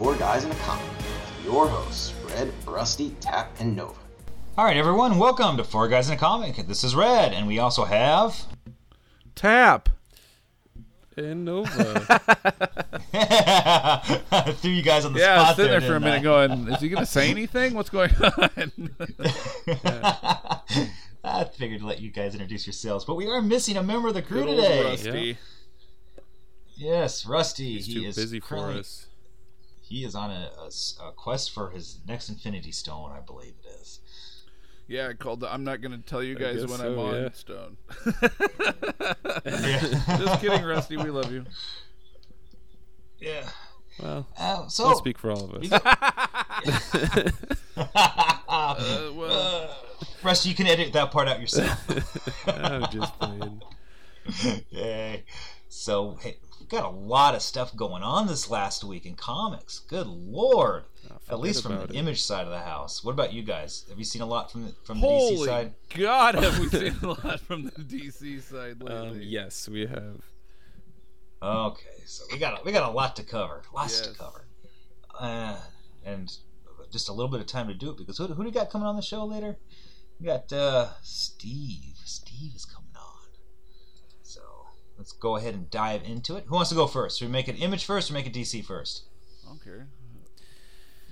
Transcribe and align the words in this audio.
Four 0.00 0.16
Guys 0.16 0.44
in 0.44 0.50
a 0.50 0.54
Comic 0.54 0.88
with 0.96 1.44
your 1.44 1.68
hosts, 1.68 2.14
Red, 2.24 2.50
Rusty, 2.64 3.10
Tap, 3.20 3.54
and 3.60 3.76
Nova. 3.76 3.92
All 4.56 4.64
right, 4.64 4.78
everyone, 4.78 5.18
welcome 5.18 5.58
to 5.58 5.62
Four 5.62 5.88
Guys 5.88 6.08
in 6.08 6.14
a 6.14 6.16
Comic. 6.16 6.56
This 6.66 6.82
is 6.82 6.94
Red, 6.94 7.34
and 7.34 7.46
we 7.46 7.58
also 7.58 7.84
have. 7.84 8.46
Tap. 9.34 9.90
And 11.18 11.44
Nova. 11.44 11.68
Threw 14.62 14.70
you 14.70 14.82
guys 14.82 15.04
on 15.04 15.12
the 15.12 15.20
yeah, 15.20 15.34
I 15.34 15.36
was 15.36 15.44
spot 15.48 15.56
sitting 15.56 15.70
there, 15.70 15.80
there 15.80 15.88
for 15.90 15.96
a 15.96 16.00
didn't 16.00 16.04
minute 16.04 16.22
going, 16.22 16.68
is 16.72 16.80
he 16.80 16.88
going 16.88 17.04
to 17.04 17.10
say 17.10 17.30
anything? 17.30 17.74
What's 17.74 17.90
going 17.90 18.10
on? 18.22 18.90
I? 19.84 20.60
I 21.22 21.44
figured 21.44 21.80
to 21.80 21.86
let 21.86 22.00
you 22.00 22.10
guys 22.10 22.32
introduce 22.32 22.66
yourselves, 22.66 23.04
but 23.04 23.16
we 23.16 23.26
are 23.26 23.42
missing 23.42 23.76
a 23.76 23.82
member 23.82 24.08
of 24.08 24.14
the 24.14 24.22
crew 24.22 24.46
today. 24.46 24.82
Rusty. 24.82 25.36
Yes, 26.74 27.26
Rusty. 27.26 27.74
He's 27.74 27.84
he 27.84 27.94
too 27.96 28.04
is 28.04 28.16
busy 28.16 28.40
for 28.40 28.70
us. 28.70 29.04
He 29.90 30.04
is 30.04 30.14
on 30.14 30.30
a 30.30 30.48
quest 31.16 31.50
for 31.50 31.70
his 31.70 31.98
next 32.06 32.28
Infinity 32.28 32.70
Stone, 32.70 33.10
I 33.10 33.18
believe 33.18 33.54
it 33.64 33.80
is. 33.80 33.98
Yeah, 34.86 35.08
I 35.08 35.14
called 35.14 35.40
the 35.40 35.52
I'm 35.52 35.64
not 35.64 35.80
going 35.80 35.90
to 35.90 35.98
tell 36.08 36.22
you 36.22 36.36
guys 36.36 36.64
when 36.64 36.78
so, 36.78 36.92
I'm 36.92 36.98
on 36.98 37.14
yeah. 37.14 37.30
Stone. 37.32 37.76
Just 40.24 40.40
kidding, 40.40 40.62
Rusty. 40.64 40.96
We 40.96 41.10
love 41.10 41.32
you. 41.32 41.44
Yeah. 43.18 43.48
Well, 44.00 44.28
Uh, 44.38 44.68
so. 44.68 44.86
I'll 44.86 44.96
speak 44.96 45.18
for 45.18 45.32
all 45.32 45.50
of 45.52 45.54
us. 45.72 47.32
Uh, 48.52 49.10
well, 49.14 49.32
Uh, 49.32 49.68
Rusty, 50.22 50.48
you 50.50 50.54
can 50.54 50.66
edit 50.66 50.92
that 50.92 51.10
part 51.10 51.28
out 51.28 51.40
yourself. 51.40 52.46
I'm 52.48 52.90
just 52.90 53.18
playing. 53.18 53.62
Yay. 54.70 55.24
So, 55.68 56.16
hey, 56.20 56.36
we've 56.42 56.49
got 56.70 56.84
a 56.84 56.88
lot 56.88 57.34
of 57.34 57.42
stuff 57.42 57.74
going 57.76 58.02
on 58.02 58.28
this 58.28 58.48
last 58.48 58.84
week 58.84 59.04
in 59.04 59.16
comics. 59.16 59.80
Good 59.80 60.06
lord. 60.06 60.84
At 61.28 61.40
least 61.40 61.62
from 61.62 61.76
the 61.76 61.84
it. 61.84 61.94
image 61.94 62.22
side 62.22 62.44
of 62.44 62.50
the 62.50 62.60
house. 62.60 63.04
What 63.04 63.12
about 63.12 63.32
you 63.32 63.42
guys? 63.42 63.84
Have 63.88 63.98
you 63.98 64.04
seen 64.04 64.22
a 64.22 64.26
lot 64.26 64.50
from 64.50 64.66
the, 64.66 64.74
from 64.84 65.00
the 65.00 65.06
DC 65.06 65.44
side? 65.46 65.74
holy? 65.92 66.04
God, 66.04 66.34
have 66.36 66.58
we 66.58 66.68
seen 66.68 66.96
a 67.02 67.06
lot 67.06 67.40
from 67.40 67.64
the 67.64 67.70
DC 67.70 68.42
side 68.42 68.82
lately? 68.82 69.10
Um, 69.10 69.20
yes, 69.22 69.68
we 69.68 69.86
have. 69.86 70.20
Okay, 71.42 72.02
so 72.06 72.24
we 72.30 72.38
got 72.38 72.60
a, 72.60 72.64
we 72.64 72.72
got 72.72 72.88
a 72.88 72.92
lot 72.92 73.16
to 73.16 73.22
cover. 73.22 73.62
Lots 73.74 74.00
to 74.00 74.14
cover. 74.14 74.46
Uh, 75.18 75.56
and 76.04 76.30
just 76.92 77.08
a 77.08 77.12
little 77.12 77.30
bit 77.30 77.40
of 77.40 77.46
time 77.46 77.68
to 77.68 77.74
do 77.74 77.90
it 77.90 77.96
because 77.96 78.18
who, 78.18 78.26
who 78.26 78.42
do 78.42 78.48
we 78.48 78.50
got 78.50 78.70
coming 78.70 78.86
on 78.86 78.96
the 78.96 79.02
show 79.02 79.24
later? 79.24 79.56
We 80.18 80.26
got 80.26 80.52
uh, 80.52 80.88
Steve. 81.02 81.96
Steve 82.04 82.54
is 82.54 82.64
coming 82.64 82.79
on. 82.79 82.79
So 82.79 82.79
let's 85.00 85.12
go 85.12 85.36
ahead 85.36 85.54
and 85.54 85.70
dive 85.70 86.02
into 86.04 86.36
it. 86.36 86.44
Who 86.46 86.54
wants 86.54 86.68
to 86.68 86.76
go 86.76 86.86
first? 86.86 87.18
Should 87.18 87.28
we 87.28 87.32
make 87.32 87.48
an 87.48 87.56
image 87.56 87.86
first 87.86 88.10
or 88.10 88.14
make 88.14 88.26
a 88.26 88.30
DC 88.30 88.62
first? 88.64 89.04
I 89.44 89.48
don't 89.48 89.64
care. 89.64 89.86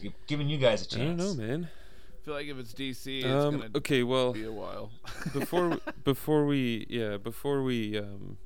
Gi- 0.00 0.12
Giving 0.26 0.48
you 0.50 0.58
guys 0.58 0.82
a 0.86 0.94
I 0.94 1.04
don't 1.04 1.16
chance. 1.18 1.36
know, 1.38 1.42
man. 1.42 1.68
I 2.12 2.24
feel 2.24 2.34
like 2.34 2.46
if 2.48 2.58
it's 2.58 2.74
DC, 2.74 3.18
it's 3.20 3.24
Um, 3.26 3.58
going 3.58 3.72
to 3.72 3.78
okay, 3.78 4.02
well, 4.02 4.34
be 4.34 4.44
a 4.44 4.52
while. 4.52 4.90
before 5.32 5.78
before 6.04 6.44
we 6.44 6.86
yeah 6.90 7.16
before 7.16 7.62
we 7.62 7.98
um, 7.98 8.36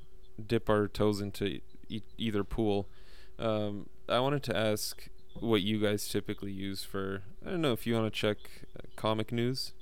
dip 0.47 0.71
our 0.71 0.87
toes 0.87 1.21
into 1.21 1.59
e- 1.89 2.03
either 2.17 2.45
pool, 2.45 2.89
um, 3.41 3.89
I 4.09 4.21
wanted 4.21 4.45
to 4.45 4.57
ask 4.57 5.09
what 5.41 5.63
you 5.63 5.81
guys 5.81 6.07
typically 6.07 6.53
use 6.53 6.85
for. 6.85 7.23
I 7.45 7.51
don't 7.51 7.61
know 7.61 7.73
if 7.73 7.85
you 7.85 7.95
want 7.95 8.13
to 8.15 8.17
check 8.19 8.37
uh, 8.79 8.83
comic 8.95 9.33
news. 9.33 9.73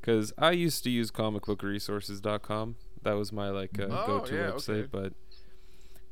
Because 0.00 0.32
I 0.38 0.52
used 0.52 0.82
to 0.84 0.90
use 0.90 1.10
comicbookresources.com. 1.10 2.76
That 3.08 3.16
was 3.16 3.32
my 3.32 3.48
like 3.48 3.78
uh, 3.80 3.84
Oh, 3.90 4.06
go-to 4.06 4.34
yeah, 4.34 4.50
website, 4.50 4.80
okay. 4.80 4.88
but 4.92 5.12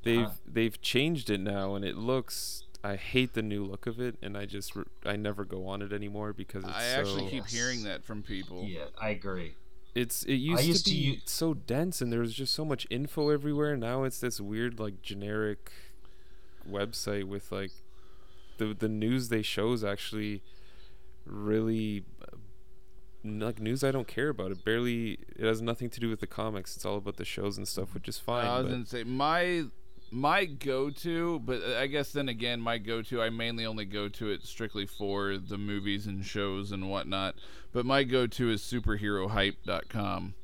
they've 0.03 0.21
Uh-huh. 0.27 0.35
they've 0.47 0.81
changed 0.81 1.29
it 1.31 1.41
now, 1.41 1.75
and 1.75 1.85
it 1.85 1.97
looks. 1.97 2.63
I 2.83 2.97
hate 2.97 3.35
the 3.35 3.43
new 3.43 3.65
look 3.65 3.87
of 3.87 4.01
it, 4.01 4.17
and 4.23 4.37
I 4.37 4.47
just 4.47 4.75
re- 4.77 4.85
I 5.05 5.17
never 5.17 5.45
go 5.45 5.67
on 5.67 5.83
it 5.83 5.93
anymore 5.93 6.33
because 6.33 6.65
it's 6.65 6.73
I 6.73 6.81
so. 6.95 7.01
actually 7.01 7.25
keep 7.31 7.43
Yes. 7.45 7.53
hearing 7.53 7.83
that 7.85 8.03
from 8.05 8.23
people. 8.23 8.65
Yeah, 8.65 8.87
I 8.99 9.11
agree. 9.11 9.55
It's 9.95 10.23
it 10.25 10.35
used, 10.35 10.65
used 10.65 10.85
to 10.87 10.91
to 10.93 10.97
be 10.97 11.03
u- 11.03 11.21
so 11.25 11.53
dense 11.55 12.01
and 12.01 12.13
there 12.13 12.21
was 12.21 12.33
just 12.35 12.55
so 12.55 12.65
much 12.65 12.87
info 12.91 13.29
everywhere. 13.31 13.77
Now 13.77 14.05
it's 14.05 14.21
this 14.21 14.41
weird 14.41 14.79
like 14.79 15.03
generic 15.03 15.71
website 16.69 17.25
with 17.25 17.51
like 17.53 17.73
the 18.59 18.75
the 18.79 18.89
news 18.89 19.29
they 19.29 19.43
show 19.43 19.73
is 19.73 19.83
actually 19.85 20.43
really 21.25 22.05
n- 22.33 22.36
like 23.27 23.61
news 23.61 23.85
I 23.85 23.91
don't 23.91 24.09
care 24.09 24.29
about. 24.29 24.51
It 24.51 24.65
barely 24.65 25.19
it 25.37 25.45
has 25.45 25.61
nothing 25.61 25.91
to 25.91 26.01
do 26.01 26.09
with 26.09 26.21
the 26.21 26.27
comics. 26.27 26.77
It's 26.77 26.85
all 26.85 26.97
about 26.97 27.17
the 27.17 27.25
shows 27.25 27.57
and 27.57 27.67
stuff, 27.67 27.95
which 27.95 28.09
is 28.09 28.19
fine. 28.19 28.47
I 28.47 28.59
was 28.59 28.67
but- 28.67 28.73
gonna 28.73 28.87
say 28.87 29.05
my 29.05 29.65
my 30.13 30.45
go-to, 30.45 31.41
but 31.41 31.63
I 31.63 31.89
guess 31.89 32.13
then 32.13 32.29
again, 32.29 32.61
my 32.61 32.79
go-to, 32.79 33.21
I 33.21 33.29
mainly 33.29 33.67
only 33.67 33.85
go 33.85 34.09
to 34.09 34.31
it 34.31 34.45
strictly 34.45 34.87
for 34.87 35.37
the 35.37 35.59
movies 35.59 36.07
and 36.07 36.25
shows 36.25 36.71
and 36.71 36.89
whatnot. 36.89 37.35
But 37.73 37.85
my 37.87 38.05
go-to 38.05 38.51
is 38.51 38.63
superherohype.com. 38.63 40.35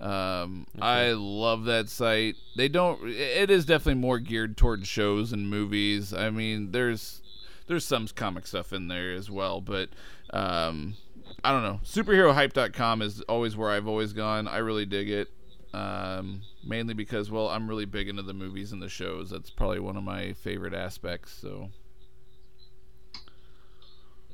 Um, 0.00 0.66
I 0.80 1.12
love 1.12 1.64
that 1.64 1.88
site. 1.88 2.36
They 2.56 2.68
don't. 2.68 3.08
It 3.08 3.50
is 3.50 3.64
definitely 3.64 4.00
more 4.00 4.18
geared 4.18 4.56
towards 4.56 4.88
shows 4.88 5.32
and 5.32 5.48
movies. 5.48 6.12
I 6.12 6.30
mean, 6.30 6.72
there's 6.72 7.22
there's 7.66 7.84
some 7.84 8.08
comic 8.08 8.46
stuff 8.46 8.72
in 8.72 8.88
there 8.88 9.12
as 9.12 9.30
well, 9.30 9.60
but 9.60 9.90
um, 10.30 10.94
I 11.42 11.52
don't 11.52 11.62
know. 11.62 11.80
Superherohype.com 11.84 13.02
is 13.02 13.20
always 13.22 13.56
where 13.56 13.70
I've 13.70 13.86
always 13.86 14.12
gone. 14.12 14.48
I 14.48 14.58
really 14.58 14.86
dig 14.86 15.10
it. 15.10 15.28
Um, 15.72 16.42
mainly 16.64 16.94
because, 16.94 17.30
well, 17.30 17.48
I'm 17.48 17.68
really 17.68 17.84
big 17.84 18.08
into 18.08 18.22
the 18.22 18.32
movies 18.32 18.72
and 18.72 18.80
the 18.80 18.88
shows. 18.88 19.30
That's 19.30 19.50
probably 19.50 19.80
one 19.80 19.96
of 19.96 20.04
my 20.04 20.32
favorite 20.34 20.72
aspects. 20.72 21.32
So, 21.32 21.70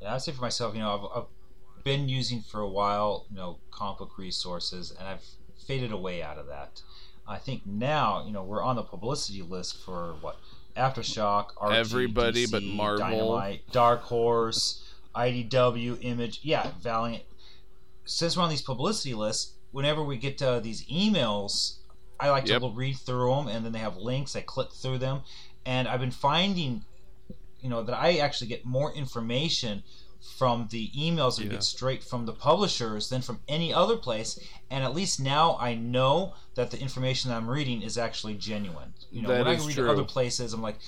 Yeah, 0.01 0.13
I 0.13 0.17
say 0.19 0.31
for 0.31 0.41
myself, 0.41 0.75
you 0.75 0.81
know, 0.81 1.09
I've, 1.13 1.23
I've 1.23 1.83
been 1.83 2.07
using 2.07 2.41
for 2.41 2.61
a 2.61 2.69
while, 2.69 3.25
you 3.31 3.37
know, 3.37 3.57
comic 3.71 3.97
book 3.97 4.17
resources, 4.17 4.93
and 4.97 5.07
I've 5.07 5.23
faded 5.67 5.91
away 5.91 6.21
out 6.21 6.37
of 6.37 6.47
that. 6.47 6.81
I 7.27 7.37
think 7.37 7.65
now, 7.65 8.25
you 8.25 8.31
know, 8.31 8.43
we're 8.43 8.63
on 8.63 8.75
the 8.75 8.83
publicity 8.83 9.41
list 9.41 9.83
for 9.83 10.15
what 10.21 10.37
Aftershock, 10.75 11.49
RT, 11.61 11.73
Everybody 11.73 12.45
DC, 12.45 12.51
but 12.51 12.63
Marvel. 12.63 13.07
Dynamite, 13.07 13.71
Dark 13.71 14.01
Horse, 14.01 14.80
IDW, 15.15 15.97
Image, 16.01 16.39
yeah, 16.43 16.71
Valiant. 16.81 17.23
Since 18.05 18.35
we're 18.37 18.43
on 18.43 18.49
these 18.49 18.61
publicity 18.61 19.13
lists, 19.13 19.53
whenever 19.71 20.03
we 20.03 20.17
get 20.17 20.41
uh, 20.41 20.59
these 20.59 20.85
emails, 20.87 21.77
I 22.19 22.29
like 22.29 22.47
Yep. 22.47 22.61
to 22.61 22.69
read 22.71 22.97
through 22.97 23.33
them, 23.35 23.47
and 23.47 23.65
then 23.65 23.71
they 23.71 23.79
have 23.79 23.97
links. 23.97 24.35
I 24.35 24.41
click 24.41 24.71
through 24.73 24.99
them, 24.99 25.21
and 25.65 25.87
I've 25.87 25.99
been 25.99 26.11
finding 26.11 26.85
you 27.59 27.69
know 27.69 27.83
that 27.83 27.93
I 27.95 28.17
actually 28.17 28.47
get 28.47 28.65
more 28.65 28.91
information 28.93 29.83
from 30.39 30.67
the 30.71 30.89
emails 30.97 31.37
that 31.37 31.43
Yeah. 31.45 31.51
get 31.51 31.63
straight 31.63 32.03
from 32.03 32.25
the 32.25 32.33
publishers 32.33 33.09
than 33.09 33.21
from 33.21 33.39
any 33.47 33.71
other 33.71 33.97
place 33.97 34.39
and 34.71 34.83
at 34.83 34.95
least 34.95 35.19
now 35.19 35.57
I 35.59 35.75
know 35.75 36.33
that 36.55 36.71
the 36.71 36.79
information 36.79 37.29
that 37.29 37.37
I'm 37.37 37.47
reading 37.47 37.83
is 37.83 37.99
actually 37.99 38.33
genuine 38.33 38.95
you 39.11 39.21
know 39.21 39.27
That 39.29 39.45
when 39.45 39.55
I 39.59 39.63
read 39.63 39.75
true. 39.75 39.91
other 39.91 40.03
places 40.03 40.53
I'm 40.53 40.61
like 40.63 40.79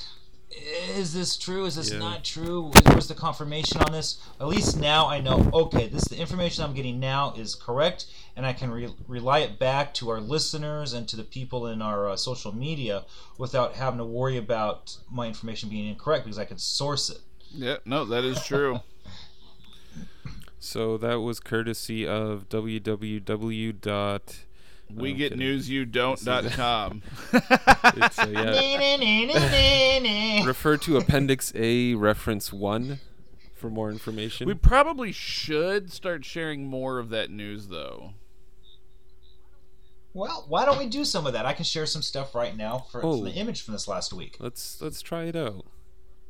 is 0.95 1.13
this 1.13 1.37
true 1.37 1.65
is 1.65 1.75
this 1.75 1.91
Yeah. 1.91 1.99
not 1.99 2.23
true 2.23 2.71
where's 2.85 3.07
the 3.07 3.15
confirmation 3.15 3.81
on 3.81 3.91
this 3.91 4.17
at 4.39 4.47
least 4.47 4.77
now 4.79 5.07
I 5.07 5.19
know 5.19 5.49
okay 5.53 5.87
this 5.87 6.03
the 6.05 6.17
information 6.17 6.63
I'm 6.63 6.73
getting 6.73 6.99
now 6.99 7.33
is 7.35 7.55
correct 7.55 8.05
and 8.35 8.45
I 8.45 8.53
can 8.53 8.69
re- 8.71 8.93
rely 9.07 9.39
it 9.39 9.57
back 9.59 9.93
to 9.95 10.09
our 10.09 10.19
listeners 10.21 10.93
and 10.93 11.07
to 11.09 11.15
the 11.15 11.23
people 11.23 11.67
in 11.67 11.81
our 11.81 12.09
uh, 12.09 12.15
social 12.15 12.53
media 12.55 13.03
without 13.37 13.75
having 13.75 13.97
to 13.99 14.05
worry 14.05 14.37
about 14.37 14.97
my 15.11 15.27
information 15.27 15.69
being 15.69 15.87
incorrect 15.87 16.25
because 16.25 16.37
I 16.39 16.45
can 16.45 16.57
source 16.57 17.09
it. 17.09 17.19
yeah, 17.51 17.77
no, 17.85 18.05
that 18.05 18.23
is 18.23 18.43
true. 18.43 18.79
so 20.59 20.97
that 20.97 21.19
was 21.21 21.39
courtesy 21.39 22.07
of 22.07 22.47
www. 22.49 23.81
dot 23.81 24.35
we 24.95 25.11
I'm 25.11 25.17
get 25.17 25.23
kidding. 25.31 25.39
news 25.39 25.69
you 25.69 25.85
don't 25.85 26.23
dot 26.23 26.45
com. 26.51 27.01
Yeah. 28.29 30.43
Refer 30.45 30.77
to 30.77 30.97
Appendix 30.97 31.51
A, 31.55 31.93
Reference 31.95 32.53
One, 32.53 32.99
for 33.53 33.69
more 33.69 33.89
information. 33.89 34.47
we 34.47 34.53
probably 34.53 35.11
should 35.11 35.91
start 35.91 36.25
sharing 36.25 36.67
more 36.67 36.99
of 36.99 37.09
that 37.09 37.29
news, 37.29 37.67
though. 37.67 38.13
well, 40.13 40.45
why 40.47 40.65
don't 40.65 40.77
we 40.77 40.87
do 40.87 41.05
some 41.05 41.25
of 41.25 41.33
that? 41.33 41.45
I 41.45 41.53
can 41.53 41.65
share 41.65 41.85
some 41.85 42.01
stuff 42.01 42.35
right 42.35 42.55
now 42.55 42.85
for, 42.91 43.03
Oh. 43.03 43.17
from 43.17 43.25
the 43.25 43.31
image 43.31 43.61
from 43.63 43.73
this 43.73 43.87
last 43.87 44.13
week. 44.13 44.37
let's 44.39 44.81
let's 44.81 45.01
try 45.01 45.23
it 45.25 45.35
out. 45.35 45.65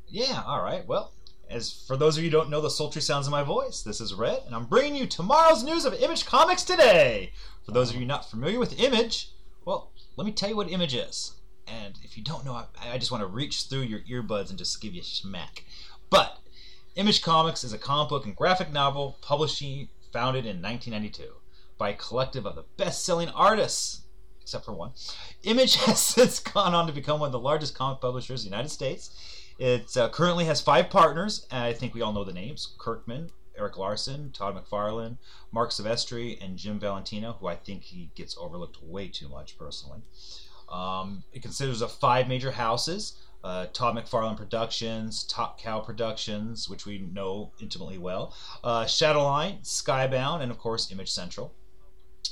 Yeah, 0.07 0.43
all 0.45 0.61
right. 0.61 0.85
Well, 0.87 1.11
as 1.49 1.71
for 1.71 1.97
those 1.97 2.17
of 2.17 2.23
you 2.23 2.29
who 2.29 2.37
don't 2.37 2.49
know 2.49 2.61
the 2.61 2.69
sultry 2.69 3.01
sounds 3.01 3.27
of 3.27 3.31
my 3.31 3.43
voice, 3.43 3.81
this 3.81 4.01
is 4.01 4.13
Red, 4.13 4.41
and 4.45 4.55
I'm 4.55 4.65
bringing 4.65 4.95
you 4.95 5.05
tomorrow's 5.05 5.63
news 5.63 5.85
of 5.85 5.93
Image 5.93 6.25
Comics 6.25 6.63
today. 6.63 7.31
For 7.65 7.71
those 7.71 7.89
of 7.89 7.95
you 7.95 8.05
not 8.05 8.29
familiar 8.29 8.59
with 8.59 8.79
Image, 8.79 9.31
well, 9.65 9.91
let 10.15 10.25
me 10.25 10.31
tell 10.31 10.49
you 10.49 10.55
what 10.55 10.71
Image 10.71 10.95
is. 10.95 11.33
And 11.67 11.97
if 12.03 12.17
you 12.17 12.23
don't 12.23 12.45
know, 12.45 12.53
I, 12.53 12.65
I 12.93 12.97
just 12.97 13.11
want 13.11 13.21
to 13.21 13.27
reach 13.27 13.63
through 13.63 13.81
your 13.81 14.01
earbuds 14.01 14.49
and 14.49 14.57
just 14.57 14.81
give 14.81 14.93
you 14.93 15.01
a 15.01 15.05
smack. 15.05 15.63
But 16.09 16.39
Image 16.95 17.21
Comics 17.21 17.63
is 17.63 17.73
a 17.73 17.77
comic 17.77 18.09
book 18.09 18.25
and 18.25 18.35
graphic 18.35 18.71
novel 18.71 19.17
publishing 19.21 19.89
founded 20.11 20.45
in 20.45 20.61
1992 20.61 21.33
by 21.77 21.89
a 21.89 21.95
collective 21.95 22.45
of 22.45 22.55
the 22.55 22.65
best-selling 22.77 23.29
artists, 23.29 24.01
except 24.41 24.65
for 24.65 24.73
one. 24.73 24.91
Image 25.43 25.75
has 25.85 25.99
since 25.99 26.39
gone 26.39 26.73
on 26.75 26.87
to 26.87 26.93
become 26.93 27.19
one 27.19 27.27
of 27.27 27.31
the 27.33 27.39
largest 27.39 27.75
comic 27.75 28.01
publishers 28.01 28.43
in 28.43 28.51
the 28.51 28.55
United 28.55 28.69
States 28.69 29.32
It 29.57 29.95
uh, 29.95 30.09
currently 30.09 30.45
has 30.45 30.61
five 30.61 30.89
partners, 30.89 31.47
and 31.51 31.63
I 31.63 31.73
think 31.73 31.93
we 31.93 32.01
all 32.01 32.13
know 32.13 32.23
the 32.23 32.33
names 32.33 32.73
Kirkman, 32.77 33.29
Eric 33.57 33.77
Larsen, 33.77 34.31
Todd 34.31 34.55
McFarlane, 34.55 35.17
Marc 35.51 35.69
Silvestri, 35.69 36.43
and 36.43 36.57
Jim 36.57 36.79
Valentino, 36.79 37.37
who 37.39 37.47
I 37.47 37.55
think 37.55 37.83
he 37.83 38.09
gets 38.15 38.35
overlooked 38.37 38.81
way 38.81 39.07
too 39.07 39.29
much 39.29 39.57
personally. 39.57 40.01
Um, 40.71 41.23
it 41.33 41.41
considers 41.41 41.81
of 41.81 41.91
five 41.91 42.27
major 42.27 42.51
houses 42.51 43.17
uh, 43.43 43.67
Todd 43.73 43.95
McFarlane 43.95 44.37
Productions, 44.37 45.25
Top 45.25 45.59
Cow 45.59 45.79
Productions, 45.79 46.69
which 46.69 46.85
we 46.85 46.99
know 46.99 47.51
intimately 47.59 47.97
well, 47.97 48.35
uh, 48.63 48.85
Shadowline, 48.85 49.61
Skybound, 49.63 50.41
and 50.41 50.51
of 50.51 50.57
course 50.57 50.91
Image 50.91 51.11
Central. 51.11 51.53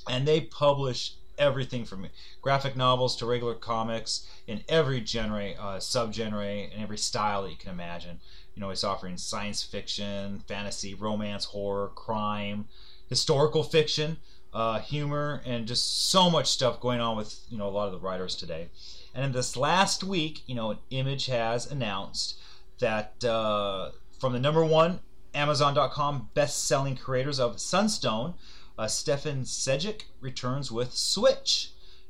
And 0.10 0.28
they 0.28 0.42
publish 0.42 1.16
everything 1.42 1.84
from 1.84 2.08
graphic 2.42 2.78
novels 2.78 3.18
to 3.18 3.26
regular 3.26 3.56
comics 3.56 4.28
in 4.48 4.64
every 4.70 5.04
genre, 5.04 5.52
uh, 5.60 5.78
subgenre, 5.80 6.72
and 6.72 6.82
every 6.82 6.98
style 6.98 7.44
that 7.44 7.50
you 7.50 7.58
can 7.58 7.72
imagine. 7.72 8.22
You 8.56 8.62
know, 8.62 8.70
it's 8.70 8.84
offering 8.84 9.18
science 9.18 9.64
fiction, 9.64 10.44
fantasy, 10.48 10.94
romance, 10.94 11.46
horror, 11.46 11.90
crime, 11.90 12.68
historical 13.10 13.64
fiction, 13.64 14.18
uh, 14.54 14.80
humor, 14.80 15.42
and 15.46 15.68
just 15.68 16.10
so 16.12 16.30
much 16.30 16.48
stuff 16.48 16.80
going 16.80 17.02
on 17.02 17.18
with 17.18 17.40
you 17.50 17.58
know 17.58 17.68
a 17.68 17.72
lot 17.72 17.88
of 17.88 17.92
the 17.92 18.00
writers 18.00 18.36
today. 18.36 18.70
And 19.14 19.26
in 19.26 19.32
this 19.32 19.58
last 19.58 20.04
week, 20.04 20.44
you 20.46 20.56
know, 20.56 20.78
Image 20.92 21.26
has 21.26 21.70
announced 21.70 22.38
that 22.80 23.24
uh, 23.24 23.92
from 24.20 24.34
the 24.34 24.40
number 24.40 24.64
one 24.64 25.00
Amazon.com 25.34 26.30
best-selling 26.34 26.96
creators 26.98 27.40
of 27.40 27.60
Sunstone, 27.60 28.34
uh, 28.82 28.88
Stefan 28.88 29.44
Sejic 29.44 30.06
returns 30.22 30.72
with 30.72 30.92
Switch, 30.92 31.70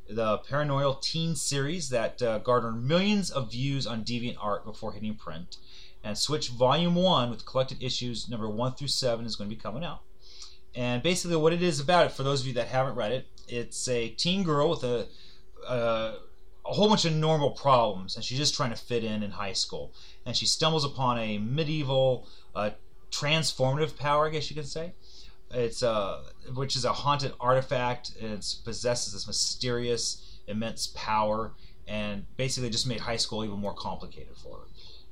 the 0.09 0.37
paranoid 0.37 1.01
teen 1.01 1.35
series 1.35 1.89
that 1.89 2.21
uh, 2.21 2.37
garnered 2.37 2.81
millions 2.81 3.29
of 3.29 3.51
views 3.51 3.85
on 3.85 4.05
DeviantArt 4.05 4.63
before 4.63 4.93
hitting 4.93 5.15
print. 5.15 5.57
And 6.01 6.17
Switch 6.17 6.47
Volume 6.47 6.95
1 6.95 7.29
with 7.29 7.45
collected 7.45 7.83
issues 7.83 8.29
number 8.29 8.49
1 8.49 8.75
through 8.75 8.87
7 8.87 9.25
is 9.25 9.35
going 9.35 9.49
to 9.49 9.55
be 9.55 9.61
coming 9.61 9.83
out. 9.83 9.99
And 10.73 11.03
basically, 11.03 11.35
what 11.35 11.51
it 11.51 11.61
is 11.61 11.81
about 11.81 12.05
it, 12.05 12.13
for 12.13 12.23
those 12.23 12.39
of 12.39 12.47
you 12.47 12.53
that 12.53 12.67
haven't 12.67 12.95
read 12.95 13.11
it, 13.11 13.27
it's 13.49 13.85
a 13.89 14.07
teen 14.07 14.43
girl 14.43 14.69
with 14.69 14.85
a, 14.85 15.07
a, 15.67 15.73
a 16.65 16.73
whole 16.73 16.87
bunch 16.87 17.03
of 17.03 17.11
normal 17.11 17.51
problems, 17.51 18.15
and 18.15 18.23
she's 18.23 18.37
just 18.37 18.55
trying 18.55 18.69
to 18.69 18.77
fit 18.77 19.03
in 19.03 19.23
in 19.23 19.31
high 19.31 19.51
school. 19.51 19.91
And 20.25 20.37
she 20.37 20.45
stumbles 20.45 20.85
upon 20.85 21.19
a 21.19 21.37
medieval 21.37 22.29
uh, 22.55 22.69
transformative 23.11 23.97
power, 23.97 24.27
I 24.27 24.29
guess 24.29 24.49
you 24.49 24.55
could 24.55 24.69
say. 24.69 24.93
It's 25.53 25.83
uh, 25.83 26.23
which 26.53 26.75
is 26.75 26.85
a 26.85 26.93
haunted 26.93 27.33
artifact. 27.39 28.13
It 28.19 28.55
possesses 28.63 29.13
this 29.13 29.27
mysterious, 29.27 30.39
immense 30.47 30.87
power, 30.95 31.53
and 31.87 32.25
basically 32.37 32.69
just 32.69 32.87
made 32.87 33.01
high 33.01 33.17
school 33.17 33.43
even 33.43 33.59
more 33.59 33.73
complicated 33.73 34.35
for 34.35 34.59
her. 34.59 34.65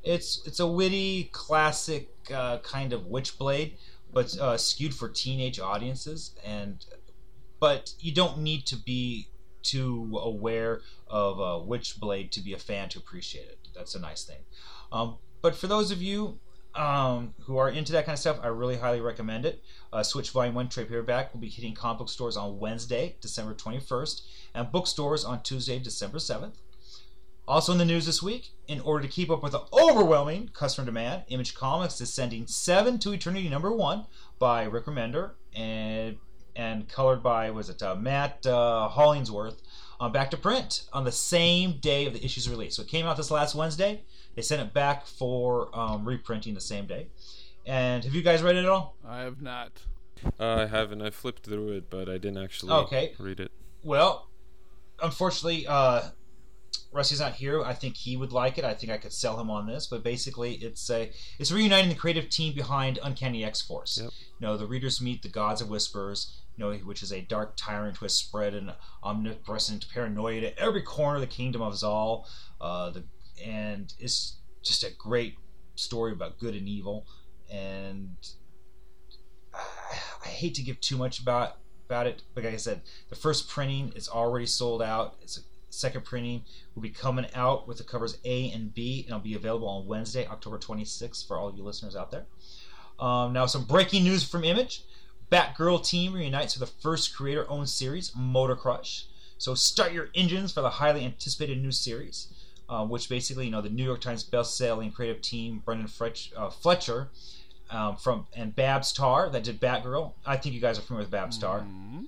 It's 0.04 0.42
it's 0.46 0.60
a 0.60 0.68
witty, 0.68 1.30
classic 1.32 2.10
uh, 2.34 2.60
kind 2.60 2.94
of 2.94 3.02
witchblade, 3.04 3.74
but 4.14 4.38
uh, 4.38 4.58
skewed 4.58 4.94
for 4.94 5.10
teenage 5.10 5.60
audiences. 5.60 6.36
And 6.46 6.86
but 7.60 7.94
you 8.00 8.14
don't 8.14 8.40
need 8.40 8.66
to 8.68 8.78
be 8.78 9.28
too 9.62 10.18
aware 10.22 10.82
of 11.08 11.40
uh, 11.40 11.66
Witchblade 11.68 12.32
to 12.32 12.42
be 12.42 12.54
a 12.54 12.58
fan 12.58 12.90
to 12.90 13.00
appreciate 13.00 13.48
it. 13.48 13.60
That's 13.76 13.96
a 13.96 14.00
nice 14.00 14.24
thing. 14.24 14.40
Um, 14.92 15.18
but 15.42 15.56
for 15.56 15.68
those 15.68 15.92
of 15.92 16.02
you 16.02 16.40
um, 16.80 17.34
who 17.42 17.58
are 17.58 17.70
into 17.70 17.92
that 17.92 18.06
kind 18.06 18.14
of 18.14 18.20
stuff, 18.20 18.40
I 18.42 18.48
really 18.48 18.78
highly 18.78 19.02
recommend 19.02 19.46
it. 19.46 19.62
Uh, 19.92 20.02
Switch 20.02 20.32
Volume 20.32 20.56
1 20.56 20.70
trade 20.70 20.88
paperback 20.88 21.34
will 21.34 21.42
be 21.42 21.50
hitting 21.50 21.76
comic 21.76 22.00
book 22.00 22.10
stores 22.10 22.38
on 22.38 22.58
Wednesday, 22.58 23.18
December 23.20 23.54
21st, 23.54 24.22
and 24.56 24.72
bookstores 24.72 25.26
on 25.26 25.44
Tuesday, 25.44 25.78
December 25.78 26.20
7th. 26.20 26.54
Also 27.46 27.74
in 27.74 27.80
the 27.80 27.86
news 27.86 28.06
this 28.06 28.24
week, 28.24 28.52
in 28.70 28.80
order 28.80 29.06
to 29.06 29.12
keep 29.12 29.30
up 29.30 29.44
with 29.44 29.52
the 29.52 29.64
overwhelming 29.74 30.52
customer 30.54 30.86
demand, 30.86 31.24
Image 31.28 31.54
Comics 31.54 32.00
is 32.00 32.14
sending 32.14 32.48
Seven 32.48 32.98
to 33.00 33.12
Eternity 33.12 33.50
number 33.50 33.74
one 33.74 34.06
by 34.38 34.64
Rick 34.64 34.86
Remender 34.86 35.32
and 35.54 36.18
and 36.56 36.88
colored 36.88 37.22
by 37.22 37.52
was 37.52 37.70
it 37.70 37.82
uh, 37.82 37.96
Matt 37.96 38.46
uh, 38.46 38.88
Hollingsworth 38.90 39.62
uh, 40.00 40.10
back 40.10 40.32
to 40.32 40.38
print 40.38 40.84
on 40.94 41.04
the 41.04 41.12
same 41.12 41.80
day 41.80 42.06
of 42.06 42.14
the 42.14 42.24
issue's 42.24 42.50
release. 42.50 42.76
So 42.76 42.84
it 42.84 42.88
came 42.88 43.06
out 43.06 43.18
this 43.18 43.32
last 43.32 43.56
Wednesday. 43.56 44.04
They 44.36 44.42
sent 44.42 44.62
it 44.62 44.74
back 44.74 45.06
for 45.06 45.70
um, 45.78 46.06
reprinting 46.06 46.54
the 46.54 46.62
same 46.62 46.86
day. 46.86 47.08
And 47.66 48.04
have 48.04 48.16
you 48.16 48.22
guys 48.22 48.42
read 48.42 48.56
it 48.56 48.60
at 48.64 48.70
all? 48.70 48.96
I 49.08 49.20
have 49.22 49.42
not. 49.42 49.72
Uh, 50.40 50.56
I 50.56 50.66
haven't. 50.66 51.02
I 51.02 51.10
flipped 51.10 51.44
through 51.46 51.70
it, 51.74 51.90
but 51.90 52.10
I 52.10 52.18
didn't 52.18 52.38
actually 52.44 52.72
Okay. 52.72 53.14
read 53.20 53.40
it. 53.40 53.52
Well, 53.84 54.28
unfortunately, 55.02 55.66
uh, 55.68 56.10
Rusty's 56.92 57.20
not 57.20 57.34
here. 57.34 57.64
I 57.64 57.74
think 57.74 57.96
he 57.98 58.18
would 58.18 58.32
like 58.32 58.58
it. 58.58 58.64
I 58.66 58.74
think 58.74 58.92
I 58.92 58.98
could 58.98 59.14
sell 59.14 59.40
him 59.40 59.50
on 59.50 59.68
this. 59.68 59.88
But 59.88 60.04
basically, 60.04 60.56
it's 60.56 60.90
a 60.90 61.12
it's 61.38 61.52
reuniting 61.52 61.90
the 61.90 61.96
creative 61.96 62.30
team 62.30 62.54
behind 62.56 62.98
Uncanny 63.04 63.44
X 63.44 63.62
Force. 63.62 64.00
Yep. 64.02 64.12
You 64.40 64.48
know, 64.48 64.58
the 64.58 64.66
readers 64.66 65.00
meet 65.02 65.22
the 65.22 65.30
Gods 65.30 65.62
of 65.62 65.70
Whispers. 65.70 66.36
You 66.58 66.66
know, 66.66 66.74
which 66.80 67.02
is 67.04 67.14
a 67.14 67.22
dark 67.22 67.54
tyrant 67.56 67.98
who 67.98 68.06
has 68.06 68.14
spread 68.14 68.54
an 68.54 68.74
omnipresent 69.02 69.88
paranoia 69.94 70.42
to 70.42 70.60
every 70.60 70.82
corner 70.82 71.16
of 71.16 71.22
the 71.22 71.28
kingdom 71.28 71.62
of 71.62 71.78
Zal. 71.78 72.28
Uh, 72.60 72.90
the 72.90 73.04
and 73.46 73.94
it's 74.00 74.38
just 74.64 74.84
a 74.84 74.92
great 74.98 75.36
story 75.76 76.12
about 76.12 76.40
good 76.40 76.56
and 76.56 76.68
evil. 76.68 77.08
And 77.52 78.16
I 79.54 80.28
hate 80.28 80.56
to 80.56 80.62
give 80.62 80.80
too 80.80 80.98
much 80.98 81.20
about 81.20 81.58
about 81.86 82.06
it, 82.06 82.22
but 82.36 82.44
like 82.44 82.54
I 82.54 82.58
said, 82.58 82.82
the 83.10 83.16
first 83.16 83.50
printing 83.50 83.92
is 83.96 84.08
already 84.08 84.46
sold 84.46 84.82
out. 84.82 85.16
It's 85.24 85.40
a 85.40 85.42
second 85.72 86.06
printing 86.06 86.44
will 86.76 86.82
be 86.84 86.90
coming 86.90 87.26
out 87.34 87.68
with 87.68 87.78
the 87.78 87.84
covers 87.84 88.18
A 88.26 88.52
and 88.52 88.74
B, 88.74 89.02
and 89.02 89.10
it'll 89.10 89.20
be 89.20 89.34
available 89.34 89.68
on 89.68 89.88
Wednesday, 89.88 90.28
October 90.28 90.60
26th, 90.60 91.28
for 91.28 91.38
all 91.38 91.54
you 91.56 91.64
listeners 91.64 91.96
out 91.96 92.12
there. 92.12 92.26
Um, 93.00 93.34
now, 93.34 93.46
some 93.46 93.66
breaking 93.66 94.04
news 94.04 94.24
from 94.24 94.44
Image: 94.44 94.84
Batgirl 95.32 95.86
team 95.86 96.14
reunites 96.14 96.54
for 96.54 96.60
the 96.60 96.68
first 96.68 97.16
creator-owned 97.16 97.70
series, 97.70 98.12
Motor 98.16 98.56
Crush. 98.56 99.06
So 99.38 99.56
start 99.56 99.94
your 99.94 100.10
engines 100.14 100.52
for 100.52 100.62
the 100.62 100.70
highly 100.70 101.06
anticipated 101.06 101.62
new 101.62 101.72
series, 101.72 102.28
uh, 102.70 102.86
which 102.86 103.10
basically, 103.10 103.46
you 103.46 103.52
know, 103.52 103.62
the 103.62 103.70
New 103.70 103.84
York 103.84 104.02
Times 104.02 104.24
best-selling 104.24 104.92
creative 104.92 105.22
team, 105.22 105.62
Brendan 105.66 105.88
Fletch, 105.88 106.32
uh, 106.38 106.50
Fletcher, 106.50 107.10
um, 107.72 107.98
from 107.98 108.28
and 108.36 108.56
Babs 108.56 108.94
Tarr 108.94 109.30
that 109.30 109.44
did 109.44 109.60
Batgirl. 109.60 110.14
I 110.26 110.38
think 110.38 110.56
you 110.56 110.62
guys 110.62 110.80
are 110.80 110.82
familiar 110.82 111.04
with 111.06 111.12
Babs 111.12 111.38
Tarr. 111.38 111.62
Mhm. 111.62 112.08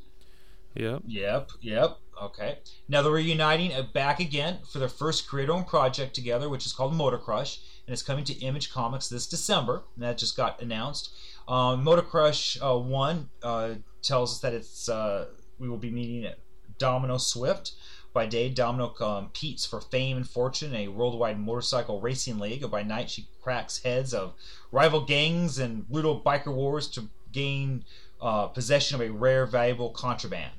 Yep. 0.76 1.02
Yep, 1.06 1.52
yep. 1.62 1.98
Okay. 2.22 2.60
Now 2.88 3.02
they're 3.02 3.12
reuniting 3.12 3.74
uh, 3.74 3.84
back 3.94 4.20
again 4.20 4.60
for 4.72 4.80
their 4.80 4.88
first 4.88 5.28
creator-owned 5.28 5.68
project 5.68 6.14
together, 6.14 6.48
which 6.50 6.66
is 6.66 6.72
called 6.74 6.94
Motor 6.94 7.18
Crush, 7.18 7.60
and 7.86 7.94
it's 7.94 8.04
coming 8.04 8.24
to 8.26 8.34
Image 8.40 8.72
Comics 8.72 9.10
this 9.10 9.28
December. 9.28 9.84
And 9.96 10.04
that 10.04 10.18
just 10.18 10.38
got 10.38 10.62
announced. 10.62 11.12
Um, 11.48 11.84
Motor 11.84 12.04
Crush 12.04 12.58
uh, 12.62 12.78
One 12.78 13.30
uh, 13.44 13.76
tells 14.02 14.34
us 14.34 14.40
that 14.40 14.54
it's 14.54 14.88
uh, 14.88 15.28
we 15.60 15.68
will 15.68 15.78
be 15.78 15.92
meeting 15.92 16.26
at 16.26 16.40
Domino 16.78 17.18
Swift. 17.18 17.74
By 18.14 18.26
day, 18.26 18.50
Domino 18.50 18.90
competes 18.90 19.66
for 19.66 19.80
fame 19.80 20.18
and 20.18 20.30
fortune 20.30 20.74
in 20.74 20.82
a 20.82 20.88
worldwide 20.90 21.40
motorcycle 21.40 22.02
racing 22.02 22.40
league, 22.40 22.62
and 22.62 22.72
by 22.72 22.84
night, 22.84 23.10
she 23.10 23.28
cracks 23.42 23.84
heads 23.84 24.14
of 24.14 24.34
rival 24.72 25.06
gangs 25.06 25.58
and 25.60 25.88
brutal 25.88 26.22
biker 26.22 26.54
wars 26.54 26.88
to 26.90 27.10
gain 27.32 27.86
uh, 28.22 28.48
possession 28.48 28.96
of 28.96 29.02
a 29.02 29.12
rare, 29.12 29.46
valuable 29.46 29.90
contraband 29.90 30.52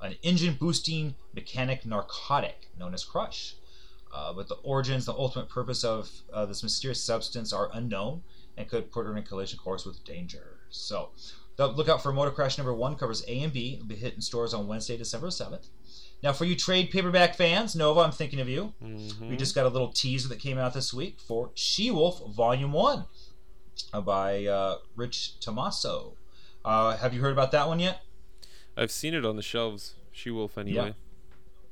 an 0.00 0.16
engine 0.22 0.56
boosting 0.58 1.14
mechanic 1.34 1.84
narcotic 1.84 2.68
known 2.78 2.94
as 2.94 3.04
Crush. 3.04 3.54
Uh, 4.12 4.32
but 4.32 4.48
the 4.48 4.56
origins, 4.56 5.06
the 5.06 5.12
ultimate 5.12 5.48
purpose 5.48 5.84
of 5.84 6.10
uh, 6.32 6.44
this 6.44 6.62
mysterious 6.62 7.02
substance 7.02 7.52
are 7.52 7.70
unknown 7.74 8.22
and 8.56 8.68
could 8.68 8.90
put 8.90 9.06
her 9.06 9.12
in 9.12 9.18
a 9.18 9.22
collision 9.22 9.58
course 9.58 9.86
with 9.86 10.02
danger. 10.04 10.58
So, 10.68 11.10
the- 11.56 11.68
look 11.68 11.88
out 11.88 12.02
for 12.02 12.12
Motor 12.12 12.32
Crush 12.32 12.58
number 12.58 12.74
one, 12.74 12.96
covers 12.96 13.22
A 13.28 13.42
and 13.42 13.52
B. 13.52 13.74
It'll 13.74 13.86
be 13.86 13.94
hitting 13.94 14.20
stores 14.20 14.52
on 14.52 14.66
Wednesday, 14.66 14.96
December 14.96 15.28
7th. 15.28 15.68
Now, 16.22 16.32
for 16.34 16.44
you 16.44 16.54
trade 16.54 16.90
paperback 16.90 17.34
fans, 17.34 17.74
Nova, 17.74 18.00
I'm 18.00 18.12
thinking 18.12 18.40
of 18.40 18.48
you. 18.48 18.74
Mhm. 18.82 19.30
We 19.30 19.36
just 19.36 19.54
got 19.54 19.64
a 19.64 19.70
little 19.70 19.90
teaser 19.90 20.28
that 20.28 20.38
came 20.38 20.58
out 20.58 20.74
this 20.74 20.92
week 20.92 21.18
for 21.18 21.50
She 21.54 21.90
Wolf 21.90 22.20
Volume 22.34 22.72
1 22.72 23.06
uh, 23.94 24.00
by 24.02 24.44
uh, 24.46 24.76
Rich 24.96 25.40
Tommaso. 25.40 26.16
Uh, 26.64 26.96
have 26.98 27.14
you 27.14 27.20
heard 27.22 27.32
about 27.32 27.52
that 27.52 27.66
one 27.68 27.80
yet? 27.80 28.02
I've 28.76 28.90
seen 28.90 29.14
it 29.14 29.24
on 29.24 29.36
the 29.36 29.42
shelves. 29.42 29.94
She 30.12 30.30
Wolf 30.30 30.58
anyway. 30.58 30.94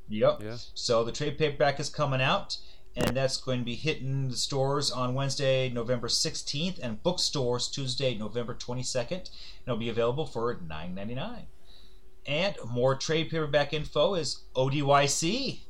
Yep. 0.08 0.42
Yeah. 0.42 0.56
So 0.72 1.04
the 1.04 1.12
trade 1.12 1.36
paperback 1.36 1.78
is 1.78 1.90
coming 1.90 2.22
out, 2.22 2.56
and 2.96 3.14
that's 3.14 3.36
going 3.36 3.58
to 3.58 3.64
be 3.66 3.74
hitting 3.74 4.28
the 4.30 4.36
stores 4.36 4.90
on 4.90 5.12
Wednesday, 5.12 5.68
November 5.68 6.08
16th, 6.08 6.78
and 6.82 7.02
bookstores 7.02 7.68
Tuesday, 7.68 8.14
November 8.16 8.54
22nd. 8.54 9.10
And 9.12 9.30
it'll 9.66 9.76
be 9.76 9.90
available 9.90 10.24
for 10.24 10.54
$9.99. 10.56 11.42
And 12.28 12.54
more 12.70 12.94
trade 12.94 13.30
paperback 13.30 13.72
info 13.72 14.14
is 14.14 14.42
ODYC. 14.54 15.60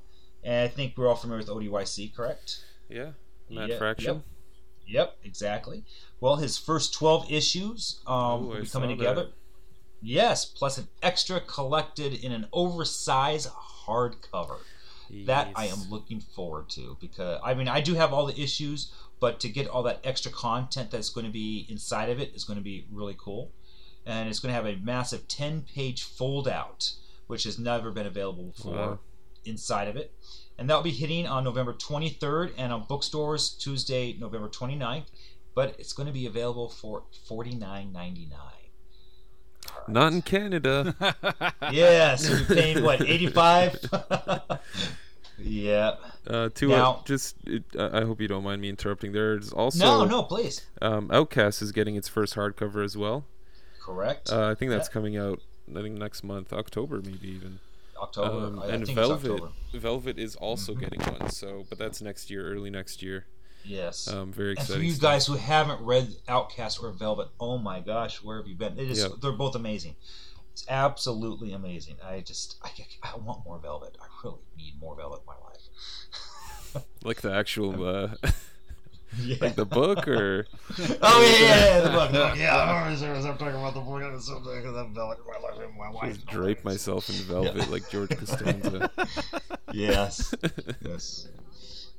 And 0.42 0.64
I 0.64 0.68
think 0.68 0.98
we're 0.98 1.08
all 1.08 1.14
familiar 1.14 1.38
with 1.38 1.48
ODYC, 1.48 2.14
correct? 2.14 2.64
Yeah. 2.88 3.12
Matt 3.48 3.70
Yep, 3.70 3.78
Fraction. 3.78 4.14
Yep, 4.16 4.24
Yep, 4.88 5.16
exactly. 5.24 5.84
Well, 6.20 6.36
his 6.36 6.58
first 6.58 6.94
12 6.94 7.30
issues 7.30 8.00
um, 8.06 8.44
Ooh, 8.44 8.46
will 8.48 8.60
be 8.62 8.66
coming 8.66 8.96
together. 8.96 9.24
that. 9.24 9.32
Yes, 10.00 10.44
plus 10.44 10.78
an 10.78 10.88
extra 11.02 11.40
collected 11.40 12.24
in 12.24 12.32
an 12.32 12.46
oversized 12.52 13.48
hardcover. 13.86 14.58
That 15.24 15.48
I 15.54 15.68
am 15.68 15.88
looking 15.88 16.20
forward 16.20 16.68
to 16.70 16.98
because 17.00 17.40
I 17.42 17.54
mean 17.54 17.66
I 17.66 17.80
do 17.80 17.94
have 17.94 18.12
all 18.12 18.26
the 18.26 18.38
issues, 18.38 18.92
but 19.20 19.40
to 19.40 19.48
get 19.48 19.66
all 19.66 19.82
that 19.84 20.00
extra 20.04 20.30
content 20.30 20.90
that's 20.90 21.08
going 21.08 21.24
to 21.24 21.32
be 21.32 21.66
inside 21.70 22.10
of 22.10 22.20
it 22.20 22.34
is 22.34 22.44
going 22.44 22.58
to 22.58 22.62
be 22.62 22.86
really 22.92 23.16
cool, 23.18 23.50
and 24.08 24.28
it's 24.28 24.40
going 24.40 24.50
to 24.50 24.54
have 24.56 24.66
a 24.66 24.76
massive 24.82 25.28
ten-page 25.28 26.02
fold-out, 26.02 26.92
which 27.28 27.44
has 27.44 27.58
never 27.58 27.90
been 27.92 28.06
available 28.06 28.44
before 28.56 28.74
Wow. 28.74 28.98
inside 29.44 29.86
of 29.88 29.96
it, 29.96 30.12
and 30.58 30.68
that 30.68 30.74
will 30.74 30.82
be 30.82 30.90
hitting 30.90 31.26
on 31.26 31.44
November 31.44 31.72
23rd 31.74 32.52
and 32.58 32.72
on 32.72 32.84
bookstores 32.88 33.50
Tuesday, 33.50 34.16
November 34.18 34.48
29th. 34.48 35.04
But 35.54 35.74
it's 35.78 35.92
going 35.92 36.06
to 36.06 36.12
be 36.12 36.26
available 36.26 36.68
for 36.68 37.04
$49.99. 37.28 38.30
Not 39.88 40.12
in 40.12 40.22
Canada. 40.22 40.94
Yes, 41.72 42.28
you're 42.28 42.44
paying 42.56 42.82
what 42.84 43.00
85. 43.06 43.78
yeah. 45.38 45.94
Uh, 46.26 46.48
to 46.54 46.68
Now- 46.68 46.92
uh, 46.92 47.02
just, 47.04 47.36
it, 47.46 47.64
I 47.78 47.98
I 48.00 48.04
hope 48.04 48.20
you 48.20 48.28
don't 48.28 48.44
mind 48.44 48.60
me 48.62 48.68
interrupting. 48.68 49.12
There's 49.12 49.52
also 49.52 49.84
No, 49.84 50.04
no, 50.04 50.22
please. 50.22 50.64
Um, 50.80 51.10
Outcast 51.12 51.60
is 51.62 51.72
getting 51.72 51.96
its 51.96 52.08
first 52.08 52.34
hardcover 52.36 52.84
as 52.84 52.96
well. 52.96 53.24
Correct. 53.88 54.30
Uh, 54.30 54.48
I 54.50 54.54
think 54.54 54.70
that's 54.70 54.88
Yeah. 54.88 54.92
coming 54.92 55.16
out. 55.16 55.40
I 55.70 55.80
think 55.82 55.98
next 55.98 56.22
month, 56.22 56.52
October 56.52 57.00
maybe 57.02 57.28
even. 57.28 57.60
October. 57.96 58.46
Um, 58.46 58.58
I 58.60 58.66
and 58.68 58.84
think 58.86 58.96
Velvet, 58.96 59.30
October. 59.32 59.52
Velvet 59.72 60.18
is 60.18 60.36
also 60.36 60.74
Mhm. 60.74 60.80
getting 60.80 61.00
one. 61.00 61.30
So, 61.30 61.64
but 61.68 61.78
that's 61.78 62.00
next 62.02 62.30
year, 62.30 62.52
early 62.52 62.70
next 62.70 63.02
year. 63.02 63.26
Yes. 63.64 64.06
Um, 64.08 64.30
very 64.32 64.52
excited. 64.52 64.72
and 64.74 64.80
for 64.80 64.84
you 64.84 64.92
stuff. 64.92 65.02
guys 65.02 65.26
who 65.26 65.34
haven't 65.34 65.80
read 65.82 66.16
Outcast 66.28 66.82
or 66.82 66.92
Velvet, 66.92 67.28
oh 67.40 67.58
my 67.58 67.80
gosh, 67.80 68.22
where 68.22 68.36
have 68.36 68.46
you 68.46 68.54
been? 68.54 68.78
It 68.78 68.90
is. 68.90 68.98
Yep. 68.98 69.12
They're 69.20 69.32
both 69.32 69.54
amazing. 69.56 69.96
It's 70.52 70.64
absolutely 70.68 71.52
amazing. 71.52 71.96
I 72.04 72.20
just, 72.20 72.56
I, 72.62 72.70
I 73.02 73.16
want 73.16 73.44
more 73.44 73.58
Velvet. 73.58 73.96
I 74.00 74.06
really 74.22 74.38
need 74.56 74.78
more 74.80 74.94
Velvet 74.96 75.20
in 75.20 75.26
my 75.26 75.34
life. 75.48 76.84
like 77.02 77.20
the 77.22 77.32
actual, 77.32 77.84
uh, 77.86 78.14
yeah. 79.18 79.36
like 79.40 79.56
the 79.56 79.64
book, 79.64 80.06
or 80.08 80.46
Oh 81.02 81.22
yeah, 81.22 81.46
yeah, 81.46 81.56
yeah, 81.66 81.80
the 81.80 81.90
book. 81.90 82.12
the 82.12 82.18
book. 82.18 82.36
Yeah, 82.36 82.56
I'm 82.56 82.84
always 82.84 83.02
I'm 83.02 83.38
talking 83.38 83.48
about 83.48 83.74
the 83.74 83.80
book. 83.80 84.02
It's 84.14 84.26
so 84.26 84.40
big, 84.40 84.62
the 84.64 84.84
Velvet 84.92 85.18
in 85.18 85.26
my 85.26 85.48
life 85.48 85.58
and 85.60 85.78
my 85.78 85.90
wife. 85.90 86.14
just 86.14 86.26
drape 86.26 86.64
myself 86.64 87.08
in 87.08 87.14
velvet 87.26 87.70
like 87.70 87.88
George 87.90 88.10
Costanza. 88.10 88.90
yes. 89.72 90.34
Yes. 90.84 91.28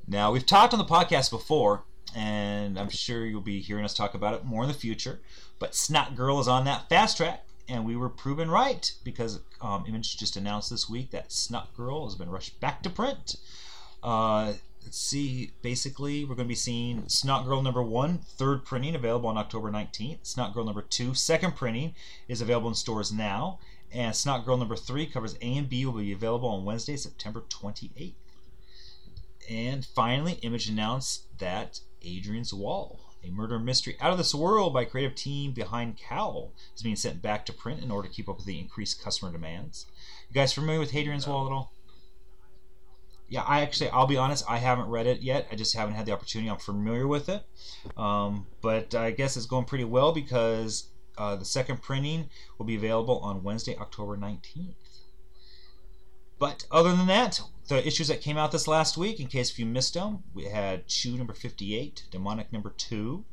Now, 0.08 0.32
we've 0.32 0.46
talked 0.46 0.74
on 0.74 0.80
the 0.80 0.86
podcast 0.86 1.30
before, 1.30 1.84
and 2.16 2.80
I'm 2.80 2.90
sure 2.90 3.26
you'll 3.26 3.42
be 3.42 3.60
hearing 3.62 3.86
us 3.86 3.94
talk 3.94 4.16
about 4.16 4.34
it 4.34 4.44
more 4.44 4.64
in 4.64 4.68
the 4.68 4.74
future. 4.74 5.20
But 5.60 5.76
Snot 5.76 6.16
Girl 6.16 6.40
is 6.40 6.48
on 6.48 6.66
that 6.66 6.90
fast 6.90 7.18
track, 7.18 7.46
and 7.68 7.86
we 7.86 7.96
were 7.96 8.10
proven 8.10 8.50
right 8.50 8.92
because 9.04 9.40
um, 9.62 9.86
Image 9.88 10.18
just 10.18 10.36
announced 10.36 10.70
this 10.72 10.90
week 10.90 11.12
that 11.12 11.32
Snot 11.32 11.76
Girl 11.76 12.06
has 12.06 12.16
been 12.16 12.30
rushed 12.30 12.60
back 12.60 12.82
to 12.84 12.90
print. 12.90 13.36
Uh, 14.02 14.46
let's 14.48 14.62
see. 14.94 15.52
Basically, 15.62 16.24
we're 16.24 16.36
going 16.36 16.48
to 16.48 16.50
be 16.50 16.56
seeing 16.56 17.08
Snot 17.08 17.46
Girl 17.46 17.62
number 17.62 17.84
one, 17.84 18.20
third 18.20 18.66
printing, 18.66 18.96
available 18.96 19.30
on 19.30 19.38
October 19.38 19.72
19th. 19.72 20.20
Snot 20.26 20.54
Girl 20.54 20.66
number 20.66 20.82
two, 20.82 21.14
second 21.14 21.56
printing, 21.56 21.96
is 22.28 22.42
available 22.42 22.70
in 22.70 22.76
stores 22.76 23.12
now. 23.12 23.60
And 23.92 24.16
Snot 24.16 24.46
Girl 24.46 24.58
number 24.58 24.76
three 24.76 25.06
covers 25.06 25.36
A 25.42 25.58
and 25.58 25.70
B 25.70 25.86
will 25.86 25.94
be 25.94 26.12
available 26.12 26.50
on 26.50 26.66
Wednesday, 26.66 26.96
September 26.96 27.44
28th. 27.50 28.14
And 29.50 29.84
finally, 29.84 30.34
Image 30.44 30.70
announced 30.70 31.26
that 31.40 31.80
Hadrian's 32.02 32.54
Wall, 32.54 33.00
a 33.24 33.32
murder 33.32 33.58
mystery 33.58 33.98
out 34.00 34.12
of 34.12 34.18
this 34.18 34.36
world 34.36 34.74
by 34.74 34.86
creative 34.86 35.16
team 35.16 35.54
behind 35.54 35.98
Cowl, 35.98 36.54
is 36.76 36.84
being 36.84 36.96
sent 36.96 37.22
back 37.22 37.46
to 37.48 37.54
print 37.54 37.84
in 37.84 37.90
order 37.90 38.08
to 38.08 38.14
keep 38.14 38.30
up 38.30 38.38
with 38.38 38.46
the 38.46 38.60
increased 38.60 39.04
customer 39.04 39.32
demands. 39.32 39.88
You 40.30 40.36
guys 40.36 40.54
familiar 40.54 40.80
with 40.80 40.92
Hadrian's 40.92 41.28
Wall 41.28 41.48
at 41.48 41.52
all? 41.52 41.74
Yeah, 43.30 43.44
I 43.44 43.62
actually, 43.62 43.92
I'll 43.92 44.08
be 44.08 44.18
honest, 44.18 44.44
I 44.50 44.58
haven't 44.58 44.90
read 44.90 45.06
it 45.06 45.22
yet. 45.22 45.48
I 45.52 45.56
just 45.56 45.76
haven't 45.76 45.94
had 45.94 46.08
the 46.08 46.12
opportunity. 46.12 46.50
I'm 46.50 46.58
familiar 46.58 47.08
with 47.08 47.30
it. 47.30 47.44
Um, 47.96 48.48
but 48.62 48.96
I 48.96 49.12
guess 49.12 49.38
it's 49.38 49.46
going 49.46 49.66
pretty 49.66 49.84
well 49.84 50.12
because 50.12 50.90
uh, 51.18 51.36
the 51.36 51.46
second 51.46 51.82
printing 51.82 52.30
will 52.58 52.66
be 52.66 52.76
available 52.76 53.20
on 53.20 53.44
Wednesday, 53.44 53.78
October 53.78 54.18
19th. 54.18 54.74
But 56.40 56.66
other 56.72 56.96
than 56.96 57.08
that, 57.08 57.42
the 57.68 57.86
issues 57.86 58.08
that 58.08 58.22
came 58.22 58.38
out 58.38 58.52
this 58.52 58.68
last 58.68 58.98
week, 58.98 59.20
in 59.20 59.28
case 59.28 59.52
if 59.52 59.60
you 59.60 59.66
missed 59.66 59.94
them, 59.94 60.24
we 60.34 60.46
had 60.46 60.88
Chew 60.88 61.18
number 61.18 61.34
58, 61.34 62.06
Demonic 62.10 62.52
number 62.52 62.74
2, 62.76 63.26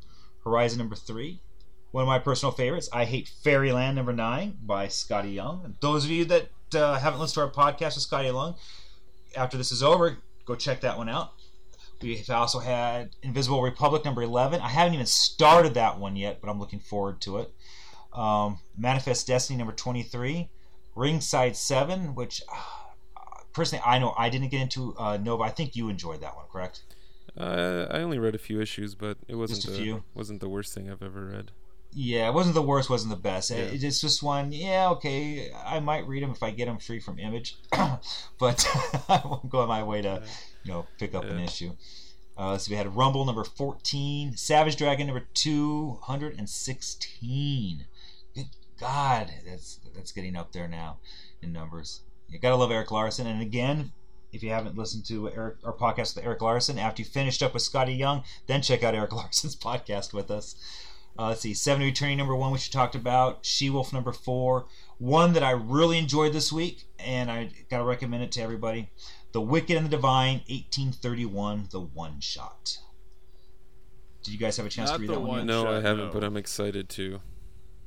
Horizon 0.45 0.79
number 0.79 0.97
3. 0.97 1.41
One 1.93 2.03
of 2.03 2.09
my 2.09 2.19
personal 2.19 2.53
favorites, 2.53 2.91
I 2.93 3.05
Hate 3.05 3.29
Fairyland 3.29 3.97
number 3.97 4.13
9 4.13 4.59
by 4.63 4.89
Skottie 4.89 5.35
Young. 5.35 5.77
Those 5.81 6.05
of 6.05 6.11
you 6.11 6.25
that 6.27 6.51
uh, 6.75 6.99
haven't 6.99 7.21
listened 7.21 7.53
to 7.53 7.61
our 7.61 7.73
podcast 7.73 7.95
with 7.95 8.07
Skottie 8.07 8.27
Young, 8.27 8.57
after 9.37 9.57
this 9.57 9.73
is 9.73 9.83
over, 9.83 10.19
go 10.45 10.55
check 10.55 10.81
that 10.81 10.97
one 10.99 11.09
out. 11.09 11.33
We've 12.03 12.29
also 12.29 12.59
had 12.59 13.11
Invisible 13.23 13.63
Republic 13.63 14.05
number 14.05 14.23
11. 14.23 14.61
I 14.61 14.69
haven't 14.69 14.95
even 14.95 15.07
started 15.07 15.75
that 15.75 15.99
one 15.99 16.15
yet, 16.17 16.41
but 16.41 16.51
I'm 16.51 16.59
looking 16.59 16.81
forward 16.81 17.21
to 17.23 17.39
it. 17.39 17.53
Um, 18.13 18.59
Manifest 18.77 19.27
Destiny 19.27 19.57
number 19.57 19.73
23. 19.73 20.49
Ringside 20.95 21.57
7, 21.57 22.15
which 22.15 22.43
uh, 22.51 22.57
personally 23.53 23.83
I 23.85 23.99
know 23.99 24.15
I 24.17 24.29
didn't 24.31 24.49
get 24.49 24.63
into 24.63 24.95
uh, 24.99 25.17
Nova. 25.19 25.45
I 25.45 25.51
think 25.51 25.77
you 25.77 25.89
enjoyed 25.89 26.21
that 26.23 26.37
one, 26.37 26.47
correct? 26.51 26.83
Uh, 27.37 27.87
I 27.91 27.99
only 27.99 28.19
read 28.19 28.35
a 28.35 28.39
few 28.39 28.61
issues, 28.61 28.95
but 28.95 29.19
it 29.29 29.35
wasn't 29.35 29.61
Just 29.63 29.69
a 29.69 29.71
the, 29.73 29.85
few? 29.85 30.05
wasn't 30.15 30.41
the 30.41 30.49
worst 30.49 30.73
thing 30.75 30.91
I've 30.91 31.03
ever 31.03 31.27
read. 31.27 31.51
Yeah, 31.99 32.29
it 32.29 32.35
wasn't 32.35 32.55
the 32.55 32.63
worst, 32.63 32.91
wasn't 32.91 33.11
the 33.11 33.17
best. 33.21 33.51
Yeah. 33.51 33.57
It- 33.57 33.83
It's 33.83 34.03
just 34.03 34.23
one. 34.23 34.53
Yeah, 34.53 34.91
okay, 34.91 35.51
I 35.65 35.81
might 35.81 36.07
read 36.07 36.23
them 36.23 36.31
if 36.33 36.43
I 36.43 36.51
get 36.51 36.67
them 36.67 36.79
free 36.79 37.01
from 37.01 37.19
Image, 37.19 37.57
but 38.39 38.67
I 39.09 39.23
won't 39.25 39.49
go 39.49 39.61
on 39.61 39.69
my 39.69 39.83
way 39.83 40.03
to, 40.03 40.23
you 40.63 40.73
know, 40.73 40.87
pick 40.99 41.15
up 41.15 41.25
an 41.25 41.39
issue. 41.41 41.73
Uh, 42.37 42.59
so 42.59 42.71
we 42.71 42.77
had 42.77 42.95
Rumble 42.95 43.25
number 43.25 43.45
fourteen, 43.45 44.37
Savage 44.37 44.77
Dragon 44.77 45.07
number 45.07 45.27
two 45.33 45.99
hundred 46.03 46.37
and 46.39 46.49
sixteen. 46.51 47.87
Good 48.35 48.49
God, 48.79 49.33
that's 49.47 49.81
that's 49.95 50.13
getting 50.13 50.37
up 50.37 50.53
there 50.53 50.69
now 50.69 50.99
in 51.41 51.51
numbers. 51.53 52.03
You 52.29 52.39
gotta 52.39 52.57
love 52.57 52.71
Eric 52.71 52.91
Larsen, 52.91 53.27
and 53.27 53.41
again. 53.41 53.93
If 54.33 54.43
you 54.43 54.51
haven't 54.51 54.77
listened 54.77 55.07
to 55.07 55.31
Eric, 55.31 55.57
our 55.65 55.73
podcast 55.73 56.15
with 56.15 56.25
Eric 56.27 56.43
Larsen, 56.43 56.79
after 56.79 57.01
you 57.01 57.09
finished 57.09 57.43
up 57.43 57.55
with 57.55 57.63
Skottie 57.63 57.97
Young, 57.97 58.23
then 58.49 58.61
check 58.61 58.83
out 58.83 58.95
Eric 58.95 59.13
Larsen's 59.15 59.57
podcast 59.57 60.13
with 60.13 60.31
us. 60.31 60.57
Uh, 61.19 61.29
let's 61.29 61.41
see, 61.41 61.55
Seven 61.55 61.81
to 61.83 61.89
Eternity 61.89 62.17
number 62.17 62.37
one, 62.37 62.53
which 62.53 62.67
you 62.67 62.73
talked 62.73 62.95
about. 62.95 63.45
She 63.45 63.71
Wolf 63.71 63.93
number 63.93 64.13
four. 64.13 64.67
One 64.99 65.33
that 65.33 65.43
I 65.43 65.53
really 65.53 65.99
enjoyed 65.99 66.33
this 66.33 66.53
week, 66.53 66.85
and 66.99 67.31
I 67.31 67.51
gotta 67.71 67.85
recommend 67.85 68.23
it 68.23 68.33
to 68.33 68.43
everybody. 68.43 68.91
The 69.33 69.41
Wicked 69.41 69.77
and 69.77 69.87
the 69.87 69.91
Divine, 69.91 70.39
1831, 70.49 71.69
the 71.71 71.81
one 71.81 72.21
shot. 72.21 72.79
Did 74.23 74.33
you 74.33 74.39
guys 74.39 74.57
have 74.57 74.67
a 74.67 74.69
chance 74.69 74.91
Not 74.91 74.97
to 74.97 75.03
read 75.03 75.11
that 75.11 75.21
one? 75.21 75.29
one 75.29 75.39
yet? 75.39 75.47
No, 75.47 75.69
I 75.69 75.81
haven't, 75.81 76.07
no. 76.07 76.13
but 76.13 76.25
I'm 76.25 76.37
excited 76.37 76.89
to. 76.91 77.21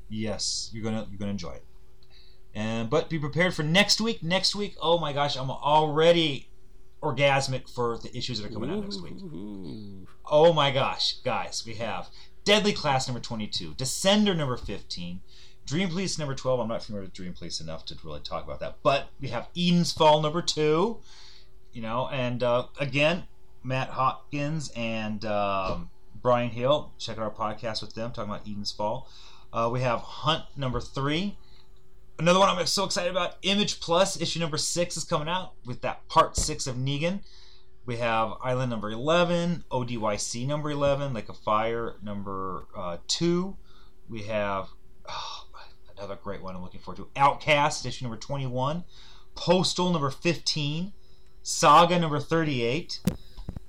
Yes, 0.09 0.69
you're 0.73 0.83
gonna 0.83 1.05
you're 1.09 1.19
gonna 1.19 1.31
enjoy 1.31 1.51
it. 1.51 1.65
And 2.55 2.89
but 2.89 3.09
be 3.09 3.19
prepared 3.19 3.53
for 3.53 3.63
next 3.63 4.01
week. 4.01 4.23
Next 4.23 4.55
week, 4.55 4.75
oh 4.81 4.97
my 4.97 5.13
gosh, 5.13 5.35
I'm 5.37 5.51
already 5.51 6.49
orgasmic 7.01 7.69
for 7.69 7.97
the 7.97 8.15
issues 8.17 8.41
that 8.41 8.49
are 8.49 8.53
coming 8.53 8.69
out 8.69 8.81
next 8.81 9.01
week. 9.01 9.13
Oh 10.25 10.53
my 10.53 10.71
gosh, 10.71 11.17
guys, 11.23 11.63
we 11.65 11.75
have 11.75 12.09
Deadly 12.43 12.73
Class 12.73 13.07
number 13.07 13.19
22, 13.19 13.73
Descender 13.75 14.35
number 14.35 14.57
15, 14.57 15.21
Dream 15.65 15.89
Police 15.89 16.17
number 16.17 16.33
12. 16.33 16.59
I'm 16.59 16.67
not 16.67 16.83
familiar 16.83 17.05
with 17.05 17.13
Dream 17.13 17.33
Police 17.33 17.59
enough 17.61 17.85
to 17.85 17.97
really 18.03 18.21
talk 18.21 18.43
about 18.43 18.59
that, 18.59 18.77
but 18.83 19.09
we 19.21 19.27
have 19.29 19.47
Eden's 19.55 19.91
Fall 19.91 20.21
number 20.21 20.41
2, 20.41 20.97
you 21.73 21.81
know, 21.81 22.09
and 22.11 22.41
uh, 22.41 22.65
again, 22.79 23.23
Matt 23.63 23.89
Hawkins 23.89 24.71
and 24.75 25.23
um, 25.25 25.89
Bryan 26.21 26.49
Hill. 26.49 26.91
Check 26.97 27.17
out 27.17 27.23
our 27.23 27.31
podcast 27.31 27.81
with 27.81 27.93
them 27.93 28.11
talking 28.11 28.31
about 28.31 28.47
Eden's 28.47 28.71
Fall. 28.71 29.09
Uh, 29.51 29.69
we 29.71 29.81
have 29.81 29.99
Hunt 29.99 30.45
number 30.55 30.79
3. 30.79 31.37
Another 32.17 32.39
one 32.39 32.49
I'm 32.49 32.65
so 32.65 32.83
excited 32.83 33.11
about, 33.11 33.37
Image 33.43 33.79
Plus, 33.79 34.19
issue 34.19 34.39
number 34.39 34.57
6 34.57 34.97
is 34.97 35.03
coming 35.03 35.29
out 35.29 35.53
with 35.65 35.81
that 35.81 36.07
part 36.09 36.35
6 36.35 36.67
of 36.67 36.75
Negan. 36.75 37.21
We 37.89 37.97
have 37.97 38.33
Island 38.43 38.69
number 38.69 38.91
11, 38.91 39.63
ODYC 39.71 40.45
number 40.45 40.69
11, 40.69 41.11
Lake 41.11 41.27
of 41.27 41.39
Fire 41.39 41.95
number 42.03 42.67
uh, 42.77 42.97
2. 43.07 43.57
We 44.07 44.21
have 44.25 44.67
oh, 45.09 45.47
another 45.97 46.15
great 46.15 46.43
one 46.43 46.55
I'm 46.55 46.61
looking 46.61 46.81
forward 46.81 46.97
to 46.97 47.19
Outcast, 47.19 47.87
issue 47.87 48.05
number 48.05 48.15
21. 48.15 48.83
Postal 49.33 49.91
number 49.91 50.11
15. 50.11 50.93
Saga 51.41 51.97
number 51.97 52.19
38. 52.19 52.99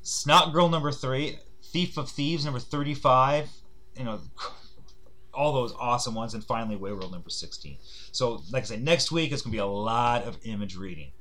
Snot 0.03 0.53
Girl 0.53 0.69
number 0.69 0.93
3. 0.93 1.39
Thief 1.63 1.97
of 1.97 2.11
Thieves 2.11 2.45
number 2.45 2.61
35. 2.61 3.49
You 3.97 4.05
know, 4.05 4.21
all 5.33 5.55
those 5.55 5.73
awesome 5.81 6.15
ones. 6.15 6.35
And 6.35 6.45
finally, 6.45 6.77
Wayward 6.77 7.11
number 7.11 7.31
16. 7.31 7.79
So, 8.13 8.43
like 8.53 8.65
I 8.65 8.67
said, 8.67 8.83
next 8.83 9.11
week 9.11 9.33
it's 9.33 9.41
going 9.41 9.53
to 9.53 9.57
be 9.57 9.61
a 9.61 9.65
lot 9.65 10.25
of 10.25 10.37
image 10.45 10.77
reading. 10.77 11.13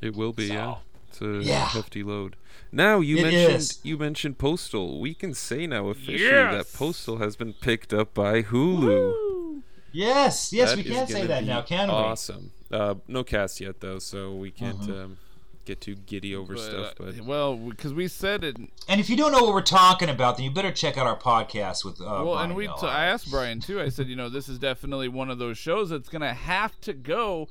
It 0.00 0.16
will 0.16 0.32
be, 0.32 0.48
So, 0.48 0.54
yeah. 0.54 0.74
It's 1.20 1.46
a 1.46 1.48
yeah. 1.48 1.66
hefty 1.66 2.02
load. 2.02 2.36
Now 2.70 3.00
you 3.00 3.18
It 3.18 3.22
mentioned 3.22 3.54
is. 3.56 3.78
you 3.82 3.96
mentioned 3.96 4.38
Postal. 4.38 5.00
We 5.00 5.14
can 5.14 5.34
say 5.34 5.66
now 5.66 5.88
officially 5.88 6.22
Yes! 6.24 6.70
that 6.72 6.78
Postal 6.78 7.16
has 7.18 7.34
been 7.36 7.52
picked 7.54 7.92
up 7.94 8.12
by 8.14 8.42
Hulu. 8.42 9.62
Yes, 9.92 10.52
yes, 10.52 10.70
That 10.70 10.76
we 10.76 10.84
is 10.84 10.96
can 10.96 11.06
say 11.06 11.26
that 11.26 11.44
now, 11.44 11.62
can 11.62 11.88
we? 11.88 11.94
Awesome. 11.94 12.52
Uh, 12.70 12.96
no 13.08 13.24
cast 13.24 13.60
yet 13.60 13.80
though, 13.80 13.98
so 13.98 14.34
we 14.34 14.50
can't 14.50 14.80
Mhm. 14.82 15.04
um, 15.04 15.18
get 15.64 15.80
too 15.80 15.94
giddy 15.94 16.34
over 16.36 16.54
But, 16.54 16.62
stuff, 16.62 16.86
uh, 17.00 17.04
but 17.16 17.20
well, 17.22 17.56
because 17.56 17.94
we 17.94 18.06
said 18.08 18.44
it. 18.44 18.56
And 18.86 19.00
if 19.00 19.08
you 19.08 19.16
don't 19.16 19.32
know 19.32 19.42
what 19.42 19.54
we're 19.54 19.62
talking 19.62 20.08
about, 20.10 20.36
then 20.36 20.44
you 20.44 20.50
better 20.50 20.72
check 20.72 20.98
out 20.98 21.06
our 21.06 21.18
podcast 21.18 21.84
with. 21.86 22.00
Uh, 22.00 22.04
well, 22.04 22.34
Brian 22.34 22.50
and 22.50 22.56
we. 22.56 22.64
Hill. 22.66 22.76
T- 22.76 22.86
I 22.86 23.06
asked 23.06 23.30
Brian 23.30 23.60
too. 23.60 23.80
I 23.80 23.88
said, 23.88 24.08
you 24.08 24.16
know, 24.16 24.28
this 24.28 24.48
is 24.48 24.58
definitely 24.58 25.08
one 25.08 25.30
of 25.30 25.38
those 25.38 25.56
shows 25.56 25.88
that's 25.90 26.08
gonna 26.10 26.34
have 26.34 26.78
to 26.82 26.92
go 26.92 27.48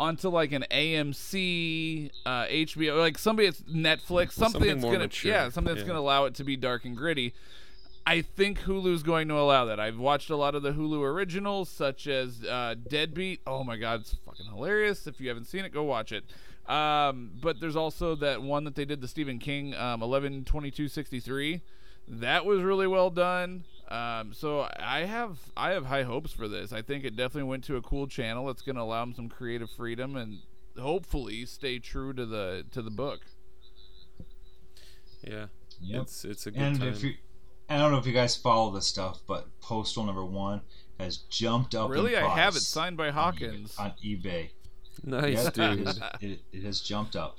onto 0.00 0.28
like 0.28 0.52
an 0.52 0.64
AMC, 0.70 2.10
uh, 2.24 2.46
HBO, 2.46 2.98
like 2.98 3.18
somebody 3.18 3.48
that's 3.48 3.62
Netflix, 3.62 4.32
something, 4.32 4.60
Something 4.60 4.68
that's 4.68 4.84
gonna, 4.84 4.98
mature, 4.98 5.32
yeah, 5.32 5.48
something 5.50 5.74
that's 5.74 5.84
yeah. 5.84 5.88
gonna 5.88 6.00
allow 6.00 6.24
it 6.24 6.34
to 6.36 6.44
be 6.44 6.56
dark 6.56 6.84
and 6.84 6.96
gritty. 6.96 7.34
I 8.06 8.22
think 8.22 8.60
Hulu's 8.60 9.02
going 9.02 9.28
to 9.28 9.34
allow 9.34 9.66
that. 9.66 9.78
I've 9.78 9.98
watched 9.98 10.30
a 10.30 10.36
lot 10.36 10.54
of 10.54 10.62
the 10.62 10.72
Hulu 10.72 11.02
originals, 11.02 11.68
such 11.68 12.06
as 12.06 12.42
uh, 12.42 12.74
Deadbeat. 12.88 13.42
Oh 13.46 13.64
my 13.64 13.76
god, 13.76 14.00
it's 14.00 14.14
fucking 14.24 14.46
hilarious! 14.46 15.06
If 15.06 15.20
you 15.20 15.28
haven't 15.28 15.44
seen 15.44 15.66
it, 15.66 15.74
go 15.74 15.82
watch 15.82 16.12
it. 16.12 16.24
Um, 16.68 17.32
but 17.40 17.60
there's 17.60 17.76
also 17.76 18.14
that 18.16 18.42
one 18.42 18.64
that 18.64 18.76
they 18.76 18.84
did, 18.84 19.00
the 19.00 19.08
Stephen 19.08 19.38
King, 19.38 19.74
um, 19.74 20.02
11 20.02 20.44
22 20.44 20.88
63. 20.88 21.60
That 22.06 22.46
was 22.46 22.62
really 22.62 22.86
well 22.86 23.10
done. 23.10 23.64
Um, 23.90 24.32
so 24.34 24.68
I 24.78 25.00
have 25.06 25.38
I 25.56 25.70
have 25.70 25.86
high 25.86 26.02
hopes 26.02 26.32
for 26.32 26.46
this. 26.48 26.72
I 26.72 26.82
think 26.82 27.04
it 27.04 27.16
definitely 27.16 27.48
went 27.48 27.64
to 27.64 27.76
a 27.76 27.82
cool 27.82 28.06
channel 28.06 28.46
that's 28.46 28.60
going 28.62 28.76
to 28.76 28.82
allow 28.82 29.00
them 29.04 29.14
some 29.14 29.28
creative 29.30 29.70
freedom 29.70 30.14
and 30.16 30.40
hopefully 30.78 31.46
stay 31.46 31.78
true 31.78 32.12
to 32.12 32.26
the 32.26 32.64
to 32.72 32.82
the 32.82 32.90
book. 32.90 33.20
yeah, 35.26 35.46
Yep. 35.80 36.02
it's 36.02 36.24
it's 36.24 36.46
a 36.46 36.50
good 36.50 36.60
And 36.62 36.78
time. 36.80 36.88
if 36.88 37.02
you, 37.02 37.14
I 37.68 37.78
don't 37.78 37.92
know 37.92 37.98
if 37.98 38.06
you 38.06 38.12
guys 38.12 38.36
follow 38.36 38.70
this 38.72 38.86
stuff, 38.86 39.20
but 39.26 39.46
Postal 39.60 40.04
number 40.04 40.24
one 40.24 40.60
has 41.00 41.18
jumped 41.30 41.74
up. 41.74 41.86
in 41.86 41.92
Really, 41.92 42.16
I 42.16 42.28
have 42.28 42.56
it 42.56 42.60
signed 42.60 42.96
by 42.96 43.10
Hawkins. 43.10 43.74
on 43.78 43.92
eBay. 44.04 44.50
nice, 45.04 45.44
Yep, 45.44 45.46
it, 45.46 45.54
dude. 45.76 45.88
is- 45.88 46.00
it, 46.20 46.40
it 46.52 46.62
has 46.64 46.80
jumped 46.80 47.16
up. 47.16 47.38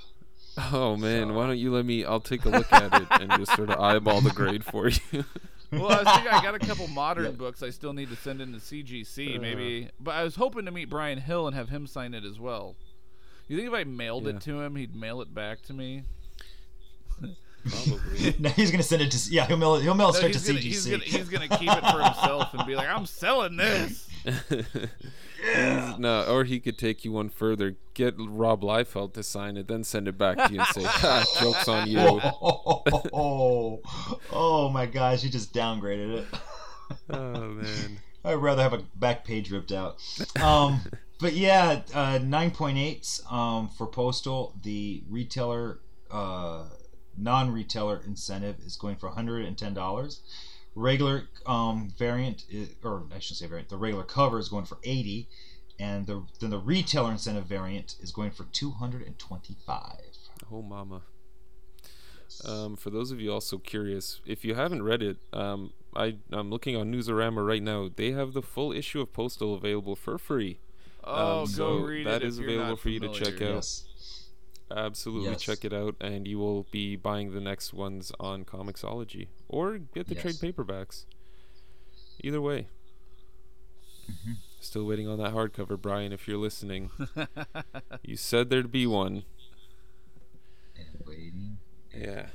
Oh 0.74 0.98
man, 0.98 1.28
So- 1.28 1.34
why 1.34 1.48
don't 1.48 1.58
you 1.60 1.72
let 1.74 1.86
me? 1.86 2.04
I'll 2.06 2.20
take 2.20 2.44
a 2.46 2.50
look 2.50 2.72
at 2.74 2.94
it 3.02 3.08
and 3.22 3.32
just 3.38 3.56
sort 3.56 3.70
of 3.70 3.80
eyeball 3.80 4.22
the 4.22 4.32
grade 4.32 4.66
for 4.66 4.90
you. 4.90 5.24
well, 5.72 5.88
I 5.92 6.04
was 6.04 6.08
thinking 6.14 6.32
I 6.32 6.42
got 6.42 6.56
a 6.56 6.60
couple 6.60 6.88
modern 6.90 7.26
Yep. 7.26 7.38
books 7.38 7.64
I 7.64 7.70
still 7.70 7.94
need 7.94 8.10
to 8.10 8.16
send 8.16 8.42
into 8.42 8.60
CGC, 8.60 9.38
Uh. 9.38 9.42
maybe. 9.42 9.90
But 10.00 10.12
I 10.16 10.24
was 10.24 10.36
hoping 10.36 10.66
to 10.66 10.72
meet 10.72 10.90
Bryan 10.90 11.20
Hill 11.20 11.48
and 11.48 11.56
have 11.56 11.70
him 11.70 11.86
sign 11.88 12.14
it 12.14 12.24
as 12.24 12.40
well. 12.40 12.76
You 13.48 13.58
think 13.58 13.68
if 13.70 13.74
I 13.74 13.84
mailed 13.84 14.24
Yeah. 14.26 14.32
it 14.32 14.42
to 14.42 14.62
him, 14.62 14.76
he'd 14.76 14.96
mail 14.96 15.22
it 15.22 15.34
back 15.34 15.62
to 15.64 15.74
me? 15.74 16.04
Probably. 17.68 18.36
now 18.40 18.50
he's 18.52 18.72
gonna 18.72 18.82
send 18.84 19.02
it 19.02 19.12
to 19.12 19.34
yeah 19.34 19.46
he'll 19.46 19.58
mail 19.58 19.76
it, 19.76 19.82
he'll 19.84 19.94
mail 19.94 20.10
it 20.10 20.14
No, 20.14 20.18
straight 20.18 20.34
to 20.34 20.40
gonna, 20.48 20.60
CGC. 20.60 20.64
he's, 20.64 20.86
gonna, 20.88 21.04
he's 21.04 21.30
gonna 21.30 21.48
keep 21.50 21.70
it 21.70 21.92
for 21.92 22.02
himself 22.02 22.54
and 22.54 22.66
be 22.66 22.74
like, 22.76 22.88
"I'm 22.88 23.06
selling 23.06 23.58
this." 23.58 24.08
yeah. 24.26 25.96
no, 25.98 26.26
or 26.26 26.44
he 26.44 26.60
could 26.60 26.78
take 26.78 27.06
you 27.06 27.12
one 27.12 27.30
further. 27.30 27.76
Get 27.94 28.16
Rob 28.18 28.62
Liefeld 28.62 29.14
to 29.14 29.24
sign 29.24 29.58
it, 29.58 29.68
then 29.68 29.84
send 29.84 30.08
it 30.08 30.18
back 30.18 30.38
to 30.38 30.54
you 30.54 30.60
and 30.60 30.68
say, 30.70 30.84
ha, 30.84 31.26
"Jokes 31.40 31.68
on 31.68 31.88
you." 31.88 32.00
Oh, 32.00 32.84
oh, 33.14 33.82
oh 34.32 34.70
my 34.70 34.86
gosh, 34.86 35.24
you 35.24 35.30
just 35.30 35.54
downgraded 35.54 36.20
it. 36.20 36.28
Oh 37.10 37.50
man. 37.50 38.00
I'd 38.26 38.34
rather 38.34 38.62
have 38.62 38.74
a 38.74 38.84
back 38.96 39.24
page 39.24 39.50
ripped 39.50 39.72
out. 39.72 39.98
Um, 40.42 40.82
but 41.20 41.34
yeah, 41.34 41.82
uh, 41.94 42.20
9.8 42.20 43.32
um, 43.32 43.70
for 43.70 43.88
Postal. 43.88 44.56
The 44.62 45.04
retailer, 45.10 45.80
uh, 46.12 46.66
non 47.18 47.52
retailer 47.52 48.02
incentive 48.06 48.60
is 48.66 48.76
going 48.76 48.98
for 48.98 49.10
$110. 49.10 50.20
Regular 50.76 51.24
um, 51.46 51.92
variant, 51.98 52.46
is, 52.50 52.70
or 52.84 53.04
I 53.14 53.20
should 53.20 53.38
say 53.38 53.48
variant, 53.48 53.70
the 53.70 53.78
regular 53.78 54.04
cover 54.04 54.40
is 54.40 54.50
going 54.50 54.66
for 54.66 54.78
80 54.84 55.28
and 55.80 56.08
the 56.08 56.24
then 56.40 56.50
the 56.50 56.58
retailer 56.60 57.12
incentive 57.12 57.46
variant 57.46 57.96
is 58.02 58.12
going 58.12 58.32
for 58.32 58.44
225 58.52 59.84
Oh 60.52 60.62
mama. 60.62 61.02
Um, 62.46 62.76
for 62.76 62.90
those 62.90 63.12
of 63.12 63.20
you 63.20 63.32
also 63.34 63.58
curious, 63.58 64.22
if 64.26 64.46
you 64.46 64.56
haven't 64.56 64.84
read 64.84 65.02
it, 65.02 65.18
um, 65.34 65.74
I 65.96 66.18
I'm 66.32 66.50
looking 66.50 66.76
on 66.76 66.92
Newsarama 66.94 67.46
right 67.46 67.64
now. 67.64 67.90
They 67.94 68.12
have 68.12 68.34
the 68.34 68.42
full 68.42 68.72
issue 68.72 69.02
of 69.02 69.12
Postal 69.14 69.56
available 69.56 69.96
for 69.96 70.18
free. 70.18 70.60
Oh, 71.04 71.42
Um, 71.42 71.46
go 71.46 71.46
so 71.46 71.78
read 71.80 72.06
that 72.08 72.22
it. 72.22 72.28
is 72.28 72.38
if 72.40 72.44
you're 72.44 72.52
available 72.52 72.70
not 72.72 72.80
for 72.80 72.90
you 72.90 73.00
to 73.00 73.10
check 73.10 73.36
familiar. 73.36 73.48
out. 73.50 73.56
yes 73.56 73.86
Absolutely 74.72 75.32
Yes. 75.32 75.42
check 75.42 75.66
it 75.66 75.74
out, 75.74 75.96
and 76.00 76.28
you 76.28 76.38
will 76.38 76.64
be 76.72 76.96
buying 76.96 77.34
the 77.34 77.42
next 77.42 77.74
ones 77.74 78.12
on 78.20 78.46
Comixology 78.46 79.28
or 79.50 79.78
get 79.80 80.08
the 80.08 80.16
trade 80.16 80.36
paperbacks. 80.36 81.06
Either 82.24 82.40
way. 82.42 82.68
Mhm. 84.10 84.36
Still 84.62 84.86
waiting 84.86 85.08
on 85.08 85.18
that 85.20 85.34
hardcover, 85.34 85.80
Brian. 85.82 86.12
If 86.14 86.28
you're 86.28 86.38
listening, 86.38 86.92
you 88.04 88.16
said 88.16 88.50
there'd 88.50 88.72
be 88.72 88.86
one. 88.88 89.24
and 90.76 91.04
waiting 91.08 91.58
Yeah. 91.94 92.28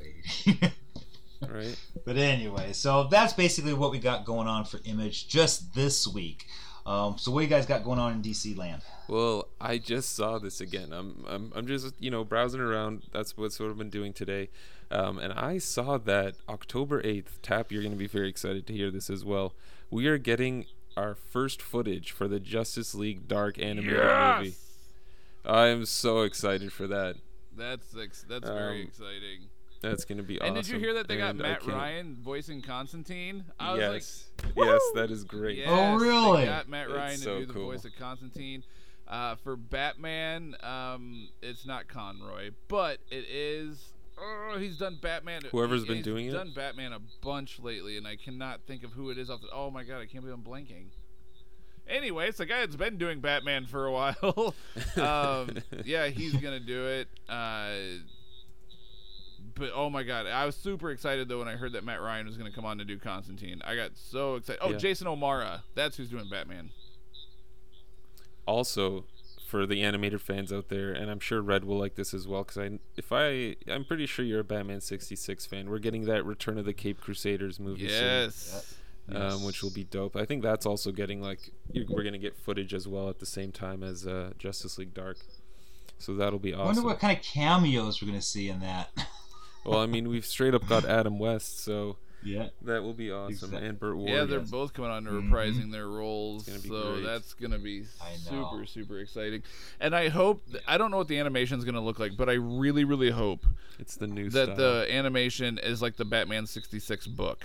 waiting 0.47 0.73
Right. 1.49 1.77
But 2.07 2.17
anyway, 2.17 2.73
so 2.73 3.05
that's 3.11 3.35
basically 3.35 3.75
what 3.75 3.91
we 3.91 3.99
got 3.99 4.25
going 4.25 4.49
on 4.49 4.65
for 4.65 4.81
Image 4.85 5.29
just 5.29 5.75
this 5.75 6.07
week. 6.09 6.47
Um, 6.87 7.17
so 7.19 7.31
what 7.31 7.41
you 7.41 7.49
guys 7.49 7.67
got 7.67 7.85
going 7.85 7.99
on 7.99 8.13
in 8.15 8.23
DC 8.23 8.57
land? 8.57 8.83
Well, 9.09 9.49
I 9.61 9.77
just 9.79 10.15
saw 10.17 10.39
this 10.39 10.61
again. 10.63 10.93
I'm, 10.93 11.25
I'm, 11.29 11.53
I'm 11.55 11.67
just, 11.67 11.95
you 11.99 12.11
know, 12.11 12.25
browsing 12.25 12.61
around. 12.61 13.03
That's 13.13 13.37
what 13.37 13.53
sort 13.53 13.71
of 13.71 13.77
been 13.79 13.91
doing 13.91 14.13
today. 14.15 14.49
Um, 14.91 15.19
and 15.19 15.33
I 15.33 15.59
saw 15.59 15.99
that 15.99 16.35
October 16.49 17.03
8th, 17.03 17.41
Tap, 17.43 17.73
you're 17.73 17.83
going 17.83 17.93
to 17.95 17.99
be 17.99 18.07
very 18.07 18.29
excited 18.29 18.67
to 18.67 18.73
hear 18.73 18.91
this 18.91 19.11
as 19.11 19.25
well. 19.25 19.55
We 19.91 20.07
are 20.07 20.19
getting 20.19 20.67
our 20.97 21.15
first 21.15 21.61
footage 21.61 22.13
for 22.13 22.29
the 22.29 22.39
Justice 22.41 22.95
League 22.95 23.27
Dark 23.27 23.59
animated 23.59 23.99
movie. 23.99 24.49
Yes! 24.51 24.61
I 25.45 25.67
am 25.69 25.85
so 25.85 26.23
excited 26.23 26.73
for 26.73 26.87
that. 26.87 27.17
That's 27.57 27.95
ex- 27.97 28.25
that's 28.29 28.49
very 28.49 28.83
Um, 28.83 28.89
exciting. 28.89 29.49
That's 29.81 30.05
going 30.07 30.17
to 30.19 30.25
be 30.25 30.41
awesome. 30.41 30.57
And 30.57 30.65
did 30.65 30.73
you 30.73 30.79
hear 30.79 30.95
that 30.95 31.09
they 31.09 31.19
got 31.19 31.31
And 31.31 31.43
I 31.43 31.49
Matt 31.51 31.67
Ryan 31.67 32.17
voicing 32.23 32.63
Constantine? 32.63 33.45
I 33.61 33.73
was 33.73 33.81
Yes. 33.81 34.31
like, 34.47 34.55
yes, 34.57 34.81
that 34.95 35.11
is 35.11 35.25
great. 35.25 35.59
Yes, 35.59 35.69
Oh, 35.71 35.97
really? 35.97 36.41
They 36.43 36.47
got 36.47 36.69
Matt 36.71 36.91
Ryan 36.91 37.19
so 37.19 37.35
to 37.35 37.41
do 37.41 37.47
the 37.47 37.53
cool. 37.53 37.67
voice 37.67 37.85
of 37.85 37.95
Constantine. 37.99 38.65
Uh, 39.07 39.35
for 39.37 39.57
Batman, 39.57 40.57
um, 40.63 41.29
it's 41.43 41.67
not 41.67 41.87
Conroy, 41.89 42.51
but 42.69 43.01
it 43.11 43.27
is. 43.29 43.93
Oh, 44.17 44.57
he's 44.59 44.79
done 44.79 44.99
Batman. 45.01 45.43
Whoever's 45.51 45.83
he- 45.83 45.89
been 45.89 46.03
doing 46.03 46.27
it? 46.27 46.33
done 46.33 46.53
Batman 46.55 46.93
a 46.93 47.01
bunch 47.23 47.59
lately, 47.61 47.97
and 47.97 48.07
I 48.07 48.17
cannot 48.17 48.61
think 48.67 48.85
of 48.85 48.93
who 48.93 49.11
it 49.11 49.19
is. 49.19 49.29
Off 49.31 49.41
the, 49.41 49.49
oh 49.53 49.71
my 49.71 49.83
god, 49.85 50.01
I 50.01 50.07
can't 50.07 50.25
believe 50.25 50.35
I'm 50.35 50.43
blanking. 50.45 50.87
Anyway, 51.87 52.29
it's 52.29 52.39
the 52.39 52.47
guy 52.47 52.61
that's 52.61 52.77
been 52.77 52.97
doing 52.97 53.21
Batman 53.21 53.67
for 53.67 53.87
a 53.87 53.93
while. 53.93 54.55
um, 54.97 55.57
yeah, 55.85 56.07
he's 56.07 56.35
gonna 56.35 56.61
do 56.61 56.87
it. 56.87 57.09
Uh, 57.29 57.73
but 59.55 59.71
oh 59.75 59.91
my 59.91 60.03
god, 60.03 60.27
I 60.27 60.47
was 60.47 60.57
super 60.57 60.91
excited 60.91 61.29
though 61.29 61.39
when 61.41 61.49
I 61.49 61.57
heard 61.57 61.73
that 61.73 61.85
Matt 61.85 62.01
Ryan 62.01 62.27
was 62.27 62.37
gonna 62.37 62.53
come 62.53 62.65
on 62.65 62.79
to 62.79 62.85
do 62.85 62.99
Constantine. 62.99 63.61
I 63.65 63.77
got 63.77 63.91
so 63.97 64.37
excited. 64.37 64.61
Oh, 64.63 64.71
Yeah. 64.71 64.79
Jason 64.79 65.07
O'Mara, 65.07 65.63
that's 65.75 65.97
who's 65.97 66.09
doing 66.09 66.29
Batman. 66.31 66.71
also 68.47 69.05
for 69.55 69.67
the 69.67 69.83
animated 69.83 70.21
fans 70.21 70.53
out 70.53 70.69
there 70.69 70.91
and 70.91 71.09
i'm 71.13 71.21
sure 71.21 71.41
red 71.41 71.63
will 71.65 71.79
like 71.79 71.95
this 71.95 72.13
as 72.13 72.27
well 72.27 72.43
because 72.43 72.59
i 72.59 72.71
if 72.97 73.13
i 73.13 73.55
i'm 73.71 73.85
pretty 73.85 74.05
sure 74.05 74.25
you're 74.25 74.41
a 74.41 74.45
batman 74.45 74.81
66 74.81 75.47
fan 75.47 75.71
we're 75.71 75.79
getting 75.79 76.07
that 76.07 76.25
return 76.25 76.59
of 76.59 76.65
the 76.65 76.73
cape 76.73 77.01
crusaders 77.01 77.61
movie 77.61 77.85
Yes. 77.85 78.75
soon, 79.09 79.17
um, 79.17 79.45
which 79.45 79.63
will 79.63 79.71
be 79.71 79.85
dope 79.85 80.17
i 80.17 80.25
think 80.25 80.43
that's 80.43 80.67
also 80.67 80.91
getting 80.91 81.23
like 81.23 81.53
you- 81.73 81.87
we're 81.89 82.03
gonna 82.03 82.19
get 82.19 82.37
footage 82.37 82.75
as 82.75 82.89
well 82.89 83.09
at 83.09 83.21
the 83.21 83.27
same 83.27 83.53
time 83.53 83.85
as 83.85 84.09
uh, 84.09 84.33
justice 84.41 84.77
league 84.77 84.93
dark 84.93 85.19
so 85.99 86.15
that'll 86.17 86.41
be 86.41 86.53
awesome. 86.53 86.63
I 86.63 86.67
wonder 86.67 86.83
what 86.83 86.99
kind 86.99 87.17
of 87.17 87.23
cameos 87.23 88.03
we're 88.03 88.09
gonna 88.09 88.21
see 88.21 88.49
in 88.49 88.59
that. 88.59 88.91
well 89.65 89.79
i 89.79 89.87
mean 89.87 90.09
we've 90.09 90.27
straight 90.27 90.55
up 90.55 90.67
got 90.67 90.85
adam 90.85 91.21
west 91.21 91.63
so 91.63 91.97
yeah. 92.25 92.49
that 92.63 92.83
will 92.83 92.95
be 92.95 93.11
awesome 93.13 93.33
Exact- 93.55 93.63
and 93.65 93.79
burt 93.79 93.97
ward 93.97 94.11
Yeah, 94.11 94.25
they're 94.25 94.41
yes. 94.41 94.51
both 94.51 94.73
coming 94.73 94.91
on 94.91 95.05
to 95.05 95.11
Mhm. 95.11 95.29
reprising 95.31 95.71
their 95.73 95.89
roles, 95.89 96.47
so 96.47 96.93
great. 96.95 97.05
that's 97.05 97.35
gonna 97.35 97.59
be 97.59 97.85
super 98.29 98.65
super 98.67 98.99
exciting. 98.99 99.43
And 99.81 99.95
I 99.95 100.09
hope 100.09 100.43
I 100.67 100.79
don't 100.79 100.91
know 100.91 100.97
what 100.99 101.09
the 101.09 101.19
animation's 101.19 101.65
gonna 101.65 101.81
look 101.85 101.99
like, 101.99 102.17
but 102.17 102.29
I 102.29 102.35
really 102.35 102.85
really 102.85 103.11
hope 103.11 103.45
it's 103.79 103.97
the 103.97 104.07
new 104.07 104.31
that 104.31 104.45
style. 104.47 104.57
the 104.57 104.87
animation 104.91 105.59
is 105.59 105.83
like 105.83 105.97
the 105.97 106.05
Batman 106.05 106.47
'66 106.47 107.07
book. 107.07 107.45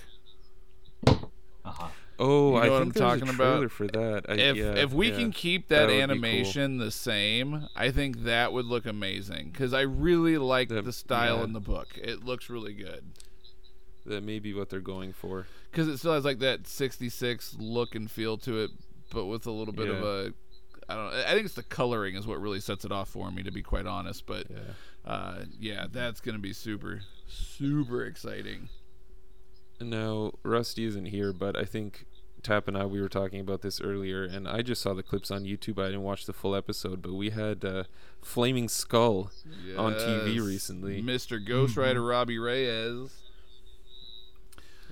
Uh-huh. 1.66 1.88
oh 2.18 2.48
You 2.48 2.52
know 2.54 2.58
i 2.58 2.70
what 2.70 2.80
think 2.84 2.96
I'm 2.98 3.02
talking 3.02 3.28
a 3.30 3.32
about? 3.34 3.52
trailer 3.52 3.70
for 3.70 3.88
that 3.88 4.26
I, 4.28 4.34
if 4.34 4.56
yeah, 4.58 4.74
if 4.76 4.92
we 4.92 5.10
yeah. 5.12 5.18
can 5.18 5.32
keep 5.32 5.68
That 5.68 5.76
that, 5.76 5.82
would 5.86 5.92
be 5.92 5.94
cool. 5.98 6.04
animation 6.04 6.78
the 6.78 6.90
same, 6.92 7.68
I 7.76 7.92
think 7.92 8.24
that 8.24 8.52
would 8.54 8.66
look 8.66 8.86
amazing. 8.86 9.50
Because 9.52 9.74
I 9.74 9.82
really 9.82 10.38
like 10.38 10.70
That- 10.70 10.86
the 10.86 10.94
style 10.94 11.38
yeah. 11.40 11.44
in 11.44 11.54
the 11.54 11.60
book. 11.60 11.90
It 12.02 12.24
looks 12.24 12.50
really 12.50 12.74
good. 12.74 13.04
That 14.06 14.24
may 14.24 14.40
be 14.40 14.54
what 14.54 14.70
they're 14.70 14.80
going 14.80 15.14
for 15.14 15.46
Because 15.72 15.88
it 15.88 15.98
still 15.98 16.14
has 16.14 16.26
like 16.26 16.40
that 16.40 16.68
'66 16.68 17.56
look 17.60 17.96
and 17.96 18.10
feel 18.10 18.38
to 18.40 18.60
it, 18.60 18.72
but 19.12 19.26
with 19.26 19.46
a 19.46 19.52
little 19.52 19.74
bit 19.74 19.90
of 19.90 20.04
a. 20.04 20.34
I 20.88 20.96
don't. 20.96 21.12
know. 21.12 21.24
I 21.28 21.34
think 21.34 21.46
it's 21.46 21.54
the 21.54 21.64
coloring 21.64 22.16
is 22.16 22.26
what 22.26 22.42
really 22.42 22.60
sets 22.60 22.84
it 22.84 22.92
off 22.92 23.10
for 23.10 23.30
me, 23.30 23.44
to 23.44 23.52
be 23.52 23.62
quite 23.62 23.86
honest. 23.86 24.26
But 24.26 24.50
yeah 24.50 24.74
uh, 25.06 25.46
yeah, 25.60 25.88
that's 25.92 26.22
gonna 26.22 26.40
be 26.40 26.54
super, 26.54 27.02
super 27.28 28.06
exciting. 28.06 28.70
Now, 29.82 30.34
Rusty 30.44 30.86
isn't 30.86 31.06
here, 31.06 31.32
but 31.32 31.58
I 31.58 31.64
think 31.64 32.06
Tap 32.44 32.68
and 32.68 32.78
I 32.78 32.86
we 32.86 33.02
were 33.02 33.10
talking 33.10 33.40
about 33.40 33.62
this 33.62 33.82
earlier, 33.82 34.24
and 34.24 34.48
I 34.48 34.62
just 34.62 34.82
saw 34.82 34.94
the 34.94 35.04
clips 35.04 35.32
on 35.32 35.46
YouTube. 35.46 35.82
I 35.82 35.88
didn't 35.88 36.04
watch 36.04 36.26
the 36.26 36.34
full 36.34 36.56
episode, 36.56 37.02
but 37.02 37.14
we 37.14 37.32
had 37.32 37.64
uh, 37.66 37.84
Flaming 38.22 38.68
Skull 38.68 39.32
on 39.78 39.94
TV 39.94 40.46
recently. 40.46 41.02
Mr. 41.02 41.44
Ghost 41.44 41.78
Rider 41.78 42.04
Robbie 42.04 42.40
Reyes. 42.40 43.10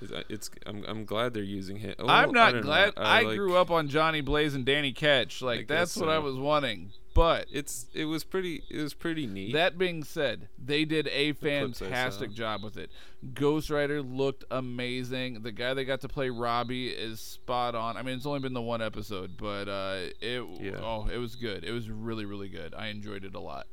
It's- 0.02 0.24
It's 0.30 0.50
I'm 0.66 0.84
I'm 0.88 1.06
glad 1.06 1.34
they're 1.34 1.44
using 1.44 1.78
him. 1.78 1.96
Well, 2.00 2.10
I'm 2.10 2.32
not 2.32 2.56
know. 2.56 2.62
glad. 2.62 2.94
I, 2.98 3.22
like- 3.24 3.38
grew 3.38 3.56
up 3.58 3.72
on 3.72 3.88
Johnny 3.88 4.22
Blaze 4.22 4.54
and 4.56 4.66
Danny 4.66 4.92
Ketch. 4.94 5.42
Like 5.42 5.62
I 5.62 5.66
that's 5.66 5.96
what 5.98 6.10
I 6.10 6.20
was 6.20 6.36
wanting. 6.36 6.92
But 7.14 7.48
It's 7.52 7.88
it 7.96 8.06
was 8.06 8.24
pretty 8.24 8.62
it 8.70 8.80
was 8.80 8.94
pretty 8.94 9.26
neat. 9.26 9.54
that 9.54 9.76
being 9.80 10.04
said, 10.04 10.50
they 10.64 10.86
did 10.86 11.08
a 11.08 11.34
fantastic 11.34 12.32
job 12.32 12.64
with 12.64 12.78
it. 12.78 12.92
Ghost 13.34 13.72
Rider 13.72 14.04
looked 14.04 14.44
amazing. 14.52 15.42
The 15.42 15.52
guy 15.52 15.74
that 15.74 15.86
got 15.86 16.02
to 16.02 16.08
play 16.08 16.30
Robbie 16.30 16.90
is 16.90 17.20
spot 17.20 17.74
on. 17.74 17.98
I 17.98 18.04
mean, 18.04 18.18
it's 18.18 18.28
only 18.28 18.40
been 18.42 18.54
the 18.54 18.62
one 18.62 18.84
episode, 18.84 19.32
but 19.36 19.68
uh, 19.68 19.98
it 20.22 20.44
Yeah. 20.62 20.80
oh, 20.84 21.08
it 21.12 21.18
was 21.18 21.36
good. 21.36 21.64
It 21.64 21.72
was 21.72 21.90
really 21.90 22.26
really 22.26 22.50
good. 22.50 22.76
I 22.76 22.90
enjoyed 22.90 23.26
it 23.26 23.34
a 23.34 23.40
lot. 23.40 23.66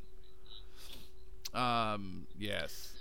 Um, 1.53 2.27
yes. 2.39 2.93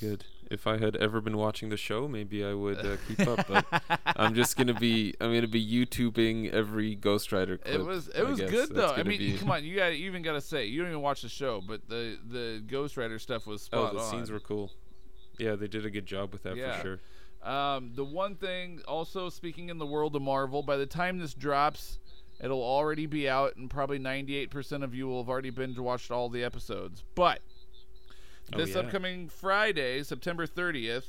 Good. 0.00 0.24
If 0.50 0.66
I 0.66 0.78
had 0.78 0.94
ever 0.96 1.20
been 1.20 1.36
watching 1.36 1.70
the 1.70 1.76
show, 1.76 2.06
maybe 2.06 2.44
I 2.44 2.54
would 2.54 2.78
uh, 2.78 2.96
keep 3.08 3.20
up. 3.26 3.46
But 3.48 3.82
I'm 4.16 4.34
just 4.34 4.56
gonna 4.56 4.74
be 4.74 5.14
I'm 5.20 5.34
gonna 5.34 5.48
be 5.48 5.64
YouTubing 5.64 6.52
every 6.52 6.94
Ghost 6.94 7.32
Rider 7.32 7.58
clip. 7.58 7.74
It 7.74 7.82
was 7.84 8.08
it 8.08 8.20
I 8.20 8.22
was 8.22 8.38
guess. 8.38 8.50
good 8.50 8.68
That's 8.70 8.92
though. 8.92 9.00
I 9.00 9.02
mean, 9.02 9.18
be- 9.18 9.36
come 9.38 9.50
on, 9.50 9.64
you 9.64 9.76
got 9.76 9.96
you 9.96 10.06
even 10.06 10.22
got 10.22 10.34
to 10.34 10.40
say 10.40 10.66
you 10.66 10.80
don't 10.82 10.90
even 10.90 11.02
watch 11.02 11.22
the 11.22 11.28
show, 11.28 11.60
but 11.66 11.88
the 11.88 12.16
the 12.30 12.62
Ghost 12.66 12.96
Rider 12.96 13.18
stuff 13.18 13.46
was 13.46 13.62
spot 13.62 13.90
Oh, 13.92 13.96
the 13.96 14.02
on. 14.04 14.10
scenes 14.10 14.30
were 14.30 14.40
cool. 14.40 14.70
Yeah, 15.38 15.56
they 15.56 15.66
did 15.68 15.84
a 15.84 15.90
good 15.90 16.06
job 16.06 16.32
with 16.32 16.44
that 16.44 16.56
Yeah. 16.56 16.76
for 16.76 16.82
sure. 16.82 16.98
Um, 17.52 17.92
the 17.94 18.04
one 18.04 18.34
thing, 18.36 18.80
also 18.88 19.28
speaking 19.28 19.68
in 19.68 19.78
the 19.78 19.86
world 19.86 20.16
of 20.16 20.22
Marvel, 20.22 20.62
by 20.62 20.76
the 20.76 20.86
time 20.86 21.18
this 21.18 21.34
drops, 21.34 21.98
it'll 22.40 22.62
already 22.62 23.06
be 23.06 23.28
out, 23.28 23.54
and 23.56 23.68
probably 23.70 23.98
98% 24.00 24.82
of 24.82 24.94
you 24.94 25.06
will 25.06 25.22
have 25.22 25.28
already 25.28 25.50
binge 25.50 25.78
watched 25.78 26.10
all 26.10 26.28
the 26.28 26.42
episodes. 26.42 27.04
But 27.14 27.40
Oh, 28.52 28.58
this 28.58 28.74
yeah. 28.74 28.80
upcoming 28.80 29.28
Friday, 29.28 30.02
September 30.02 30.46
30th, 30.46 31.06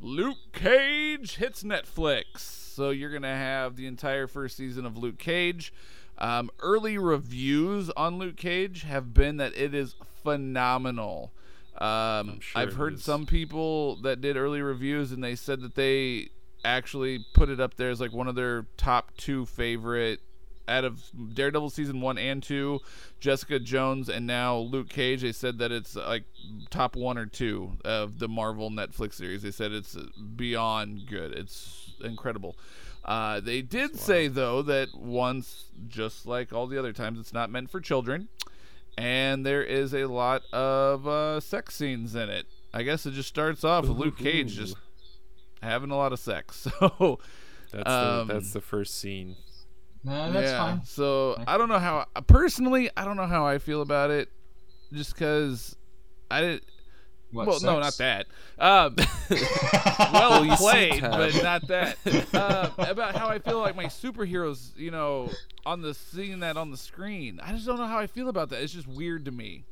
Luke 0.00 0.38
Cage 0.52 1.36
hits 1.36 1.62
Netflix. 1.62 2.38
So 2.38 2.90
you're 2.90 3.10
going 3.10 3.22
to 3.22 3.28
have 3.28 3.76
the 3.76 3.86
entire 3.86 4.26
first 4.26 4.56
season 4.56 4.86
of 4.86 4.96
Luke 4.96 5.18
Cage. 5.18 5.72
Um, 6.18 6.50
early 6.60 6.98
reviews 6.98 7.90
on 7.90 8.18
Luke 8.18 8.36
Cage 8.36 8.82
have 8.82 9.14
been 9.14 9.36
that 9.36 9.56
it 9.56 9.74
is 9.74 9.94
phenomenal. 10.22 11.32
Um, 11.80 12.40
sure 12.40 12.60
I've 12.60 12.74
heard 12.74 12.94
is. 12.94 13.04
some 13.04 13.24
people 13.24 13.96
that 14.02 14.20
did 14.20 14.36
early 14.36 14.62
reviews 14.62 15.12
and 15.12 15.22
they 15.22 15.36
said 15.36 15.60
that 15.60 15.76
they 15.76 16.30
actually 16.64 17.24
put 17.34 17.48
it 17.48 17.60
up 17.60 17.76
there 17.76 17.90
as 17.90 18.00
like 18.00 18.12
one 18.12 18.26
of 18.26 18.34
their 18.34 18.66
top 18.76 19.16
two 19.16 19.46
favorite 19.46 20.20
out 20.68 20.84
of 20.84 21.02
Daredevil 21.34 21.70
season 21.70 22.00
one 22.00 22.18
and 22.18 22.42
two, 22.42 22.80
Jessica 23.20 23.58
Jones 23.58 24.08
and 24.08 24.26
now 24.26 24.56
Luke 24.58 24.88
Cage. 24.88 25.22
They 25.22 25.32
said 25.32 25.58
that 25.58 25.72
it's 25.72 25.96
like 25.96 26.24
top 26.70 26.94
one 26.96 27.18
or 27.18 27.26
two 27.26 27.72
of 27.84 28.18
the 28.18 28.28
Marvel 28.28 28.70
Netflix 28.70 29.14
series. 29.14 29.42
They 29.42 29.50
said 29.50 29.72
it's 29.72 29.96
beyond 30.36 31.06
good. 31.08 31.32
It's 31.32 31.94
incredible. 32.04 32.56
Uh, 33.04 33.40
they 33.40 33.62
did 33.62 33.98
say 33.98 34.28
though 34.28 34.60
that 34.62 34.88
once, 34.94 35.64
just 35.88 36.26
like 36.26 36.52
all 36.52 36.66
the 36.66 36.78
other 36.78 36.92
times, 36.92 37.18
it's 37.18 37.32
not 37.32 37.50
meant 37.50 37.70
for 37.70 37.80
children, 37.80 38.28
and 38.98 39.46
there 39.46 39.62
is 39.62 39.94
a 39.94 40.04
lot 40.04 40.42
of 40.52 41.06
uh, 41.08 41.40
sex 41.40 41.74
scenes 41.76 42.14
in 42.14 42.28
it. 42.28 42.46
I 42.74 42.82
guess 42.82 43.06
it 43.06 43.12
just 43.12 43.28
starts 43.30 43.64
off 43.64 43.88
with 43.88 43.96
Luke 43.96 44.18
Cage 44.18 44.54
just 44.54 44.76
having 45.62 45.90
a 45.90 45.96
lot 45.96 46.12
of 46.12 46.18
sex. 46.18 46.66
So 46.90 47.18
That's 47.72 47.90
Um, 47.90 48.28
the 48.28 48.34
that's 48.34 48.52
the 48.52 48.60
first 48.62 48.94
scene. 48.98 49.36
Nah, 50.04 50.30
that's 50.30 50.50
yeah. 50.50 50.58
fine. 50.58 50.84
So 50.84 51.42
I 51.46 51.58
don't 51.58 51.68
know 51.68 51.78
how 51.78 52.06
personally 52.26 52.90
I 52.96 53.04
don't 53.04 53.16
know 53.16 53.26
how 53.26 53.46
I 53.46 53.58
feel 53.58 53.82
about 53.82 54.10
it, 54.10 54.30
just 54.92 55.14
because 55.14 55.76
I 56.30 56.40
did. 56.40 56.62
What, 57.30 57.46
well, 57.46 57.60
no, 57.60 57.78
not 57.78 57.98
that. 57.98 58.26
Um, 58.58 58.96
well 59.30 60.40
Well, 60.40 60.44
you 60.46 60.56
played, 60.56 61.02
but 61.02 61.42
not 61.42 61.68
that. 61.68 61.98
Uh, 62.32 62.70
about 62.78 63.16
how 63.16 63.28
I 63.28 63.38
feel 63.38 63.60
like 63.60 63.76
my 63.76 63.84
superheroes, 63.84 64.74
you 64.78 64.90
know, 64.90 65.30
on 65.66 65.82
the 65.82 65.92
seeing 65.92 66.40
that 66.40 66.56
on 66.56 66.70
the 66.70 66.78
screen. 66.78 67.38
I 67.42 67.52
just 67.52 67.66
don't 67.66 67.76
know 67.76 67.86
how 67.86 67.98
I 67.98 68.06
feel 68.06 68.30
about 68.30 68.48
that. 68.50 68.62
It's 68.62 68.72
just 68.72 68.88
weird 68.88 69.26
to 69.26 69.30
me. 69.30 69.64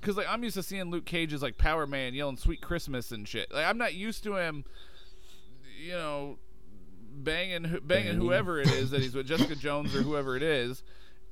Cause 0.00 0.16
like 0.16 0.26
I'm 0.28 0.42
used 0.44 0.54
to 0.54 0.62
seeing 0.62 0.90
Luke 0.90 1.04
Cage 1.04 1.32
as 1.32 1.42
like 1.42 1.58
Power 1.58 1.86
Man 1.86 2.14
yelling 2.14 2.36
"Sweet 2.36 2.60
Christmas" 2.60 3.10
and 3.10 3.26
shit. 3.26 3.52
Like 3.52 3.66
I'm 3.66 3.78
not 3.78 3.94
used 3.94 4.22
to 4.24 4.36
him, 4.36 4.64
you 5.82 5.92
know, 5.92 6.38
banging 7.22 7.62
banging 7.62 7.80
Banging. 7.86 8.14
whoever 8.16 8.60
it 8.60 8.70
is 8.70 8.90
that 8.90 9.00
he's 9.02 9.14
with 9.14 9.26
Jessica 9.28 9.56
Jones 9.56 9.94
or 9.94 10.02
whoever 10.02 10.36
it 10.36 10.42
is. 10.42 10.82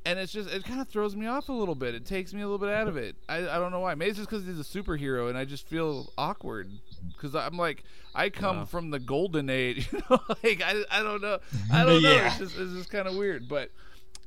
And 0.07 0.19
it's 0.19 0.33
just 0.33 0.51
it 0.53 0.65
kind 0.65 0.83
of 0.83 0.89
throws 0.89 1.17
me 1.17 1.27
off 1.27 1.49
a 1.49 1.53
little 1.53 1.75
bit. 1.75 1.95
It 1.95 2.05
takes 2.05 2.35
me 2.35 2.43
a 2.43 2.45
little 2.45 2.59
bit 2.59 2.69
out 2.69 2.89
of 2.89 2.97
it. 2.99 3.17
I, 3.27 3.39
I 3.39 3.59
don't 3.59 3.71
know 3.73 3.81
why. 3.81 3.95
Maybe 3.95 4.11
it's 4.11 4.19
just 4.19 4.29
because 4.29 4.45
he's 4.45 4.61
a 4.61 4.63
superhero 4.63 5.31
and 5.31 5.39
I 5.39 5.47
just 5.47 5.67
feel 5.67 6.13
awkward. 6.19 6.71
Because 7.15 7.35
I'm 7.35 7.57
like 7.57 7.85
I 8.15 8.29
come 8.29 8.59
Wow. 8.59 8.65
from 8.67 8.91
the 8.91 8.99
golden 8.99 9.49
age. 9.49 9.89
You 9.93 10.03
know, 10.11 10.21
like 10.43 10.61
I, 10.63 10.85
I 10.91 11.03
don't 11.03 11.23
know. 11.23 11.39
I 11.73 11.85
don't 11.85 12.03
know. 12.03 12.11
It's 12.27 12.39
just, 12.39 12.59
it's 12.59 12.73
just 12.75 12.91
kind 12.91 13.09
of 13.09 13.15
weird. 13.17 13.49
But 13.49 13.71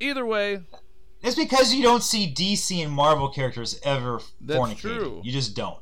either 0.00 0.26
way, 0.26 0.62
It's 1.22 1.36
because 1.36 1.72
you 1.72 1.82
don't 1.84 2.02
see 2.02 2.32
DC 2.34 2.82
and 2.84 2.92
Marvel 2.92 3.28
characters 3.28 3.78
ever 3.84 4.18
That's 4.40 4.58
fornicating. 4.58 4.78
true. 4.78 5.20
You 5.24 5.30
just 5.30 5.54
don't. 5.54 5.78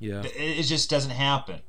Yeah. 0.00 0.22
It, 0.22 0.32
it 0.58 0.62
just 0.64 0.90
doesn't 0.90 1.12
happen. 1.12 1.60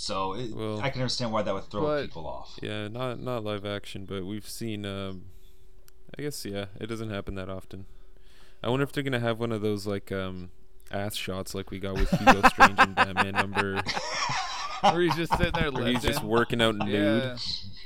So 0.00 0.34
it, 0.34 0.54
Well- 0.54 0.80
I 0.80 0.90
can 0.90 1.00
understand 1.02 1.32
why 1.32 1.42
that 1.42 1.52
would 1.52 1.64
throw 1.64 1.82
But- 1.82 2.02
people 2.04 2.26
off. 2.26 2.56
Yeah, 2.62 2.86
not 2.86 3.18
not 3.18 3.42
live 3.42 3.66
action, 3.66 4.04
but 4.06 4.24
we've 4.24 4.48
seen. 4.48 4.86
Um, 4.86 5.24
I 6.16 6.22
guess 6.22 6.44
yeah, 6.44 6.66
it 6.80 6.86
doesn't 6.86 7.10
happen 7.10 7.34
that 7.34 7.48
often. 7.48 7.86
I 8.62 8.70
wonder 8.70 8.84
if 8.84 8.92
they're 8.92 9.02
gonna 9.02 9.18
have 9.18 9.40
one 9.40 9.50
of 9.52 9.60
those 9.60 9.86
like 9.88 10.12
um, 10.12 10.50
ass 10.92 11.16
shots 11.16 11.52
like 11.54 11.70
we 11.72 11.80
got 11.80 11.94
with 11.96 12.10
Hugo 12.10 12.42
Strange 12.48 12.78
and 12.78 12.94
Batman 12.94 13.32
number, 13.34 13.82
where 14.82 15.00
he's 15.00 15.16
just 15.16 15.36
sitting 15.36 15.52
there 15.60 15.72
where 15.72 15.86
he's 15.88 16.02
just 16.02 16.22
working 16.22 16.62
out 16.62 16.76
nude, 16.76 16.88
Yeah. 17.22 17.36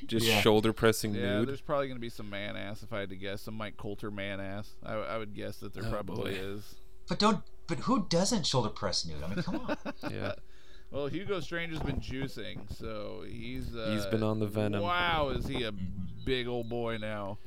just 0.07 0.27
Yeah. 0.27 0.41
shoulder 0.43 0.73
pressing 0.75 1.15
Yeah, 1.15 1.39
nude. 1.39 1.49
there's 1.49 1.61
probably 1.63 1.87
going 1.89 1.97
to 1.97 2.01
be 2.01 2.11
some 2.11 2.29
man 2.29 2.57
ass 2.57 2.83
if 2.83 2.93
I 2.93 3.01
had 3.01 3.09
to 3.09 3.17
guess. 3.17 3.41
Some 3.43 3.55
Mike 3.55 3.77
Colter 3.79 4.11
man 4.11 4.39
ass. 4.39 4.71
I, 4.85 4.95
I 4.95 5.19
would 5.19 5.35
guess 5.35 5.57
that 5.59 5.73
there 5.73 5.85
Oh, 5.87 5.91
probably 5.91 6.33
boy. 6.35 6.39
is. 6.39 6.75
But 7.09 7.19
don't. 7.19 7.43
But 7.67 7.79
who 7.81 8.07
doesn't 8.09 8.47
shoulder 8.47 8.69
press 8.69 9.07
nude? 9.07 9.23
I 9.23 9.29
mean, 9.29 9.43
come 9.43 9.57
on. 9.57 9.77
Yeah, 10.13 10.35
Well, 10.93 11.07
Hugo 11.07 11.41
Strange 11.41 11.73
has 11.73 11.81
been 11.83 12.01
juicing, 12.01 12.59
so 12.77 13.25
he's 13.27 13.75
uh, 13.75 13.91
He's 13.95 14.05
been 14.07 14.23
on 14.23 14.41
the 14.41 14.47
Venom. 14.47 14.83
Wow, 14.83 15.31
is 15.31 15.47
he 15.47 15.63
a 15.65 15.73
big 16.25 16.47
old 16.47 16.69
boy 16.69 16.99
now? 16.99 17.39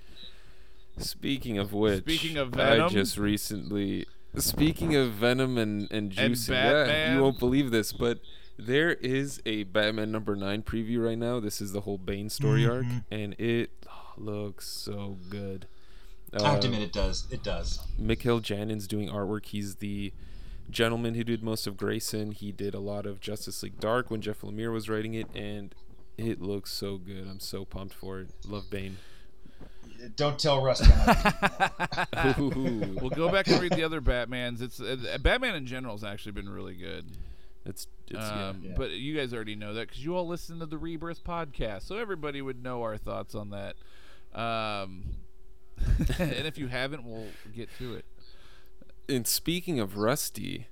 Speaking 0.97 1.57
of 1.57 1.73
which, 1.73 1.99
Speaking 2.03 2.37
of 2.37 2.49
venom, 2.51 2.85
I 2.85 2.89
just 2.89 3.17
recently. 3.17 4.07
Speaking 4.37 4.95
of 4.95 5.11
Venom 5.13 5.57
and 5.57 5.83
and 5.91 6.13
And 6.17 6.33
juicing, 6.35 6.49
yeah, 6.87 7.13
you 7.15 7.21
won't 7.21 7.37
believe 7.39 7.69
this, 7.71 7.91
but 7.93 8.19
there 8.57 8.93
is 8.93 9.41
a 9.45 9.63
Batman 9.63 10.11
number 10.11 10.35
nine 10.35 10.61
preview 10.63 11.05
right 11.05 11.17
now. 11.17 11.39
This 11.39 11.59
is 11.61 11.71
the 11.73 11.81
whole 11.81 11.97
Bane 11.97 12.29
story 12.29 12.65
arc, 12.65 12.85
Mhm. 12.85 13.03
and 13.11 13.33
it 13.39 13.71
looks 14.17 14.67
so 14.67 15.17
good. 15.29 15.67
I 16.33 16.43
have 16.49 16.59
to 16.61 16.67
Uh, 16.67 16.71
admit, 16.71 16.81
it 16.87 16.93
does. 16.93 17.27
It 17.31 17.43
does. 17.43 17.79
Mikel 17.97 18.39
Janín's 18.41 18.87
doing 18.87 19.09
artwork. 19.09 19.45
He's 19.47 19.75
the 19.75 20.11
gentleman 20.75 21.15
who 21.15 21.23
did 21.23 21.41
most 21.41 21.65
of 21.65 21.77
Grayson. 21.77 22.31
He 22.31 22.51
did 22.51 22.75
a 22.75 22.79
lot 22.79 23.05
of 23.05 23.21
Justice 23.21 23.63
League 23.63 23.79
Dark 23.79 24.11
when 24.11 24.21
Jeff 24.21 24.41
Lemire 24.41 24.71
was 24.71 24.89
writing 24.89 25.13
it, 25.13 25.27
and 25.33 25.73
it 26.17 26.41
looks 26.41 26.71
so 26.71 26.97
good. 26.97 27.27
I'm 27.27 27.39
so 27.39 27.63
pumped 27.65 27.95
for 27.95 28.19
it. 28.19 28.27
Love 28.45 28.69
Bane. 28.69 28.97
Don't 30.17 30.37
tell 30.37 30.61
Rusty. 30.61 30.91
we'll 32.37 33.09
go 33.09 33.29
back 33.31 33.47
and 33.47 33.61
read 33.61 33.71
the 33.71 33.83
other 33.83 34.01
Batmans. 34.01 34.61
It's 34.61 34.81
uh, 34.81 35.17
Batman 35.21 35.55
in 35.55 35.65
general 35.65 35.95
has 35.95 36.03
actually 36.03 36.33
been 36.33 36.49
really 36.49 36.75
good. 36.75 37.05
It's 37.65 37.87
it's 38.07 38.19
yeah. 38.19 38.49
Um, 38.49 38.61
Yeah. 38.61 38.73
But 38.75 38.91
you 38.91 39.15
guys 39.15 39.33
already 39.33 39.55
know 39.55 39.73
that 39.73 39.87
because 39.87 40.03
you 40.03 40.15
all 40.15 40.27
listen 40.27 40.59
to 40.59 40.65
the 40.65 40.77
Rebirth 40.77 41.23
podcast, 41.23 41.83
so 41.83 41.97
everybody 41.97 42.41
would 42.41 42.61
know 42.61 42.83
our 42.83 42.97
thoughts 42.97 43.33
on 43.33 43.51
that. 43.51 43.75
Um, 44.37 45.05
and 46.19 46.45
if 46.45 46.57
you 46.57 46.67
haven't, 46.67 47.05
we'll 47.05 47.27
get 47.55 47.69
to 47.79 47.95
it. 47.95 48.05
And 49.07 49.27
speaking 49.27 49.79
of 49.79 49.97
Rusty, 49.97 50.67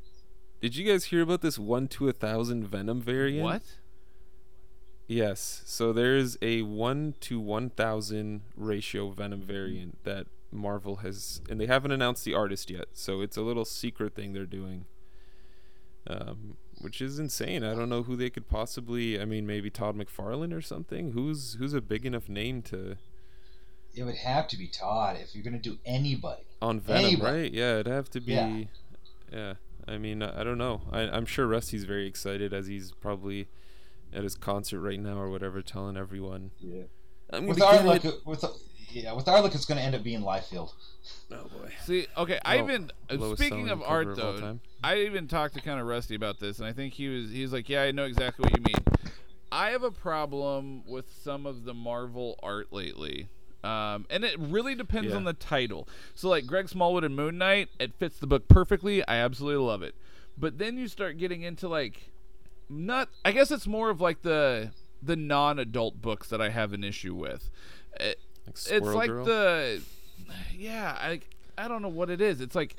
did 0.60 0.76
you 0.76 0.90
guys 0.90 1.06
hear 1.06 1.22
about 1.22 1.42
this 1.42 1.60
one 1.60 1.88
to 1.90 2.10
a 2.10 2.14
thousand 2.14 2.68
Venom 2.68 3.02
variant? 3.02 3.44
What? 3.44 3.62
Yes. 5.08 5.62
So 5.66 5.94
there's 5.94 6.38
a 6.42 6.64
one 6.64 7.16
to 7.22 7.40
one 7.40 7.70
thousand 7.70 8.42
ratio 8.56 9.10
Venom 9.12 9.42
variant 9.42 10.04
that 10.04 10.28
Marvel 10.52 10.98
has, 10.98 11.42
and 11.50 11.60
they 11.60 11.68
haven't 11.68 11.92
announced 11.92 12.26
the 12.26 12.34
artist 12.34 12.70
yet. 12.70 12.86
So 12.94 13.22
it's 13.22 13.38
a 13.38 13.42
little 13.42 13.66
secret 13.66 14.16
thing 14.16 14.34
they're 14.34 14.46
doing, 14.46 14.86
um, 16.08 16.58
which 16.80 17.02
is 17.02 17.20
insane. 17.20 17.64
I 17.64 17.76
don't 17.76 17.90
know 17.90 18.04
who 18.04 18.16
they 18.16 18.30
could 18.30 18.48
possibly. 18.48 19.20
I 19.20 19.26
mean, 19.26 19.46
maybe 19.46 19.70
Todd 19.70 19.96
McFarlane 19.96 20.56
or 20.56 20.62
something. 20.62 21.12
Who's 21.12 21.56
who's 21.60 21.74
a 21.74 21.82
big 21.82 22.06
enough 22.06 22.30
name 22.30 22.62
to 22.64 22.98
it 23.96 24.04
would 24.04 24.16
have 24.16 24.48
to 24.50 24.58
be 24.58 24.68
Todd 24.68 25.18
if 25.22 25.36
you're 25.36 25.44
going 25.44 25.54
to 25.54 25.70
do 25.70 25.78
anybody. 25.86 26.44
on 26.62 26.80
Venom, 26.80 27.06
Anybody. 27.06 27.38
right? 27.44 27.52
Yeah, 27.54 27.74
it'd 27.80 27.88
have 27.88 28.10
to 28.12 28.22
be. 28.22 28.34
Yeah. 28.34 28.64
Yeah. 29.32 29.54
I 29.88 29.98
mean, 29.98 30.22
I 30.24 30.42
I 30.42 30.44
don't 30.44 30.58
know. 30.58 30.82
I, 30.92 31.02
I'm 31.02 31.26
sure 31.26 31.46
Rusty's 31.48 31.84
very 31.84 32.08
excited 32.08 32.54
as 32.54 32.68
he's 32.68 32.92
probably 32.94 33.48
at 34.14 34.24
his 34.24 34.36
concert 34.36 34.80
right 34.80 35.00
now 35.00 35.18
or 35.18 35.30
whatever, 35.30 35.62
telling 35.62 35.98
everyone. 35.98 36.52
Yeah. 36.60 36.84
I'm 37.32 37.48
With 37.48 37.58
gonna 37.60 37.72
our 37.78 37.84
get 37.84 37.86
luck, 37.86 38.06
it. 38.06 38.26
with 38.26 38.46
yeah, 38.92 39.14
with 39.14 39.28
our 39.28 39.42
luck, 39.42 39.56
it's 39.56 39.66
going 39.66 39.80
to 39.80 39.84
end 39.84 39.96
up 39.96 40.04
being 40.04 40.22
Liefeld. 40.22 40.72
Oh 41.32 41.44
boy. 41.46 41.70
See, 41.84 42.06
okay, 42.16 42.40
I 42.46 42.58
Well, 42.58 42.66
even 42.66 42.92
uh, 43.10 43.36
speaking 43.36 43.70
of 43.70 43.82
art 43.82 44.08
of 44.10 44.16
though, 44.18 44.40
time. 44.40 44.62
I 44.84 44.98
even 45.00 45.28
talked 45.28 45.56
to 45.56 45.62
kind 45.62 45.80
of 45.80 45.88
Rusty 45.88 46.14
about 46.16 46.40
this, 46.40 46.60
and 46.60 46.68
I 46.68 46.74
think 46.74 46.94
he 46.94 47.08
was 47.10 47.32
he 47.32 47.42
was 47.42 47.52
like, 47.52 47.68
"Yeah, 47.70 47.82
I 47.84 47.92
know 47.92 48.06
exactly 48.06 48.44
what 48.44 48.56
you 48.58 48.64
mean." 48.64 48.86
I 49.52 49.72
have 49.72 49.84
a 49.84 49.92
problem 49.92 50.84
with 50.88 51.12
some 51.24 51.46
of 51.48 51.64
the 51.66 51.74
Marvel 51.74 52.40
art 52.44 52.72
lately. 52.72 53.28
Um, 53.64 54.06
and 54.10 54.24
it 54.24 54.38
really 54.40 54.76
depends 54.76 55.10
Yeah. 55.12 55.16
on 55.16 55.24
the 55.24 55.34
title. 55.34 55.88
So, 56.16 56.28
like 56.30 56.46
Greg 56.46 56.68
Smallwood 56.70 57.04
and 57.04 57.16
Moon 57.16 57.38
Knight, 57.38 57.70
it 57.80 57.94
fits 57.98 58.18
the 58.20 58.28
book 58.28 58.48
perfectly. 58.48 59.08
I 59.08 59.16
absolutely 59.18 59.66
love 59.66 59.82
it. 59.84 59.96
But 60.38 60.58
then 60.58 60.78
you 60.78 60.88
start 60.88 61.18
getting 61.18 61.44
into 61.44 61.68
like, 61.70 62.12
not. 62.70 63.10
I 63.24 63.32
guess 63.32 63.52
it's 63.52 63.68
more 63.68 63.90
of 63.90 64.02
like 64.02 64.22
the 64.22 64.72
the 65.02 65.16
non-adult 65.16 66.02
books 66.02 66.30
that 66.30 66.42
I 66.42 66.50
have 66.50 66.74
an 66.74 66.84
issue 66.84 67.14
with. 67.14 67.50
It, 68.00 68.20
Like 68.46 68.56
it's 68.56 68.70
like 68.88 69.10
Girl? 69.10 69.26
the 69.26 69.82
yeah 70.56 70.98
i 71.00 71.20
i 71.58 71.68
don't 71.68 71.82
know 71.82 71.90
what 71.90 72.10
it 72.10 72.22
is 72.22 72.40
it's 72.42 72.56
like 72.56 72.76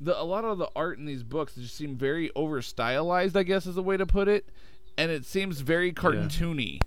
the 0.00 0.20
a 0.20 0.22
lot 0.24 0.44
of 0.44 0.58
the 0.58 0.68
art 0.76 0.98
in 0.98 1.04
these 1.06 1.22
books 1.22 1.54
just 1.54 1.74
seem 1.76 1.96
very 1.96 2.30
over 2.34 2.60
stylized 2.62 3.36
i 3.36 3.42
guess 3.42 3.66
is 3.66 3.74
the 3.76 3.82
way 3.82 3.96
to 3.96 4.06
put 4.06 4.26
it 4.28 4.46
and 4.96 5.10
it 5.10 5.24
seems 5.24 5.60
very 5.60 5.92
cartoony 5.92 6.80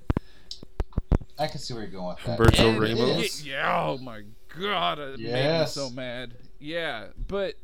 I 1.39 1.47
can 1.47 1.59
see 1.59 1.73
where 1.73 1.83
you're 1.83 1.91
going 1.91 2.15
with 2.15 2.23
that. 2.25 2.39
Humberto 2.39 2.69
And- 2.69 2.79
Ramos? 2.79 3.43
yeah, 3.45 3.53
yeah, 3.53 3.83
oh 3.87 3.97
my 3.97 4.23
god 4.59 4.99
it 4.99 5.19
made 5.19 5.25
me 5.25 5.31
Yes. 5.31 5.73
so 5.73 5.89
mad 5.89 6.33
yeah 6.59 7.05
but 7.27 7.55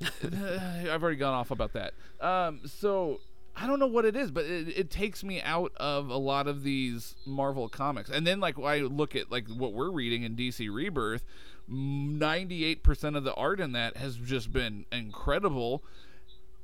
i've 0.24 1.02
already 1.02 1.16
gone 1.16 1.34
off 1.34 1.50
about 1.50 1.72
that 1.74 1.94
um 2.20 2.60
so 2.66 3.20
I 3.54 3.66
don't 3.66 3.78
know 3.78 3.86
what 3.86 4.06
it 4.06 4.16
is, 4.16 4.30
but 4.30 4.46
it, 4.46 4.68
it 4.78 4.90
takes 4.90 5.22
me 5.22 5.42
out 5.42 5.72
of 5.76 6.08
a 6.08 6.16
lot 6.16 6.46
of 6.48 6.62
these 6.62 7.16
Marvel 7.26 7.68
comics. 7.68 8.08
And 8.08 8.26
then, 8.26 8.40
like, 8.40 8.58
I 8.58 8.78
look 8.78 9.14
at 9.14 9.30
like 9.30 9.46
what 9.46 9.74
we're 9.74 9.90
reading 9.90 10.22
in 10.22 10.34
DC 10.34 10.72
Rebirth, 10.74 11.22
ninety-eight 11.68 12.82
percent 12.82 13.14
of 13.14 13.24
the 13.24 13.34
art 13.34 13.60
in 13.60 13.72
that 13.72 13.98
has 13.98 14.16
just 14.16 14.54
been 14.54 14.86
incredible. 14.90 15.82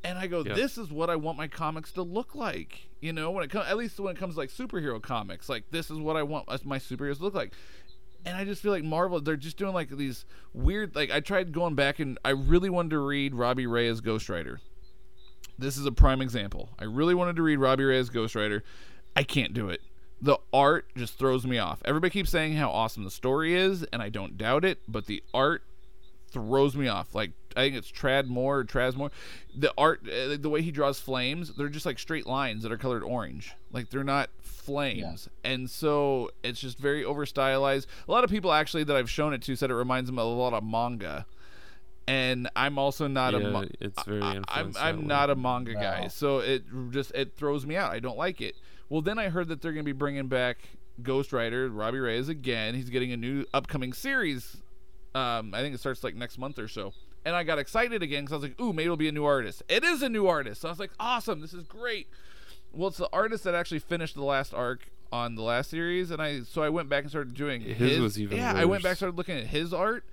And 0.04 0.16
I 0.16 0.26
go, 0.28 0.42
this 0.42 0.78
is 0.78 0.90
what 0.90 1.10
I 1.10 1.16
want 1.16 1.36
my 1.36 1.48
comics 1.48 1.92
to 1.92 2.02
look 2.02 2.34
like. 2.34 2.88
You 3.00 3.12
know, 3.12 3.30
when 3.30 3.44
it 3.44 3.50
comes, 3.50 3.66
at 3.68 3.76
least 3.76 3.98
when 3.98 4.14
it 4.14 4.18
comes 4.18 4.34
to, 4.34 4.40
like 4.40 4.50
superhero 4.50 5.02
comics, 5.02 5.48
like 5.48 5.64
this 5.70 5.90
is 5.90 5.98
what 5.98 6.16
I 6.16 6.22
want 6.22 6.46
my 6.64 6.78
superheroes 6.78 7.18
to 7.18 7.24
look 7.24 7.34
like. 7.34 7.52
And 8.24 8.36
I 8.36 8.44
just 8.44 8.62
feel 8.62 8.72
like 8.72 8.84
Marvel, 8.84 9.20
they're 9.20 9.36
just 9.36 9.56
doing 9.56 9.74
like 9.74 9.90
these 9.90 10.24
weird. 10.52 10.94
Like 10.94 11.10
I 11.10 11.20
tried 11.20 11.52
going 11.52 11.74
back 11.74 11.98
and 11.98 12.18
I 12.24 12.30
really 12.30 12.70
wanted 12.70 12.90
to 12.90 12.98
read 12.98 13.34
Robbie 13.34 13.66
Reyes 13.66 14.00
Ghost 14.00 14.28
Rider. 14.28 14.60
This 15.58 15.76
is 15.76 15.86
a 15.86 15.92
prime 15.92 16.20
example. 16.20 16.70
I 16.78 16.84
really 16.84 17.14
wanted 17.14 17.36
to 17.36 17.42
read 17.42 17.58
Robbie 17.58 17.84
Reyes 17.84 18.10
Ghost 18.10 18.34
Rider. 18.36 18.62
I 19.16 19.24
can't 19.24 19.52
do 19.52 19.68
it. 19.68 19.80
The 20.20 20.38
art 20.52 20.86
just 20.96 21.18
throws 21.18 21.46
me 21.46 21.58
off. 21.58 21.80
Everybody 21.84 22.10
keeps 22.10 22.30
saying 22.30 22.54
how 22.54 22.70
awesome 22.70 23.04
the 23.04 23.10
story 23.10 23.54
is, 23.54 23.84
and 23.92 24.02
I 24.02 24.08
don't 24.08 24.36
doubt 24.36 24.64
it, 24.64 24.78
but 24.86 25.06
the 25.06 25.22
art 25.34 25.62
throws 26.30 26.76
me 26.76 26.88
off. 26.88 27.14
Like 27.14 27.32
I 27.58 27.62
think 27.62 27.76
it's 27.76 27.90
Tradd 27.90 28.26
Moore 28.28 28.58
or 28.60 28.64
Traz 28.64 28.94
Moore. 28.96 29.10
The 29.54 29.72
art, 29.76 30.00
uh, 30.08 30.36
the 30.38 30.48
way 30.48 30.62
he 30.62 30.70
draws 30.70 31.00
flames, 31.00 31.52
they're 31.56 31.68
just 31.68 31.84
like 31.84 31.98
straight 31.98 32.26
lines 32.26 32.62
that 32.62 32.70
are 32.72 32.78
colored 32.78 33.02
orange. 33.02 33.54
Like 33.72 33.90
they're 33.90 34.04
not 34.04 34.30
flames, 34.40 35.28
and 35.44 35.68
so 35.68 36.30
it's 36.42 36.60
just 36.60 36.78
very 36.78 37.04
over 37.04 37.26
stylized. 37.26 37.88
A 38.06 38.12
lot 38.12 38.22
of 38.24 38.30
people 38.30 38.52
actually 38.52 38.84
that 38.84 38.96
I've 38.96 39.10
shown 39.10 39.32
it 39.34 39.42
to 39.42 39.56
said 39.56 39.70
it 39.70 39.74
reminds 39.74 40.08
them 40.08 40.18
a 40.18 40.24
lot 40.24 40.52
of 40.54 40.62
manga. 40.64 41.26
And 42.06 42.48
I'm 42.56 42.78
also 42.78 43.06
not 43.06 43.34
a 43.34 43.40
Yeah, 43.40 43.50
ma- 43.50 43.64
it's 43.80 44.02
very 44.04 44.22
I- 44.22 44.36
I'm 44.36 44.44
I'm 44.48 44.72
that 44.72 44.96
way. 44.98 45.04
not 45.04 45.30
a 45.30 45.36
manga 45.36 45.74
No. 45.74 45.80
guy, 45.80 46.08
so 46.08 46.38
it 46.38 46.64
just 46.90 47.10
it 47.14 47.34
throws 47.36 47.66
me 47.66 47.76
out. 47.76 47.92
I 47.92 47.98
don't 47.98 48.16
like 48.16 48.40
it. 48.40 48.54
Well, 48.88 49.02
then 49.02 49.18
I 49.18 49.28
heard 49.28 49.48
that 49.48 49.60
they're 49.60 49.72
going 49.74 49.84
to 49.84 49.88
be 49.88 49.92
bringing 49.98 50.28
back 50.28 50.56
Ghost 51.02 51.32
Rider, 51.34 51.68
Robbie 51.68 51.98
Reyes 51.98 52.28
again. 52.30 52.74
He's 52.74 52.88
getting 52.88 53.12
a 53.12 53.16
new 53.18 53.44
upcoming 53.52 53.92
series. 53.92 54.56
Um, 55.14 55.52
I 55.54 55.60
think 55.60 55.74
it 55.74 55.78
starts 55.80 56.02
like 56.02 56.14
next 56.14 56.38
month 56.38 56.58
or 56.58 56.68
so. 56.68 56.94
And 57.24 57.34
I 57.36 57.42
got 57.42 57.58
excited 57.58 58.02
again 58.02 58.24
because 58.24 58.32
I 58.32 58.36
was 58.36 58.42
like, 58.44 58.60
"Ooh, 58.60 58.72
maybe 58.72 58.84
it'll 58.84 58.96
be 58.96 59.08
a 59.08 59.12
new 59.12 59.24
artist." 59.24 59.62
It 59.68 59.84
is 59.84 60.02
a 60.02 60.08
new 60.08 60.26
artist. 60.26 60.60
So 60.62 60.68
I 60.68 60.72
was 60.72 60.78
like, 60.78 60.92
"Awesome! 60.98 61.40
This 61.40 61.52
is 61.52 61.64
great." 61.66 62.06
Well, 62.72 62.88
it's 62.88 62.98
the 62.98 63.08
artist 63.12 63.44
that 63.44 63.54
actually 63.54 63.80
finished 63.80 64.14
the 64.14 64.24
last 64.24 64.54
arc 64.54 64.88
on 65.10 65.34
the 65.34 65.42
last 65.42 65.70
series, 65.70 66.10
and 66.10 66.20
I 66.22 66.40
so 66.42 66.62
I 66.62 66.68
went 66.68 66.88
back 66.88 67.02
and 67.04 67.10
started 67.10 67.34
doing 67.34 67.60
His 67.62 67.98
was 68.00 68.20
even 68.20 68.38
yeah. 68.38 68.52
I 68.54 68.64
went 68.66 68.82
back 68.82 68.90
worse. 68.92 68.98
started 68.98 69.16
looking 69.16 69.36
at 69.38 69.46
his 69.48 69.72
art, 69.74 70.04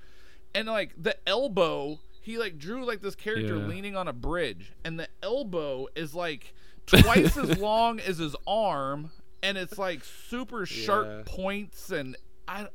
and 0.54 0.68
like 0.68 0.92
the 0.98 1.16
elbow, 1.28 2.00
he 2.22 2.38
like 2.38 2.58
drew 2.58 2.86
like 2.86 3.02
this 3.02 3.16
character 3.16 3.58
Yeah. 3.58 3.68
leaning 3.68 3.96
on 3.96 4.08
a 4.08 4.14
bridge, 4.14 4.72
and 4.84 5.00
the 5.00 5.08
elbow 5.22 5.88
is 5.96 6.16
like 6.16 6.54
twice 6.86 7.38
as 7.38 7.58
long 7.60 8.00
as 8.00 8.18
his 8.20 8.36
arm, 8.48 9.12
and 9.44 9.58
it's 9.58 9.78
like 9.78 10.04
super 10.04 10.66
sharp 10.66 11.08
Yeah. 11.08 11.22
points, 11.26 11.92
and 11.92 12.16
I 12.48 12.68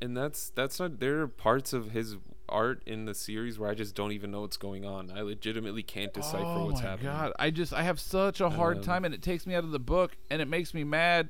and 0.00 0.16
that's 0.16 0.50
that's 0.50 0.78
not 0.80 1.00
there 1.00 1.20
are 1.22 1.28
parts 1.28 1.72
of 1.72 1.90
his 1.92 2.16
art 2.48 2.80
in 2.86 3.06
the 3.06 3.14
series 3.14 3.58
where 3.58 3.68
I 3.70 3.74
just 3.74 3.94
don't 3.94 4.12
even 4.12 4.30
know 4.30 4.42
what's 4.42 4.56
going 4.56 4.84
on. 4.84 5.10
I 5.14 5.22
legitimately 5.22 5.82
can't 5.82 6.12
decipher 6.14 6.44
oh 6.56 6.66
what's 6.66 6.80
my 6.82 6.88
happening. 6.90 7.12
god, 7.12 7.32
I 7.38 7.50
just 7.50 7.72
I 7.72 7.82
have 7.82 7.98
such 7.98 8.40
a 8.40 8.50
hard 8.50 8.78
Um, 8.78 8.82
time, 8.84 9.04
and 9.04 9.12
it 9.14 9.22
takes 9.22 9.46
me 9.46 9.54
out 9.54 9.64
of 9.64 9.70
the 9.72 9.78
book, 9.80 10.16
and 10.30 10.40
it 10.40 10.46
makes 10.46 10.72
me 10.74 10.84
mad. 10.84 11.28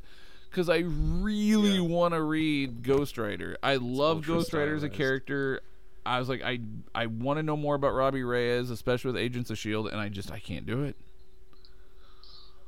Because 0.50 0.68
I 0.70 0.78
really 0.78 1.74
Yeah. 1.76 1.80
want 1.80 2.14
to 2.14 2.22
read 2.22 2.82
Ghost 2.82 3.18
Rider. 3.18 3.58
I 3.62 3.76
love 3.76 4.26
Ghost 4.26 4.52
Rider 4.54 4.74
as 4.74 4.82
a 4.82 4.88
character. 4.88 5.60
I 6.06 6.18
was 6.18 6.28
like, 6.28 6.40
I 6.42 6.60
I 6.94 7.06
want 7.06 7.38
to 7.38 7.42
know 7.42 7.56
more 7.56 7.74
about 7.74 7.94
Robbie 7.94 8.22
Reyes, 8.22 8.70
especially 8.70 9.12
with 9.12 9.20
Agents 9.20 9.50
of 9.50 9.58
Shield, 9.58 9.88
and 9.88 9.98
I 10.00 10.08
just 10.08 10.30
I 10.30 10.38
can't 10.38 10.64
do 10.64 10.82
it. 10.84 10.96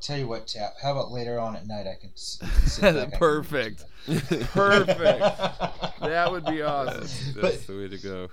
Tell 0.00 0.16
you 0.16 0.28
what, 0.28 0.46
Tap. 0.46 0.74
How 0.80 0.92
about 0.92 1.11
later 1.11 1.38
on 1.40 1.56
at 1.56 1.66
night 1.66 1.87
I 1.87 1.96
can 2.00 2.11
s- 2.14 2.38
you 2.40 2.48
can 2.61 2.68
sit 2.68 2.82
back, 2.82 2.96
I 2.96 3.11
can- 3.11 3.18
Perfect. 3.18 3.84
Perfect. 4.06 4.96
that 6.00 6.28
would 6.30 6.44
be 6.44 6.62
awesome. 6.62 7.00
That's, 7.00 7.32
But- 7.32 7.42
that's 7.42 7.66
the 7.66 7.76
way 7.76 7.88
to 7.88 7.98
go. 7.98 8.28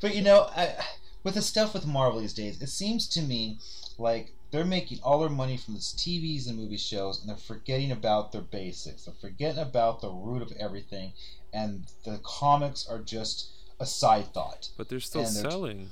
But 0.00 0.14
you 0.14 0.22
know, 0.22 0.48
I, 0.56 0.74
with 1.22 1.34
the 1.34 1.42
stuff 1.42 1.72
with 1.72 1.86
Marvel 1.86 2.20
these 2.20 2.34
days, 2.34 2.60
it 2.60 2.68
seems 2.68 3.06
to 3.10 3.22
me 3.22 3.58
like 3.96 4.32
they're 4.50 4.64
making 4.64 4.98
all 5.02 5.20
their 5.20 5.28
money 5.30 5.56
from 5.56 5.74
this 5.74 5.94
TVs 5.96 6.48
and 6.48 6.56
movie 6.58 6.76
shows, 6.76 7.20
and 7.20 7.28
they're 7.28 7.36
forgetting 7.36 7.90
about 7.92 8.32
their 8.32 8.40
basics. 8.42 9.04
They're 9.04 9.14
forgetting 9.20 9.62
about 9.62 10.00
the 10.00 10.10
root 10.10 10.42
of 10.42 10.52
everything, 10.58 11.12
and 11.52 11.84
the 12.04 12.20
comics 12.24 12.86
are 12.88 12.98
just 13.00 13.50
a 13.80 13.86
side 13.86 14.32
thought. 14.34 14.68
But 14.76 14.88
they're 14.88 15.00
still 15.00 15.22
they're- 15.22 15.30
selling. 15.50 15.90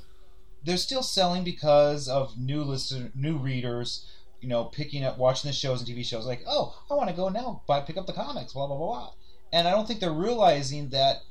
They're 0.64 0.76
still 0.76 1.02
selling 1.02 1.42
because 1.42 2.08
of 2.08 2.38
new 2.38 2.62
listener, 2.62 3.10
new 3.16 3.36
readers. 3.36 4.06
You 4.42 4.48
know, 4.48 4.64
picking 4.64 5.04
up, 5.04 5.18
watching 5.18 5.48
the 5.48 5.54
shows 5.54 5.80
and 5.80 5.88
TV 5.88 6.04
shows, 6.04 6.26
like, 6.26 6.42
oh, 6.46 6.76
I 6.90 6.94
want 6.94 7.08
to 7.08 7.16
go 7.16 7.30
now, 7.30 7.62
buy, 7.66 7.80
pick 7.80 7.96
up 7.96 8.06
the 8.06 8.12
comics, 8.12 8.52
blah 8.52 8.66
blah 8.66 8.76
blah 8.76 8.86
blah. 8.86 9.12
And 9.52 9.66
I 9.66 9.70
don't 9.70 9.86
think 9.86 10.00
they're 10.00 10.12
realizing 10.12 10.90
that 10.90 11.22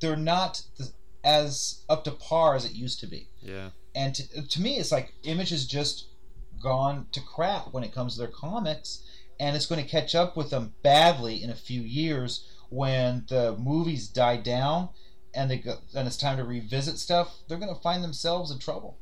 they're 0.00 0.16
not 0.16 0.62
the, 0.76 0.92
as 1.24 1.82
up 1.88 2.04
to 2.04 2.12
par 2.12 2.54
as 2.54 2.64
it 2.64 2.72
used 2.72 3.00
to 3.00 3.06
be. 3.06 3.28
Yeah. 3.40 3.70
And 3.94 4.14
to, 4.14 4.46
to 4.46 4.60
me, 4.60 4.78
it's 4.78 4.92
like 4.92 5.14
Image 5.24 5.50
has 5.50 5.66
just 5.66 6.06
gone 6.62 7.06
to 7.12 7.20
crap 7.20 7.72
when 7.72 7.82
it 7.82 7.94
comes 7.94 8.14
to 8.14 8.20
their 8.20 8.28
comics, 8.28 9.02
and 9.38 9.56
it's 9.56 9.66
going 9.66 9.82
to 9.82 9.88
catch 9.88 10.14
up 10.14 10.36
with 10.36 10.50
them 10.50 10.74
badly 10.82 11.42
in 11.42 11.50
a 11.50 11.54
few 11.54 11.80
years 11.80 12.46
when 12.68 13.24
the 13.28 13.56
movies 13.56 14.06
die 14.08 14.36
down 14.36 14.88
and 15.34 15.50
they 15.50 15.58
go, 15.58 15.76
and 15.94 16.06
it's 16.06 16.16
time 16.16 16.36
to 16.36 16.44
revisit 16.44 16.98
stuff. 16.98 17.36
They're 17.48 17.58
going 17.58 17.74
to 17.74 17.80
find 17.80 18.02
themselves 18.02 18.50
in 18.50 18.58
trouble. 18.58 18.96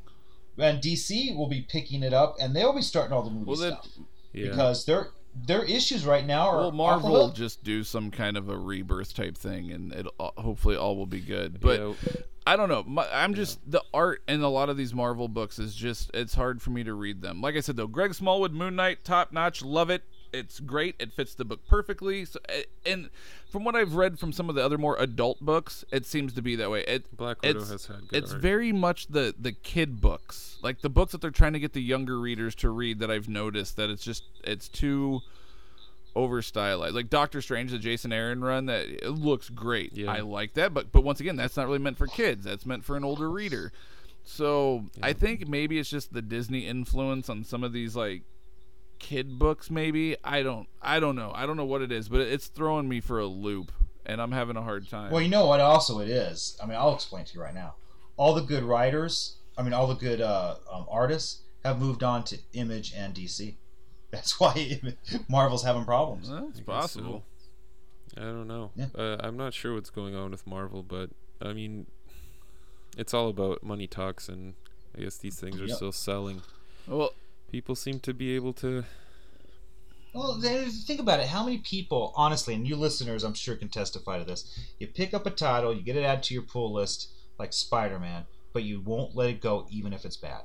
And 0.58 0.80
DC 0.82 1.36
will 1.36 1.48
be 1.48 1.62
picking 1.62 2.02
it 2.02 2.12
up, 2.12 2.36
and 2.40 2.54
they'll 2.54 2.74
be 2.74 2.82
starting 2.82 3.12
all 3.12 3.22
the 3.22 3.30
movie 3.30 3.44
Well, 3.46 3.56
then- 3.56 3.72
stuff 3.72 3.88
Yeah. 4.32 4.48
because 4.50 4.84
their 4.84 5.08
their 5.46 5.62
issues 5.64 6.04
right 6.04 6.26
now 6.26 6.48
are 6.48 6.56
Well, 6.56 6.72
Marvel 6.72 7.12
will 7.12 7.30
just 7.30 7.62
do 7.62 7.84
some 7.84 8.10
kind 8.10 8.36
of 8.36 8.48
a 8.48 8.58
rebirth 8.58 9.14
type 9.14 9.36
thing, 9.38 9.70
and 9.70 9.92
it 9.92 10.06
uh, 10.18 10.30
hopefully 10.36 10.74
all 10.74 10.96
will 10.96 11.06
be 11.06 11.20
good. 11.20 11.60
But 11.60 11.78
Yeah, 11.80 11.92
I 12.44 12.56
don't 12.56 12.68
know. 12.68 12.82
My, 12.84 13.06
I'm 13.12 13.34
just 13.34 13.60
the 13.70 13.82
art 13.94 14.22
in 14.26 14.40
a 14.42 14.48
lot 14.48 14.68
of 14.68 14.76
these 14.76 14.92
Marvel 14.92 15.28
books 15.28 15.60
is 15.60 15.76
just 15.76 16.10
it's 16.12 16.34
hard 16.34 16.60
for 16.60 16.70
me 16.70 16.82
to 16.82 16.92
read 16.94 17.22
them. 17.22 17.40
Like 17.40 17.54
I 17.54 17.60
said 17.60 17.76
though, 17.76 17.86
Greg 17.86 18.14
Smallwood, 18.14 18.52
Moon 18.52 18.74
Knight, 18.74 19.04
top 19.04 19.30
notch, 19.30 19.62
love 19.62 19.90
it. 19.90 20.02
It's 20.32 20.60
great. 20.60 20.94
It 20.98 21.12
fits 21.12 21.34
the 21.34 21.44
book 21.44 21.60
perfectly. 21.66 22.24
So, 22.24 22.38
and 22.84 23.10
from 23.50 23.64
what 23.64 23.74
I've 23.74 23.94
read 23.94 24.18
from 24.18 24.32
some 24.32 24.48
of 24.48 24.54
the 24.54 24.64
other 24.64 24.78
more 24.78 24.96
adult 24.98 25.40
books, 25.40 25.84
it 25.90 26.06
seems 26.06 26.32
to 26.34 26.42
be 26.42 26.56
that 26.56 26.70
way. 26.70 26.82
It 26.82 27.16
Black 27.16 27.42
Widow 27.42 27.64
has 27.64 27.86
had 27.86 28.08
good 28.08 28.22
it's 28.22 28.32
art. 28.32 28.42
very 28.42 28.72
much 28.72 29.08
the 29.08 29.34
the 29.38 29.52
kid 29.52 30.00
books, 30.00 30.58
like 30.62 30.80
the 30.80 30.90
books 30.90 31.12
that 31.12 31.20
they're 31.20 31.30
trying 31.30 31.54
to 31.54 31.60
get 31.60 31.72
the 31.72 31.82
younger 31.82 32.18
readers 32.18 32.54
to 32.56 32.70
read. 32.70 32.98
That 32.98 33.10
I've 33.10 33.28
noticed 33.28 33.76
that 33.76 33.90
it's 33.90 34.04
just 34.04 34.24
it's 34.44 34.68
too 34.68 35.20
over 36.14 36.42
stylized. 36.42 36.94
Like 36.94 37.08
Doctor 37.08 37.40
Strange, 37.40 37.70
the 37.70 37.78
Jason 37.78 38.12
Aaron 38.12 38.42
run, 38.42 38.66
that 38.66 38.86
it 38.86 39.10
looks 39.10 39.48
great. 39.48 39.92
Yeah. 39.94 40.12
I 40.12 40.20
like 40.20 40.54
that, 40.54 40.74
but 40.74 40.92
but 40.92 41.02
once 41.02 41.20
again, 41.20 41.36
that's 41.36 41.56
not 41.56 41.66
really 41.66 41.78
meant 41.78 41.96
for 41.96 42.06
kids. 42.06 42.44
That's 42.44 42.66
meant 42.66 42.84
for 42.84 42.96
an 42.96 43.04
older 43.04 43.30
reader. 43.30 43.72
So 44.24 44.84
I 45.02 45.14
think 45.14 45.48
maybe 45.48 45.78
it's 45.78 45.88
just 45.88 46.12
the 46.12 46.20
Disney 46.20 46.66
influence 46.66 47.30
on 47.30 47.44
some 47.44 47.64
of 47.64 47.72
these 47.72 47.96
like 47.96 48.22
kid 48.98 49.38
books. 49.38 49.70
Maybe 49.70 50.16
I 50.24 50.42
don't 50.42 50.68
I 50.82 51.00
don't 51.00 51.16
know. 51.16 51.32
I 51.34 51.46
don't 51.46 51.56
know 51.56 51.64
what 51.64 51.82
it 51.82 51.92
is, 51.92 52.08
but 52.08 52.20
it's 52.20 52.46
throwing 52.48 52.88
me 52.88 53.00
for 53.00 53.18
a 53.18 53.26
loop, 53.26 53.72
and 54.06 54.20
I'm 54.20 54.32
having 54.32 54.56
a 54.56 54.62
hard 54.62 54.88
time. 54.88 55.10
Well, 55.10 55.22
you 55.22 55.28
know 55.28 55.46
what? 55.46 55.60
Also, 55.60 56.00
it 56.00 56.08
is. 56.08 56.56
I 56.62 56.66
mean, 56.66 56.76
I'll 56.76 56.94
explain 56.94 57.24
to 57.24 57.34
you 57.34 57.40
right 57.42 57.54
now. 57.54 57.74
All 58.16 58.34
the 58.34 58.42
good 58.42 58.64
writers, 58.64 59.36
I 59.56 59.62
mean, 59.62 59.72
all 59.72 59.86
the 59.86 59.94
good 59.94 60.20
uh, 60.20 60.56
um, 60.72 60.86
artists 60.90 61.42
have 61.64 61.80
moved 61.80 62.02
on 62.02 62.24
to 62.24 62.38
Image 62.52 62.92
and 62.96 63.14
DC. 63.14 63.54
That's 64.10 64.40
why 64.40 64.80
Marvel's 65.28 65.64
having 65.64 65.84
problems. 65.84 66.30
Well, 66.30 66.48
it's 66.50 66.60
possible. 66.60 67.24
so. 68.16 68.20
I 68.22 68.24
don't 68.24 68.48
know. 68.48 68.70
Yeah. 68.74 68.86
Uh, 68.96 69.16
I'm 69.20 69.36
not 69.36 69.54
sure 69.54 69.74
what's 69.74 69.90
going 69.90 70.14
on 70.14 70.30
with 70.30 70.46
Marvel, 70.46 70.82
but 70.82 71.10
I 71.42 71.52
mean, 71.52 71.86
it's 72.96 73.12
all 73.14 73.28
about 73.28 73.62
money 73.62 73.86
talks, 73.86 74.28
and 74.28 74.54
I 74.96 75.02
guess 75.02 75.18
these 75.18 75.38
things 75.38 75.60
are 75.60 75.66
Yep. 75.66 75.76
still 75.76 75.92
selling. 75.92 76.42
Well, 76.86 77.12
People 77.50 77.74
seem 77.74 77.98
to 78.00 78.12
be 78.12 78.34
able 78.34 78.52
to. 78.54 78.84
Well, 80.14 80.40
think 80.40 81.00
about 81.00 81.20
it. 81.20 81.26
How 81.28 81.44
many 81.44 81.58
people, 81.58 82.12
honestly, 82.16 82.54
and 82.54 82.66
you 82.66 82.76
listeners, 82.76 83.24
I'm 83.24 83.34
sure 83.34 83.56
can 83.56 83.68
testify 83.68 84.18
to 84.18 84.24
this. 84.24 84.58
You 84.78 84.86
pick 84.86 85.14
up 85.14 85.26
a 85.26 85.30
title, 85.30 85.74
you 85.74 85.82
get 85.82 85.96
it 85.96 86.04
added 86.04 86.24
to 86.24 86.34
your 86.34 86.42
pull 86.42 86.72
list, 86.72 87.10
like 87.38 87.52
Spider-Man, 87.52 88.24
but 88.52 88.64
you 88.64 88.80
won't 88.80 89.16
let 89.16 89.30
it 89.30 89.40
go, 89.40 89.66
even 89.70 89.92
if 89.92 90.04
it's 90.04 90.16
bad. 90.16 90.42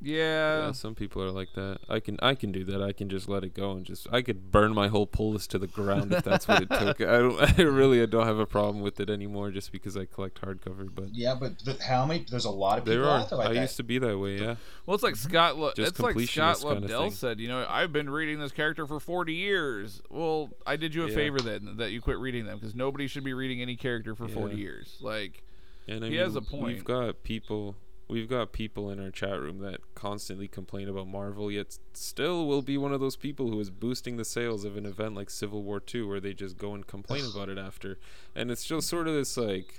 Yeah. 0.00 0.66
Yeah, 0.66 0.72
some 0.72 0.94
people 0.94 1.22
are 1.22 1.30
like 1.30 1.52
that. 1.54 1.78
I 1.88 2.00
can 2.00 2.16
I 2.22 2.34
can 2.34 2.52
do 2.52 2.64
that. 2.64 2.82
I 2.82 2.92
can 2.92 3.08
just 3.08 3.28
let 3.28 3.44
it 3.44 3.54
go 3.54 3.72
and 3.72 3.84
just 3.84 4.06
I 4.12 4.22
could 4.22 4.50
burn 4.50 4.72
my 4.74 4.88
whole 4.88 5.06
pull 5.06 5.32
list 5.32 5.50
to 5.50 5.58
the 5.58 5.66
ground 5.66 6.12
if 6.12 6.24
that's 6.24 6.48
what 6.48 6.62
it 6.62 6.70
took. 6.70 7.00
I 7.00 7.18
don't 7.18 7.40
I 7.58 7.62
really 7.62 8.02
I 8.02 8.06
don't 8.06 8.26
have 8.26 8.38
a 8.38 8.46
problem 8.46 8.80
with 8.82 8.98
it 9.00 9.10
anymore 9.10 9.50
just 9.50 9.72
because 9.72 9.96
I 9.96 10.06
collect 10.06 10.40
hardcover. 10.40 10.88
But 10.94 11.14
Yeah, 11.14 11.34
but 11.34 11.58
the, 11.60 11.76
how 11.82 12.06
many? 12.06 12.24
There's 12.30 12.44
a 12.46 12.50
lot 12.50 12.78
of 12.78 12.84
people 12.84 13.02
there 13.02 13.10
are. 13.10 13.20
out 13.20 13.28
there 13.30 13.38
like 13.38 13.48
I 13.48 13.54
that. 13.54 13.60
used 13.60 13.76
to 13.76 13.82
be 13.82 13.98
that 13.98 14.18
way. 14.18 14.38
Yeah. 14.40 14.56
Well, 14.86 14.94
it's 14.94 15.02
like 15.04 15.14
mm-hmm. 15.14 15.28
Scott. 15.30 15.58
Lo- 15.58 15.72
Just 15.76 15.90
it's 15.92 16.00
like 16.00 16.18
Scott 16.20 16.56
completionist 16.56 16.72
kinda 16.72 16.88
Lobdell 16.88 17.12
said. 17.12 17.40
You 17.40 17.48
know, 17.48 17.66
I've 17.68 17.92
been 17.92 18.08
reading 18.10 18.40
this 18.40 18.52
character 18.52 18.86
for 18.86 19.00
40 19.00 19.34
years. 19.34 20.00
Well, 20.10 20.50
I 20.66 20.76
did 20.76 20.94
you 20.94 21.04
a 21.04 21.08
Yeah. 21.08 21.14
favor 21.14 21.40
then 21.40 21.76
that 21.76 21.90
you 21.92 22.00
quit 22.00 22.18
reading 22.18 22.46
them 22.46 22.58
because 22.58 22.74
nobody 22.74 23.06
should 23.06 23.24
be 23.24 23.34
reading 23.34 23.60
any 23.62 23.76
character 23.76 24.14
for 24.14 24.28
40 24.28 24.56
years. 24.56 24.96
Like, 25.00 25.42
And 25.86 26.02
I 26.04 26.08
He 26.08 26.12
mean, 26.14 26.20
has 26.20 26.36
a 26.36 26.40
point. 26.40 26.64
We've 26.64 26.84
got 26.84 27.22
people. 27.22 27.76
We've 28.10 28.28
got 28.28 28.50
people 28.52 28.90
in 28.90 28.98
our 28.98 29.10
chat 29.12 29.40
room 29.40 29.58
that 29.60 29.94
constantly 29.94 30.48
complain 30.48 30.88
about 30.88 31.06
Marvel, 31.06 31.50
yet 31.50 31.78
still 31.92 32.46
will 32.48 32.60
be 32.60 32.76
one 32.76 32.92
of 32.92 33.00
those 33.00 33.14
people 33.14 33.48
who 33.50 33.60
is 33.60 33.70
boosting 33.70 34.16
the 34.16 34.24
sales 34.24 34.64
of 34.64 34.76
an 34.76 34.84
event 34.84 35.14
like 35.14 35.30
Civil 35.30 35.62
War 35.62 35.78
Two, 35.78 36.08
where 36.08 36.18
they 36.18 36.34
just 36.34 36.58
go 36.58 36.74
and 36.74 36.84
complain 36.84 37.24
about 37.24 37.48
it 37.48 37.56
after, 37.56 37.98
and 38.34 38.50
it's 38.50 38.64
just 38.64 38.88
sort 38.88 39.06
of 39.06 39.14
this 39.14 39.36
like, 39.36 39.78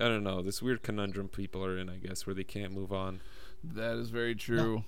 I 0.00 0.04
don't 0.08 0.24
know, 0.24 0.40
this 0.40 0.62
weird 0.62 0.82
conundrum 0.82 1.28
people 1.28 1.62
are 1.62 1.76
in, 1.76 1.90
I 1.90 1.96
guess, 1.96 2.26
where 2.26 2.34
they 2.34 2.44
can't 2.44 2.72
move 2.72 2.90
on. 2.92 3.20
that 3.62 3.96
is 3.96 4.08
very 4.08 4.34
true. 4.34 4.84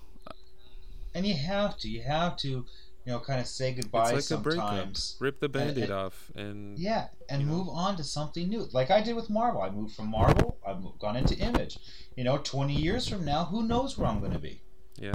and 1.15 1.27
you 1.27 1.35
have 1.35 1.77
to, 1.79 1.89
you 1.89 2.03
have 2.03 2.37
to, 2.39 2.65
you 3.09 3.15
know, 3.15 3.21
kind 3.21 3.41
of 3.41 3.47
say 3.47 3.73
goodbye 3.73 4.13
it's 4.13 4.31
like 4.31 4.39
a 4.39 4.43
breakup. 4.43 4.69
sometimes. 4.69 5.17
Rip 5.19 5.41
the 5.41 5.49
band-aid 5.49 5.85
and- 5.85 5.93
off, 5.95 6.31
and 6.37 6.79
Yeah, 6.79 7.07
and 7.31 7.41
You 7.41 7.49
know? 7.49 7.55
move 7.55 7.69
on 7.71 7.97
to 7.97 8.05
something 8.05 8.47
new, 8.51 8.69
like 8.73 8.91
I 8.91 9.01
did 9.01 9.17
with 9.17 9.31
Marvel. 9.31 9.63
I 9.63 9.71
moved 9.71 9.95
from 9.97 10.11
Marvel, 10.11 10.59
I've 10.67 10.83
gone 10.99 11.17
into 11.17 11.35
Image. 11.39 11.79
You 12.17 12.25
know, 12.25 12.37
20 12.37 12.75
years 12.75 13.09
from 13.09 13.25
now, 13.25 13.47
who 13.47 13.63
knows 13.67 13.97
where 13.97 14.07
I'm 14.07 14.21
going 14.21 14.33
to 14.33 14.39
be? 14.39 14.61
yeah. 15.01 15.15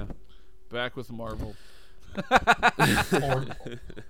Back 0.70 0.96
with 0.96 1.12
Marvel. 1.12 1.54
Or, 2.16 3.46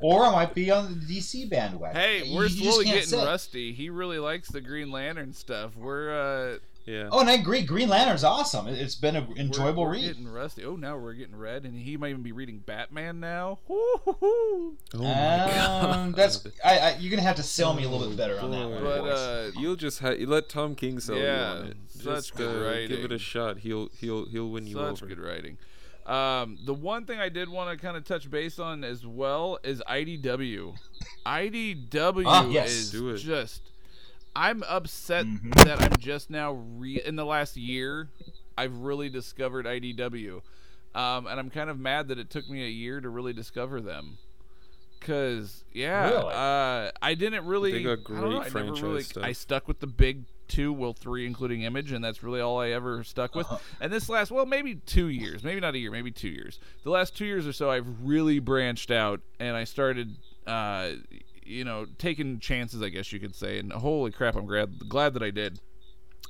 or 0.01 0.25
I 0.25 0.31
might 0.33 0.55
be 0.55 0.71
on 0.71 0.99
the 0.99 1.05
DC 1.05 1.51
bandwagon. 1.51 2.01
Hey, 2.01 2.35
we're 2.35 2.47
you 2.47 2.71
slowly 2.71 2.87
getting 2.87 3.19
rusty. 3.19 3.75
He 3.75 3.91
really 3.91 4.19
likes 4.19 4.49
the 4.49 4.63
Green 4.63 4.91
Lantern 4.91 5.35
stuff. 5.35 5.77
We're 5.77 6.55
uh, 6.55 6.59
yeah. 6.87 7.09
Oh, 7.11 7.21
and 7.21 7.29
I 7.31 7.35
agree. 7.35 7.63
Green 7.63 7.89
Lantern's 7.89 8.25
awesome. 8.25 8.67
It- 8.69 8.79
It's 8.79 8.95
been 8.95 9.17
an 9.17 9.29
we're- 9.29 9.41
enjoyable 9.41 9.85
we're, 9.85 9.93
read. 9.93 10.03
getting 10.03 10.29
rusty. 10.29 10.65
Oh, 10.65 10.77
now 10.77 10.97
we're 10.99 11.15
getting 11.15 11.37
red, 11.37 11.65
and 11.65 11.75
he 11.77 11.97
might 11.97 12.11
even 12.11 12.23
be 12.23 12.33
reading 12.33 12.59
Batman 12.59 13.21
now. 13.21 13.59
Woo-hoo-hoo. 13.69 14.77
Oh 14.95 14.99
my 14.99 15.43
Um, 15.43 16.11
god. 16.13 16.15
that's 16.17 16.47
I, 16.65 16.79
I, 16.79 16.97
you're 16.99 17.11
gonna 17.11 17.23
have 17.23 17.37
to 17.37 17.43
sell 17.43 17.75
me 17.75 17.85
a 17.85 17.89
little 17.89 18.09
bit 18.09 18.17
better 18.17 18.39
on 18.41 18.51
that 18.51 18.65
boy. 18.65 18.75
one. 18.75 18.83
But 18.83 19.05
uh, 19.09 19.51
You'll 19.59 19.77
just 19.77 20.01
ha- 20.01 20.11
you 20.11 20.27
let 20.27 20.49
Tom 20.49 20.75
King 20.75 21.01
sell 21.01 21.17
Yeah, 21.17 21.55
you 21.55 21.61
on 21.61 21.67
it. 21.69 21.77
such 21.89 22.35
good 22.35 22.67
uh, 22.67 22.87
give 22.89 23.05
it 23.05 23.13
a 23.13 23.19
shot. 23.19 23.59
He'll 23.59 23.89
he'll 23.99 24.27
he'll 24.27 24.51
win 24.51 24.67
you 24.67 24.75
Such 24.75 25.03
over. 25.03 25.07
good 25.07 25.19
writing. 25.19 25.59
Um, 26.07 26.59
the 26.67 26.75
one 26.75 27.07
thing 27.07 27.19
I 27.19 27.31
did 27.31 27.49
want 27.49 27.71
to 27.71 27.83
kind 27.83 27.97
of 27.97 28.05
touch 28.05 28.31
base 28.31 28.59
on 28.59 28.85
as 28.85 29.07
well 29.07 29.59
is 29.65 29.83
IDW. 29.89 30.75
IDW 31.25 32.25
Ah, 32.27 32.47
yes. 32.47 32.71
is 32.71 32.91
Do 32.91 33.09
it. 33.09 33.17
just. 33.19 33.63
I'm 34.37 34.63
upset 34.65 35.27
Mhm. 35.27 35.55
that 35.65 35.81
I'm 35.83 35.97
just 35.99 36.29
now 36.31 36.53
re- 36.53 37.01
in 37.05 37.17
the 37.17 37.25
last 37.25 37.57
year. 37.57 38.09
I've 38.57 38.77
really 38.79 39.09
discovered 39.09 39.67
IDW, 39.67 40.43
um, 40.95 41.27
and 41.27 41.39
I'm 41.41 41.51
kind 41.51 41.71
of 41.71 41.79
mad 41.79 42.09
that 42.09 42.19
it 42.19 42.31
took 42.31 42.49
me 42.49 42.65
a 42.65 42.69
year 42.69 43.01
to 43.01 43.09
really 43.09 43.33
discover 43.33 43.81
them. 43.81 44.19
Cause 45.01 45.65
yeah, 45.73 46.09
Really? 46.09 46.33
uh, 46.33 46.91
I 47.03 47.15
didn't 47.15 47.45
really. 47.45 47.81
I 47.81 47.83
don't 47.97 48.09
know, 48.11 48.41
I 48.41 48.45
never 48.45 48.73
really, 48.73 49.03
stuff. 49.03 49.23
I 49.23 49.33
stuck 49.33 49.69
with 49.69 49.81
the 49.81 49.87
big 49.87 50.25
two, 50.49 50.73
well, 50.73 50.95
three 50.95 51.27
including 51.27 51.63
Image, 51.63 51.93
and 51.93 52.03
that's 52.03 52.23
really 52.23 52.41
all 52.41 52.59
I 52.59 52.71
ever 52.71 53.05
stuck 53.05 53.35
with. 53.35 53.47
Uh-huh. 53.47 53.59
And 53.81 53.93
this 53.93 54.09
last, 54.09 54.31
well, 54.31 54.47
maybe 54.47 54.77
two 54.77 55.09
years, 55.09 55.45
maybe 55.45 55.61
not 55.61 55.75
a 55.75 55.79
year, 55.79 55.91
maybe 55.91 56.11
two 56.11 56.29
years. 56.31 56.59
The 56.85 56.91
last 56.91 57.15
two 57.17 57.27
years 57.27 57.47
or 57.47 57.53
so, 57.53 57.71
I've 57.71 57.87
really 58.03 58.39
branched 58.39 58.91
out, 58.91 59.21
and 59.39 59.57
I 59.57 59.65
started, 59.65 60.17
uh, 60.47 60.93
you 61.45 61.65
know, 61.65 61.87
taking 61.99 62.39
chances, 62.41 62.83
I 62.83 62.89
guess 62.89 63.13
you 63.13 63.21
could 63.21 63.35
say. 63.35 63.59
And 63.59 63.73
holy 63.73 64.11
crap, 64.11 64.37
I'm 64.37 64.47
glad 64.47 64.89
glad 64.89 65.15
that 65.15 65.23
I 65.23 65.31
did. 65.31 65.61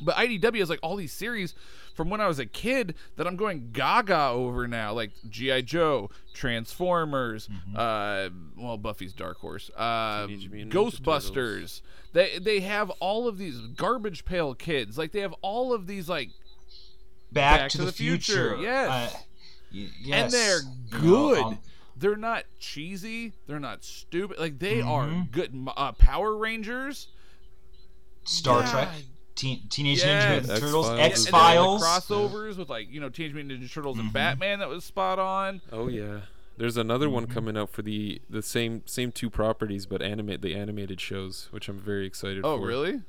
But 0.00 0.16
IDW 0.16 0.60
is 0.60 0.68
like 0.68 0.80
all 0.82 0.96
these 0.96 1.12
series 1.12 1.54
from 1.94 2.10
when 2.10 2.20
I 2.20 2.26
was 2.26 2.40
a 2.40 2.46
kid 2.46 2.96
that 3.14 3.28
I'm 3.28 3.36
going 3.36 3.70
gaga 3.72 4.26
over 4.30 4.66
now, 4.66 4.92
like 4.92 5.12
GI 5.30 5.62
Joe, 5.62 6.10
Transformers, 6.32 7.48
uh, 7.76 8.28
well 8.56 8.76
Buffy's 8.76 9.12
Dark 9.12 9.38
Horse, 9.38 9.70
uh, 9.76 10.26
Teenage 10.26 10.50
Mutant 10.50 10.72
Ninja 10.72 11.00
Ghostbusters. 11.00 11.80
They 12.12 12.38
they 12.40 12.60
have 12.60 12.90
all 13.00 13.28
of 13.28 13.38
these 13.38 13.58
garbage 13.76 14.24
pail 14.24 14.54
kids, 14.54 14.98
like 14.98 15.12
they 15.12 15.20
have 15.20 15.34
all 15.42 15.72
of 15.72 15.86
these 15.86 16.08
like, 16.08 16.30
Back, 17.32 17.60
Back 17.60 17.70
to, 17.70 17.76
to 17.78 17.84
the, 17.84 17.90
the 17.90 17.92
Future, 17.96 18.56
future. 18.56 18.62
yes. 18.62 19.14
Uh, 19.14 19.18
y- 19.72 19.88
and 20.12 20.30
they're 20.32 20.58
You 20.60 20.64
know, 20.92 21.00
good. 21.00 21.42
um, 21.44 21.58
they're 22.04 22.16
not 22.16 22.44
cheesy. 22.60 23.32
They're 23.46 23.58
not 23.58 23.82
stupid. 23.82 24.38
Like 24.38 24.58
they 24.58 24.82
are 24.82 25.06
Mhm. 25.06 25.30
good. 25.30 25.66
Uh, 25.74 25.92
Power 25.92 26.36
Rangers. 26.36 27.08
Star 28.24 28.60
Yeah, 28.60 28.70
Trek, 28.70 28.88
Teen, 29.34 29.62
Teenage 29.70 29.98
Yes. 30.04 30.46
Ninja 30.46 30.58
Turtles, 30.60 30.86
X-Files. 30.86 30.90
and- 30.90 31.00
X 31.00 31.18
and 31.18 31.26
then 31.26 31.32
Files. 31.40 31.80
the 31.80 32.14
crossovers 32.14 32.56
with 32.58 32.68
like 32.68 32.90
you 32.90 33.00
know 33.00 33.08
Teenage 33.08 33.32
Mutant 33.32 33.58
Ninja 33.62 33.72
Turtles 33.72 33.98
and 33.98 34.10
Mhm. 34.10 34.12
Batman 34.12 34.58
that 34.58 34.68
was 34.68 34.84
spot 34.84 35.18
on. 35.18 35.62
Oh 35.72 35.88
yeah. 35.88 36.20
There's 36.58 36.76
another 36.76 37.08
one 37.10 37.26
Mhm. 37.26 37.30
coming 37.32 37.56
out 37.56 37.70
for 37.70 37.80
the 37.80 38.20
the 38.28 38.42
same 38.42 38.82
same 38.86 39.10
two 39.10 39.30
properties, 39.30 39.86
but 39.86 40.02
animate 40.02 40.42
the 40.42 40.54
animated 40.54 41.00
shows, 41.00 41.48
which 41.52 41.68
I'm 41.70 41.80
very 41.80 42.06
excited 42.06 42.44
Oh 42.44 42.58
for. 42.58 42.66
really? 42.66 43.00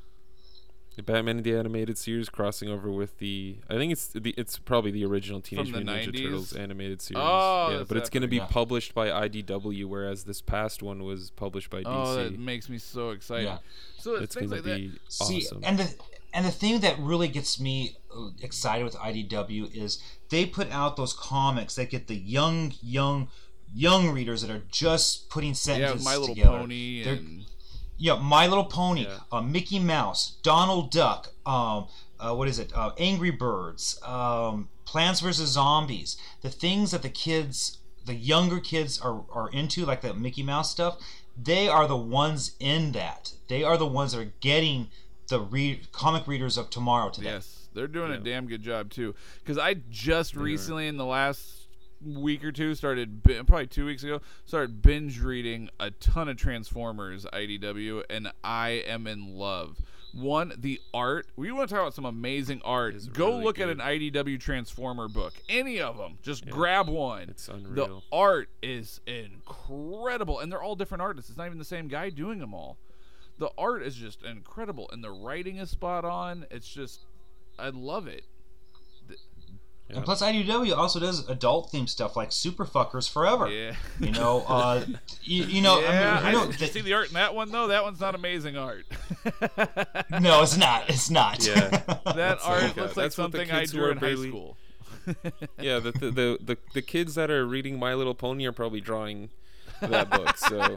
The 0.96 1.04
Batman 1.04 1.44
the 1.44 1.58
animated 1.58 1.98
series 1.98 2.30
crossing 2.30 2.70
over 2.70 2.90
with 2.90 3.18
the 3.18 3.58
I 3.70 3.74
think 3.76 3.92
it's 3.92 4.08
the 4.08 4.34
it's 4.38 4.58
probably 4.58 4.92
the 4.92 5.04
original 5.06 5.42
Teenage 5.42 5.72
the 5.72 5.82
Mutant 5.82 6.14
Ninja 6.14 6.24
Turtles 6.24 6.54
animated 6.54 7.02
series. 7.02 7.22
Oh, 7.22 7.70
yeah, 7.72 7.84
but 7.86 7.98
it's 7.98 8.10
going 8.10 8.22
to 8.22 8.30
be 8.30 8.38
yeah. 8.38 8.46
published 8.46 8.94
by 8.94 9.10
IDW, 9.10 9.86
whereas 9.86 10.24
this 10.24 10.42
past 10.42 10.82
one 10.82 11.04
was 11.04 11.32
published 11.32 11.70
by 11.70 11.84
DC. 11.84 11.86
Oh, 11.88 12.16
that 12.16 12.40
makes 12.40 12.70
me 12.70 12.78
so 12.78 13.10
excited. 13.10 13.46
Yeah. 13.46 13.58
So 13.98 14.16
it's 14.16 14.24
it's 14.24 14.36
things 14.36 14.52
going 14.52 14.64
to 14.64 14.70
like 14.70 14.80
that. 14.80 14.92
be 14.94 15.00
See, 15.10 15.38
awesome. 15.46 15.62
and 15.64 15.80
the 15.80 15.94
and 16.34 16.46
the 16.46 16.52
thing 16.52 16.80
that 16.82 17.00
really 17.00 17.28
gets 17.28 17.60
me 17.60 17.96
uh, 18.16 18.28
excited 18.42 18.84
with 18.84 18.96
IDW 18.96 19.76
is 19.76 20.02
they 20.30 20.46
put 20.46 20.72
out 20.72 20.98
those 20.98 21.14
comics 21.14 21.76
that 21.76 21.90
get 21.90 22.08
the 22.08 22.16
young, 22.16 22.74
young, 22.82 23.30
young 23.74 24.12
readers 24.12 24.42
that 24.42 24.52
are 24.52 24.64
just 24.70 25.30
putting 25.30 25.54
sentences 25.54 25.80
Yeah, 25.80 25.88
sentences 25.88 26.06
My 26.06 26.18
Little 26.18 26.36
together. 26.36 26.58
Pony 26.60 27.04
They're- 27.04 27.14
and 27.14 27.46
Yeah, 27.98 28.16
My 28.22 28.46
Little 28.48 28.66
Pony, 28.66 29.04
Yeah. 29.04 29.20
uh, 29.32 29.42
Mickey 29.42 29.80
Mouse, 29.80 30.36
Donald 30.44 30.92
Duck, 30.92 31.32
um, 31.46 31.88
uh, 32.20 32.34
what 32.34 32.48
is 32.48 32.60
it? 32.60 32.72
Uh, 32.76 32.92
Angry 32.98 33.32
Birds, 33.32 34.00
um, 34.04 34.70
Plants 34.86 35.20
vs 35.22 35.50
Zombies. 35.50 36.18
The 36.42 36.50
things 36.50 36.92
that 36.92 37.02
the 37.02 37.10
kids, 37.10 37.78
the 38.06 38.14
younger 38.16 38.60
kids, 38.60 39.00
are 39.00 39.24
are 39.32 39.50
into, 39.50 39.86
like 39.86 40.02
the 40.02 40.14
Mickey 40.14 40.44
Mouse 40.44 40.72
stuff. 40.72 40.98
They 41.42 41.68
are 41.68 41.88
the 41.88 41.98
ones 41.98 42.54
in 42.60 42.92
that. 42.94 43.34
They 43.50 43.64
are 43.64 43.78
the 43.78 43.86
ones 43.88 44.14
that 44.14 44.20
are 44.22 44.34
getting 44.40 44.90
the 45.28 45.40
read, 45.40 45.92
comic 45.92 46.28
readers 46.28 46.58
of 46.58 46.70
tomorrow 46.70 47.10
today. 47.10 47.32
yes, 47.32 47.68
they're 47.74 47.88
doing 47.88 48.12
a 48.12 48.18
damn 48.20 48.48
good 48.48 48.62
job 48.62 48.90
too. 48.92 49.16
Because 49.40 49.58
I 49.58 49.76
just 49.90 50.36
recently 50.36 50.88
in 50.88 50.98
the 50.98 51.06
last 51.06 51.65
week 52.02 52.44
or 52.44 52.52
two 52.52 52.76
started 52.76 53.24
probably 53.24 53.68
two 53.68 53.86
weeks 53.86 54.04
ago 54.04 54.22
started 54.46 54.82
binge 54.82 55.20
reading 55.22 55.70
a 55.80 55.92
ton 55.92 56.28
of 56.30 56.38
Transformers 56.38 57.26
IDW, 57.32 58.04
and 58.10 58.32
I 58.44 58.84
am 58.88 59.08
in 59.08 59.36
love. 59.36 59.78
One, 60.14 60.54
the 60.58 60.80
art. 60.94 61.28
We 61.36 61.52
want 61.52 61.68
to 61.68 61.76
talk 61.76 61.82
about 61.82 61.94
some 61.94 62.06
amazing 62.06 62.62
art. 62.64 62.96
Go 63.12 63.32
really 63.32 63.44
look 63.44 63.60
at 63.60 63.68
an 63.68 63.80
IDW 63.80 64.40
Transformer 64.40 65.10
book. 65.10 65.34
Any 65.50 65.82
of 65.82 65.98
them. 65.98 66.18
Just 66.22 66.46
Yeah. 66.46 66.52
grab 66.52 66.88
one. 66.88 67.24
it's 67.30 67.48
The 67.48 68.02
art 68.14 68.50
is 68.62 69.02
incredible, 69.08 70.40
and 70.40 70.52
they're 70.52 70.62
all 70.64 70.76
different 70.78 71.02
artists. 71.02 71.30
It's 71.30 71.38
not 71.38 71.48
even 71.48 71.58
the 71.60 71.66
same 71.66 71.88
guy 71.90 72.10
doing 72.12 72.40
them 72.40 72.54
all. 72.54 72.78
The 73.40 73.50
art 73.58 73.82
is 73.84 73.96
just 73.96 74.24
incredible, 74.24 74.90
and 74.92 75.04
the 75.04 75.12
writing 75.12 75.58
is 75.58 75.70
spot 75.70 76.06
on. 76.06 76.46
It's 76.50 76.68
just, 76.70 77.02
I 77.60 77.70
love 77.70 78.08
it. 78.08 78.24
Yeah. 79.90 79.98
And 79.98 80.06
plus, 80.06 80.22
IDW 80.24 80.76
also 80.76 81.00
does 81.00 81.30
adult 81.30 81.72
themed 81.72 81.90
stuff 81.90 82.16
like 82.16 82.32
Super 82.32 82.66
Fuckers 82.66 83.08
Forever. 83.12 83.48
Yeah. 83.50 83.76
You 84.00 84.12
know, 84.12 84.44
uh, 84.48 84.84
you, 85.22 85.44
you 85.44 85.62
know, 85.62 85.80
yeah, 85.80 86.20
I 86.20 86.24
mean, 86.24 86.34
you 86.34 86.40
know, 86.46 86.52
did 86.52 86.60
you 86.62 86.68
see 86.68 86.82
the 86.82 86.94
art 86.94 87.10
in 87.10 87.14
that 87.14 87.36
one 87.36 87.52
though? 87.52 87.68
That 87.68 87.84
one's 87.84 88.00
not 88.00 88.16
amazing 88.16 88.58
art. 88.58 88.86
no, 90.20 90.42
it's 90.42 90.58
not. 90.58 90.90
It's 90.90 91.10
not. 91.12 91.46
Yeah. 91.46 91.70
that 91.70 92.04
That's 92.16 92.44
art 92.44 92.64
like, 92.64 92.76
looks 92.76 92.98
like 92.98 93.04
that's 93.06 93.18
what 93.18 93.32
the 93.32 93.38
something 93.46 93.52
I 93.52 93.66
drew 93.66 93.84
are 93.86 93.92
in 93.92 93.98
high 93.98 94.16
school. 94.16 94.58
yeah, 95.60 95.78
the 95.80 95.92
the, 95.92 96.10
the 96.12 96.38
the 96.44 96.58
the 96.74 96.82
kids 96.82 97.14
that 97.14 97.30
are 97.30 97.46
reading 97.46 97.78
My 97.78 97.94
Little 97.94 98.16
Pony 98.16 98.46
are 98.48 98.52
probably 98.52 98.82
drawing 98.82 99.30
that 99.82 100.10
book. 100.10 100.36
So 100.38 100.76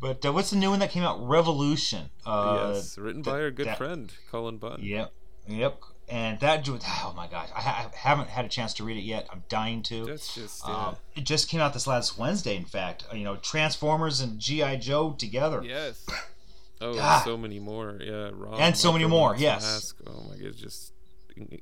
but 0.00 0.24
uh, 0.24 0.32
what's 0.32 0.50
the 0.50 0.56
new 0.56 0.70
one 0.70 0.78
that 0.80 0.90
came 0.90 1.02
out? 1.02 1.24
Revolution. 1.26 2.10
Uh, 2.26 2.72
yes, 2.74 2.98
written 2.98 3.22
th- 3.22 3.32
by 3.32 3.40
our 3.42 3.50
good 3.50 3.66
that- 3.68 3.78
friend 3.78 4.12
Cullen 4.30 4.56
Bunn. 4.58 4.80
Yep, 4.82 5.12
yep. 5.46 5.80
And 6.10 6.40
that, 6.40 6.68
oh 6.68 7.12
my 7.16 7.28
gosh, 7.28 7.48
I, 7.54 7.60
ha- 7.60 7.90
I 7.92 7.96
haven't 7.96 8.28
had 8.28 8.44
a 8.44 8.48
chance 8.48 8.74
to 8.74 8.84
read 8.84 8.96
it 8.96 9.02
yet. 9.04 9.28
I'm 9.30 9.44
dying 9.48 9.82
to. 9.84 10.04
That's 10.06 10.34
just 10.34 10.66
yeah. 10.66 10.88
Um, 10.88 10.96
it 11.14 11.22
just 11.24 11.48
came 11.48 11.60
out 11.60 11.72
this 11.72 11.86
last 11.86 12.18
Wednesday, 12.18 12.56
in 12.56 12.64
fact. 12.64 13.04
Uh, 13.12 13.14
You 13.16 13.22
know, 13.24 13.36
Transformers 13.36 14.20
and 14.20 14.38
GI 14.40 14.78
Joe 14.78 15.14
together. 15.16 15.62
Yes. 15.64 16.04
oh, 16.80 16.94
God. 16.94 17.24
so 17.24 17.36
many 17.36 17.60
more. 17.60 17.96
Yeah, 18.00 18.30
ROM 18.34 18.60
And 18.60 18.76
so 18.76 18.92
many 18.92 19.06
more, 19.06 19.36
yes. 19.36 19.62
Mask. 19.62 19.96
Oh 20.06 20.24
my 20.28 20.36
god, 20.36 20.46
it's 20.46 20.58
just 20.60 20.92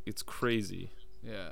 it's 0.07 0.23
crazy. 0.23 0.91
Yeah. 1.23 1.51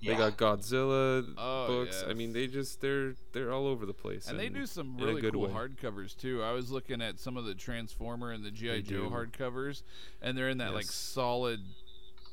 Yeah. 0.00 0.12
They 0.14 0.18
got 0.18 0.36
Godzilla 0.36 1.24
Oh, 1.38 1.66
books. 1.68 2.02
I 2.08 2.12
mean, 2.12 2.32
they 2.32 2.48
just 2.48 2.80
they're 2.80 3.14
they're 3.32 3.52
all 3.52 3.68
over 3.68 3.86
the 3.86 3.92
place. 3.92 4.26
And 4.26 4.36
they 4.38 4.48
do 4.48 4.66
some 4.66 4.96
really 4.96 5.20
good 5.20 5.34
cool 5.34 5.42
way. 5.42 5.50
hardcovers 5.52 6.16
too. 6.16 6.42
I 6.42 6.50
was 6.52 6.72
looking 6.72 7.00
at 7.00 7.20
some 7.20 7.36
of 7.36 7.44
the 7.44 7.54
Transformer 7.54 8.32
and 8.32 8.44
the 8.44 8.50
GI 8.50 8.82
Joe 8.82 9.04
do. 9.04 9.10
hardcovers, 9.10 9.82
and 10.20 10.36
they're 10.36 10.48
in 10.48 10.58
that 10.58 10.74
like 10.74 10.86
solid, 10.86 11.60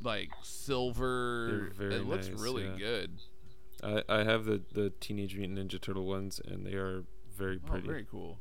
like 0.04 0.30
silver. 0.43 1.72
Very 1.78 1.95
it 1.95 2.08
looks 2.08 2.30
nice, 2.30 2.39
really 2.39 2.66
yeah. 2.66 2.78
good. 2.78 3.12
I 3.84 4.04
I 4.10 4.24
have 4.24 4.45
the 4.45 4.62
the 4.72 4.91
Teenage 5.00 5.36
Mutant 5.36 5.60
Ninja 5.60 5.80
Turtle 5.82 6.06
ones, 6.06 6.41
and 6.45 6.66
they 6.66 6.74
are 6.74 7.04
very 7.38 7.58
pretty. 7.58 7.68
Oh, 7.68 7.72
pretty. 7.72 7.88
very 7.88 8.06
cool. 8.10 8.39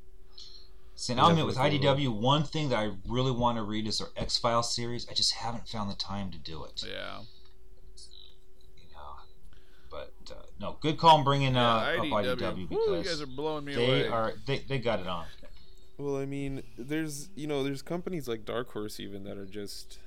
See, 0.94 1.12
and 1.12 1.20
I'm 1.20 1.30
admit, 1.30 1.46
with 1.46 1.54
Definitely 1.54 1.78
cool. 1.78 2.16
IDW, 2.16 2.20
one 2.20 2.42
thing 2.42 2.70
that 2.70 2.76
I 2.76 2.90
really 3.06 3.30
want 3.30 3.56
to 3.56 3.62
read 3.62 3.86
is 3.86 3.98
their 3.98 4.08
X 4.16 4.36
Files 4.36 4.74
series. 4.74 5.06
I 5.08 5.14
just 5.14 5.32
haven't 5.32 5.68
found 5.68 5.90
the 5.90 5.94
time 5.94 6.32
to 6.32 6.38
do 6.38 6.64
it. 6.64 6.84
Yeah. 6.84 7.20
You 8.76 8.88
know, 8.92 9.14
but 9.90 10.12
uh, 10.28 10.42
no, 10.60 10.76
good 10.80 10.98
call 10.98 11.18
on 11.18 11.24
bringing 11.24 11.56
uh, 11.56 11.94
yeah, 11.94 12.00
up 12.00 12.06
IDW. 12.06 12.36
IDW 12.36 12.70
Woo, 12.70 12.76
you 12.76 12.96
because 12.96 13.06
guys 13.06 13.22
are 13.22 13.26
blowing 13.26 13.64
me 13.64 13.76
they 13.76 13.86
away. 13.86 14.08
are 14.08 14.32
they, 14.44 14.58
they 14.68 14.78
got 14.78 14.98
it 14.98 15.06
on. 15.06 15.26
Well, 15.98 16.16
I 16.16 16.26
mean, 16.26 16.64
there's 16.76 17.28
you 17.36 17.46
know 17.46 17.62
there's 17.62 17.82
companies 17.82 18.26
like 18.26 18.44
Dark 18.44 18.72
Horse 18.72 18.98
even 18.98 19.22
that 19.22 19.38
are 19.38 19.46
just 19.46 19.98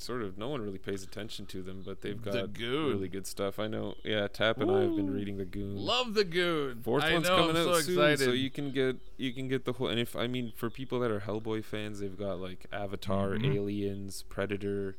sort 0.00 0.22
of 0.22 0.38
no 0.38 0.48
one 0.48 0.62
really 0.62 0.78
pays 0.78 1.02
attention 1.02 1.46
to 1.46 1.62
them, 1.62 1.82
but 1.84 2.00
they've 2.00 2.20
The 2.22 2.30
got 2.32 2.52
Goon. 2.54 2.88
really 2.94 3.08
good 3.08 3.26
stuff. 3.26 3.58
I 3.58 3.66
know. 3.68 3.94
Yeah, 4.04 4.26
Tap 4.28 4.58
and 4.58 4.70
I 4.70 4.80
have 4.80 4.96
been 4.96 5.12
reading 5.12 5.36
the 5.36 5.44
Goon. 5.44 5.76
Love 5.76 6.14
the 6.14 6.24
Goon. 6.24 6.80
Fourth 6.82 7.04
I 7.04 7.12
one's 7.12 7.28
know, 7.28 7.36
coming 7.36 7.56
I'm 7.56 7.68
out 7.68 7.74
so 7.76 7.80
soon, 7.80 7.94
excited. 7.94 8.24
so 8.24 8.30
you 8.32 8.50
can 8.50 8.70
get 8.72 8.96
you 9.16 9.32
can 9.32 9.48
get 9.48 9.64
the 9.64 9.72
whole. 9.74 9.88
And 9.88 10.00
if 10.00 10.16
I 10.16 10.26
mean, 10.26 10.52
for 10.56 10.70
people 10.70 10.98
that 11.00 11.10
are 11.10 11.20
Hellboy 11.20 11.64
fans, 11.64 12.00
they've 12.00 12.18
got 12.18 12.40
like 12.40 12.66
Avatar, 12.72 13.30
Mhm. 13.30 13.54
Aliens, 13.56 14.24
Predator, 14.28 14.96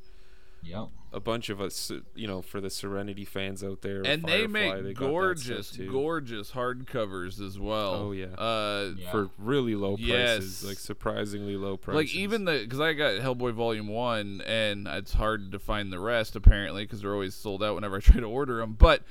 Yep. 0.63 0.89
a 1.13 1.19
bunch 1.19 1.49
of 1.49 1.59
us. 1.59 1.91
You 2.15 2.27
know, 2.27 2.41
for 2.41 2.61
the 2.61 2.69
Serenity 2.69 3.25
fans 3.25 3.63
out 3.63 3.81
there, 3.81 4.01
and 4.05 4.23
they 4.23 4.45
make 4.47 4.71
they 4.83 4.93
got 4.93 4.99
that 4.99 5.39
stuff 5.39 5.77
gorgeous, 5.77 5.77
gorgeous 5.91 6.51
hardcovers 6.51 7.41
as 7.45 7.59
well. 7.59 7.93
Oh, 7.95 8.11
yeah. 8.11 8.27
Uh, 8.37 8.91
Yeah. 8.97 9.11
for 9.11 9.29
really 9.37 9.75
low 9.75 9.97
prices, 9.97 10.61
Yes. 10.61 10.63
like 10.63 10.77
surprisingly 10.77 11.55
low 11.57 11.77
prices. 11.77 11.97
like 12.13 12.15
even 12.15 12.45
the 12.45 12.59
because 12.63 12.79
I 12.79 12.93
got 12.93 13.15
Hellboy 13.21 13.53
Volume 13.53 13.87
One, 13.87 14.41
and 14.45 14.87
it's 14.87 15.13
hard 15.13 15.51
to 15.51 15.59
find 15.59 15.91
the 15.91 15.99
rest 15.99 16.35
apparently 16.35 16.83
because 16.83 17.01
they're 17.01 17.13
always 17.13 17.33
sold 17.35 17.63
out 17.63 17.75
whenever 17.75 17.97
I 17.97 17.99
try 18.01 18.19
to 18.19 18.27
order 18.27 18.57
them. 18.57 18.73
But 18.73 19.03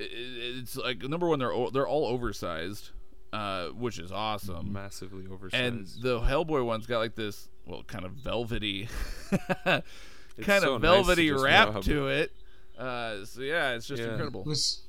it's 0.00 0.76
like 0.76 1.02
number 1.02 1.28
one, 1.28 1.38
they're 1.38 1.52
o- 1.52 1.70
they're 1.70 1.88
all 1.88 2.06
oversized, 2.06 2.90
uh, 3.32 3.68
which 3.68 3.98
is 3.98 4.12
awesome. 4.12 4.72
massively 4.72 5.26
oversized. 5.30 5.54
And 5.62 5.86
the 6.02 6.20
Hellboy 6.20 6.64
one's 6.64 6.86
got 6.86 6.98
like 6.98 7.14
this, 7.14 7.48
well, 7.66 7.82
kind 7.84 8.04
of 8.04 8.12
velvety, 8.12 8.88
kind 9.64 9.82
It's 10.38 10.48
of 10.48 10.62
so 10.62 10.78
nice 10.78 10.80
to 10.80 10.88
velvety 11.04 11.28
just 11.28 11.44
wrap 11.44 11.80
to 11.82 12.08
it. 12.08 12.32
Uh, 12.78 13.24
so 13.24 13.40
yeah, 13.42 13.72
it's 13.74 13.86
just 13.86 14.02
Yeah. 14.02 14.10
incredible. 14.10 14.42
It 14.42 14.46
was 14.48 14.82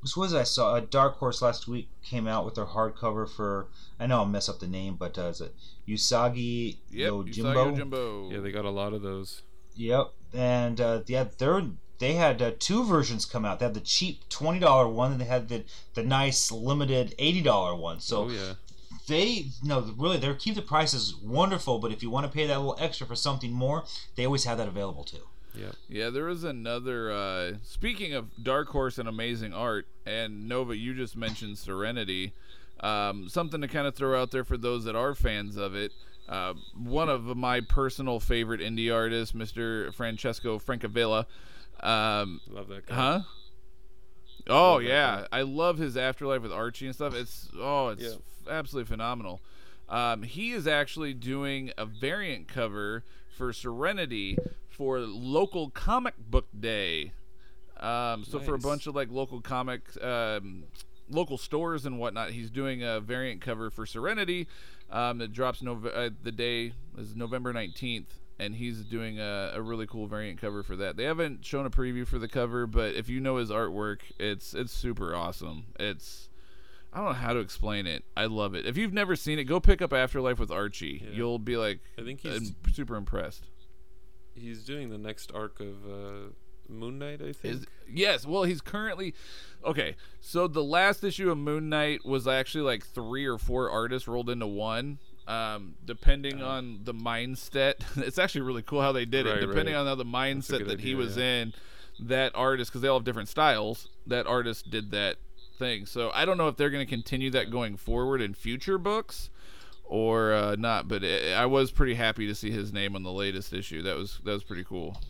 which 0.00 0.16
was 0.16 0.34
I 0.34 0.42
saw 0.42 0.74
a 0.74 0.80
Dark 0.82 1.16
Horse 1.16 1.40
last 1.40 1.66
week 1.66 1.88
came 2.02 2.26
out 2.28 2.44
with 2.44 2.56
their 2.56 2.66
hardcover 2.66 3.28
for 3.28 3.68
I 3.98 4.06
know 4.06 4.18
I'll 4.18 4.26
mess 4.26 4.48
up 4.50 4.58
the 4.60 4.66
name, 4.66 4.96
but 4.96 5.18
uh, 5.18 5.28
is 5.28 5.40
it 5.40 5.54
Usagi 5.88 6.78
Yep, 6.90 7.12
Yojimbo? 7.12 7.34
Usagi 7.34 7.76
Yojimbo. 7.78 8.32
yeah, 8.32 8.40
they 8.40 8.52
got 8.52 8.64
a 8.64 8.70
lot 8.70 8.92
of 8.92 9.02
those. 9.02 9.42
Yep, 9.76 10.12
and 10.34 10.80
uh, 10.80 11.00
yeah, 11.06 11.24
they're 11.38 11.62
they 11.98 12.14
had 12.14 12.42
uh, 12.42 12.52
two 12.58 12.84
versions 12.84 13.24
come 13.24 13.44
out. 13.44 13.60
They 13.60 13.66
had 13.66 13.74
the 13.74 13.80
cheap 13.80 14.28
twenty 14.28 14.58
dollar 14.58 14.88
one, 14.88 15.12
and 15.12 15.20
they 15.20 15.24
had 15.26 15.48
the 15.48 15.64
the 15.94 16.02
nice 16.02 16.50
limited 16.52 17.14
eighty 17.18 17.40
dollar 17.40 17.74
one. 17.74 18.00
So 18.00 18.24
oh 18.24 18.28
yeah, 18.30 18.54
they 19.06 19.46
no 19.62 19.94
really 19.98 20.16
they 20.16 20.32
keep 20.34 20.54
the 20.54 20.62
prices 20.62 21.14
wonderful. 21.22 21.78
But 21.78 21.92
if 21.92 22.02
you 22.02 22.10
want 22.10 22.26
to 22.26 22.32
pay 22.32 22.46
that 22.46 22.58
little 22.58 22.76
extra 22.78 23.06
for 23.06 23.16
something 23.16 23.52
more, 23.52 23.84
they 24.16 24.24
always 24.26 24.44
have 24.44 24.58
that 24.58 24.68
available 24.68 25.04
too. 25.04 25.26
yeah. 25.54 25.72
Yeah, 25.88 26.10
there 26.10 26.24
was 26.24 26.44
another. 26.44 27.12
Uh, 27.12 27.52
speaking 27.62 28.14
of 28.14 28.28
Dark 28.42 28.68
Horse 28.68 28.98
and 28.98 29.08
amazing 29.08 29.52
art, 29.52 29.86
and 30.06 30.48
Nova, 30.48 30.76
you 30.76 30.94
just 30.94 31.16
mentioned 31.16 31.58
Serenity. 31.58 32.32
Um, 32.80 33.28
something 33.28 33.60
to 33.60 33.68
kind 33.68 33.86
of 33.86 33.94
throw 33.94 34.20
out 34.20 34.30
there 34.30 34.44
for 34.44 34.56
those 34.56 34.84
that 34.84 34.96
are 34.96 35.14
fans 35.14 35.56
of 35.56 35.74
it. 35.74 35.92
Uh, 36.28 36.54
one 36.76 37.08
of 37.08 37.24
my 37.36 37.60
personal 37.60 38.18
favorite 38.18 38.60
indie 38.60 38.92
artists, 38.92 39.34
Mr. 39.34 39.92
Francesco 39.94 40.58
Francavilla. 40.58 41.26
Um, 41.80 42.40
Love 42.50 42.68
that 42.68 42.86
guy. 42.86 42.94
huh? 42.94 43.20
Oh 44.48 44.72
Love 44.74 44.82
yeah. 44.82 45.26
I 45.32 45.42
love 45.42 45.78
his 45.78 45.96
Afterlife 45.96 46.42
with 46.42 46.52
Archie 46.52 46.86
and 46.86 46.94
stuff. 46.94 47.14
It's 47.14 47.48
oh, 47.58 47.88
it's 47.88 48.02
Yeah. 48.02 48.14
Absolutely 48.48 48.88
phenomenal. 48.88 49.40
Um, 49.88 50.22
he 50.22 50.52
is 50.52 50.66
actually 50.66 51.14
doing 51.14 51.70
a 51.76 51.84
variant 51.84 52.48
cover 52.48 53.04
for 53.36 53.52
Serenity 53.52 54.38
for 54.68 55.00
local 55.00 55.70
comic 55.70 56.14
book 56.18 56.46
day. 56.58 57.12
Um, 57.78 58.24
so 58.24 58.38
for 58.40 58.54
a 58.54 58.58
bunch 58.58 58.86
of 58.86 58.94
like 58.94 59.10
local 59.10 59.40
comic, 59.40 59.82
um, 60.02 60.64
local 61.10 61.36
stores 61.36 61.84
and 61.84 61.98
whatnot, 61.98 62.30
he's 62.30 62.50
doing 62.50 62.82
a 62.82 63.00
variant 63.00 63.40
cover 63.40 63.68
for 63.70 63.84
Serenity. 63.84 64.46
Um, 64.90 65.18
that 65.18 65.32
drops 65.32 65.60
Nov- 65.60 65.86
uh, 65.86 66.10
the 66.22 66.30
day 66.32 66.72
is 66.96 67.16
November 67.16 67.52
nineteenth, 67.52 68.20
and 68.38 68.54
he's 68.54 68.84
doing 68.84 69.18
a, 69.18 69.52
a 69.54 69.60
really 69.60 69.86
cool 69.86 70.06
variant 70.06 70.40
cover 70.40 70.62
for 70.62 70.76
that. 70.76 70.96
They 70.96 71.04
haven't 71.04 71.44
shown 71.44 71.66
a 71.66 71.70
preview 71.70 72.06
for 72.06 72.18
the 72.18 72.28
cover, 72.28 72.66
but 72.66 72.94
if 72.94 73.08
you 73.08 73.18
know 73.18 73.36
his 73.36 73.50
artwork, 73.50 74.00
it's 74.18 74.54
it's 74.54 74.72
super 74.72 75.14
awesome. 75.14 75.64
It's 75.80 76.28
I 76.94 76.98
don't 76.98 77.06
know 77.06 77.12
how 77.12 77.32
to 77.32 77.40
explain 77.40 77.86
it. 77.88 78.04
I 78.16 78.26
love 78.26 78.54
it. 78.54 78.66
If 78.66 78.76
you've 78.76 78.92
never 78.92 79.16
seen 79.16 79.38
it, 79.40 79.44
go 79.44 79.58
pick 79.58 79.82
up 79.82 79.92
Afterlife 79.92 80.38
with 80.38 80.52
Archie. 80.52 81.02
Yeah. 81.04 81.10
You'll 81.16 81.38
be 81.40 81.56
like, 81.56 81.80
I 81.98 82.02
think 82.02 82.20
he's 82.20 82.36
im- 82.50 82.56
super 82.72 82.94
impressed. 82.96 83.44
he's 84.34 84.62
doing 84.64 84.90
the 84.90 84.98
next 84.98 85.32
arc 85.34 85.58
of 85.60 85.84
uh, 85.86 86.30
Moon 86.68 86.98
Knight. 86.98 87.20
I 87.20 87.32
think. 87.32 87.54
Is 87.54 87.66
yes. 87.88 88.24
Well, 88.26 88.44
he's 88.44 88.60
currently 88.60 89.14
okay. 89.64 89.96
So 90.20 90.46
the 90.46 90.62
last 90.64 91.02
issue 91.04 91.30
of 91.30 91.38
Moon 91.38 91.68
Knight 91.68 92.04
was 92.04 92.28
actually 92.28 92.62
like 92.64 92.86
three 92.86 93.26
or 93.26 93.38
four 93.38 93.70
artists 93.70 94.06
rolled 94.08 94.30
into 94.30 94.46
one. 94.46 94.98
Um, 95.26 95.74
depending 95.84 96.42
Oh. 96.42 96.46
on 96.46 96.80
the 96.84 96.92
mindset, 96.94 97.74
it's 97.96 98.18
actually 98.18 98.42
really 98.42 98.62
cool 98.62 98.82
how 98.82 98.92
they 98.92 99.04
did 99.06 99.26
Right, 99.26 99.38
it. 99.38 99.46
Depending 99.46 99.74
right. 99.74 99.80
on 99.80 99.86
how 99.86 99.94
the 99.94 100.04
mindset 100.04 100.66
that 100.68 100.80
he 100.80 100.94
was 100.94 101.16
yeah. 101.16 101.24
in, 101.24 101.54
that 102.00 102.32
artist 102.34 102.70
because 102.70 102.82
they 102.82 102.88
all 102.88 102.98
have 102.98 103.04
different 103.04 103.28
styles. 103.30 103.88
That 104.06 104.26
artist 104.26 104.68
did 104.70 104.90
that 104.90 105.16
thing. 105.58 105.86
So 105.86 106.10
I 106.14 106.24
don't 106.24 106.38
know 106.38 106.48
if 106.48 106.56
they're 106.56 106.70
going 106.70 106.84
to 106.84 106.90
continue 106.90 107.30
that 107.30 107.50
going 107.50 107.76
forward 107.76 108.20
in 108.20 108.34
future 108.34 108.78
books 108.78 109.30
or 109.84 110.32
uh, 110.32 110.56
not. 110.56 110.88
But 110.88 111.04
i 111.04 111.32
I 111.32 111.46
was 111.46 111.70
pretty 111.70 111.94
happy 111.94 112.26
to 112.26 112.34
see 112.34 112.50
his 112.50 112.72
name 112.72 112.94
on 112.96 113.02
the 113.02 113.12
latest 113.12 113.52
issue. 113.52 113.82
That 113.82 113.96
was 113.96 114.20
that 114.24 114.32
was 114.32 114.44
pretty 114.44 114.64
cool. 114.64 115.00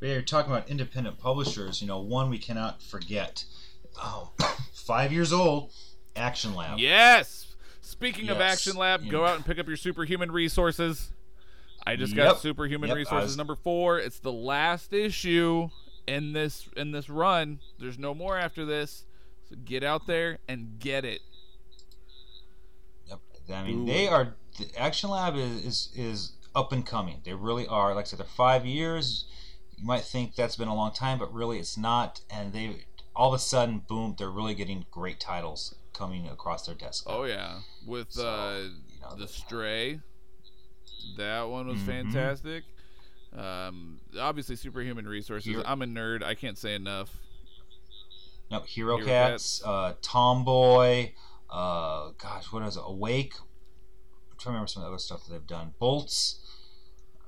Yeah, 0.00 0.12
you're 0.12 0.22
talking 0.22 0.52
about 0.52 0.68
independent 0.68 1.18
publishers. 1.18 1.80
You 1.80 1.88
know, 1.88 1.98
one 1.98 2.30
we 2.30 2.38
cannot 2.38 2.82
forget. 2.82 3.44
Oh, 4.00 4.30
five 4.72 5.12
years 5.12 5.32
old, 5.32 5.72
Action 6.14 6.54
Lab. 6.54 6.78
Yes. 6.78 7.56
Speaking 7.80 8.28
of 8.28 8.40
Action 8.40 8.76
Lab, 8.76 9.08
go 9.08 9.24
out 9.24 9.36
and 9.36 9.44
pick 9.44 9.58
up 9.58 9.66
your 9.66 9.76
superhuman 9.76 10.30
resources. 10.30 11.10
I 11.86 11.96
just 11.96 12.14
got 12.14 12.38
superhuman 12.38 12.88
Yep, 12.88 12.96
resources 12.96 13.30
was- 13.30 13.36
number 13.36 13.54
four. 13.54 13.98
It's 13.98 14.18
the 14.18 14.32
last 14.32 14.92
issue 14.92 15.70
in 16.08 16.32
this 16.32 16.68
in 16.76 16.92
this 16.92 17.08
run. 17.08 17.60
There's 17.78 17.98
no 17.98 18.14
more 18.14 18.36
after 18.38 18.64
this. 18.64 19.04
So 19.48 19.56
get 19.64 19.82
out 19.84 20.06
there 20.06 20.38
and 20.48 20.78
get 20.78 21.04
it. 21.04 21.20
Yep. 23.06 23.20
I 23.54 23.62
mean, 23.64 23.82
Ooh. 23.82 23.86
they 23.86 24.08
are. 24.08 24.34
The 24.58 24.68
Action 24.76 25.10
Lab 25.10 25.36
is, 25.36 25.64
is 25.64 25.88
is 25.94 26.32
up 26.54 26.72
and 26.72 26.84
coming. 26.84 27.20
They 27.24 27.34
really 27.34 27.66
are. 27.66 27.94
Like 27.94 28.06
I 28.06 28.08
said, 28.08 28.18
they're 28.18 28.26
five 28.26 28.66
years. 28.66 29.26
You 29.76 29.86
might 29.86 30.02
think 30.02 30.34
that's 30.34 30.56
been 30.56 30.68
a 30.68 30.74
long 30.74 30.92
time, 30.92 31.18
but 31.18 31.32
really 31.32 31.58
it's 31.58 31.76
not. 31.78 32.20
And 32.30 32.52
they 32.52 32.86
all 33.14 33.28
of 33.28 33.34
a 33.34 33.38
sudden, 33.42 33.82
boom, 33.86 34.14
they're 34.18 34.30
really 34.30 34.54
getting 34.54 34.86
great 34.90 35.20
titles 35.20 35.74
coming 35.92 36.28
across 36.28 36.66
their 36.66 36.74
desk. 36.74 37.04
Oh 37.06 37.24
yeah, 37.24 37.60
with 37.86 38.12
So, 38.12 38.28
uh, 38.28 38.58
you 38.88 39.00
know, 39.00 39.16
the 39.16 39.28
Stray. 39.28 40.00
That 41.16 41.42
one 41.48 41.68
was 41.68 41.78
Mhm. 41.78 41.86
fantastic. 41.86 42.64
Um, 43.36 44.00
obviously, 44.18 44.56
superhuman 44.56 45.06
resources. 45.06 45.46
Here- 45.46 45.62
I'm 45.66 45.82
a 45.82 45.86
nerd. 45.86 46.22
I 46.22 46.34
can't 46.34 46.56
say 46.58 46.74
enough. 46.74 47.16
No, 48.50 48.60
Hero, 48.60 48.96
Hero 48.96 49.06
Cats, 49.06 49.62
uh, 49.62 49.92
Tomboy, 50.00 51.12
uh, 51.50 52.12
gosh, 52.16 52.50
what 52.50 52.62
is 52.62 52.76
it? 52.78 52.82
Awake. 52.86 53.34
I'm 53.38 54.38
trying 54.38 54.44
to 54.44 54.48
remember 54.52 54.68
some 54.68 54.82
of 54.82 54.86
the 54.86 54.92
other 54.94 54.98
stuff 54.98 55.26
that 55.26 55.32
they've 55.32 55.46
done. 55.46 55.74
Bolts. 55.78 56.38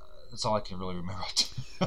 Uh, 0.00 0.04
That's 0.30 0.46
all 0.46 0.54
I 0.56 0.60
can 0.60 0.78
really 0.78 0.94
remember. 0.96 1.22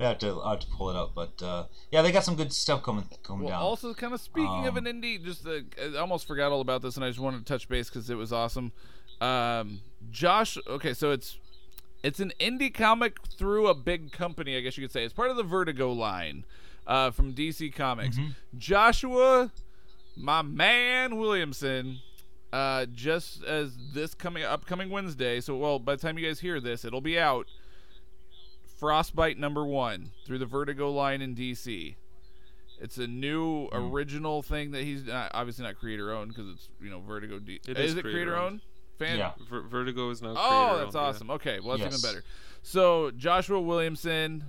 I 0.00 0.04
have 0.04 0.18
to, 0.18 0.40
I 0.42 0.50
have 0.50 0.60
to 0.60 0.66
pull 0.66 0.90
it 0.90 0.96
up, 0.96 1.14
but 1.14 1.40
uh, 1.40 1.66
yeah, 1.92 2.02
they 2.02 2.10
got 2.10 2.24
some 2.24 2.34
good 2.34 2.52
stuff 2.52 2.82
coming 2.82 3.04
coming 3.22 3.44
Well, 3.44 3.50
down. 3.52 3.62
also, 3.62 3.94
kind 3.94 4.12
of 4.12 4.20
speaking 4.20 4.66
of 4.66 4.76
Um, 4.76 4.86
an 4.86 5.00
indie, 5.00 5.24
just 5.24 5.46
uh, 5.46 5.60
I 5.80 5.98
almost 5.98 6.26
forgot 6.26 6.50
all 6.50 6.60
about 6.60 6.82
this, 6.82 6.96
and 6.96 7.04
I 7.04 7.08
just 7.10 7.20
wanted 7.20 7.38
to 7.38 7.44
touch 7.44 7.68
base 7.68 7.88
because 7.88 8.10
it 8.10 8.16
was 8.16 8.32
awesome. 8.32 8.72
Um, 9.20 9.82
Josh, 10.10 10.58
okay, 10.66 10.94
so 10.94 11.12
it's 11.12 11.38
it's 12.04 12.20
an 12.20 12.32
indie 12.38 12.72
comic 12.72 13.16
through 13.36 13.66
a 13.66 13.74
big 13.74 14.12
company, 14.12 14.56
I 14.56 14.60
guess 14.60 14.76
you 14.78 14.84
could 14.84 14.92
say. 14.92 15.04
It's 15.04 15.12
part 15.14 15.30
of 15.30 15.36
the 15.36 15.42
Vertigo 15.42 15.90
line 15.90 16.44
uh, 16.86 17.10
from 17.10 17.32
DC 17.34 17.74
Comics. 17.74 18.16
Mm-hmm. 18.16 18.30
Joshua, 18.58 19.50
my 20.16 20.42
man 20.42 21.16
Williamson, 21.16 21.98
uh, 22.52 22.86
just 22.94 23.42
as 23.42 23.76
this 23.92 24.14
coming 24.14 24.44
upcoming 24.44 24.90
Wednesday. 24.90 25.40
So, 25.40 25.56
well, 25.56 25.78
by 25.80 25.96
the 25.96 26.02
time 26.02 26.16
you 26.18 26.26
guys 26.26 26.38
hear 26.40 26.60
this, 26.60 26.84
it'll 26.84 27.00
be 27.00 27.18
out. 27.18 27.48
Frostbite 28.78 29.38
number 29.38 29.64
one 29.64 30.10
through 30.26 30.38
the 30.38 30.46
Vertigo 30.46 30.90
line 30.90 31.22
in 31.22 31.34
DC. 31.34 31.94
It's 32.80 32.98
a 32.98 33.06
new 33.06 33.68
Hmm. 33.68 33.76
original 33.94 34.42
thing 34.42 34.72
that 34.72 34.82
he's 34.82 35.04
not, 35.06 35.30
obviously 35.32 35.64
not 35.64 35.76
creator 35.78 36.12
owned 36.12 36.28
because 36.34 36.50
it's 36.50 36.68
you 36.82 36.90
know 36.90 37.00
Vertigo. 37.00 37.38
D- 37.38 37.60
It 37.66 37.78
is 37.78 37.92
is 37.92 37.98
it 37.98 38.02
creator 38.02 38.16
creator-owned. 38.32 38.52
owned? 38.54 38.60
Fan- 38.98 39.18
Yeah. 39.18 39.32
Ver- 39.48 39.62
Vertigo 39.62 40.10
is 40.10 40.22
now. 40.22 40.30
Oh, 40.30 40.34
creator-owned, 40.34 40.82
that's 40.86 40.94
yeah. 40.94 41.00
awesome. 41.00 41.30
Okay, 41.30 41.60
well 41.60 41.76
that's 41.78 41.92
Yes. 41.92 42.00
even 42.04 42.10
better. 42.10 42.24
So 42.62 43.10
Joshua 43.12 43.60
Williamson, 43.60 44.44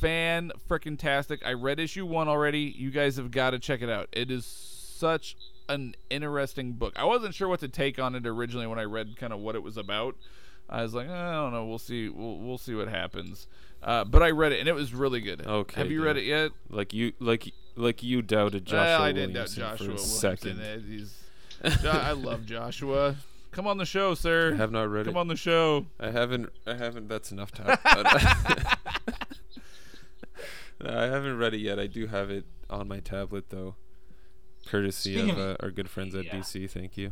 fan 0.00 0.52
freaking 0.68 0.98
tastic. 0.98 1.44
I 1.44 1.52
read 1.54 1.78
issue 1.80 2.06
one 2.06 2.28
already. 2.28 2.60
You 2.76 2.90
guys 2.90 3.16
have 3.16 3.30
got 3.30 3.50
to 3.50 3.58
check 3.58 3.82
it 3.82 3.88
out. 3.90 4.08
It 4.12 4.30
is 4.30 4.44
such 4.46 5.36
an 5.68 5.94
interesting 6.10 6.72
book. 6.72 6.94
I 6.96 7.04
wasn't 7.04 7.34
sure 7.34 7.48
what 7.48 7.60
to 7.60 7.68
take 7.68 7.98
on 7.98 8.14
it 8.14 8.26
originally 8.26 8.66
when 8.66 8.78
I 8.78 8.84
read 8.84 9.16
kind 9.16 9.32
of 9.32 9.40
what 9.40 9.54
it 9.54 9.62
was 9.62 9.76
about. 9.76 10.16
I 10.70 10.82
was 10.82 10.94
like, 10.94 11.08
I 11.08 11.32
don't 11.32 11.52
know. 11.52 11.64
We'll 11.66 11.78
see. 11.78 12.08
We'll, 12.08 12.38
we'll 12.38 12.58
see 12.58 12.74
what 12.74 12.88
happens. 12.88 13.46
Uh, 13.82 14.04
but 14.04 14.22
I 14.22 14.30
read 14.30 14.52
it 14.52 14.60
and 14.60 14.68
it 14.68 14.74
was 14.74 14.92
really 14.92 15.20
good. 15.20 15.46
Okay, 15.46 15.80
Have 15.80 15.90
you 15.90 16.02
read 16.04 16.16
it 16.16 16.24
yet? 16.24 16.50
Like 16.68 16.92
you, 16.92 17.12
like 17.20 17.52
like 17.76 18.02
you 18.02 18.22
doubted 18.22 18.64
Joshua 18.66 18.80
well, 18.98 19.02
I 19.02 19.12
didn't 19.12 19.34
doubt 19.34 19.50
Joshua 19.50 19.76
for 19.76 19.84
a 19.84 19.86
Williamson. 19.94 20.18
second. 20.18 20.60
Uh, 20.60 20.78
He's, 20.80 21.22
I 21.86 22.12
love 22.12 22.44
Joshua. 22.44 23.16
Come 23.50 23.66
on 23.66 23.78
the 23.78 23.86
show, 23.86 24.14
sir. 24.14 24.52
I 24.52 24.56
have 24.56 24.70
not 24.72 24.88
read 24.90 25.04
Come 25.06 25.10
it. 25.10 25.12
Come 25.14 25.20
on 25.20 25.28
the 25.28 25.36
show. 25.36 25.86
I 25.98 26.10
haven't. 26.10 26.50
I 26.66 26.74
haven't. 26.74 27.08
That's 27.08 27.32
enough 27.32 27.50
time. 27.52 27.76
No, 30.80 30.96
I 30.96 31.06
haven't 31.06 31.38
read 31.38 31.54
it 31.54 31.58
yet. 31.58 31.78
I 31.80 31.88
do 31.88 32.06
have 32.06 32.30
it 32.30 32.44
on 32.70 32.86
my 32.86 33.00
tablet 33.00 33.50
though, 33.50 33.74
courtesy 34.66 35.14
Speaking 35.14 35.30
of 35.30 35.38
of- 35.38 35.50
uh, 35.50 35.56
our 35.60 35.70
good 35.72 35.90
friends 35.90 36.14
at 36.14 36.26
Yeah. 36.26 36.36
DC. 36.36 36.70
Thank 36.70 36.96
you. 36.96 37.10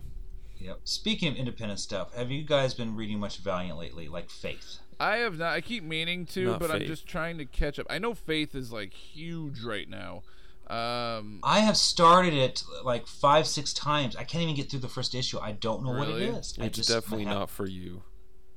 Yep. 0.58 0.80
Speaking 0.84 1.28
of 1.32 1.36
independent 1.36 1.80
stuff, 1.80 2.14
have 2.14 2.30
you 2.30 2.44
guys 2.44 2.74
been 2.74 2.94
reading 2.96 3.18
much 3.18 3.38
Valiant 3.38 3.76
lately, 3.78 4.08
like 4.08 4.30
Faith? 4.30 4.78
I 5.00 5.16
have 5.16 5.36
not. 5.38 5.52
I 5.52 5.60
keep 5.60 5.82
meaning 5.82 6.24
to, 6.26 6.44
Not 6.52 6.60
but 6.60 6.70
I'm 6.70 6.86
just 6.86 7.06
trying 7.06 7.38
to 7.38 7.44
catch 7.44 7.78
up. 7.78 7.86
I 7.90 7.98
know 7.98 8.14
Faith 8.14 8.54
is 8.54 8.72
like 8.72 8.92
huge 8.94 9.62
right 9.62 9.88
now. 9.88 10.22
Um, 10.66 11.38
I 11.44 11.60
have 11.60 11.76
started 11.76 12.34
it 12.34 12.64
like 12.84 13.06
five, 13.06 13.46
six 13.46 13.72
times. 13.72 14.16
I 14.16 14.24
can't 14.24 14.42
even 14.42 14.56
get 14.56 14.70
through 14.70 14.80
the 14.80 14.88
first 14.88 15.14
issue. 15.14 15.38
I 15.38 15.52
don't 15.52 15.84
know 15.84 15.92
what 15.92 16.08
Really? 16.08 16.24
it 16.24 16.34
is. 16.34 16.56
I 16.60 16.64
It's 16.64 16.76
just 16.78 16.88
definitely 16.88 17.26
I 17.26 17.34
not 17.34 17.50
for 17.50 17.66
you. 17.68 18.02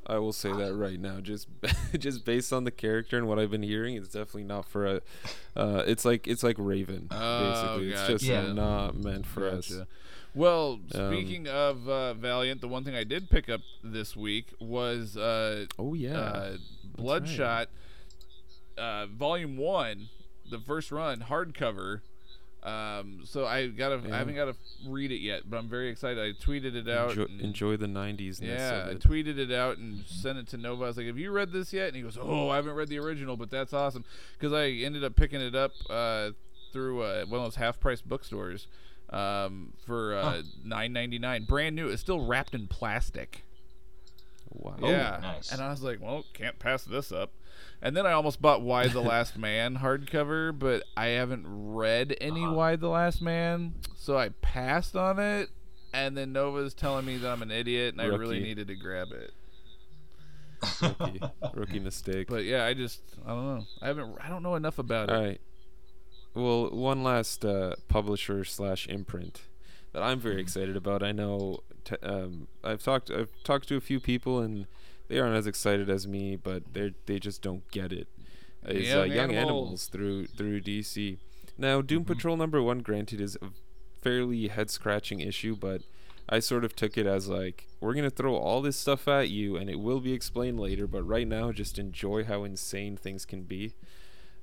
I 0.08 0.18
will 0.18 0.34
say 0.34 0.52
that 0.52 0.74
right 0.74 1.00
now. 1.00 1.20
Just 1.20 1.48
just 2.00 2.26
based 2.26 2.52
on 2.52 2.64
the 2.64 2.72
character 2.72 3.16
and 3.16 3.28
what 3.28 3.38
I've 3.38 3.52
been 3.52 3.62
hearing, 3.62 3.96
it's 3.96 4.08
definitely 4.08 4.46
not 4.46 4.68
for 4.68 4.88
a. 4.88 5.02
Uh, 5.56 5.84
it's 5.86 6.04
like 6.04 6.28
it's 6.28 6.42
like 6.42 6.56
Raven. 6.58 7.10
Oh, 7.12 7.52
basically, 7.78 7.92
it's 7.92 8.08
just 8.08 8.24
Yeah. 8.26 8.52
not 8.54 8.96
meant 8.96 9.28
for 9.28 9.48
us. 9.48 9.70
Gotcha. 9.70 9.88
Well, 10.34 10.80
Um, 10.96 11.12
speaking 11.14 11.48
of 11.48 11.88
uh, 11.88 12.16
Valiant, 12.16 12.62
the 12.62 12.68
one 12.68 12.84
thing 12.84 12.96
I 12.96 13.04
did 13.04 13.30
pick 13.30 13.50
up 13.50 13.62
this 13.84 14.16
week 14.16 14.48
was 14.60 15.16
uh, 15.16 15.66
Oh 15.78 15.94
yeah. 15.94 16.18
uh, 16.20 16.58
Bloodshot, 16.98 17.70
uh, 18.80 19.06
Volume 19.08 19.58
One, 19.58 20.10
the 20.50 20.60
first 20.60 20.92
run 20.92 21.22
hardcover. 21.22 22.02
Um, 22.62 23.22
so 23.24 23.46
I 23.46 23.68
gotta, 23.68 24.02
Yeah. 24.06 24.16
I 24.16 24.18
haven't 24.18 24.36
got 24.36 24.46
to 24.46 24.56
read 24.86 25.14
it 25.14 25.22
yet, 25.22 25.50
but 25.50 25.58
I'm 25.58 25.70
very 25.70 25.88
excited. 25.88 26.20
I 26.22 26.34
tweeted 26.46 26.76
it 26.76 26.90
out. 26.90 27.12
enjoy, 27.12 27.24
and- 27.24 27.42
enjoy 27.42 27.78
the 27.78 27.88
'90s. 27.88 28.42
Yeah, 28.42 28.84
I 28.86 28.90
of 28.90 28.98
it. 28.98 29.00
tweeted 29.02 29.38
it 29.38 29.52
out 29.52 29.78
and 29.78 30.06
sent 30.06 30.38
it 30.40 30.48
to 30.50 30.58
Nova. 30.58 30.84
I 30.84 30.88
was 30.88 30.98
like, 30.98 31.06
"Have 31.06 31.18
you 31.18 31.32
read 31.32 31.54
this 31.54 31.72
yet?" 31.72 31.88
And 31.88 31.96
he 31.96 32.02
goes, 32.02 32.18
"Oh, 32.22 32.50
I 32.50 32.58
haven't 32.58 32.74
read 32.74 32.90
the 32.90 33.00
original, 33.00 33.38
but 33.38 33.50
that's 33.50 33.72
awesome." 33.72 34.04
Because 34.38 34.52
I 34.52 34.68
ended 34.84 35.06
up 35.06 35.16
picking 35.16 35.40
it 35.40 35.56
up 35.56 35.72
uh, 35.90 36.32
through 36.74 37.02
uh, 37.02 37.26
one 37.28 37.40
of 37.40 37.46
those 37.46 37.56
half-price 37.56 38.02
bookstores 38.02 38.68
um, 39.10 39.72
for 39.86 40.16
uh, 40.18 40.24
Huh. 40.24 40.42
nine 40.66 40.92
ninety 40.92 41.18
nine, 41.18 41.46
brand 41.46 41.78
new. 41.78 41.88
It's 41.88 42.02
still 42.02 42.26
wrapped 42.26 42.54
in 42.54 42.68
plastic. 42.68 43.44
Wow. 44.50 44.76
yeah, 44.82 45.20
nice. 45.22 45.52
and 45.54 45.62
I 45.62 45.70
was 45.70 45.82
like, 45.82 46.02
"Well, 46.02 46.26
can't 46.34 46.60
pass 46.60 46.84
this 46.84 47.12
up." 47.14 47.32
And 47.82 47.96
then 47.96 48.06
I 48.06 48.12
almost 48.12 48.42
bought 48.42 48.62
Y: 48.62 48.88
The 48.88 49.02
Last 49.02 49.38
Man 49.38 49.78
hardcover, 49.78 50.58
but 50.58 50.84
I 50.98 51.08
haven't 51.08 51.46
read 51.48 52.16
any 52.20 52.44
Uh-huh. 52.44 52.54
Y: 52.54 52.76
The 52.76 52.90
Last 52.90 53.22
Man, 53.22 53.76
so 53.96 54.18
I 54.18 54.30
passed 54.30 54.96
on 54.96 55.20
it. 55.20 55.50
And 55.94 56.16
then 56.16 56.32
Nova's 56.34 56.74
telling 56.74 57.06
me 57.06 57.18
that 57.18 57.32
I'm 57.32 57.42
an 57.42 57.50
idiot 57.52 57.94
and 57.94 58.02
I 58.02 58.06
really 58.06 58.40
needed 58.40 58.68
to 58.68 58.76
grab 58.76 59.08
it. 59.12 59.32
Rookie, 60.82 61.22
rookie 61.54 61.80
mistake. 61.80 62.28
But 62.28 62.44
yeah, 62.44 62.66
I 62.66 62.74
just 62.74 63.02
I 63.26 63.30
don't 63.30 63.46
know. 63.58 63.66
I 63.82 63.88
haven't 63.88 64.18
I 64.22 64.30
don't 64.30 64.44
know 64.44 64.56
enough 64.56 64.78
about 64.78 65.10
it. 65.10 65.16
All 65.16 65.24
right. 65.24 65.42
Well, 66.36 66.70
one 66.70 67.02
last 67.04 67.44
uh, 67.44 67.76
publisher 67.88 68.44
slash 68.44 68.88
imprint 68.88 69.42
that 69.94 70.04
I'm 70.04 70.20
very 70.20 70.40
excited 70.42 70.76
about. 70.78 71.02
I 71.02 71.12
know 71.12 71.62
t- 71.86 71.96
um, 72.04 72.48
I've 72.64 72.84
talked 72.84 73.10
I've 73.10 73.30
talked 73.44 73.68
to 73.70 73.78
a 73.78 73.82
few 73.82 74.00
people 74.00 74.40
and 74.40 74.68
they 75.10 75.20
aren't 75.20 75.36
as 75.36 75.48
excited 75.48 75.90
as 75.90 76.08
me, 76.08 76.38
but 76.38 76.74
they 76.74 76.94
they 77.06 77.20
just 77.20 77.42
don't 77.42 77.70
get 77.72 77.92
it. 77.92 78.08
It's 78.64 78.94
uh, 78.94 79.04
Young 79.04 79.12
Young 79.12 79.32
Animals. 79.32 79.38
Animals 79.50 79.86
through 79.88 80.28
through 80.28 80.62
DC. 80.62 81.18
Now, 81.58 81.82
Doom 81.82 82.04
Mm-hmm. 82.04 82.14
Patrol 82.14 82.38
number 82.38 82.64
one, 82.64 82.80
granted, 82.80 83.20
is 83.20 83.38
a 83.42 83.50
fairly 84.02 84.48
head 84.48 84.70
scratching 84.70 85.20
issue, 85.20 85.58
but 85.58 85.82
I 86.30 86.40
sort 86.40 86.64
of 86.64 86.76
took 86.76 86.98
it 86.98 87.06
as 87.06 87.28
like 87.28 87.68
we're 87.82 87.94
gonna 87.96 88.10
throw 88.10 88.36
all 88.36 88.62
this 88.62 88.78
stuff 88.78 89.08
at 89.08 89.30
you, 89.30 89.58
and 89.58 89.70
it 89.70 89.80
will 89.80 90.00
be 90.00 90.14
explained 90.14 90.60
later. 90.60 90.88
But 90.88 91.04
right 91.04 91.28
now, 91.28 91.52
just 91.52 91.78
enjoy 91.78 92.24
how 92.24 92.44
insane 92.44 92.96
things 92.96 93.26
can 93.26 93.44
be. 93.44 93.74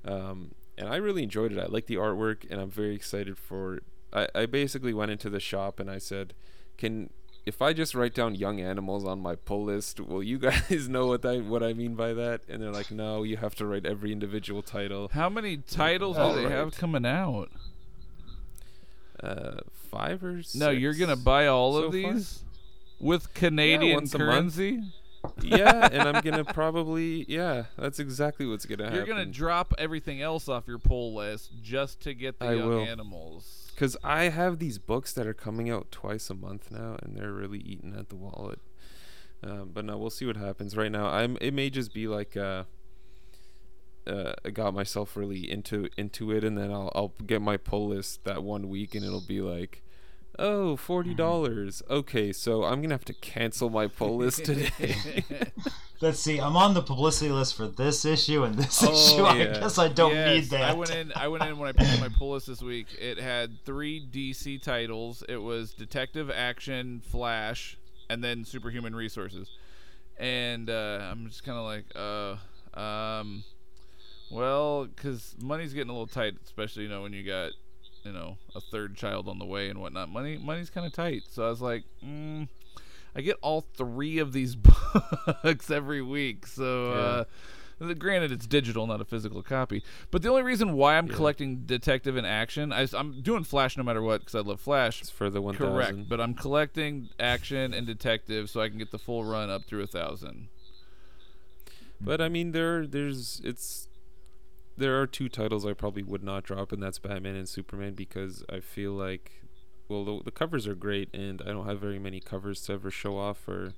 Um, 0.05 0.51
and 0.77 0.87
I 0.87 0.97
really 0.97 1.23
enjoyed 1.23 1.51
it. 1.51 1.57
I 1.57 1.65
like 1.65 1.87
the 1.87 1.95
artwork, 1.95 2.49
and 2.51 2.61
I'm 2.61 2.69
very 2.69 2.93
excited 2.93 3.37
for. 3.37 3.79
I, 4.13 4.27
I 4.35 4.45
basically 4.45 4.93
went 4.93 5.11
into 5.11 5.29
the 5.29 5.39
shop 5.39 5.79
and 5.79 5.89
I 5.89 5.97
said, 5.97 6.33
"Can 6.77 7.09
if 7.47 7.61
I 7.61 7.71
just 7.73 7.95
write 7.95 8.13
down 8.13 8.35
young 8.35 8.59
animals 8.59 9.05
on 9.05 9.19
my 9.19 9.35
pull 9.35 9.63
list, 9.65 9.99
will 9.99 10.21
you 10.21 10.37
guys 10.37 10.87
know 10.89 11.07
what 11.07 11.25
I 11.25 11.37
what 11.37 11.63
I 11.63 11.73
mean 11.73 11.95
by 11.95 12.13
that?" 12.13 12.41
And 12.49 12.61
they're 12.61 12.71
like, 12.71 12.91
"No, 12.91 13.23
you 13.23 13.37
have 13.37 13.55
to 13.55 13.65
write 13.65 13.85
every 13.85 14.11
individual 14.11 14.61
title." 14.61 15.09
How 15.13 15.29
many 15.29 15.57
titles 15.57 16.17
do 16.17 16.23
they 16.23 16.43
Alright. 16.45 16.51
have 16.51 16.77
coming 16.77 17.05
out? 17.05 17.49
Uh, 19.23 19.57
five 19.89 20.23
or 20.23 20.43
six. 20.43 20.55
No, 20.55 20.69
you're 20.69 20.93
gonna 20.93 21.15
buy 21.15 21.47
all 21.47 21.73
so 21.73 21.83
of 21.85 21.93
far? 21.93 22.13
these 22.13 22.43
with 22.99 23.33
Canadian 23.33 23.95
once 23.95 24.13
a 24.13 24.19
month. 24.19 24.29
currency. 24.55 24.83
yeah, 25.41 25.89
and 25.91 26.03
I'm 26.07 26.21
gonna 26.21 26.45
probably 26.45 27.25
yeah. 27.27 27.63
That's 27.77 27.99
exactly 27.99 28.45
what's 28.45 28.65
gonna 28.65 28.83
happen. 28.83 28.97
You're 28.97 29.07
gonna 29.07 29.25
drop 29.25 29.73
everything 29.77 30.21
else 30.21 30.47
off 30.47 30.67
your 30.67 30.77
pull 30.79 31.15
list 31.15 31.51
just 31.63 32.01
to 32.01 32.13
get 32.13 32.39
the 32.39 32.45
I 32.45 32.53
young 32.53 32.67
will. 32.69 32.79
animals. 32.81 33.66
Because 33.77 33.95
I 34.03 34.29
have 34.29 34.57
these 34.57 34.79
books 34.79 35.13
that 35.13 35.27
are 35.27 35.35
coming 35.35 35.69
out 35.69 35.91
twice 35.91 36.31
a 36.31 36.33
month 36.33 36.71
now, 36.71 36.97
and 37.03 37.15
they're 37.15 37.31
really 37.31 37.59
eating 37.59 37.95
at 37.95 38.09
the 38.09 38.15
wallet. 38.15 38.59
Um, 39.43 39.69
but 39.71 39.85
no, 39.85 39.99
we'll 39.99 40.09
see 40.09 40.25
what 40.25 40.35
happens. 40.35 40.75
Right 40.75 40.91
now, 40.91 41.05
I'm. 41.05 41.37
It 41.39 41.53
may 41.53 41.69
just 41.69 41.93
be 41.93 42.07
like 42.07 42.35
uh, 42.35 42.63
uh, 44.07 44.33
I 44.43 44.49
got 44.49 44.73
myself 44.73 45.15
really 45.15 45.49
into 45.51 45.89
into 45.95 46.31
it, 46.31 46.43
and 46.43 46.57
then 46.57 46.71
I'll 46.71 46.91
I'll 46.95 47.13
get 47.23 47.39
my 47.39 47.55
pull 47.55 47.89
list 47.89 48.23
that 48.23 48.41
one 48.41 48.67
week, 48.67 48.95
and 48.95 49.05
it'll 49.05 49.21
be 49.21 49.41
like, 49.41 49.83
oh, 50.39 50.75
forty 50.75 51.13
dollars. 51.13 51.81
Okay, 51.89 52.31
so 52.33 52.63
I'm 52.63 52.81
gonna 52.81 52.93
have 52.93 53.05
to 53.05 53.13
cancel 53.13 53.69
my 53.69 53.87
pull 53.87 54.17
list 54.17 54.45
today. 54.45 55.23
Let's 55.99 56.19
see. 56.19 56.39
I'm 56.39 56.55
on 56.55 56.73
the 56.75 56.81
publicity 56.83 57.31
list 57.31 57.55
for 57.55 57.67
this 57.67 58.05
issue 58.05 58.43
and 58.43 58.53
this 58.55 58.83
Oh, 58.83 58.93
issue. 58.93 59.23
I 59.25 59.45
guess 59.45 59.79
I 59.79 59.87
don't 59.87 60.13
Yes, 60.13 60.35
need 60.43 60.49
that. 60.51 60.69
I 60.69 60.73
went 60.73 60.93
in. 60.93 61.11
I 61.15 61.27
went 61.27 61.43
in 61.43 61.57
when 61.57 61.69
I 61.69 61.71
picked 61.71 61.91
up 61.93 61.99
my 61.99 62.09
pull 62.09 62.31
list 62.33 62.47
this 62.47 62.61
week. 62.61 62.87
It 62.99 63.17
had 63.17 63.63
three 63.65 64.05
DC 64.11 64.61
titles. 64.61 65.23
It 65.27 65.37
was 65.41 65.73
Detective 65.73 66.29
Action, 66.29 67.01
Flash, 67.03 67.77
and 68.09 68.23
then 68.23 68.45
Superhuman 68.45 68.95
Resources. 68.95 69.49
And 70.19 70.69
uh, 70.69 70.99
I'm 71.11 71.27
just 71.27 71.43
kind 71.43 71.57
of 71.57 71.65
like, 71.65 71.85
uh, 71.95 72.79
um, 72.79 73.43
well, 74.31 74.85
because 74.85 75.35
money's 75.41 75.73
getting 75.73 75.89
a 75.89 75.93
little 75.93 76.07
tight, 76.07 76.35
especially 76.43 76.83
you 76.83 76.89
know 76.89 77.01
when 77.01 77.13
you 77.13 77.23
got, 77.23 77.51
you 78.03 78.11
know, 78.11 78.37
a 78.55 78.61
third 78.61 78.95
child 78.95 79.27
on 79.27 79.39
the 79.39 79.45
way 79.45 79.69
and 79.69 79.79
whatnot. 79.79 80.09
Money, 80.09 80.37
money's 80.37 80.69
kind 80.69 80.85
of 80.85 80.93
tight. 80.93 81.23
So 81.29 81.45
I 81.45 81.49
was 81.49 81.61
like, 81.61 81.83
mm, 82.05 82.47
I 83.15 83.21
get 83.21 83.37
all 83.41 83.61
three 83.75 84.19
of 84.19 84.33
these 84.33 84.55
books 85.43 85.69
every 85.71 86.01
week. 86.01 86.47
So. 86.47 86.91
Uh, 86.91 87.23
uh, 87.79 87.93
Granted, 87.93 88.31
it's 88.31 88.47
digital, 88.47 88.87
not 88.87 89.01
a 89.01 89.05
physical 89.05 89.43
copy. 89.43 89.83
But 90.09 90.23
the 90.23 90.29
only 90.29 90.41
reason 90.41 90.73
why 90.73 90.97
I'm 90.97 91.05
Yeah. 91.07 91.13
collecting 91.13 91.57
Detective 91.65 92.17
in 92.17 92.25
Action, 92.25 92.73
I, 92.73 92.87
am 92.93 93.21
doing 93.21 93.43
Flash 93.43 93.77
no 93.77 93.83
matter 93.83 94.01
what 94.01 94.21
because 94.21 94.33
I 94.33 94.39
love 94.39 94.59
Flash. 94.59 94.99
it's 95.01 95.11
for 95.11 95.29
the 95.29 95.41
one 95.41 95.55
thousand. 95.55 95.73
Correct, 95.73 96.09
but 96.09 96.19
I'm 96.19 96.33
collecting 96.33 97.09
Action 97.19 97.75
and 97.75 97.85
Detective 97.85 98.49
so 98.49 98.61
I 98.61 98.69
can 98.69 98.79
get 98.79 98.89
the 98.89 98.97
full 98.97 99.23
run 99.25 99.51
up 99.51 99.65
through 99.65 99.83
a 99.83 99.87
thousand. 99.87 100.47
But 102.01 102.19
I 102.21 102.29
mean, 102.29 102.51
there 102.51 102.85
there's 102.87 103.41
it's 103.43 103.86
there 104.77 105.01
are 105.01 105.07
two 105.07 105.27
titles 105.29 105.65
I 105.65 105.73
probably 105.73 106.03
would 106.03 106.23
not 106.23 106.43
drop, 106.43 106.71
and 106.71 106.81
that's 106.81 106.99
Batman 106.99 107.35
and 107.35 107.49
Superman 107.49 107.93
because 107.93 108.43
I 108.49 108.59
feel 108.59 108.91
like, 108.93 109.43
well, 109.87 110.05
the, 110.05 110.23
the 110.25 110.31
covers 110.31 110.67
are 110.67 110.75
great, 110.75 111.09
and 111.13 111.41
I 111.41 111.47
don't 111.47 111.65
have 111.65 111.79
very 111.79 111.99
many 111.99 112.19
covers 112.19 112.61
to 112.63 112.73
ever 112.73 112.91
show 112.91 113.17
off 113.17 113.47
or 113.47 113.73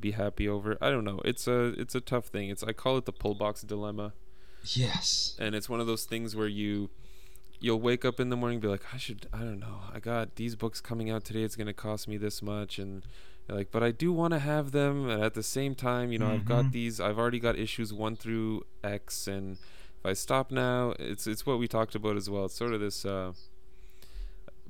be 0.00 0.10
happy 0.12 0.48
over. 0.48 0.76
I 0.80 0.90
don't 0.90 1.04
know. 1.04 1.20
It's 1.24 1.46
a 1.46 1.74
it's 1.78 1.94
a 1.94 2.00
tough 2.00 2.26
thing. 2.26 2.48
It's 2.50 2.62
I 2.64 2.72
call 2.72 2.96
it 2.98 3.04
the 3.04 3.12
pull 3.12 3.34
box 3.34 3.62
dilemma, 3.62 4.14
Yes. 4.64 5.36
and 5.38 5.54
it's 5.54 5.68
one 5.68 5.80
of 5.80 5.86
those 5.86 6.04
things 6.04 6.34
where 6.36 6.48
you 6.48 6.90
you'll 7.60 7.80
wake 7.80 8.04
up 8.04 8.18
in 8.18 8.28
the 8.28 8.36
morning 8.36 8.56
and 8.56 8.62
be 8.62 8.68
like, 8.68 8.82
I 8.92 8.96
should 8.96 9.26
I 9.32 9.38
don't 9.38 9.60
know. 9.60 9.78
I 9.94 10.00
got 10.00 10.34
these 10.36 10.56
books 10.56 10.80
coming 10.80 11.10
out 11.10 11.24
today. 11.24 11.42
It's 11.42 11.54
gonna 11.56 11.72
cost 11.72 12.08
me 12.08 12.16
this 12.16 12.42
much, 12.42 12.78
and 12.80 13.04
like, 13.48 13.70
but 13.70 13.82
I 13.82 13.90
do 13.92 14.12
want 14.12 14.32
to 14.32 14.38
have 14.40 14.72
them. 14.72 15.08
And 15.08 15.22
at 15.22 15.34
the 15.34 15.42
same 15.42 15.74
time, 15.76 16.10
you 16.10 16.18
know, 16.18 16.28
I've 16.32 16.44
got 16.46 16.64
Mhm. 16.66 16.72
these. 16.72 17.00
I've 17.00 17.18
already 17.18 17.38
got 17.38 17.56
issues 17.58 17.92
one 17.92 18.16
through 18.16 18.64
X, 18.82 19.26
and 19.28 19.58
if 20.02 20.06
I 20.06 20.14
stop 20.14 20.50
now, 20.50 20.94
it's 20.98 21.26
it's 21.28 21.46
what 21.46 21.58
we 21.60 21.68
talked 21.68 21.94
about 21.94 22.16
as 22.16 22.28
well. 22.28 22.46
It's 22.46 22.56
sort 22.56 22.72
of 22.74 22.80
this. 22.80 23.04
Uh, 23.04 23.32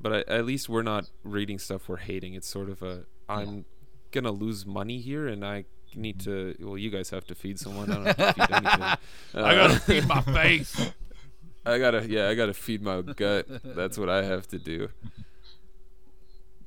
but 0.01 0.13
I, 0.13 0.19
at 0.33 0.45
least 0.45 0.69
we're 0.69 0.83
not 0.83 1.09
reading 1.25 1.59
stuff 1.59 1.89
we're 1.89 1.97
hating. 1.99 2.35
It's 2.35 2.49
sort 2.49 2.69
of 2.69 2.83
a 2.83 3.05
I'm 3.29 3.65
gonna 4.11 4.31
lose 4.33 4.67
money 4.67 5.01
here, 5.01 5.27
and 5.27 5.43
I 5.45 5.65
need 5.95 6.21
to. 6.21 6.55
Well, 6.61 6.77
you 6.77 6.91
guys 6.91 7.09
have 7.11 7.27
to 7.29 7.35
feed 7.35 7.59
someone. 7.59 7.91
I 7.91 7.95
don't 7.95 8.07
have 8.07 8.17
to 8.17 8.33
feed 8.35 8.51
anything. 8.57 8.83
I 8.83 8.99
Uh, 9.35 9.55
gotta 9.55 9.81
feed 9.81 10.07
my 10.07 10.21
face. 10.21 10.91
I 11.65 11.79
gotta, 11.79 12.05
yeah, 12.09 12.29
I 12.29 12.35
gotta 12.35 12.55
feed 12.55 12.83
my 12.83 13.03
gut. 13.03 13.47
That's 13.63 13.97
what 13.97 14.09
I 14.11 14.25
have 14.25 14.49
to 14.49 14.59
do. 14.59 14.89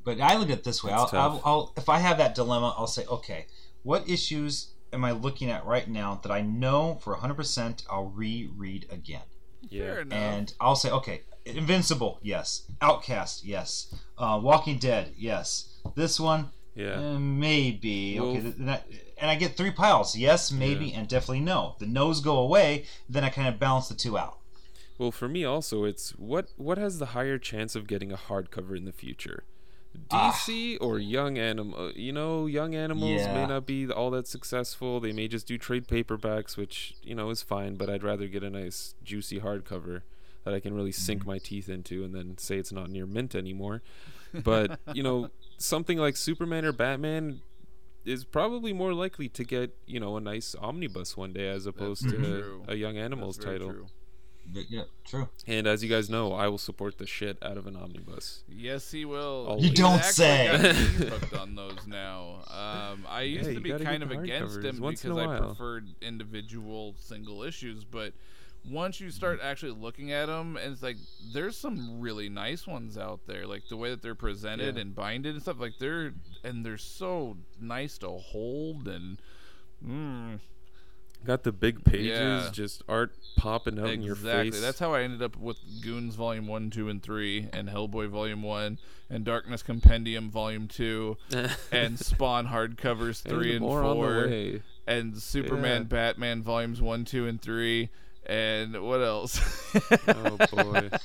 But 0.06 0.22
I 0.22 0.38
look 0.38 0.50
at 0.50 0.60
it 0.60 0.64
this 0.64 0.84
way. 0.84 0.92
I'll, 0.94 1.10
I'll. 1.12 1.42
I'll, 1.44 1.74
if 1.76 1.90
I 1.90 1.98
have 2.00 2.18
that 2.20 2.34
dilemma, 2.34 2.74
I'll 2.78 2.88
say, 2.88 3.06
okay, 3.06 3.48
what 3.84 4.08
issues 4.10 4.70
am 4.96 5.06
I 5.06 5.12
looking 5.12 5.52
at 5.52 5.66
right 5.66 5.88
now 5.88 6.20
that 6.24 6.32
I 6.32 6.42
know 6.42 7.00
for 7.04 7.16
100% 7.16 7.84
I'll 7.90 8.08
reread 8.08 8.88
again? 8.90 9.22
Yeah, 9.70 9.84
Fair 9.84 10.00
enough. 10.02 10.18
And 10.18 10.54
I'll 10.60 10.76
say, 10.76 10.90
okay, 10.90 11.22
Invincible, 11.46 12.20
yes. 12.24 12.64
Outcast, 12.82 13.46
yes. 13.46 13.94
Uh, 14.18 14.40
Walking 14.42 14.80
Dead, 14.80 15.14
yes. 15.16 15.70
This 15.96 16.20
one, 16.20 16.50
yeah, 16.74 17.00
eh, 17.00 17.18
maybe. 17.20 18.20
Well- 18.20 18.32
okay, 18.32 18.42
th- 18.42 18.56
that, 18.60 18.88
and 19.18 19.30
I 19.32 19.36
get 19.36 19.56
three 19.56 19.72
piles: 19.72 20.18
yes, 20.18 20.52
maybe, 20.52 20.92
and 20.92 21.08
definitely 21.08 21.40
no. 21.40 21.76
The 21.80 21.86
no's 21.86 22.20
go 22.20 22.38
away, 22.38 22.86
then 23.08 23.24
I 23.24 23.30
kind 23.30 23.48
of 23.48 23.60
balance 23.60 23.88
the 23.88 23.96
two 23.96 24.18
out. 24.18 24.40
Well, 24.98 25.12
for 25.12 25.30
me 25.30 25.46
also, 25.46 25.84
it's 25.86 26.10
what 26.12 26.50
what 26.58 26.78
has 26.78 27.00
the 27.00 27.08
higher 27.08 27.38
chance 27.38 27.76
of 27.76 27.88
getting 27.88 28.12
a 28.12 28.18
hardcover 28.18 28.76
in 28.76 28.84
the 28.86 28.92
future, 28.92 29.44
Ah. 30.12 30.32
DC 30.32 30.78
or 30.82 31.00
Young 31.00 31.38
Animal? 31.38 31.92
You 31.96 32.12
know, 32.14 32.46
Young 32.46 32.76
Animals 32.76 33.26
may 33.28 33.46
not 33.46 33.66
be 33.66 33.88
all 33.90 34.12
that 34.12 34.28
successful. 34.28 35.00
They 35.00 35.12
may 35.14 35.28
just 35.28 35.48
do 35.48 35.58
trade 35.58 35.88
paperbacks, 35.88 36.58
which 36.58 36.96
you 37.04 37.16
know 37.16 37.30
is 37.30 37.42
fine. 37.42 37.76
But 37.76 37.90
I'd 37.90 38.04
rather 38.04 38.28
get 38.28 38.44
a 38.44 38.50
nice 38.50 38.96
juicy 39.04 39.40
hardcover 39.40 40.02
that 40.44 40.54
I 40.54 40.60
can 40.60 40.74
really 40.74 40.92
sink 40.92 41.22
Mm-hmm. 41.22 41.30
my 41.30 41.38
teeth 41.40 41.70
into, 41.70 42.04
and 42.04 42.14
then 42.14 42.38
say 42.38 42.58
it's 42.58 42.72
not 42.72 42.90
near 42.90 43.06
mint 43.06 43.34
anymore. 43.36 43.82
But 44.34 44.80
you 44.94 45.02
know, 45.04 45.30
something 45.58 45.98
like 45.98 46.16
Superman 46.18 46.66
or 46.66 46.72
Batman 46.72 47.42
is 48.06 48.24
probably 48.24 48.72
more 48.72 48.94
likely 48.94 49.28
to 49.30 49.44
get 49.44 49.76
you 49.88 50.00
know 50.00 50.16
a 50.18 50.22
nice 50.22 50.56
omnibus 50.62 51.18
one 51.18 51.34
day 51.34 51.48
as 51.48 51.66
opposed 51.66 52.04
very 52.04 52.22
to 52.22 52.42
true. 52.42 52.64
a 52.68 52.76
Young 52.76 52.98
Animals 52.98 53.38
That's 53.38 53.46
title. 53.48 53.72
true. 53.72 53.86
But, 54.48 54.70
yeah, 54.70 54.84
true. 55.06 55.28
And 55.48 55.66
as 55.68 55.84
you 55.84 55.90
guys 55.90 56.10
know, 56.10 56.32
I 56.34 56.48
will 56.48 56.58
support 56.58 56.98
the 56.98 57.08
shit 57.08 57.38
out 57.42 57.58
of 57.58 57.66
an 57.68 57.76
omnibus. 57.76 58.44
Yes, 58.48 58.92
he 58.92 59.04
will. 59.06 59.58
He's 59.60 59.70
You 59.70 59.76
don't 59.76 60.00
actually 60.00 60.12
say. 60.14 60.48
got 60.52 60.62
me 60.76 61.06
hooked 61.08 61.34
on 61.34 61.56
those 61.56 61.88
now. 61.88 62.44
Um, 62.48 63.06
I 63.10 63.22
used 63.24 63.48
Yeah, 63.50 63.56
to 63.56 63.60
be 63.60 63.72
kind 63.84 64.04
of 64.04 64.12
against 64.12 64.60
hardcovers 64.60 64.62
them 64.62 64.82
because 64.90 65.18
I 65.18 65.38
preferred 65.40 65.88
individual 66.02 66.96
single 67.00 67.44
issues, 67.44 67.84
but 67.84 68.14
once 68.70 69.00
you 69.00 69.12
start 69.12 69.40
actually 69.44 69.74
looking 69.74 70.12
at 70.12 70.28
them, 70.28 70.58
and 70.58 70.74
it's 70.74 70.82
like 70.84 70.98
there's 71.34 71.58
some 71.58 72.00
really 72.00 72.30
nice 72.30 72.66
ones 72.66 72.98
out 72.98 73.20
there, 73.28 73.46
like 73.46 73.64
the 73.70 73.78
way 73.78 73.90
that 73.90 74.02
they're 74.02 74.16
presented 74.16 74.76
Yeah. 74.76 74.82
and 74.82 74.96
binded 74.96 75.34
and 75.34 75.42
stuff. 75.42 75.60
Like 75.60 75.74
they're 75.80 76.14
and 76.44 76.66
they're 76.66 76.78
so 76.78 77.38
nice 77.60 77.98
to 78.00 78.10
hold 78.10 78.88
and. 78.88 79.18
Mm, 79.86 80.40
Got 81.26 81.44
the 81.44 81.52
big 81.52 81.84
pages, 81.84 82.08
Yeah. 82.20 82.50
just 82.52 82.84
art 82.88 83.14
popping 83.36 83.80
out 83.80 83.90
in 83.90 84.02
your 84.04 84.14
Exactly. 84.16 84.52
face. 84.52 84.62
That's 84.62 84.80
how 84.80 84.94
I 84.94 85.02
ended 85.02 85.22
up 85.24 85.36
with 85.38 85.58
Goons 85.82 86.16
Volume 86.16 86.48
1, 86.48 86.70
2, 86.70 86.88
and 86.88 87.02
3, 87.02 87.50
and 87.52 87.68
Hellboy 87.68 88.08
Volume 88.10 88.44
1, 88.44 88.78
and 89.10 89.26
Darkness 89.26 89.64
Compendium 89.64 90.30
Volume 90.30 90.68
2, 90.68 91.18
and 91.72 92.00
Spawn 92.00 92.48
hardcovers 92.48 93.22
3 93.24 93.54
and, 93.54 93.62
more 93.62 93.84
on 93.84 93.98
the 93.98 94.60
4, 94.60 94.62
and 94.88 95.18
Superman, 95.22 95.82
Yeah. 95.82 95.88
Batman 95.88 96.44
Volumes 96.44 96.82
1, 96.82 97.06
2, 97.06 97.28
and 97.28 97.42
3, 97.42 97.90
and 98.28 98.80
what 98.82 98.98
else? 99.02 99.40
Oh 100.08 100.38
boy! 100.52 100.90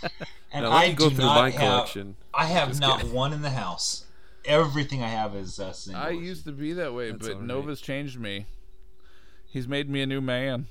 And 0.53 0.65
now 0.65 0.71
let 0.73 0.85
I 0.85 0.89
me 0.89 0.95
go 0.95 1.09
do 1.09 1.15
through 1.15 1.25
not 1.27 1.37
my 1.37 1.51
have. 1.51 1.61
collection. 1.61 2.17
I 2.35 2.47
have 2.47 2.69
Just 2.71 2.81
not 2.81 2.99
kidding. 3.01 3.15
one 3.15 3.33
in 3.33 3.43
the 3.43 3.51
house. 3.51 4.05
Everything 4.45 5.01
I 5.01 5.09
have 5.09 5.37
is 5.37 5.61
uh, 5.61 5.73
single. 5.73 6.03
I 6.03 6.09
used 6.11 6.45
to 6.47 6.51
be 6.53 6.73
that 6.73 6.93
way, 6.93 7.13
That's 7.13 7.23
but 7.29 7.35
alright. 7.35 7.47
Nova's 7.47 7.81
changed 7.81 8.19
me. 8.19 8.47
He's 9.51 9.67
made 9.69 9.89
me 9.91 10.01
a 10.01 10.07
new 10.07 10.21
man. 10.21 10.67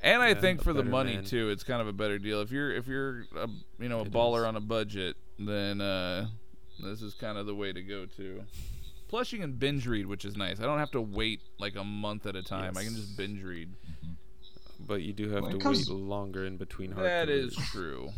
And 0.00 0.20
I 0.22 0.34
think 0.34 0.62
for 0.62 0.72
the 0.72 0.82
money 0.82 1.14
man. 1.14 1.24
too, 1.24 1.50
it's 1.50 1.62
kind 1.62 1.80
of 1.80 1.86
a 1.86 1.92
better 1.92 2.18
deal. 2.18 2.40
If 2.40 2.50
you're 2.50 2.72
if 2.72 2.88
you're 2.88 3.20
a, 3.36 3.48
you 3.78 3.88
know 3.88 4.00
a 4.00 4.04
It 4.04 4.12
baller 4.12 4.38
is. 4.40 4.44
on 4.46 4.56
a 4.56 4.60
budget, 4.60 5.16
then 5.38 5.80
uh, 5.80 6.26
this 6.82 7.02
is 7.02 7.14
kind 7.14 7.38
of 7.38 7.46
the 7.46 7.54
way 7.54 7.72
to 7.72 7.82
go 7.82 8.06
too. 8.06 8.42
Plus, 9.08 9.30
you 9.30 9.38
can 9.38 9.52
binge 9.52 9.86
read, 9.86 10.06
which 10.06 10.24
is 10.24 10.36
nice. 10.36 10.58
I 10.58 10.64
don't 10.64 10.78
have 10.78 10.90
to 10.92 11.00
wait 11.00 11.40
like 11.58 11.76
a 11.76 11.84
month 11.84 12.26
at 12.26 12.34
a 12.34 12.42
time. 12.42 12.76
I 12.76 12.82
can 12.84 12.94
just 12.96 13.16
binge 13.16 13.42
read. 13.44 13.68
But 14.80 15.02
you 15.02 15.12
do 15.12 15.30
have 15.30 15.42
When 15.44 15.52
to 15.52 15.58
comes- 15.58 15.88
wait 15.88 15.96
longer 15.96 16.44
in 16.46 16.56
between 16.56 16.92
hardcovers. 16.92 16.96
That 17.02 17.28
is 17.28 17.54
true. 17.70 18.10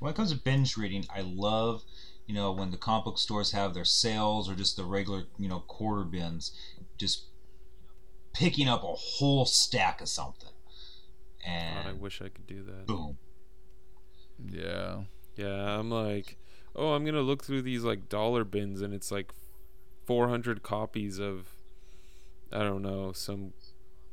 When 0.00 0.10
it 0.10 0.16
comes 0.16 0.32
to 0.32 0.38
binge 0.38 0.76
reading, 0.76 1.06
I 1.14 1.20
love, 1.20 1.84
you 2.26 2.34
know, 2.34 2.50
when 2.52 2.72
the 2.72 2.76
comic 2.76 3.04
book 3.04 3.18
stores 3.18 3.52
have 3.52 3.72
their 3.74 3.84
sales 3.84 4.50
or 4.50 4.54
just 4.56 4.76
the 4.76 4.84
regular, 4.84 5.24
you 5.38 5.48
know, 5.48 5.60
quarter 5.60 6.02
bins, 6.02 6.50
just 6.98 7.26
picking 8.32 8.68
up 8.68 8.82
a 8.82 8.94
whole 8.94 9.44
stack 9.44 10.00
of 10.00 10.08
something. 10.08 10.50
God, 11.44 11.86
I 11.88 11.92
wish 11.92 12.20
I 12.22 12.28
could 12.28 12.46
do 12.46 12.62
that. 12.62 12.86
boom. 12.86 13.18
Yeah. 14.44 15.02
Yeah, 15.36 15.78
I'm 15.78 15.90
like, 15.90 16.36
oh, 16.76 16.92
I'm 16.92 17.04
gonna 17.04 17.20
look 17.22 17.44
through 17.44 17.62
these 17.62 17.84
like 17.84 18.08
dollar 18.08 18.44
bins, 18.44 18.80
and 18.82 18.92
it's 18.94 19.10
like 19.10 19.32
400 20.06 20.62
copies 20.62 21.18
of, 21.18 21.48
I 22.52 22.60
don't 22.60 22.82
know, 22.82 23.12
some 23.12 23.52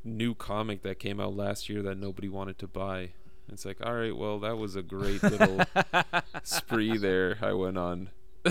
new 0.02 0.34
comic 0.34 0.82
that 0.82 0.98
came 0.98 1.20
out 1.20 1.36
last 1.36 1.68
year 1.68 1.82
that 1.82 1.98
nobody 1.98 2.28
wanted 2.28 2.58
to 2.58 2.66
buy. 2.66 3.10
It's 3.52 3.64
like, 3.64 3.84
all 3.84 3.94
right, 3.94 4.16
well, 4.16 4.38
that 4.40 4.56
was 4.56 4.76
a 4.76 4.82
great 4.82 5.22
little 5.22 5.60
spree 6.42 6.96
there 6.96 7.38
I 7.42 7.52
went 7.52 7.78
on. 7.78 8.10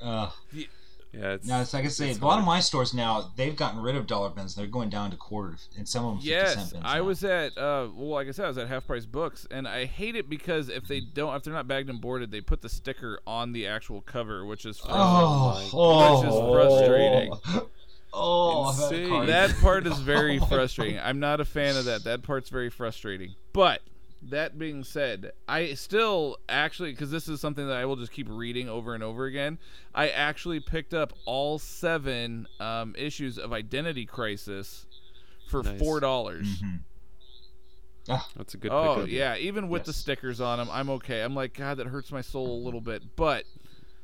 Uh, 0.00 0.30
Yeah, 1.12 1.32
it's 1.32 1.46
now, 1.46 1.62
it's 1.62 1.72
like 1.72 1.84
I 1.86 1.88
say, 1.88 2.10
a 2.10 2.14
lot 2.24 2.38
of 2.38 2.44
my 2.44 2.60
stores 2.60 2.92
now, 2.92 3.32
they've 3.34 3.56
gotten 3.56 3.80
rid 3.80 3.96
of 3.96 4.06
dollar 4.06 4.28
bins. 4.28 4.54
They're 4.54 4.66
going 4.66 4.90
down 4.90 5.10
to 5.10 5.16
quarter, 5.16 5.56
and 5.76 5.88
some 5.88 6.04
of 6.04 6.10
them 6.12 6.18
50 6.20 6.28
cent 6.30 6.46
Yes, 6.58 6.72
bins. 6.72 6.84
I 6.86 6.98
now. 6.98 7.04
was 7.04 7.24
at 7.24 7.56
uh, 7.56 7.88
well, 7.94 8.08
like 8.10 8.28
I 8.28 8.32
said, 8.32 8.44
I 8.44 8.48
was 8.48 8.58
at 8.58 8.68
Half 8.68 8.86
Price 8.86 9.06
Books, 9.06 9.46
and 9.50 9.66
I 9.66 9.86
hate 9.86 10.16
it 10.16 10.28
because 10.28 10.68
if 10.68 10.86
they 10.86 11.00
don't, 11.00 11.34
if 11.34 11.42
they're 11.44 11.54
not 11.54 11.66
bagged 11.66 11.88
and 11.88 12.00
boarded, 12.00 12.30
they 12.30 12.42
put 12.42 12.60
the 12.60 12.68
sticker 12.68 13.20
on 13.26 13.52
the 13.52 13.66
actual 13.66 14.02
cover, 14.02 14.44
which 14.44 14.66
is 14.66 14.80
Oh, 14.84 14.90
Oh 14.90 15.70
oh, 15.72 16.20
Which 16.20 16.28
is 16.28 16.38
frustrating. 17.50 17.66
Oh, 18.12 18.62
I've 18.64 18.76
had 18.76 18.82
a 18.84 18.86
Insane. 18.96 19.08
card. 19.10 19.28
that 19.28 19.54
part 19.60 19.86
is 19.86 19.98
very 20.00 20.38
frustrating. 20.38 20.98
I'm 20.98 21.20
not 21.20 21.40
a 21.40 21.44
fan 21.44 21.76
of 21.76 21.84
that. 21.84 22.04
That 22.04 22.22
part's 22.22 22.48
very 22.48 22.70
frustrating. 22.70 23.34
But 23.52 23.82
that 24.22 24.58
being 24.58 24.82
said, 24.84 25.32
I 25.48 25.74
still 25.74 26.38
actually 26.48 26.90
because 26.90 27.10
this 27.10 27.28
is 27.28 27.40
something 27.40 27.66
that 27.68 27.76
I 27.76 27.84
will 27.84 27.96
just 27.96 28.12
keep 28.12 28.26
reading 28.28 28.68
over 28.68 28.94
and 28.94 29.02
over 29.02 29.26
again. 29.26 29.58
I 29.94 30.08
actually 30.08 30.60
picked 30.60 30.92
up 30.94 31.12
all 31.24 31.58
seven 31.58 32.46
um, 32.60 32.94
issues 32.98 33.38
of 33.38 33.52
Identity 33.52 34.06
Crisis 34.06 34.86
for 35.48 35.62
Nice. 35.62 35.78
four 35.78 36.00
dollars. 36.00 36.60
Mhm. 36.62 36.80
That's 38.36 38.54
a 38.54 38.56
good 38.56 38.72
Oh 38.72 38.94
pickup. 38.96 39.10
yeah, 39.10 39.36
even 39.36 39.68
with 39.68 39.84
the 39.84 39.92
stickers 39.92 40.40
on 40.40 40.58
them, 40.58 40.68
I'm 40.72 40.88
okay. 40.90 41.20
I'm 41.20 41.34
like, 41.34 41.52
God, 41.54 41.76
that 41.76 41.86
hurts 41.88 42.10
my 42.10 42.22
soul 42.22 42.58
a 42.58 42.60
little 42.64 42.80
bit. 42.80 43.02
But 43.16 43.44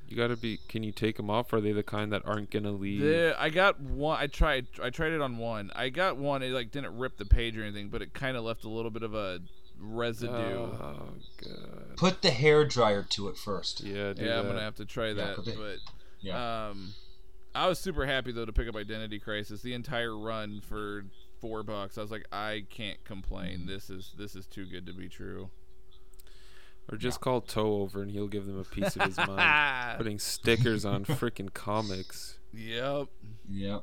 You 0.08 0.16
gotta 0.16 0.36
be. 0.36 0.58
Can 0.68 0.82
you 0.82 0.92
take 0.92 1.16
them 1.16 1.30
off? 1.30 1.50
Are 1.54 1.60
they 1.62 1.72
the 1.72 1.82
kind 1.82 2.12
that 2.12 2.20
aren't 2.26 2.50
gonna 2.50 2.70
leave? 2.72 3.00
the, 3.00 3.34
I 3.38 3.48
got 3.48 3.80
one. 3.80 4.18
I 4.20 4.26
tried. 4.26 4.66
I 4.82 4.90
tried 4.90 5.12
it 5.12 5.22
on 5.22 5.38
one. 5.38 5.70
I 5.74 5.88
got 5.88 6.18
one. 6.18 6.42
It 6.42 6.50
like 6.50 6.70
didn't 6.70 6.98
rip 6.98 7.16
the 7.16 7.24
page 7.24 7.56
or 7.56 7.62
anything, 7.62 7.88
but 7.88 8.02
it 8.02 8.12
kind 8.12 8.36
of 8.36 8.44
left 8.44 8.64
a 8.64 8.68
little 8.68 8.90
bit 8.90 9.02
of 9.02 9.14
a 9.14 9.40
residue. 9.92 10.32
Oh 10.32 11.08
god. 11.42 11.96
Put 11.96 12.22
the 12.22 12.30
hair 12.30 12.64
dryer 12.64 13.02
to 13.10 13.28
it 13.28 13.36
first. 13.36 13.82
Yeah, 13.82 14.12
do 14.12 14.24
yeah, 14.24 14.38
I'm 14.40 14.46
gonna 14.46 14.60
have 14.60 14.76
to 14.76 14.84
try 14.84 15.12
that. 15.12 15.36
put 15.36 15.44
the- 15.44 15.52
but 15.52 15.78
Yeah. 16.20 16.68
um, 16.70 16.94
I 17.54 17.68
was 17.68 17.78
super 17.78 18.06
happy 18.06 18.32
though 18.32 18.44
to 18.44 18.52
pick 18.52 18.68
up 18.68 18.76
Identity 18.76 19.18
Crisis. 19.20 19.62
The 19.62 19.74
entire 19.74 20.16
run 20.16 20.60
for 20.60 21.04
four 21.40 21.62
bucks. 21.62 21.98
I 21.98 22.02
was 22.02 22.10
like, 22.10 22.26
I 22.32 22.64
can't 22.70 23.02
complain. 23.04 23.66
This 23.66 23.90
is 23.90 24.12
this 24.18 24.34
is 24.34 24.46
too 24.46 24.66
good 24.66 24.86
to 24.86 24.92
be 24.92 25.08
true. 25.08 25.50
Or 26.90 26.98
just 26.98 27.20
call 27.20 27.40
Toe 27.40 27.80
over 27.80 28.02
and 28.02 28.10
he'll 28.10 28.26
give 28.28 28.44
them 28.46 28.58
a 28.58 28.64
piece 28.64 28.94
of 28.96 29.02
his 29.02 29.16
mind. 29.26 29.96
Putting 29.98 30.18
stickers 30.18 30.84
on 30.84 31.04
freaking 31.04 31.52
comics. 31.54 32.38
Yep. 32.52 33.08
Yep. 33.50 33.82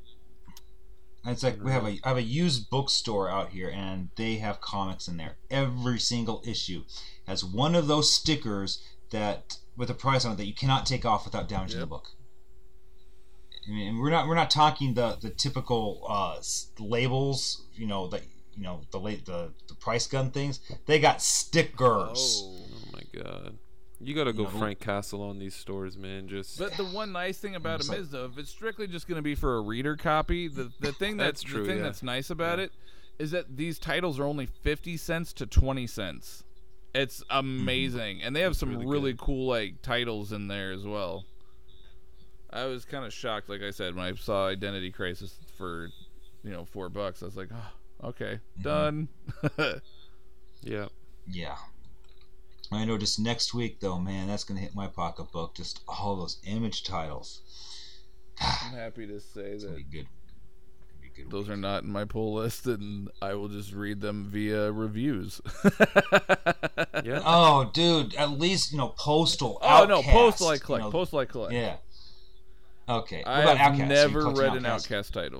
It's 1.26 1.44
like 1.44 1.64
we 1.64 1.72
have 1.72 1.86
a 1.86 2.00
I 2.04 2.10
have 2.10 2.18
a 2.18 2.24
used 2.24 2.70
bookstore 2.70 3.30
out 3.30 3.50
here, 3.50 3.70
and 3.70 4.10
they 4.16 4.38
have 4.38 4.60
comics 4.60 5.08
in 5.08 5.18
there. 5.18 5.38
Every 5.52 6.00
single 6.00 6.42
issue 6.46 6.84
has 7.28 7.46
one 7.46 7.76
of 7.76 7.88
those 7.88 8.14
stickers 8.14 8.82
that 9.12 9.58
with 9.78 9.90
a 9.90 9.94
price 9.94 10.26
on 10.26 10.34
it 10.34 10.38
that 10.38 10.48
you 10.48 10.56
cannot 10.56 10.86
take 10.86 11.06
off 11.06 11.26
without 11.26 11.48
damaging 11.48 11.80
the 11.80 11.86
book. 11.86 12.08
I 13.68 13.72
mean, 13.72 13.88
and 13.90 14.00
we're 14.00 14.10
not 14.10 14.28
we're 14.28 14.36
not 14.36 14.50
talking 14.50 14.96
the 14.96 15.18
the 15.22 15.30
typical 15.30 16.06
uh, 16.10 16.42
labels, 16.80 17.68
you 17.76 17.86
know 17.86 18.08
that 18.08 18.24
you 18.56 18.64
know 18.64 18.82
the 18.92 19.00
late 19.00 19.26
the 19.26 19.54
the 19.68 19.76
price 19.76 20.08
gun 20.08 20.32
things. 20.32 20.60
They 20.88 21.00
got 21.00 21.22
stickers. 21.22 22.44
Oh. 22.44 22.66
Oh 22.74 22.92
my 22.94 23.22
god. 23.22 23.58
You 24.04 24.16
gotta 24.16 24.34
go 24.34 24.44
No. 24.44 24.50
Frank 24.50 24.80
Castle 24.80 25.22
on 25.22 25.38
these 25.40 25.54
stores, 25.54 25.98
man. 25.98 26.28
Just 26.28 26.58
But 26.58 26.74
the 26.74 26.86
one 26.86 27.12
nice 27.12 27.38
thing 27.38 27.56
about 27.56 27.82
them 27.82 27.96
is 27.96 28.10
though, 28.10 28.26
if 28.26 28.38
it's 28.38 28.50
strictly 28.50 28.88
just 28.88 29.08
going 29.08 29.18
to 29.18 29.22
be 29.22 29.36
for 29.36 29.58
a 29.58 29.62
reader 29.62 29.96
copy, 29.96 30.48
the 30.48 30.72
the 30.80 30.92
thing 31.00 31.18
that's, 31.18 31.42
That's 31.42 31.44
true, 31.44 31.64
the 31.64 31.70
thing 31.70 31.78
yeah. 31.78 31.84
that's 31.84 32.04
nice 32.04 32.30
about 32.30 32.58
Yeah. 32.60 32.66
it 32.66 32.72
is 33.20 33.32
that 33.32 33.58
these 33.58 33.78
titles 33.78 34.20
are 34.20 34.24
only 34.24 34.48
fifty 34.48 34.98
cents 34.98 35.34
to 35.34 35.46
twenty 35.46 35.86
cents. 35.88 36.44
It's 36.94 37.24
mm-hmm. 37.24 37.38
amazing, 37.38 38.22
and 38.24 38.36
they 38.36 38.42
have 38.42 38.56
some 38.56 38.70
really 38.70 38.86
really, 38.86 39.16
cool 39.18 39.48
like 39.48 39.82
titles 39.82 40.32
in 40.32 40.48
there 40.48 40.72
as 40.72 40.84
well. 40.84 41.26
I 42.54 42.66
was 42.66 42.84
kind 42.84 43.06
of 43.06 43.14
shocked, 43.14 43.50
like 43.50 43.62
I 43.62 43.72
said, 43.72 43.96
when 43.96 44.06
I 44.06 44.14
saw 44.16 44.48
Identity 44.48 44.92
Crisis 44.92 45.38
for, 45.58 45.90
you 46.44 46.52
know, 46.52 46.66
four 46.66 46.90
bucks. 46.90 47.22
I 47.24 47.26
was 47.26 47.38
like, 47.38 47.48
oh, 47.54 48.10
okay, 48.10 48.40
done. 48.62 49.08
yeah. 50.62 50.88
Yeah. 51.28 51.56
I 52.72 52.86
know 52.86 52.98
just 52.98 53.20
next 53.20 53.54
week 53.54 53.80
though, 53.80 54.00
man, 54.00 54.28
that's 54.28 54.44
gonna 54.44 54.60
hit 54.62 54.74
my 54.76 54.88
pocketbook. 54.88 55.56
Just 55.56 55.82
all 55.88 56.16
those 56.16 56.38
image 56.46 56.84
titles. 56.84 57.42
I'm 58.42 58.74
happy 58.74 59.06
to 59.08 59.20
say 59.20 59.42
It's 59.42 59.64
be 59.66 59.72
that 59.72 59.92
good. 59.92 60.06
Gonna 60.08 61.02
be 61.02 61.10
good 61.16 61.30
those 61.32 61.48
week. 61.48 61.54
are 61.54 61.58
not 61.58 61.84
in 61.84 61.92
my 61.92 62.06
pull 62.06 62.34
list, 62.36 62.66
and 62.68 63.10
I 63.22 63.34
will 63.34 63.50
just 63.50 63.74
read 63.74 64.00
them 64.02 64.26
via 64.30 64.72
reviews. 64.72 65.42
Yeah. 67.04 67.22
Oh, 67.26 67.72
dude, 67.74 68.14
at 68.16 68.32
least 68.32 68.72
you 68.72 68.78
know 68.78 68.90
Postal. 68.90 69.58
Oh 69.64 69.86
no, 69.86 69.98
Outcast, 69.98 70.12
Postal 70.14 70.48
I 70.50 70.54
you 70.54 70.60
collect. 70.60 70.84
know- 70.86 70.92
Postal 70.92 71.20
I 71.20 71.26
collect. 71.26 71.54
Yeah. 71.54 71.78
Okay. 72.88 73.24
I 73.24 73.38
what 73.40 73.44
about 73.44 73.58
have 73.58 73.72
Outcast? 73.74 73.90
Never 73.90 74.22
collecting 74.22 74.44
read 74.44 74.58
an 74.58 74.66
Outcast? 74.68 75.16
Outcast 75.16 75.36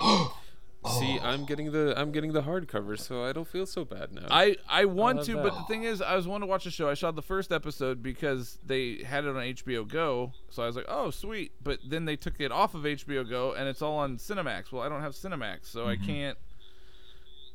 title. 0.84 1.00
See, 1.00 1.18
Oh. 1.22 1.26
I'm 1.26 1.44
getting 1.44 1.72
the 1.72 1.94
I'm 1.96 2.12
getting 2.12 2.32
the 2.32 2.42
hardcover, 2.42 2.98
so 2.98 3.24
I 3.24 3.32
don't 3.32 3.48
feel 3.48 3.66
so 3.66 3.84
bad 3.84 4.12
now. 4.12 4.26
I 4.30 4.56
I 4.68 4.84
want 4.84 5.18
love 5.18 5.26
to, 5.26 5.34
that. 5.34 5.42
but 5.42 5.54
the 5.54 5.62
thing 5.64 5.84
is, 5.84 6.02
I 6.02 6.16
was 6.16 6.26
wanting 6.26 6.46
to 6.46 6.50
watch 6.50 6.64
the 6.64 6.70
show. 6.70 6.88
I 6.88 6.94
saw 6.94 7.10
the 7.10 7.22
first 7.22 7.52
episode 7.52 8.02
because 8.02 8.58
they 8.64 9.02
had 9.04 9.24
it 9.24 9.30
on 9.30 9.36
HBO 9.36 9.88
Go, 9.88 10.32
so 10.50 10.62
I 10.62 10.66
was 10.66 10.76
like, 10.76 10.86
oh 10.88 11.10
sweet. 11.10 11.52
But 11.62 11.80
then 11.86 12.04
they 12.04 12.16
took 12.16 12.40
it 12.40 12.52
off 12.52 12.74
of 12.74 12.82
HBO 12.82 13.28
Go, 13.28 13.52
and 13.52 13.68
it's 13.68 13.82
all 13.82 13.96
on 13.96 14.18
Cinemax. 14.18 14.72
Well, 14.72 14.82
I 14.82 14.88
don't 14.88 15.00
have 15.00 15.12
Cinemax, 15.12 15.66
so 15.66 15.86
I 15.86 15.96
mm-hmm. 15.96 16.06
can't. 16.06 16.38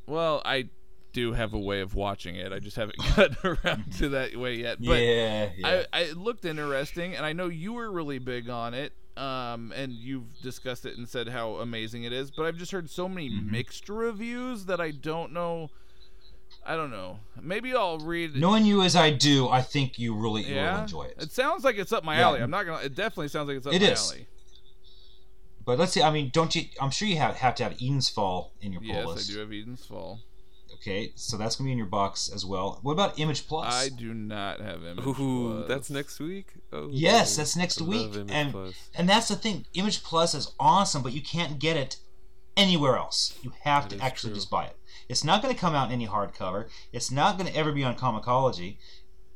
Well, 0.06 0.42
I 0.44 0.68
do 1.12 1.32
have 1.32 1.54
a 1.54 1.58
way 1.58 1.80
of 1.80 1.94
watching 1.94 2.36
it. 2.36 2.52
I 2.52 2.58
just 2.58 2.76
haven't 2.76 2.98
gotten 3.16 3.36
around 3.44 3.92
to 3.98 4.10
that 4.10 4.36
way 4.36 4.56
yet. 4.56 4.78
But 4.80 5.00
yeah, 5.00 5.50
yeah. 5.56 5.84
I, 5.92 5.98
I 5.98 6.00
it 6.02 6.16
looked 6.16 6.44
interesting, 6.44 7.14
and 7.14 7.24
I 7.24 7.32
know 7.32 7.48
you 7.48 7.74
were 7.74 7.90
really 7.90 8.18
big 8.18 8.48
on 8.48 8.74
it. 8.74 8.92
Um, 9.16 9.72
and 9.76 9.92
you've 9.92 10.40
discussed 10.40 10.86
it 10.86 10.96
and 10.96 11.06
said 11.08 11.28
how 11.28 11.56
amazing 11.56 12.04
it 12.04 12.12
is, 12.12 12.30
but 12.30 12.46
I've 12.46 12.56
just 12.56 12.72
heard 12.72 12.88
so 12.88 13.08
many 13.08 13.28
Mm-hmm. 13.28 13.50
mixed 13.50 13.88
reviews 13.88 14.64
that 14.66 14.80
I 14.80 14.92
don't 14.92 15.32
know. 15.32 15.70
I 16.64 16.76
don't 16.76 16.90
know. 16.90 17.18
Maybe 17.40 17.74
I'll 17.74 17.98
read. 17.98 18.36
Knowing 18.36 18.64
you 18.64 18.82
as 18.82 18.94
I 18.96 19.10
do, 19.10 19.48
I 19.48 19.62
think 19.62 19.98
you 19.98 20.14
really 20.14 20.42
yeah, 20.42 20.74
will 20.74 20.82
enjoy 20.82 21.02
it. 21.04 21.16
It 21.18 21.32
sounds 21.32 21.64
like 21.64 21.76
it's 21.78 21.92
up 21.92 22.04
my 22.04 22.18
Yeah. 22.18 22.26
alley. 22.28 22.40
I'm 22.40 22.50
not 22.50 22.66
gonna. 22.66 22.82
It 22.84 22.94
definitely 22.94 23.28
sounds 23.28 23.48
like 23.48 23.56
it's 23.58 23.66
up 23.66 23.72
It 23.74 23.82
my 23.82 23.88
is. 23.88 24.10
alley. 24.10 24.26
But 25.64 25.78
let's 25.78 25.92
see. 25.92 26.02
I 26.02 26.10
mean, 26.10 26.30
don't 26.32 26.54
you? 26.54 26.64
I'm 26.80 26.90
sure 26.90 27.06
you 27.08 27.16
have 27.16 27.36
have 27.36 27.54
to 27.56 27.64
have 27.64 27.72
Eden's 27.74 28.08
Fall 28.08 28.52
in 28.60 28.72
your 28.72 28.80
pull 28.80 29.14
Yes. 29.16 29.28
I 29.30 29.32
do 29.32 29.38
have 29.40 29.52
Eden's 29.52 29.84
Fall. 29.84 30.20
Okay, 30.80 31.12
so 31.14 31.36
that's 31.36 31.56
gonna 31.56 31.68
be 31.68 31.72
in 31.72 31.78
your 31.78 31.86
box 31.86 32.30
as 32.34 32.46
well. 32.46 32.78
What 32.82 32.92
about 32.92 33.18
Image 33.18 33.46
Plus? 33.46 33.72
I 33.74 33.90
do 33.90 34.14
not 34.14 34.60
have 34.60 34.82
Image 34.84 35.04
Ooh, 35.06 35.54
Plus. 35.58 35.68
that's 35.68 35.90
next 35.90 36.18
week. 36.20 36.54
Oh, 36.72 36.88
Yes, 36.90 37.36
that's 37.36 37.54
next 37.56 37.82
I 37.82 37.84
week, 37.84 38.06
love 38.06 38.16
Image 38.16 38.30
and 38.32 38.52
Plus. 38.52 38.74
and 38.94 39.08
that's 39.08 39.28
the 39.28 39.36
thing. 39.36 39.66
Image 39.74 40.02
Plus 40.02 40.34
is 40.34 40.52
awesome, 40.58 41.02
but 41.02 41.12
you 41.12 41.20
can't 41.20 41.58
get 41.58 41.76
it 41.76 41.96
anywhere 42.56 42.96
else. 42.96 43.38
You 43.42 43.52
have 43.64 43.88
That 43.90 43.98
to 43.98 44.04
actually 44.04 44.30
true. 44.30 44.36
just 44.36 44.50
buy 44.50 44.64
it. 44.66 44.76
It's 45.08 45.22
not 45.24 45.42
going 45.42 45.52
to 45.54 45.60
come 45.60 45.74
out 45.74 45.88
in 45.88 45.92
any 45.94 46.06
hardcover. 46.06 46.68
It's 46.92 47.10
not 47.10 47.36
going 47.36 47.50
to 47.50 47.56
ever 47.56 47.72
be 47.72 47.84
on 47.84 47.96
comiXology. 47.96 48.76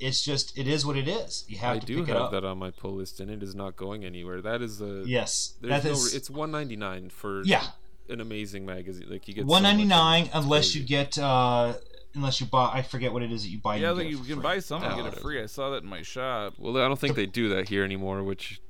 It's 0.00 0.24
just 0.24 0.56
it 0.58 0.66
is 0.66 0.84
what 0.86 0.96
it 0.96 1.06
is. 1.08 1.44
You 1.48 1.58
have 1.58 1.76
I 1.76 1.78
to 1.80 1.86
do 1.86 2.00
pick 2.00 2.08
it 2.08 2.12
have 2.14 2.22
up. 2.22 2.30
that 2.32 2.44
on 2.44 2.58
my 2.58 2.70
pull 2.70 2.96
list, 2.96 3.20
and 3.20 3.30
it 3.30 3.42
is 3.42 3.54
not 3.54 3.76
going 3.76 4.04
anywhere. 4.04 4.40
That 4.40 4.62
is 4.62 4.80
a 4.80 5.02
Yes, 5.06 5.54
There's 5.60 5.82
that 5.82 5.88
no. 5.88 5.92
is 5.94 6.14
it's 6.14 6.30
one 6.30 6.50
ninety 6.50 6.76
nine 6.76 7.10
for 7.10 7.42
yeah, 7.44 7.64
an 8.08 8.20
amazing 8.20 8.66
magazine. 8.66 9.06
Like 9.08 9.26
you 9.28 9.34
get 9.34 9.42
so 9.42 9.46
one 9.46 9.62
much 9.62 9.70
ninety 9.70 9.82
in 9.84 9.88
it. 9.88 9.94
nine 9.94 10.24
It's 10.26 10.34
unless 10.34 10.74
you 10.74 10.82
get 10.82 11.18
uh 11.18 11.74
unless 12.14 12.40
you 12.40 12.46
buy. 12.46 12.70
I 12.72 12.82
forget 12.82 13.12
what 13.12 13.22
it 13.22 13.32
is 13.32 13.42
that 13.42 13.48
you 13.48 13.58
buy. 13.58 13.76
Yeah, 13.76 13.90
you 13.90 13.94
like 13.96 14.08
you 14.08 14.16
can 14.18 14.26
free. 14.36 14.42
buy 14.42 14.58
some 14.60 14.82
and 14.82 14.96
get 15.02 15.12
it 15.12 15.18
free. 15.20 15.42
I 15.42 15.46
saw 15.46 15.70
that 15.70 15.82
in 15.82 15.88
my 15.88 16.02
shop. 16.02 16.54
Well, 16.58 16.76
I 16.76 16.86
don't 16.88 16.98
think 16.98 17.16
they 17.16 17.26
do 17.26 17.48
that 17.50 17.68
here 17.68 17.82
anymore, 17.84 18.22
which 18.22 18.60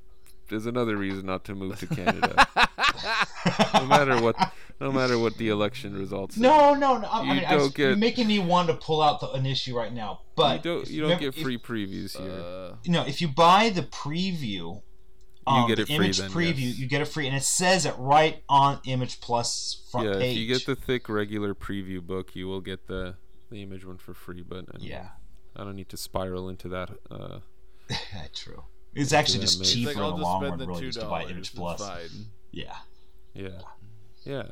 is 0.49 0.65
another 0.65 0.95
reason 0.95 1.25
not 1.25 1.43
to 1.45 1.55
move 1.55 1.79
to 1.79 1.87
Canada. 1.87 2.47
no 3.73 3.85
matter 3.87 4.21
what, 4.21 4.35
no 4.79 4.91
matter 4.91 5.17
what 5.17 5.37
the 5.37 5.49
election 5.49 5.97
results. 5.97 6.35
say. 6.35 6.41
No, 6.41 6.73
no, 6.75 6.97
no. 6.99 7.07
I, 7.07 7.19
I 7.19 7.21
You 7.23 7.33
mean, 7.33 7.45
I, 7.45 7.51
don't 7.57 7.77
you're 7.77 7.89
get- 7.91 7.97
making 7.99 8.27
me 8.27 8.39
want 8.39 8.67
to 8.69 8.75
pull 8.75 9.01
out 9.01 9.19
the, 9.21 9.31
an 9.31 9.45
issue 9.45 9.75
right 9.75 9.91
now. 9.93 10.21
But 10.35 10.43
you 10.43 10.57
But 10.57 10.63
don't. 10.63 10.89
You 10.89 11.01
don't 11.01 11.09
remember- 11.11 11.31
get 11.31 11.37
if- 11.37 11.43
free 11.43 11.57
previews 11.57 12.17
here. 12.17 12.31
Uh, 12.31 12.75
No, 12.87 13.05
if 13.05 13.21
you 13.21 13.27
buy 13.27 13.69
the 13.69 13.81
preview, 13.83 14.81
um, 15.47 15.67
get 15.67 15.75
the 15.75 15.81
it 15.83 15.87
free 15.87 15.95
image 15.95 16.17
then, 16.17 16.29
preview, 16.31 16.67
yes. 16.67 16.79
you 16.79 16.87
get 16.87 17.01
it 17.01 17.05
free, 17.05 17.27
and 17.27 17.35
it 17.35 17.43
says 17.43 17.85
it 17.85 17.95
right 17.97 18.43
on 18.49 18.79
Image 18.85 19.21
Plus 19.21 19.85
front 19.91 20.07
yeah, 20.07 20.13
page. 20.15 20.31
if 20.31 20.37
you 20.37 20.47
get 20.47 20.65
the 20.65 20.75
thick 20.75 21.07
regular 21.09 21.53
preview 21.53 22.01
book, 22.01 22.35
you 22.35 22.47
will 22.47 22.61
get 22.61 22.87
the 22.87 23.15
the 23.51 23.61
image 23.61 23.85
one 23.85 23.97
for 23.97 24.13
free. 24.13 24.41
But 24.41 24.65
I 24.73 24.77
mean, 24.77 24.87
yeah, 24.87 25.09
I 25.55 25.63
don't 25.63 25.75
need 25.75 25.89
to 25.89 25.97
spiral 25.97 26.49
into 26.49 26.67
that. 26.69 26.89
Uh, 27.09 27.39
true. 28.33 28.63
It's 28.95 29.13
actually 29.13 29.41
just 29.41 29.59
maybe. 29.59 29.67
it's 29.67 29.73
cheaper 29.73 30.01
like 30.01 30.13
in 30.13 30.19
the 30.19 30.23
long 30.23 30.41
spend 30.41 30.51
run, 30.51 30.59
the 30.59 30.67
really, 30.67 30.81
just 30.81 30.99
to 30.99 31.05
buy 31.05 31.21
dollars. 31.21 31.31
Image 31.31 31.53
Plus. 31.53 31.79
fine. 31.79 32.09
Yeah. 32.51 32.75
yeah, 33.33 33.49
yeah. 34.23 34.43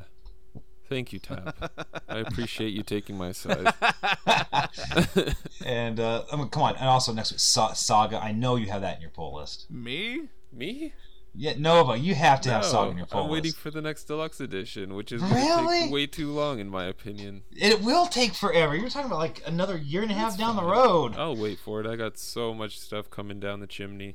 Thank 0.86 1.14
you, 1.14 1.18
Tap. 1.18 1.72
I 2.08 2.18
appreciate 2.26 2.74
you 2.74 2.82
taking 2.82 3.16
my 3.16 3.32
side. 3.32 3.72
And 5.64 5.98
uh, 5.98 6.24
I 6.30 6.36
mean, 6.36 6.48
come 6.48 6.62
on, 6.62 6.76
and 6.76 6.88
also 6.88 7.12
next 7.12 7.32
week 7.32 7.40
Saga. 7.40 8.22
I 8.22 8.32
know 8.32 8.56
you 8.56 8.66
have 8.66 8.82
that 8.82 8.96
in 8.96 9.00
your 9.00 9.10
pull 9.10 9.36
list. 9.36 9.70
Me? 9.70 10.28
Me? 10.56 10.92
Yeah, 11.36 11.54
Nova, 11.58 11.96
you 11.98 12.14
have 12.14 12.40
to 12.42 12.50
have 12.50 12.62
No, 12.62 12.68
Saga 12.68 12.90
in 12.92 12.96
your 12.98 13.06
pull 13.06 13.24
I'm 13.24 13.28
waiting 13.30 13.50
list. 13.50 13.58
for 13.58 13.70
the 13.72 13.82
next 13.82 14.04
deluxe 14.04 14.40
edition, 14.40 14.94
which 14.94 15.10
is 15.10 15.20
Really? 15.20 15.80
take 15.82 15.90
way 15.92 16.06
too 16.06 16.30
long, 16.30 16.60
in 16.60 16.68
my 16.68 16.84
opinion. 16.84 17.42
It 17.50 17.82
will 17.82 18.06
take 18.06 18.34
forever. 18.34 18.76
You're 18.76 18.88
talking 18.88 19.06
about 19.10 19.18
like 19.18 19.42
another 19.44 19.76
year 19.76 20.02
and 20.02 20.12
a 20.12 20.14
half 20.14 20.28
It's 20.34 20.36
down 20.38 20.54
the 20.54 20.62
road. 20.62 21.16
I'll 21.16 21.36
wait 21.36 21.58
for 21.58 21.80
it. 21.80 21.86
I 21.88 21.96
got 21.96 22.18
so 22.18 22.54
much 22.54 22.78
stuff 22.78 23.10
coming 23.10 23.40
down 23.40 23.58
the 23.58 23.66
chimney. 23.66 24.14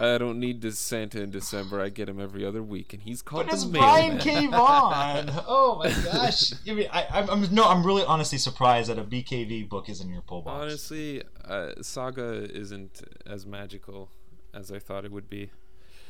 I 0.00 0.18
don't 0.18 0.40
need 0.40 0.62
this 0.62 0.78
Santa 0.80 1.20
in 1.20 1.30
December. 1.30 1.80
I 1.80 1.88
get 1.88 2.08
him 2.08 2.18
every 2.20 2.44
other 2.44 2.62
week, 2.62 2.92
and 2.92 3.02
he's 3.02 3.22
called 3.22 3.46
But 3.46 3.54
it's 3.54 3.64
Brian. 3.64 4.18
K. 4.18 4.46
Vaughan. 4.50 5.30
Oh 5.46 5.76
my 5.78 5.90
gosh! 6.04 6.52
I 6.68 6.72
mean, 6.74 6.88
I, 6.92 7.06
I'm, 7.10 7.30
I'm 7.30 7.54
no, 7.54 7.64
I'm 7.68 7.84
really 7.86 8.02
honestly 8.04 8.38
surprised 8.38 8.88
that 8.90 8.98
a 8.98 9.04
BKV 9.04 9.68
book 9.68 9.88
is 9.88 10.00
in 10.00 10.08
your 10.10 10.22
pull 10.22 10.42
box. 10.42 10.60
Honestly, 10.62 11.22
uh, 11.44 11.72
Saga 11.82 12.48
isn't 12.52 13.02
as 13.26 13.46
magical 13.46 14.10
as 14.54 14.70
I 14.72 14.78
thought 14.78 15.04
it 15.04 15.12
would 15.12 15.28
be. 15.30 15.50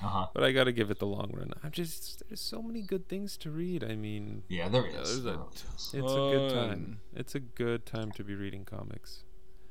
Uh 0.02 0.06
huh. 0.08 0.26
But 0.34 0.42
I 0.42 0.50
gotta 0.52 0.72
give 0.72 0.90
it 0.90 0.98
the 0.98 1.06
long 1.06 1.30
run. 1.32 1.52
I'm 1.62 1.70
just 1.70 2.22
there's 2.28 2.40
so 2.40 2.60
many 2.62 2.82
good 2.82 3.08
things 3.08 3.36
to 3.38 3.50
read. 3.50 3.84
I 3.84 3.94
mean, 3.94 4.42
Yeah, 4.48 4.68
there 4.68 4.84
Yeah, 4.86 4.92
there's 4.96 5.22
There 5.22 5.34
a 5.34 5.44
is. 5.46 5.64
it's 5.94 5.94
a 5.94 6.16
good 6.16 6.52
time. 6.52 7.00
It's 7.14 7.34
a 7.36 7.40
good 7.40 7.86
time 7.86 8.10
to 8.12 8.24
be 8.24 8.34
reading 8.34 8.64
comics. 8.64 9.22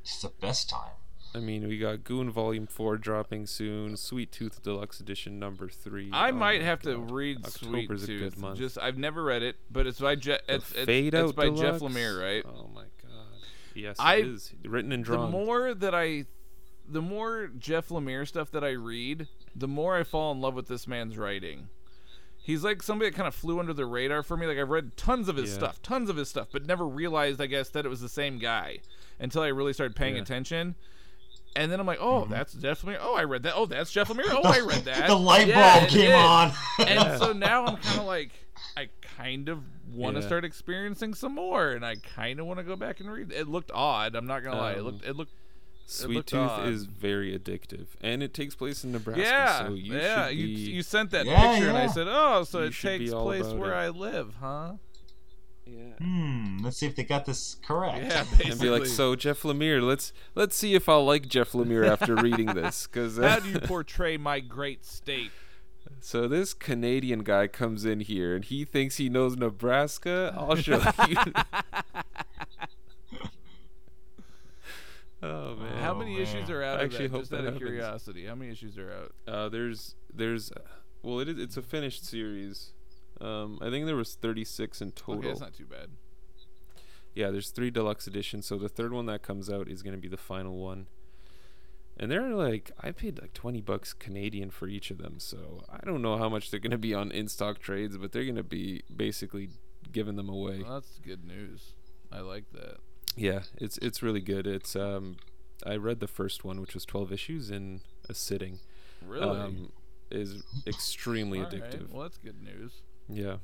It's 0.01 0.21
the 0.21 0.29
best 0.39 0.69
time. 0.69 0.93
I 1.33 1.39
mean, 1.39 1.65
we 1.67 1.77
got 1.77 2.03
Goon 2.03 2.29
Volume 2.29 2.67
Four 2.67 2.97
dropping 2.97 3.45
soon. 3.45 3.95
Sweet 3.95 4.31
Tooth 4.31 4.61
Deluxe 4.63 4.99
Edition 4.99 5.37
number 5.39 5.69
three. 5.69 6.09
I 6.11 6.29
Oh 6.29 6.33
might 6.33 6.59
my 6.59 6.65
have 6.65 6.81
to 6.83 6.95
God. 6.95 7.11
read 7.11 7.47
Sweet 7.47 7.89
October's 7.89 8.03
a 8.03 8.07
Tooth. 8.07 8.19
good 8.21 8.37
month. 8.37 8.57
Just 8.57 8.77
I've 8.77 8.97
never 8.97 9.23
read 9.23 9.41
it, 9.43 9.55
but 9.69 9.85
it's 9.87 9.99
by 9.99 10.15
Je- 10.15 10.39
it's 10.49 10.71
it's, 10.71 10.87
it's 10.89 11.15
Out 11.15 11.35
by 11.35 11.49
Jeff 11.49 11.79
Deluxe? 11.79 11.83
Lemire, 11.95 12.21
right? 12.21 12.43
Oh 12.45 12.67
my 12.73 12.83
god. 13.01 13.11
Yes, 13.75 13.97
I- 13.99 14.15
it 14.15 14.27
is 14.27 14.53
written 14.65 14.91
and 14.91 15.03
drawn. 15.05 15.31
the 15.31 15.37
drawn. 15.37 15.45
more 15.45 15.73
that 15.73 15.93
I, 15.95 16.25
the 16.87 17.01
more 17.01 17.49
Jeff 17.57 17.89
Lemire 17.89 18.27
stuff 18.27 18.51
that 18.51 18.63
I 18.63 18.71
read, 18.71 19.27
the 19.55 19.67
more 19.67 19.95
I 19.97 20.03
fall 20.03 20.31
in 20.31 20.41
love 20.41 20.53
with 20.55 20.67
this 20.67 20.87
man's 20.87 21.17
writing. 21.17 21.69
He's 22.43 22.63
like 22.63 22.81
somebody 22.81 23.09
that 23.11 23.15
kind 23.15 23.27
of 23.27 23.35
flew 23.35 23.59
under 23.59 23.73
the 23.73 23.85
radar 23.85 24.23
for 24.23 24.35
me. 24.35 24.47
Like 24.47 24.57
I've 24.57 24.69
read 24.69 24.97
tons 24.97 25.29
of 25.29 25.35
his 25.35 25.51
Yeah. 25.51 25.57
stuff, 25.57 25.81
tons 25.83 26.09
of 26.09 26.15
his 26.17 26.27
stuff, 26.29 26.47
but 26.51 26.65
never 26.65 26.87
realized, 26.87 27.39
I 27.39 27.45
guess, 27.45 27.69
that 27.69 27.85
it 27.85 27.89
was 27.89 28.01
the 28.01 28.09
same 28.09 28.39
guy 28.39 28.79
until 29.19 29.43
I 29.43 29.47
really 29.49 29.73
started 29.73 29.95
paying 29.95 30.15
Yeah. 30.15 30.23
attention. 30.23 30.75
And 31.55 31.71
then 31.71 31.79
I'm 31.79 31.85
like, 31.85 31.99
oh, 32.01 32.25
that's 32.25 32.53
Jeff 32.53 32.81
Lemire. 32.81 32.97
Oh, 33.01 33.13
I 33.13 33.25
read 33.25 33.43
that. 33.43 33.53
Oh, 33.55 33.65
that's 33.65 33.91
Jeff 33.91 34.07
Lemire. 34.07 34.23
Oh, 34.29 34.41
I 34.43 34.59
read 34.65 34.85
that. 34.85 35.07
the 35.07 35.15
light 35.15 35.47
Yeah, 35.47 35.79
bulb 35.79 35.89
came 35.89 36.01
did. 36.01 36.13
on. 36.15 36.51
and 36.79 37.19
so 37.19 37.33
now 37.33 37.65
I'm 37.65 37.77
kind 37.77 37.99
of 37.99 38.05
like, 38.05 38.31
I 38.77 38.87
kind 39.17 39.49
of 39.49 39.59
want 39.93 40.15
to 40.15 40.21
start 40.23 40.45
experiencing 40.45 41.13
some 41.13 41.35
more, 41.35 41.71
and 41.71 41.85
I 41.85 41.95
kind 42.15 42.39
of 42.39 42.45
want 42.45 42.59
to 42.59 42.63
go 42.63 42.75
back 42.77 43.01
and 43.01 43.11
read. 43.11 43.31
It 43.33 43.49
looked 43.49 43.69
odd. 43.73 44.15
I'm 44.15 44.25
not 44.25 44.43
gonna 44.43 44.57
lie. 44.57 44.71
It 44.73 44.79
Um, 44.79 44.85
looked. 44.85 45.05
It 45.05 45.15
looked. 45.15 45.31
Sweet 45.85 46.25
Tooth 46.27 46.39
odd. 46.39 46.67
is 46.69 46.85
very 46.85 47.37
addictive, 47.37 47.87
and 48.01 48.23
it 48.23 48.33
takes 48.33 48.55
place 48.55 48.83
in 48.83 48.91
Nebraska. 48.93 49.21
yeah, 49.21 49.67
so 49.67 49.73
you 49.73 49.93
yeah. 49.93 50.27
should 50.29 50.37
You 50.37 50.45
be, 50.47 50.61
you 50.61 50.83
sent 50.83 51.11
that 51.11 51.25
Yeah, 51.25 51.53
picture, 51.53 51.69
and 51.69 51.77
I 51.77 51.87
said, 51.87 52.07
"Oh, 52.09 52.43
so 52.43 52.59
You 52.59 52.65
it 52.67 52.73
takes 52.73 53.11
place 53.11 53.47
where 53.47 53.71
it. 53.73 53.75
I 53.77 53.89
live, 53.89 54.35
huh?" 54.39 54.73
yeah. 55.65 55.93
Hmm. 55.99 56.59
Let's 56.63 56.77
see 56.77 56.85
if 56.85 56.95
they 56.95 57.03
got 57.03 57.25
this 57.25 57.57
correct. 57.65 58.05
Yeah, 58.05 58.23
basically. 58.23 58.51
and 58.51 58.59
be 58.61 58.69
like, 58.69 58.85
"So 58.85 59.15
Jeff 59.15 59.41
Lemire, 59.43 59.81
let's 59.81 60.13
let's 60.33 60.55
see 60.55 60.75
if 60.75 60.87
I'll 60.87 61.03
like 61.05 61.27
Jeff 61.27 61.51
Lemire 61.51 61.87
after 61.87 62.15
reading 62.15 62.47
this." 62.47 62.87
Because 62.87 63.17
How 63.17 63.39
do 63.39 63.49
you 63.49 63.59
portray 63.59 64.15
my 64.17 64.39
great 64.39 64.85
state? 64.85 65.31
so 65.99 66.27
this 66.27 66.53
Canadian 66.53 67.19
guy 67.23 67.47
comes 67.47 67.83
in 67.85 67.99
here 67.99 68.33
and 68.35 68.45
he 68.45 68.63
thinks 68.65 68.95
he 68.97 69.09
knows 69.09 69.35
Nebraska. 69.35 70.33
I'll 70.37 70.55
show 70.55 70.77
you. 71.07 71.15
oh 75.23 75.55
man. 75.55 75.77
How 75.83 75.90
Oh, 75.90 75.90
many 76.01 76.13
man. 76.13 76.21
issues 76.21 76.49
are 76.49 76.63
out 76.63 76.79
I 76.79 76.83
actually 76.83 77.07
that? 77.07 77.11
hope 77.13 77.21
Just 77.21 77.31
that 77.31 77.37
out 77.37 77.45
of 77.47 77.53
happens. 77.53 77.69
curiosity, 77.69 78.25
how 78.25 78.35
many 78.35 78.51
issues 78.51 78.77
are 78.77 78.91
out? 78.91 79.11
Uh, 79.27 79.49
there's 79.49 79.95
there's 80.13 80.51
well 81.03 81.19
it 81.19 81.29
is 81.29 81.37
it's 81.39 81.57
a 81.57 81.61
finished 81.61 82.05
series. 82.05 82.73
Um, 83.19 83.59
I 83.61 83.69
think 83.69 83.85
there 83.85 83.95
was 83.95 84.15
36 84.15 84.81
in 84.81 84.91
total. 84.93 85.19
Okay, 85.19 85.27
that's 85.27 85.39
not 85.39 85.53
too 85.53 85.65
bad. 85.65 85.89
Yeah, 87.13 87.29
there's 87.29 87.49
three 87.49 87.69
deluxe 87.69 88.07
editions, 88.07 88.45
so 88.45 88.57
the 88.57 88.69
third 88.69 88.93
one 88.93 89.05
that 89.07 89.21
comes 89.21 89.49
out 89.49 89.67
is 89.67 89.83
going 89.83 89.95
to 89.95 90.01
be 90.01 90.07
the 90.07 90.17
final 90.17 90.57
one. 90.57 90.87
And 91.97 92.09
they're 92.09 92.29
like, 92.33 92.71
I 92.79 92.91
paid 92.91 93.19
like 93.21 93.33
20 93.33 93.61
bucks 93.61 93.93
Canadian 93.93 94.49
for 94.49 94.67
each 94.67 94.89
of 94.91 94.97
them, 94.97 95.15
so 95.19 95.63
I 95.69 95.85
don't 95.85 96.01
know 96.01 96.17
how 96.17 96.29
much 96.29 96.49
they're 96.49 96.59
going 96.59 96.71
to 96.71 96.77
be 96.77 96.93
on 96.95 97.11
in 97.11 97.27
stock 97.27 97.59
trades, 97.59 97.97
but 97.97 98.11
they're 98.11 98.23
going 98.23 98.37
to 98.37 98.43
be 98.43 98.81
basically 98.95 99.49
giving 99.91 100.15
them 100.15 100.29
away. 100.29 100.63
Well, 100.63 100.75
that's 100.75 100.97
good 100.99 101.25
news. 101.25 101.73
I 102.11 102.21
like 102.21 102.45
that. 102.53 102.77
Yeah, 103.15 103.41
it's 103.57 103.77
it's 103.79 104.01
really 104.01 104.21
good. 104.21 104.47
It's 104.47 104.75
um, 104.75 105.17
I 105.65 105.75
read 105.75 105.99
the 105.99 106.07
first 106.07 106.43
one, 106.43 106.59
which 106.61 106.73
was 106.73 106.85
12 106.85 107.11
issues 107.11 107.51
in 107.51 107.81
a 108.09 108.13
sitting. 108.13 108.59
Really? 109.05 109.39
Um, 109.39 109.71
is 110.09 110.43
extremely 110.67 111.39
All 111.39 111.45
right, 111.45 111.53
addictive. 111.53 111.91
Well, 111.91 112.03
that's 112.03 112.17
good 112.17 112.43
news. 112.43 112.81
Yeah. 113.07 113.37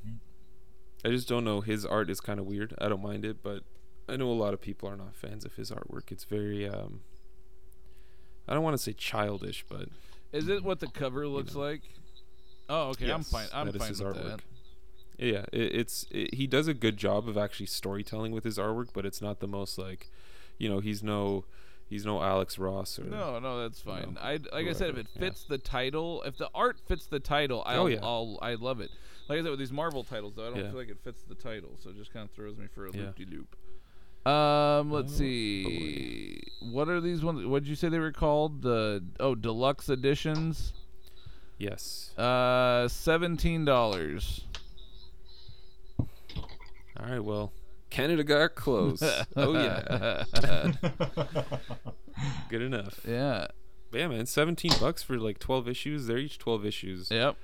I 1.05 1.09
just 1.09 1.28
don't 1.28 1.43
know. 1.43 1.61
His 1.61 1.86
art 1.86 2.09
is 2.09 2.20
kind 2.20 2.39
of 2.39 2.45
weird. 2.45 2.74
I 2.80 2.89
don't 2.89 3.01
mind 3.01 3.24
it, 3.26 3.41
but 3.41 3.63
I 4.09 4.18
know 4.18 4.30
a 4.30 4.34
lot 4.34 4.53
of 4.53 4.61
people 4.61 4.89
are 4.89 4.97
not 4.97 5.15
fans 5.15 5.45
of 5.45 5.55
his 5.55 5.72
artwork. 5.72 6.11
It's 6.11 6.24
very 6.26 6.68
um 6.68 7.01
I 8.47 8.53
don't 8.53 8.63
want 8.63 8.76
to 8.76 8.82
say 8.82 8.93
childish, 8.93 9.65
but 9.70 9.89
Is 10.32 10.47
it 10.47 10.63
what 10.63 10.80
the 10.80 10.88
cover 10.88 11.28
looks 11.28 11.53
know. 11.53 11.61
like? 11.61 11.82
Oh, 12.70 12.89
okay. 12.89 13.09
I'm 13.11 13.24
fine. 13.24 13.47
I'm 13.53 13.72
fine 13.72 13.89
his 13.89 14.01
with 14.01 14.15
artwork. 14.15 14.24
that. 14.24 14.39
Yeah, 15.18 15.45
it, 15.51 15.76
it's 15.76 16.05
it, 16.11 16.34
he 16.36 16.47
does 16.47 16.68
a 16.68 16.74
good 16.74 16.97
job 16.97 17.28
of 17.28 17.38
actually 17.38 17.65
storytelling 17.65 18.32
with 18.32 18.43
his 18.43 18.57
artwork, 18.57 18.89
but 18.93 19.05
it's 19.05 19.22
not 19.22 19.39
the 19.39 19.47
most 19.47 19.78
like, 19.78 20.09
you 20.57 20.70
know, 20.70 20.80
he's 20.80 21.01
no 21.01 21.45
he's 21.90 22.06
no 22.06 22.22
Alex 22.22 22.58
Ross 22.58 23.00
or 23.00 23.04
No, 23.06 23.40
no, 23.40 23.62
that's 23.62 23.82
fine. 23.82 24.14
No, 24.16 24.22
I 24.22 24.40
like 24.54 24.68
I 24.68 24.74
said, 24.74 24.90
if 24.90 24.96
whoever, 24.96 25.00
it 25.00 25.08
yeah. 25.16 25.20
fits 25.22 25.44
the 25.44 25.58
title, 25.58 26.24
if 26.24 26.38
the 26.38 26.50
art 26.54 26.80
fits 26.88 27.06
the 27.08 27.20
title, 27.20 27.64
I'll, 27.66 27.82
Oh, 27.82 27.88
yeah. 27.88 28.00
I'll 28.02 28.38
I 28.42 28.56
love 28.56 28.80
it. 28.82 28.92
Like 29.30 29.40
I 29.40 29.42
said 29.44 29.50
with 29.52 29.60
these 29.60 29.72
Marvel 29.74 30.04
titles, 30.04 30.34
though, 30.36 30.48
I 30.48 30.50
don't 30.52 30.60
Yeah. 30.60 30.70
feel 30.70 30.80
like 30.80 30.90
it 30.90 31.00
fits 31.04 31.24
the 31.24 31.36
title, 31.36 31.78
so 31.82 31.90
it 31.90 31.98
just 31.98 32.14
kind 32.14 32.24
of 32.24 32.32
throws 32.36 32.58
me 32.58 32.68
for 32.74 32.88
a 32.88 32.92
Yeah. 32.92 33.02
loop 33.04 33.16
de 33.18 33.26
loop. 33.26 33.56
Um, 34.26 34.92
let's 34.92 35.14
Oh, 35.14 35.18
see. 35.20 36.42
What 36.62 36.90
are 36.90 37.00
these 37.00 37.24
ones? 37.24 37.46
What 37.46 37.64
did 37.64 37.70
you 37.70 37.76
say 37.76 37.88
they 37.90 38.00
were 38.00 38.12
called? 38.12 38.62
The 38.62 39.04
oh, 39.20 39.36
deluxe 39.36 39.88
editions. 39.90 40.74
Yes. 41.58 42.16
Uh, 42.18 42.88
seventeen 42.90 43.64
dollars. 43.66 44.46
All 46.00 47.06
right, 47.08 47.24
well, 47.24 47.54
Canada 47.90 48.24
got 48.24 48.56
close. 48.56 49.02
oh 49.36 49.54
yeah, 49.54 50.24
good 52.50 52.62
enough. 52.62 53.00
yeah. 53.08 53.48
But 53.90 54.02
yeah, 54.02 54.08
man, 54.10 54.26
17 54.26 54.72
bucks 54.82 55.02
for 55.02 55.18
like 55.18 55.40
12 55.40 55.70
issues. 55.70 56.08
They're 56.08 56.18
each 56.18 56.38
12 56.40 56.66
issues. 56.66 57.10
Yep. 57.10 57.38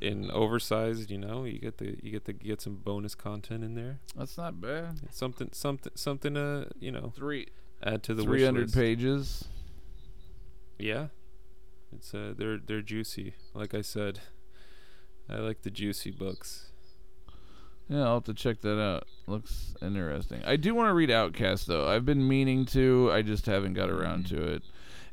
in 0.00 0.30
oversized, 0.32 1.10
you 1.10 1.18
know, 1.18 1.44
you 1.44 1.58
get 1.58 1.78
the 1.78 1.96
you 2.02 2.10
get 2.10 2.24
the 2.24 2.32
get 2.32 2.60
some 2.60 2.76
bonus 2.76 3.14
content 3.14 3.62
in 3.62 3.74
there. 3.74 4.00
That's 4.16 4.36
not 4.36 4.60
bad. 4.60 5.00
Something 5.12 5.50
something 5.52 5.92
something 5.94 6.34
to, 6.34 6.68
you 6.80 6.90
know, 6.90 7.12
Three 7.14 7.48
add 7.82 8.02
to 8.04 8.14
the 8.14 8.24
three 8.24 8.44
hundred 8.44 8.72
pages. 8.72 9.44
Yeah. 10.78 11.08
It's 11.94 12.12
uh 12.12 12.34
they're 12.36 12.58
they're 12.58 12.82
juicy. 12.82 13.34
Like 13.54 13.72
I 13.72 13.82
said, 13.82 14.20
I 15.28 15.36
like 15.36 15.62
the 15.62 15.70
juicy 15.70 16.10
books. 16.10 16.65
Yeah, 17.88 18.04
I'll 18.04 18.14
have 18.14 18.24
to 18.24 18.34
check 18.34 18.60
that 18.62 18.80
out. 18.80 19.06
Looks 19.26 19.74
interesting. 19.80 20.42
I 20.44 20.56
do 20.56 20.74
want 20.74 20.88
to 20.88 20.94
read 20.94 21.10
Outcast 21.10 21.66
though. 21.66 21.88
I've 21.88 22.04
been 22.04 22.26
meaning 22.26 22.66
to. 22.66 23.10
I 23.12 23.22
just 23.22 23.46
haven't 23.46 23.74
got 23.74 23.90
around 23.90 24.26
mm-hmm. 24.26 24.36
to 24.36 24.52
it. 24.54 24.62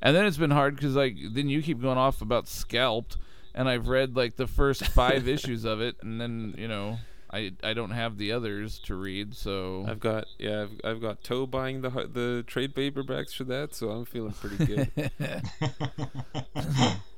And 0.02 0.16
then 0.16 0.26
it's 0.26 0.38
been 0.38 0.52
hard 0.52 0.76
because 0.76 0.96
like 0.96 1.16
then 1.32 1.50
you 1.50 1.62
keep 1.62 1.82
going 1.82 1.98
off 1.98 2.22
about 2.22 2.48
Scalped, 2.48 3.18
and 3.54 3.70
I've 3.70 3.88
read 3.88 4.16
like 4.16 4.36
the 4.36 4.48
first 4.48 4.86
five 4.88 5.28
issues 5.28 5.66
of 5.66 5.82
it, 5.82 5.98
and 6.02 6.20
then 6.20 6.56
you 6.58 6.68
know 6.68 6.98
I 7.32 7.52
I 7.64 7.74
don't 7.74 7.92
have 7.92 8.18
the 8.18 8.32
others 8.32 8.80
to 8.86 8.96
read. 8.96 9.36
So 9.36 9.86
I've 9.88 10.00
got 10.00 10.26
yeah, 10.40 10.64
I've, 10.64 10.82
I've 10.84 11.02
got 11.02 11.24
Toe 11.24 11.46
buying 11.46 11.82
the 11.82 11.92
hu- 11.92 12.08
the 12.08 12.44
trade 12.48 12.76
paperbacks 12.76 13.34
for 13.34 13.44
that, 13.46 13.76
so 13.76 13.92
I'm 13.92 14.06
feeling 14.06 14.34
pretty 14.34 14.66
good. 14.66 15.12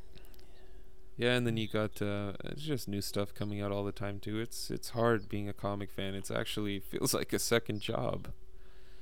yeah, 1.17 1.33
and 1.33 1.47
then 1.47 1.57
you 1.57 1.67
got 1.67 2.01
uh 2.01 2.33
it's 2.43 2.61
just 2.61 2.87
new 2.87 3.01
stuff 3.01 3.33
coming 3.33 3.61
out 3.61 3.71
all 3.71 3.83
the 3.83 3.91
time 3.91 4.19
too. 4.19 4.39
It's 4.39 4.69
it's 4.69 4.89
hard 4.89 5.29
being 5.29 5.47
a 5.47 5.53
comic 5.53 5.91
fan. 5.91 6.13
It's 6.13 6.31
actually 6.31 6.79
feels 6.79 7.13
like 7.13 7.31
a 7.31 7.39
second 7.39 7.81
job. 7.81 8.29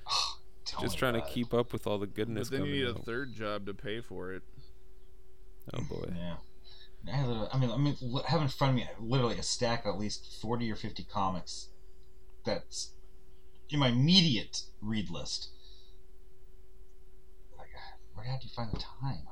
Tell 0.66 0.82
just 0.82 0.96
me 0.96 1.00
trying 1.00 1.14
to 1.16 1.22
keep 1.22 1.54
up 1.54 1.74
with 1.74 1.86
all 1.86 1.98
the 1.98 2.08
goodness 2.08 2.50
but 2.50 2.58
then 2.58 2.62
coming 2.62 2.76
you 2.76 2.86
need 2.86 2.96
a 2.96 3.00
third 3.00 3.36
job 3.36 3.66
to 3.66 3.74
pay 3.74 4.00
for 4.00 4.32
it. 4.32 4.44
oh 5.74 5.82
boy. 5.90 6.14
Yeah. 6.16 6.36
I 7.12 7.58
mean, 7.58 7.70
I 7.70 7.78
mean, 7.78 7.98
have 8.28 8.42
in 8.42 8.48
front 8.48 8.72
of 8.72 8.76
me 8.76 8.88
literally 8.98 9.38
a 9.38 9.44
stack 9.44 9.86
of 9.86 9.96
at 9.96 10.00
least 10.00 10.40
forty 10.42 10.72
or 10.72 10.76
fifty 10.76 11.04
comics. 11.04 11.68
That's 12.46 12.92
in 13.70 13.80
my 13.80 13.90
immediate 13.90 14.62
read 14.82 15.10
list. 15.10 15.50
Like, 17.58 17.70
where 18.14 18.26
do 18.26 18.48
you 18.48 18.50
find 18.56 18.72
the 18.72 18.80
time? 18.80 19.28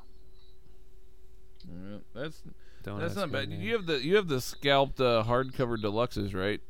Yeah, 1.65 1.97
that's 2.13 2.43
Don't 2.83 2.99
that's 2.99 3.15
not 3.15 3.31
bad. 3.31 3.51
You 3.51 3.73
have 3.73 3.85
the 3.85 4.03
you 4.03 4.15
have 4.15 4.27
the 4.27 4.41
scalped 4.41 4.99
uh, 4.99 5.23
hardcover 5.27 5.77
deluxes, 5.77 6.33
right? 6.33 6.61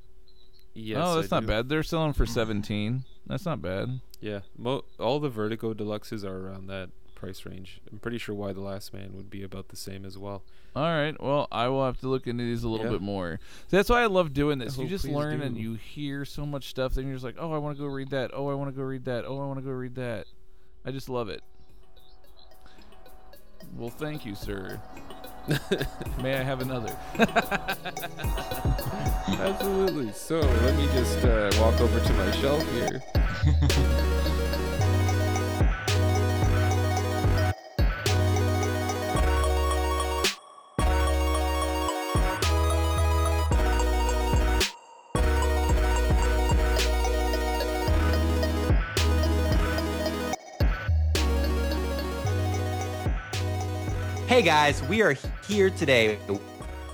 Yes, 0.74 1.00
oh, 1.02 1.12
I 1.12 1.16
that's 1.22 1.32
not 1.32 1.42
do. 1.42 1.48
bad. 1.48 1.70
They're 1.70 1.84
selling 1.84 2.14
for 2.14 2.26
seventeen. 2.26 3.04
That's 3.28 3.46
not 3.46 3.62
bad. 3.62 4.02
Yeah, 4.20 4.42
mo- 4.58 4.84
all 5.00 5.20
the 5.20 5.30
Vertigo 5.30 5.74
deluxes 5.74 6.24
are 6.24 6.48
around 6.48 6.68
that 6.68 6.90
price 7.16 7.46
range. 7.46 7.80
I'm 7.92 8.00
pretty 8.00 8.18
sure 8.18 8.34
Y: 8.36 8.52
The 8.54 8.62
Last 8.62 8.94
Man 8.94 9.14
would 9.14 9.30
be 9.30 9.44
about 9.44 9.70
the 9.70 9.76
same 9.76 10.06
as 10.06 10.18
well. 10.18 10.44
All 10.76 10.84
right. 10.84 11.16
Well, 11.22 11.48
I 11.52 11.68
will 11.68 11.84
have 11.86 12.00
to 12.00 12.08
look 12.08 12.28
into 12.28 12.44
these 12.46 12.64
a 12.64 12.70
little 12.70 12.86
Yeah. 12.86 12.94
bit 12.94 13.02
more. 13.02 13.40
So 13.68 13.76
that's 13.78 13.90
why 13.90 14.02
I 14.02 14.06
love 14.06 14.34
doing 14.34 14.58
this. 14.58 14.80
Oh, 14.80 14.84
you 14.84 14.88
just 14.88 15.06
learn 15.06 15.42
and 15.42 15.58
you 15.58 15.74
hear 15.74 16.24
so 16.24 16.46
much 16.46 16.70
stuff, 16.70 16.94
then 16.94 17.06
you're 17.08 17.16
just 17.16 17.26
like, 17.26 17.36
oh, 17.38 17.52
I 17.52 17.58
want 17.58 17.76
to 17.76 17.84
go 17.84 17.88
read 17.90 18.10
that. 18.12 18.32
Oh, 18.34 18.48
I 18.48 18.54
want 18.54 18.70
to 18.70 18.76
go 18.76 18.84
read 18.84 19.04
that. 19.06 19.26
Oh, 19.26 19.42
I 19.42 19.46
want 19.46 19.60
to 19.60 19.66
go 19.66 19.72
read 19.72 19.96
that. 19.96 20.28
I 20.86 20.92
just 20.92 21.10
love 21.10 21.28
it. 21.28 21.42
Well, 23.76 23.90
thank 23.90 24.26
you, 24.26 24.34
sir. 24.36 24.82
May 26.22 26.36
I 26.36 26.44
have 26.44 26.62
another? 26.62 26.96
Absolutely. 29.28 30.12
So 30.14 30.40
let 30.40 30.76
me 30.78 30.88
just 30.94 31.24
uh, 31.26 31.52
walk 31.60 31.80
over 31.82 32.00
to 32.00 32.14
my 32.14 32.32
shelf 32.32 32.64
here. 32.72 33.02
Hey 54.42 54.48
guys, 54.48 54.82
we 54.90 55.04
are 55.04 55.16
here 55.48 55.70
today 55.70 56.18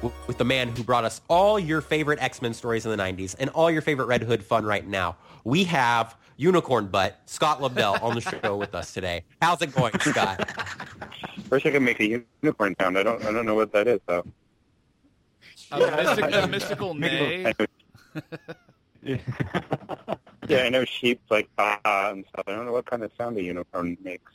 with 0.02 0.38
the 0.38 0.44
man 0.44 0.68
who 0.68 0.84
brought 0.84 1.06
us 1.06 1.22
all 1.30 1.58
your 1.58 1.80
favorite 1.80 2.22
X-Men 2.22 2.54
stories 2.54 2.86
in 2.86 2.92
the 2.92 3.02
90s 3.02 3.38
and 3.40 3.50
all 3.52 3.72
your 3.72 3.82
favorite 3.82 4.08
Red 4.08 4.22
Hood 4.22 4.44
fun 4.44 4.66
right 4.66 4.86
now. 4.86 5.16
We 5.46 5.64
have 5.64 6.18
Unicorn 6.36 6.88
Butt, 6.88 7.22
Scott 7.26 7.62
Lobdell, 7.62 8.04
on 8.04 8.16
the 8.16 8.20
show 8.20 8.58
with 8.58 8.76
us 8.76 8.94
today. 8.94 9.24
How's 9.42 9.62
it 9.62 9.74
going, 9.74 9.98
Scott? 10.02 10.46
First 11.50 11.66
I 11.66 11.72
can 11.72 11.86
make 11.86 12.02
a 12.02 12.22
unicorn 12.44 12.76
sound. 12.82 12.98
I 12.98 13.04
don't. 13.04 13.24
I 13.24 13.32
don't 13.32 13.46
know 13.46 13.56
what 13.56 13.72
that 13.72 13.88
is 13.88 14.02
though. 14.08 14.26
A, 15.72 15.80
mystic, 15.80 16.26
a 16.34 16.48
mystical 16.48 16.94
nay. 16.96 17.54
yeah, 20.50 20.64
I 20.64 20.68
know 20.68 20.84
sheep 20.84 21.22
like 21.30 21.48
ah 21.58 21.80
ah 21.86 22.10
and 22.12 22.26
stuff. 22.28 22.44
I 22.46 22.52
don't 22.52 22.66
know 22.66 22.74
what 22.74 22.88
kind 22.88 23.04
of 23.04 23.12
sound 23.18 23.38
a 23.38 23.42
unicorn 23.42 23.98
makes. 24.04 24.34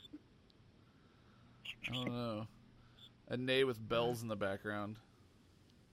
I 1.87 1.93
don't 1.93 2.07
know. 2.07 2.47
A 3.33 3.37
neigh 3.37 3.63
with 3.63 3.89
bells 3.89 4.21
in 4.21 4.27
the 4.27 4.35
background. 4.35 4.97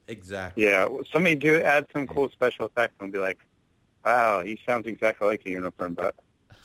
Exactly. 0.09 0.65
Yeah, 0.65 0.85
well, 0.85 1.05
somebody 1.11 1.37
do 1.37 1.59
add 1.63 1.87
some 1.91 2.07
cool 2.07 2.29
special 2.29 2.67
effects 2.67 2.97
and 3.01 3.11
be 3.11 3.19
like, 3.19 3.39
"Wow, 4.05 4.43
he 4.43 4.61
sounds 4.67 4.87
exactly 4.87 5.27
like 5.27 5.47
a 5.47 5.51
unicorn." 5.51 5.95
But 5.95 6.17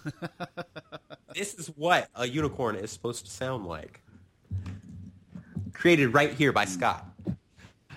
this 1.33 1.53
is 1.53 1.67
what 1.77 2.09
a 2.13 2.27
unicorn 2.27 2.75
is 2.75 2.91
supposed 2.91 3.23
to 3.23 3.31
sound 3.31 3.65
like. 3.65 4.01
Created 5.71 6.13
right 6.13 6.33
here 6.33 6.51
by 6.51 6.65
Scott. 6.65 7.05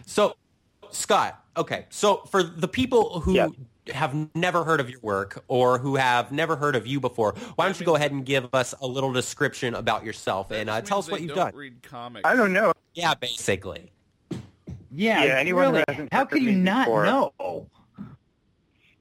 So, 0.07 0.37
Scott, 0.93 1.45
okay. 1.57 1.87
So, 1.91 2.18
for 2.31 2.45
the 2.45 2.68
people 2.68 3.18
who 3.18 3.35
Yeah. 3.35 3.49
Have 3.91 4.14
never 4.34 4.64
heard 4.64 4.80
of 4.80 4.91
your 4.91 5.01
work 5.01 5.43
or 5.49 5.78
who 5.78 5.97
have 5.97 6.30
never 6.32 6.57
heard 6.57 6.76
of 6.76 6.86
you 6.86 7.01
before, 7.01 7.34
why 7.57 7.64
don't 7.66 7.78
you 7.80 7.86
go 7.86 7.97
ahead 7.97 8.12
and 8.12 8.24
give 8.24 8.49
us 8.55 8.74
a 8.80 8.86
little 8.86 9.12
description 9.12 9.74
about 9.74 10.05
yourself 10.05 10.51
and 10.51 10.68
uh, 10.70 10.80
tell 10.80 10.99
us 10.99 11.11
what 11.11 11.20
you've 11.20 11.30
don't 11.30 11.51
done? 11.53 11.55
Read 11.55 11.82
comics. 11.82 12.26
I 12.28 12.34
don't 12.36 12.53
know. 12.53 12.72
Yeah, 12.95 13.14
basically. 13.14 13.93
Yeah, 14.91 15.24
Yeah, 15.24 15.34
anyone 15.39 15.66
who 15.66 15.72
really. 15.72 15.84
hasn't 15.89 16.12
How 16.12 16.20
heard 16.20 16.28
could 16.30 16.39
of 16.39 16.45
you 16.45 16.51
me 16.53 16.57
not 16.57 16.86
before- 16.86 17.05
know? 17.07 17.66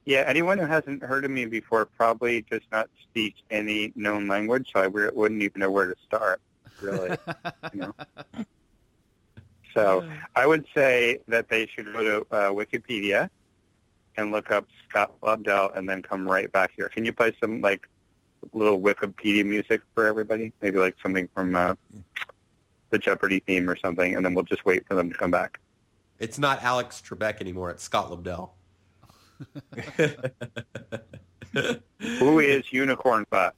Yeah, 0.04 0.24
anyone 0.26 0.56
who 0.58 0.64
hasn't 0.64 1.02
heard 1.02 1.26
of 1.26 1.30
me 1.30 1.44
before 1.44 1.84
probably 1.84 2.40
does 2.50 2.62
not 2.72 2.88
speak 3.02 3.34
any 3.50 3.92
known 3.94 4.26
language, 4.26 4.70
so 4.72 4.80
I 4.80 4.86
wouldn't 4.86 5.42
even 5.42 5.60
know 5.60 5.70
where 5.70 5.86
to 5.86 5.94
start, 6.06 6.40
really. 6.80 7.16
you 7.74 7.80
know. 7.80 7.94
So 9.74 10.08
I 10.34 10.44
would 10.46 10.64
say 10.74 11.20
that 11.28 11.48
they 11.48 11.66
should 11.66 11.92
go 11.92 12.02
to 12.02 12.20
uh, 12.34 12.50
Wikipedia 12.50 13.30
and 14.18 14.32
look 14.32 14.50
up 14.50 14.66
Scott 14.88 15.18
Lobdell 15.22 15.74
and 15.76 15.88
then 15.88 16.02
come 16.02 16.28
right 16.28 16.50
back 16.52 16.72
here. 16.76 16.88
Can 16.88 17.04
you 17.04 17.12
play 17.12 17.32
some 17.40 17.60
like 17.62 17.88
little 18.52 18.80
Wikipedia 18.80 19.46
music 19.46 19.80
for 19.94 20.06
everybody? 20.06 20.52
Maybe 20.60 20.78
like 20.78 20.96
something 21.02 21.28
from 21.32 21.56
uh, 21.56 21.74
the 22.90 22.98
Jeopardy 22.98 23.40
theme 23.40 23.70
or 23.70 23.76
something, 23.76 24.16
and 24.16 24.24
then 24.24 24.34
we'll 24.34 24.44
just 24.44 24.66
wait 24.66 24.86
for 24.86 24.94
them 24.94 25.10
to 25.10 25.16
come 25.16 25.30
back. 25.30 25.60
It's 26.18 26.38
not 26.38 26.62
Alex 26.62 27.00
Trebek 27.06 27.40
anymore. 27.40 27.70
It's 27.70 27.84
Scott 27.84 28.10
Lobdell. 28.10 28.50
Who 32.18 32.40
is 32.40 32.72
Unicorn 32.72 33.24
Butt? 33.30 33.54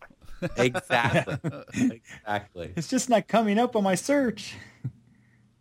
exactly. 0.57 1.39
exactly. 2.13 2.73
It's 2.77 2.89
just 2.89 3.09
not 3.09 3.29
coming 3.29 3.59
up 3.59 3.75
on 3.77 3.83
my 3.83 3.95
search. 3.95 4.57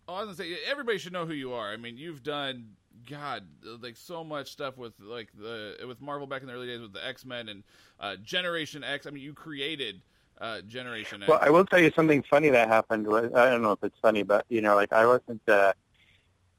Oh, 0.08 0.16
I 0.16 0.24
was 0.24 0.38
gonna 0.38 0.50
say 0.50 0.58
everybody 0.70 0.98
should 0.98 1.14
know 1.14 1.26
who 1.26 1.34
you 1.34 1.54
are. 1.54 1.72
I 1.72 1.78
mean, 1.78 1.98
you've 1.98 2.24
done 2.24 2.72
God 3.10 3.44
like 3.82 3.98
so 3.98 4.24
much 4.24 4.52
stuff 4.52 4.78
with 4.78 4.94
like 5.00 5.30
the 5.38 5.76
with 5.88 6.00
Marvel 6.00 6.28
back 6.28 6.42
in 6.42 6.48
the 6.48 6.54
early 6.54 6.68
days 6.68 6.82
with 6.82 6.94
the 6.94 7.06
X 7.06 7.26
Men 7.26 7.50
and 7.50 7.64
uh, 8.00 8.16
Generation 8.18 8.84
X. 8.84 9.08
I 9.08 9.10
mean, 9.10 9.24
you 9.24 9.34
created 9.34 10.02
uh, 10.40 10.62
Generation 10.62 11.24
X. 11.24 11.30
Well, 11.30 11.40
I 11.42 11.50
will 11.50 11.66
tell 11.66 11.80
you 11.80 11.92
something 11.96 12.24
funny 12.24 12.50
that 12.50 12.68
happened. 12.68 13.08
I 13.08 13.50
don't 13.50 13.62
know 13.62 13.72
if 13.72 13.84
it's 13.84 13.98
funny, 14.02 14.24
but 14.24 14.46
you 14.50 14.62
know, 14.62 14.76
like 14.76 14.94
I 14.94 15.06
wasn't, 15.06 15.42
uh, 15.48 15.74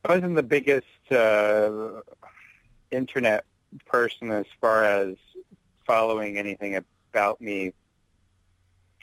I 0.04 0.14
wasn't 0.14 0.34
the 0.34 0.42
biggest 0.42 1.12
uh, 1.12 2.00
internet 2.90 3.44
person 3.86 4.32
as 4.32 4.46
far 4.60 4.84
as 4.84 5.16
following 5.86 6.36
anything 6.36 6.76
about 7.12 7.40
me 7.40 7.72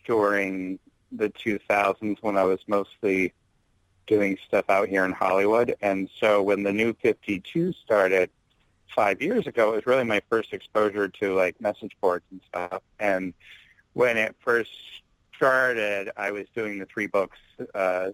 during 0.06 0.80
the 1.12 1.30
2000s 1.30 2.18
when 2.22 2.38
I 2.38 2.44
was 2.44 2.60
mostly 2.68 3.34
doing 4.08 4.38
stuff 4.48 4.66
out 4.70 4.90
here 4.90 5.06
in 5.06 5.12
Hollywood. 5.12 5.76
And 5.82 6.10
so 6.20 6.42
when 6.42 6.64
the 6.64 6.74
new 6.74 6.94
52 6.94 7.74
started 7.74 8.30
five 8.96 9.22
years 9.22 9.46
ago, 9.46 9.74
it 9.74 9.76
was 9.76 9.86
really 9.86 10.04
my 10.04 10.22
first 10.30 10.54
exposure 10.54 11.08
to 11.08 11.36
like 11.36 11.60
message 11.62 11.96
boards 12.02 12.26
and 12.32 12.42
stuff. 12.48 12.82
And 13.00 13.34
when 13.94 14.18
it 14.18 14.36
first 14.40 14.72
started, 15.36 16.10
I 16.18 16.32
was 16.32 16.48
doing 16.56 16.80
the 16.80 16.86
three 16.86 17.08
books, 17.08 17.38
uh, 17.76 18.10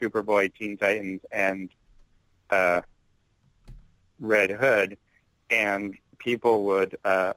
Superboy, 0.00 0.54
Teen 0.54 0.76
Titans, 0.76 1.22
and 1.32 1.70
uh, 2.50 2.82
Red 4.20 4.50
Hood, 4.50 4.98
and 5.50 5.96
people 6.18 6.64
would. 6.64 6.96
Uh, 7.04 7.32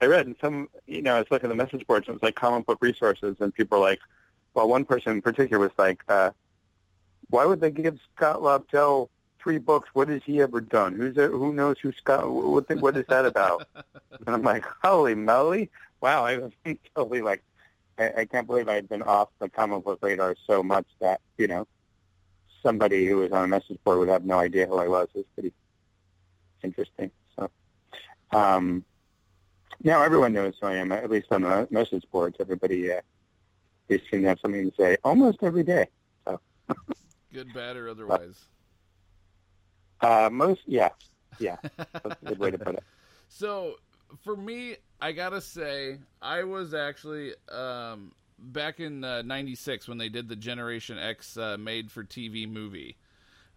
I 0.00 0.06
read 0.06 0.26
in 0.26 0.36
some, 0.40 0.68
you 0.86 1.02
know, 1.02 1.14
I 1.14 1.18
was 1.20 1.30
looking 1.30 1.48
at 1.48 1.56
the 1.56 1.62
message 1.62 1.86
boards. 1.86 2.08
And 2.08 2.14
it 2.14 2.16
was 2.16 2.22
like 2.24 2.34
comic 2.34 2.66
book 2.66 2.78
resources, 2.80 3.36
and 3.40 3.54
people 3.54 3.78
were 3.78 3.84
like, 3.84 4.00
well, 4.54 4.68
one 4.68 4.84
person 4.84 5.12
in 5.12 5.22
particular 5.22 5.60
was 5.60 5.72
like, 5.78 6.02
uh, 6.08 6.30
why 7.32 7.46
would 7.46 7.62
they 7.62 7.70
give 7.70 7.98
Scott 8.14 8.40
Lobdell 8.40 9.08
three 9.42 9.56
books? 9.56 9.88
What 9.94 10.08
has 10.08 10.20
he 10.22 10.42
ever 10.42 10.60
done? 10.60 10.94
Who's 10.94 11.16
it, 11.16 11.30
who 11.30 11.54
knows 11.54 11.76
who 11.82 11.90
Scott? 11.92 12.30
What, 12.30 12.70
what 12.80 12.94
is 12.94 13.06
that 13.08 13.24
about? 13.24 13.66
and 14.26 14.28
I'm 14.28 14.42
like, 14.42 14.64
holy 14.82 15.14
moly! 15.14 15.70
Wow, 16.02 16.26
I 16.26 16.36
was 16.36 16.52
totally 16.94 17.22
like, 17.22 17.42
I, 17.98 18.12
I 18.18 18.24
can't 18.26 18.46
believe 18.46 18.68
I 18.68 18.74
had 18.74 18.86
been 18.86 19.00
off 19.00 19.30
the 19.38 19.48
comic 19.48 19.82
book 19.82 19.98
radar 20.02 20.36
so 20.46 20.62
much 20.62 20.84
that 21.00 21.22
you 21.38 21.46
know 21.46 21.66
somebody 22.62 23.06
who 23.06 23.16
was 23.16 23.32
on 23.32 23.44
a 23.44 23.48
message 23.48 23.78
board 23.82 23.98
would 23.98 24.10
have 24.10 24.26
no 24.26 24.38
idea 24.38 24.66
who 24.66 24.76
I 24.76 24.88
was. 24.88 25.08
It 25.14 25.18
was 25.18 25.26
pretty 25.34 25.54
interesting. 26.62 27.10
So 27.36 27.50
um, 28.30 28.84
now 29.82 30.02
everyone 30.02 30.34
knows 30.34 30.52
who 30.60 30.66
I 30.66 30.74
am, 30.74 30.92
at 30.92 31.08
least 31.08 31.28
on 31.30 31.42
the 31.42 31.66
message 31.70 32.04
boards. 32.12 32.36
Everybody 32.40 32.92
uh, 32.92 33.00
they 33.88 34.02
seem 34.10 34.20
to 34.20 34.28
have 34.28 34.40
something 34.40 34.70
to 34.70 34.76
say 34.76 34.98
almost 35.02 35.38
every 35.42 35.62
day. 35.62 35.86
Good, 37.32 37.52
bad, 37.52 37.76
or 37.76 37.88
otherwise. 37.88 38.48
Uh, 40.00 40.28
most, 40.32 40.62
yeah, 40.66 40.90
yeah, 41.38 41.56
that's 42.02 42.16
a 42.22 42.26
good 42.26 42.38
way 42.38 42.50
to 42.50 42.58
put 42.58 42.74
it. 42.74 42.84
So 43.28 43.76
for 44.22 44.36
me, 44.36 44.76
I 45.00 45.12
gotta 45.12 45.40
say, 45.40 45.98
I 46.20 46.44
was 46.44 46.74
actually 46.74 47.32
um, 47.50 48.12
back 48.38 48.80
in 48.80 49.00
'96 49.00 49.88
when 49.88 49.98
they 49.98 50.08
did 50.08 50.28
the 50.28 50.36
Generation 50.36 50.98
X 50.98 51.36
uh, 51.36 51.56
made-for-TV 51.58 52.46
movie. 52.46 52.96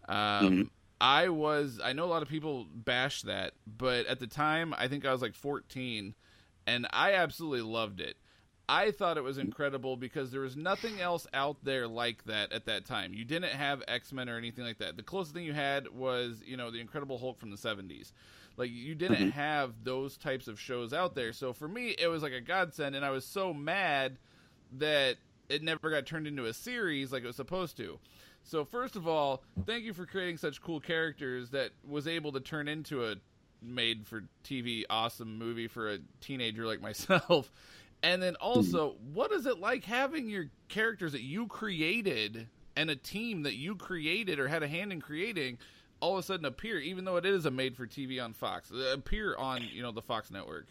Um, 0.08 0.64
Mhm. 0.64 0.70
I 1.00 1.28
was. 1.28 1.80
I 1.82 1.92
know 1.92 2.04
a 2.04 2.06
lot 2.12 2.22
of 2.22 2.28
people 2.28 2.66
bash 2.74 3.22
that, 3.22 3.54
but 3.66 4.06
at 4.06 4.20
the 4.20 4.26
time, 4.26 4.74
I 4.78 4.88
think 4.88 5.04
I 5.04 5.12
was 5.12 5.22
like 5.22 5.34
14, 5.34 6.14
and 6.66 6.86
I 6.92 7.14
absolutely 7.14 7.62
loved 7.62 8.00
it. 8.00 8.16
I 8.68 8.90
thought 8.90 9.16
it 9.16 9.22
was 9.22 9.38
incredible 9.38 9.96
because 9.96 10.32
there 10.32 10.40
was 10.40 10.56
nothing 10.56 11.00
else 11.00 11.26
out 11.32 11.56
there 11.62 11.86
like 11.86 12.24
that 12.24 12.52
at 12.52 12.66
that 12.66 12.84
time. 12.84 13.14
You 13.14 13.24
didn't 13.24 13.52
have 13.52 13.82
X 13.86 14.12
Men 14.12 14.28
or 14.28 14.36
anything 14.36 14.64
like 14.64 14.78
that. 14.78 14.96
The 14.96 15.04
closest 15.04 15.34
thing 15.34 15.44
you 15.44 15.52
had 15.52 15.88
was, 15.88 16.42
you 16.44 16.56
know, 16.56 16.70
the 16.70 16.80
Incredible 16.80 17.18
Hulk 17.18 17.38
from 17.38 17.50
the 17.50 17.56
70s. 17.56 18.12
Like, 18.56 18.70
you 18.72 18.94
didn't 18.94 19.18
Mhm. 19.28 19.32
have 19.32 19.84
those 19.84 20.16
types 20.16 20.48
of 20.48 20.58
shows 20.58 20.92
out 20.92 21.14
there. 21.14 21.32
So 21.32 21.52
for 21.52 21.68
me, 21.68 21.90
it 21.98 22.08
was 22.08 22.22
like 22.22 22.32
a 22.32 22.40
godsend, 22.40 22.96
and 22.96 23.04
I 23.04 23.10
was 23.10 23.24
so 23.24 23.54
mad 23.54 24.18
that 24.72 25.18
it 25.48 25.62
never 25.62 25.90
got 25.90 26.06
turned 26.06 26.26
into 26.26 26.46
a 26.46 26.52
series 26.52 27.12
like 27.12 27.22
it 27.22 27.26
was 27.26 27.36
supposed 27.36 27.76
to. 27.76 28.00
So 28.42 28.64
first 28.64 28.96
of 28.96 29.06
all, 29.06 29.44
thank 29.64 29.84
you 29.84 29.92
for 29.92 30.06
creating 30.06 30.38
such 30.38 30.60
cool 30.60 30.80
characters 30.80 31.50
that 31.50 31.70
was 31.86 32.08
able 32.08 32.32
to 32.32 32.40
turn 32.40 32.66
into 32.66 33.04
a 33.04 33.16
made 33.62 34.06
for 34.06 34.24
TV 34.44 34.84
awesome 34.90 35.38
movie 35.38 35.66
for 35.68 35.92
a 35.92 35.98
teenager 36.20 36.66
like 36.66 36.80
myself. 36.88 37.52
And 38.02 38.22
then 38.22 38.36
also, 38.36 38.96
what 39.12 39.32
is 39.32 39.46
it 39.46 39.58
like 39.58 39.84
having 39.84 40.28
your 40.28 40.46
characters 40.68 41.12
that 41.12 41.22
you 41.22 41.46
created 41.46 42.46
and 42.76 42.90
a 42.90 42.96
team 42.96 43.42
that 43.44 43.54
you 43.54 43.74
created 43.74 44.38
or 44.38 44.48
had 44.48 44.62
a 44.62 44.68
hand 44.68 44.92
in 44.92 45.00
creating 45.00 45.58
all 46.00 46.12
of 46.12 46.18
a 46.18 46.22
sudden 46.22 46.44
appear, 46.44 46.78
even 46.78 47.04
though 47.04 47.16
it 47.16 47.26
is 47.26 47.46
a 47.46 47.50
made 47.50 47.76
for 47.76 47.86
TV 47.86 48.22
on 48.22 48.32
Fox, 48.32 48.70
uh, 48.70 48.92
appear 48.92 49.34
on 49.36 49.62
you 49.72 49.82
know 49.82 49.92
the 49.92 50.02
Fox 50.02 50.30
network? 50.30 50.66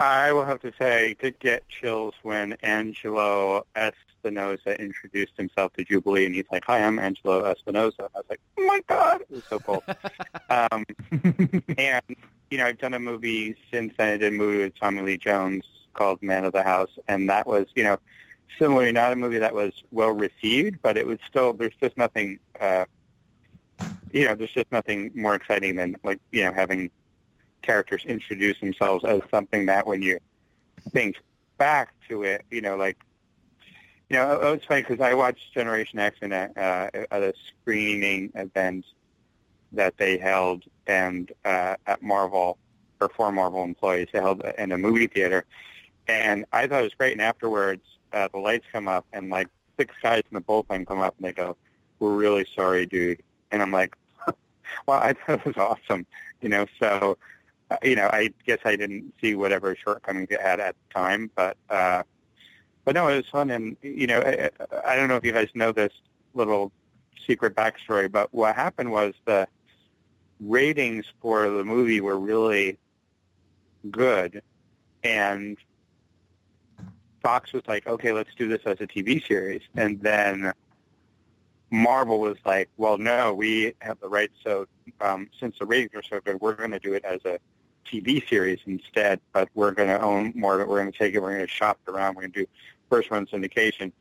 I 0.00 0.32
will 0.32 0.44
have 0.44 0.60
to 0.60 0.72
say, 0.78 1.10
I 1.10 1.12
did 1.20 1.38
get 1.40 1.68
chills 1.68 2.14
when 2.22 2.52
Angelo 2.62 3.66
Espinosa 3.74 4.80
introduced 4.80 5.32
himself 5.36 5.72
to 5.72 5.84
Jubilee, 5.84 6.26
and 6.26 6.34
he's 6.34 6.44
like, 6.52 6.64
"Hi, 6.66 6.84
I'm 6.84 6.98
Angelo 6.98 7.44
Espinosa." 7.44 8.08
I 8.14 8.18
was 8.18 8.24
like, 8.28 8.40
"Oh 8.58 8.66
my 8.66 8.80
god!" 8.86 9.22
It 9.22 9.30
was 9.30 9.44
so 9.44 9.58
cool. 9.60 9.82
um, 10.50 10.84
and 11.78 12.02
you 12.50 12.58
know, 12.58 12.66
I've 12.66 12.78
done 12.78 12.94
a 12.94 13.00
movie 13.00 13.56
since 13.72 13.92
then. 13.98 14.14
I 14.14 14.16
did 14.16 14.32
a 14.32 14.36
movie 14.36 14.58
with 14.58 14.78
Tommy 14.78 15.02
Lee 15.02 15.16
Jones 15.16 15.64
called 15.94 16.22
Man 16.22 16.44
of 16.44 16.52
the 16.52 16.62
House, 16.62 16.90
and 17.08 17.28
that 17.30 17.46
was, 17.46 17.66
you 17.74 17.84
know, 17.84 17.98
similarly 18.58 18.92
not 18.92 19.12
a 19.12 19.16
movie 19.16 19.38
that 19.38 19.54
was 19.54 19.72
well 19.90 20.10
received, 20.10 20.80
but 20.82 20.96
it 20.96 21.06
was 21.06 21.18
still. 21.28 21.52
There's 21.52 21.74
just 21.80 21.96
nothing. 21.96 22.38
Uh, 22.60 22.84
you 24.12 24.26
know, 24.26 24.34
there's 24.34 24.52
just 24.52 24.72
nothing 24.72 25.10
more 25.14 25.34
exciting 25.34 25.76
than 25.76 25.96
like 26.02 26.20
you 26.32 26.44
know 26.44 26.52
having 26.52 26.90
characters 27.62 28.04
introduce 28.06 28.58
themselves 28.60 29.04
as 29.04 29.20
something 29.30 29.66
that 29.66 29.86
when 29.86 30.02
you 30.02 30.18
think 30.90 31.16
back 31.58 31.92
to 32.08 32.22
it, 32.22 32.44
you 32.50 32.60
know, 32.60 32.76
like, 32.76 32.96
you 34.08 34.16
know, 34.16 34.40
it 34.40 34.50
was 34.50 34.64
funny 34.66 34.82
because 34.82 35.00
I 35.00 35.14
watched 35.14 35.52
Generation 35.52 35.98
X 35.98 36.18
in 36.22 36.32
a, 36.32 36.50
uh, 36.56 37.04
at 37.10 37.22
a 37.22 37.34
screening 37.48 38.32
event 38.34 38.86
that 39.72 39.98
they 39.98 40.16
held 40.16 40.64
and 40.86 41.30
uh, 41.44 41.74
at 41.86 42.02
Marvel, 42.02 42.56
or 43.00 43.10
for 43.10 43.30
Marvel 43.30 43.62
employees, 43.62 44.08
they 44.12 44.18
held 44.18 44.42
in 44.56 44.72
a 44.72 44.78
movie 44.78 45.08
theater. 45.08 45.44
And 46.08 46.44
I 46.52 46.66
thought 46.66 46.80
it 46.80 46.84
was 46.84 46.94
great. 46.94 47.12
And 47.12 47.20
afterwards, 47.20 47.82
uh, 48.12 48.28
the 48.32 48.38
lights 48.38 48.66
come 48.72 48.88
up 48.88 49.06
and 49.12 49.30
like 49.30 49.48
six 49.78 49.94
guys 50.02 50.22
in 50.30 50.34
the 50.34 50.40
bullpen 50.40 50.86
come 50.86 51.00
up 51.00 51.14
and 51.18 51.26
they 51.26 51.32
go, 51.32 51.56
we're 51.98 52.14
really 52.14 52.46
sorry, 52.54 52.86
dude. 52.86 53.22
And 53.50 53.62
I'm 53.62 53.70
like, 53.72 53.96
well, 54.86 54.98
I 55.00 55.12
thought 55.12 55.40
it 55.40 55.44
was 55.44 55.56
awesome, 55.56 56.06
you 56.40 56.48
know, 56.48 56.66
so 56.80 57.18
uh, 57.70 57.76
you 57.82 57.96
know, 57.96 58.08
I 58.12 58.32
guess 58.46 58.58
I 58.64 58.76
didn't 58.76 59.12
see 59.20 59.34
whatever 59.34 59.76
shortcomings 59.76 60.28
it 60.30 60.40
had 60.40 60.60
at 60.60 60.74
the 60.74 60.94
time, 60.94 61.30
but 61.34 61.56
uh, 61.68 62.02
but 62.84 62.94
no, 62.94 63.08
it 63.08 63.16
was 63.16 63.26
fun. 63.26 63.50
And 63.50 63.76
you 63.82 64.06
know, 64.06 64.20
I, 64.20 64.50
I 64.86 64.96
don't 64.96 65.08
know 65.08 65.16
if 65.16 65.24
you 65.24 65.32
guys 65.32 65.48
know 65.54 65.72
this 65.72 65.92
little 66.34 66.72
secret 67.26 67.54
backstory, 67.54 68.10
but 68.10 68.32
what 68.32 68.54
happened 68.54 68.90
was 68.90 69.12
the 69.26 69.46
ratings 70.40 71.04
for 71.20 71.50
the 71.50 71.64
movie 71.64 72.00
were 72.00 72.18
really 72.18 72.78
good, 73.90 74.40
and 75.04 75.58
Fox 77.28 77.52
was 77.52 77.62
like, 77.68 77.86
okay, 77.86 78.10
let's 78.12 78.34
do 78.38 78.48
this 78.48 78.62
as 78.64 78.80
a 78.80 78.86
TV 78.86 79.22
series, 79.22 79.60
and 79.76 80.00
then 80.00 80.50
Marvel 81.70 82.20
was 82.20 82.38
like, 82.46 82.70
well, 82.78 82.96
no, 82.96 83.34
we 83.34 83.74
have 83.80 84.00
the 84.00 84.08
rights. 84.08 84.32
So 84.42 84.66
um, 85.02 85.28
since 85.38 85.58
the 85.58 85.66
ratings 85.66 85.90
are 85.94 86.02
so 86.02 86.20
good, 86.22 86.40
we're 86.40 86.54
going 86.54 86.70
to 86.70 86.78
do 86.78 86.94
it 86.94 87.04
as 87.04 87.20
a 87.26 87.38
TV 87.84 88.26
series 88.26 88.60
instead. 88.64 89.20
But 89.34 89.50
we're 89.54 89.72
going 89.72 89.90
to 89.90 90.00
own 90.00 90.32
more 90.34 90.54
of 90.54 90.62
it. 90.62 90.68
We're 90.68 90.80
going 90.80 90.90
to 90.90 90.98
take 90.98 91.14
it. 91.14 91.20
We're 91.20 91.34
going 91.34 91.46
to 91.46 91.52
shop 91.52 91.78
it 91.86 91.90
around. 91.90 92.16
We're 92.16 92.22
going 92.22 92.32
to 92.32 92.40
do 92.40 92.46
first 92.88 93.10
run 93.10 93.26
syndication. 93.26 93.92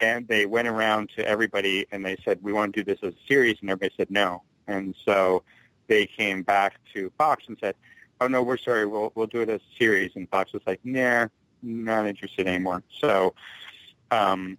And 0.00 0.26
they 0.26 0.44
went 0.44 0.66
around 0.66 1.10
to 1.10 1.24
everybody 1.24 1.86
and 1.92 2.04
they 2.04 2.16
said, 2.24 2.40
we 2.42 2.52
want 2.52 2.74
to 2.74 2.82
do 2.82 2.92
this 2.92 2.98
as 3.04 3.14
a 3.14 3.26
series. 3.28 3.56
And 3.60 3.70
everybody 3.70 3.94
said 3.96 4.10
no. 4.10 4.42
And 4.66 4.96
so 5.04 5.44
they 5.86 6.06
came 6.06 6.42
back 6.42 6.80
to 6.94 7.12
Fox 7.18 7.44
and 7.46 7.56
said, 7.60 7.76
oh, 8.20 8.26
no, 8.26 8.42
we're 8.42 8.56
sorry. 8.56 8.84
We'll, 8.84 9.12
we'll 9.14 9.28
do 9.28 9.42
it 9.42 9.48
as 9.48 9.60
a 9.60 9.78
series. 9.78 10.10
And 10.16 10.28
Fox 10.28 10.52
was 10.52 10.62
like, 10.66 10.80
nah, 10.82 11.28
not 11.64 12.06
interested 12.06 12.46
anymore. 12.46 12.82
So 13.00 13.34
um, 14.10 14.58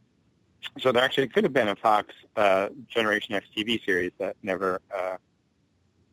so 0.80 0.91
there 0.91 1.03
actually 1.03 1.28
could 1.28 1.43
have 1.43 1.53
been 1.53 1.68
a 1.70 1.76
Fox 1.76 2.14
uh, 2.36 2.70
Generation 2.89 3.36
X 3.36 3.45
TV 3.56 3.84
series 3.86 4.12
that 4.18 4.36
never 4.43 4.82
uh, 4.95 5.18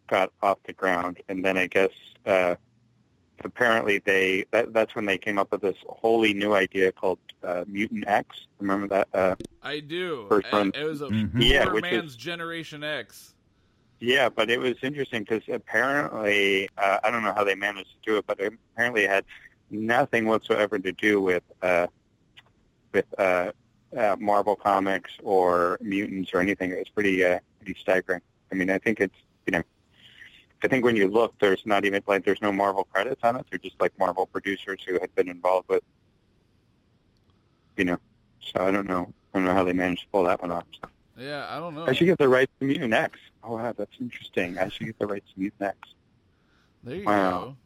got 0.07 0.31
off 0.43 0.59
the 0.67 0.73
ground, 0.75 1.19
and 1.29 1.45
then 1.45 1.57
I 1.57 1.67
guess 1.67 1.91
uh, 2.27 2.55
apparently 3.45 3.99
they 3.99 4.45
that, 4.53 4.73
that's 4.73 4.95
when 4.95 5.07
they 5.07 5.19
came 5.19 5.39
up 5.39 5.51
with 5.53 5.63
this 5.63 5.77
wholly 5.89 6.35
new 6.35 6.55
idea 6.55 6.93
called 6.93 7.19
uh, 7.43 7.65
Mutant 7.67 8.05
X. 8.07 8.47
Remember 8.61 8.87
that? 8.89 9.09
Uh, 9.15 9.35
I 9.63 9.81
do. 9.81 10.27
First 10.29 10.53
one. 10.53 10.71
It 10.75 10.85
was 10.85 11.01
a 11.01 11.07
Mhm. 11.09 11.31
Yeah, 11.37 11.73
which 11.73 11.87
is- 11.87 12.15
Generation 12.17 12.85
X. 12.85 13.35
yeah, 14.01 14.29
but 14.29 14.51
it 14.51 14.61
was 14.61 14.75
interesting 14.83 15.23
because 15.25 15.43
apparently 15.49 16.69
uh, 16.77 16.99
I 17.03 17.11
don't 17.11 17.23
know 17.25 17.33
how 17.33 17.43
they 17.45 17.55
managed 17.55 17.91
to 18.05 18.11
do 18.13 18.17
it, 18.19 18.27
but 18.27 18.39
apparently 18.41 19.05
it 19.05 19.11
had 19.11 19.25
nothing 19.73 20.27
whatsoever 20.27 20.79
to 20.79 20.93
do 20.93 21.21
with 21.21 21.43
uh, 21.63 21.87
with 22.93 23.07
uh, 23.19 23.53
uh, 23.97 24.17
Marvel 24.19 24.55
comics 24.57 25.11
or 25.23 25.79
mutants 25.81 26.33
or 26.35 26.41
anything. 26.41 26.71
It 26.73 26.79
was 26.79 26.89
pretty 26.89 27.25
uh, 27.25 27.39
pretty 27.61 27.79
staggering. 27.81 28.21
I 28.51 28.55
mean, 28.55 28.71
I 28.71 28.79
think 28.79 29.01
it's 29.01 29.17
you 29.47 29.53
know, 29.53 29.63
I 30.63 30.69
think 30.69 30.85
when 30.85 30.97
you 30.97 31.09
look, 31.09 31.39
there's 31.41 31.63
not 31.67 31.85
even 31.85 32.03
like 32.07 32.25
there's 32.25 32.43
no 32.43 32.53
Marvel 32.53 32.85
credits 32.85 33.21
on 33.25 33.37
it. 33.37 33.47
They're 33.51 33.59
just 33.59 33.81
like 33.81 33.99
Marvel 33.99 34.27
producers 34.27 34.81
who 34.87 34.99
had 35.01 35.15
been 35.15 35.29
involved 35.29 35.69
with, 35.69 35.83
you 37.77 37.85
know. 37.85 37.99
So 38.41 38.65
I 38.67 38.71
don't 38.71 38.89
know. 38.89 39.13
I 39.33 39.39
don't 39.39 39.47
know 39.47 39.55
how 39.55 39.65
they 39.65 39.73
managed 39.73 40.03
to 40.03 40.09
pull 40.09 40.25
that 40.25 40.43
one 40.43 40.51
off. 40.53 40.65
So. 40.83 40.89
Yeah, 41.19 41.47
I 41.49 41.59
don't 41.59 41.75
know. 41.75 41.87
I 41.87 41.93
should 41.93 42.07
get 42.07 42.19
the 42.19 42.29
rights 42.29 42.53
to 42.61 42.67
Mutant 42.67 42.93
X. 42.93 43.19
Oh 43.45 43.55
wow, 43.57 43.73
that's 43.77 43.93
interesting. 44.01 44.59
I 44.59 44.69
should 44.69 44.87
get 44.87 44.99
the 44.99 45.07
rights 45.07 45.27
to 45.35 45.41
Mutant 45.41 45.63
X. 45.63 45.77
There 46.85 46.97
you 46.97 47.07
Wow. 47.07 47.41
go. 47.41 47.57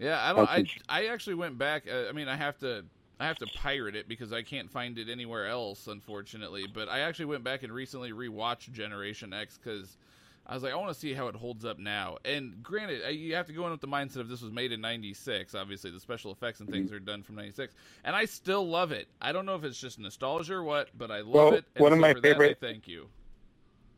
Yeah, 0.00 0.18
I 0.20 0.32
don't. 0.32 0.48
I. 0.48 0.64
I 0.88 1.06
actually 1.06 1.34
went 1.36 1.58
back. 1.58 1.84
Uh, 1.88 2.08
I 2.08 2.12
mean, 2.12 2.26
I 2.26 2.34
have 2.36 2.58
to. 2.60 2.84
I 3.20 3.26
have 3.26 3.36
to 3.38 3.46
pirate 3.54 3.94
it 3.94 4.08
because 4.08 4.32
I 4.32 4.40
can't 4.42 4.70
find 4.70 4.96
it 4.98 5.10
anywhere 5.10 5.46
else, 5.46 5.86
unfortunately. 5.88 6.66
But 6.72 6.88
I 6.88 7.00
actually 7.00 7.26
went 7.26 7.44
back 7.44 7.62
and 7.62 7.70
recently 7.72 8.12
rewatched 8.12 8.72
Generation 8.72 9.34
X 9.34 9.58
because 9.62 9.98
I 10.46 10.54
was 10.54 10.62
like, 10.62 10.72
I 10.72 10.76
want 10.76 10.88
to 10.88 10.98
see 10.98 11.12
how 11.12 11.28
it 11.28 11.34
holds 11.34 11.66
up 11.66 11.78
now. 11.78 12.16
And 12.24 12.62
granted, 12.62 13.02
you 13.14 13.34
have 13.34 13.46
to 13.48 13.52
go 13.52 13.66
in 13.66 13.72
with 13.72 13.82
the 13.82 13.88
mindset 13.88 14.20
of 14.20 14.30
this 14.30 14.40
was 14.40 14.50
made 14.52 14.72
in 14.72 14.80
'96. 14.80 15.54
Obviously, 15.54 15.90
the 15.90 16.00
special 16.00 16.32
effects 16.32 16.60
and 16.60 16.68
Mm-hmm. 16.70 16.78
things 16.78 16.92
are 16.92 16.98
done 16.98 17.22
from 17.22 17.34
'96, 17.36 17.74
and 18.04 18.16
I 18.16 18.24
still 18.24 18.66
love 18.66 18.90
it. 18.92 19.06
I 19.20 19.32
don't 19.32 19.44
know 19.44 19.54
if 19.54 19.64
it's 19.64 19.78
just 19.78 19.98
nostalgia 19.98 20.54
or 20.54 20.62
what, 20.64 20.88
but 20.96 21.10
I 21.10 21.18
love 21.20 21.28
Well, 21.34 21.54
it. 21.54 21.64
And 21.74 21.82
one 21.82 21.92
of 21.92 21.98
my 21.98 22.14
for 22.14 22.20
that, 22.22 22.28
favorite- 22.30 22.58
thank 22.58 22.88
you. 22.88 23.08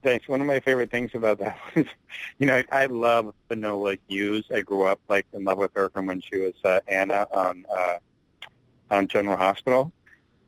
Thanks. 0.03 0.27
One 0.27 0.41
of 0.41 0.49
my 0.49 0.59
favorite 0.59 0.91
things 0.91 1.13
about 1.15 1.39
that 1.39 1.59
was, 1.77 1.87
you 2.39 2.47
know, 2.47 2.63
I 2.73 2.87
love 2.87 3.35
Finola 3.49 3.97
Hughes. 4.09 4.45
I 4.53 4.61
grew 4.63 4.83
up 4.85 5.01
like 5.09 5.27
in 5.33 5.45
love 5.45 5.59
with 5.59 5.73
her 5.75 5.91
from 5.91 6.07
when 6.07 6.21
she 6.21 6.39
was 6.39 6.55
uh, 6.65 6.81
Anna 6.89 7.27
on 7.33 7.65
uh, 7.75 7.97
on 8.91 9.07
General 9.07 9.37
Hospital, 9.37 9.93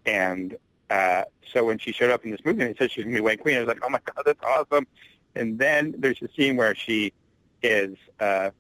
and 0.05 0.57
uh, 0.91 1.23
so 1.53 1.65
when 1.65 1.79
she 1.79 1.93
showed 1.93 2.11
up 2.11 2.25
in 2.25 2.31
this 2.31 2.41
movie 2.45 2.63
and 2.63 2.75
they 2.75 2.79
said 2.79 2.91
she 2.91 3.01
was 3.01 3.05
going 3.05 3.15
to 3.15 3.21
be 3.21 3.25
White 3.25 3.41
Queen, 3.41 3.57
I 3.57 3.61
was 3.61 3.69
like, 3.69 3.81
oh 3.83 3.89
my 3.89 4.01
god, 4.05 4.23
that's 4.27 4.43
awesome. 4.43 4.87
And 5.35 5.59
then 5.59 5.95
there's 5.99 6.21
a 6.21 6.29
scene 6.37 6.57
where 6.57 6.75
she 6.75 7.13
is 7.63 7.97
uh, 8.21 8.51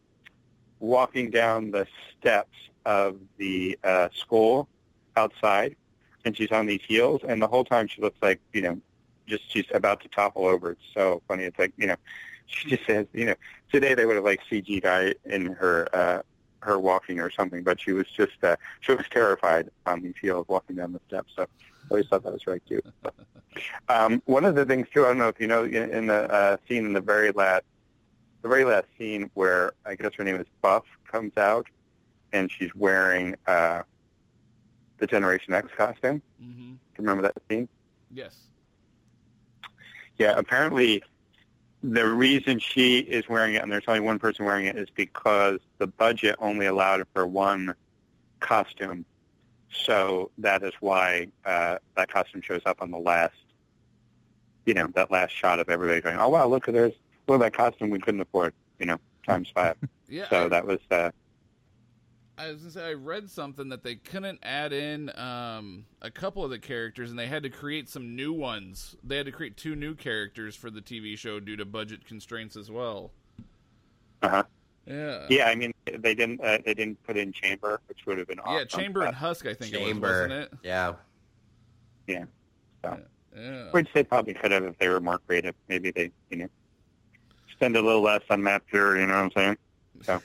walking 0.80 1.30
down 1.30 1.70
the 1.70 1.86
steps 2.18 2.56
of 2.86 3.18
the 3.36 3.78
uh, 3.84 4.08
school 4.14 4.68
outside, 5.16 5.76
and 6.24 6.36
she's 6.36 6.52
on 6.52 6.66
these 6.66 6.80
heels, 6.86 7.20
and 7.26 7.42
the 7.42 7.48
whole 7.48 7.64
time 7.64 7.88
she 7.88 8.00
looks 8.00 8.18
like 8.22 8.40
you 8.52 8.62
know 8.62 8.80
just 9.26 9.50
she's 9.50 9.66
about 9.72 10.00
to 10.02 10.08
topple 10.08 10.46
over. 10.46 10.72
It's 10.72 10.80
so 10.92 11.22
funny. 11.28 11.44
It's 11.44 11.58
like 11.58 11.72
you 11.76 11.86
know, 11.86 11.96
she 12.46 12.68
just 12.70 12.86
says 12.86 13.06
you 13.12 13.26
know 13.26 13.34
today 13.72 13.94
they 13.94 14.06
would 14.06 14.16
have 14.16 14.24
like 14.24 14.40
CG 14.50 14.82
guy 14.82 15.14
in 15.24 15.46
her 15.46 15.88
uh, 15.92 16.22
her 16.60 16.78
walking 16.78 17.20
or 17.20 17.30
something, 17.30 17.62
but 17.62 17.80
she 17.80 17.92
was 17.92 18.06
just 18.08 18.42
uh, 18.42 18.56
she 18.80 18.92
was 18.92 19.06
terrified 19.10 19.70
on 19.86 20.02
these 20.02 20.14
heels 20.20 20.46
walking 20.48 20.76
down 20.76 20.92
the 20.92 21.00
steps. 21.08 21.32
So 21.36 21.42
I 21.42 21.46
always 21.90 22.06
thought 22.08 22.22
that 22.24 22.32
was 22.32 22.42
very 22.42 22.60
cute. 22.60 22.84
But, 23.02 23.14
um, 23.88 24.22
one 24.26 24.44
of 24.44 24.54
the 24.54 24.64
things 24.64 24.86
too, 24.92 25.04
I 25.04 25.08
don't 25.08 25.18
know 25.18 25.28
if 25.28 25.40
you 25.40 25.46
know 25.46 25.64
in, 25.64 25.90
in 25.90 26.06
the 26.06 26.32
uh, 26.32 26.56
scene 26.68 26.86
in 26.86 26.92
the 26.92 27.00
very 27.00 27.30
last 27.30 27.64
the 28.42 28.48
very 28.48 28.64
last 28.64 28.86
scene 28.98 29.30
where 29.34 29.72
I 29.86 29.94
guess 29.94 30.12
her 30.16 30.24
name 30.24 30.36
is 30.36 30.46
Buff 30.60 30.84
comes 31.10 31.36
out 31.36 31.66
and 32.32 32.50
she's 32.50 32.74
wearing 32.74 33.36
uh, 33.46 33.82
the 34.98 35.06
Generation 35.06 35.54
X 35.54 35.68
costume. 35.76 36.20
hmm 36.38 36.44
Do 36.46 37.02
you 37.02 37.08
remember 37.08 37.22
that 37.22 37.34
scene? 37.48 37.68
Yes. 38.12 38.36
Yeah, 40.18 40.34
apparently 40.36 41.02
the 41.82 42.06
reason 42.06 42.58
she 42.58 42.98
is 43.00 43.28
wearing 43.28 43.54
it, 43.54 43.62
and 43.62 43.70
there's 43.70 43.84
only 43.86 44.00
one 44.00 44.18
person 44.18 44.44
wearing 44.44 44.66
it, 44.66 44.76
is 44.76 44.88
because 44.90 45.60
the 45.78 45.86
budget 45.86 46.36
only 46.38 46.66
allowed 46.66 47.04
for 47.12 47.26
one 47.26 47.74
costume. 48.40 49.04
So 49.70 50.30
that 50.38 50.62
is 50.62 50.72
why 50.80 51.28
uh, 51.44 51.78
that 51.96 52.10
costume 52.10 52.40
shows 52.40 52.62
up 52.64 52.80
on 52.80 52.90
the 52.90 52.98
last, 52.98 53.34
you 54.64 54.74
know, 54.74 54.86
that 54.94 55.10
last 55.10 55.32
shot 55.32 55.58
of 55.58 55.68
everybody 55.68 56.00
going, 56.00 56.16
oh, 56.16 56.28
wow, 56.28 56.46
look 56.46 56.68
at 56.68 56.74
this. 56.74 56.94
Look 57.26 57.42
at 57.42 57.52
that 57.52 57.56
costume 57.56 57.90
we 57.90 57.98
couldn't 57.98 58.20
afford, 58.20 58.54
you 58.78 58.86
know, 58.86 58.98
times 59.26 59.48
five. 59.54 59.76
Yeah. 60.06 60.28
So 60.28 60.50
that 60.50 60.66
was, 60.66 60.80
uh, 60.90 61.12
I 62.36 62.48
was 62.50 62.58
gonna 62.58 62.70
say 62.72 62.88
I 62.88 62.92
read 62.94 63.30
something 63.30 63.68
that 63.68 63.82
they 63.82 63.94
couldn't 63.94 64.40
add 64.42 64.72
in 64.72 65.16
um, 65.16 65.86
a 66.02 66.10
couple 66.10 66.44
of 66.44 66.50
the 66.50 66.58
characters, 66.58 67.10
and 67.10 67.18
they 67.18 67.26
had 67.26 67.44
to 67.44 67.50
create 67.50 67.88
some 67.88 68.16
new 68.16 68.32
ones. 68.32 68.96
They 69.04 69.16
had 69.16 69.26
to 69.26 69.32
create 69.32 69.56
two 69.56 69.76
new 69.76 69.94
characters 69.94 70.56
for 70.56 70.70
the 70.70 70.80
TV 70.80 71.16
show 71.16 71.38
due 71.38 71.56
to 71.56 71.64
budget 71.64 72.04
constraints 72.06 72.56
as 72.56 72.70
well. 72.70 73.12
uh-huh. 74.22 74.42
Yeah. 74.86 75.26
yeah, 75.30 75.46
I 75.46 75.54
mean, 75.54 75.72
they 75.86 76.14
didn't, 76.14 76.42
uh, 76.42 76.58
they 76.62 76.74
didn't 76.74 77.02
put 77.04 77.16
in 77.16 77.32
Chamber, 77.32 77.80
which 77.86 78.04
would 78.06 78.18
have 78.18 78.26
been 78.26 78.38
awesome. 78.40 78.54
Yeah, 78.54 78.64
Chamber 78.64 79.02
and 79.02 79.16
Husk, 79.16 79.46
I 79.46 79.54
think 79.54 79.72
Chamber. 79.72 80.08
it 80.08 80.30
was, 80.30 80.30
wasn't 80.30 80.52
it? 80.52 80.58
Yeah. 80.62 80.92
Yeah. 82.06 83.68
Which 83.70 83.88
they 83.94 84.04
probably 84.04 84.34
could 84.34 84.52
have 84.52 84.64
if 84.64 84.78
they 84.78 84.88
were 84.88 85.00
more 85.00 85.20
creative. 85.26 85.54
Maybe 85.68 85.90
they, 85.90 86.10
you 86.30 86.36
know, 86.36 86.48
spend 87.50 87.76
a 87.76 87.82
little 87.82 88.02
less 88.02 88.20
on 88.28 88.42
Matt 88.42 88.62
Frewer, 88.70 89.00
you 89.00 89.06
know 89.06 89.14
what 89.14 89.24
I'm 89.24 89.30
saying? 89.34 89.56
So 90.02 90.20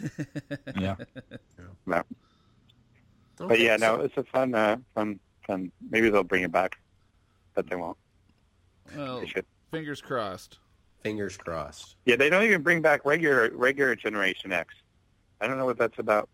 yeah. 0.77 0.95
yeah. 1.87 2.03
But 3.37 3.59
yeah, 3.59 3.77
no, 3.77 4.01
it's 4.01 4.17
a 4.17 4.23
fun, 4.23 4.53
uh, 4.53 4.77
fun, 4.93 5.19
fun. 5.47 5.71
Maybe 5.89 6.09
they'll 6.09 6.23
bring 6.23 6.43
it 6.43 6.51
back, 6.51 6.77
but 7.55 7.69
they 7.69 7.75
won't. 7.75 7.97
well, 8.95 9.21
They 9.21 9.31
fingers 9.71 10.01
crossed. 10.01 10.59
Fingers 11.03 11.37
crossed. 11.37 11.95
Yeah, 12.05 12.17
they 12.17 12.29
don't 12.29 12.43
even 12.43 12.61
bring 12.61 12.81
back 12.81 13.05
regular, 13.05 13.49
regular 13.53 13.95
Generation 13.95 14.51
X. 14.51 14.73
I 15.39 15.47
don't 15.47 15.57
know 15.57 15.65
what 15.65 15.77
that's 15.77 15.97
about. 15.99 16.27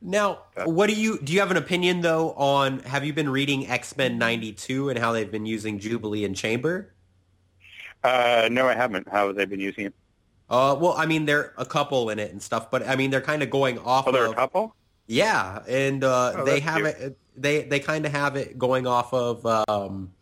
Now, 0.00 0.40
what 0.64 0.88
do 0.88 0.94
you 0.94 1.20
do? 1.20 1.32
You 1.32 1.40
have 1.40 1.50
an 1.50 1.56
opinion 1.56 2.00
though 2.00 2.32
on? 2.32 2.80
Have 2.80 3.04
you 3.04 3.12
been 3.12 3.28
reading 3.28 3.68
X 3.68 3.96
Men 3.96 4.18
'92 4.18 4.88
and 4.88 4.98
how 4.98 5.12
they've 5.12 5.30
been 5.30 5.46
using 5.46 5.78
Jubilee 5.78 6.24
and 6.24 6.34
Chamber? 6.34 6.92
Uh, 8.02 8.48
no, 8.50 8.66
I 8.66 8.74
haven't. 8.74 9.08
How 9.08 9.28
have 9.28 9.36
they 9.36 9.44
been 9.44 9.60
using 9.60 9.86
it? 9.86 9.94
Uh, 10.52 10.76
well, 10.78 10.94
I 10.96 11.06
mean, 11.06 11.24
they're 11.24 11.54
a 11.56 11.64
couple 11.64 12.10
in 12.10 12.18
it 12.18 12.30
and 12.30 12.42
stuff, 12.42 12.70
but 12.70 12.86
I 12.86 12.94
mean, 12.96 13.10
they're 13.10 13.22
kind 13.22 13.42
of 13.42 13.48
going 13.50 13.78
off 13.78 14.06
Oh, 14.06 14.12
they're 14.12 14.26
a 14.30 14.34
couple. 14.34 14.76
yeah, 15.06 15.62
and 15.66 16.04
uh, 16.04 16.34
Oh, 16.36 16.44
they 16.44 16.60
have 16.60 16.76
cute. 16.76 16.86
it. 16.88 17.18
They 17.36 17.62
they 17.62 17.80
kind 17.80 18.04
of 18.04 18.12
have 18.12 18.36
it 18.36 18.58
going 18.58 18.86
off 18.86 19.14
of. 19.14 19.46
Um, 19.68 20.12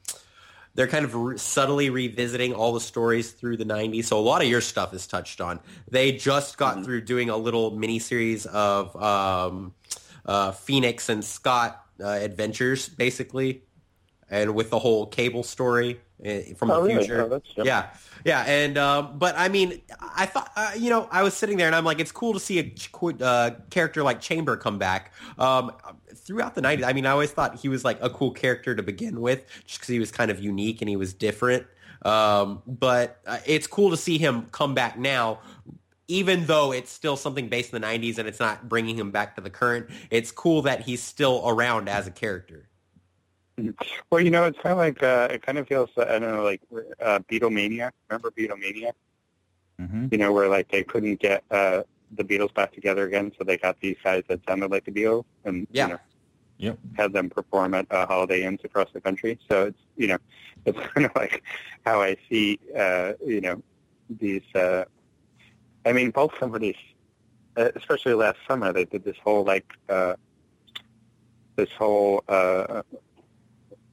they're 0.76 0.86
kind 0.86 1.04
of 1.04 1.16
re- 1.16 1.36
subtly 1.36 1.90
revisiting 1.90 2.54
all 2.54 2.72
the 2.72 2.80
stories 2.80 3.32
through 3.32 3.56
the 3.56 3.64
90s. 3.64 4.04
So 4.04 4.20
a 4.20 4.22
lot 4.22 4.40
of 4.40 4.46
your 4.48 4.60
stuff 4.60 4.94
is 4.94 5.04
touched 5.08 5.40
on. 5.40 5.58
They 5.90 6.12
just 6.12 6.56
got 6.56 6.76
Mm-hmm. 6.76 6.84
through 6.84 7.00
doing 7.00 7.28
a 7.28 7.36
little 7.36 7.72
mini 7.72 7.98
series 7.98 8.46
of 8.46 8.94
um, 8.94 9.74
uh, 10.24 10.52
Phoenix 10.52 11.08
and 11.08 11.24
Scott 11.24 11.84
uh, 12.00 12.06
adventures, 12.06 12.88
basically, 12.88 13.64
and 14.30 14.54
with 14.54 14.70
the 14.70 14.78
whole 14.78 15.06
cable 15.06 15.42
story 15.42 16.00
from 16.56 16.70
Oh, 16.70 16.82
the 16.82 16.88
really? 16.88 16.98
future. 17.06 17.40
Oh. 17.58 17.62
Yeah, 17.64 17.90
yeah, 18.24 18.42
and 18.46 18.76
um, 18.76 19.18
but 19.18 19.34
I 19.38 19.48
mean, 19.48 19.80
I 20.16 20.26
thought 20.26 20.50
uh, 20.56 20.72
you 20.76 20.90
know 20.90 21.08
I 21.10 21.22
was 21.22 21.34
sitting 21.34 21.56
there 21.56 21.66
and 21.66 21.74
I'm 21.74 21.84
like, 21.84 22.00
it's 22.00 22.12
cool 22.12 22.32
to 22.34 22.40
see 22.40 22.58
a 22.58 22.64
ch- 22.70 22.90
uh, 23.22 23.52
character 23.70 24.02
like 24.02 24.20
Chamber 24.20 24.56
come 24.56 24.78
back. 24.78 25.12
Um, 25.38 25.72
throughout 26.14 26.54
the 26.54 26.62
'90s, 26.62 26.84
I 26.84 26.92
mean, 26.92 27.06
I 27.06 27.10
always 27.10 27.30
thought 27.32 27.56
he 27.56 27.68
was 27.68 27.84
like 27.84 27.98
a 28.02 28.10
cool 28.10 28.30
character 28.32 28.74
to 28.74 28.82
begin 28.82 29.20
with, 29.20 29.44
just 29.66 29.80
because 29.80 29.88
he 29.88 29.98
was 29.98 30.10
kind 30.12 30.30
of 30.30 30.40
unique 30.40 30.82
and 30.82 30.88
he 30.88 30.96
was 30.96 31.14
different. 31.14 31.66
Um, 32.02 32.62
but 32.66 33.20
uh, 33.26 33.38
it's 33.46 33.66
cool 33.66 33.90
to 33.90 33.96
see 33.96 34.16
him 34.18 34.46
come 34.52 34.74
back 34.74 34.98
now. 34.98 35.40
even 36.08 36.46
though 36.46 36.72
it's 36.72 36.90
still 36.90 37.16
something 37.16 37.48
based 37.48 37.72
in 37.74 37.80
the 37.80 37.86
90s 37.86 38.18
and 38.18 38.26
it's 38.26 38.40
not 38.40 38.68
bringing 38.68 38.96
him 38.96 39.10
back 39.12 39.36
to 39.36 39.40
the 39.42 39.50
current, 39.50 39.86
it's 40.10 40.32
cool 40.32 40.62
that 40.62 40.80
he's 40.82 41.02
still 41.02 41.42
around 41.46 41.88
as 41.88 42.06
a 42.08 42.10
character. 42.10 42.69
Well, 44.10 44.20
you 44.20 44.30
know, 44.30 44.44
it's 44.44 44.58
kind 44.58 44.72
of 44.72 44.78
like 44.78 45.02
uh, 45.02 45.28
it 45.30 45.42
kind 45.42 45.58
of 45.58 45.66
feels 45.68 45.90
I 45.96 46.18
don't 46.18 46.22
know 46.22 46.42
like 46.44 46.60
uh, 47.00 47.18
Beatlemania. 47.30 47.90
Remember 48.08 48.30
Beatlemania? 48.30 48.92
Mm-hmm. 49.80 50.08
You 50.10 50.18
know, 50.18 50.32
where 50.32 50.48
like 50.48 50.70
they 50.70 50.82
couldn't 50.82 51.20
get 51.20 51.42
uh, 51.50 51.82
the 52.16 52.24
Beatles 52.24 52.52
back 52.54 52.72
together 52.72 53.06
again, 53.06 53.32
so 53.38 53.44
they 53.44 53.56
got 53.56 53.80
these 53.80 53.96
guys 54.02 54.24
that 54.28 54.40
sounded 54.48 54.70
like 54.70 54.84
the 54.84 54.90
Beatles, 54.92 55.24
and 55.44 55.66
Yeah. 55.70 55.86
you 55.86 55.92
know, 55.94 55.98
Yep. 56.58 56.78
had 56.94 57.12
them 57.14 57.30
perform 57.30 57.72
at 57.72 57.86
uh, 57.90 58.06
Holiday 58.06 58.42
Inns 58.42 58.60
across 58.64 58.88
the 58.92 59.00
country. 59.00 59.38
So 59.48 59.66
it's 59.68 59.78
you 59.96 60.08
know, 60.08 60.18
it's 60.66 60.78
kind 60.94 61.06
of 61.06 61.12
like 61.16 61.42
how 61.86 62.02
I 62.02 62.16
see 62.28 62.58
uh, 62.76 63.12
you 63.24 63.40
know 63.40 63.62
these. 64.10 64.42
Uh, 64.54 64.84
I 65.86 65.92
mean, 65.94 66.10
both 66.10 66.32
companies, 66.32 66.76
uh, 67.56 67.70
especially 67.76 68.12
last 68.12 68.38
summer, 68.46 68.70
they 68.72 68.84
did 68.84 69.02
this 69.04 69.16
whole 69.24 69.44
like 69.44 69.72
uh, 69.88 70.14
this 71.56 71.70
whole. 71.78 72.22
Uh, 72.28 72.82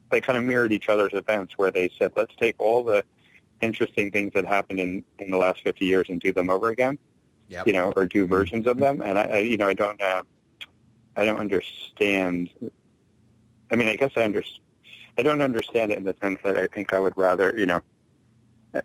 they 0.09 0.21
kind 0.21 0.37
of 0.37 0.43
mirrored 0.43 0.71
each 0.71 0.89
other's 0.89 1.13
events 1.13 1.57
where 1.57 1.71
they 1.71 1.89
said, 1.97 2.11
let's 2.15 2.35
take 2.35 2.55
all 2.59 2.83
the 2.83 3.03
interesting 3.61 4.11
things 4.11 4.33
that 4.33 4.45
happened 4.45 4.79
in, 4.79 5.03
in 5.19 5.31
the 5.31 5.37
last 5.37 5.61
50 5.63 5.85
years 5.85 6.07
and 6.09 6.21
do 6.21 6.31
them 6.31 6.49
over 6.49 6.69
again, 6.69 6.97
Yep. 7.49 7.67
you 7.67 7.73
know, 7.73 7.91
or 7.95 8.05
do 8.05 8.27
versions 8.27 8.67
of 8.67 8.77
them. 8.77 9.01
And 9.01 9.17
I, 9.17 9.23
I 9.23 9.37
you 9.39 9.57
know, 9.57 9.67
I 9.67 9.73
don't, 9.73 10.01
uh, 10.01 10.23
I 11.15 11.25
don't 11.25 11.39
understand. 11.39 12.49
I 13.71 13.75
mean, 13.75 13.87
I 13.87 13.95
guess 13.95 14.11
I 14.15 14.23
under, 14.23 14.43
I 15.17 15.23
don't 15.23 15.41
understand 15.41 15.91
it 15.91 15.97
in 15.97 16.03
the 16.03 16.15
sense 16.21 16.39
that 16.43 16.57
I 16.57 16.67
think 16.67 16.93
I 16.93 16.99
would 16.99 17.17
rather, 17.17 17.53
you 17.57 17.65
know, 17.65 17.81
I 18.73 18.81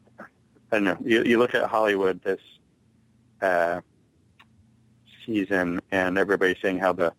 don't 0.71 0.85
know. 0.85 0.97
You, 1.05 1.23
you 1.25 1.39
look 1.39 1.55
at 1.55 1.69
Hollywood 1.69 2.23
this 2.23 2.41
uh, 3.43 3.81
season, 5.27 5.81
and 5.91 6.17
everybody's 6.17 6.57
saying 6.63 6.79
how 6.79 6.93
the 6.95 7.13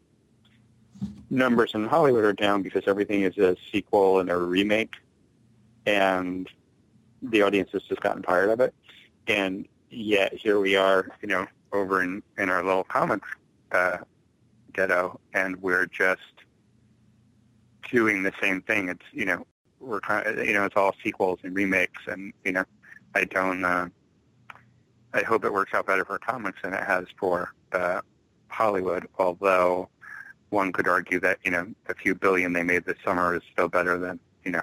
numbers 1.33 1.71
in 1.73 1.87
Hollywood 1.87 2.23
are 2.23 2.33
down 2.33 2.61
because 2.61 2.83
everything 2.87 3.23
is 3.23 3.37
a 3.37 3.57
sequel 3.71 4.19
and 4.19 4.29
a 4.29 4.37
remake, 4.37 4.93
and 5.85 6.47
the 7.21 7.41
audience 7.41 7.71
has 7.73 7.81
just 7.83 8.01
gotten 8.01 8.21
tired 8.21 8.49
of 8.49 8.59
it. 8.59 8.73
And 9.27 9.67
yet 9.89 10.33
here 10.33 10.59
we 10.59 10.75
are, 10.75 11.09
you 11.21 11.27
know, 11.27 11.47
over 11.71 12.03
in, 12.03 12.21
in 12.37 12.49
our 12.49 12.63
little 12.63 12.83
comics 12.83 13.27
uh, 13.71 13.97
ghetto, 14.73 15.19
and 15.33 15.61
we're 15.61 15.87
just 15.87 16.21
doing 17.91 18.23
the 18.23 18.33
same 18.41 18.61
thing. 18.61 18.89
It's 18.89 19.05
you 19.11 19.25
know 19.25 19.45
we're 19.79 20.01
kind 20.01 20.25
of, 20.27 20.45
you 20.45 20.53
know 20.53 20.65
it's 20.65 20.75
all 20.75 20.95
sequels 21.03 21.39
and 21.43 21.55
remakes, 21.55 22.01
and 22.07 22.31
you 22.45 22.51
know 22.51 22.63
I 23.15 23.25
don't. 23.25 23.65
Uh, 23.65 23.87
I 25.15 25.21
hope 25.21 25.45
it 25.45 25.53
works 25.53 25.73
out 25.75 25.85
better 25.85 26.05
for 26.05 26.17
comics 26.17 26.59
than 26.63 26.73
it 26.73 26.83
has 26.83 27.05
for 27.19 27.53
uh, 27.71 28.01
Hollywood. 28.47 29.07
Although 29.19 29.89
one 30.53 30.71
could 30.71 30.87
argue 30.87 31.19
that 31.19 31.39
you 31.43 31.51
know 31.51 31.67
a 31.87 31.93
few 31.93 32.15
billion 32.15 32.53
they 32.53 32.63
made 32.63 32.85
this 32.85 32.97
summer 33.03 33.35
is 33.35 33.41
still 33.51 33.67
better 33.67 33.97
than 33.97 34.19
you 34.45 34.51
know 34.51 34.61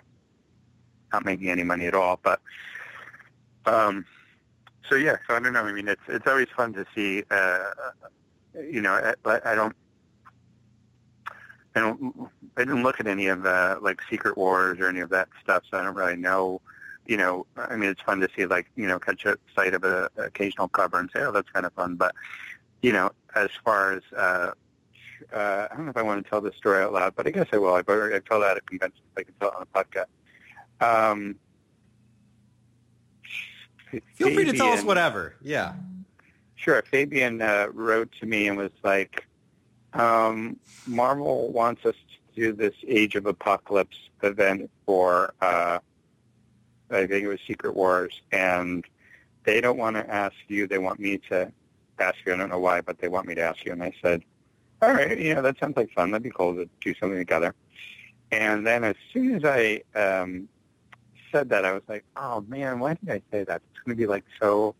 not 1.12 1.24
making 1.24 1.50
any 1.50 1.64
money 1.64 1.86
at 1.86 1.94
all. 1.94 2.18
But 2.22 2.40
um, 3.66 4.06
so 4.88 4.94
yeah, 4.94 5.16
so 5.26 5.34
I 5.34 5.40
don't 5.40 5.52
know. 5.52 5.64
I 5.64 5.72
mean, 5.72 5.88
it's 5.88 6.02
it's 6.08 6.26
always 6.26 6.48
fun 6.56 6.72
to 6.74 6.86
see. 6.94 7.24
Uh, 7.30 7.70
you 8.54 8.80
know, 8.80 9.14
I, 9.24 9.40
I 9.44 9.54
don't. 9.54 9.76
I 11.74 11.80
don't. 11.80 12.30
I 12.56 12.64
didn't 12.64 12.82
look 12.82 13.00
at 13.00 13.06
any 13.06 13.26
of 13.26 13.42
the 13.42 13.78
like 13.82 14.00
Secret 14.08 14.36
Wars 14.36 14.78
or 14.80 14.88
any 14.88 15.00
of 15.00 15.10
that 15.10 15.28
stuff, 15.42 15.64
so 15.70 15.78
I 15.78 15.84
don't 15.84 15.94
really 15.94 16.16
know. 16.16 16.60
You 17.06 17.16
know, 17.16 17.46
I 17.56 17.76
mean, 17.76 17.90
it's 17.90 18.02
fun 18.02 18.20
to 18.20 18.28
see 18.36 18.46
like 18.46 18.70
you 18.76 18.86
know 18.86 18.98
catch 18.98 19.24
a 19.24 19.36
sight 19.54 19.74
of 19.74 19.84
a, 19.84 20.08
a 20.16 20.22
occasional 20.24 20.68
cover 20.68 20.98
and 20.98 21.10
say, 21.12 21.20
oh, 21.20 21.32
that's 21.32 21.50
kind 21.50 21.66
of 21.66 21.72
fun. 21.74 21.96
But 21.96 22.14
you 22.82 22.92
know, 22.92 23.10
as 23.34 23.50
far 23.64 23.92
as 23.92 24.02
uh, 24.16 24.52
uh, 25.32 25.68
I 25.70 25.76
don't 25.76 25.86
know 25.86 25.90
if 25.90 25.96
I 25.96 26.02
want 26.02 26.24
to 26.24 26.28
tell 26.28 26.40
this 26.40 26.54
story 26.56 26.82
out 26.82 26.92
loud, 26.92 27.14
but 27.14 27.26
I 27.26 27.30
guess 27.30 27.46
I 27.52 27.58
will. 27.58 27.74
I've 27.74 27.88
already 27.88 28.14
I've 28.14 28.24
told 28.24 28.42
that 28.42 28.52
at 28.52 28.56
a 28.58 28.60
convention. 28.62 29.00
if 29.16 29.20
I 29.20 29.22
can 29.24 29.34
tell 29.40 29.50
it 29.50 29.54
on 29.56 29.62
a 29.62 29.84
podcast. 29.84 30.06
Um, 30.80 31.36
Feel 34.14 34.32
free 34.34 34.44
to 34.44 34.52
tell 34.52 34.68
us 34.68 34.84
whatever. 34.84 35.34
Yeah. 35.42 35.74
Sure. 36.54 36.82
Fabian 36.82 37.42
uh, 37.42 37.68
wrote 37.72 38.12
to 38.20 38.26
me 38.26 38.48
and 38.48 38.56
was 38.56 38.70
like, 38.82 39.26
um, 39.94 40.56
Marvel 40.86 41.50
wants 41.50 41.84
us 41.84 41.94
to 41.94 42.40
do 42.40 42.52
this 42.52 42.74
Age 42.86 43.16
of 43.16 43.26
Apocalypse 43.26 43.96
event 44.22 44.70
for, 44.86 45.34
uh, 45.40 45.78
I 46.90 47.06
think 47.06 47.24
it 47.24 47.28
was 47.28 47.40
Secret 47.46 47.74
Wars, 47.74 48.20
and 48.30 48.84
they 49.44 49.60
don't 49.60 49.78
want 49.78 49.96
to 49.96 50.08
ask 50.08 50.36
you. 50.48 50.66
They 50.66 50.78
want 50.78 51.00
me 51.00 51.18
to 51.30 51.50
ask 51.98 52.16
you. 52.26 52.34
I 52.34 52.36
don't 52.36 52.50
know 52.50 52.58
why, 52.58 52.80
but 52.80 52.98
they 52.98 53.08
want 53.08 53.26
me 53.26 53.34
to 53.34 53.42
ask 53.42 53.64
you. 53.64 53.72
And 53.72 53.82
I 53.82 53.92
said, 54.02 54.22
all 54.82 54.92
right, 54.92 55.18
you 55.18 55.34
know, 55.34 55.42
that 55.42 55.58
sounds 55.58 55.76
like 55.76 55.90
fun. 55.92 56.10
That'd 56.10 56.22
be 56.22 56.30
cool 56.30 56.54
to 56.54 56.68
do 56.80 56.94
something 56.94 57.18
together. 57.18 57.54
And 58.32 58.66
then 58.66 58.84
as 58.84 58.96
soon 59.12 59.34
as 59.34 59.44
I 59.44 59.82
um, 59.94 60.48
said 61.32 61.48
that, 61.50 61.64
I 61.64 61.72
was 61.72 61.82
like, 61.88 62.04
oh, 62.16 62.42
man, 62.48 62.78
why 62.78 62.94
did 62.94 63.10
I 63.10 63.22
say 63.30 63.44
that? 63.44 63.62
It's 63.70 63.82
going 63.84 63.96
to 63.96 64.00
be 64.00 64.06
like 64.06 64.24
so 64.40 64.74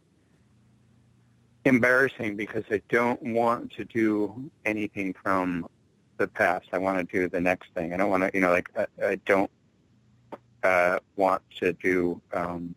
embarrassing 1.65 2.37
because 2.37 2.65
I 2.71 2.81
don't 2.89 3.23
want 3.23 3.73
to 3.73 3.85
do 3.85 4.51
anything 4.65 5.15
from 5.23 5.69
the 6.17 6.29
past. 6.29 6.69
I 6.73 6.79
want 6.79 6.99
to 6.99 7.19
do 7.19 7.29
the 7.29 7.41
next 7.41 7.75
thing. 7.75 7.93
I 7.93 7.97
don't 7.97 8.11
want 8.11 8.23
to, 8.23 8.31
you 8.33 8.41
know, 8.41 8.51
like 8.51 8.69
I, 8.77 8.87
I 9.05 9.15
don't 9.27 9.51
uh, 10.63 10.99
want 11.17 11.43
to 11.61 11.73
do. 11.75 12.21
Um, 12.33 12.75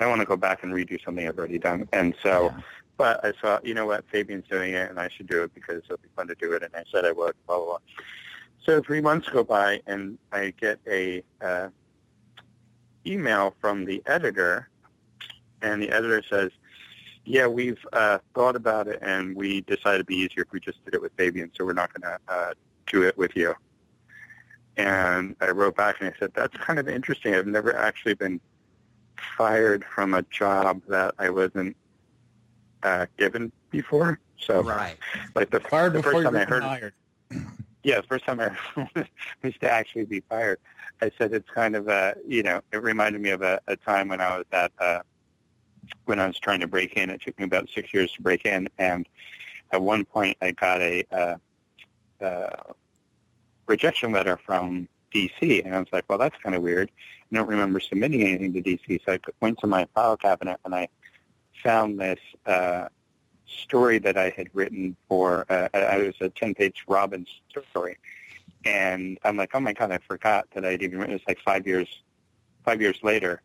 I 0.00 0.06
want 0.06 0.20
to 0.20 0.26
go 0.26 0.36
back 0.36 0.62
and 0.62 0.72
redo 0.72 1.02
something 1.04 1.26
I've 1.26 1.38
already 1.38 1.58
done. 1.58 1.88
And 1.92 2.14
so, 2.22 2.54
but 2.96 3.24
I 3.24 3.32
saw, 3.40 3.58
you 3.62 3.74
know 3.74 3.86
what, 3.86 4.04
Fabian's 4.10 4.46
doing 4.48 4.74
it, 4.74 4.90
and 4.90 4.98
I 4.98 5.08
should 5.08 5.26
do 5.26 5.42
it 5.42 5.54
because 5.54 5.82
it'll 5.84 5.96
be 5.98 6.08
fun 6.16 6.28
to 6.28 6.34
do 6.34 6.52
it. 6.52 6.62
And 6.62 6.74
I 6.74 6.84
said 6.90 7.04
I 7.04 7.12
would. 7.12 7.34
Blah 7.46 7.56
blah. 7.56 7.66
blah. 7.66 7.78
So 8.64 8.80
three 8.80 9.00
months 9.00 9.28
go 9.28 9.44
by, 9.44 9.82
and 9.86 10.18
I 10.32 10.54
get 10.58 10.78
a 10.86 11.22
uh, 11.40 11.68
email 13.06 13.54
from 13.60 13.84
the 13.84 14.02
editor, 14.06 14.68
and 15.60 15.82
the 15.82 15.90
editor 15.90 16.22
says, 16.28 16.50
yeah, 17.26 17.46
we've 17.46 17.84
uh, 17.92 18.18
thought 18.34 18.56
about 18.56 18.86
it, 18.88 18.98
and 19.02 19.34
we 19.34 19.62
decided 19.62 19.96
it'd 19.96 20.06
be 20.06 20.16
easier 20.16 20.42
if 20.42 20.52
we 20.52 20.60
just 20.60 20.84
did 20.84 20.94
it 20.94 21.02
with 21.02 21.12
Fabian, 21.16 21.50
so 21.54 21.64
we're 21.64 21.72
not 21.72 21.92
going 21.92 22.02
to 22.02 22.32
uh, 22.32 22.52
do 22.86 23.02
it 23.02 23.16
with 23.16 23.34
you. 23.34 23.54
And 24.76 25.36
I 25.40 25.50
wrote 25.50 25.76
back 25.76 25.96
and 26.00 26.08
I 26.08 26.18
said, 26.18 26.32
that's 26.34 26.56
kind 26.56 26.78
of 26.78 26.88
interesting. 26.88 27.34
I've 27.34 27.46
never 27.46 27.76
actually 27.76 28.14
been 28.14 28.40
fired 29.36 29.84
from 29.84 30.14
a 30.14 30.22
job 30.22 30.82
that 30.88 31.14
I 31.18 31.30
wasn't 31.30 31.76
uh, 32.84 33.06
given 33.18 33.50
before. 33.70 34.20
So, 34.38 34.62
Right. 34.62 34.96
like 35.34 35.50
the, 35.50 35.60
Fired 35.60 35.94
the 35.94 35.98
before 35.98 36.12
first 36.12 36.24
time 36.26 36.36
I 36.36 36.40
were 36.40 36.44
heard, 36.46 36.62
hired. 36.62 36.92
yeah, 37.82 38.00
the 38.00 38.06
first 38.06 38.24
time 38.26 38.40
I 38.40 38.48
heard 38.94 39.08
was 39.42 39.54
to 39.60 39.70
actually 39.70 40.04
be 40.04 40.20
fired. 40.28 40.58
I 41.02 41.10
said 41.18 41.32
it's 41.32 41.48
kind 41.50 41.74
of 41.74 41.88
a, 41.88 42.14
you 42.26 42.42
know, 42.42 42.60
it 42.72 42.82
reminded 42.82 43.20
me 43.20 43.30
of 43.30 43.42
a, 43.42 43.60
a 43.66 43.76
time 43.76 44.08
when 44.08 44.20
I 44.20 44.36
was 44.36 44.46
at, 44.52 44.72
uh, 44.78 45.00
when 46.04 46.20
I 46.20 46.26
was 46.26 46.38
trying 46.38 46.60
to 46.60 46.66
break 46.68 46.96
in. 46.96 47.10
It 47.10 47.22
took 47.22 47.38
me 47.38 47.46
about 47.46 47.68
six 47.74 47.92
years 47.92 48.12
to 48.12 48.22
break 48.22 48.44
in, 48.44 48.68
and 48.78 49.08
at 49.72 49.82
one 49.82 50.04
point 50.04 50.36
I 50.40 50.52
got 50.52 50.80
a 50.80 51.04
uh, 51.10 52.24
uh, 52.24 52.72
rejection 53.66 54.12
letter 54.12 54.38
from 54.44 54.88
DC, 55.14 55.64
and 55.64 55.74
I 55.74 55.78
was 55.78 55.88
like, 55.92 56.04
well, 56.08 56.18
that's 56.18 56.36
kind 56.42 56.54
of 56.54 56.62
weird. 56.62 56.90
I 57.32 57.36
don't 57.36 57.48
remember 57.48 57.80
submitting 57.80 58.22
anything 58.22 58.52
to 58.52 58.62
DC, 58.62 59.00
so 59.04 59.14
I 59.14 59.18
went 59.40 59.58
to 59.60 59.66
my 59.66 59.86
file 59.94 60.16
cabinet 60.16 60.60
and 60.64 60.74
I 60.74 60.88
found 61.62 62.00
this 62.00 62.20
uh, 62.46 62.88
story 63.46 63.98
that 63.98 64.16
I 64.16 64.30
had 64.30 64.48
written 64.52 64.96
for. 65.08 65.46
Uh, 65.48 65.68
it 65.72 66.06
was 66.06 66.14
a 66.20 66.28
ten-page 66.28 66.84
Robin 66.86 67.26
story, 67.48 67.98
and 68.64 69.18
I'm 69.24 69.36
like, 69.36 69.50
oh 69.54 69.60
my 69.60 69.72
god, 69.72 69.92
I 69.92 69.98
forgot 69.98 70.46
that 70.54 70.64
I'd 70.64 70.82
even 70.82 70.98
written. 70.98 71.14
this 71.14 71.26
like 71.26 71.38
five 71.40 71.66
years, 71.66 71.88
five 72.64 72.80
years 72.80 72.98
later, 73.02 73.42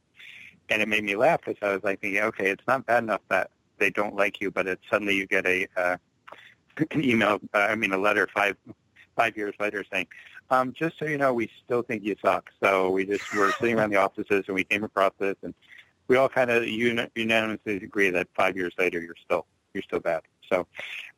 and 0.69 0.81
it 0.81 0.87
made 0.87 1.03
me 1.03 1.15
laugh 1.15 1.41
because 1.45 1.57
I 1.61 1.73
was 1.73 1.83
like 1.83 2.01
thinking, 2.01 2.21
okay, 2.21 2.49
it's 2.49 2.65
not 2.67 2.85
bad 2.85 3.03
enough 3.03 3.21
that 3.29 3.51
they 3.77 3.89
don't 3.89 4.15
like 4.15 4.41
you, 4.41 4.51
but 4.51 4.67
it's 4.67 4.83
suddenly 4.89 5.15
you 5.15 5.25
get 5.25 5.45
a 5.45 5.67
uh, 5.77 5.97
an 6.91 7.03
email, 7.03 7.39
uh, 7.53 7.57
I 7.57 7.75
mean 7.75 7.91
a 7.91 7.97
letter 7.97 8.27
five 8.33 8.57
five 9.15 9.35
years 9.35 9.53
later 9.59 9.83
saying, 9.91 10.07
um, 10.49 10.73
just 10.73 10.97
so 10.97 11.05
you 11.05 11.17
know, 11.17 11.33
we 11.33 11.49
still 11.65 11.81
think 11.81 12.03
you 12.03 12.15
suck. 12.23 12.49
So 12.63 12.89
we 12.89 13.05
just 13.05 13.33
were 13.35 13.51
sitting 13.59 13.77
around 13.77 13.91
the 13.91 13.97
offices 13.97 14.45
and 14.47 14.55
we 14.55 14.63
came 14.63 14.83
across 14.83 15.13
this, 15.19 15.35
and 15.43 15.53
we 16.09 16.17
all 16.17 16.27
kind 16.27 16.51
of 16.51 16.67
unanimously 16.67 17.77
agree 17.77 18.09
that 18.09 18.27
five 18.35 18.57
years 18.57 18.73
later 18.77 18.99
you're 18.99 19.15
still 19.23 19.45
you're 19.73 19.83
still 19.83 19.99
bad. 19.99 20.23
So, 20.49 20.67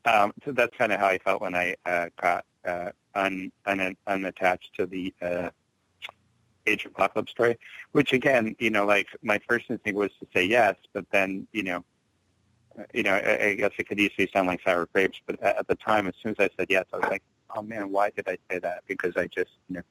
um, 0.06 0.34
so 0.44 0.52
that's 0.52 0.76
kind 0.78 0.92
of 0.92 1.00
how 1.00 1.08
I 1.08 1.18
felt 1.18 1.42
when 1.42 1.56
I 1.56 1.76
uh, 1.86 2.08
got 2.22 2.46
uh, 2.66 2.92
un, 3.16 3.50
un, 3.66 3.96
unattached 4.06 4.76
to 4.76 4.86
the 4.86 5.14
uh, 5.22 5.50
Age 6.68 6.86
Apocalypse 6.86 7.32
story. 7.32 7.58
Which 7.94 8.12
again, 8.12 8.56
you 8.60 8.70
know, 8.70 8.86
like 8.86 9.08
my 9.24 9.40
first 9.48 9.68
instinct 9.70 9.98
was 9.98 10.12
to 10.20 10.28
say 10.36 10.44
yes, 10.44 10.76
but 10.94 11.06
then 11.12 11.48
you 11.54 11.64
know, 11.64 11.86
uh, 12.78 12.84
you 12.94 13.04
know, 13.04 13.14
I, 13.14 13.46
I 13.46 13.54
guess 13.56 13.72
it 13.80 13.88
could 13.88 14.00
easily 14.00 14.30
sound 14.32 14.48
like 14.48 14.62
sour 14.64 14.88
grapes. 14.94 15.20
But 15.26 15.42
at, 15.42 15.68
the 15.68 15.76
time, 15.76 16.08
as 16.08 16.14
soon 16.22 16.36
as 16.38 16.40
I 16.40 16.50
said 16.58 16.68
yes, 16.70 16.86
I 16.94 16.98
was 16.98 17.10
like, 17.10 17.24
oh 17.56 17.62
man, 17.62 17.90
why 17.90 18.10
did 18.10 18.28
I 18.28 18.38
say 18.52 18.60
that? 18.60 18.84
Because 18.88 19.16
I 19.16 19.28
just, 19.28 19.52
you 19.70 19.78
know, 19.78 19.82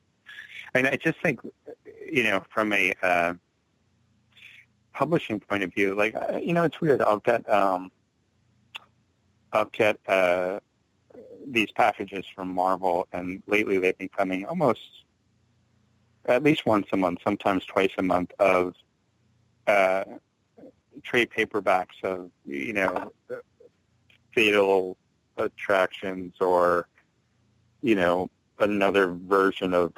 I 0.74 0.82
mean, 0.82 0.92
I 0.92 0.96
just 0.96 1.18
think, 1.22 1.40
you 2.12 2.24
know, 2.24 2.44
from 2.50 2.74
a 2.74 2.92
uh, 3.02 3.34
publishing 4.92 5.40
point 5.40 5.62
of 5.62 5.72
view, 5.72 5.94
like, 5.94 6.14
uh, 6.14 6.38
you 6.38 6.52
know, 6.52 6.64
it's 6.64 6.80
weird. 6.80 7.02
I'll 7.02 7.18
get, 7.18 7.48
um, 7.50 7.90
I'll 9.52 9.66
get 9.66 9.98
uh, 10.06 10.60
these 11.46 11.70
packages 11.72 12.24
from 12.34 12.52
Marvel, 12.52 13.08
and 13.12 13.42
lately 13.46 13.78
they've 13.78 13.96
been 13.98 14.08
coming 14.08 14.44
almost 14.46 14.80
at 16.26 16.42
least 16.42 16.66
once 16.66 16.86
a 16.92 16.96
month, 16.96 17.20
sometimes 17.24 17.64
twice 17.64 17.90
a 17.98 18.02
month, 18.02 18.32
of 18.38 18.74
uh, 19.66 20.04
trade 21.02 21.30
paperbacks 21.30 22.02
of 22.02 22.30
you 22.44 22.72
know 22.72 23.12
fatal 24.34 24.96
attractions 25.36 26.34
or 26.40 26.88
you 27.82 27.94
know 27.94 28.28
another 28.58 29.08
version 29.08 29.72
of 29.72 29.92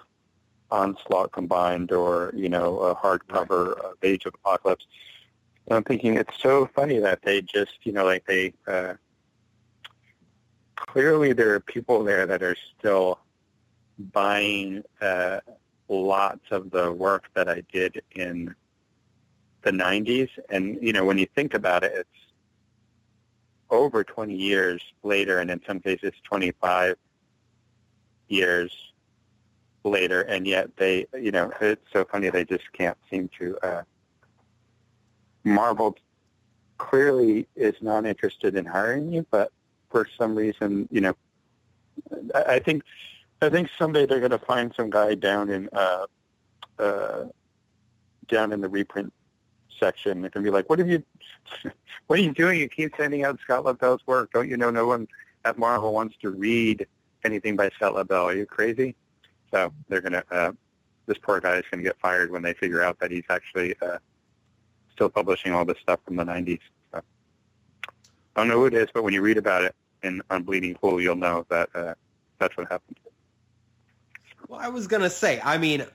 onslaught 0.73 1.31
combined 1.33 1.93
or 1.93 2.33
you 2.35 2.49
know 2.49 2.79
a 2.79 2.97
hardcover 2.97 3.79
of 3.79 3.93
age 4.03 4.25
of 4.25 4.35
apocalypse. 4.35 4.87
And 5.67 5.77
i'm 5.77 5.85
thinking 5.85 6.17
it's 6.17 6.37
so 6.41 6.69
funny 6.75 6.99
that 6.99 7.23
they 7.23 7.43
just 7.43 7.75
you 7.85 7.93
know 7.93 8.05
like 8.05 8.25
they 8.27 8.55
uh 8.67 8.95
clearly 10.77 11.33
there 11.35 11.55
are 11.55 11.61
people 11.61 12.03
there 12.03 12.27
that 12.27 12.43
are 12.43 12.57
still 12.79 13.21
buying 14.13 14.83
uh 15.01 15.41
lots 15.89 16.51
of 16.51 16.71
the 16.71 16.91
work 16.91 17.29
that 17.35 17.49
i 17.49 17.63
did 17.71 18.03
in 18.17 18.55
the 19.61 19.71
90s 19.71 20.31
and 20.49 20.79
you 20.81 20.93
know 20.93 21.05
when 21.05 21.19
you 21.19 21.27
think 21.35 21.53
about 21.55 21.85
it 21.85 21.93
it's 21.95 22.09
over 23.71 24.03
20 24.03 24.35
years 24.35 24.83
later 25.03 25.39
and 25.39 25.51
in 25.51 25.61
some 25.67 25.81
cases 25.81 26.13
25 26.25 26.97
years 28.29 28.92
later 29.85 30.23
and 30.23 30.47
yet 30.47 30.71
they 30.77 31.07
you 31.19 31.31
know 31.31 31.51
it's 31.61 31.85
so 31.93 32.05
funny 32.05 32.31
they 32.31 32.45
just 32.45 32.65
can't 32.73 32.97
seem 33.11 33.29
to 33.37 33.57
uh 33.63 33.83
marvel 35.45 35.97
clearly 36.79 37.47
is 37.57 37.75
not 37.81 38.07
interested 38.07 38.55
in 38.57 38.65
hiring 38.65 39.13
you 39.13 39.27
but 39.31 39.51
for 39.91 40.07
some 40.19 40.35
reason 40.35 40.89
you 40.91 41.01
know 41.01 41.15
i, 42.35 42.43
I 42.55 42.59
think 42.59 42.83
i 43.41 43.49
think 43.49 43.71
someday 43.77 44.07
they're 44.07 44.21
going 44.21 44.31
to 44.31 44.39
find 44.39 44.73
some 44.77 44.91
guy 44.91 45.15
down 45.15 45.51
in 45.51 45.69
uh 45.73 46.07
uh 46.79 47.25
down 48.29 48.53
in 48.53 48.61
the 48.61 48.69
reprint 48.69 49.13
section. 49.79 50.21
They're 50.21 50.31
going 50.31 50.45
to 50.45 50.51
be 50.51 50.55
like 50.55 50.71
what 50.71 50.79
have 50.79 50.89
you 50.89 51.03
what 52.07 52.19
are 52.19 52.23
you 52.23 52.33
doing? 52.33 52.61
You 52.61 52.69
keep 52.69 52.95
sending 52.97 53.25
out 53.25 53.41
Scott 53.41 53.65
Lobdell's 53.65 54.07
work. 54.07 54.33
Don't 54.33 54.49
you 54.49 54.57
know 54.57 54.71
no 54.71 54.87
one 54.87 55.09
at 55.45 55.59
marvel 55.59 55.93
wants 55.93 56.17
to 56.23 56.31
read 56.31 56.87
anything 57.25 57.57
by 57.57 57.71
scott 57.71 57.95
lobell 57.95 58.25
are 58.25 58.35
you 58.35 58.47
crazy 58.47 58.95
so 59.53 59.73
they're 59.89 60.01
going 60.01 60.13
to, 60.13 60.25
uh, 60.31 60.53
this 61.07 61.19
poor 61.19 61.41
guy 61.41 61.57
is 61.57 61.65
going 61.71 61.83
to 61.85 61.89
get 61.89 61.99
fired 62.01 62.31
when 62.31 62.43
they 62.43 62.55
figure 62.55 62.83
out 62.83 62.99
that 63.01 63.11
he's 63.11 63.25
actually 63.29 63.75
uh, 63.83 63.99
still 64.93 65.09
publishing 65.09 65.53
all 65.53 65.65
this 65.65 65.79
stuff 65.81 66.01
from 66.05 66.17
the 66.17 66.25
90s. 66.25 66.61
So, 66.93 67.03
I 67.85 68.41
don't 68.41 68.49
know 68.49 68.57
who 68.57 68.67
it 68.67 68.75
is, 68.75 68.89
but 68.93 69.05
when 69.05 69.15
you 69.15 69.23
read 69.23 69.37
about 69.37 69.63
it 69.63 69.75
in 70.03 70.23
on 70.31 70.43
Bleeding 70.43 70.75
Cool, 70.81 71.01
you'll 71.01 71.17
know 71.17 71.47
that 71.51 71.69
uh, 71.75 71.95
that's 72.39 72.57
what 72.57 72.69
happened. 72.71 72.99
Well, 74.49 74.61
I 74.61 74.69
was 74.69 74.87
gonna 74.87 75.11
say, 75.11 75.41
I 75.43 75.59
mean, 75.59 75.87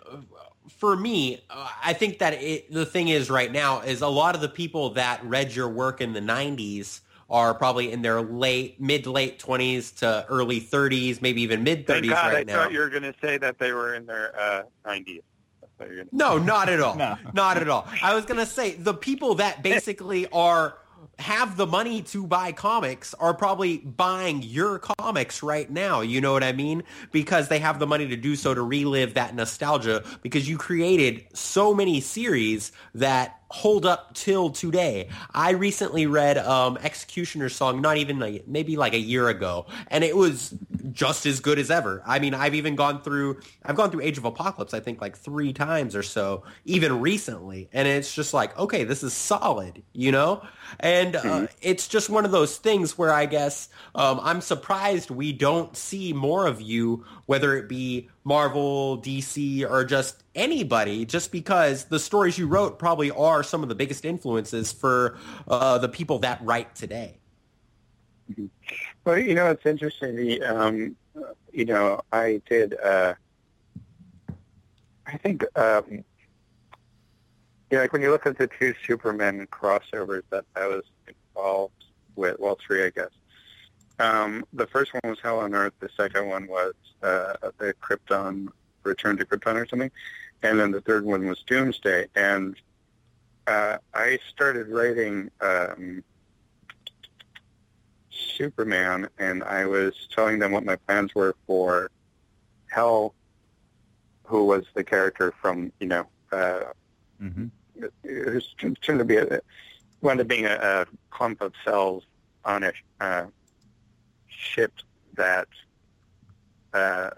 for 0.69 0.95
me, 0.95 1.41
I 1.49 1.93
think 1.93 2.19
that 2.19 2.33
it, 2.35 2.71
the 2.71 2.85
thing 2.85 3.09
is 3.09 3.29
right 3.29 3.51
now 3.51 3.81
is 3.81 4.01
a 4.01 4.07
lot 4.07 4.35
of 4.35 4.41
the 4.41 4.49
people 4.49 4.91
that 4.91 5.23
read 5.25 5.53
your 5.53 5.69
work 5.69 6.01
in 6.01 6.13
the 6.13 6.19
'90s 6.19 7.01
are 7.29 7.53
probably 7.53 7.91
in 7.91 8.01
their 8.01 8.21
late, 8.21 8.79
mid 8.79 9.05
late 9.05 9.39
20s 9.39 9.97
to 9.97 10.25
early 10.29 10.61
30s, 10.61 11.21
maybe 11.21 11.41
even 11.41 11.63
mid 11.63 11.85
30s 11.85 11.87
Thank 11.87 12.05
God, 12.09 12.33
right 12.33 12.37
I 12.37 12.43
now. 12.43 12.63
thought 12.63 12.71
you 12.71 12.79
were 12.79 12.89
going 12.89 13.03
to 13.03 13.13
say 13.21 13.37
that 13.37 13.59
they 13.59 13.73
were 13.73 13.95
in 13.95 14.05
their 14.05 14.37
uh, 14.39 14.63
90s. 14.85 15.21
That's 15.61 15.71
what 15.77 15.87
you're 15.89 15.97
gonna- 15.97 16.09
No, 16.13 16.37
not 16.37 16.69
at 16.69 16.79
all. 16.79 16.95
No. 16.97 17.17
Not 17.33 17.57
at 17.57 17.67
all. 17.69 17.85
I 18.01 18.15
was 18.15 18.25
gonna 18.25 18.45
say 18.45 18.71
the 18.75 18.93
people 18.93 19.35
that 19.35 19.61
basically 19.71 20.27
are 20.31 20.77
have 21.19 21.57
the 21.57 21.65
money 21.65 22.01
to 22.03 22.27
buy 22.27 22.51
comics 22.51 23.13
are 23.15 23.33
probably 23.33 23.77
buying 23.77 24.43
your 24.43 24.79
comics 24.79 25.41
right 25.41 25.69
now. 25.69 26.01
You 26.01 26.21
know 26.21 26.33
what 26.33 26.43
I 26.43 26.51
mean? 26.51 26.83
Because 27.11 27.47
they 27.47 27.59
have 27.59 27.79
the 27.79 27.87
money 27.87 28.07
to 28.07 28.15
do 28.15 28.35
so 28.35 28.53
to 28.53 28.61
relive 28.61 29.15
that 29.15 29.35
nostalgia 29.35 30.03
because 30.21 30.47
you 30.47 30.57
created 30.57 31.25
so 31.33 31.73
many 31.73 32.01
series 32.01 32.71
that 32.93 33.37
hold 33.49 33.85
up 33.85 34.13
till 34.13 34.49
today. 34.49 35.07
I 35.33 35.51
recently 35.51 36.05
read 36.05 36.37
um 36.37 36.77
X-Cutioner's 36.81 37.55
Song 37.55 37.81
not 37.81 37.97
even 37.97 38.19
like 38.19 38.47
maybe 38.47 38.75
like 38.75 38.93
a 38.93 38.99
year 38.99 39.29
ago 39.29 39.67
and 39.87 40.03
it 40.03 40.15
was 40.15 40.53
just 40.91 41.25
as 41.25 41.39
good 41.39 41.57
as 41.57 41.71
ever. 41.71 42.03
I 42.05 42.19
mean, 42.19 42.33
I've 42.33 42.55
even 42.55 42.75
gone 42.75 43.01
through 43.01 43.39
I've 43.63 43.75
gone 43.75 43.89
through 43.89 44.01
Age 44.01 44.17
of 44.17 44.25
Apocalypse 44.25 44.73
I 44.73 44.79
think 44.81 44.99
like 44.99 45.17
3 45.17 45.53
times 45.53 45.95
or 45.95 46.03
so 46.03 46.43
even 46.65 46.99
recently 46.99 47.69
and 47.71 47.87
it's 47.87 48.13
just 48.13 48.33
like 48.33 48.57
okay, 48.59 48.83
this 48.83 49.01
is 49.01 49.13
solid, 49.13 49.81
you 49.93 50.11
know? 50.11 50.45
And 50.79 51.06
uh, 51.15 51.47
it's 51.61 51.87
just 51.87 52.09
one 52.09 52.25
of 52.25 52.31
those 52.31 52.57
things 52.57 52.97
where 52.97 53.11
I 53.11 53.25
guess 53.25 53.69
um, 53.95 54.19
I'm 54.21 54.41
surprised 54.41 55.09
we 55.09 55.33
don't 55.33 55.75
see 55.75 56.13
more 56.13 56.45
of 56.47 56.61
you 56.61 57.05
whether 57.25 57.57
it 57.57 57.67
be 57.67 58.09
Marvel, 58.23 58.99
DC, 58.99 59.69
or 59.69 59.85
just 59.85 60.23
anybody, 60.35 61.05
just 61.05 61.31
because 61.31 61.85
the 61.85 61.99
stories 61.99 62.37
you 62.37 62.47
wrote 62.47 62.79
probably 62.79 63.11
are 63.11 63.43
some 63.43 63.63
of 63.63 63.69
the 63.69 63.75
biggest 63.75 64.05
influences 64.05 64.71
for 64.71 65.17
uh, 65.47 65.77
the 65.77 65.89
people 65.89 66.19
that 66.19 66.39
write 66.41 66.75
today. 66.75 67.17
Well, 69.05 69.17
you 69.17 69.35
know, 69.35 69.49
it's 69.51 69.65
interesting. 69.65 70.15
The, 70.15 70.41
um, 70.43 70.95
you 71.51 71.65
know, 71.65 72.01
I 72.11 72.41
did. 72.49 72.75
Uh, 72.79 73.13
I 75.05 75.17
think, 75.17 75.45
um, 75.57 76.03
know, 77.71 77.79
like 77.79 77.93
when 77.93 78.01
you 78.01 78.11
look 78.11 78.25
at 78.25 78.37
the 78.37 78.47
two 78.47 78.73
Superman 78.85 79.47
crossovers 79.47 80.23
that 80.29 80.45
I 80.55 80.67
was 80.67 80.83
involved 81.37 81.85
with, 82.15 82.39
well, 82.39 82.57
three, 82.65 82.83
I 82.83 82.89
guess. 82.89 83.09
Um, 83.99 84.45
the 84.53 84.67
first 84.67 84.93
one 84.93 85.01
was 85.05 85.19
Hell 85.21 85.39
on 85.39 85.53
Earth. 85.53 85.73
The 85.79 85.89
second 85.95 86.27
one 86.27 86.47
was 86.47 86.73
uh, 87.03 87.33
the 87.57 87.73
Krypton 87.81 88.47
Return 88.83 89.17
to 89.17 89.25
Krypton 89.25 89.55
or 89.55 89.67
something, 89.67 89.91
and 90.43 90.59
then 90.59 90.71
the 90.71 90.81
third 90.81 91.03
one 91.03 91.27
was 91.27 91.43
Doomsday. 91.43 92.07
And 92.15 92.55
uh, 93.47 93.77
I 93.93 94.19
started 94.29 94.67
writing. 94.69 95.31
Um, 95.41 96.03
Superman, 98.09 99.09
and 99.19 99.43
I 99.43 99.65
was 99.65 100.07
telling 100.13 100.39
them 100.39 100.51
what 100.51 100.65
my 100.65 100.75
plans 100.75 101.13
were 101.13 101.35
for 101.45 101.91
Hell, 102.69 103.13
who 104.23 104.45
was 104.45 104.65
the 104.73 104.83
character 104.83 105.33
from 105.41 105.71
you 105.79 105.87
know, 105.87 106.07
uh, 106.31 106.59
Mm-hmm. 107.21 107.47
who's 108.03 108.53
turned 108.59 108.99
to 108.99 109.05
be 109.05 109.17
a 109.17 109.41
wound 110.01 110.21
up 110.21 110.27
being 110.27 110.45
a, 110.45 110.55
a 110.55 110.85
clump 111.09 111.41
of 111.41 111.53
cells 111.63 112.03
on 112.45 112.63
a 112.63 112.73
uh, 113.01 113.25
ship 114.27 114.73
that 115.15 115.47
uh, 116.73 117.09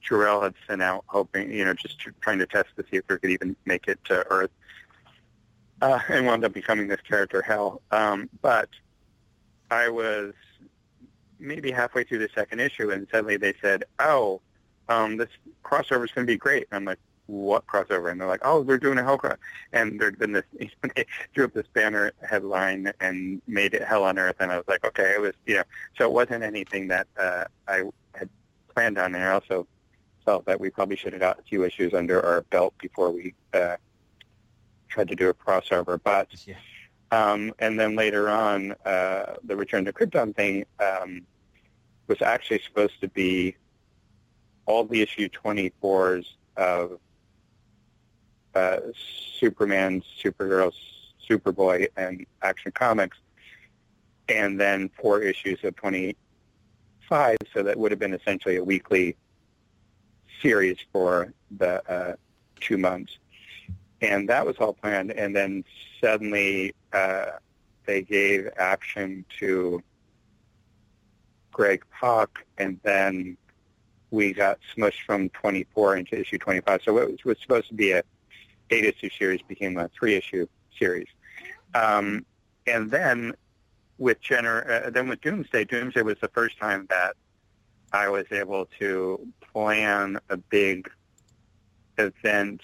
Jor-El 0.00 0.42
had 0.42 0.54
sent 0.66 0.82
out, 0.82 1.04
hoping 1.06 1.50
you 1.50 1.64
know, 1.64 1.74
just 1.74 1.98
trying 2.20 2.38
to 2.38 2.46
test 2.46 2.68
to 2.76 2.84
see 2.90 2.98
if 2.98 3.10
it 3.10 3.20
could 3.20 3.30
even 3.30 3.56
make 3.64 3.88
it 3.88 3.98
to 4.04 4.26
Earth, 4.30 4.50
uh, 5.82 5.98
and 6.08 6.26
wound 6.26 6.44
up 6.44 6.52
becoming 6.52 6.88
this 6.88 7.00
character 7.00 7.42
Hell. 7.42 7.82
Um, 7.90 8.28
but 8.40 8.68
I 9.70 9.88
was 9.88 10.32
maybe 11.38 11.70
halfway 11.70 12.04
through 12.04 12.18
the 12.18 12.28
second 12.34 12.60
issue, 12.60 12.90
and 12.90 13.06
suddenly 13.10 13.36
they 13.36 13.54
said, 13.60 13.84
"Oh, 13.98 14.40
um, 14.88 15.16
this 15.16 15.30
crossover 15.64 16.04
is 16.04 16.12
going 16.12 16.26
to 16.26 16.32
be 16.32 16.36
great." 16.36 16.66
And 16.70 16.76
I'm 16.78 16.84
like, 16.84 16.98
"What 17.30 17.66
crossover?" 17.66 18.10
And 18.10 18.20
they're 18.20 18.28
like, 18.28 18.42
"Oh, 18.44 18.62
they're 18.62 18.78
doing 18.78 18.98
a 18.98 19.02
Hell 19.02 19.18
cross." 19.18 19.36
And 19.72 20.00
there'd 20.00 20.18
been 20.18 20.32
this, 20.32 20.44
they 20.94 21.06
drew 21.34 21.44
up 21.44 21.54
this 21.54 21.66
banner 21.72 22.12
headline 22.28 22.92
and 23.00 23.40
made 23.46 23.74
it 23.74 23.82
Hell 23.82 24.04
on 24.04 24.18
Earth, 24.18 24.36
and 24.40 24.50
I 24.50 24.56
was 24.56 24.66
like, 24.68 24.84
"Okay." 24.84 25.14
It 25.14 25.20
was, 25.20 25.34
you 25.46 25.56
know, 25.56 25.62
so 25.96 26.04
it 26.04 26.12
wasn't 26.12 26.42
anything 26.42 26.88
that 26.88 27.06
uh, 27.18 27.44
I 27.68 27.84
had 28.14 28.28
planned 28.74 28.98
on. 28.98 29.14
And 29.14 29.24
I 29.24 29.30
also 29.30 29.66
felt 30.24 30.44
that 30.46 30.60
we 30.60 30.70
probably 30.70 30.96
should 30.96 31.12
have 31.12 31.20
got 31.20 31.38
a 31.38 31.42
few 31.42 31.64
issues 31.64 31.94
under 31.94 32.24
our 32.24 32.42
belt 32.42 32.74
before 32.78 33.10
we 33.10 33.34
uh, 33.54 33.76
tried 34.88 35.08
to 35.08 35.14
do 35.14 35.28
a 35.28 35.34
crossover, 35.34 36.00
but. 36.02 36.28
Yeah. 36.46 36.56
Um, 37.12 37.52
and 37.58 37.78
then 37.78 37.96
later 37.96 38.28
on, 38.28 38.76
uh, 38.84 39.34
the 39.42 39.56
Return 39.56 39.84
to 39.86 39.92
Krypton 39.92 40.32
thing 40.36 40.64
um, 40.78 41.22
was 42.06 42.22
actually 42.22 42.60
supposed 42.60 43.00
to 43.00 43.08
be 43.08 43.56
all 44.66 44.84
the 44.84 45.02
issue 45.02 45.28
24s 45.28 46.26
of 46.56 46.98
uh, 48.54 48.78
Superman, 49.38 50.02
Supergirl, 50.22 50.72
Superboy, 51.28 51.88
and 51.96 52.26
Action 52.42 52.72
Comics, 52.72 53.18
and 54.28 54.60
then 54.60 54.90
four 55.00 55.20
issues 55.20 55.62
of 55.64 55.76
25, 55.76 57.36
so 57.52 57.62
that 57.62 57.78
would 57.78 57.90
have 57.90 57.98
been 57.98 58.14
essentially 58.14 58.56
a 58.56 58.64
weekly 58.64 59.16
series 60.40 60.78
for 60.92 61.32
the 61.58 61.82
uh, 61.90 62.14
two 62.60 62.78
months. 62.78 63.18
And 64.02 64.28
that 64.28 64.46
was 64.46 64.56
all 64.58 64.72
planned, 64.72 65.12
and 65.12 65.36
then 65.36 65.64
suddenly 66.00 66.74
uh, 66.92 67.32
they 67.86 68.02
gave 68.02 68.48
action 68.56 69.24
to 69.38 69.82
Greg 71.52 71.84
Pak, 71.90 72.46
and 72.58 72.80
then 72.82 73.36
we 74.10 74.32
got 74.32 74.58
smushed 74.74 75.04
from 75.04 75.28
24 75.30 75.96
into 75.96 76.20
issue 76.20 76.38
25. 76.38 76.82
So 76.82 76.98
it 76.98 77.10
was, 77.10 77.24
was 77.24 77.38
supposed 77.40 77.68
to 77.68 77.74
be 77.74 77.92
a 77.92 78.02
eight-issue 78.70 79.10
series 79.18 79.40
became 79.42 79.76
a 79.78 79.88
three-issue 79.88 80.46
series. 80.78 81.08
Um, 81.74 82.24
and 82.66 82.90
then 82.90 83.34
with 83.98 84.20
Jenner, 84.20 84.84
uh, 84.86 84.90
then 84.90 85.08
with 85.08 85.20
Doomsday, 85.20 85.64
Doomsday 85.64 86.02
was 86.02 86.16
the 86.20 86.28
first 86.28 86.58
time 86.58 86.86
that 86.90 87.16
I 87.92 88.08
was 88.08 88.26
able 88.30 88.66
to 88.78 89.26
plan 89.52 90.18
a 90.28 90.36
big 90.36 90.88
event 91.98 92.60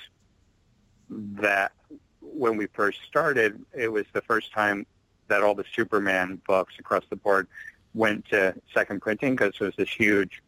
that 1.08 1.72
when 2.20 2.56
we 2.56 2.66
first 2.66 3.00
started, 3.06 3.64
it 3.74 3.90
was 3.90 4.06
the 4.12 4.22
first 4.22 4.52
time 4.52 4.86
that 5.28 5.42
all 5.42 5.54
the 5.54 5.64
Superman 5.74 6.40
books 6.46 6.74
across 6.78 7.04
the 7.10 7.16
board 7.16 7.48
went 7.94 8.26
to 8.28 8.54
second 8.72 9.00
printing 9.00 9.34
because 9.34 9.54
it 9.54 9.60
was 9.60 9.74
this 9.76 9.90
huge 9.90 10.42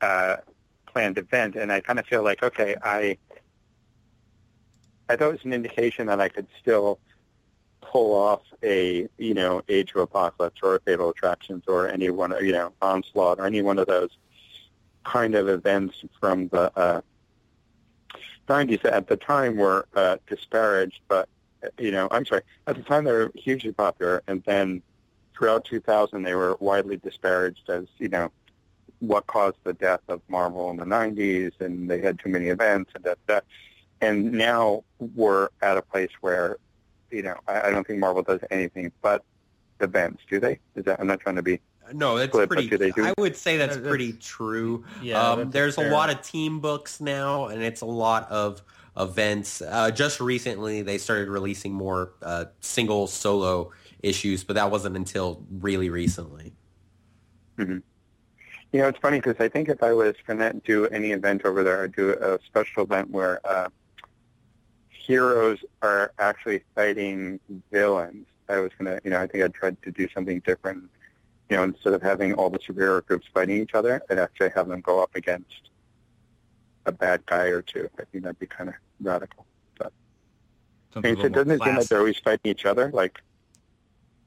uh, 0.00 0.36
planned 0.86 1.18
event. 1.18 1.56
And 1.56 1.72
I 1.72 1.80
kind 1.80 1.98
of 1.98 2.06
feel 2.06 2.22
like, 2.22 2.42
okay, 2.42 2.76
I 2.82 3.16
I 5.12 5.16
thought 5.16 5.28
it 5.28 5.32
was 5.32 5.44
an 5.44 5.52
indication 5.52 6.06
that 6.06 6.22
I 6.22 6.30
could 6.30 6.46
still 6.58 6.98
pull 7.82 8.14
off 8.14 8.40
a, 8.62 9.06
you 9.18 9.34
know, 9.34 9.60
Age 9.68 9.90
of 9.90 10.00
Apocalypse 10.00 10.60
or 10.62 10.80
Fatal 10.86 11.10
Attractions 11.10 11.64
or 11.66 11.86
any 11.86 12.08
one, 12.08 12.34
you 12.42 12.52
know, 12.52 12.72
Onslaught 12.80 13.38
or 13.38 13.44
any 13.44 13.60
one 13.60 13.78
of 13.78 13.86
those 13.86 14.16
kind 15.04 15.34
of 15.34 15.50
events 15.50 16.02
from 16.18 16.48
the 16.48 16.72
uh, 16.78 17.00
90s 18.48 18.80
that 18.82 18.94
at 18.94 19.06
the 19.06 19.18
time 19.18 19.56
were 19.56 19.86
uh, 19.94 20.16
disparaged, 20.26 21.00
but, 21.08 21.28
you 21.78 21.90
know, 21.90 22.08
I'm 22.10 22.24
sorry, 22.24 22.42
at 22.66 22.76
the 22.76 22.82
time 22.82 23.04
they 23.04 23.12
were 23.12 23.30
hugely 23.34 23.72
popular, 23.72 24.22
and 24.28 24.42
then 24.44 24.80
throughout 25.36 25.66
2000 25.66 26.22
they 26.22 26.34
were 26.34 26.56
widely 26.58 26.96
disparaged 26.96 27.68
as, 27.68 27.84
you 27.98 28.08
know, 28.08 28.32
what 29.00 29.26
caused 29.26 29.58
the 29.64 29.74
death 29.74 30.00
of 30.08 30.22
Marvel 30.28 30.70
in 30.70 30.78
the 30.78 30.86
90s, 30.86 31.60
and 31.60 31.90
they 31.90 32.00
had 32.00 32.18
too 32.18 32.30
many 32.30 32.46
events, 32.46 32.92
and 32.94 33.04
that, 33.04 33.18
that. 33.26 33.44
And 34.02 34.32
now 34.32 34.82
we're 34.98 35.48
at 35.62 35.76
a 35.78 35.82
place 35.82 36.10
where, 36.20 36.58
you 37.10 37.22
know, 37.22 37.36
I, 37.46 37.68
I 37.68 37.70
don't 37.70 37.86
think 37.86 38.00
Marvel 38.00 38.22
does 38.22 38.40
anything 38.50 38.90
but 39.00 39.24
events, 39.80 40.22
do 40.28 40.40
they? 40.40 40.58
Is 40.74 40.84
that 40.84 41.00
I'm 41.00 41.06
not 41.06 41.20
trying 41.20 41.36
to 41.36 41.42
be 41.42 41.60
No, 41.92 42.18
that's 42.18 42.32
Flip, 42.32 42.48
pretty. 42.50 42.68
do 42.68 42.76
they 42.76 42.90
do- 42.90 43.04
I 43.06 43.14
would 43.16 43.36
say 43.36 43.56
that's 43.56 43.76
that's- 43.76 43.88
pretty 43.88 44.12
true. 44.14 44.84
Yeah, 45.02 45.22
um, 45.22 45.38
that's 45.38 45.50
there's 45.52 45.78
a 45.78 45.88
lot 45.88 46.10
of 46.10 46.20
team 46.22 46.58
books 46.60 47.00
now, 47.00 47.46
and 47.46 47.62
it's 47.62 47.80
a 47.80 47.86
lot 47.86 48.28
of 48.30 48.60
events. 48.96 49.62
Uh, 49.62 49.90
just 49.92 50.20
recently, 50.20 50.82
they 50.82 50.98
started 50.98 51.28
releasing 51.28 51.72
more 51.72 52.12
uh, 52.22 52.46
single 52.60 53.06
solo 53.06 53.70
issues, 54.02 54.42
but 54.44 54.54
that 54.54 54.70
wasn't 54.70 54.96
until 54.96 55.44
really 55.60 55.90
recently. 55.90 56.52
You 57.58 57.82
know, 58.80 58.88
it's 58.88 58.98
funny 58.98 59.18
because 59.20 59.36
I 59.38 59.48
think 59.48 59.68
if 59.68 59.82
I 59.82 59.92
was 59.92 60.14
going 60.26 60.38
to 60.40 60.52
do 60.64 60.86
any 60.86 61.12
event 61.12 61.42
over 61.44 61.62
there, 61.62 61.84
I'd 61.84 61.94
do 61.94 62.10
a 62.10 62.38
special 62.46 62.82
event 62.84 63.10
where 63.10 63.38
uh, 63.46 63.68
heroes 65.02 65.58
are 65.82 66.12
actually 66.18 66.62
fighting 66.74 67.40
villains. 67.70 68.26
I 68.48 68.58
was 68.60 68.70
going 68.78 68.94
to, 68.96 69.00
you 69.04 69.10
know, 69.10 69.20
I 69.20 69.26
think 69.26 69.44
I'd 69.44 69.54
try 69.54 69.70
to 69.70 69.90
do 69.90 70.08
something 70.14 70.40
different. 70.40 70.84
You 71.50 71.56
know, 71.56 71.64
instead 71.64 71.92
of 71.92 72.02
having 72.02 72.34
all 72.34 72.50
the 72.50 72.58
superhero 72.58 73.04
groups 73.04 73.26
fighting 73.32 73.60
each 73.60 73.74
other, 73.74 74.00
I'd 74.10 74.18
actually 74.18 74.50
have 74.50 74.68
them 74.68 74.80
go 74.80 75.02
up 75.02 75.14
against 75.14 75.70
a 76.86 76.92
bad 76.92 77.24
guy 77.26 77.46
or 77.46 77.62
two. 77.62 77.88
I 77.98 78.04
think 78.10 78.24
that'd 78.24 78.38
be 78.38 78.46
kind 78.46 78.68
of 78.70 78.74
radical. 79.00 79.46
I 79.80 79.88
Something 80.94 81.10
mean, 81.12 81.16
so 81.16 81.22
little 81.28 81.44
doesn't 81.44 81.50
it 81.52 81.64
seem 81.64 81.76
like 81.76 81.88
they're 81.88 81.98
always 81.98 82.18
fighting 82.18 82.50
each 82.50 82.66
other? 82.66 82.90
Like, 82.92 83.20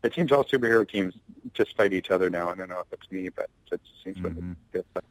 it 0.04 0.14
seems 0.16 0.32
all 0.32 0.44
superhero 0.44 0.88
teams 0.88 1.14
just 1.54 1.78
fight 1.78 1.94
each 1.94 2.10
other 2.10 2.30
now. 2.30 2.50
I 2.50 2.56
don't 2.56 2.70
know 2.70 2.80
if 2.80 2.88
it's 2.92 3.12
me, 3.12 3.30
but 3.30 3.50
it 3.72 3.80
just 3.84 4.04
seems 4.04 4.22
what 4.22 4.34
Mhm. 4.34 4.52
it 4.52 4.58
feels 4.72 4.86
like. 4.96 5.04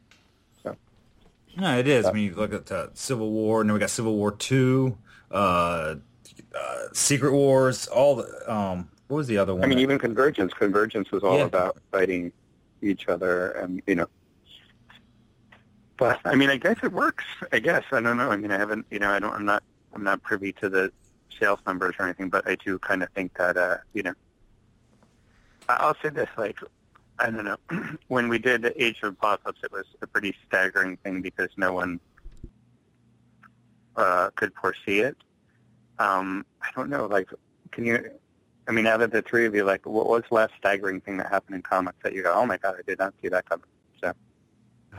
No, 1.57 1.79
it 1.79 1.87
is. 1.87 2.05
I 2.05 2.13
mean, 2.13 2.31
you 2.31 2.35
look 2.35 2.53
at 2.53 2.71
uh, 2.73 2.89
Civil 2.95 3.31
War, 3.31 3.61
and 3.61 3.71
then 3.71 3.75
we 3.75 3.81
got 3.81 3.91
Civil 3.91 4.17
War 4.17 4.33
Two, 4.33 4.99
uh, 5.35 5.97
uh, 6.59 6.79
Secret 6.93 7.33
Wars, 7.33 7.87
all 7.89 8.17
the. 8.17 8.53
Um, 8.53 8.89
what 9.09 9.19
was 9.19 9.27
the 9.27 9.37
other 9.37 9.55
one? 9.55 9.63
I 9.65 9.67
mean, 9.67 9.79
even 9.81 9.99
Convergence. 9.99 10.55
Convergence 10.55 11.11
was 11.11 11.23
all 11.23 11.39
Yeah. 11.39 11.45
about 11.45 11.77
fighting 11.93 12.33
each 12.81 13.09
other, 13.09 13.51
and 13.51 13.83
you 13.87 13.97
know. 13.97 14.07
But 15.99 16.21
I 16.25 16.35
mean, 16.35 16.49
I 16.51 16.57
guess 16.57 16.77
it 16.83 16.93
works. 16.93 17.25
I 17.53 17.59
guess 17.59 17.85
I 17.93 18.01
don't 18.01 18.17
know. 18.17 18.31
I 18.31 18.37
mean, 18.37 18.51
I 18.51 18.57
haven't. 18.59 18.87
You 18.91 18.99
know, 19.01 19.11
I 19.11 19.19
don't. 19.19 19.33
I'm 19.33 19.45
not. 19.45 19.63
I'm 19.95 20.03
not 20.05 20.23
privy 20.23 20.53
to 20.55 20.69
the 20.69 20.91
sales 21.39 21.61
numbers 21.67 21.95
or 21.99 22.05
anything, 22.07 22.31
but 22.31 22.49
I 22.49 22.55
do 22.57 22.79
kind 22.79 23.03
of 23.03 23.11
think 23.11 23.37
that. 23.37 23.57
uh, 23.57 23.77
You 23.93 24.05
know. 24.05 24.15
I'll 25.69 25.97
say 26.03 26.09
this: 26.11 26.29
like, 26.39 26.59
I 27.19 27.31
don't 27.31 27.45
know. 27.45 27.57
when 28.09 28.29
we 28.29 28.39
did 28.39 28.63
the 28.63 28.83
Age 28.83 29.01
of 29.03 29.13
Apocalypse, 29.15 29.61
it 29.65 29.73
was 29.73 29.85
a 30.03 30.07
pretty 30.07 30.35
staggering 30.47 30.97
thing 30.99 31.21
because 31.23 31.49
no 31.57 31.73
one 31.73 32.01
uh, 33.97 34.31
could 34.35 34.53
foresee 34.61 35.01
it. 35.01 35.17
Um, 35.99 36.45
I 36.63 36.69
don't 36.75 36.91
know. 36.91 37.07
Like, 37.07 37.31
can 37.71 37.85
you? 37.85 38.11
I 38.67 38.73
mean, 38.73 38.87
out 38.87 39.03
of 39.03 39.11
the 39.11 39.23
three 39.23 39.45
of 39.47 39.55
you, 39.55 39.65
like, 39.65 39.85
what 39.87 40.07
was 40.07 40.23
the 40.29 40.35
last 40.35 40.53
staggering 40.59 41.01
thing 41.01 41.19
that 41.19 41.29
happened 41.29 41.57
in 41.57 41.63
comics 41.63 41.99
that 42.03 42.15
you 42.15 42.23
go, 42.23 42.33
"Oh 42.35 42.47
my 42.47 42.57
god, 42.57 42.77
I 42.79 42.83
did 42.83 42.99
not 42.99 43.15
see 43.23 43.29
that 43.29 43.49
coming"? 43.49 43.67
So 44.01 44.13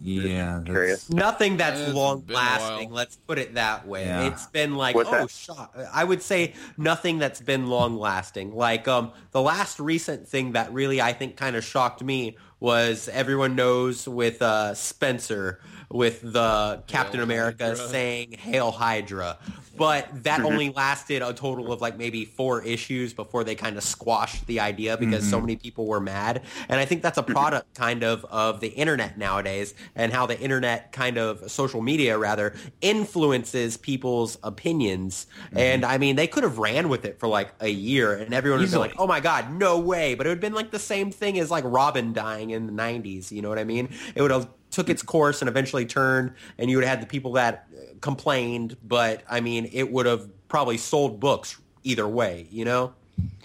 yeah, 0.00 0.60
curious. 0.64 1.08
Nothing 1.10 1.56
that's 1.56 1.80
It's 1.80 1.94
long 1.94 2.24
lasting. 2.28 2.90
Let's 2.90 3.16
put 3.16 3.38
it 3.38 3.54
that 3.54 3.86
way. 3.86 4.06
Yeah. 4.06 4.26
It's 4.26 4.46
been 4.46 4.74
like 4.74 4.94
What's 4.94 5.08
oh, 5.08 5.12
that? 5.12 5.30
shock. 5.30 5.76
I 5.92 6.04
would 6.04 6.22
say 6.22 6.54
nothing 6.76 7.18
that's 7.18 7.40
been 7.40 7.68
long 7.68 7.96
lasting. 7.96 8.54
Like 8.54 8.88
um, 8.88 9.12
the 9.30 9.40
last 9.40 9.80
recent 9.80 10.28
thing 10.28 10.52
that 10.52 10.72
really 10.72 11.00
I 11.00 11.12
think 11.12 11.36
kind 11.36 11.56
of 11.56 11.64
shocked 11.64 12.02
me 12.02 12.36
was 12.60 13.08
everyone 13.12 13.54
knows 13.54 14.08
with 14.08 14.40
uh, 14.42 14.74
Spencer 14.74 15.60
with 15.88 16.20
the 16.32 16.82
Captain 16.88 17.20
America 17.20 17.68
Hydra. 17.68 17.88
saying 17.88 18.32
"Hail 18.32 18.72
Hydra," 18.72 19.38
but 19.76 20.08
that 20.24 20.38
Mm-hmm. 20.40 20.46
only 20.46 20.70
lasted 20.70 21.22
a 21.22 21.32
total 21.32 21.70
of 21.72 21.80
like 21.80 21.96
maybe 21.96 22.24
four 22.24 22.62
issues 22.62 23.12
before 23.14 23.44
they 23.44 23.54
kind 23.54 23.76
of 23.76 23.84
squashed 23.84 24.46
the 24.48 24.58
idea 24.58 24.96
because 24.96 25.22
Mm-hmm. 25.22 25.30
so 25.30 25.40
many 25.40 25.54
people 25.56 25.86
were 25.86 26.00
mad. 26.00 26.42
And 26.68 26.80
I 26.80 26.86
think 26.86 27.02
that's 27.02 27.18
a 27.18 27.22
product 27.22 27.72
kind 27.74 28.02
of 28.02 28.24
of 28.24 28.60
the 28.60 28.68
internet 28.68 29.16
nowadays 29.16 29.74
and 29.94 30.12
how 30.12 30.26
the 30.26 30.38
internet 30.40 30.90
kind 30.92 31.18
of 31.18 31.48
social 31.50 31.82
media 31.82 32.18
rather 32.18 32.54
influences 32.80 33.76
people's 33.76 34.38
opinions. 34.42 35.26
Mm-hmm. 35.48 35.58
And 35.58 35.84
I 35.84 35.98
mean, 35.98 36.16
they 36.16 36.26
could 36.26 36.42
have 36.42 36.58
ran 36.58 36.88
with 36.88 37.04
it 37.04 37.20
for 37.20 37.28
like 37.28 37.52
a 37.60 37.68
year 37.68 38.14
and 38.14 38.34
everyone 38.34 38.60
would 38.60 38.70
be 38.70 38.76
like, 38.76 38.94
"Oh 38.98 39.06
my 39.06 39.20
god, 39.20 39.52
no 39.52 39.78
way!" 39.78 40.14
But 40.14 40.26
it 40.26 40.30
would 40.30 40.36
have 40.38 40.40
been 40.40 40.54
like 40.54 40.72
the 40.72 40.78
same 40.80 41.12
thing 41.12 41.38
as 41.38 41.50
like 41.50 41.64
Robin 41.64 42.12
dying 42.12 42.45
in 42.50 42.66
the 42.66 42.72
'90s. 42.72 43.30
You 43.30 43.42
know 43.42 43.48
what 43.48 43.58
I 43.58 43.64
mean? 43.64 43.88
It 44.14 44.22
would 44.22 44.30
have 44.30 44.48
took 44.70 44.88
its 44.88 45.02
course 45.02 45.42
and 45.42 45.48
eventually 45.48 45.86
turned, 45.86 46.32
and 46.58 46.70
you 46.70 46.76
would 46.76 46.84
have 46.84 46.98
had 46.98 47.02
the 47.02 47.10
people 47.10 47.32
that 47.32 47.66
uh, 47.72 47.94
complained. 48.00 48.76
But 48.84 49.22
I 49.28 49.40
mean, 49.40 49.68
it 49.72 49.90
would 49.90 50.06
have 50.06 50.28
probably 50.48 50.76
sold 50.76 51.20
books 51.20 51.56
either 51.82 52.06
way. 52.06 52.46
You 52.50 52.64
know? 52.64 52.94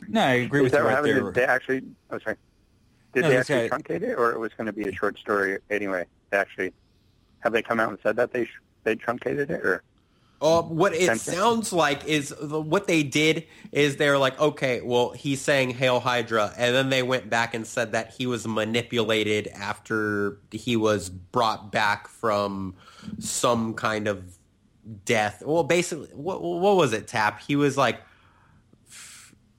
No, 0.07 0.21
I 0.21 0.31
agree 0.33 0.59
Is 0.59 0.63
with 0.63 0.71
that 0.73 0.79
you 0.79 0.83
right 0.85 0.95
happened? 0.95 1.15
there. 1.15 1.23
Did 1.23 1.33
they 1.35 1.45
actually? 1.45 1.81
Oh, 2.09 2.19
sorry. 2.19 2.35
Did 3.13 3.21
No, 3.23 3.29
they 3.29 3.37
actually 3.37 3.69
right. 3.69 3.71
truncate 3.71 4.01
it, 4.03 4.15
or 4.15 4.31
it 4.31 4.39
was 4.39 4.51
going 4.57 4.67
to 4.67 4.73
be 4.73 4.83
a 4.83 4.93
short 4.93 5.17
story 5.17 5.57
anyway? 5.69 6.05
They 6.29 6.37
actually 6.37 6.73
have 7.39 7.53
they 7.53 7.61
come 7.61 7.79
out 7.79 7.89
and 7.89 7.97
said 8.03 8.15
that 8.17 8.31
they 8.31 8.47
they 8.83 8.95
truncated 8.95 9.51
it, 9.51 9.65
or 9.65 9.83
Uh, 10.41 10.63
what 10.63 10.93
it 10.95 11.19
sounds 11.19 11.71
like 11.71 12.03
is 12.05 12.33
the, 12.41 12.59
what 12.59 12.87
they 12.87 13.03
did 13.03 13.45
is 13.71 13.97
they're 13.97 14.17
like, 14.17 14.39
okay, 14.39 14.81
well, 14.81 15.11
he's 15.11 15.39
saying 15.39 15.69
"Hail 15.69 15.99
Hydra," 15.99 16.51
and 16.57 16.73
then 16.73 16.89
they 16.89 17.03
went 17.03 17.29
back 17.29 17.53
and 17.53 17.65
said 17.65 17.91
that 17.91 18.11
he 18.13 18.25
was 18.25 18.47
manipulated 18.47 19.47
after 19.49 20.39
he 20.51 20.75
was 20.75 21.09
brought 21.09 21.71
back 21.71 22.07
from 22.07 22.73
some 23.19 23.75
kind 23.75 24.07
of 24.07 24.37
death. 25.05 25.43
Well, 25.45 25.63
basically, 25.63 26.07
what, 26.07 26.41
what 26.41 26.75
was 26.75 26.91
it? 26.91 27.07
Tap. 27.07 27.41
He 27.41 27.55
was 27.55 27.77
like, 27.77 28.01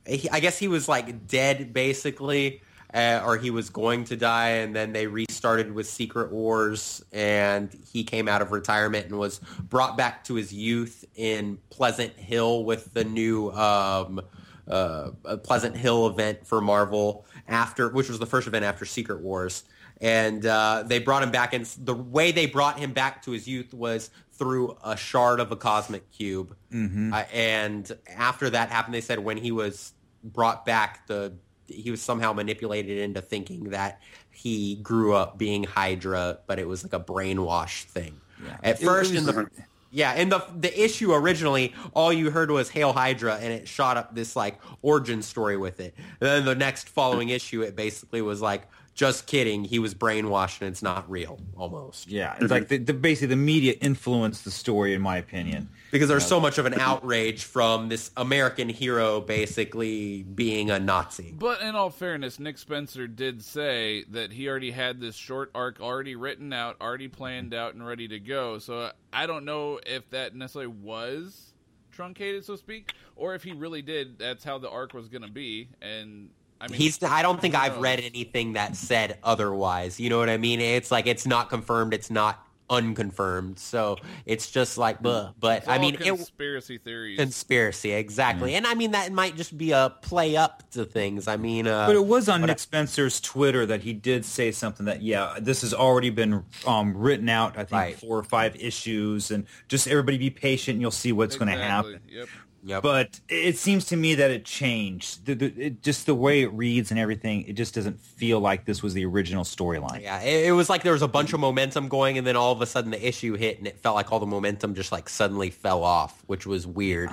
he, 0.04 0.28
I 0.30 0.40
guess 0.40 0.58
he 0.58 0.66
was 0.66 0.88
like 0.88 1.28
dead, 1.28 1.72
basically. 1.72 2.60
Uh, 2.94 3.22
or 3.24 3.38
he 3.38 3.50
was 3.50 3.70
going 3.70 4.04
to 4.04 4.16
die, 4.16 4.48
and 4.48 4.76
then 4.76 4.92
they 4.92 5.06
restarted 5.06 5.72
with 5.72 5.86
Secret 5.86 6.30
Wars, 6.30 7.02
and 7.10 7.74
he 7.90 8.04
came 8.04 8.28
out 8.28 8.42
of 8.42 8.52
retirement 8.52 9.06
and 9.06 9.18
was 9.18 9.38
brought 9.62 9.96
back 9.96 10.24
to 10.24 10.34
his 10.34 10.52
youth 10.52 11.02
in 11.14 11.56
Pleasant 11.70 12.12
Hill 12.18 12.64
with 12.64 12.92
the 12.92 13.04
new 13.04 13.50
um, 13.52 14.20
uh, 14.68 15.10
Pleasant 15.42 15.74
Hill 15.74 16.06
event 16.06 16.46
for 16.46 16.60
Marvel 16.60 17.24
after, 17.48 17.88
which 17.88 18.10
was 18.10 18.18
the 18.18 18.26
first 18.26 18.46
event 18.46 18.64
after 18.64 18.84
Secret 18.84 19.20
Wars, 19.20 19.64
and 20.02 20.44
uh, 20.44 20.84
they 20.86 20.98
brought 20.98 21.22
him 21.22 21.30
back. 21.30 21.54
And 21.54 21.64
the 21.64 21.94
way 21.94 22.30
they 22.30 22.44
brought 22.44 22.78
him 22.78 22.92
back 22.92 23.22
to 23.22 23.30
his 23.30 23.48
youth 23.48 23.72
was 23.72 24.10
through 24.32 24.76
a 24.84 24.96
shard 24.96 25.40
of 25.40 25.50
a 25.50 25.56
cosmic 25.56 26.10
cube. 26.10 26.56
Mm-hmm. 26.72 27.14
Uh, 27.14 27.24
and 27.32 27.90
after 28.06 28.50
that 28.50 28.68
happened, 28.70 28.94
they 28.94 29.00
said 29.00 29.18
when 29.18 29.36
he 29.36 29.52
was 29.52 29.92
brought 30.24 30.66
back, 30.66 31.06
the 31.06 31.32
he 31.68 31.90
was 31.90 32.00
somehow 32.02 32.32
manipulated 32.32 32.98
into 32.98 33.20
thinking 33.20 33.70
that 33.70 34.00
he 34.30 34.76
grew 34.76 35.14
up 35.14 35.38
being 35.38 35.64
Hydra, 35.64 36.38
but 36.46 36.58
it 36.58 36.66
was 36.68 36.82
like 36.82 36.92
a 36.92 37.00
brainwash 37.00 37.84
thing. 37.84 38.20
Yeah. 38.44 38.56
At 38.62 38.76
It- 38.80 38.82
it 38.82 38.84
first, 38.84 39.10
in 39.14 39.24
was- 39.26 39.34
the 39.34 39.48
yeah, 39.94 40.12
and 40.12 40.32
the 40.32 40.42
the 40.58 40.82
issue 40.84 41.12
originally, 41.12 41.74
all 41.94 42.12
you 42.12 42.30
heard 42.30 42.50
was 42.50 42.70
"Hail 42.70 42.94
Hydra," 42.94 43.36
and 43.36 43.52
it 43.52 43.68
shot 43.68 43.96
up 43.98 44.14
this 44.14 44.34
like 44.34 44.58
origin 44.80 45.20
story 45.20 45.56
with 45.58 45.80
it. 45.80 45.94
And 46.20 46.28
then 46.28 46.44
the 46.46 46.54
next 46.54 46.88
following 46.88 47.28
issue, 47.38 47.60
it 47.60 47.76
basically 47.76 48.22
was 48.22 48.40
like, 48.40 48.62
just 48.94 49.26
kidding, 49.26 49.64
he 49.64 49.78
was 49.78 49.94
brainwashed 49.94 50.60
and 50.62 50.70
it's 50.70 50.82
not 50.82 51.10
real, 51.10 51.38
almost. 51.56 52.08
Yeah, 52.08 52.36
it's 52.40 52.50
like 52.50 52.64
mhm. 52.64 52.68
the, 52.68 52.78
the 52.78 52.94
basically 52.94 53.28
the 53.28 53.36
media 53.36 53.74
influenced 53.82 54.44
the 54.46 54.50
story, 54.50 54.94
in 54.94 55.02
my 55.02 55.18
opinion. 55.18 55.68
Because 55.92 56.08
there's 56.08 56.26
so 56.26 56.40
much 56.40 56.56
of 56.56 56.64
an 56.64 56.80
outrage 56.80 57.44
from 57.44 57.90
this 57.90 58.10
American 58.16 58.70
hero 58.70 59.20
basically 59.20 60.22
being 60.22 60.70
a 60.70 60.80
Nazi. 60.80 61.34
But 61.38 61.60
in 61.60 61.74
all 61.74 61.90
fairness, 61.90 62.40
Nick 62.40 62.56
Spencer 62.56 63.06
did 63.06 63.44
say 63.44 64.04
that 64.10 64.32
he 64.32 64.48
already 64.48 64.70
had 64.70 65.00
this 65.00 65.14
short 65.14 65.50
arc 65.54 65.82
already 65.82 66.16
written 66.16 66.50
out, 66.50 66.76
already 66.80 67.08
planned 67.08 67.52
out, 67.52 67.74
and 67.74 67.86
ready 67.86 68.08
to 68.08 68.18
go. 68.18 68.58
So 68.58 68.90
I 69.12 69.26
don't 69.26 69.44
know 69.44 69.80
if 69.84 70.08
that 70.10 70.34
necessarily 70.34 70.72
was 70.72 71.52
truncated, 71.90 72.46
so 72.46 72.54
to 72.54 72.58
speak, 72.58 72.94
or 73.14 73.34
if 73.34 73.42
he 73.42 73.52
really 73.52 73.82
did. 73.82 74.18
That's 74.18 74.42
how 74.44 74.56
the 74.56 74.70
arc 74.70 74.94
was 74.94 75.08
going 75.08 75.22
to 75.22 75.30
be. 75.30 75.68
And 75.82 76.30
I 76.58 76.68
mean, 76.68 76.80
He's. 76.80 77.02
I 77.02 77.20
don't 77.20 77.38
think 77.38 77.54
I've 77.54 77.76
read 77.78 78.00
anything 78.00 78.54
that 78.54 78.76
said 78.76 79.18
otherwise. 79.22 80.00
You 80.00 80.08
know 80.08 80.18
what 80.18 80.30
I 80.30 80.38
mean? 80.38 80.58
It's 80.58 80.90
like 80.90 81.06
it's 81.06 81.26
not 81.26 81.50
confirmed. 81.50 81.92
It's 81.92 82.10
not 82.10 82.46
unconfirmed. 82.70 83.58
So 83.58 83.96
it's 84.26 84.50
just 84.50 84.78
like, 84.78 85.02
bleh. 85.02 85.32
but 85.38 85.58
It's 85.58 85.68
I 85.68 85.74
all 85.76 85.80
mean, 85.80 85.94
it, 85.94 86.00
conspiracy 86.02 86.78
theories. 86.78 87.18
conspiracy 87.18 87.92
exactly. 87.92 88.54
And 88.54 88.66
I 88.66 88.74
mean 88.74 88.92
that 88.92 89.12
might 89.12 89.36
just 89.36 89.56
be 89.56 89.72
a 89.72 89.94
play 90.02 90.36
up 90.36 90.68
to 90.72 90.84
things. 90.84 91.28
I 91.28 91.36
mean, 91.36 91.66
uh, 91.66 91.86
But 91.86 91.96
it 91.96 92.06
was 92.06 92.28
on 92.28 92.40
but 92.40 92.46
Nick 92.48 92.58
Spencer's 92.58 93.20
Twitter 93.20 93.66
that 93.66 93.82
he 93.82 93.92
did 93.92 94.24
say 94.24 94.50
something 94.52 94.86
that 94.86 95.02
yeah, 95.02 95.36
this 95.40 95.62
has 95.62 95.74
already 95.74 96.10
been 96.10 96.44
um, 96.66 96.96
written 96.96 97.28
out. 97.28 97.52
I 97.58 97.64
think 97.64 97.72
Right. 97.72 97.98
four 97.98 98.18
or 98.18 98.22
five 98.24 98.56
issues, 98.56 99.30
and 99.30 99.46
just 99.68 99.86
everybody 99.88 100.18
be 100.18 100.30
patient, 100.30 100.74
and 100.76 100.80
you'll 100.82 100.90
see 100.90 101.12
what's 101.12 101.36
going 101.36 101.50
to 101.52 101.58
happen. 101.62 102.00
Yep. 102.08 102.28
Yep. 102.64 102.82
But 102.82 103.20
it 103.28 103.56
seems 103.58 103.86
to 103.86 103.96
me 103.96 104.14
that 104.16 104.30
it 104.30 104.44
changed. 104.44 105.26
The, 105.26 105.34
the, 105.34 105.46
it, 105.66 105.82
just 105.82 106.06
the 106.06 106.14
way 106.14 106.42
it 106.42 106.52
reads 106.52 106.90
and 106.90 106.98
everything, 107.00 107.42
it 107.46 107.54
just 107.54 107.74
doesn't 107.74 108.00
feel 108.00 108.40
like 108.40 108.64
this 108.64 108.82
was 108.82 108.94
the 108.94 109.04
original 109.04 109.44
storyline. 109.44 110.02
Yeah, 110.02 110.20
it, 110.22 110.46
it 110.46 110.52
was 110.52 110.68
like 110.70 110.82
there 110.82 110.92
was 110.92 111.02
a 111.02 111.08
bunch 111.08 111.32
of 111.32 111.40
momentum 111.40 111.88
going, 111.88 112.18
and 112.18 112.26
then 112.26 112.36
all 112.36 112.52
of 112.52 112.60
a 112.62 112.66
sudden 112.66 112.90
the 112.90 113.06
issue 113.06 113.34
hit, 113.34 113.58
and 113.58 113.66
it 113.66 113.78
felt 113.78 113.94
like 113.96 114.12
all 114.12 114.20
the 114.20 114.26
momentum 114.26 114.74
just 114.74 114.92
like 114.92 115.08
suddenly 115.08 115.50
fell 115.50 115.82
off, 115.84 116.22
which 116.26 116.46
was 116.46 116.66
weird. 116.66 117.10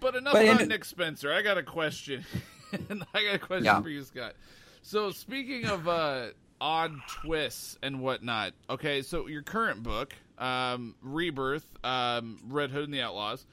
But 0.00 0.16
enough 0.16 0.34
But 0.34 0.44
about 0.44 0.60
it- 0.62 0.68
Nick 0.68 0.84
Spencer. 0.84 1.32
I 1.32 1.42
got 1.42 1.56
a 1.58 1.62
question. 1.62 2.24
I 3.14 3.22
got 3.24 3.34
a 3.34 3.38
question 3.38 3.64
Yeah. 3.64 3.80
for 3.80 3.88
you, 3.88 4.02
Scott. 4.02 4.34
So 4.82 5.10
speaking 5.12 5.64
of 5.66 5.88
uh, 5.88 6.26
odd 6.60 6.92
twists 7.08 7.78
and 7.82 8.00
whatnot, 8.00 8.52
okay. 8.68 9.00
So 9.02 9.28
your 9.28 9.42
current 9.42 9.82
book, 9.82 10.12
um, 10.36 10.94
Rebirth, 11.00 11.66
um, 11.82 12.38
Red 12.48 12.70
Hood 12.70 12.84
and 12.84 12.92
the 12.92 13.00
Outlaws, 13.00 13.46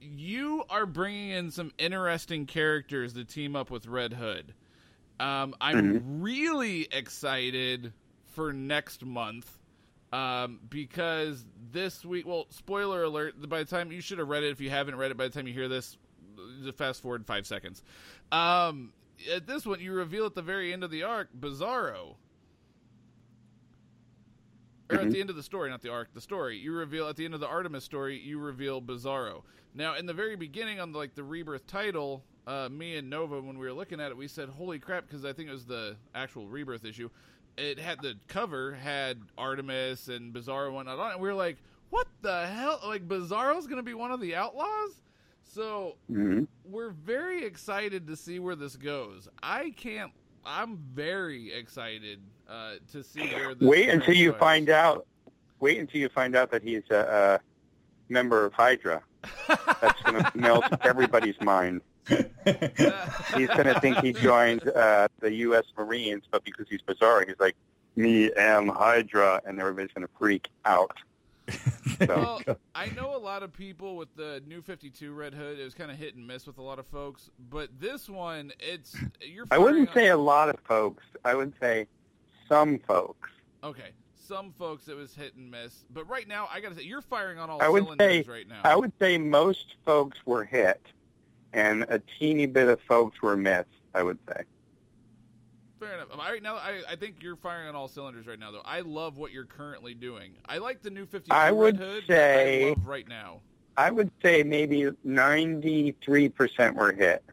you 0.00 0.64
are 0.70 0.86
bringing 0.86 1.30
in 1.30 1.50
some 1.50 1.72
interesting 1.78 2.46
characters 2.46 3.14
to 3.14 3.24
team 3.24 3.56
up 3.56 3.70
with 3.70 3.86
Red 3.86 4.12
Hood. 4.12 4.54
Um, 5.20 5.54
I'm 5.60 6.20
really 6.20 6.88
excited 6.92 7.92
for 8.34 8.52
next 8.52 9.04
month 9.04 9.50
um, 10.12 10.60
because 10.68 11.44
this 11.72 12.04
week, 12.04 12.26
well, 12.26 12.46
spoiler 12.50 13.02
alert, 13.02 13.48
by 13.48 13.58
the 13.58 13.64
time 13.64 13.90
you 13.90 14.00
should 14.00 14.18
have 14.18 14.28
read 14.28 14.44
it, 14.44 14.50
if 14.50 14.60
you 14.60 14.70
haven't 14.70 14.96
read 14.96 15.10
it 15.10 15.16
by 15.16 15.24
the 15.24 15.30
time 15.30 15.46
you 15.46 15.52
hear 15.52 15.68
this, 15.68 15.96
just 16.62 16.78
fast 16.78 17.02
forward 17.02 17.26
five 17.26 17.46
seconds. 17.46 17.82
Um, 18.30 18.92
at 19.34 19.46
this 19.46 19.66
one, 19.66 19.80
you 19.80 19.92
reveal 19.92 20.26
at 20.26 20.34
the 20.34 20.42
very 20.42 20.72
end 20.72 20.84
of 20.84 20.90
the 20.90 21.02
arc 21.02 21.28
Bizarro. 21.38 22.14
Or 24.90 24.96
at 24.96 25.10
the 25.10 25.20
end 25.20 25.28
of 25.28 25.36
the 25.36 25.42
story, 25.42 25.68
not 25.68 25.82
the 25.82 25.90
arc, 25.90 26.14
the 26.14 26.20
story. 26.20 26.56
You 26.56 26.72
reveal 26.72 27.08
at 27.08 27.16
the 27.16 27.26
end 27.26 27.34
of 27.34 27.40
the 27.40 27.46
Artemis 27.46 27.84
story, 27.84 28.18
you 28.18 28.38
reveal 28.38 28.80
Bizarro. 28.80 29.42
Now, 29.74 29.94
in 29.96 30.06
the 30.06 30.14
very 30.14 30.36
beginning, 30.36 30.80
on 30.80 30.92
like 30.92 31.14
the 31.14 31.22
rebirth 31.24 31.66
title, 31.66 32.24
uh, 32.46 32.68
me 32.70 32.96
and 32.96 33.10
Nova, 33.10 33.40
when 33.40 33.58
we 33.58 33.66
were 33.66 33.72
looking 33.72 34.00
at 34.00 34.10
it, 34.10 34.16
we 34.16 34.28
said, 34.28 34.48
"Holy 34.48 34.78
crap!" 34.78 35.06
Because 35.06 35.24
I 35.24 35.32
think 35.32 35.48
it 35.48 35.52
was 35.52 35.66
the 35.66 35.96
actual 36.14 36.46
rebirth 36.48 36.84
issue. 36.84 37.10
It 37.56 37.78
had 37.78 38.00
the 38.02 38.14
cover 38.28 38.74
had 38.74 39.20
Artemis 39.36 40.08
and 40.08 40.32
Bizarro 40.32 40.66
and 40.66 40.74
whatnot 40.74 40.98
on 40.98 41.10
it. 41.10 41.12
And 41.14 41.22
we 41.22 41.28
were 41.28 41.34
like, 41.34 41.58
"What 41.90 42.06
the 42.22 42.46
hell? 42.46 42.80
Like 42.86 43.06
Bizarro's 43.06 43.66
going 43.66 43.78
to 43.78 43.82
be 43.82 43.94
one 43.94 44.10
of 44.10 44.20
the 44.20 44.34
outlaws?" 44.34 45.02
So 45.42 45.96
hmm 46.08 46.44
we're 46.64 46.90
very 46.90 47.44
excited 47.44 48.06
to 48.06 48.16
see 48.16 48.38
where 48.38 48.54
this 48.54 48.76
goes. 48.76 49.28
I 49.42 49.70
can't. 49.70 50.12
I'm 50.44 50.78
very 50.94 51.52
excited 51.52 52.20
uh, 52.48 52.74
to 52.92 53.02
see 53.02 53.20
where. 53.20 53.54
This 53.54 53.68
Wait 53.68 53.88
until 53.88 54.14
you 54.14 54.32
transpires. 54.32 54.40
find 54.40 54.70
out. 54.70 55.06
Wait 55.60 55.78
until 55.78 56.00
you 56.00 56.08
find 56.08 56.36
out 56.36 56.50
that 56.52 56.62
he's 56.62 56.84
a, 56.90 57.40
a 57.40 58.12
member 58.12 58.44
of 58.44 58.52
Hydra. 58.52 59.02
That's 59.80 60.02
going 60.02 60.22
to 60.22 60.32
melt 60.34 60.64
everybody's 60.82 61.40
mind. 61.40 61.80
He's 62.08 62.18
going 63.48 63.66
to 63.66 63.78
think 63.80 63.98
he 63.98 64.12
joined 64.12 64.66
uh, 64.68 65.08
the 65.20 65.32
U.S. 65.32 65.64
Marines, 65.76 66.24
but 66.30 66.44
because 66.44 66.66
he's 66.68 66.80
bizarre, 66.82 67.24
he's 67.26 67.38
like, 67.38 67.54
"Me 67.96 68.30
am 68.36 68.68
Hydra," 68.68 69.42
and 69.44 69.60
everybody's 69.60 69.92
going 69.92 70.06
to 70.06 70.12
freak 70.18 70.48
out. 70.64 70.96
So, 71.98 72.06
well, 72.46 72.56
I 72.76 72.90
know 72.90 73.16
a 73.16 73.18
lot 73.18 73.42
of 73.42 73.52
people 73.52 73.96
with 73.96 74.14
the 74.14 74.40
new 74.46 74.62
52 74.62 75.12
Red 75.12 75.34
Hood. 75.34 75.58
It 75.58 75.64
was 75.64 75.74
kind 75.74 75.90
of 75.90 75.96
hit 75.96 76.14
and 76.14 76.24
miss 76.24 76.46
with 76.46 76.58
a 76.58 76.62
lot 76.62 76.78
of 76.78 76.86
folks, 76.86 77.28
but 77.50 77.70
this 77.80 78.08
one, 78.08 78.52
it's 78.60 78.94
you're. 79.20 79.46
I 79.50 79.58
wouldn't 79.58 79.88
firing 79.88 80.06
say 80.06 80.10
a 80.10 80.16
lot 80.16 80.48
of 80.48 80.60
folks. 80.60 81.02
I 81.24 81.34
would 81.34 81.54
say 81.60 81.88
some 82.48 82.78
folks. 82.86 83.30
okay. 83.64 83.88
Some 84.28 84.52
folks 84.58 84.88
it 84.88 84.94
was 84.94 85.14
hit 85.14 85.34
and 85.36 85.50
miss, 85.50 85.86
but 85.90 86.06
right 86.06 86.28
now 86.28 86.50
I 86.52 86.60
gotta 86.60 86.74
say 86.74 86.82
you're 86.82 87.00
firing 87.00 87.38
on 87.38 87.48
all 87.48 87.62
I 87.62 87.68
would 87.70 87.84
cylinders 87.84 88.26
say- 88.26 88.30
right 88.30 88.46
now. 88.46 88.60
I 88.62 88.76
would 88.76 88.92
say 89.00 89.16
most 89.16 89.76
folks 89.86 90.18
were 90.26 90.44
hit, 90.44 90.82
and 91.54 91.84
a 91.88 91.98
teeny 92.18 92.44
bit 92.44 92.68
of 92.68 92.78
folks 92.82 93.22
were 93.22 93.38
missed. 93.38 93.70
I 93.94 94.02
would 94.02 94.18
say. 94.28 94.42
Fair 95.80 95.94
enough. 95.94 96.12
Um, 96.12 96.20
I, 96.20 96.32
right 96.32 96.42
now, 96.42 96.56
I, 96.56 96.82
I 96.90 96.96
think 96.96 97.22
you're 97.22 97.36
firing 97.36 97.68
on 97.68 97.74
all 97.74 97.88
cylinders 97.88 98.26
right 98.26 98.38
now, 98.38 98.50
though. 98.50 98.60
I 98.66 98.80
love 98.80 99.16
what 99.16 99.32
you're 99.32 99.46
currently 99.46 99.94
doing. 99.94 100.32
I 100.46 100.58
like 100.58 100.82
the 100.82 100.90
new 100.90 101.06
52 101.06 101.34
I 101.34 101.50
would 101.50 101.78
Red 101.78 101.88
Hood. 101.88 102.04
say- 102.06 102.66
I 102.66 102.68
love 102.70 102.86
right 102.86 103.08
now. 103.08 103.40
I 103.78 103.90
would 103.90 104.10
say 104.22 104.42
maybe 104.42 104.90
ninety-three 105.04 106.28
percent 106.28 106.76
were 106.76 106.92
hit, 106.92 107.24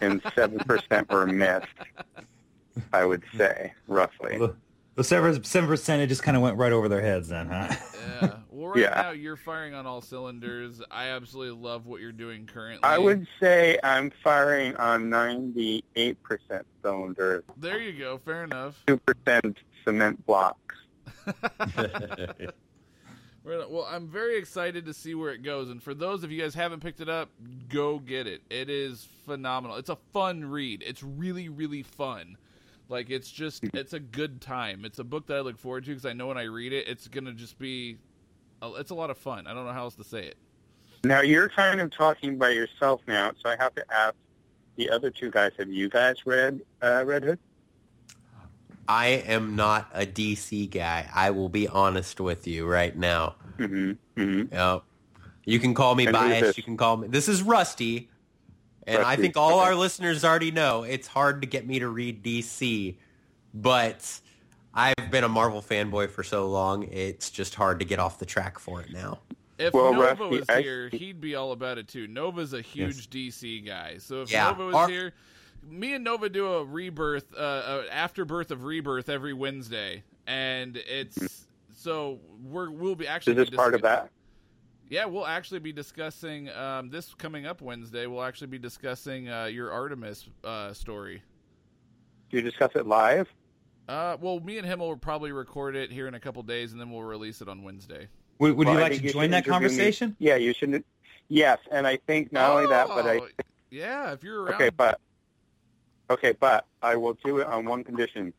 and 0.00 0.20
seven 0.34 0.58
percent 0.60 1.12
were 1.12 1.26
missed. 1.26 1.66
I 2.92 3.04
would 3.04 3.22
say 3.36 3.72
roughly. 3.86 4.40
The, 4.94 5.02
the 5.02 5.04
seven 5.04 5.44
seven 5.44 5.68
percent, 5.68 6.02
it 6.02 6.06
just 6.08 6.22
kind 6.22 6.36
of 6.36 6.42
went 6.42 6.56
right 6.58 6.72
over 6.72 6.88
their 6.88 7.00
heads, 7.00 7.28
then, 7.28 7.48
huh? 7.48 7.68
Yeah. 8.22 8.32
Well, 8.52 8.70
right 8.72 8.80
Yeah. 8.80 9.02
now 9.02 9.10
you're 9.10 9.36
firing 9.36 9.74
on 9.74 9.86
all 9.86 10.00
cylinders. 10.02 10.80
I 10.90 11.08
absolutely 11.08 11.60
love 11.60 11.86
what 11.86 12.00
you're 12.00 12.12
doing 12.12 12.46
currently. 12.46 12.84
I 12.84 12.96
would 12.98 13.26
say 13.40 13.78
I'm 13.82 14.12
firing 14.22 14.76
on 14.76 15.08
ninety-eight 15.10 16.22
percent 16.22 16.64
cylinders, 16.82 17.42
There 17.56 17.80
you 17.80 17.98
go. 17.98 18.18
Fair 18.18 18.44
enough. 18.44 18.80
two 18.86 18.98
percent 18.98 19.56
cement 19.84 20.24
blocks. 20.26 20.76
Well, 23.44 23.88
I'm 23.90 24.06
very 24.06 24.36
excited 24.38 24.86
to 24.86 24.94
see 24.94 25.16
where 25.16 25.32
it 25.32 25.42
goes. 25.42 25.68
And 25.68 25.82
for 25.82 25.94
those 25.94 26.22
of 26.22 26.30
you 26.30 26.40
guys 26.40 26.54
who 26.54 26.60
haven't 26.60 26.78
picked 26.80 27.00
it 27.00 27.08
up, 27.08 27.28
go 27.68 27.98
get 27.98 28.28
it. 28.28 28.40
It 28.50 28.70
is 28.70 29.08
phenomenal. 29.26 29.78
It's 29.78 29.88
a 29.88 29.98
fun 30.12 30.44
read. 30.44 30.84
It's 30.86 31.02
really, 31.02 31.48
really 31.48 31.82
fun. 31.82 32.36
Like 32.92 33.08
it's 33.08 33.30
just, 33.30 33.64
it's 33.72 33.94
a 33.94 33.98
good 33.98 34.42
time. 34.42 34.84
It's 34.84 34.98
a 34.98 35.04
book 35.04 35.26
that 35.28 35.38
I 35.38 35.40
look 35.40 35.58
forward 35.58 35.84
to 35.84 35.90
because 35.90 36.04
I 36.04 36.12
know 36.12 36.26
when 36.26 36.36
I 36.36 36.42
read 36.42 36.74
it, 36.74 36.86
it's 36.86 37.08
gonna 37.08 37.32
just 37.32 37.58
be, 37.58 37.96
a- 38.60 38.74
it's 38.74 38.90
a 38.90 38.94
lot 38.94 39.08
of 39.08 39.16
fun. 39.16 39.46
I 39.46 39.54
don't 39.54 39.64
know 39.64 39.72
how 39.72 39.84
else 39.84 39.96
to 39.96 40.04
say 40.04 40.26
it. 40.26 40.36
Now 41.02 41.22
you're 41.22 41.48
kind 41.48 41.80
of 41.80 41.90
talking 41.90 42.36
by 42.36 42.50
yourself 42.50 43.00
now, 43.08 43.32
so 43.42 43.48
I 43.48 43.56
have 43.58 43.74
to 43.76 43.84
ask 43.92 44.14
the 44.76 44.90
other 44.90 45.10
two 45.10 45.30
guys: 45.30 45.52
Have 45.58 45.70
you 45.70 45.88
guys 45.88 46.16
read 46.26 46.60
uh, 46.82 47.02
Red 47.04 47.24
Hood? 47.24 47.38
I 48.86 49.06
am 49.06 49.56
not 49.56 49.88
a 49.94 50.04
DC 50.04 50.70
guy. 50.70 51.08
I 51.12 51.30
will 51.30 51.48
be 51.48 51.66
honest 51.66 52.20
with 52.20 52.46
you 52.46 52.66
right 52.66 52.96
now. 52.96 53.36
Mm-hmm. 53.58 54.20
mm-hmm. 54.20 54.54
Yep. 54.54 54.82
You 55.44 55.58
can 55.58 55.74
call 55.74 55.94
me 55.94 56.06
And 56.06 56.12
biased. 56.12 56.56
You 56.56 56.62
can 56.62 56.76
call 56.76 56.98
me. 56.98 57.08
This 57.08 57.26
is 57.26 57.42
Rusty. 57.42 58.10
And 58.86 59.02
I 59.02 59.16
think 59.16 59.36
all 59.36 59.60
okay. 59.60 59.68
our 59.68 59.74
listeners 59.74 60.24
already 60.24 60.50
know 60.50 60.82
it's 60.82 61.06
hard 61.06 61.42
to 61.42 61.46
get 61.48 61.66
me 61.66 61.78
to 61.78 61.88
read 61.88 62.22
DC, 62.22 62.96
but 63.54 64.20
I've 64.74 65.10
been 65.10 65.24
a 65.24 65.28
Marvel 65.28 65.62
fanboy 65.62 66.10
for 66.10 66.22
so 66.22 66.48
long, 66.48 66.84
it's 66.84 67.30
just 67.30 67.54
hard 67.54 67.78
to 67.78 67.84
get 67.84 67.98
off 67.98 68.18
the 68.18 68.26
track 68.26 68.58
for 68.58 68.80
it 68.80 68.90
now. 68.92 69.20
If 69.58 69.74
Well, 69.74 69.92
Nova 69.92 70.24
Rusty, 70.24 70.38
was 70.40 70.48
I- 70.48 70.62
here, 70.62 70.88
he'd 70.88 71.20
be 71.20 71.34
all 71.36 71.52
about 71.52 71.78
it 71.78 71.86
too. 71.86 72.06
Nova's 72.08 72.52
a 72.54 72.60
huge 72.60 73.08
DC 73.10 73.60
guy, 73.64 73.98
so 73.98 74.22
if 74.22 74.30
Yeah. 74.32 74.48
Nova 74.48 74.66
was 74.66 74.74
Our- 74.74 74.88
here, 74.88 75.12
me 75.68 75.94
and 75.94 76.02
Nova 76.02 76.28
do 76.28 76.46
a 76.54 76.64
rebirth, 76.64 77.32
uh, 77.34 77.38
uh, 77.38 77.84
afterbirth 77.92 78.50
of 78.50 78.64
rebirth 78.64 79.08
every 79.08 79.32
Wednesday, 79.32 80.02
and 80.26 80.76
it's 80.76 81.46
so 81.76 82.18
we're 82.42 82.70
we'll 82.70 82.96
be 82.96 83.06
actually 83.06 83.34
Is 83.34 83.50
this 83.50 83.56
part 83.56 83.74
of 83.74 83.82
discuss- 83.82 84.04
that? 84.04 84.10
Yeah, 84.92 85.06
we'll 85.06 85.26
actually 85.26 85.60
be 85.60 85.72
discussing 85.72 86.50
um, 86.50 86.90
this 86.90 87.14
coming 87.14 87.46
up 87.46 87.62
Wednesday. 87.62 88.06
We'll 88.06 88.22
actually 88.22 88.48
be 88.48 88.58
discussing 88.58 89.26
uh, 89.26 89.46
your 89.46 89.72
Artemis 89.72 90.28
uh, 90.44 90.74
story. 90.74 91.22
Do 92.30 92.36
you 92.36 92.42
discuss 92.42 92.72
it 92.74 92.86
live? 92.86 93.26
Uh, 93.88 94.18
well, 94.20 94.38
me 94.40 94.58
and 94.58 94.66
him 94.66 94.80
will 94.80 94.94
probably 94.98 95.32
record 95.32 95.76
it 95.76 95.90
here 95.90 96.08
in 96.08 96.14
a 96.14 96.20
couple 96.20 96.42
days, 96.42 96.72
and 96.72 96.80
then 96.80 96.90
we'll 96.90 97.04
release 97.04 97.40
it 97.40 97.48
on 97.48 97.62
Wednesday. 97.62 98.08
Would, 98.38 98.54
would 98.54 98.66
Well, 98.66 98.76
you 98.76 98.82
like 98.82 98.92
to 98.92 99.02
you 99.02 99.10
join 99.10 99.30
that 99.30 99.46
interview 99.46 99.52
me. 99.52 99.54
conversation? 99.54 100.14
Yeah, 100.18 100.36
you 100.36 100.52
should. 100.52 100.84
Yes, 101.28 101.56
and 101.70 101.86
I 101.86 101.96
think 101.96 102.30
not 102.30 102.50
only 102.50 102.66
that, 102.66 102.88
but 102.88 103.06
I 103.06 103.16
Oh, 103.16 103.28
yeah, 103.70 104.12
if 104.12 104.22
you're 104.22 104.42
around, 104.42 104.56
okay, 104.56 104.68
but 104.68 105.00
okay, 106.10 106.34
but 106.38 106.66
I 106.82 106.96
will 106.96 107.14
do 107.24 107.38
it 107.38 107.46
on 107.46 107.64
one 107.64 107.82
condition: 107.82 108.34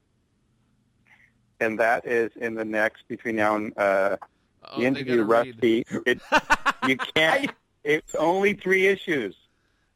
and 1.60 1.80
that 1.80 2.06
is 2.06 2.30
in 2.36 2.54
the 2.54 2.64
next 2.64 3.08
between 3.08 3.38
now 3.38 3.56
and 3.56 3.76
uh, 3.76 4.18
Oh, 4.72 4.80
the 4.80 4.86
interview. 4.86 5.24
Rusty, 5.24 5.86
it, 6.06 6.20
you 6.88 6.98
can't. 6.98 7.52
It's 7.84 8.16
only 8.16 8.54
three 8.54 8.88
issues. 8.88 9.36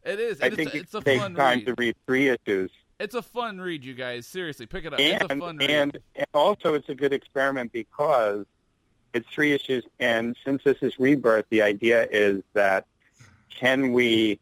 It 0.04 0.20
is. 0.20 0.42
I 0.42 0.48
and 0.48 0.56
think 0.56 0.76
it's, 0.76 0.94
it 0.94 0.98
a 0.98 1.02
takes 1.04 1.22
fun 1.22 1.36
time 1.36 1.60
read. 1.60 1.66
to 1.68 1.76
read 1.78 1.96
three 2.06 2.30
issues. 2.30 2.72
It's 3.00 3.16
a 3.16 3.22
fun 3.22 3.60
read, 3.62 3.84
you 3.84 3.94
guys. 3.94 4.26
Seriously, 4.26 4.66
pick 4.66 4.86
it 4.86 4.94
up. 4.94 5.00
it's 5.00 5.24
a 5.24 5.28
and 5.32 5.40
fun 5.42 5.58
read. 5.58 5.70
and 5.70 5.98
and 6.16 6.28
also 6.34 6.74
it's 6.74 6.90
a 6.90 6.96
good 6.96 7.14
experiment 7.14 7.72
because 7.72 8.46
it's 9.14 9.28
three 9.30 9.54
issues, 9.54 9.84
and 10.00 10.36
since 10.46 10.64
this 10.64 10.78
is 10.82 11.00
rebirth, 11.00 11.46
the 11.50 11.62
idea 11.62 12.08
is 12.12 12.42
that 12.54 12.86
can 13.60 13.94
we 13.94 14.40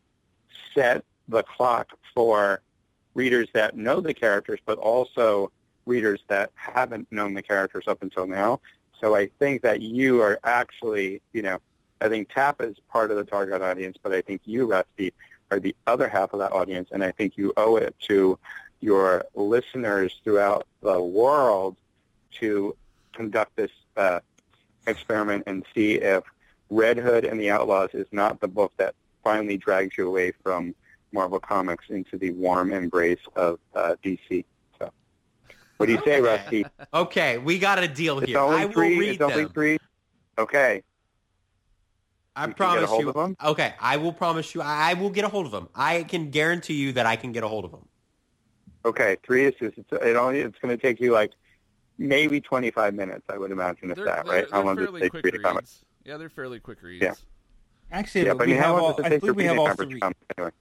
set 0.74 1.04
the 1.28 1.44
clock 1.44 1.90
for 2.14 2.62
readers 3.14 3.48
that 3.54 3.76
know 3.78 4.02
the 4.02 4.14
characters, 4.14 4.60
but 4.66 4.78
also 4.78 5.52
readers 5.86 6.20
that 6.28 6.52
haven't 6.56 7.08
known 7.12 7.34
the 7.34 7.42
characters 7.42 7.86
up 7.88 8.02
until 8.02 8.28
now. 8.28 8.60
So 9.02 9.16
I 9.16 9.28
think 9.40 9.62
that 9.62 9.82
you 9.82 10.22
are 10.22 10.40
actually, 10.44 11.22
you 11.34 11.42
know, 11.42 11.60
I 12.02 12.10
think 12.10 12.34
Tap 12.34 12.62
is 12.62 12.76
part 12.90 13.12
of 13.12 13.18
the 13.18 13.24
target 13.24 13.62
audience, 13.62 13.98
but 14.02 14.14
I 14.14 14.22
think 14.22 14.42
you, 14.46 14.66
Rusty, 14.66 15.14
are 15.52 15.60
the 15.60 15.76
other 15.88 16.08
half 16.08 16.34
of 16.34 16.40
that 16.40 16.52
audience, 16.52 16.90
and 16.92 17.04
I 17.04 17.12
think 17.12 17.38
you 17.38 17.54
owe 17.58 17.78
it 17.78 17.96
to 18.08 18.38
your 18.82 19.26
listeners 19.36 20.16
throughout 20.24 20.68
the 20.82 21.02
world 21.02 21.78
to 22.34 22.76
conduct 23.14 23.56
this 23.56 23.72
uh, 23.98 24.20
experiment 24.88 25.44
and 25.48 25.66
see 25.74 25.96
if 25.96 26.24
Red 26.70 26.98
Hood 26.98 27.26
and 27.26 27.40
the 27.40 27.50
Outlaws 27.50 27.92
is 27.94 28.08
not 28.12 28.40
the 28.40 28.48
book 28.48 28.74
that 28.78 28.96
finally 29.24 29.58
drags 29.58 29.98
you 29.98 30.08
away 30.08 30.32
from 30.44 30.76
Marvel 31.12 31.40
Comics 31.40 31.86
into 31.90 32.18
the 32.18 32.32
warm 32.32 32.74
embrace 32.74 33.20
of 33.36 33.60
uh, 33.74 33.96
DC. 34.04 34.44
So, 35.76 35.80
what 35.80 35.88
do 35.88 35.92
you 35.94 36.02
say, 36.06 36.22
Rusty? 36.22 36.66
Okay, 36.94 37.38
we 37.38 37.60
got 37.60 37.80
a 37.84 37.88
deal 37.88 38.20
It's 38.20 38.28
here. 38.28 38.40
only 38.40 38.58
I 38.62 38.66
will 38.66 38.74
three. 38.74 38.98
read 38.98 39.10
It's 39.16 39.22
only 39.22 39.46
three. 39.48 39.78
Okay. 40.38 40.82
I 42.38 42.48
You 42.48 42.54
can 42.54 42.74
get 42.74 42.84
a 42.84 42.88
promise 42.88 42.90
hold 42.90 43.02
you. 43.04 43.10
of 43.10 43.18
'em? 43.18 43.36
Okay, 43.44 43.74
I 43.80 43.98
will 43.98 44.14
promise 44.14 44.56
you. 44.56 44.62
I, 44.62 44.92
I 44.92 44.94
will 44.94 45.10
get 45.10 45.26
a 45.26 45.28
hold 45.28 45.46
of 45.46 45.52
them. 45.52 45.68
I 45.76 46.04
can 46.04 46.30
guarantee 46.32 46.76
you 46.76 46.94
that 46.94 47.06
I 47.06 47.16
can 47.18 47.32
get 47.34 47.44
a 47.44 47.48
hold 47.48 47.66
of 47.66 47.72
them. 47.72 47.88
Okay, 48.86 49.18
three 49.26 49.46
issues. 49.46 49.74
It's 49.78 49.92
it 49.92 50.16
only 50.16 50.40
it's 50.40 50.58
going 50.60 50.76
to 50.78 50.82
take 50.82 51.00
you 51.02 51.12
like 51.12 51.32
maybe 51.98 52.40
25 52.42 52.94
minutes, 52.94 53.26
I 53.30 53.38
would 53.38 53.52
imagine, 53.52 53.90
if 53.92 53.96
they're, 53.98 54.06
that, 54.06 54.28
right? 54.28 54.46
How 54.52 54.64
long 54.64 54.76
does 54.76 54.88
it 54.94 55.00
take 55.00 55.12
quick 55.12 55.24
to 55.24 55.32
read 55.32 55.40
a 55.40 55.44
comic? 55.44 55.62
reads. 55.64 55.84
Yeah, 56.06 56.18
they're 56.18 56.30
fairly 56.30 56.60
quick 56.60 56.82
reads. 56.84 57.04
Yeah. 57.04 57.14
Actually, 57.92 58.26
Yeah, 58.26 58.34
but 58.34 58.44
I 58.44 58.46
we 58.48 58.52
mean, 58.54 58.62
have 58.62 58.76
all, 58.76 58.90
I 59.04 59.10
take 59.10 59.14
to 59.14 59.20
believe 59.20 59.36
we 59.36 59.44
have 59.46 59.58
all 59.60 59.74
three. 59.74 60.02
anyway? 60.38 60.52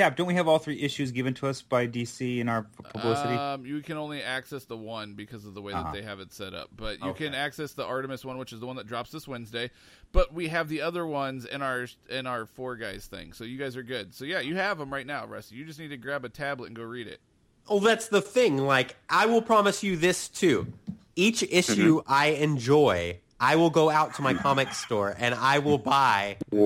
Tab, 0.00 0.16
don't 0.16 0.26
we 0.26 0.32
have 0.34 0.48
all 0.48 0.58
three 0.58 0.80
issues 0.80 1.12
given 1.12 1.34
to 1.34 1.46
us 1.46 1.60
by 1.60 1.86
DC 1.86 2.38
in 2.38 2.48
our 2.48 2.62
publicity? 2.84 3.34
Um, 3.36 3.66
you 3.66 3.82
can 3.82 3.98
only 3.98 4.22
access 4.22 4.64
the 4.64 4.76
one 4.78 5.12
because 5.12 5.44
of 5.44 5.52
the 5.52 5.60
way 5.60 5.74
Uh-huh. 5.74 5.82
that 5.82 5.92
they 5.92 6.00
have 6.02 6.20
it 6.20 6.32
set 6.32 6.54
up. 6.54 6.70
But 6.74 7.00
you 7.00 7.08
Okay. 7.10 7.26
can 7.26 7.34
access 7.34 7.74
the 7.74 7.84
Artemis 7.84 8.24
one, 8.24 8.38
which 8.38 8.50
is 8.54 8.60
the 8.60 8.66
one 8.66 8.76
that 8.76 8.86
drops 8.86 9.10
this 9.10 9.28
Wednesday. 9.28 9.70
But 10.12 10.32
we 10.32 10.48
have 10.48 10.70
the 10.70 10.80
other 10.80 11.06
ones 11.06 11.44
in 11.44 11.60
our 11.60 11.86
in 12.08 12.26
our 12.26 12.46
four 12.46 12.76
guys 12.76 13.04
thing. 13.08 13.34
So 13.34 13.44
you 13.44 13.58
guys 13.58 13.76
are 13.76 13.82
good. 13.82 14.14
So 14.14 14.24
yeah, 14.24 14.40
you 14.40 14.56
have 14.56 14.78
them 14.78 14.90
right 14.90 15.06
now, 15.06 15.26
Rusty. 15.26 15.56
You 15.56 15.66
just 15.66 15.78
need 15.78 15.88
to 15.88 15.98
grab 15.98 16.24
a 16.24 16.30
tablet 16.30 16.68
and 16.68 16.76
go 16.76 16.82
read 16.82 17.06
it. 17.06 17.20
Oh, 17.68 17.78
that's 17.78 18.08
the 18.08 18.22
thing. 18.22 18.56
Like, 18.56 18.96
I 19.10 19.26
will 19.26 19.42
promise 19.42 19.82
you 19.84 19.96
this 19.96 20.28
too. 20.28 20.72
Each 21.14 21.42
issue 21.42 22.00
I 22.06 22.28
enjoy, 22.28 23.18
I 23.42 23.56
will 23.56 23.70
go 23.70 23.88
out 23.88 24.14
to 24.16 24.22
my 24.22 24.34
comic 24.34 24.72
store 24.74 25.14
and 25.18 25.34
I 25.34 25.58
will 25.60 25.78
buy 25.78 26.36
that 26.52 26.56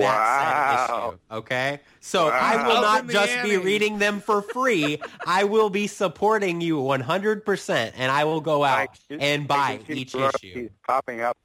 said 0.88 0.90
Wow. 0.90 1.10
issue. 1.30 1.36
Okay? 1.38 1.80
So 2.00 2.28
I 2.28 2.66
will 2.66 2.82
not 2.82 2.98
Up 3.00 3.04
in 3.04 3.10
just 3.10 3.42
be 3.44 3.56
reading 3.56 3.98
them 3.98 4.20
for 4.20 4.42
free. 4.42 5.00
I 5.24 5.44
will 5.44 5.70
be 5.70 5.86
supporting 5.86 6.60
you 6.60 6.78
100% 6.78 7.92
and 7.96 8.10
I 8.10 8.24
will 8.24 8.40
go 8.40 8.64
out 8.64 8.88
can- 9.08 9.20
and 9.20 9.46
buy 9.48 9.78
each 9.88 10.14
my 10.14 10.20
royalties 10.22 10.56
issue. 10.56 10.68
popping 10.86 11.20
up. 11.20 11.36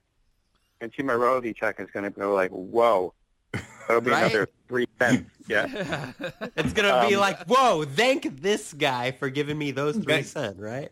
And 0.81 0.91
see 0.97 1.03
my 1.03 1.14
royalty 1.14 1.53
check 1.53 1.80
is 1.80 1.89
going 1.91 2.06
to 2.06 2.10
go 2.10 2.34
like, 2.34 2.49
whoa. 2.51 3.14
That'll 3.88 4.01
be 4.01 4.11
Right? 4.11 4.23
another 4.23 4.47
three 4.68 4.88
cents. 4.99 5.30
Yeah. 5.49 6.11
It's 6.55 6.73
going 6.73 6.88
to 6.88 7.07
be 7.07 7.15
Um, 7.15 7.21
like, 7.21 7.45
whoa, 7.47 7.84
thank 7.85 8.41
this 8.41 8.73
guy 8.73 9.11
for 9.11 9.30
giving 9.30 9.57
me 9.57 9.71
those 9.71 9.95
three 9.95 10.13
Okay. 10.15 10.23
cents, 10.23 10.59
right? 10.59 10.91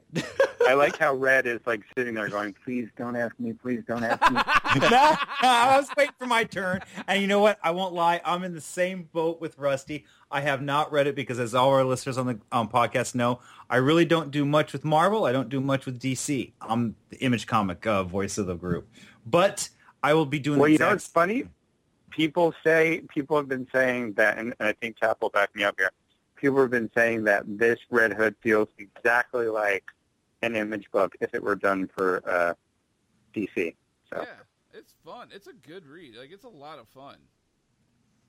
I 0.67 0.73
like 0.73 0.97
how 0.99 1.13
Red 1.13 1.45
is 1.45 1.59
like 1.65 1.81
sitting 1.97 2.13
there 2.15 2.27
going, 2.29 2.55
please 2.65 2.87
don't 2.97 3.15
ask 3.15 3.37
me, 3.39 3.53
please 3.53 3.83
don't 3.87 4.03
ask 4.03 4.21
me. 4.31 4.37
no, 4.89 5.15
I 5.41 5.77
was 5.77 5.89
waiting 5.95 6.13
for 6.17 6.25
my 6.25 6.43
turn. 6.43 6.81
And 7.07 7.21
you 7.21 7.27
know 7.27 7.39
what? 7.39 7.59
I 7.63 7.71
won't 7.71 7.93
lie. 7.93 8.19
I'm 8.25 8.43
in 8.43 8.53
the 8.53 8.61
same 8.61 9.09
boat 9.13 9.39
with 9.39 9.57
Rusty. 9.57 10.05
I 10.31 10.41
have 10.41 10.61
not 10.61 10.91
read 10.91 11.07
it 11.07 11.15
because, 11.15 11.39
as 11.39 11.53
all 11.55 11.69
our 11.69 11.83
listeners 11.85 12.17
on 12.17 12.25
the 12.27 12.39
um, 12.51 12.67
podcast 12.67 13.15
know, 13.15 13.39
I 13.69 13.77
really 13.77 14.05
don't 14.05 14.31
do 14.31 14.43
much 14.45 14.73
with 14.73 14.83
Marvel. 14.83 15.25
I 15.25 15.31
don't 15.31 15.49
do 15.49 15.61
much 15.61 15.85
with 15.85 15.99
DC. 16.01 16.51
I'm 16.61 16.95
the 17.09 17.17
Image 17.19 17.47
Comic 17.47 17.85
uh, 17.87 18.03
voice 18.03 18.37
of 18.37 18.47
the 18.47 18.55
group. 18.55 18.89
But 19.25 19.69
I 20.03 20.13
will 20.13 20.25
be 20.25 20.39
doing 20.39 20.59
well, 20.59 20.67
the 20.67 20.73
you 20.73 20.77
know 20.79 20.85
exact 20.87 20.95
what's 20.95 21.07
funny? 21.07 21.47
People 22.17 22.51
say, 22.63 23.01
people 23.09 23.37
have 23.37 23.47
been 23.47 23.67
saying 23.71 24.13
that, 24.13 24.39
and 24.39 24.55
I 24.59 24.71
think 24.71 24.97
Tab 24.97 25.17
will 25.21 25.29
back 25.29 25.55
me 25.55 25.63
up 25.63 25.75
here. 25.77 25.91
People 26.35 26.59
have 26.61 26.71
been 26.71 26.89
saying 26.95 27.25
that 27.25 27.43
this 27.45 27.77
Red 27.91 28.11
Hood 28.11 28.35
feels 28.41 28.69
exactly 28.79 29.45
like 29.45 29.83
an 30.41 30.55
image 30.55 30.89
book 30.91 31.15
if 31.21 31.35
it 31.35 31.43
were 31.43 31.55
done 31.55 31.87
for 31.95 32.23
uh, 32.27 32.53
DC. 33.35 33.75
So, 34.11 34.21
Yeah, 34.21 34.25
it's 34.73 34.95
fun. 35.05 35.27
It's 35.31 35.45
a 35.45 35.53
good 35.53 35.85
read. 35.85 36.15
Like 36.15 36.31
it's 36.31 36.43
a 36.43 36.49
lot 36.49 36.79
of 36.79 36.87
fun. 36.87 37.17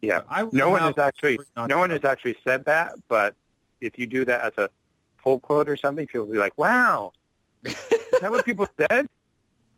yeah. 0.03 0.21
I 0.29 0.43
will 0.43 0.53
No 0.53 0.69
one 0.69 0.83
has 0.83 0.99
actually, 0.99 1.39
no 1.57 1.79
one 1.79 1.89
has 1.89 2.05
actually 2.05 2.37
said 2.47 2.67
that, 2.67 2.93
but 3.09 3.35
if 3.81 3.99
you 3.99 4.07
do 4.07 4.27
that 4.27 4.43
as 4.43 4.53
a 4.59 4.69
full 5.17 5.41
quote 5.41 5.67
or 5.67 5.79
something, 5.79 6.07
people 6.07 6.27
will 6.27 6.35
be 6.35 6.39
like, 6.39 6.59
wow, 6.59 7.13
is 7.65 7.75
that 8.21 8.31
what 8.31 8.45
people 8.45 8.69
said? 8.79 9.07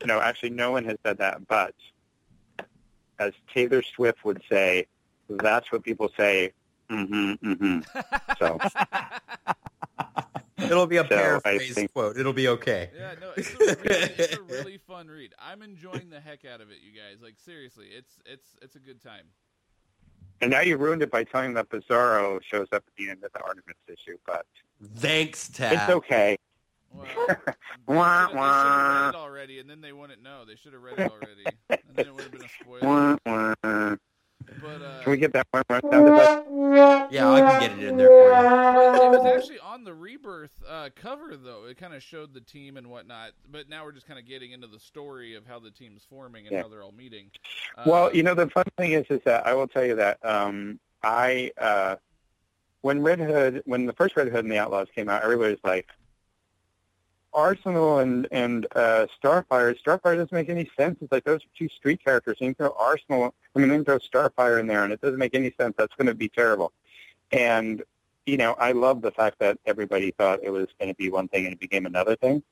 No, 0.04 0.20
actually, 0.20 0.50
no 0.50 0.72
one 0.72 0.84
has 0.86 0.96
said 1.06 1.18
that, 1.18 1.46
but 1.46 1.76
as 3.20 3.32
Taylor 3.54 3.82
Swift 3.82 4.24
would 4.24 4.42
say, 4.50 4.86
that's 5.28 5.70
what 5.70 5.84
people 5.84 6.10
say. 6.16 6.52
Mm-hmm, 6.90 7.52
mm-hmm. 7.52 7.80
So, 8.40 8.58
It'll 10.58 10.86
be 10.86 10.96
a 10.98 11.00
So, 11.00 11.06
I 11.06 11.18
paraphrase 11.18 11.74
think- 11.74 11.92
quote. 11.92 12.16
It'll 12.16 12.32
be 12.32 12.48
okay. 12.48 12.90
Yeah, 12.96 13.14
no, 13.20 13.30
it's 13.36 13.54
a, 13.54 13.58
really, 13.58 13.76
it's 14.18 14.36
a 14.36 14.42
really 14.48 14.78
fun 14.78 15.08
read. 15.08 15.32
I'm 15.38 15.62
enjoying 15.62 16.10
the 16.10 16.20
heck 16.20 16.44
out 16.44 16.60
of 16.60 16.70
it, 16.70 16.78
you 16.84 16.92
guys. 16.92 17.22
Like 17.22 17.34
seriously, 17.38 17.86
it's 17.96 18.18
it's 18.26 18.48
it's 18.60 18.76
a 18.76 18.78
good 18.78 19.00
time. 19.02 19.24
and 20.40 20.50
now 20.50 20.60
you 20.60 20.76
ruined 20.76 21.02
it 21.02 21.10
by 21.10 21.24
telling 21.24 21.54
that 21.54 21.68
Bizarro 21.70 22.40
shows 22.42 22.68
up 22.72 22.84
at 22.86 22.92
the 22.98 23.08
end 23.10 23.24
of 23.24 23.32
the 23.32 23.40
Artemis 23.42 23.76
issue, 23.88 24.16
but 24.26 24.46
Thanks, 24.96 25.48
Tab. 25.48 25.72
it's 25.72 25.90
okay. 25.90 26.36
Well, 26.92 27.06
Wah, 27.86 28.26
they 28.26 28.34
should 28.34 28.38
have 28.38 28.88
read 28.88 29.08
it 29.10 29.14
already, 29.14 29.58
and 29.60 29.70
then 29.70 29.80
they 29.80 29.92
wouldn't 29.92 30.22
know. 30.22 30.44
They 30.44 30.56
should 30.56 30.72
have 30.72 30.82
read 30.82 30.98
it 30.98 31.06
already, 31.06 31.46
and 31.88 31.96
then 31.96 32.06
it 32.06 32.14
would 32.14 32.24
have 32.24 32.32
been 32.32 32.42
a 32.42 32.48
spoiler. 32.48 33.18
Wah, 33.26 33.54
wah. 33.62 33.96
But 34.60 34.82
uh, 34.82 35.02
Can 35.02 35.12
we 35.12 35.16
get 35.16 35.32
that 35.32 35.46
one 35.52 35.62
more 35.70 35.80
sound 35.90 36.08
effect? 36.08 37.12
Yeah, 37.12 37.30
I 37.30 37.40
can 37.40 37.60
get 37.60 37.72
it 37.72 37.82
in 37.88 37.96
there 37.96 38.08
for 38.08 38.30
you. 38.30 39.02
it 39.02 39.10
was 39.10 39.26
actually 39.26 39.58
on 39.60 39.84
the 39.84 39.94
rebirth 39.94 40.62
uh, 40.68 40.90
cover, 40.94 41.36
though. 41.36 41.64
It 41.66 41.78
kind 41.78 41.94
of 41.94 42.02
showed 42.02 42.34
the 42.34 42.40
team 42.40 42.76
and 42.76 42.88
whatnot. 42.88 43.32
But 43.50 43.68
now 43.68 43.84
we're 43.84 43.92
just 43.92 44.06
kind 44.06 44.18
of 44.18 44.26
getting 44.26 44.52
into 44.52 44.66
the 44.66 44.78
story 44.78 45.34
of 45.34 45.46
how 45.46 45.58
the 45.58 45.70
team's 45.70 46.04
forming 46.08 46.46
and 46.46 46.54
Yeah. 46.54 46.62
how 46.62 46.68
they're 46.68 46.82
all 46.82 46.92
meeting. 46.92 47.30
Uh, 47.76 47.84
Well, 47.86 48.14
you 48.14 48.22
know, 48.22 48.34
the 48.34 48.48
fun 48.50 48.64
thing 48.76 48.92
is, 48.92 49.06
is 49.10 49.20
that 49.24 49.46
I 49.46 49.54
will 49.54 49.68
tell 49.68 49.84
you 49.84 49.96
that 49.96 50.24
um, 50.24 50.78
I, 51.02 51.52
uh, 51.58 51.96
when 52.82 53.02
Red 53.02 53.20
Hood, 53.20 53.62
when 53.66 53.86
the 53.86 53.92
first 53.92 54.16
Red 54.16 54.28
Hood 54.28 54.44
and 54.44 54.52
the 54.52 54.58
Outlaws 54.58 54.88
came 54.94 55.08
out, 55.08 55.22
everybody 55.22 55.52
was 55.52 55.60
like, 55.64 55.88
Arsenal 57.32 57.98
and 57.98 58.26
and 58.30 58.66
uh, 58.74 59.06
Starfire. 59.22 59.76
Starfire 59.80 60.16
doesn't 60.16 60.32
make 60.32 60.48
any 60.48 60.70
sense. 60.76 60.98
It's 61.00 61.12
like 61.12 61.24
those 61.24 61.40
are 61.40 61.58
two 61.58 61.68
street 61.68 62.04
characters. 62.04 62.36
And 62.40 62.48
you 62.48 62.54
throw 62.54 62.74
Arsenal, 62.78 63.34
I 63.54 63.58
mean, 63.58 63.68
then 63.68 63.84
throw 63.84 63.98
Starfire 63.98 64.60
in 64.60 64.66
there, 64.66 64.84
and 64.84 64.92
it 64.92 65.00
doesn't 65.00 65.18
make 65.18 65.34
any 65.34 65.52
sense. 65.58 65.74
That's 65.76 65.94
going 65.96 66.06
to 66.06 66.14
be 66.14 66.28
terrible. 66.28 66.72
And 67.32 67.82
you 68.26 68.36
know, 68.36 68.54
I 68.58 68.72
love 68.72 69.02
the 69.02 69.10
fact 69.10 69.38
that 69.40 69.58
everybody 69.66 70.12
thought 70.12 70.40
it 70.42 70.50
was 70.50 70.68
going 70.78 70.90
to 70.90 70.96
be 70.96 71.10
one 71.10 71.28
thing 71.28 71.46
and 71.46 71.54
it 71.54 71.60
became 71.60 71.86
another 71.86 72.16
thing. 72.16 72.42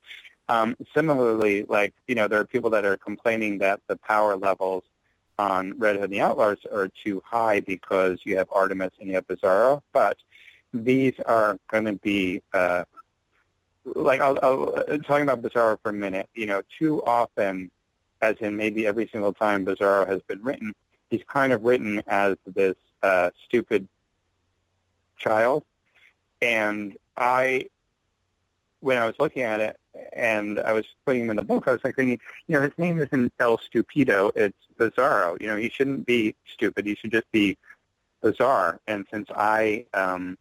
Um, 0.49 0.77
similarly, 0.95 1.65
like 1.69 1.95
you 2.07 2.15
know, 2.15 2.29
there 2.29 2.41
are 2.41 2.47
people 2.47 2.71
that 2.71 2.85
are 2.85 2.97
complaining 2.97 3.59
that 3.59 3.81
the 3.87 3.97
power 3.97 4.37
levels 4.37 4.85
on 5.39 5.79
Red 5.79 5.97
Hood 5.97 6.05
and 6.05 6.13
the 6.13 6.21
Outlaws 6.21 6.59
are 6.73 6.89
too 6.89 7.23
high 7.25 7.61
because 7.61 8.19
you 8.25 8.37
have 8.39 8.49
Artemis 8.51 8.91
and 8.99 9.09
you 9.09 9.15
have 9.15 9.27
Bizarro, 9.27 9.83
but 9.93 10.17
these 10.73 11.15
are 11.27 11.59
going 11.71 11.85
to 11.85 11.95
be 11.95 12.43
uh, 12.53 12.85
like 13.95 14.21
I'll, 14.21 14.39
I'll 14.43 14.75
uh, 14.77 14.99
talking 14.99 15.23
about 15.23 15.43
Bizarro 15.43 15.79
for 15.83 15.91
a 15.91 15.93
minute. 15.93 16.29
You 16.35 16.47
know, 16.47 16.63
too 16.79 17.03
often, 17.05 17.71
as 18.21 18.37
in 18.41 18.57
maybe 18.57 18.87
every 18.87 19.09
single 19.13 19.33
time 19.33 19.65
Bizarro 19.65 20.07
has 20.07 20.21
been 20.23 20.43
written, 20.43 20.75
he's 21.11 21.23
kind 21.27 21.53
of 21.53 21.65
written 21.65 22.03
as 22.07 22.37
this 22.47 22.77
uh, 23.03 23.31
stupid 23.47 23.89
child, 25.17 25.65
and 26.43 26.97
I. 27.17 27.67
When 28.81 28.97
I 28.97 29.07
was 29.07 29.17
looking 29.19 29.43
at 29.43 29.59
it 29.59 29.77
and 30.13 30.61
I 30.61 30.73
was 30.73 30.85
putting 31.05 31.23
him 31.23 31.31
in 31.31 31.37
the 31.37 31.43
book, 31.43 31.67
I 31.67 31.73
was 31.73 31.81
like 31.83 31.97
thinking, 31.97 32.21
you 32.47 32.55
know, 32.55 32.63
his 32.63 32.71
name 32.79 33.01
isn't 33.01 33.33
El 33.41 33.59
Stupido, 33.59 34.31
it's 34.37 34.57
Bizarro. 34.79 35.41
You 35.41 35.49
know, 35.49 35.57
he 35.57 35.69
shouldn't 35.69 36.07
be 36.07 36.37
stupid. 36.47 36.87
He 36.87 36.95
should 36.95 37.11
just 37.11 37.29
be 37.33 37.59
bizarre. 38.23 38.79
And 38.87 39.05
since 39.13 39.29
I, 39.35 39.87
um, 39.95 40.39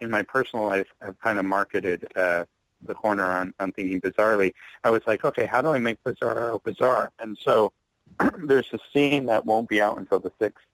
in 0.00 0.10
my 0.10 0.22
personal 0.22 0.66
life, 0.66 0.86
I've 1.00 1.18
kind 1.20 1.38
of 1.38 1.44
marketed 1.44 2.06
uh, 2.16 2.44
the 2.82 2.94
corner 2.94 3.24
on, 3.24 3.54
on 3.58 3.72
thinking 3.72 4.00
bizarrely, 4.00 4.52
I 4.84 4.90
was 4.90 5.02
like, 5.06 5.24
okay, 5.24 5.46
how 5.46 5.62
do 5.62 5.68
I 5.68 5.78
make 5.78 6.02
Bizarro 6.04 6.62
bizarre? 6.62 7.10
And 7.18 7.36
so 7.40 7.72
there's 8.38 8.72
a 8.72 8.78
scene 8.92 9.26
that 9.26 9.46
won't 9.46 9.68
be 9.68 9.80
out 9.80 9.98
until 9.98 10.20
the 10.20 10.32
sixth 10.38 10.64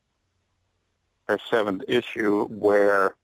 or 1.28 1.38
seventh 1.50 1.84
issue 1.88 2.46
where 2.46 3.14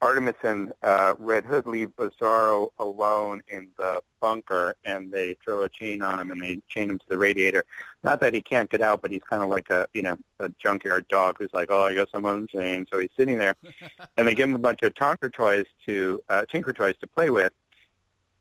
Artemis 0.00 0.36
and 0.44 0.72
uh, 0.82 1.14
Red 1.18 1.44
Hood 1.44 1.66
leave 1.66 1.90
Bizarro 1.96 2.70
alone 2.78 3.42
in 3.48 3.68
the 3.78 4.00
bunker, 4.20 4.76
and 4.84 5.10
they 5.10 5.36
throw 5.44 5.62
a 5.64 5.68
chain 5.68 6.02
on 6.02 6.20
him, 6.20 6.30
and 6.30 6.40
they 6.40 6.60
chain 6.68 6.90
him 6.90 6.98
to 6.98 7.08
the 7.08 7.18
radiator. 7.18 7.64
Not 8.04 8.20
that 8.20 8.32
he 8.32 8.40
can't 8.40 8.70
get 8.70 8.80
out, 8.80 9.02
but 9.02 9.10
he's 9.10 9.22
kind 9.28 9.42
of 9.42 9.48
like 9.48 9.70
a 9.70 9.88
you 9.94 10.02
know 10.02 10.16
a 10.38 10.50
junkyard 10.62 11.08
dog 11.08 11.36
who's 11.38 11.52
like, 11.52 11.70
oh, 11.70 11.82
I 11.82 11.94
guess 11.94 12.08
I'm 12.14 12.24
unchained. 12.24 12.88
So 12.92 13.00
he's 13.00 13.10
sitting 13.16 13.38
there, 13.38 13.56
and 14.16 14.28
they 14.28 14.34
give 14.34 14.48
him 14.48 14.54
a 14.54 14.60
bunch 14.60 14.82
of 14.82 14.94
Tonker 14.94 15.32
toys 15.32 15.66
to 15.86 16.22
uh, 16.28 16.44
Tinker 16.50 16.72
toys 16.72 16.94
to 17.00 17.06
play 17.06 17.30
with. 17.30 17.52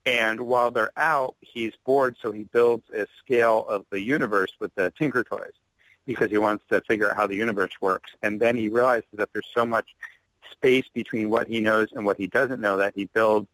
And 0.05 0.39
while 0.39 0.71
they're 0.71 0.91
out, 0.95 1.35
he's 1.41 1.73
bored, 1.85 2.15
so 2.21 2.31
he 2.31 2.43
builds 2.43 2.89
a 2.95 3.07
scale 3.19 3.65
of 3.67 3.85
the 3.89 3.99
universe 3.99 4.53
with 4.59 4.73
the 4.75 4.93
Tinker 4.97 5.23
toys 5.23 5.51
because 6.05 6.31
he 6.31 6.37
wants 6.37 6.63
to 6.69 6.79
figure 6.81 7.09
out 7.09 7.17
how 7.17 7.27
the 7.27 7.35
universe 7.35 7.73
works. 7.81 8.11
And 8.23 8.39
then 8.39 8.55
he 8.55 8.69
realizes 8.69 9.09
that 9.13 9.29
there's 9.33 9.49
so 9.53 9.65
much 9.65 9.89
space 10.51 10.85
between 10.93 11.29
what 11.29 11.47
he 11.47 11.59
knows 11.59 11.89
and 11.93 12.05
what 12.05 12.17
he 12.17 12.27
doesn't 12.27 12.61
know 12.61 12.77
that 12.77 12.93
he 12.95 13.05
builds 13.05 13.47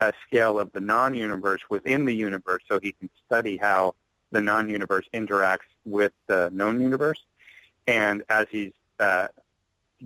a 0.00 0.12
scale 0.26 0.58
of 0.58 0.72
the 0.72 0.80
non-universe 0.80 1.60
within 1.68 2.04
the 2.04 2.14
universe 2.14 2.62
so 2.68 2.80
he 2.80 2.92
can 2.92 3.10
study 3.26 3.56
how 3.56 3.94
the 4.30 4.40
non-universe 4.40 5.06
interacts 5.12 5.68
with 5.84 6.12
the 6.26 6.50
known 6.52 6.80
universe. 6.80 7.22
And 7.86 8.22
as 8.28 8.46
he's 8.50 8.72
uh, 8.98 9.28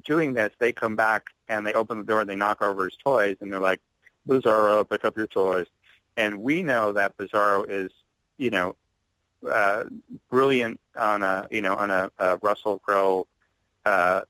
doing 0.04 0.32
this, 0.34 0.52
they 0.58 0.72
come 0.72 0.96
back 0.96 1.26
and 1.48 1.66
they 1.66 1.72
open 1.74 1.98
the 1.98 2.04
door 2.04 2.20
and 2.20 2.28
they 2.28 2.36
knock 2.36 2.62
over 2.62 2.84
his 2.84 2.96
toys 2.96 3.36
and 3.40 3.52
they're 3.52 3.60
like, 3.60 3.80
Bizarro, 4.26 4.88
pick 4.88 5.04
up 5.04 5.16
your 5.16 5.26
toys. 5.26 5.66
And 6.16 6.42
we 6.42 6.62
know 6.62 6.92
that 6.92 7.16
Bizarro 7.16 7.68
is, 7.68 7.90
you 8.38 8.50
know, 8.50 8.76
uh, 9.48 9.84
brilliant 10.30 10.80
on 10.96 11.22
a, 11.22 11.46
you 11.50 11.60
know, 11.60 11.74
on 11.76 11.90
a, 11.90 12.10
a 12.18 12.38
Russell 12.38 12.78
Crowe, 12.78 13.26
uh, 13.84 14.22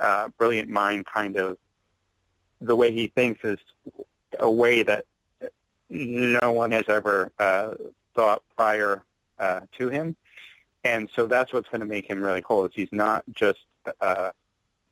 uh, 0.00 0.28
brilliant 0.38 0.68
mind 0.68 1.06
kind 1.06 1.36
of, 1.36 1.56
the 2.60 2.76
way 2.76 2.92
he 2.92 3.08
thinks 3.08 3.44
is 3.44 3.58
a 4.38 4.50
way 4.50 4.82
that 4.82 5.04
no 5.90 6.52
one 6.52 6.70
has 6.70 6.84
ever 6.88 7.30
uh, 7.38 7.74
thought 8.14 8.42
prior 8.56 9.02
uh, 9.38 9.60
to 9.78 9.88
him. 9.88 10.16
And 10.84 11.08
so 11.14 11.26
that's 11.26 11.52
what's 11.52 11.68
going 11.68 11.80
to 11.80 11.86
make 11.86 12.08
him 12.08 12.22
really 12.22 12.42
cool 12.42 12.64
is 12.64 12.72
he's 12.74 12.92
not 12.92 13.24
just 13.32 13.60
uh, 14.00 14.30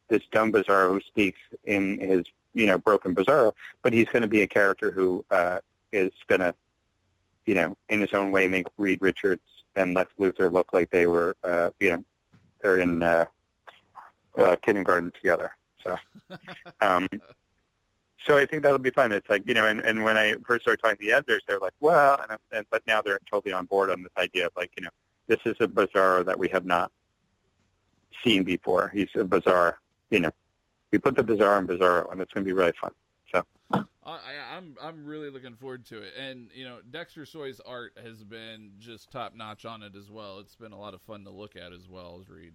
this 0.09 0.23
dumb 0.33 0.53
Bizarro 0.53 0.91
who 0.91 1.01
speaks 1.01 1.39
in 1.65 1.99
his 1.99 2.25
you 2.55 2.67
know, 2.67 2.79
broken 2.79 3.15
Bizarro, 3.15 3.53
but 3.83 3.93
he's 3.93 4.07
going 4.07 4.23
to 4.23 4.29
be 4.29 4.43
a 4.43 4.47
character 4.47 4.91
who 4.91 5.25
uh, 5.31 5.59
is 5.93 6.13
going 6.27 6.41
to, 6.41 6.55
you 7.47 7.55
know, 7.55 7.77
in 7.89 8.01
his 8.01 8.13
own 8.13 8.31
way, 8.31 8.49
make 8.49 8.67
Reed 8.77 8.99
Richards 9.01 9.43
and 9.75 9.95
Lex 9.95 10.13
Luthor 10.19 10.53
look 10.53 10.73
like 10.73 10.91
they 10.91 11.07
were, 11.07 11.37
uh, 11.43 11.71
you 11.81 11.91
know, 11.91 12.05
they're 12.61 12.79
in 12.79 13.03
uh, 13.03 13.25
uh, 14.39 14.57
kindergarten 14.57 15.13
together. 15.13 15.53
So, 15.83 15.97
um, 16.81 17.09
so 18.25 18.37
I 18.37 18.47
think 18.47 18.63
that'll 18.63 18.79
be 18.79 18.91
fun. 18.91 19.13
It's 19.13 19.29
like 19.29 19.43
you 19.47 19.55
know, 19.55 19.67
and, 19.67 19.81
and 19.81 20.05
when 20.05 20.17
I 20.17 20.35
first 20.47 20.63
started 20.63 20.81
talking 20.83 20.99
to 20.99 21.05
the 21.05 21.13
editors, 21.13 21.43
they're 21.47 21.59
like, 21.59 21.75
well, 21.81 22.25
and, 22.29 22.39
and 22.53 22.67
but 22.71 22.83
now 22.87 23.03
they're 23.03 23.21
totally 23.31 23.53
on 23.53 23.67
board 23.67 23.91
on 23.91 24.03
this 24.03 24.13
idea 24.17 24.47
of 24.47 24.53
like, 24.57 24.71
you 24.77 24.85
know, 24.85 24.91
this 25.27 25.41
is 25.45 25.57
a 25.61 25.67
Bizarro 25.67 26.25
that 26.25 26.39
we 26.39 26.49
have 26.49 26.65
not 26.65 26.93
seen 28.25 28.45
before. 28.45 28.91
He's 28.95 29.09
a 29.17 29.25
bizarre, 29.25 29.79
you 30.11 30.21
know, 30.21 30.31
we 30.93 30.99
put 30.99 31.17
the 31.17 31.25
Bizarro 31.25 31.59
in 31.59 31.67
Bizarro, 31.67 32.11
and 32.13 32.21
it's 32.21 32.33
going 32.33 32.45
to 32.45 32.49
be 32.49 32.53
really 32.53 32.73
fun. 32.81 32.93
So 33.33 33.45
I, 34.05 34.19
I'm 34.57 34.77
I'm 34.81 35.07
really 35.07 35.31
looking 35.31 35.55
forward 35.55 35.87
to 35.87 36.03
it, 36.03 36.13
and 36.19 36.51
you 36.55 36.65
know 36.65 36.79
Dexter 36.91 37.25
Soy's 37.25 37.61
art 37.61 37.97
has 38.03 38.23
been 38.23 38.73
just 38.79 39.11
top 39.11 39.35
notch 39.35 39.65
on 39.65 39.83
it 39.83 39.97
as 39.97 40.11
well. 40.11 40.39
It's 40.39 40.57
been 40.57 40.73
a 40.73 40.79
lot 40.79 40.95
of 40.95 41.01
fun 41.03 41.25
to 41.25 41.31
look 41.31 41.57
at 41.57 41.73
as 41.73 41.89
well 41.89 42.19
as 42.21 42.29
read. 42.29 42.53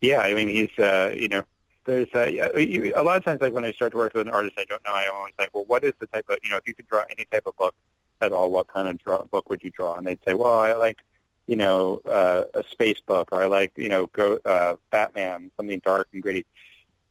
Yeah, 0.00 0.20
I 0.20 0.34
mean 0.34 0.48
he's 0.48 0.76
uh, 0.78 1.14
you 1.16 1.28
know 1.28 1.42
there's 1.84 2.08
uh, 2.14 2.26
you, 2.58 2.92
a 2.94 3.02
lot 3.02 3.16
of 3.16 3.24
times 3.24 3.40
like 3.40 3.52
when 3.52 3.64
I 3.64 3.72
start 3.72 3.92
to 3.92 3.98
work 3.98 4.14
with 4.14 4.26
an 4.26 4.32
artist 4.32 4.54
I 4.58 4.64
don't 4.64 4.84
know 4.84 4.92
I 4.92 5.08
always 5.08 5.34
like 5.38 5.50
well 5.54 5.64
what 5.66 5.84
is 5.84 5.92
the 5.98 6.06
type 6.06 6.26
of 6.28 6.38
you 6.42 6.50
know 6.50 6.56
if 6.56 6.66
you 6.66 6.74
could 6.74 6.88
draw 6.88 7.04
any 7.10 7.26
type 7.30 7.46
of 7.46 7.56
book 7.56 7.74
at 8.20 8.32
all 8.32 8.50
what 8.50 8.68
kind 8.68 8.88
of 8.88 8.98
draw, 8.98 9.22
book 9.24 9.48
would 9.48 9.62
you 9.62 9.70
draw 9.70 9.96
and 9.96 10.06
they'd 10.06 10.18
say 10.26 10.34
well 10.34 10.58
I 10.58 10.74
like 10.74 10.98
you 11.46 11.56
know 11.56 12.00
uh, 12.06 12.44
a 12.54 12.64
space 12.70 13.00
book 13.00 13.30
or 13.32 13.42
I 13.42 13.46
like 13.46 13.72
you 13.76 13.88
know 13.88 14.06
go 14.08 14.38
uh, 14.44 14.76
Batman 14.90 15.50
something 15.56 15.80
dark 15.84 16.08
and 16.12 16.22
gritty 16.22 16.44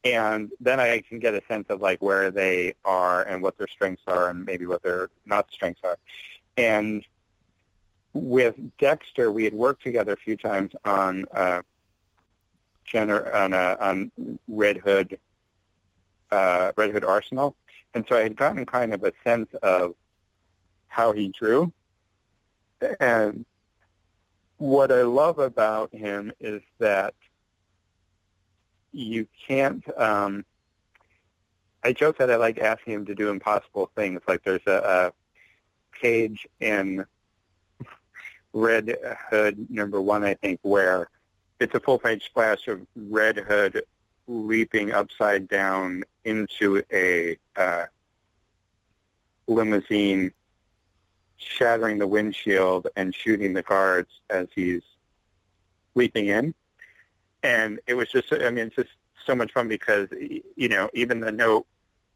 and 0.04 0.50
then 0.60 0.80
I 0.80 1.00
can 1.00 1.18
get 1.18 1.34
a 1.34 1.42
sense 1.46 1.66
of 1.68 1.80
like 1.80 2.00
where 2.00 2.30
they 2.30 2.74
are 2.84 3.22
and 3.22 3.42
what 3.42 3.58
their 3.58 3.68
strengths 3.68 4.02
are 4.06 4.30
and 4.30 4.44
maybe 4.44 4.66
what 4.66 4.82
their 4.82 5.10
not 5.26 5.50
strengths 5.52 5.82
are. 5.84 5.98
And 6.56 7.04
with 8.12 8.54
Dexter, 8.78 9.30
we 9.30 9.44
had 9.44 9.52
worked 9.52 9.82
together 9.82 10.12
a 10.14 10.16
few 10.16 10.36
times 10.36 10.72
on 10.84 11.26
uh, 11.34 11.62
gener- 12.92 13.34
on, 13.34 13.52
uh, 13.52 13.76
on 13.80 14.10
Red 14.48 14.78
Hood, 14.78 15.18
uh, 16.30 16.72
Red 16.76 16.90
Hood 16.90 17.04
Arsenal, 17.04 17.56
and 17.94 18.04
so 18.08 18.16
I 18.16 18.22
had 18.22 18.36
gotten 18.36 18.64
kind 18.66 18.94
of 18.94 19.02
a 19.04 19.12
sense 19.24 19.48
of 19.62 19.94
how 20.88 21.12
he 21.12 21.28
drew. 21.28 21.72
And 22.98 23.44
what 24.58 24.92
I 24.92 25.02
love 25.02 25.38
about 25.38 25.94
him 25.94 26.32
is 26.40 26.62
that 26.78 27.14
you 28.92 29.26
can't. 29.46 29.84
Um, 29.98 30.44
I 31.82 31.92
joke 31.92 32.18
that 32.18 32.30
I 32.30 32.36
like 32.36 32.58
asking 32.58 32.92
him 32.92 33.06
to 33.06 33.14
do 33.14 33.30
impossible 33.30 33.90
things. 33.96 34.20
Like 34.28 34.42
there's 34.44 34.66
a, 34.66 35.12
a 35.92 35.96
page 35.98 36.46
in 36.60 37.04
Red 38.52 38.96
Hood 39.30 39.70
number 39.70 40.00
one, 40.00 40.24
I 40.24 40.34
think, 40.34 40.60
where 40.62 41.08
it's 41.60 41.74
a 41.74 41.80
full 41.80 41.98
page 41.98 42.24
splash 42.24 42.68
of 42.68 42.80
Red 42.96 43.38
Hood 43.38 43.82
leaping 44.26 44.92
upside 44.92 45.48
down 45.48 46.04
into 46.24 46.82
a 46.92 47.36
uh, 47.56 47.86
limousine, 49.46 50.32
shattering 51.36 51.98
the 51.98 52.06
windshield 52.06 52.88
and 52.96 53.14
shooting 53.14 53.52
the 53.52 53.62
guards 53.62 54.10
as 54.30 54.48
he's 54.54 54.82
leaping 55.94 56.28
in 56.28 56.54
and 57.42 57.80
it 57.86 57.94
was 57.94 58.08
just 58.10 58.32
I 58.32 58.50
mean 58.50 58.66
it's 58.66 58.76
just 58.76 58.90
so 59.26 59.34
much 59.34 59.52
fun 59.52 59.68
because 59.68 60.08
you 60.10 60.68
know 60.68 60.90
even 60.94 61.20
the 61.20 61.32
note 61.32 61.66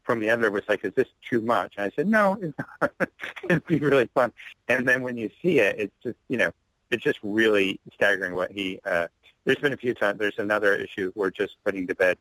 from 0.03 0.19
the 0.19 0.29
editor 0.29 0.51
was 0.51 0.63
like, 0.69 0.85
"Is 0.85 0.93
this 0.93 1.07
too 1.27 1.41
much?" 1.41 1.73
And 1.77 1.85
I 1.85 1.95
said, 1.95 2.07
"No, 2.07 2.37
it's 2.41 2.53
not. 2.81 2.91
It'd 3.43 3.65
be 3.65 3.79
really 3.79 4.09
fun." 4.13 4.31
And 4.67 4.87
then 4.87 5.01
when 5.01 5.17
you 5.17 5.29
see 5.41 5.59
it, 5.59 5.75
it's 5.79 5.95
just 6.03 6.17
you 6.27 6.37
know 6.37 6.51
it's 6.91 7.03
just 7.03 7.19
really 7.23 7.79
staggering 7.93 8.35
what 8.35 8.51
he. 8.51 8.79
Uh, 8.85 9.07
there's 9.45 9.59
been 9.59 9.73
a 9.73 9.77
few 9.77 9.93
times. 9.93 10.19
There's 10.19 10.39
another 10.39 10.75
issue 10.75 11.11
we're 11.15 11.31
just 11.31 11.55
putting 11.63 11.87
to 11.87 11.95
bed 11.95 12.17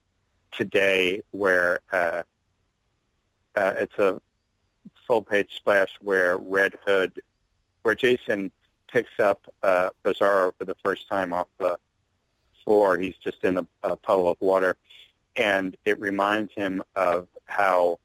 today 0.53 1.23
where 1.33 1.81
uh, 1.93 2.23
uh, 3.57 3.75
it's 3.79 3.99
a 3.99 4.21
full 5.07 5.23
page 5.23 5.57
splash 5.57 5.89
where 6.01 6.37
Red 6.37 6.75
Hood, 6.87 7.21
where 7.83 7.95
Jason 7.95 8.53
picks 8.89 9.19
up 9.19 9.41
uh, 9.63 9.91
Bizarro 10.05 10.53
for 10.57 10.65
the 10.65 10.77
first 10.85 11.09
time 11.09 11.33
off 11.33 11.49
the 11.59 11.79
floor. 12.63 12.99
He's 12.99 13.17
just 13.17 13.43
in 13.43 13.59
a, 13.59 13.67
a 13.83 13.97
puddle 13.97 14.29
of 14.29 14.37
water, 14.41 14.77
and 15.37 15.77
it 15.85 15.99
reminds 15.99 16.53
him 16.53 16.83
of 16.95 17.27
how, 17.47 17.99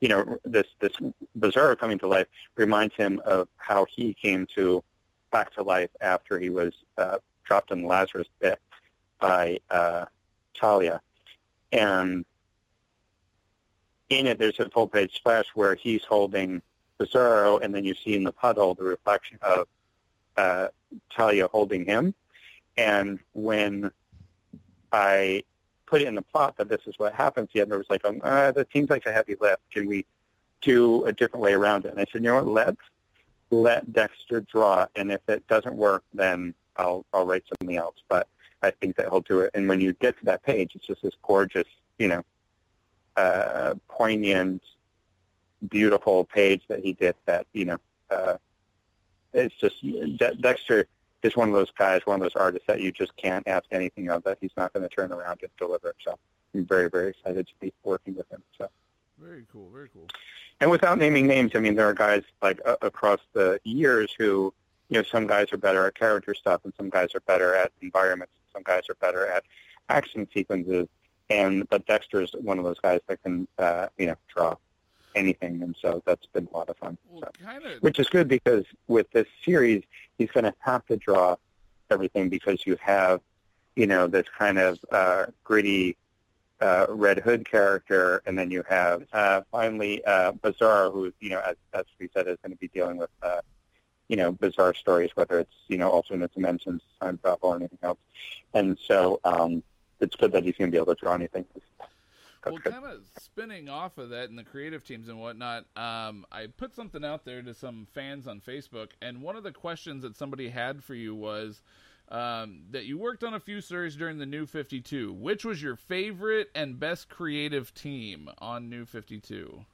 you 0.00 0.08
know, 0.08 0.38
this 0.44 0.66
this 0.80 0.92
Bizarro 1.38 1.76
coming 1.78 1.98
to 2.00 2.06
life 2.06 2.26
reminds 2.56 2.94
him 2.94 3.20
of 3.24 3.48
how 3.56 3.86
he 3.90 4.14
came 4.14 4.46
to 4.54 4.84
back 5.32 5.52
to 5.54 5.62
life 5.62 5.90
after 6.00 6.38
he 6.38 6.50
was 6.50 6.72
uh, 6.98 7.18
dropped 7.48 7.70
in 7.72 7.82
the 7.82 7.88
Lazarus 7.88 8.28
pit 8.40 8.60
by 9.18 9.58
uh, 9.70 10.04
Talia, 10.54 11.00
and 11.72 12.24
in 14.10 14.26
it 14.26 14.38
there's 14.38 14.60
a 14.60 14.68
full 14.70 14.86
page 14.86 15.14
splash 15.16 15.46
where 15.54 15.74
he's 15.74 16.04
holding 16.04 16.62
Bizarro, 16.98 17.60
and 17.62 17.74
then 17.74 17.84
you 17.84 17.94
see 17.94 18.14
in 18.14 18.24
the 18.24 18.32
puddle 18.32 18.74
the 18.74 18.84
reflection 18.84 19.38
of 19.42 19.66
uh, 20.36 20.68
Talia 21.10 21.48
holding 21.48 21.84
him. 21.84 22.14
And 22.76 23.18
when 23.32 23.90
I 24.92 25.42
put 25.86 26.02
it 26.02 26.08
in 26.08 26.14
the 26.14 26.22
plot 26.22 26.56
that 26.58 26.68
this 26.68 26.82
is 26.86 26.94
what 26.98 27.14
happens, 27.14 27.48
the 27.52 27.60
editor 27.60 27.78
was 27.78 27.90
like, 27.90 28.04
um, 28.04 28.20
uh, 28.22 28.52
that 28.52 28.70
seems 28.72 28.90
like 28.90 29.06
a 29.06 29.12
heavy 29.12 29.36
lift. 29.40 29.62
Can 29.72 29.86
we 29.86 30.04
do 30.60 31.04
a 31.06 31.12
different 31.12 31.42
way 31.42 31.54
around 31.54 31.84
it? 31.86 31.92
And 31.92 32.00
I 32.00 32.06
said, 32.10 32.22
you 32.22 32.28
know 32.28 32.36
what, 32.36 32.46
let's 32.46 32.82
let 33.50 33.92
Dexter 33.92 34.40
draw, 34.42 34.86
and 34.96 35.10
if 35.10 35.20
it 35.28 35.46
doesn't 35.48 35.74
work, 35.74 36.04
then 36.12 36.54
I'll 36.78 37.04
I'll 37.12 37.26
write 37.26 37.44
something 37.48 37.76
else. 37.76 37.96
But 38.08 38.28
I 38.62 38.70
think 38.70 38.96
that 38.96 39.08
he'll 39.08 39.20
do 39.20 39.40
it. 39.40 39.50
And 39.54 39.68
when 39.68 39.80
you 39.80 39.92
get 39.94 40.18
to 40.18 40.24
that 40.26 40.42
page, 40.42 40.72
it's 40.74 40.86
just 40.86 41.02
this 41.02 41.14
gorgeous, 41.22 41.68
you 41.98 42.08
know, 42.08 42.24
uh, 43.16 43.74
poignant, 43.88 44.62
beautiful 45.68 46.24
page 46.24 46.62
that 46.68 46.80
he 46.84 46.92
did. 46.92 47.14
That 47.26 47.46
you 47.52 47.64
know, 47.66 47.78
uh, 48.10 48.36
it's 49.32 49.54
just 49.56 49.82
De- 49.82 50.36
Dexter 50.40 50.86
is 51.22 51.36
one 51.36 51.48
of 51.48 51.54
those 51.54 51.70
guys, 51.72 52.02
one 52.04 52.16
of 52.16 52.22
those 52.22 52.36
artists 52.36 52.66
that 52.68 52.80
you 52.80 52.92
just 52.92 53.16
can't 53.16 53.46
ask 53.48 53.64
anything 53.72 54.08
of 54.08 54.22
that 54.24 54.38
he's 54.40 54.52
not 54.56 54.72
going 54.72 54.88
to 54.88 54.94
turn 54.94 55.12
around 55.12 55.40
and 55.42 55.50
deliver. 55.58 55.94
So 56.04 56.16
I'm 56.54 56.64
very, 56.64 56.88
very 56.88 57.10
excited 57.10 57.46
to 57.48 57.52
be 57.60 57.72
working 57.82 58.14
with 58.14 58.30
him. 58.30 58.42
So 58.56 58.68
very 59.18 59.44
cool, 59.52 59.68
very 59.72 59.88
cool. 59.92 60.06
and 60.60 60.70
without 60.70 60.98
naming 60.98 61.26
names, 61.26 61.52
I 61.54 61.58
mean 61.58 61.74
there 61.74 61.88
are 61.88 61.94
guys 61.94 62.22
like 62.40 62.60
uh, 62.64 62.76
across 62.82 63.20
the 63.32 63.60
years 63.64 64.14
who, 64.16 64.54
you 64.88 64.96
know, 64.98 65.02
some 65.02 65.26
guys 65.26 65.52
are 65.52 65.56
better 65.58 65.86
at 65.86 65.94
character 65.94 66.34
stuff, 66.34 66.60
and 66.64 66.72
some 66.76 66.88
guys 66.90 67.14
are 67.14 67.20
better 67.20 67.54
at 67.54 67.72
environments, 67.82 68.32
and 68.36 68.52
some 68.52 68.62
guys 68.62 68.88
are 68.88 68.94
better 68.96 69.26
at 69.26 69.44
action 69.88 70.26
sequences. 70.32 70.88
And 71.30 71.68
but 71.68 71.86
Dexter's 71.86 72.34
one 72.40 72.58
of 72.58 72.64
those 72.64 72.78
guys 72.80 73.00
that 73.06 73.22
can, 73.22 73.46
uh, 73.58 73.88
you 73.98 74.06
know, 74.06 74.16
draw 74.34 74.56
anything, 75.14 75.62
and 75.62 75.76
so 75.80 76.02
that's 76.06 76.26
been 76.26 76.48
a 76.52 76.56
lot 76.56 76.68
of 76.70 76.76
fun. 76.78 76.96
Well, 77.10 77.22
So 77.22 77.44
kind 77.44 77.64
of. 77.64 77.82
which 77.82 77.98
is 77.98 78.08
good 78.08 78.28
because 78.28 78.64
with 78.86 79.10
this 79.10 79.26
series, 79.44 79.82
he's 80.16 80.30
going 80.30 80.44
to 80.44 80.54
have 80.60 80.86
to 80.86 80.96
draw 80.96 81.36
everything 81.90 82.28
because 82.30 82.66
you 82.66 82.76
have, 82.80 83.20
you 83.76 83.86
know, 83.86 84.06
this 84.06 84.26
kind 84.38 84.58
of 84.58 84.78
uh, 84.90 85.26
gritty 85.44 85.96
uh, 86.60 86.86
Red 86.88 87.18
Hood 87.20 87.48
character, 87.48 88.22
and 88.26 88.38
then 88.38 88.50
you 88.50 88.64
have 88.68 89.04
uh, 89.12 89.42
finally 89.52 90.04
uh, 90.04 90.32
Bizarre, 90.32 90.90
who, 90.90 91.12
you 91.20 91.30
know, 91.30 91.40
as, 91.40 91.56
as 91.74 91.84
we 92.00 92.08
said, 92.14 92.26
is 92.26 92.38
going 92.42 92.52
to 92.52 92.58
be 92.58 92.68
dealing 92.68 92.96
with, 92.96 93.10
uh, 93.22 93.40
you 94.08 94.16
know, 94.16 94.32
bizarre 94.32 94.74
stories, 94.74 95.10
whether 95.14 95.38
it's, 95.38 95.54
you 95.68 95.78
know, 95.78 95.90
alternate 95.90 96.32
dimensions, 96.34 96.82
time 97.00 97.18
travel, 97.18 97.50
or 97.50 97.56
anything 97.56 97.78
else. 97.82 97.98
And 98.54 98.78
so 98.86 99.20
um, 99.24 99.62
it's 100.00 100.16
good 100.16 100.32
that 100.32 100.44
he's 100.44 100.56
going 100.56 100.70
to 100.70 100.72
be 100.72 100.78
able 100.78 100.94
to 100.94 101.00
draw 101.00 101.14
anything. 101.14 101.44
That's 102.44 102.64
well, 102.64 102.72
kind 102.72 102.84
of 102.84 103.00
spinning 103.20 103.68
off 103.68 103.98
of 103.98 104.10
that 104.10 104.30
and 104.30 104.38
the 104.38 104.44
creative 104.44 104.84
teams 104.84 105.08
and 105.08 105.20
whatnot, 105.20 105.64
um, 105.76 106.24
I 106.30 106.46
put 106.56 106.74
something 106.74 107.04
out 107.04 107.24
there 107.24 107.42
to 107.42 107.52
some 107.52 107.86
fans 107.92 108.26
on 108.26 108.40
Facebook, 108.40 108.90
and 109.02 109.22
one 109.22 109.36
of 109.36 109.42
the 109.42 109.52
questions 109.52 110.02
that 110.02 110.16
somebody 110.16 110.48
had 110.48 110.82
for 110.82 110.94
you 110.94 111.14
was 111.14 111.60
um, 112.10 112.62
that 112.70 112.84
you 112.86 112.96
worked 112.96 113.24
on 113.24 113.34
a 113.34 113.40
few 113.40 113.60
series 113.60 113.96
during 113.96 114.18
the 114.18 114.26
New 114.26 114.46
52. 114.46 115.12
Which 115.12 115.44
was 115.44 115.62
your 115.62 115.76
favorite 115.76 116.48
and 116.54 116.78
best 116.78 117.08
creative 117.08 117.74
team 117.74 118.30
on 118.38 118.70
New 118.70 118.86
52? 118.86 119.64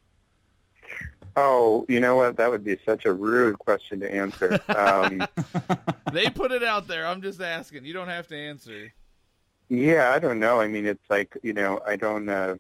Oh, 1.37 1.85
you 1.89 1.99
know 1.99 2.15
what? 2.17 2.37
That 2.37 2.51
would 2.51 2.63
be 2.65 2.79
such 2.87 3.07
a 3.07 3.13
rude 3.13 3.59
question 3.59 3.99
to 4.01 4.13
answer. 4.15 4.61
Um, 4.69 5.27
they 6.13 6.31
put 6.31 6.53
it 6.53 6.63
out 6.63 6.87
there. 6.87 7.07
I'm 7.07 7.23
just 7.23 7.41
asking. 7.41 7.85
You 7.85 7.93
don't 7.93 8.09
have 8.09 8.29
to 8.29 8.37
answer. 8.37 8.93
Yeah, 9.69 10.11
I 10.15 10.19
don't 10.21 10.39
know. 10.39 10.61
I 10.61 10.69
mean, 10.69 10.87
it's 10.87 11.03
like 11.11 11.37
you 11.43 11.53
know, 11.53 11.81
I 11.87 11.97
don't. 11.97 12.29
Uh, 12.29 12.57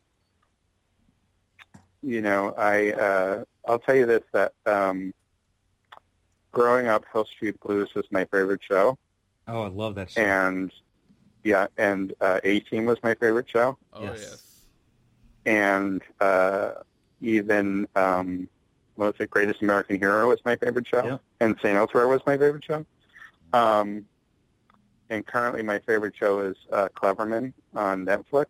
you 2.02 2.20
know, 2.20 2.52
I 2.59 2.92
uh, 2.92 3.44
I'll 3.66 3.78
tell 3.78 3.94
you 3.94 4.06
this 4.06 4.22
that 4.32 4.52
um, 4.66 5.14
growing 6.52 6.86
up, 6.88 7.05
Hill 7.12 7.24
Street 7.26 7.59
Blues 7.60 7.90
was 7.94 8.05
my 8.10 8.24
favorite 8.26 8.60
show, 8.68 8.98
Oh, 9.48 9.62
I 9.62 9.68
love 9.68 9.94
that 9.96 10.10
show. 10.10 10.20
and 10.20 10.70
yeah, 11.44 11.66
and 11.78 12.12
uh, 12.20 12.40
A 12.44 12.60
Team 12.60 12.84
was 12.86 12.98
my 13.02 13.14
favorite 13.14 13.46
show, 13.48 13.78
Oh 13.92 14.02
Yes. 14.05 14.18
yes. 14.20 14.60
and 15.46 16.02
uh, 16.20 16.72
even 17.24 17.88
um, 17.96 18.48
what 18.96 19.06
was 19.06 19.14
it? 19.20 19.30
Greatest 19.30 19.62
American 19.62 19.98
Hero 19.98 20.28
was 20.28 20.38
my 20.44 20.56
favorite 20.56 20.86
show, 20.86 21.05
Yeah. 21.05 21.18
and 21.40 21.56
Saint 21.62 21.76
Elsewhere 21.76 22.06
was 22.09 22.20
my 22.26 22.36
favorite 22.38 22.64
show. 22.64 22.84
Um, 23.52 24.06
and 25.10 25.26
currently, 25.26 25.62
my 25.62 25.78
favorite 25.80 26.14
show 26.16 26.40
is 26.40 26.56
uh, 26.72 26.88
Cleverman 26.94 27.52
on 27.74 28.05
Netflix, 28.06 28.46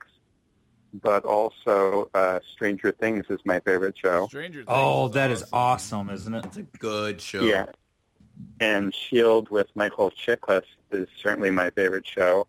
but 1.02 1.24
also 1.24 2.10
uh, 2.14 2.40
Stranger 2.52 2.92
Things 2.92 3.26
is 3.28 3.40
my 3.44 3.60
favorite 3.60 3.96
show. 3.98 4.26
Stranger 4.28 4.60
Things. 4.60 4.68
Oh, 4.68 5.08
that 5.08 5.30
is 5.30 5.42
awesome. 5.52 6.00
awesome, 6.08 6.10
isn't 6.10 6.34
it? 6.34 6.44
It's 6.46 6.56
a 6.58 6.62
good 6.62 7.20
show. 7.20 7.42
Yeah. 7.42 7.66
And 8.60 8.94
Shield 8.94 9.48
with 9.50 9.68
Michael 9.74 10.10
Chiklis 10.10 10.64
is 10.90 11.08
certainly 11.22 11.50
my 11.50 11.70
favorite 11.70 12.06
show. 12.06 12.46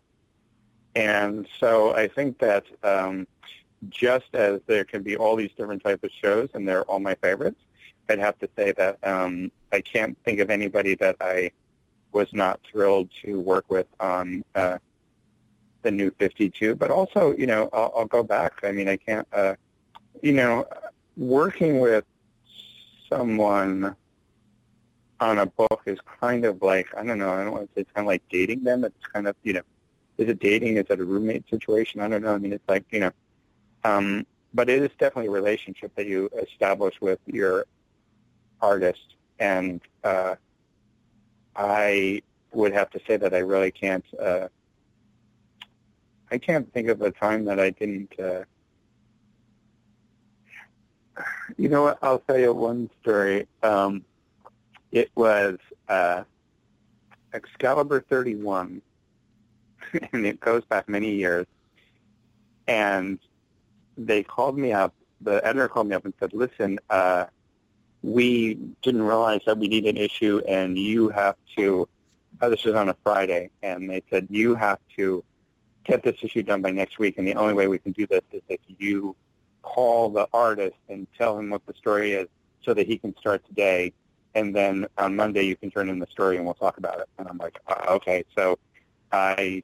And 0.94 1.46
so 1.60 1.94
I 1.94 2.08
think 2.08 2.38
that 2.38 2.64
um, 2.82 3.26
just 3.90 4.34
as 4.34 4.60
there 4.66 4.84
can 4.84 5.02
be 5.02 5.16
all 5.16 5.36
these 5.36 5.50
different 5.56 5.82
types 5.82 6.04
of 6.04 6.10
shows 6.10 6.48
and 6.54 6.66
they're 6.66 6.84
all 6.84 6.98
my 6.98 7.14
favorites, 7.16 7.60
I'd 8.08 8.18
have 8.18 8.38
to 8.38 8.48
say 8.56 8.72
that 8.72 8.98
um, 9.06 9.50
I 9.72 9.80
can't 9.80 10.16
think 10.24 10.40
of 10.40 10.50
anybody 10.50 10.94
that 10.96 11.16
I 11.20 11.50
was 12.12 12.28
not 12.32 12.60
thrilled 12.70 13.10
to 13.22 13.40
work 13.40 13.64
with 13.68 13.86
on 14.00 14.44
uh, 14.54 14.78
the 15.82 15.90
new 15.90 16.10
52. 16.18 16.74
But 16.76 16.90
also, 16.90 17.34
you 17.36 17.46
know, 17.46 17.68
I'll, 17.72 17.92
I'll 17.96 18.06
go 18.06 18.22
back. 18.22 18.60
I 18.62 18.72
mean, 18.72 18.88
I 18.88 18.96
can't, 18.96 19.26
uh, 19.32 19.54
you 20.22 20.32
know, 20.32 20.66
working 21.16 21.80
with 21.80 22.04
someone 23.08 23.96
on 25.20 25.38
a 25.38 25.46
book 25.46 25.82
is 25.86 25.98
kind 26.20 26.44
of 26.44 26.62
like 26.62 26.88
I 26.96 27.04
don't 27.04 27.18
know. 27.18 27.32
I 27.32 27.44
don't 27.44 27.52
want 27.52 27.68
to 27.68 27.74
say 27.74 27.80
it's 27.82 27.90
kind 27.92 28.04
of 28.04 28.08
like 28.08 28.22
dating 28.30 28.64
them. 28.64 28.84
It's 28.84 29.06
kind 29.12 29.26
of 29.26 29.36
you 29.42 29.54
know, 29.54 29.62
is 30.18 30.28
it 30.28 30.40
dating? 30.40 30.76
Is 30.76 30.86
it 30.90 31.00
a 31.00 31.04
roommate 31.04 31.48
situation? 31.48 32.00
I 32.00 32.08
don't 32.08 32.22
know. 32.22 32.34
I 32.34 32.38
mean, 32.38 32.52
it's 32.52 32.68
like 32.68 32.84
you 32.90 33.00
know, 33.00 33.10
um, 33.86 34.26
but 34.52 34.68
it 34.68 34.82
is 34.82 34.90
definitely 34.98 35.28
a 35.28 35.30
relationship 35.30 35.94
that 35.96 36.06
you 36.06 36.28
establish 36.42 36.94
with 37.00 37.20
your 37.26 37.66
artist, 38.60 39.14
and 39.38 39.80
uh, 40.02 40.34
I 41.54 42.22
would 42.52 42.72
have 42.72 42.90
to 42.90 43.00
say 43.06 43.16
that 43.16 43.34
I 43.34 43.38
really 43.38 43.70
can't. 43.70 44.04
Uh, 44.20 44.48
I 46.30 46.38
can't 46.38 46.72
think 46.72 46.88
of 46.88 47.00
a 47.02 47.12
time 47.12 47.44
that 47.44 47.60
I 47.60 47.70
didn't. 47.70 48.12
Uh, 48.18 48.44
you 51.56 51.68
know 51.68 51.82
what? 51.82 51.98
I'll 52.02 52.18
tell 52.20 52.38
you 52.38 52.52
one 52.52 52.90
story. 53.02 53.46
Um, 53.62 54.04
it 54.90 55.10
was 55.14 55.58
uh, 55.88 56.24
Excalibur 57.32 58.04
31, 58.08 58.82
and 60.12 60.26
it 60.26 60.40
goes 60.40 60.64
back 60.64 60.88
many 60.88 61.12
years. 61.12 61.46
And 62.66 63.20
they 63.96 64.22
called 64.22 64.58
me 64.58 64.72
up. 64.72 64.94
The 65.20 65.44
editor 65.46 65.68
called 65.68 65.88
me 65.88 65.94
up 65.94 66.04
and 66.04 66.14
said, 66.20 66.32
"Listen, 66.32 66.78
uh, 66.90 67.26
we 68.02 68.54
didn't 68.82 69.02
realize 69.02 69.40
that 69.46 69.58
we 69.58 69.68
need 69.68 69.86
an 69.86 69.96
issue, 69.96 70.40
and 70.46 70.78
you 70.78 71.08
have 71.08 71.36
to." 71.56 71.88
Uh, 72.40 72.50
this 72.50 72.64
was 72.64 72.74
on 72.74 72.90
a 72.90 72.96
Friday, 73.02 73.50
and 73.62 73.88
they 73.88 74.02
said 74.10 74.26
you 74.28 74.54
have 74.54 74.78
to 74.96 75.24
get 75.84 76.02
this 76.02 76.16
issue 76.22 76.42
done 76.42 76.60
by 76.60 76.70
next 76.70 76.98
week, 76.98 77.16
and 77.16 77.26
the 77.26 77.34
only 77.34 77.54
way 77.54 77.66
we 77.66 77.78
can 77.78 77.92
do 77.92 78.06
this 78.06 78.22
is 78.32 78.42
if 78.48 78.60
you 78.78 79.16
call 79.62 80.10
the 80.10 80.28
artist 80.32 80.76
and 80.88 81.06
tell 81.16 81.38
him 81.38 81.50
what 81.50 81.64
the 81.66 81.74
story 81.74 82.12
is, 82.12 82.28
so 82.62 82.74
that 82.74 82.86
he 82.86 82.98
can 82.98 83.16
start 83.16 83.44
today 83.46 83.92
and 84.36 84.54
then 84.54 84.86
on 84.98 85.16
Monday 85.16 85.42
you 85.42 85.56
can 85.56 85.70
turn 85.70 85.88
in 85.88 85.98
the 85.98 86.06
story 86.08 86.36
and 86.36 86.44
we'll 86.44 86.54
talk 86.54 86.76
about 86.76 87.00
it. 87.00 87.08
And 87.18 87.26
I'm 87.26 87.38
like, 87.38 87.58
uh, 87.66 87.94
okay. 87.94 88.22
So 88.36 88.58
I 89.10 89.62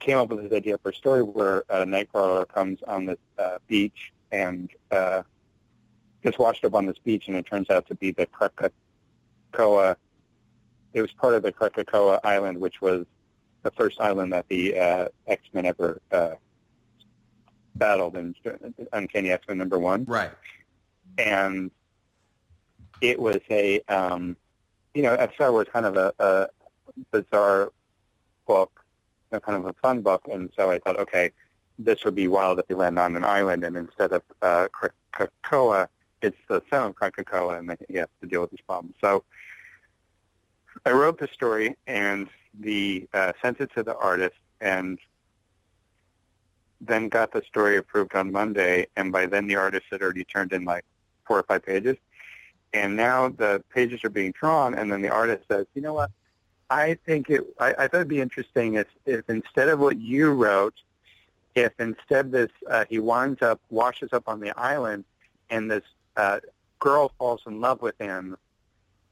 came 0.00 0.18
up 0.18 0.28
with 0.28 0.42
this 0.42 0.56
idea 0.56 0.78
for 0.78 0.90
a 0.90 0.94
story 0.94 1.22
where 1.22 1.64
a 1.68 1.84
nightcrawler 1.84 2.46
comes 2.48 2.80
on 2.86 3.06
this 3.06 3.18
uh, 3.38 3.58
beach 3.66 4.12
and 4.32 4.68
uh, 4.90 5.22
gets 6.22 6.38
washed 6.38 6.64
up 6.64 6.74
on 6.74 6.86
this 6.86 6.98
beach, 6.98 7.28
and 7.28 7.36
it 7.36 7.46
turns 7.46 7.70
out 7.70 7.86
to 7.88 7.94
be 7.94 8.10
the 8.10 8.26
Krakatoa. 8.26 9.96
It 10.92 11.00
was 11.02 11.12
part 11.12 11.34
of 11.34 11.42
the 11.42 11.52
Krakatoa 11.52 12.20
Island, 12.24 12.58
which 12.60 12.80
was 12.80 13.06
the 13.62 13.70
first 13.72 14.00
island 14.00 14.32
that 14.32 14.48
the 14.48 14.78
uh, 14.78 15.08
X-Men 15.26 15.66
ever 15.66 16.00
uh, 16.12 16.30
battled 17.74 18.16
in 18.16 18.34
Uncanny 18.92 19.30
X-Men 19.30 19.58
number 19.58 19.78
one 19.78 20.04
Right. 20.04 20.30
and 21.18 21.70
it 23.00 23.18
was 23.18 23.38
a 23.50 23.80
um, 23.88 24.36
you 24.94 25.02
know 25.02 25.14
at 25.14 25.32
Star 25.34 25.52
Wars 25.52 25.68
kind 25.72 25.86
of 25.86 25.96
a, 25.96 26.12
a 26.18 26.48
bizarre 27.12 27.72
book, 28.46 28.84
know, 29.32 29.40
kind 29.40 29.58
of 29.58 29.66
a 29.66 29.72
fun 29.74 30.00
book, 30.02 30.26
and 30.30 30.50
so 30.56 30.70
I 30.70 30.78
thought, 30.78 30.98
okay, 30.98 31.30
this 31.78 32.04
would 32.04 32.14
be 32.14 32.28
wild 32.28 32.58
if 32.58 32.66
they 32.66 32.74
land 32.74 32.98
on 32.98 33.16
an 33.16 33.24
island, 33.24 33.64
and 33.64 33.76
instead 33.76 34.12
of 34.12 34.22
uh, 34.42 34.68
Krakoa, 35.12 35.88
it's 36.22 36.36
the 36.48 36.62
son 36.70 36.88
of 36.88 36.94
Krakoa, 36.96 37.58
and 37.58 37.68
then 37.68 37.76
he 37.88 37.96
has 37.96 38.08
to 38.20 38.26
deal 38.26 38.40
with 38.40 38.50
these 38.50 38.60
problems. 38.66 38.94
So 39.00 39.24
I 40.84 40.90
wrote 40.90 41.18
the 41.18 41.28
story 41.28 41.76
and 41.86 42.28
the 42.58 43.08
uh, 43.14 43.32
sent 43.40 43.60
it 43.60 43.70
to 43.74 43.82
the 43.82 43.96
artist, 43.96 44.36
and 44.60 44.98
then 46.80 47.08
got 47.08 47.32
the 47.32 47.42
story 47.42 47.76
approved 47.76 48.14
on 48.14 48.32
Monday, 48.32 48.86
and 48.96 49.12
by 49.12 49.26
then 49.26 49.46
the 49.46 49.56
artist 49.56 49.86
had 49.90 50.02
already 50.02 50.24
turned 50.24 50.52
in 50.52 50.64
like 50.64 50.84
four 51.26 51.38
or 51.38 51.42
five 51.42 51.64
pages. 51.64 51.96
And 52.72 52.96
now 52.96 53.28
the 53.28 53.62
pages 53.72 54.04
are 54.04 54.10
being 54.10 54.32
drawn, 54.32 54.74
and 54.74 54.90
then 54.92 55.00
the 55.02 55.08
artist 55.08 55.44
says, 55.50 55.66
you 55.74 55.82
know 55.82 55.94
what, 55.94 56.10
I 56.70 56.98
think 57.06 57.30
it, 57.30 57.42
I, 57.58 57.70
I 57.70 57.88
thought 57.88 57.94
it'd 57.94 58.08
be 58.08 58.20
interesting 58.20 58.74
if, 58.74 58.86
if 59.06 59.28
instead 59.28 59.68
of 59.68 59.78
what 59.78 59.98
you 59.98 60.32
wrote, 60.32 60.74
if 61.54 61.72
instead 61.78 62.30
this, 62.30 62.50
uh, 62.68 62.84
he 62.88 62.98
winds 62.98 63.42
up, 63.42 63.60
washes 63.70 64.12
up 64.12 64.24
on 64.28 64.40
the 64.40 64.56
island, 64.58 65.04
and 65.50 65.70
this 65.70 65.84
uh, 66.16 66.40
girl 66.78 67.12
falls 67.18 67.40
in 67.46 67.60
love 67.60 67.80
with 67.80 67.98
him, 67.98 68.36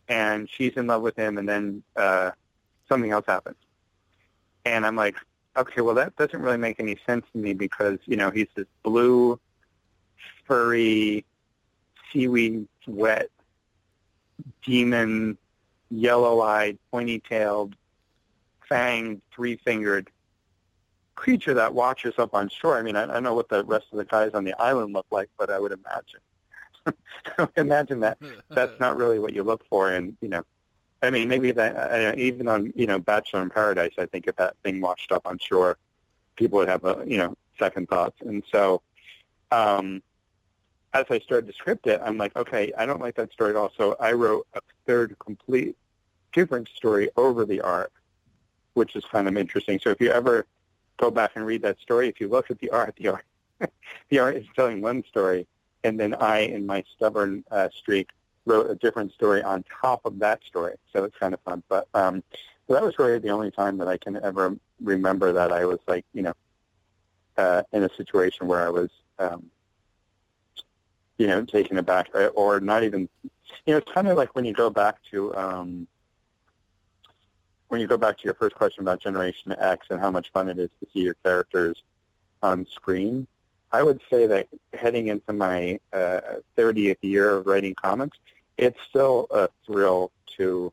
and 0.08 0.48
she's 0.50 0.74
in 0.74 0.86
love 0.86 1.02
with 1.02 1.16
him, 1.16 1.38
and 1.38 1.48
then 1.48 1.82
uh, 1.96 2.30
something 2.88 3.10
else 3.10 3.24
happens. 3.26 3.56
And 4.64 4.84
I'm 4.86 4.96
like, 4.96 5.16
okay, 5.56 5.80
well, 5.80 5.94
that 5.94 6.14
doesn't 6.16 6.40
really 6.40 6.58
make 6.58 6.78
any 6.78 6.98
sense 7.06 7.24
to 7.32 7.38
me 7.38 7.54
because, 7.54 7.98
you 8.04 8.16
know, 8.16 8.30
he's 8.30 8.48
this 8.54 8.66
blue, 8.82 9.40
furry, 10.44 11.24
seaweed 12.12 12.68
wet 12.86 13.30
demon, 14.64 15.38
yellow-eyed, 15.90 16.78
pointy-tailed, 16.90 17.74
fanged, 18.70 19.20
three-fingered 19.34 20.10
creature 21.14 21.54
that 21.54 21.74
watches 21.74 22.14
up 22.18 22.34
on 22.34 22.48
shore. 22.48 22.78
I 22.78 22.82
mean, 22.82 22.96
I, 22.96 23.04
I 23.04 23.06
don't 23.06 23.22
know 23.22 23.34
what 23.34 23.48
the 23.48 23.64
rest 23.64 23.86
of 23.92 23.98
the 23.98 24.04
guys 24.04 24.32
on 24.34 24.44
the 24.44 24.54
island 24.60 24.92
look 24.92 25.06
like, 25.10 25.30
but 25.38 25.50
I 25.50 25.58
would 25.58 25.72
imagine 25.72 26.20
imagine 27.56 28.00
that 28.00 28.18
that's 28.50 28.78
not 28.80 28.96
really 28.96 29.18
what 29.18 29.32
you 29.32 29.42
look 29.42 29.66
for, 29.68 29.90
and 29.90 30.16
you 30.20 30.28
know, 30.28 30.42
I 31.02 31.10
mean, 31.10 31.28
maybe 31.28 31.50
that 31.52 31.76
uh, 31.76 32.14
even 32.16 32.48
on 32.48 32.72
you 32.76 32.86
know 32.86 32.98
Bachelor 32.98 33.42
in 33.42 33.50
Paradise, 33.50 33.92
I 33.98 34.06
think 34.06 34.26
if 34.26 34.36
that 34.36 34.56
thing 34.62 34.80
washed 34.80 35.12
up 35.12 35.26
on 35.26 35.38
shore, 35.38 35.78
people 36.36 36.58
would 36.58 36.68
have 36.68 36.84
a 36.84 37.02
you 37.06 37.18
know 37.18 37.36
second 37.58 37.88
thoughts, 37.88 38.20
and 38.20 38.42
so. 38.50 38.82
Um, 39.52 40.02
as 40.94 41.06
I 41.10 41.18
started 41.18 41.46
to 41.48 41.52
script 41.52 41.86
it, 41.86 42.00
I'm 42.04 42.16
like, 42.16 42.34
okay, 42.36 42.72
I 42.76 42.86
don't 42.86 43.00
like 43.00 43.16
that 43.16 43.32
story 43.32 43.50
at 43.50 43.56
all. 43.56 43.72
So 43.76 43.96
I 44.00 44.12
wrote 44.12 44.46
a 44.54 44.60
third 44.86 45.16
complete 45.18 45.76
different 46.32 46.68
story 46.68 47.08
over 47.16 47.44
the 47.44 47.60
arc, 47.60 47.92
which 48.74 48.96
is 48.96 49.04
kind 49.04 49.28
of 49.28 49.36
interesting. 49.36 49.78
So 49.82 49.90
if 49.90 50.00
you 50.00 50.10
ever 50.10 50.46
go 50.98 51.10
back 51.10 51.32
and 51.34 51.44
read 51.46 51.62
that 51.62 51.78
story, 51.80 52.08
if 52.08 52.20
you 52.20 52.28
look 52.28 52.50
at 52.50 52.58
the 52.58 52.70
art, 52.70 52.94
the 52.96 53.08
art, 53.08 53.24
the 54.08 54.18
art 54.18 54.36
is 54.36 54.46
telling 54.54 54.80
one 54.80 55.02
story, 55.04 55.46
and 55.84 55.98
then 55.98 56.14
I, 56.14 56.40
in 56.40 56.66
my 56.66 56.84
stubborn 56.94 57.44
uh, 57.50 57.68
streak, 57.74 58.10
wrote 58.44 58.70
a 58.70 58.74
different 58.76 59.12
story 59.12 59.42
on 59.42 59.64
top 59.80 60.04
of 60.04 60.18
that 60.20 60.42
story. 60.44 60.74
So 60.92 61.04
it's 61.04 61.16
kind 61.16 61.34
of 61.34 61.40
fun. 61.40 61.62
But 61.68 61.88
um, 61.94 62.22
so 62.66 62.74
that 62.74 62.82
was 62.82 62.98
really 62.98 63.18
the 63.18 63.30
only 63.30 63.50
time 63.50 63.78
that 63.78 63.88
I 63.88 63.96
can 63.96 64.16
ever 64.22 64.56
remember 64.80 65.32
that 65.32 65.52
I 65.52 65.64
was 65.64 65.78
like, 65.86 66.04
you 66.12 66.22
know, 66.22 66.34
uh, 67.36 67.62
in 67.72 67.82
a 67.82 67.90
situation 67.96 68.46
where 68.46 68.64
I 68.64 68.70
was 68.70 68.90
um, 69.18 69.50
you 71.18 71.26
know, 71.26 71.44
taken 71.44 71.78
aback, 71.78 72.08
or 72.34 72.60
not 72.60 72.82
even, 72.82 73.08
you 73.64 73.72
know, 73.72 73.78
it's 73.78 73.90
kind 73.92 74.08
of 74.08 74.16
like 74.16 74.34
when 74.34 74.44
you 74.44 74.52
go 74.52 74.70
back 74.70 74.96
to, 75.10 75.34
um, 75.36 75.86
when 77.68 77.80
you 77.80 77.86
go 77.86 77.96
back 77.96 78.16
to 78.18 78.24
your 78.24 78.34
first 78.34 78.54
question 78.54 78.82
about 78.82 79.00
Generation 79.00 79.54
X 79.58 79.86
and 79.90 80.00
how 80.00 80.10
much 80.10 80.30
fun 80.32 80.48
it 80.48 80.58
is 80.58 80.70
to 80.80 80.88
see 80.92 81.00
your 81.00 81.14
characters 81.24 81.82
on 82.42 82.66
screen. 82.66 83.26
I 83.72 83.82
would 83.82 84.00
say 84.10 84.26
that 84.26 84.48
heading 84.74 85.08
into 85.08 85.32
my 85.32 85.80
uh, 85.92 86.20
30th 86.56 86.98
year 87.02 87.36
of 87.36 87.46
writing 87.46 87.74
comics, 87.74 88.18
it's 88.56 88.78
still 88.88 89.26
a 89.30 89.48
thrill 89.66 90.12
to 90.36 90.72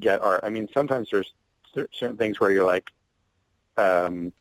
get 0.00 0.20
art. 0.22 0.40
I 0.44 0.50
mean, 0.50 0.68
sometimes 0.72 1.08
there's 1.10 1.32
certain 1.74 2.16
things 2.16 2.40
where 2.40 2.50
you're 2.50 2.66
like, 2.66 2.90
um, 3.76 4.32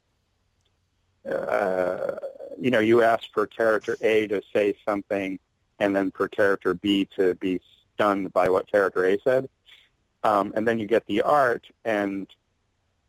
uh, 1.29 2.15
you 2.59 2.71
know, 2.71 2.79
you 2.79 3.01
ask 3.01 3.25
for 3.33 3.47
character 3.47 3.97
A 4.01 4.27
to 4.27 4.41
say 4.53 4.75
something, 4.85 5.39
and 5.79 5.95
then 5.95 6.11
for 6.11 6.27
character 6.27 6.73
B 6.73 7.07
to 7.15 7.35
be 7.35 7.61
stunned 7.93 8.31
by 8.33 8.49
what 8.49 8.71
character 8.71 9.05
A 9.05 9.19
said, 9.23 9.49
um, 10.23 10.53
and 10.55 10.67
then 10.67 10.79
you 10.79 10.87
get 10.87 11.05
the 11.07 11.21
art, 11.21 11.65
and 11.85 12.27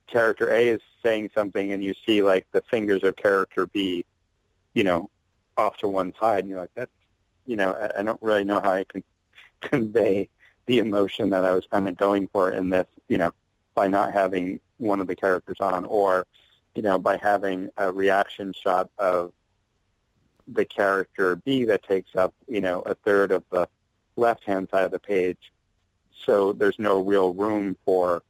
character 0.07 0.53
A 0.53 0.69
is 0.69 0.81
saying 1.03 1.31
something, 1.35 1.73
and 1.73 1.83
you 1.83 1.95
see 2.07 2.23
like 2.23 2.47
the 2.53 2.63
fingers 2.71 3.03
of 3.03 3.17
character 3.17 3.67
B, 3.67 4.05
you 4.75 4.85
know, 4.85 5.11
off 5.57 5.77
to 5.79 5.89
one 5.89 6.13
side, 6.19 6.41
and 6.41 6.49
you're 6.49 6.61
like, 6.61 6.75
that's, 6.75 6.91
you 7.47 7.57
know, 7.57 7.73
I, 7.73 8.01
I 8.01 8.03
don't 8.03 8.23
really 8.23 8.45
know 8.45 8.61
how 8.61 8.73
I 8.73 8.85
can 8.85 9.03
convey 9.61 10.29
the 10.67 10.79
emotion 10.79 11.31
that 11.31 11.45
I 11.45 11.55
was 11.55 11.67
kind 11.71 11.89
of 11.89 11.97
going 11.97 12.29
for 12.29 12.51
in 12.53 12.71
this, 12.71 12.87
you 13.09 13.19
know, 13.19 13.33
by 13.75 13.89
not 13.89 14.13
having 14.13 14.61
one 14.79 15.01
of 15.01 15.07
the 15.07 15.17
characters 15.17 15.57
on, 15.61 15.85
or 15.85 16.27
you 16.75 16.83
know, 16.83 16.99
by 16.99 17.17
having 17.17 17.71
a 17.77 17.93
reaction 17.93 18.53
shot 18.53 18.91
of 18.99 19.33
the 20.49 20.65
character 20.65 21.37
B 21.37 21.65
that 21.65 21.83
takes 21.83 22.17
up, 22.17 22.35
you 22.49 22.61
know, 22.61 22.81
a 22.81 22.95
third 22.95 23.31
of 23.31 23.45
the 23.51 23.69
left-hand 24.17 24.69
side 24.71 24.85
of 24.85 24.91
the 24.91 24.99
page. 24.99 25.53
So 26.25 26.53
there's 26.53 26.79
no 26.79 27.01
real 27.01 27.33
room 27.35 27.77
for 27.85 28.23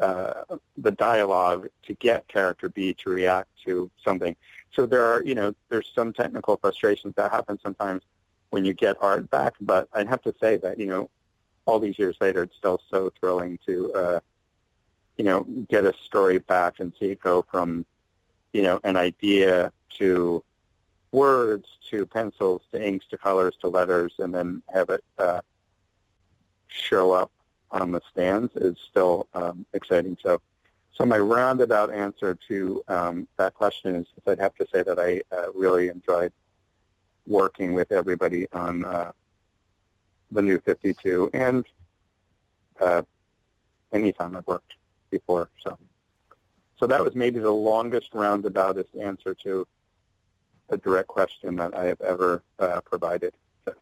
uh, 0.00 0.44
the 0.76 0.90
dialogue 0.90 1.68
to 1.84 1.94
get 1.94 2.26
character 2.28 2.68
B 2.68 2.94
to 2.94 3.10
react 3.10 3.48
to 3.64 3.90
something. 4.04 4.34
So 4.72 4.86
there 4.86 5.04
are, 5.04 5.22
you 5.24 5.34
know, 5.34 5.54
there's 5.68 5.90
some 5.94 6.12
technical 6.12 6.56
frustrations 6.56 7.14
that 7.16 7.30
happen 7.30 7.58
sometimes 7.62 8.02
when 8.50 8.64
you 8.64 8.74
get 8.74 8.96
art 9.00 9.30
back. 9.30 9.54
But 9.60 9.88
I'd 9.92 10.08
have 10.08 10.22
to 10.22 10.34
say 10.40 10.56
that, 10.58 10.78
you 10.78 10.86
know, 10.86 11.10
all 11.66 11.78
these 11.78 11.98
years 11.98 12.16
later, 12.20 12.42
it's 12.42 12.56
still 12.56 12.80
so 12.90 13.10
thrilling 13.18 13.58
to 13.66 13.92
uh, 13.94 14.20
you 15.16 15.24
know, 15.24 15.44
get 15.68 15.84
a 15.84 15.94
story 16.04 16.38
back 16.38 16.80
and 16.80 16.92
see 16.98 17.12
it 17.12 17.20
go 17.20 17.44
from, 17.50 17.86
you 18.52 18.62
know, 18.62 18.80
an 18.84 18.96
idea 18.96 19.72
to 19.98 20.42
words 21.12 21.66
to 21.90 22.04
pencils 22.04 22.62
to 22.72 22.84
inks 22.84 23.06
to 23.06 23.16
colors 23.16 23.54
to 23.60 23.68
letters 23.68 24.14
and 24.18 24.34
then 24.34 24.60
have 24.72 24.90
it 24.90 25.04
uh, 25.18 25.40
show 26.66 27.12
up 27.12 27.30
on 27.70 27.92
the 27.92 28.00
stands 28.10 28.52
is 28.56 28.76
still 28.90 29.28
um, 29.34 29.64
exciting. 29.74 30.16
So, 30.22 30.40
so 30.92 31.04
my 31.04 31.18
roundabout 31.18 31.92
answer 31.92 32.36
to 32.48 32.84
um, 32.88 33.28
that 33.36 33.54
question 33.54 33.94
is 33.94 34.06
I'd 34.26 34.40
have 34.40 34.54
to 34.56 34.66
say 34.72 34.82
that 34.82 34.98
I 34.98 35.22
uh, 35.34 35.52
really 35.54 35.88
enjoyed 35.88 36.32
working 37.26 37.74
with 37.74 37.92
everybody 37.92 38.46
on 38.52 38.84
uh, 38.84 39.12
the 40.30 40.42
new 40.42 40.58
52 40.58 41.30
and 41.32 41.64
uh, 42.80 43.02
anytime 43.92 44.36
I've 44.36 44.46
worked 44.46 44.74
before. 45.10 45.50
So, 45.62 45.78
so 46.78 46.86
that 46.86 47.02
was 47.04 47.14
maybe 47.14 47.38
the 47.38 47.50
longest 47.50 48.12
roundaboutest 48.12 49.00
answer 49.00 49.34
to 49.42 49.66
a 50.70 50.76
direct 50.76 51.08
question 51.08 51.56
that 51.56 51.74
I 51.74 51.84
have 51.84 52.00
ever 52.00 52.42
uh, 52.58 52.80
provided. 52.80 53.34
So, 53.64 53.74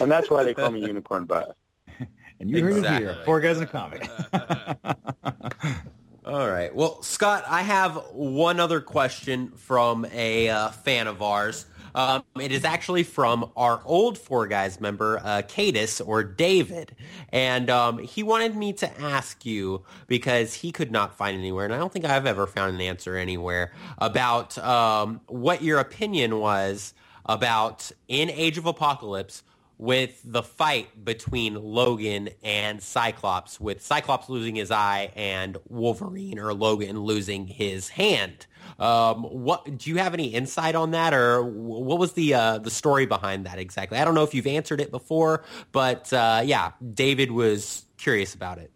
and 0.00 0.10
that's 0.10 0.30
why 0.30 0.44
they 0.44 0.54
call 0.54 0.70
me 0.70 0.80
Unicorn 0.80 1.24
Butt. 1.24 1.56
and 2.40 2.50
you 2.50 2.62
heard 2.62 2.78
Exactly. 2.78 3.08
it 3.08 3.14
here. 3.14 3.24
Four 3.24 3.40
guys 3.40 3.58
in 3.58 3.64
a 3.64 3.66
comic. 3.66 4.08
All 6.24 6.48
right. 6.48 6.74
Well, 6.74 7.02
Scott, 7.02 7.44
I 7.48 7.62
have 7.62 7.96
one 8.12 8.60
other 8.60 8.80
question 8.80 9.50
from 9.56 10.06
a 10.12 10.48
uh, 10.48 10.68
fan 10.68 11.08
of 11.08 11.20
ours. 11.20 11.66
Um, 11.94 12.24
it 12.40 12.52
is 12.52 12.64
actually 12.64 13.02
from 13.02 13.50
our 13.56 13.82
old 13.84 14.18
Four 14.18 14.46
Guys 14.46 14.80
member, 14.80 15.20
uh, 15.22 15.42
Cadis 15.42 16.00
or 16.00 16.24
David, 16.24 16.94
and 17.30 17.68
um, 17.70 17.98
he 17.98 18.22
wanted 18.22 18.56
me 18.56 18.72
to 18.74 19.00
ask 19.00 19.44
you 19.44 19.82
because 20.06 20.54
he 20.54 20.72
could 20.72 20.90
not 20.90 21.16
find 21.16 21.38
anywhere, 21.38 21.64
and 21.64 21.74
I 21.74 21.78
don't 21.78 21.92
think 21.92 22.04
I've 22.04 22.26
ever 22.26 22.46
found 22.46 22.74
an 22.74 22.80
answer 22.80 23.16
anywhere 23.16 23.72
about 23.98 24.56
um, 24.58 25.20
what 25.26 25.62
your 25.62 25.78
opinion 25.78 26.38
was 26.38 26.94
about 27.26 27.90
in 28.08 28.30
Age 28.30 28.58
of 28.58 28.66
Apocalypse 28.66 29.42
with 29.82 30.20
the 30.24 30.44
fight 30.44 31.04
between 31.04 31.56
Logan 31.56 32.28
and 32.44 32.80
Cyclops, 32.80 33.58
with 33.58 33.82
Cyclops 33.82 34.28
losing 34.28 34.54
his 34.54 34.70
eye 34.70 35.10
and 35.16 35.58
Wolverine 35.68 36.38
or 36.38 36.54
Logan 36.54 37.00
losing 37.00 37.48
his 37.48 37.88
hand. 37.88 38.46
Um, 38.78 39.24
what 39.24 39.76
do 39.76 39.90
you 39.90 39.96
have 39.96 40.14
any 40.14 40.28
insight 40.28 40.76
on 40.76 40.92
that, 40.92 41.12
or 41.12 41.42
what 41.42 41.98
was 41.98 42.12
the 42.12 42.32
uh, 42.32 42.58
the 42.58 42.70
story 42.70 43.06
behind 43.06 43.44
that 43.46 43.58
exactly? 43.58 43.98
I 43.98 44.04
don't 44.04 44.14
know 44.14 44.22
if 44.22 44.34
you've 44.34 44.46
answered 44.46 44.80
it 44.80 44.92
before, 44.92 45.42
but 45.72 46.12
uh, 46.12 46.42
yeah, 46.44 46.70
David 46.94 47.32
was 47.32 47.84
curious 47.98 48.36
about 48.36 48.58
it. 48.58 48.70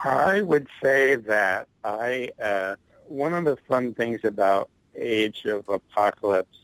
I 0.00 0.40
would 0.40 0.68
say 0.82 1.16
that 1.16 1.68
I 1.84 2.30
uh, 2.42 2.76
one 3.08 3.34
of 3.34 3.44
the 3.44 3.58
fun 3.68 3.92
things 3.92 4.20
about 4.24 4.70
Age 4.96 5.44
of 5.44 5.68
Apocalypse, 5.68 6.56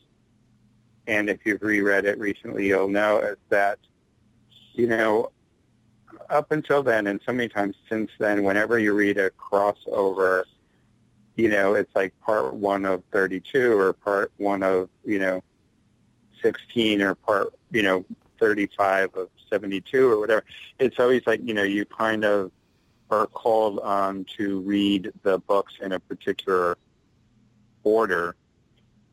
and 1.06 1.28
if 1.28 1.38
you've 1.44 1.62
reread 1.62 2.04
it 2.04 2.18
recently, 2.18 2.66
you'll 2.66 2.88
know 2.88 3.18
is 3.18 3.36
that 3.48 3.78
you 4.74 4.86
know 4.86 5.30
up 6.30 6.50
until 6.50 6.82
then, 6.82 7.06
and 7.06 7.20
so 7.24 7.32
many 7.32 7.48
times 7.48 7.76
since 7.88 8.10
then, 8.18 8.42
whenever 8.42 8.78
you 8.78 8.94
read 8.94 9.18
a 9.18 9.30
crossover, 9.30 10.44
you 11.36 11.48
know 11.48 11.74
it's 11.74 11.94
like 11.94 12.18
part 12.20 12.54
one 12.54 12.84
of 12.84 13.02
thirty-two 13.12 13.78
or 13.78 13.92
part 13.92 14.32
one 14.38 14.62
of 14.62 14.88
you 15.04 15.18
know 15.18 15.42
sixteen 16.42 17.02
or 17.02 17.14
part 17.14 17.54
you 17.70 17.82
know 17.82 18.04
thirty-five 18.40 19.14
of 19.14 19.28
seventy-two 19.48 20.10
or 20.10 20.18
whatever. 20.18 20.44
It's 20.78 20.98
always 20.98 21.22
like 21.26 21.40
you 21.44 21.54
know 21.54 21.62
you 21.62 21.84
kind 21.84 22.24
of 22.24 22.50
are 23.10 23.26
called 23.26 23.78
on 23.80 24.24
to 24.36 24.60
read 24.60 25.12
the 25.22 25.38
books 25.38 25.74
in 25.80 25.92
a 25.92 26.00
particular 26.00 26.76
order. 27.84 28.34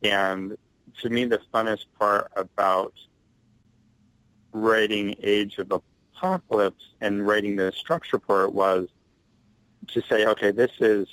And 0.02 0.56
to 1.00 1.10
me, 1.10 1.24
the 1.24 1.40
funnest 1.52 1.86
part 1.98 2.30
about 2.36 2.92
writing 4.52 5.14
Age 5.22 5.58
of 5.58 5.72
Apocalypse 5.72 6.84
and 7.00 7.26
writing 7.26 7.56
the 7.56 7.72
structure 7.72 8.20
for 8.24 8.44
it 8.44 8.52
was 8.52 8.88
to 9.88 10.00
say, 10.02 10.26
okay, 10.26 10.50
this 10.50 10.70
is 10.80 11.08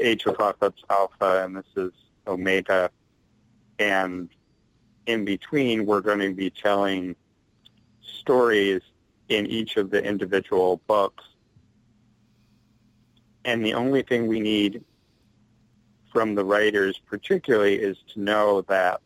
Age 0.00 0.24
of 0.26 0.34
Apocalypse 0.34 0.82
Alpha 0.88 1.44
and 1.44 1.56
this 1.56 1.66
is 1.76 1.92
Omega. 2.26 2.90
And 3.78 4.28
in 5.06 5.24
between, 5.24 5.84
we're 5.84 6.00
going 6.00 6.20
to 6.20 6.32
be 6.32 6.50
telling 6.50 7.16
stories 8.00 8.80
in 9.28 9.46
each 9.46 9.76
of 9.76 9.90
the 9.90 10.02
individual 10.02 10.80
books 10.86 11.24
and 13.44 13.64
the 13.64 13.74
only 13.74 14.02
thing 14.02 14.26
we 14.26 14.40
need 14.40 14.84
from 16.12 16.34
the 16.34 16.44
writers 16.44 17.00
particularly 17.06 17.74
is 17.74 17.98
to 18.14 18.20
know 18.20 18.62
that 18.62 19.00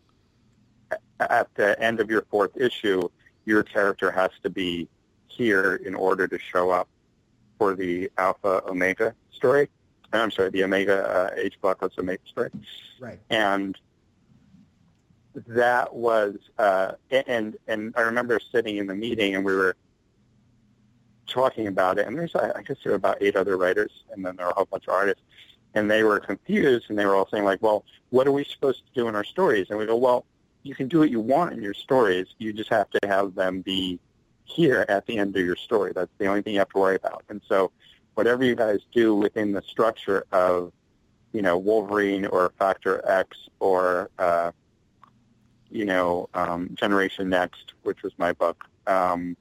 at 1.20 1.52
the 1.54 1.80
end 1.82 2.00
of 2.00 2.10
your 2.10 2.22
fourth 2.30 2.56
issue, 2.56 3.08
your 3.44 3.62
character 3.62 4.10
has 4.10 4.30
to 4.42 4.50
be 4.50 4.88
here 5.26 5.76
in 5.76 5.94
order 5.94 6.28
to 6.28 6.38
show 6.38 6.70
up 6.70 6.88
for 7.58 7.74
the 7.74 8.10
Alpha 8.18 8.62
Omega 8.66 9.14
story. 9.30 9.68
I'm 10.12 10.30
sorry, 10.30 10.50
the 10.50 10.64
Omega 10.64 11.06
uh, 11.06 11.34
Age 11.36 11.56
Apocalypse 11.56 11.98
Omega 11.98 12.22
story. 12.26 12.50
Right. 13.00 13.18
And 13.30 13.76
that 15.46 15.94
was 15.94 16.36
uh, 16.58 16.92
and 17.10 17.56
and 17.66 17.94
I 17.96 18.02
remember 18.02 18.40
sitting 18.40 18.78
in 18.78 18.86
the 18.86 18.94
meeting 18.94 19.34
and 19.34 19.44
we 19.44 19.54
were 19.54 19.76
talking 21.26 21.66
about 21.66 21.98
it 21.98 22.06
and 22.06 22.18
there's 22.18 22.34
I 22.34 22.62
guess 22.62 22.78
there 22.82 22.92
were 22.92 22.96
about 22.96 23.18
eight 23.20 23.36
other 23.36 23.56
writers 23.56 23.92
and 24.10 24.24
then 24.24 24.36
there 24.36 24.46
were 24.46 24.52
a 24.52 24.54
whole 24.54 24.64
bunch 24.70 24.88
of 24.88 24.94
artists 24.94 25.22
and 25.74 25.90
they 25.90 26.02
were 26.02 26.18
confused 26.18 26.86
and 26.88 26.98
they 26.98 27.04
were 27.04 27.14
all 27.14 27.28
saying 27.28 27.44
like, 27.44 27.62
well, 27.62 27.84
what 28.10 28.26
are 28.26 28.32
we 28.32 28.44
supposed 28.44 28.82
to 28.86 28.92
do 29.00 29.08
in 29.08 29.14
our 29.14 29.24
stories? 29.24 29.66
And 29.68 29.78
we 29.78 29.86
go, 29.86 29.96
well, 29.96 30.24
you 30.68 30.74
can 30.74 30.86
do 30.86 30.98
what 30.98 31.10
you 31.10 31.18
want 31.18 31.54
in 31.54 31.62
your 31.62 31.74
stories. 31.74 32.26
You 32.36 32.52
just 32.52 32.68
have 32.68 32.90
to 32.90 33.08
have 33.08 33.34
them 33.34 33.62
be 33.62 33.98
here 34.44 34.84
at 34.88 35.06
the 35.06 35.16
end 35.16 35.34
of 35.34 35.44
your 35.44 35.56
story. 35.56 35.92
That's 35.94 36.10
the 36.18 36.26
only 36.26 36.42
thing 36.42 36.52
you 36.52 36.58
have 36.58 36.68
to 36.70 36.78
worry 36.78 36.96
about. 36.96 37.24
And 37.30 37.40
so 37.48 37.72
whatever 38.14 38.44
you 38.44 38.54
guys 38.54 38.80
do 38.92 39.14
within 39.14 39.52
the 39.52 39.62
structure 39.62 40.26
of, 40.30 40.72
you 41.32 41.40
know, 41.40 41.56
Wolverine 41.56 42.26
or 42.26 42.52
Factor 42.58 43.00
X 43.08 43.48
or, 43.60 44.10
uh, 44.18 44.52
you 45.70 45.86
know, 45.86 46.28
um, 46.34 46.70
Generation 46.74 47.30
Next, 47.30 47.72
which 47.82 48.02
was 48.02 48.12
my 48.18 48.32
book, 48.32 48.64
um, 48.86 49.36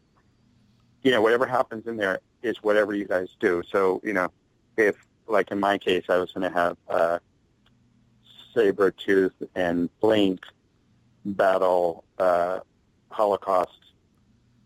you 1.04 1.12
know, 1.12 1.22
whatever 1.22 1.46
happens 1.46 1.88
in 1.88 1.98
there 1.98 2.20
is 2.42 2.64
whatever 2.64 2.94
you 2.94 3.06
guys 3.06 3.28
do. 3.40 3.64
So, 3.70 4.02
you 4.04 4.14
know, 4.14 4.30
if, 4.78 4.96
like 5.28 5.52
in 5.52 5.60
my 5.60 5.78
case, 5.78 6.06
I 6.08 6.18
was 6.18 6.32
going 6.32 6.50
to 6.50 6.58
have 6.58 6.78
uh, 6.88 7.20
Sabretooth 8.56 9.34
and 9.56 9.90
Blink 10.00 10.46
battle 11.28 12.04
uh, 12.18 12.60
Holocaust 13.10 13.72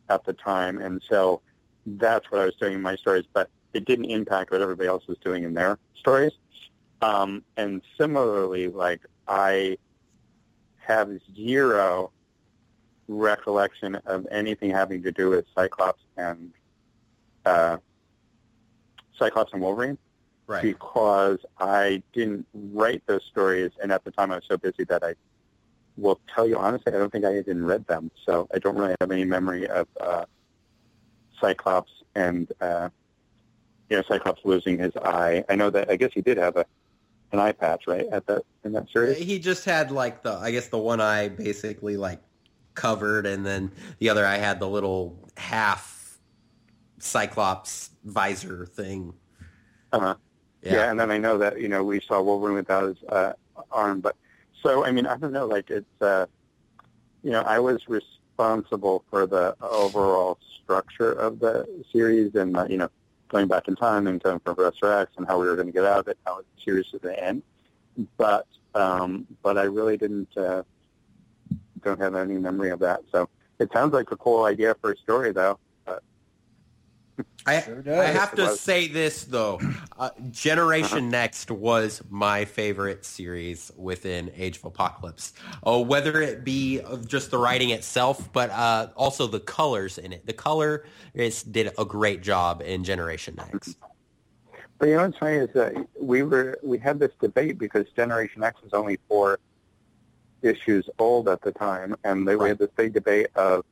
at 0.10 0.24
the 0.26 0.34
time, 0.34 0.80
and 0.80 1.02
so 1.10 1.42
that's 1.86 2.30
what 2.32 2.42
I 2.42 2.46
was 2.46 2.56
doing 2.56 2.74
in 2.74 2.82
my 2.82 2.96
stories. 2.96 3.26
But 3.32 3.50
it 3.74 3.86
didn't 3.86 4.06
impact 4.06 4.52
what 4.52 4.62
everybody 4.62 4.88
else 4.88 5.08
was 5.08 5.18
doing 5.18 5.44
in 5.44 5.54
their 5.54 5.78
stories. 5.96 6.34
Um, 7.02 7.44
and 7.58 7.82
similarly, 7.98 8.68
like 8.68 9.02
I 9.28 9.78
have 10.78 11.10
zero 11.36 12.12
recollection 13.08 13.96
of 14.06 14.28
anything 14.32 14.70
having 14.72 15.02
to 15.04 15.12
do 15.12 15.30
with 15.30 15.46
Cyclops 15.56 16.04
and 16.18 16.52
uh, 17.46 17.78
Cyclops 19.18 19.54
and 19.54 19.62
Wolverine 19.62 19.98
Right. 20.48 20.64
because 20.64 21.40
I 21.60 22.04
didn't 22.12 22.46
write 22.54 23.04
those 23.06 23.24
stories, 23.24 23.72
and 23.82 23.90
at 23.92 24.04
the 24.04 24.12
time 24.12 24.32
I 24.32 24.36
was 24.36 24.44
so 24.50 24.58
busy 24.58 24.84
that 24.86 25.02
I 25.02 25.16
will 26.02 26.20
tell 26.34 26.48
you 26.48 26.58
honestly, 26.58 26.94
I 26.94 26.98
don't 26.98 27.12
think 27.12 27.26
I 27.26 27.38
even 27.38 27.64
read 27.64 27.86
them, 27.88 28.12
so 28.26 28.48
I 28.54 28.60
don't 28.60 28.76
really 28.76 28.96
have 29.00 29.12
any 29.12 29.24
memory 29.24 29.68
of 29.68 29.88
uh, 30.00 30.26
Cyclops 31.40 31.92
and 32.16 32.52
uh, 32.60 32.90
you 33.90 33.98
know 33.98 34.04
Cyclops 34.08 34.42
losing 34.44 34.78
his 34.80 34.96
eye. 34.98 35.44
I 35.48 35.56
know 35.56 35.70
that 35.70 35.90
I 35.90 35.96
guess 35.96 36.12
he 36.14 36.22
did 36.22 36.38
have 36.38 36.58
a 36.58 36.66
an 37.32 37.40
eye 37.40 37.54
patch, 37.54 37.84
right, 37.88 38.08
at 38.12 38.26
that 38.28 38.44
in 38.64 38.74
that 38.74 38.90
series. 38.92 39.18
He 39.18 39.40
just 39.40 39.64
had 39.64 39.92
like 39.92 40.24
the, 40.24 40.34
I 40.34 40.52
guess 40.52 40.68
the 40.68 40.78
one 40.78 41.00
eye 41.00 41.30
basically 41.30 41.98
like 41.98 42.20
covered, 42.74 43.26
and 43.26 43.46
then 43.46 43.72
the 44.00 44.10
other 44.10 44.26
eye 44.26 44.38
had 44.38 44.60
the 44.60 44.68
little 44.68 45.18
half 45.38 46.20
Cyclops 47.00 47.92
visor 48.04 48.66
thing. 48.66 49.14
Uh-huh. 49.94 50.16
Yeah. 50.62 50.74
Yeah. 50.74 50.92
and 50.92 51.00
then 51.00 51.12
I 51.12 51.18
know 51.18 51.38
that 51.38 51.60
you 51.60 51.70
know 51.70 51.84
we 51.84 52.02
saw 52.02 52.22
Wolverine 52.22 52.56
without 52.56 52.84
his 52.88 52.98
uh, 53.08 53.34
arm, 53.72 54.02
but 54.02 54.16
so 54.64 54.86
I 54.86 54.92
mean 54.92 55.06
I 55.08 55.18
don't 55.18 55.34
know, 55.34 55.46
like 55.46 55.70
it's 55.70 56.02
uh, 56.02 56.26
you 57.24 57.32
know 57.32 57.42
I 57.42 57.60
was 57.60 57.88
responsible 57.88 59.04
for 59.10 59.26
the 59.26 59.56
overall 59.62 60.38
structure 60.64 61.12
of 61.12 61.40
the 61.40 61.68
series 61.92 62.36
and 62.36 62.56
uh, 62.58 62.66
you 62.70 62.78
know 62.78 62.90
going 63.30 63.48
back 63.48 63.68
in 63.68 63.76
time 63.76 64.08
and 64.08 64.22
telling 64.22 64.40
Professor 64.40 64.92
X 64.92 65.12
and 65.18 65.26
how 65.28 65.40
we 65.40 65.48
were 65.48 65.56
going 65.56 65.68
to 65.68 65.74
get 65.74 65.86
out 65.86 66.00
of 66.00 66.08
it, 66.08 66.18
how 66.26 66.38
the 66.38 66.44
series 66.64 66.86
going 66.92 67.16
to 67.16 67.24
end, 67.24 67.44
but 68.18 68.48
um, 68.76 69.28
but 69.42 69.58
I 69.58 69.64
really 69.64 69.98
didn't 69.98 70.36
uh, 70.38 70.64
don't 71.84 72.00
have 72.00 72.16
any 72.16 72.38
memory 72.38 72.70
of 72.70 72.80
that. 72.80 73.02
So 73.12 73.30
it 73.60 73.72
sounds 73.74 73.94
like 73.94 74.12
a 74.12 74.18
cool 74.18 74.46
idea 74.46 74.76
for 74.82 74.92
a 74.92 74.98
story 74.98 75.32
though. 75.32 75.60
But 77.46 77.54
I, 77.54 77.62
Sure 77.62 77.84
I 77.88 78.06
have 78.06 78.36
to 78.36 78.56
say 78.56 78.88
this 78.88 79.24
though, 79.24 79.60
uh, 79.98 80.10
Generation 80.30 81.10
Next 81.10 81.50
was 81.50 82.02
my 82.10 82.46
favorite 82.46 83.06
series 83.06 83.72
within 83.76 84.32
Age 84.36 84.58
of 84.58 84.66
Apocalypse. 84.66 85.34
Oh, 85.64 85.82
whether 85.82 86.22
it 86.22 86.44
be 86.44 86.80
of 86.80 87.08
just 87.08 87.32
the 87.32 87.38
writing 87.38 87.72
itself, 87.72 88.32
but 88.32 88.50
uh, 88.52 88.90
also 88.96 89.28
the 89.28 89.40
colors 89.40 89.98
in 89.98 90.14
it. 90.14 90.26
The 90.26 90.34
color 90.34 90.86
is 91.14 91.44
did 91.44 91.72
a 91.78 91.86
great 91.86 92.22
job 92.22 92.62
in 92.64 92.84
Generation 92.84 93.36
Next. 93.38 93.78
But 94.78 94.90
you 94.90 94.96
know 94.96 95.04
what's 95.04 95.18
funny 95.18 95.38
is 95.38 95.50
that 95.54 95.74
we 96.00 96.24
were 96.24 96.58
we 96.64 96.78
had 96.78 97.00
this 97.00 97.12
debate 97.20 97.58
because 97.58 97.86
Generation 97.96 98.44
X 98.44 98.62
was 98.64 98.74
only 98.74 99.00
four 99.08 99.40
issues 100.42 100.90
old 100.98 101.28
at 101.30 101.42
the 101.42 101.52
time, 101.52 101.96
and 102.04 102.28
they, 102.28 102.36
we 102.36 102.50
had 102.50 102.58
this 102.58 102.72
big 102.76 102.94
debate 102.94 103.28
of 103.36 103.64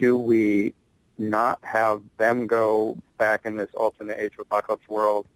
do 0.00 0.16
we 0.16 0.74
not 1.18 1.58
have 1.62 2.02
them 2.16 2.46
go 2.46 2.96
back 3.18 3.42
in 3.44 3.56
this 3.56 3.70
alternate 3.74 4.18
age 4.18 4.32
of 4.34 4.40
apocalypse 4.40 4.88
world 4.88 5.26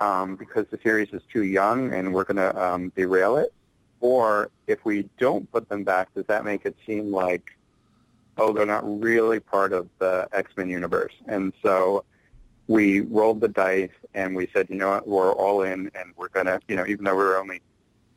um, 0.00 0.36
because 0.36 0.66
the 0.70 0.78
series 0.82 1.08
is 1.12 1.22
too 1.32 1.44
young 1.44 1.92
and 1.92 2.12
we're 2.12 2.24
going 2.24 2.36
to 2.36 2.62
um, 2.62 2.92
derail 2.96 3.36
it, 3.36 3.52
or 4.00 4.50
if 4.66 4.84
we 4.84 5.08
don't 5.18 5.50
put 5.52 5.68
them 5.68 5.84
back, 5.84 6.12
does 6.14 6.26
that 6.26 6.44
make 6.44 6.64
it 6.64 6.76
seem 6.86 7.10
like 7.12 7.56
oh 8.36 8.52
they're 8.52 8.66
not 8.66 8.82
really 9.00 9.38
part 9.38 9.72
of 9.72 9.88
the 9.98 10.28
X 10.32 10.52
Men 10.56 10.68
universe? 10.68 11.12
And 11.26 11.52
so 11.62 12.04
we 12.66 13.00
rolled 13.00 13.40
the 13.40 13.48
dice 13.48 13.90
and 14.14 14.34
we 14.34 14.48
said, 14.52 14.68
you 14.70 14.76
know 14.76 14.90
what, 14.90 15.06
we're 15.06 15.32
all 15.32 15.62
in 15.62 15.90
and 15.94 16.12
we're 16.16 16.28
going 16.28 16.46
to, 16.46 16.60
you 16.68 16.76
know, 16.76 16.86
even 16.86 17.04
though 17.04 17.14
we're 17.14 17.38
only 17.38 17.60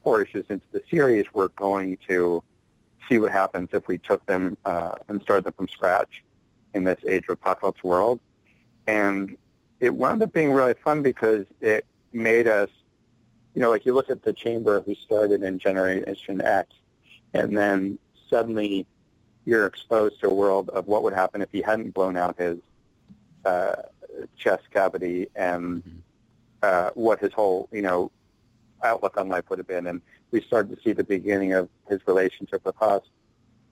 four 0.03 0.21
issues 0.21 0.45
into 0.49 0.65
the 0.71 0.81
series, 0.89 1.25
we're 1.33 1.49
going 1.49 1.97
to 2.07 2.41
see 3.09 3.17
what 3.17 3.31
happens 3.31 3.69
if 3.73 3.87
we 3.87 3.97
took 3.97 4.25
them 4.25 4.57
uh, 4.65 4.93
and 5.09 5.21
started 5.21 5.43
them 5.45 5.53
from 5.53 5.67
scratch 5.67 6.23
in 6.77 6.83
this 6.85 6.99
Age 7.07 7.25
of 7.25 7.33
Apocalypse 7.33 7.83
world. 7.83 8.19
And 8.87 9.35
it 9.79 9.93
wound 9.93 10.23
up 10.23 10.31
being 10.31 10.51
really 10.51 10.73
fun 10.73 11.03
because 11.03 11.45
it 11.61 11.85
made 12.13 12.47
Husk, 12.47 12.71
you 13.53 13.61
know, 13.61 13.69
like 13.69 13.85
you 13.85 13.93
look 13.93 14.09
at 14.09 14.23
the 14.23 14.33
Chamber 14.33 14.81
who 14.81 14.95
started 14.95 15.43
in 15.43 15.59
Generation 15.59 16.41
X, 16.41 16.73
and 17.33 17.57
then 17.57 17.99
suddenly 18.29 18.85
you're 19.45 19.65
exposed 19.65 20.19
to 20.21 20.27
a 20.27 20.33
world 20.33 20.69
of 20.69 20.87
what 20.87 21.03
would 21.03 21.13
happen 21.13 21.41
if 21.41 21.49
he 21.51 21.61
hadn't 21.61 21.93
blown 21.93 22.17
out 22.17 22.37
his 22.37 22.59
uh, 23.45 23.75
chest 24.37 24.63
cavity 24.71 25.27
and 25.35 26.01
uh, 26.63 26.89
what 26.95 27.19
his 27.19 27.33
whole, 27.33 27.69
you 27.71 27.81
know, 27.81 28.11
outlook 28.83 29.17
on 29.17 29.29
life 29.29 29.45
would 29.49 29.59
have 29.59 29.67
been. 29.67 29.87
And 29.87 30.01
we 30.31 30.41
started 30.41 30.75
to 30.75 30.81
see 30.81 30.91
the 30.91 31.03
beginning 31.03 31.53
of 31.53 31.69
his 31.89 32.01
relationship 32.07 32.65
with 32.65 32.81
us. 32.81 33.03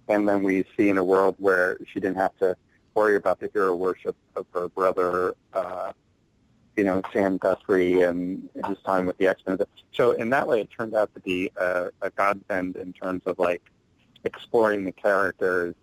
And 0.08 0.28
then 0.28 0.44
we 0.44 0.66
see 0.78 0.90
in 0.90 0.98
a 0.98 1.04
world 1.04 1.36
where 1.40 1.78
she 1.92 2.00
didn't 2.00 2.18
have 2.18 2.38
to 2.38 2.56
worry 2.96 3.16
about 3.18 3.40
the 3.40 3.50
hero 3.54 3.76
worship 3.76 4.16
of 4.36 4.46
her 4.54 4.70
brother, 4.70 5.36
uh, 5.54 5.92
you 6.76 6.84
know, 6.84 7.02
Sam 7.14 7.38
Guthrie 7.38 8.02
and 8.02 8.50
his 8.66 8.78
time 8.86 9.06
with 9.06 9.18
the 9.18 9.28
X-Men. 9.28 9.60
So 9.92 10.12
in 10.14 10.30
that 10.32 10.48
way, 10.48 10.62
it 10.62 10.70
turned 10.76 10.96
out 10.96 11.14
to 11.14 11.20
be 11.20 11.52
a, 11.58 11.90
a 12.02 12.10
godsend 12.10 12.78
in 12.78 12.94
terms 12.94 13.22
of 13.26 13.38
like 13.38 13.62
exploring 14.24 14.86
the 14.86 14.92
characters 14.92 15.76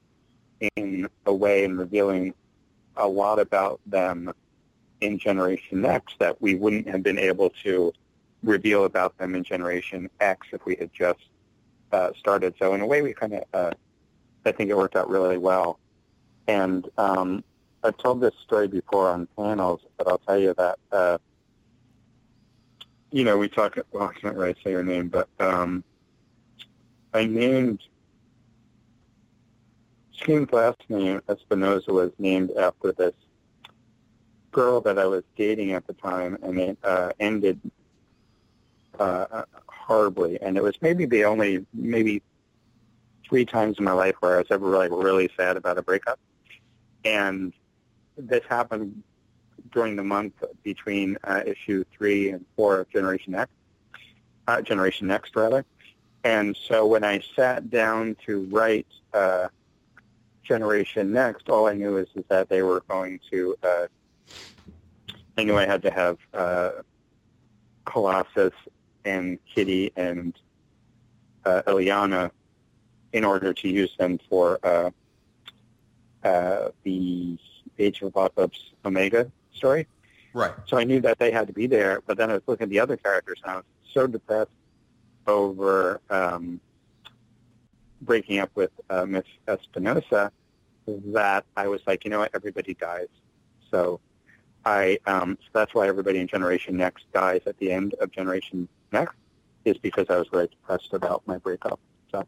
in 0.77 1.09
a 1.27 1.35
way 1.35 1.65
and 1.65 1.79
revealing 1.79 2.35
a 2.97 3.07
lot 3.07 3.39
about 3.39 3.81
them 3.87 4.33
in 5.01 5.19
Generation 5.19 5.85
X 5.85 6.15
that 6.19 6.41
we 6.41 6.55
wouldn't 6.55 6.89
have 6.89 7.03
been 7.03 7.19
able 7.19 7.51
to 7.63 7.93
reveal 8.43 8.85
about 8.85 9.17
them 9.19 9.35
in 9.35 9.45
Generation 9.45 10.11
X 10.21 10.47
if 10.53 10.65
we 10.65 10.77
had 10.77 10.93
just 10.93 11.21
uh, 11.93 12.11
started. 12.19 12.55
So 12.59 12.75
in 12.75 12.81
a 12.81 12.87
way, 12.87 13.03
we 13.03 13.13
kind 13.13 13.35
of, 13.35 13.45
uh, 13.53 13.71
I 14.45 14.53
think 14.53 14.71
it 14.71 14.77
worked 14.77 14.97
out 14.97 15.09
really 15.09 15.39
well. 15.39 15.79
And 16.49 16.89
um, 16.99 17.45
I've 17.83 17.97
told 17.97 18.21
this 18.21 18.35
story 18.45 18.69
before 18.69 19.09
on 19.11 19.29
panels, 19.37 19.81
but 19.97 20.09
I'll 20.09 20.19
tell 20.19 20.39
you 20.39 20.55
that, 20.55 20.79
uh, 20.91 21.19
you 23.11 23.25
know, 23.25 23.37
we 23.37 23.49
talk, 23.49 23.79
well, 23.93 24.13
I 24.15 24.19
can't 24.19 24.37
really 24.37 24.57
say 24.65 24.73
her 24.73 24.83
name, 24.83 25.09
but 25.09 25.29
um, 25.39 25.85
I 27.13 27.27
named, 27.27 27.81
Skin's 30.17 30.53
last 30.53 30.81
name, 30.89 31.21
Espinosa, 31.29 31.93
was 31.93 32.13
named 32.19 32.53
after 32.53 32.93
this 32.93 33.15
girl 34.53 34.81
that 34.83 34.99
I 34.99 35.07
was 35.07 35.25
dating 35.37 35.73
at 35.73 35.87
the 35.87 35.95
time, 35.95 36.39
and 36.43 36.59
it 36.59 36.79
uh, 36.85 37.13
ended 37.19 37.61
uh, 38.99 39.45
horribly. 39.67 40.41
And 40.41 40.57
it 40.57 40.63
was 40.63 40.75
maybe 40.81 41.07
the 41.07 41.25
only, 41.25 41.67
maybe 41.75 42.23
three 43.29 43.45
times 43.45 43.79
in 43.79 43.85
my 43.85 43.93
life 43.93 44.15
where 44.21 44.35
I 44.35 44.39
was 44.39 44.47
ever 44.51 44.69
like 44.69 44.91
really 44.93 45.29
sad 45.37 45.57
about 45.57 45.79
a 45.79 45.83
breakup. 45.83 46.19
And 47.05 47.53
this 48.17 48.43
happened 48.49 49.03
during 49.73 49.97
the 49.97 50.03
month 50.03 50.35
between 50.63 51.17
uh, 51.25 51.43
issue 51.47 51.85
three 51.97 52.31
and 52.31 52.45
four 52.57 52.81
of 52.81 52.91
Generation 52.91 53.35
X, 53.35 53.51
uh, 54.49 54.61
Generation 54.61 55.07
Next 55.07 55.35
rather. 55.35 55.65
And 56.25 56.57
so 56.57 56.87
when 56.87 57.05
I 57.05 57.23
sat 57.35 57.71
down 57.71 58.17
to 58.27 58.45
write 58.51 58.87
uh, 59.13 59.49
Generation 60.43 61.13
Next, 61.13 61.49
all 61.49 61.67
I 61.67 61.75
knew 61.75 61.97
is, 61.97 62.09
is 62.15 62.25
that 62.29 62.49
they 62.49 62.63
were 62.63 62.83
going 62.89 63.19
to. 63.31 63.57
Uh, 63.63 63.87
I 65.37 65.45
knew 65.45 65.57
I 65.57 65.67
had 65.67 65.83
to 65.83 65.91
have 65.91 66.19
uh, 66.35 66.71
Colossus 67.87 68.53
and 69.05 69.39
Kitty 69.53 69.93
and 69.97 70.35
uh, 71.45 71.63
Illyana 71.67 72.31
in 73.13 73.25
order 73.25 73.53
to 73.53 73.69
use 73.69 73.95
them 73.99 74.19
for 74.29 74.59
uh, 76.25 76.71
the 76.85 77.39
Age 77.79 78.03
of 78.03 78.09
Apocalypse 78.09 78.73
Omega 78.85 79.31
story. 79.55 79.87
Right. 80.35 80.53
So 80.67 80.79
I 80.79 80.85
knew 80.85 81.01
that 81.01 81.19
they 81.19 81.31
had 81.31 81.47
to 81.47 81.53
be 81.53 81.67
there, 81.67 82.03
but 82.07 82.17
then 82.17 82.31
I 82.31 82.35
was 82.35 82.43
looking 82.47 82.65
at 82.65 82.71
the 82.71 82.81
other 82.81 82.97
characters, 82.97 83.41
and 83.43 83.53
I 83.53 83.57
was 83.57 83.65
so 83.93 84.07
depressed 84.07 84.51
over 85.27 86.01
um, 86.11 86.61
breaking 88.01 88.39
up 88.39 88.51
with 88.55 88.71
uh, 88.91 89.05
Miss 89.07 89.25
Espinosa 89.47 90.33
that 90.87 91.45
I 91.57 91.69
was 91.69 91.81
like, 91.87 92.05
you 92.05 92.11
know 92.11 92.21
what, 92.21 92.31
everybody 92.35 92.75
dies. 92.75 93.09
So 93.71 94.01
I, 94.65 94.99
um, 95.07 95.39
so 95.41 95.49
that's 95.53 95.75
why 95.75 95.89
everybody 95.89 96.19
in 96.19 96.27
Generation 96.27 96.77
Next 96.77 97.05
dies 97.13 97.41
at 97.47 97.59
the 97.59 97.71
end 97.71 97.95
of 98.01 98.11
Generation 98.11 98.69
Next, 98.93 99.15
is 99.65 99.79
because 99.79 100.07
I 100.11 100.19
was 100.19 100.29
very 100.29 100.49
depressed 100.49 100.93
about 100.93 101.23
my 101.27 101.39
breakup. 101.39 101.79
So, 102.11 102.27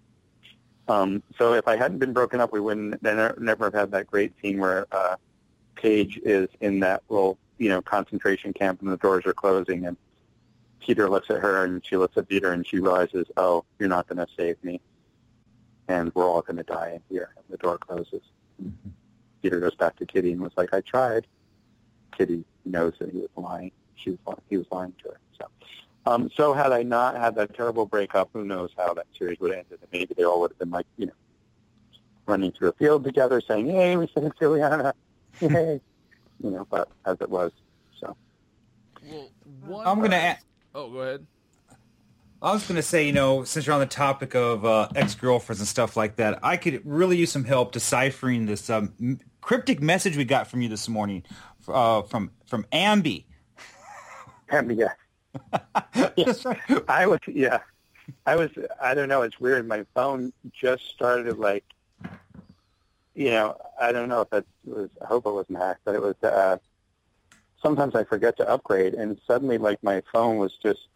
um, 0.88 1.22
so 1.38 1.54
if 1.54 1.66
I 1.66 1.76
hadn't 1.76 1.98
been 1.98 2.12
broken 2.12 2.40
up, 2.40 2.52
we 2.52 2.60
wouldn't 2.60 3.02
then 3.02 3.34
never 3.38 3.66
have 3.66 3.74
had 3.74 3.90
that 3.92 4.06
great 4.06 4.32
scene 4.40 4.58
where 4.58 4.86
uh, 4.92 5.16
Paige 5.76 6.20
is 6.24 6.48
in 6.60 6.80
that 6.80 7.02
little, 7.08 7.38
you 7.58 7.68
know, 7.68 7.80
concentration 7.80 8.52
camp 8.52 8.82
and 8.82 8.90
the 8.90 8.96
doors 8.96 9.24
are 9.26 9.32
closing 9.32 9.86
and 9.86 9.96
Peter 10.80 11.08
looks 11.08 11.30
at 11.30 11.40
her 11.40 11.64
and 11.64 11.84
she 11.84 11.96
looks 11.96 12.16
at 12.16 12.28
Peter 12.28 12.52
and 12.52 12.66
she 12.66 12.78
realizes, 12.78 13.26
oh, 13.36 13.64
you're 13.78 13.88
not 13.88 14.06
going 14.06 14.18
to 14.18 14.26
save 14.36 14.62
me. 14.62 14.80
And 15.88 16.14
we're 16.14 16.28
all 16.28 16.42
going 16.42 16.56
to 16.56 16.62
die 16.62 16.92
in 16.94 17.02
here. 17.08 17.30
And 17.36 17.44
the 17.48 17.56
door 17.56 17.78
closes. 17.78 18.22
Peter 19.42 19.60
goes 19.60 19.74
back 19.74 19.96
to 19.96 20.06
Kitty 20.06 20.32
and 20.32 20.40
was 20.40 20.52
like, 20.56 20.72
I 20.72 20.80
tried. 20.80 21.26
Kitty 22.16 22.44
knows 22.64 22.94
that 22.98 23.10
he 23.10 23.18
was 23.18 23.28
lying. 23.36 23.72
She 23.96 24.10
was 24.10 24.18
lying. 24.26 24.40
He 24.48 24.56
was 24.56 24.66
lying 24.70 24.92
to 25.02 25.10
her. 25.10 25.20
So, 25.38 25.46
um, 26.06 26.30
so 26.36 26.52
had 26.52 26.72
I 26.72 26.82
not 26.82 27.16
had 27.16 27.34
that 27.36 27.54
terrible 27.54 27.86
breakup, 27.86 28.30
who 28.32 28.44
knows 28.44 28.70
how 28.76 28.94
that 28.94 29.06
series 29.16 29.38
would 29.40 29.50
have 29.52 29.60
ended. 29.64 29.78
And 29.82 29.90
maybe 29.92 30.14
they 30.16 30.24
all 30.24 30.40
would 30.40 30.50
have 30.52 30.58
been 30.58 30.70
like, 30.70 30.86
you 30.96 31.06
know, 31.06 31.12
running 32.26 32.52
through 32.52 32.68
a 32.70 32.72
field 32.72 33.04
together 33.04 33.40
saying, 33.40 33.66
hey, 33.68 33.96
we 33.96 34.06
saved 34.08 34.38
Illyana. 34.40 34.92
Yay. 35.40 35.80
you 36.42 36.50
know, 36.50 36.66
but 36.70 36.88
as 37.04 37.16
it 37.20 37.28
was. 37.30 37.52
So 38.00 38.16
Well, 39.10 39.30
one 39.66 39.86
I'm 39.86 40.00
gonna. 40.00 40.16
a- 40.16 40.38
Oh, 40.76 40.90
go 40.90 40.98
ahead. 41.00 41.26
I 42.42 42.52
was 42.52 42.66
going 42.66 42.76
to 42.76 42.82
say, 42.82 43.06
you 43.06 43.12
know, 43.12 43.44
since 43.44 43.64
you're 43.64 43.72
on 43.74 43.80
the 43.80 43.86
topic 43.86 44.34
of 44.34 44.66
uh, 44.66 44.88
ex-girlfriends 44.94 45.60
and 45.60 45.68
stuff 45.68 45.96
like 45.96 46.16
that, 46.16 46.40
I 46.42 46.58
could 46.58 46.82
really 46.84 47.16
use 47.16 47.32
some 47.32 47.44
help 47.44 47.72
deciphering 47.72 48.44
this 48.44 48.68
um, 48.68 48.92
m- 49.00 49.20
cryptic 49.40 49.80
message 49.80 50.14
we 50.18 50.26
got 50.26 50.46
from 50.46 50.60
you 50.60 50.68
this 50.68 50.86
morning 50.86 51.22
uh, 51.68 52.02
from 52.02 52.32
from 52.44 52.66
Ambi. 52.70 53.24
And 54.50 54.76
yeah. 54.76 54.88
yes. 56.16 56.44
I 56.88 57.06
was 57.06 57.20
yeah. 57.26 57.60
I 58.26 58.36
was 58.36 58.50
I 58.80 58.94
don't 58.94 59.08
know, 59.08 59.22
it's 59.22 59.40
weird. 59.40 59.66
My 59.66 59.84
phone 59.94 60.32
just 60.52 60.88
started 60.88 61.38
like 61.38 61.64
you 63.14 63.30
know, 63.30 63.56
I 63.80 63.92
don't 63.92 64.08
know 64.08 64.22
if 64.22 64.32
it 64.32 64.46
was 64.64 64.90
I 65.02 65.06
hope 65.06 65.26
it 65.26 65.32
wasn't 65.32 65.58
hacked, 65.58 65.80
but 65.84 65.94
it 65.94 66.02
was 66.02 66.16
uh 66.22 66.58
sometimes 67.62 67.94
I 67.94 68.04
forget 68.04 68.36
to 68.38 68.48
upgrade 68.48 68.94
and 68.94 69.20
suddenly 69.26 69.58
like 69.58 69.82
my 69.82 70.02
phone 70.12 70.36
was 70.38 70.56
just 70.62 70.88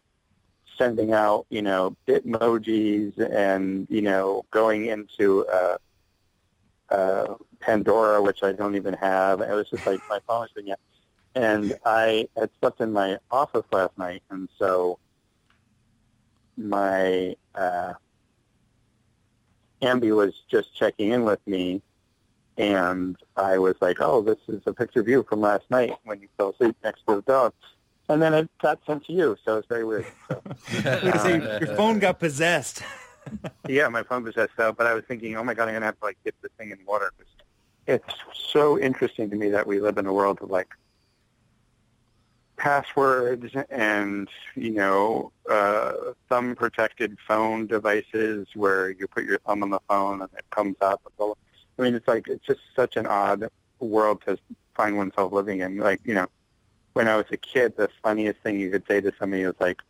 sending 0.77 1.13
out, 1.13 1.45
you 1.49 1.61
know, 1.61 1.95
bitmojis 2.07 3.17
and, 3.19 3.87
you 3.89 4.01
know, 4.01 4.45
going 4.51 4.85
into 4.85 5.45
uh 5.47 5.77
uh 6.89 7.35
Pandora, 7.59 8.21
which 8.21 8.43
I 8.43 8.53
don't 8.53 8.75
even 8.75 8.93
have. 8.95 9.41
It 9.41 9.51
was 9.51 9.69
just 9.69 9.85
like 9.85 9.99
my 10.09 10.19
phone 10.27 10.41
was 10.41 10.51
doing 10.55 10.73
and 11.39 11.79
I 11.85 12.27
had 12.37 12.49
slept 12.59 12.81
in 12.81 12.91
my 12.91 13.17
office 13.31 13.63
last 13.71 13.97
night, 13.97 14.21
and 14.29 14.49
so 14.57 14.99
my 16.57 17.33
uh, 17.55 17.93
Ambi 19.81 20.13
was 20.13 20.33
just 20.51 20.75
checking 20.75 21.13
in 21.13 21.23
with 21.23 21.39
me, 21.47 21.81
and 22.57 23.15
I 23.37 23.57
was 23.57 23.75
like, 23.79 24.01
"Oh, 24.01 24.21
this 24.21 24.37
is 24.49 24.61
a 24.65 24.73
picture 24.73 24.99
of 24.99 25.07
you 25.07 25.25
from 25.29 25.39
last 25.39 25.63
night 25.71 25.93
when 26.03 26.19
you 26.19 26.27
fell 26.37 26.49
asleep 26.49 26.75
next 26.83 27.03
to 27.07 27.15
the 27.15 27.21
dog," 27.21 27.53
and 28.09 28.21
then 28.21 28.33
it 28.33 28.49
got 28.61 28.79
sent 28.85 29.05
to 29.05 29.13
you, 29.13 29.37
so 29.45 29.59
it's 29.59 29.67
very 29.67 29.85
weird. 29.85 30.07
So, 30.27 30.41
I 30.45 30.89
was 30.89 31.01
gonna 31.03 31.19
say, 31.19 31.59
your 31.65 31.75
phone 31.77 31.99
got 31.99 32.19
possessed. 32.19 32.83
yeah, 33.69 33.87
my 33.87 34.03
phone 34.03 34.25
possessed 34.25 34.51
though, 34.57 34.73
but 34.73 34.87
I 34.87 34.93
was 34.93 35.05
thinking, 35.07 35.37
"Oh 35.37 35.43
my 35.45 35.53
god, 35.53 35.69
I'm 35.69 35.73
gonna 35.73 35.85
have 35.85 35.99
to 35.99 36.05
like 36.05 36.17
dip 36.25 36.35
this 36.41 36.51
thing 36.57 36.71
in 36.71 36.79
water." 36.85 37.13
It's 37.87 38.13
so 38.33 38.77
interesting 38.77 39.29
to 39.29 39.37
me 39.37 39.49
that 39.51 39.65
we 39.65 39.79
live 39.79 39.97
in 39.97 40.05
a 40.05 40.13
world 40.13 40.39
of 40.41 40.51
like 40.51 40.67
passwords 42.59 43.55
and 43.69 44.27
you 44.55 44.71
know 44.71 45.31
uh, 45.49 45.93
thumb 46.27 46.55
protected 46.55 47.17
phone 47.27 47.65
devices 47.65 48.47
where 48.53 48.91
you 48.91 49.07
put 49.07 49.23
your 49.23 49.39
thumb 49.39 49.63
on 49.63 49.69
the 49.71 49.79
phone 49.87 50.21
and 50.21 50.29
it 50.37 50.45
comes 50.51 50.75
up. 50.81 51.01
I 51.19 51.81
mean, 51.81 51.95
it's 51.95 52.07
like 52.07 52.27
it's 52.27 52.45
just 52.45 52.59
such 52.75 52.97
an 52.97 53.07
odd 53.07 53.49
world 53.79 54.21
to 54.27 54.37
find 54.75 54.97
oneself 54.97 55.31
living 55.31 55.61
in. 55.61 55.77
Like 55.77 56.01
you 56.03 56.13
know, 56.13 56.27
when 56.93 57.07
I 57.07 57.15
was 57.15 57.25
a 57.31 57.37
kid, 57.37 57.75
the 57.77 57.89
funniest 58.03 58.41
thing 58.41 58.59
you 58.59 58.69
could 58.69 58.83
say 58.87 59.01
to 59.01 59.11
somebody 59.17 59.45
was 59.45 59.55
like, 59.59 59.81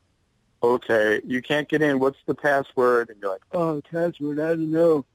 "Okay, 0.61 1.21
you 1.25 1.41
can't 1.41 1.67
get 1.67 1.81
in. 1.81 1.99
What's 1.99 2.19
the 2.27 2.35
password?" 2.35 3.09
And 3.09 3.19
you're 3.19 3.31
like, 3.31 3.41
"Oh, 3.51 3.77
the 3.77 3.81
password. 3.81 4.39
I 4.39 4.49
don't 4.49 4.71
know. 4.71 5.05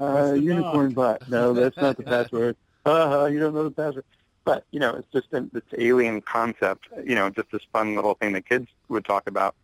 Uh, 0.00 0.32
unicorn 0.32 0.92
butt. 0.92 1.28
No, 1.28 1.52
that's 1.52 1.76
not 1.76 1.96
the 1.98 2.02
password. 2.14 2.56
Uh, 2.86 3.28
you 3.30 3.38
don't 3.38 3.54
know 3.54 3.64
the 3.64 3.70
password." 3.70 4.04
But 4.44 4.64
you 4.70 4.80
know, 4.80 4.94
it's 4.94 5.10
just 5.12 5.32
an, 5.32 5.50
this 5.52 5.62
alien 5.78 6.20
concept. 6.20 6.86
You 7.02 7.14
know, 7.14 7.30
just 7.30 7.50
this 7.50 7.62
fun 7.72 7.94
little 7.94 8.14
thing 8.14 8.32
that 8.32 8.48
kids 8.48 8.68
would 8.88 9.04
talk 9.04 9.26
about. 9.26 9.54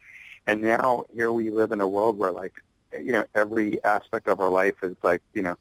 And 0.46 0.62
now 0.62 1.04
here 1.14 1.32
we 1.32 1.50
live 1.50 1.72
in 1.72 1.80
a 1.80 1.88
world 1.88 2.18
where, 2.18 2.32
like, 2.32 2.54
you 2.98 3.12
know, 3.12 3.24
every 3.34 3.82
aspect 3.84 4.26
of 4.26 4.40
our 4.40 4.48
life 4.48 4.74
is 4.82 4.96
like, 5.02 5.22
you 5.34 5.42
know, 5.42 5.56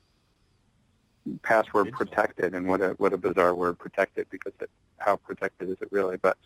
password 1.43 1.91
protected. 1.91 2.55
And 2.55 2.67
what 2.67 2.81
a 2.81 2.89
what 2.91 3.13
a 3.13 3.17
bizarre 3.17 3.53
word, 3.53 3.77
protected, 3.77 4.27
because 4.29 4.53
it, 4.61 4.69
how 4.97 5.17
protected 5.17 5.69
is 5.69 5.77
it 5.81 5.89
really? 5.91 6.17
But 6.17 6.37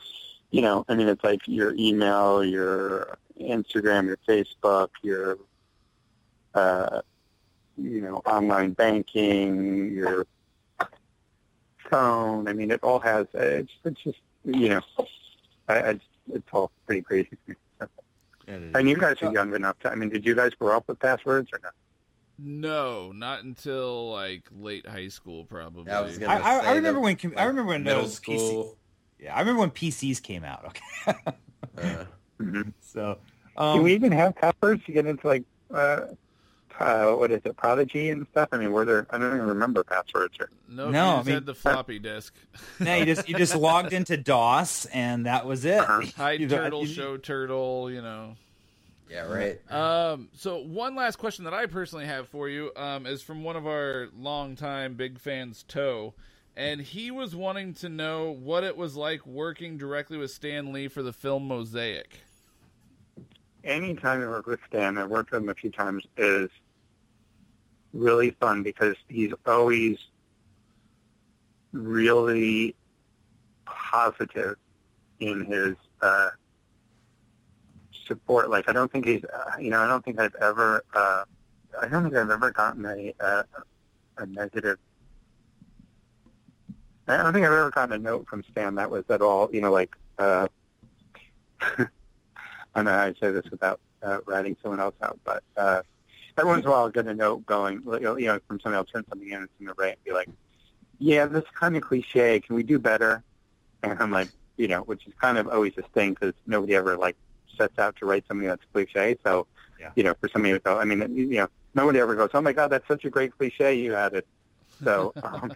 you 0.52 0.62
know, 0.62 0.86
I 0.88 0.96
mean, 0.96 1.08
it's 1.08 1.24
like 1.24 1.48
your 1.48 1.74
email, 1.76 2.44
your 2.44 3.18
Instagram, 3.40 4.06
your 4.06 4.18
Facebook, 4.28 4.90
your 5.02 5.38
uh, 6.54 7.02
you 7.78 8.02
know, 8.02 8.18
online 8.26 8.74
banking, 8.74 9.92
your 9.92 10.28
phone. 11.94 12.48
I 12.48 12.54
mean, 12.54 12.72
it 12.72 12.82
all 12.84 13.00
has. 13.00 13.28
uh, 13.36 13.40
It's, 13.40 13.72
it's 13.86 14.02
just 14.04 14.18
you 14.46 14.70
know, 14.70 14.82
I, 15.68 15.76
I, 15.92 16.00
it's 16.34 16.48
all 16.52 16.72
pretty 16.86 17.02
crazy. 17.02 17.30
to. 17.48 17.88
And 18.48 18.90
you 18.90 18.98
guys 18.98 19.16
are 19.22 19.32
young 19.32 19.54
enough 19.56 19.80
to. 19.80 19.90
I 19.92 19.96
mean, 19.96 20.10
did 20.10 20.26
you 20.26 20.36
guys 20.36 20.52
grow 20.60 20.76
up 20.76 20.88
with 20.88 21.00
passwords 21.00 21.50
or 21.54 21.60
not? 21.64 21.74
No, 22.40 23.12
not 23.14 23.44
until 23.44 24.12
like 24.12 24.44
late 24.60 24.86
high 24.88 25.08
school, 25.08 25.46
probably. 25.46 25.90
I 25.92 26.02
was 26.02 26.18
I, 26.18 26.22
gonna 26.22 26.34
I, 26.44 26.58
I 26.58 26.76
remember 26.76 26.94
the- 27.00 27.00
when 27.02 27.16
com- 27.16 27.34
I 27.38 27.44
remember 27.46 27.70
when 27.70 27.84
middle 27.84 28.02
those 28.02 28.16
school. 28.16 28.78
PC, 29.20 29.24
yeah, 29.26 29.36
I 29.36 29.40
remember 29.40 29.62
when 29.62 29.72
PCs 29.72 30.22
came 30.22 30.44
out. 30.44 30.66
Okay, 31.08 31.14
Uh, 31.78 32.06
so 32.82 33.18
Can 33.56 33.78
um, 33.78 33.84
we 33.84 33.94
even 33.94 34.12
have 34.12 34.36
passwords 34.36 34.84
to 34.86 34.92
get 34.92 35.06
into 35.06 35.26
like 35.26 35.44
uh, 35.74 36.02
uh, 36.84 37.16
what 37.16 37.32
is 37.32 37.42
it, 37.46 37.56
Prodigy 37.58 38.10
and 38.10 38.28
stuff? 38.32 38.50
I 38.52 38.58
mean, 38.58 38.72
were 38.72 38.86
there? 38.86 39.08
I 39.10 39.18
don't 39.18 39.36
even 39.36 39.48
remember 39.48 39.84
passwords. 39.84 40.36
Or, 40.40 40.50
No, 40.68 40.90
No, 40.90 41.14
you 41.16 41.20
I 41.20 41.24
mean- 41.24 41.34
had 41.36 41.46
the 41.46 41.56
floppy 41.56 42.00
disk. 42.00 42.34
no, 42.80 42.96
you 42.96 43.06
just 43.06 43.28
you 43.30 43.38
just 43.38 43.56
logged 43.56 43.94
into 43.94 44.18
DOS 44.18 44.86
and 44.88 45.26
that 45.26 45.46
was 45.46 45.66
it. 45.66 45.84
Hide 46.18 46.40
You 46.42 46.48
don't- 46.48 46.60
turtle, 46.60 46.82
you- 46.82 46.88
show 46.94 47.18
turtle. 47.18 47.90
You 47.92 48.02
know. 48.02 48.36
yeah, 49.10 49.22
right. 49.32 49.72
Um, 49.72 50.30
so 50.36 50.58
one 50.58 50.96
last 50.96 51.18
question 51.18 51.46
that 51.46 51.54
I 51.54 51.66
personally 51.68 52.06
have 52.06 52.28
for 52.28 52.50
you 52.50 52.72
um, 52.76 53.06
is 53.06 53.22
from 53.22 53.44
one 53.44 53.56
of 53.56 53.66
our 53.68 54.10
longtime 54.18 54.96
big 54.96 55.20
fans, 55.20 55.64
Toe, 55.68 56.14
and 56.56 56.82
he 56.82 57.12
was 57.12 57.36
wanting 57.36 57.74
to 57.76 57.90
know 57.90 58.32
what 58.32 58.64
it 58.64 58.76
was 58.78 58.96
like 58.96 59.26
working 59.26 59.78
directly 59.78 60.18
with 60.18 60.32
Stan 60.32 60.72
Lee 60.74 60.88
for 60.88 61.02
the 61.04 61.14
film 61.14 61.48
Mosaic. 61.48 62.20
anytime 63.64 64.22
I 64.22 64.28
work 64.28 64.46
with 64.48 64.60
Stan, 64.68 64.98
I've 64.98 65.10
worked 65.10 65.32
with 65.32 65.44
him 65.44 65.50
a 65.50 65.54
few 65.56 65.72
times, 65.72 66.04
is 66.18 66.50
really 67.94 68.32
fun 68.32 68.64
because 68.64 68.96
he's 69.08 69.32
always 69.46 69.98
really 71.72 72.76
positive 73.66 74.56
in 75.20 75.46
his 75.46 75.76
uh, 76.02 76.30
support. 78.08 78.50
Like, 78.50 78.68
I 78.70 78.74
don't 78.74 78.92
think 78.92 79.06
he's, 79.06 79.24
uh, 79.24 79.58
you 79.60 79.70
know, 79.70 79.80
I 79.80 79.88
don't 79.88 80.04
think 80.04 80.20
I've 80.20 80.36
ever, 80.36 80.84
uh, 80.94 81.24
I 81.82 81.88
don't 81.88 82.04
think 82.04 82.16
I've 82.16 82.30
ever 82.30 82.52
gotten 82.52 82.86
a, 82.86 83.14
uh, 83.20 83.44
a 84.18 84.26
negative. 84.26 84.78
I 87.08 87.18
don't 87.18 87.34
think 87.34 87.46
I've 87.46 87.52
ever 87.52 87.72
gotten 87.72 87.94
a 87.94 88.00
note 88.00 88.28
from 88.28 88.44
Stan 88.52 88.76
that 88.76 88.90
was 88.90 89.04
at 89.10 89.22
all, 89.22 89.50
you 89.52 89.62
know, 89.62 89.72
like, 89.72 89.96
uh, 90.18 90.48
I 92.76 92.82
know 92.82 93.14
to 93.14 93.16
say 93.20 93.32
this 93.32 93.50
without 93.52 93.80
uh, 94.02 94.20
ratting 94.26 94.58
someone 94.62 94.80
else 94.80 94.96
out, 95.02 95.20
but 95.24 95.44
uh, 95.58 95.82
every 96.38 96.50
once 96.52 96.62
in 96.64 96.68
a 96.68 96.72
while 96.72 96.82
I'll 96.82 96.90
get 96.90 97.08
a 97.08 97.14
note 97.14 97.46
going, 97.46 97.82
you 97.86 98.26
know, 98.28 98.40
from 98.48 98.60
somebody 98.60 98.78
else, 98.78 98.90
turn 98.92 99.06
something 99.10 99.30
in, 99.30 99.44
it's 99.44 99.52
in 99.60 99.66
the 99.68 99.74
rate, 99.78 99.94
and 99.94 100.04
be 100.04 100.12
like, 100.12 100.30
yeah, 101.00 101.26
this 101.26 101.44
is 101.44 101.50
kind 101.60 101.76
of 101.76 101.84
cliche. 101.84 102.40
Can 102.40 102.56
we 102.56 102.64
do 102.64 102.80
better? 102.80 103.24
And 103.84 104.00
I'm 104.00 104.12
like, 104.12 104.30
you 104.58 104.68
know, 104.68 104.82
which 104.82 105.06
is 105.08 105.14
kind 105.20 105.38
of 105.38 105.48
always 105.48 105.74
a 105.78 105.82
thing 105.82 106.12
because 106.14 106.34
nobody 106.48 106.76
ever 106.76 106.96
like 106.98 107.16
sets 107.58 107.78
out 107.80 107.96
to 107.98 108.06
write 108.06 108.24
something 108.28 108.48
that's 108.48 108.64
cliche. 108.74 109.18
So, 109.24 109.48
Yeah. 109.80 109.92
you 109.96 110.04
know, 110.04 110.14
for 110.22 110.30
somebody 110.30 110.54
to 110.54 110.60
go, 110.60 110.78
I 110.80 110.86
mean, 110.86 111.00
you 111.16 111.28
know, 111.38 111.48
nobody 111.74 112.00
ever 112.00 112.16
goes, 112.16 112.30
"Oh 112.34 112.42
my 112.42 112.54
God, 112.54 112.70
that's 112.70 112.88
such 112.88 113.04
a 113.06 113.10
great 113.10 113.36
cliche 113.38 113.74
you 113.76 113.96
added." 113.96 114.24
So 114.84 115.14
um, 115.24 115.52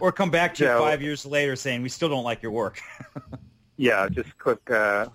Or 0.00 0.12
come 0.12 0.30
back 0.30 0.54
to 0.56 0.64
you 0.64 0.68
well- 0.68 0.82
five 0.82 1.02
years 1.02 1.26
later 1.26 1.56
saying 1.56 1.82
we 1.82 1.88
still 1.88 2.08
don't 2.08 2.24
like 2.24 2.42
your 2.42 2.52
work. 2.52 2.80
yeah, 3.76 4.08
just 4.08 4.36
quick, 4.38 4.70
uh, 4.70 5.06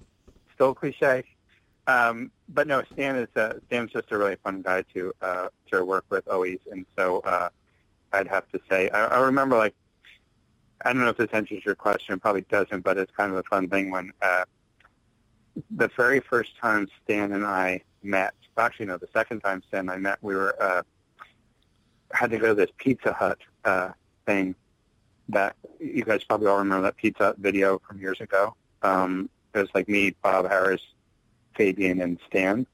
still 0.54 0.74
cliche. 0.74 1.24
Um, 1.88 2.32
but 2.50 2.68
no, 2.68 2.84
Stan 2.94 3.16
is 3.16 3.30
uh, 3.36 3.54
Stan's 3.68 3.92
just 3.92 4.12
a 4.12 4.18
really 4.18 4.36
fun 4.44 4.62
guy 4.62 4.84
to 4.94 5.14
uh, 5.22 5.48
to 5.72 5.86
work 5.86 6.06
with 6.10 6.28
always, 6.28 6.60
and 6.70 6.86
so 6.98 7.20
uh, 7.20 7.50
I'd 8.12 8.28
have 8.28 8.50
to 8.52 8.60
say 8.70 8.90
I, 8.90 9.06
I 9.06 9.20
remember 9.22 9.58
like 9.58 9.74
I 10.84 10.92
don't 10.92 11.02
know 11.02 11.10
if 11.10 11.18
this 11.18 11.30
answers 11.32 11.66
your 11.66 11.76
question, 11.76 12.16
it 12.16 12.22
probably 12.22 12.42
doesn't, 12.42 12.82
but 12.82 12.98
it's 12.98 13.12
kind 13.16 13.32
of 13.32 13.38
a 13.38 13.44
fun 13.44 13.70
thing 13.70 13.90
when 13.90 14.12
uh, 14.22 14.44
the 15.72 15.90
very 15.96 16.20
first 16.20 16.58
time 16.58 16.88
Stan 17.04 17.32
and 17.32 17.46
I 17.46 17.82
met. 18.04 18.34
Actually, 18.58 18.88
no, 18.88 18.98
the 18.98 19.08
second 19.14 19.42
time 19.42 19.64
Stan 19.68 19.82
and 19.82 19.92
I 19.92 19.98
met, 19.98 20.18
we 20.22 20.36
were 20.36 20.56
uh, 20.62 20.82
had 22.12 22.32
to 22.32 22.38
go 22.38 22.48
to 22.48 22.54
this 22.54 22.72
Pizza 22.78 23.14
Hut 23.14 23.40
uh, 23.66 23.90
thing 24.26 24.56
that 25.30 25.56
you 25.80 26.04
guys 26.04 26.24
probably 26.24 26.48
all 26.48 26.58
remember 26.58 26.84
that 26.84 26.98
Pizza 26.98 27.26
Hut 27.26 27.38
video 27.38 27.80
from 27.80 28.00
years 28.00 28.20
ago. 28.20 28.56
Um, 28.82 29.30
it 29.54 29.60
was 29.60 29.70
like 29.74 29.88
me, 29.88 30.16
Bob 30.22 30.46
Harras, 30.46 30.82
Fabian, 31.58 32.00
and 32.02 32.20
Stan. 32.28 32.66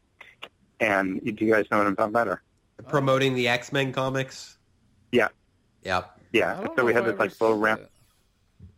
And 0.79 1.23
do 1.23 1.45
you 1.45 1.53
guys 1.53 1.65
know 1.71 1.77
what 1.79 1.87
I'm 1.87 1.95
talking 1.95 2.11
about? 2.11 2.27
Or? 2.27 2.43
Promoting 2.89 3.33
the 3.33 3.47
X 3.47 3.71
Men 3.71 3.93
comics. 3.93 4.57
Yeah. 5.11 5.29
Yep. 5.83 6.19
Yeah. 6.33 6.59
I 6.59 6.75
So 6.75 6.85
we 6.85 6.93
had 6.93 7.05
this 7.05 7.17
like 7.17 7.31
ever 7.31 7.35
little 7.45 7.57
ramp. 7.59 7.81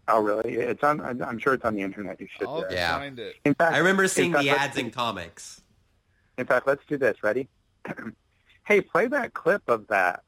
Oh, 0.07 0.21
really? 0.21 0.53
It's 0.53 0.83
on. 0.83 1.01
I'm 1.01 1.21
I'm 1.23 1.39
sure 1.39 1.53
it's 1.55 1.65
on 1.65 1.73
the 1.75 1.81
internet. 1.81 2.21
You 2.21 2.27
should. 2.37 2.47
I'll 2.47 2.63
Uh, 2.63 2.67
Yeah. 2.69 2.97
find 2.99 3.17
it. 3.19 3.35
in 3.43 3.55
fact, 3.55 3.73
I 3.73 3.79
remember 3.79 4.07
seeing 4.07 4.33
fact, 4.33 4.43
the 4.43 4.51
ads 4.51 4.77
in 4.77 4.91
comics. 4.91 5.61
In 6.37 6.45
fact, 6.45 6.67
let's 6.67 6.83
do 6.87 6.97
this. 6.97 7.23
Ready? 7.23 7.49
hey, 8.67 8.81
play 8.81 9.07
that 9.07 9.33
clip 9.33 9.63
of 9.67 9.87
that. 9.87 10.21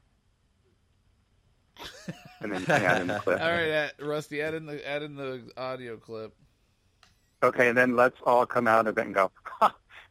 And 2.41 2.51
then 2.51 2.65
add 2.69 3.01
in 3.01 3.07
the 3.07 3.19
clip. 3.19 3.41
All 3.41 3.47
right, 3.51 3.71
uh, 3.71 3.89
Rusty, 4.05 4.41
add 4.41 4.53
in 4.55 4.65
the 4.65 4.87
add 4.87 5.03
in 5.03 5.15
the 5.15 5.51
audio 5.57 5.97
clip. 5.97 6.33
Okay, 7.43 7.69
and 7.69 7.77
then 7.77 7.95
let's 7.95 8.17
all 8.25 8.45
come 8.45 8.67
out 8.67 8.87
of 8.87 8.97
it 8.97 9.05
and 9.05 9.13
go. 9.13 9.31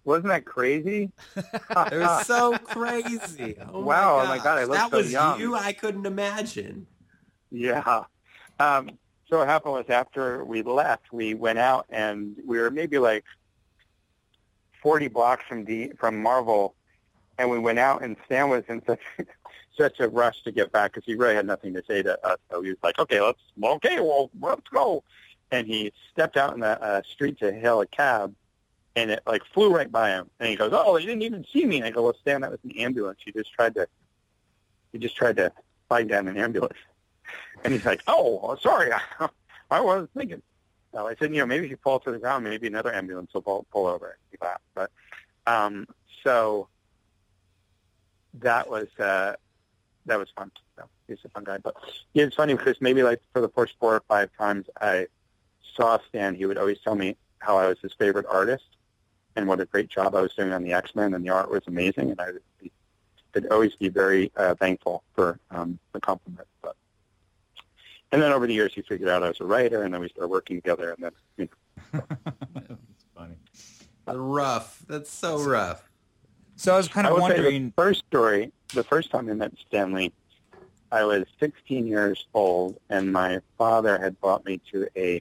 Wasn't 0.05 0.29
that 0.29 0.45
crazy? 0.45 1.11
It 1.37 1.99
was 1.99 2.27
so 2.27 2.57
crazy. 2.59 3.57
Oh 3.73 3.81
Wow, 3.81 4.21
oh 4.21 4.27
my. 4.27 4.39
God, 4.39 4.59
I 4.59 4.65
look 4.65 4.75
that 4.77 4.91
so 4.93 4.99
was 4.99 5.13
young. 5.13 5.41
you. 5.41 5.55
I 5.57 5.73
couldn't 5.73 6.07
imagine. 6.07 6.87
Yeah. 7.51 8.05
Um, 8.61 8.91
so 9.29 9.39
what 9.39 9.49
happened 9.49 9.75
was 9.75 9.87
after 9.89 10.45
we 10.45 10.63
left, 10.63 11.13
we 11.13 11.35
went 11.35 11.59
out 11.59 11.87
and 11.91 12.37
we 12.47 12.59
were 12.59 12.71
maybe 12.71 12.99
like 12.99 13.25
40 14.83 15.09
blocks 15.09 15.45
from 15.49 15.65
D, 15.65 15.91
from 15.99 16.23
Marvel, 16.23 16.77
and 17.39 17.51
we 17.51 17.59
went 17.59 17.81
out 17.81 18.03
and 18.05 18.17
Stan 18.27 18.49
was 18.49 18.63
in 18.69 18.83
such 18.87 19.01
such 19.77 19.99
a 20.01 20.09
rush 20.09 20.43
to 20.45 20.53
get 20.53 20.71
back 20.71 20.93
because 20.93 21.05
he 21.05 21.17
really 21.17 21.35
had 21.35 21.47
nothing 21.47 21.75
to 21.75 21.83
say 21.87 22.03
to 22.03 22.25
us. 22.27 22.39
So 22.51 22.63
he 22.63 22.71
was 22.71 22.79
like, 22.83 22.99
"Okay, 23.01 23.21
let's 23.21 23.41
okay, 23.61 23.99
well, 24.01 24.31
let's 24.41 24.69
go." 24.73 25.03
And 25.51 25.67
he 25.67 25.93
stepped 26.13 26.37
out 26.37 26.55
in 26.55 26.61
the 26.61 26.83
uh, 26.83 27.03
street 27.03 27.39
to 27.39 27.53
hail 27.53 27.81
a 27.81 27.87
cab, 27.87 28.35
and 28.97 29.11
it 29.11 29.23
like 29.27 29.43
flew 29.53 29.73
right 29.75 29.91
by 29.91 30.11
him. 30.11 30.29
And 30.41 30.49
he 30.49 30.57
goes, 30.57 30.73
"Oh, 30.73 30.97
you 30.97 31.07
didn't 31.07 31.23
even 31.23 31.45
see 31.53 31.65
me." 31.65 31.77
And 31.77 31.87
I 31.87 31.91
go, 31.91 32.03
"Well, 32.03 32.17
Stan, 32.21 32.41
that 32.41 32.51
was 32.51 32.61
an 32.65 32.73
ambulance. 32.73 33.21
You 33.25 33.33
just 33.33 33.53
tried 33.53 33.75
to, 33.75 33.87
you 34.93 34.99
just 34.99 35.17
tried 35.17 35.37
to 35.37 35.53
flag 35.89 36.09
down 36.09 36.29
an 36.29 36.37
ambulance." 36.37 36.79
And 37.65 37.73
he's 37.73 37.85
like, 37.85 38.03
"Oh, 38.07 38.57
sorry, 38.63 38.93
I 39.71 39.81
wasn't 39.81 40.13
thinking." 40.13 40.43
So 40.93 41.07
I 41.07 41.15
said, 41.17 41.33
"You 41.33 41.41
know, 41.41 41.47
maybe 41.47 41.65
if 41.65 41.71
you 41.71 41.79
fall 41.83 41.99
to 42.01 42.13
the 42.13 42.19
ground, 42.19 42.45
maybe 42.45 42.67
another 42.67 42.93
ambulance 42.93 43.33
will 43.35 43.43
pull, 43.43 43.67
pull 43.73 43.87
over." 43.87 44.19
He 44.31 44.37
laughed. 44.41 44.63
But 44.75 44.91
um, 45.47 45.87
so 46.23 46.69
that 48.35 48.69
was 48.69 48.89
uh, 48.99 49.35
that 50.07 50.19
was 50.19 50.29
fun. 50.37 50.51
So 50.77 50.85
he's 51.07 51.19
a 51.25 51.29
fun 51.29 51.45
guy. 51.45 51.59
But 51.59 51.77
yeah, 52.15 52.25
it's 52.25 52.37
funny 52.37 52.55
because 52.55 52.81
maybe 52.81 53.03
like 53.03 53.21
for 53.33 53.41
the 53.41 53.49
first 53.49 53.75
four 53.79 53.95
or 53.95 54.03
five 54.09 54.31
times 54.39 54.67
I 54.81 55.07
saw 55.77 55.99
Stan, 56.09 56.35
he 56.35 56.47
would 56.47 56.59
always 56.59 56.79
tell 56.83 56.95
me 56.95 57.17
how 57.39 57.59
I 57.59 57.69
was 57.69 57.79
his 57.81 57.93
favorite 57.93 58.27
artist 58.29 58.65
and 59.37 59.47
what 59.47 59.61
a 59.61 59.67
great 59.67 59.89
job 59.89 60.15
I 60.15 60.23
was 60.23 60.33
doing 60.35 60.53
on 60.53 60.65
the 60.65 60.73
X 60.73 60.95
Men, 60.95 61.15
and 61.15 61.25
the 61.25 61.31
art 61.31 61.51
was 61.51 61.63
amazing, 61.67 62.11
and 62.11 62.21
I 62.21 62.33
would, 62.33 62.43
be, 62.61 62.73
would 63.35 63.53
always 63.53 63.77
be 63.77 63.89
very 63.89 64.33
uh, 64.37 64.55
thankful 64.55 65.05
for 65.15 65.39
um, 65.51 65.79
the 65.93 66.01
compliment. 66.01 66.49
But 66.63 66.75
and 68.13 68.23
then 68.23 68.33
over 68.33 68.47
the 68.47 68.55
years, 68.55 68.73
he 68.75 68.83
figured 68.83 69.09
out 69.09 69.23
I 69.23 69.29
was 69.29 69.41
a 69.41 69.45
writer, 69.45 69.83
and 69.83 69.93
then 69.93 70.01
we 70.01 70.09
started 70.09 70.29
working 70.29 70.57
together, 70.57 70.93
and 70.93 71.05
then 71.05 71.13
you 71.37 71.49
know, 71.93 72.03
It's 72.57 73.05
funny. 73.15 73.37
Rough. 74.07 74.83
That's 74.89 75.11
so 75.11 75.39
rough. 75.39 75.89
So 76.57 76.73
I 76.73 76.79
was 76.79 76.89
kind 76.89 77.07
of 77.07 77.13
will 77.13 77.21
say 77.29 77.35
wondering. 77.35 77.67
the 77.67 77.73
first 77.83 78.05
story, 78.07 78.53
the 78.73 78.85
first 78.85 79.11
time 79.11 79.29
I 79.29 79.35
met 79.35 79.53
Stanley, 79.69 80.13
I 80.91 81.05
was 81.05 81.25
16 81.39 81.87
years 81.87 82.25
old, 82.33 82.79
and 82.89 83.13
my 83.13 83.41
father 83.59 83.99
had 83.99 84.19
brought 84.21 84.47
me 84.47 84.61
to 84.73 84.89
a 84.97 85.21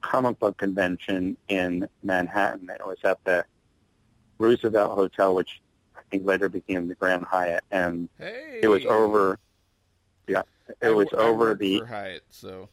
comic 0.00 0.38
book 0.38 0.56
convention 0.56 1.36
in 1.48 1.88
Manhattan. 2.02 2.70
It 2.70 2.86
was 2.86 2.98
at 3.04 3.18
the 3.24 3.44
Roosevelt 4.38 4.96
Hotel, 4.96 5.34
which 5.34 5.60
I 5.96 6.00
think 6.10 6.26
later 6.26 6.48
became 6.48 6.88
the 6.88 6.94
Grand 6.94 7.24
Hyatt, 7.24 7.64
and 7.70 8.08
Hey, 8.18 8.60
it 8.62 8.68
was 8.68 8.84
over. 8.84 9.38
Yeah, 10.26 10.42
it 10.80 10.88
I 10.88 10.90
was 10.90 11.08
I 11.12 11.18
over 11.18 11.54
the. 11.54 11.80
Hyatt, 11.80 12.24
so. 12.30 12.68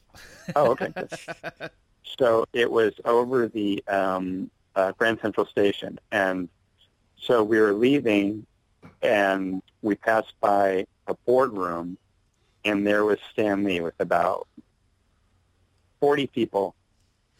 Oh, 0.55 0.71
okay. 0.71 0.93
So 2.19 2.45
it 2.53 2.69
was 2.69 2.93
over 3.05 3.47
the 3.47 3.83
um, 3.87 4.51
uh, 4.75 4.91
Grand 4.91 5.19
Central 5.21 5.45
Station, 5.45 5.99
and 6.11 6.49
so 7.17 7.43
we 7.43 7.59
were 7.59 7.73
leaving, 7.73 8.45
and 9.01 9.63
we 9.81 9.95
passed 9.95 10.33
by 10.39 10.85
a 11.07 11.15
boardroom, 11.25 11.97
and 12.65 12.85
there 12.85 13.05
was 13.05 13.17
Stan 13.31 13.63
Lee 13.63 13.81
with 13.81 13.95
about 13.99 14.47
forty 15.99 16.27
people 16.27 16.75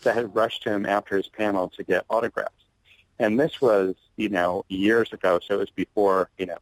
that 0.04 0.16
had 0.16 0.36
rushed 0.36 0.64
to 0.64 0.72
him 0.72 0.86
after 0.86 1.18
his 1.18 1.28
panel 1.28 1.70
to 1.70 1.84
get 1.84 2.06
autographs. 2.10 2.52
And 3.20 3.40
this 3.40 3.62
was, 3.62 3.96
you 4.18 4.30
know, 4.30 4.66
years 4.70 5.14
ago, 5.14 5.40
so 5.46 5.56
it 5.56 5.60
was 5.60 5.70
before, 5.70 6.30
you 6.38 6.46
know, 6.46 6.58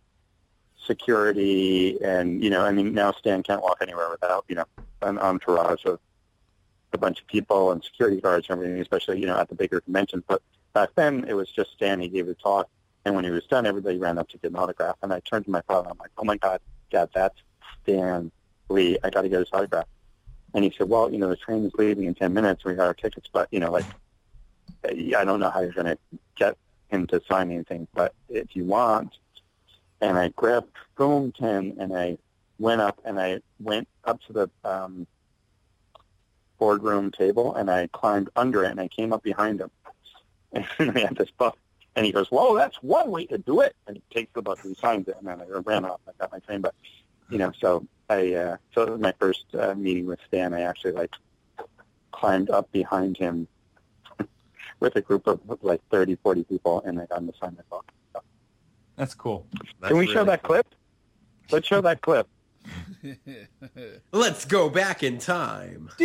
security 0.85 2.01
and, 2.03 2.43
you 2.43 2.49
know, 2.49 2.63
I 2.63 2.71
mean, 2.71 2.93
now 2.93 3.11
Stan 3.11 3.43
can't 3.43 3.61
walk 3.61 3.77
anywhere 3.81 4.09
without, 4.09 4.45
you 4.47 4.55
know, 4.55 4.65
an 5.01 5.17
entourage 5.17 5.85
of 5.85 5.99
a 6.93 6.97
bunch 6.97 7.21
of 7.21 7.27
people 7.27 7.71
and 7.71 7.83
security 7.83 8.19
guards 8.19 8.47
and 8.49 8.57
everything, 8.57 8.81
especially, 8.81 9.19
you 9.19 9.25
know, 9.25 9.37
at 9.37 9.49
the 9.49 9.55
bigger 9.55 9.79
conventions. 9.81 10.23
But 10.27 10.41
back 10.73 10.89
then, 10.95 11.25
it 11.27 11.33
was 11.33 11.49
just 11.49 11.71
Stan. 11.71 12.01
He 12.01 12.09
gave 12.09 12.27
a 12.27 12.33
talk, 12.33 12.69
and 13.05 13.15
when 13.15 13.23
he 13.23 13.31
was 13.31 13.45
done, 13.45 13.65
everybody 13.65 13.97
ran 13.97 14.17
up 14.17 14.29
to 14.29 14.37
get 14.37 14.51
an 14.51 14.57
autograph. 14.57 14.97
And 15.01 15.13
I 15.13 15.21
turned 15.21 15.45
to 15.45 15.51
my 15.51 15.61
father, 15.61 15.89
I'm 15.89 15.97
like, 15.97 16.11
oh, 16.17 16.23
my 16.23 16.37
God, 16.37 16.59
Dad, 16.91 17.09
that's 17.13 17.37
Stan 17.83 18.31
Lee. 18.69 18.97
I 19.03 19.09
got 19.09 19.21
to 19.21 19.29
get 19.29 19.39
his 19.39 19.49
autograph. 19.53 19.85
And 20.53 20.63
he 20.63 20.73
said, 20.77 20.89
well, 20.89 21.11
you 21.11 21.17
know, 21.17 21.29
the 21.29 21.35
train 21.35 21.65
is 21.65 21.71
leaving 21.77 22.05
in 22.05 22.15
10 22.15 22.33
minutes. 22.33 22.65
We 22.65 22.73
got 22.73 22.87
our 22.87 22.93
tickets, 22.93 23.29
but, 23.31 23.47
you 23.51 23.59
know, 23.59 23.71
like, 23.71 23.85
I 24.85 25.23
don't 25.23 25.39
know 25.39 25.49
how 25.49 25.61
you're 25.61 25.71
going 25.71 25.87
to 25.87 25.97
get 26.35 26.57
him 26.89 27.07
to 27.07 27.21
sign 27.29 27.51
anything, 27.51 27.87
but 27.93 28.13
if 28.29 28.55
you 28.55 28.65
want. 28.65 29.13
And 30.01 30.17
I 30.17 30.29
grabbed 30.29 30.75
Boom 30.97 31.31
10 31.31 31.77
and 31.79 31.95
I 31.95 32.17
went 32.59 32.81
up 32.81 32.99
and 33.05 33.19
I 33.19 33.41
went 33.59 33.87
up 34.03 34.19
to 34.23 34.33
the 34.33 34.49
um, 34.63 35.07
boardroom 36.57 37.11
table 37.11 37.55
and 37.55 37.69
I 37.69 37.87
climbed 37.87 38.29
under 38.35 38.63
it 38.63 38.71
and 38.71 38.79
I 38.79 38.87
came 38.87 39.13
up 39.13 39.23
behind 39.23 39.61
him. 39.61 39.71
And 40.79 40.93
we 40.93 41.01
had 41.01 41.15
this 41.15 41.31
book. 41.37 41.57
And 41.95 42.05
he 42.05 42.11
goes, 42.11 42.27
whoa, 42.29 42.55
that's 42.55 42.75
one 42.77 43.09
way 43.09 43.25
to 43.27 43.37
do 43.37 43.61
it. 43.61 43.75
And 43.87 43.97
he 43.97 44.03
takes 44.13 44.33
the 44.33 44.41
book 44.41 44.59
and 44.63 44.75
he 44.75 44.81
signs 44.81 45.07
it. 45.07 45.15
And 45.17 45.27
then 45.27 45.41
I 45.41 45.45
ran 45.59 45.85
off. 45.85 46.01
I 46.07 46.11
got 46.19 46.31
my 46.31 46.39
train. 46.39 46.61
But, 46.61 46.75
you 47.29 47.37
know, 47.37 47.51
so 47.59 47.85
I, 48.11 48.33
uh, 48.33 48.57
so 48.73 48.81
it 48.81 48.89
was 48.89 48.99
my 48.99 49.13
first 49.19 49.45
uh, 49.57 49.73
meeting 49.73 50.05
with 50.05 50.19
Stan. 50.27 50.53
I 50.53 50.61
actually, 50.61 50.91
like, 50.91 51.13
climbed 52.11 52.49
up 52.49 52.69
behind 52.71 53.15
him 53.17 53.47
with 54.81 54.95
a 54.97 55.01
group 55.01 55.27
of, 55.27 55.39
like, 55.61 55.81
30, 55.91 56.17
40 56.21 56.43
people. 56.43 56.81
And 56.85 56.99
I 56.99 57.05
got 57.05 57.19
him 57.19 57.27
to 57.31 57.37
sign 57.39 57.55
my 57.55 57.63
book. 57.69 57.89
So, 58.13 58.21
That's 58.97 59.13
cool. 59.13 59.47
can 59.81 59.97
we 59.97 60.07
show 60.07 60.25
that 60.25 60.43
clip? 60.43 60.67
Let's 61.51 61.67
show 61.67 61.79
that 61.81 62.01
clip. 62.01 62.27
Let's 64.11 64.45
go 64.45 64.69
back 64.69 65.03
in 65.03 65.17
time. 65.17 65.89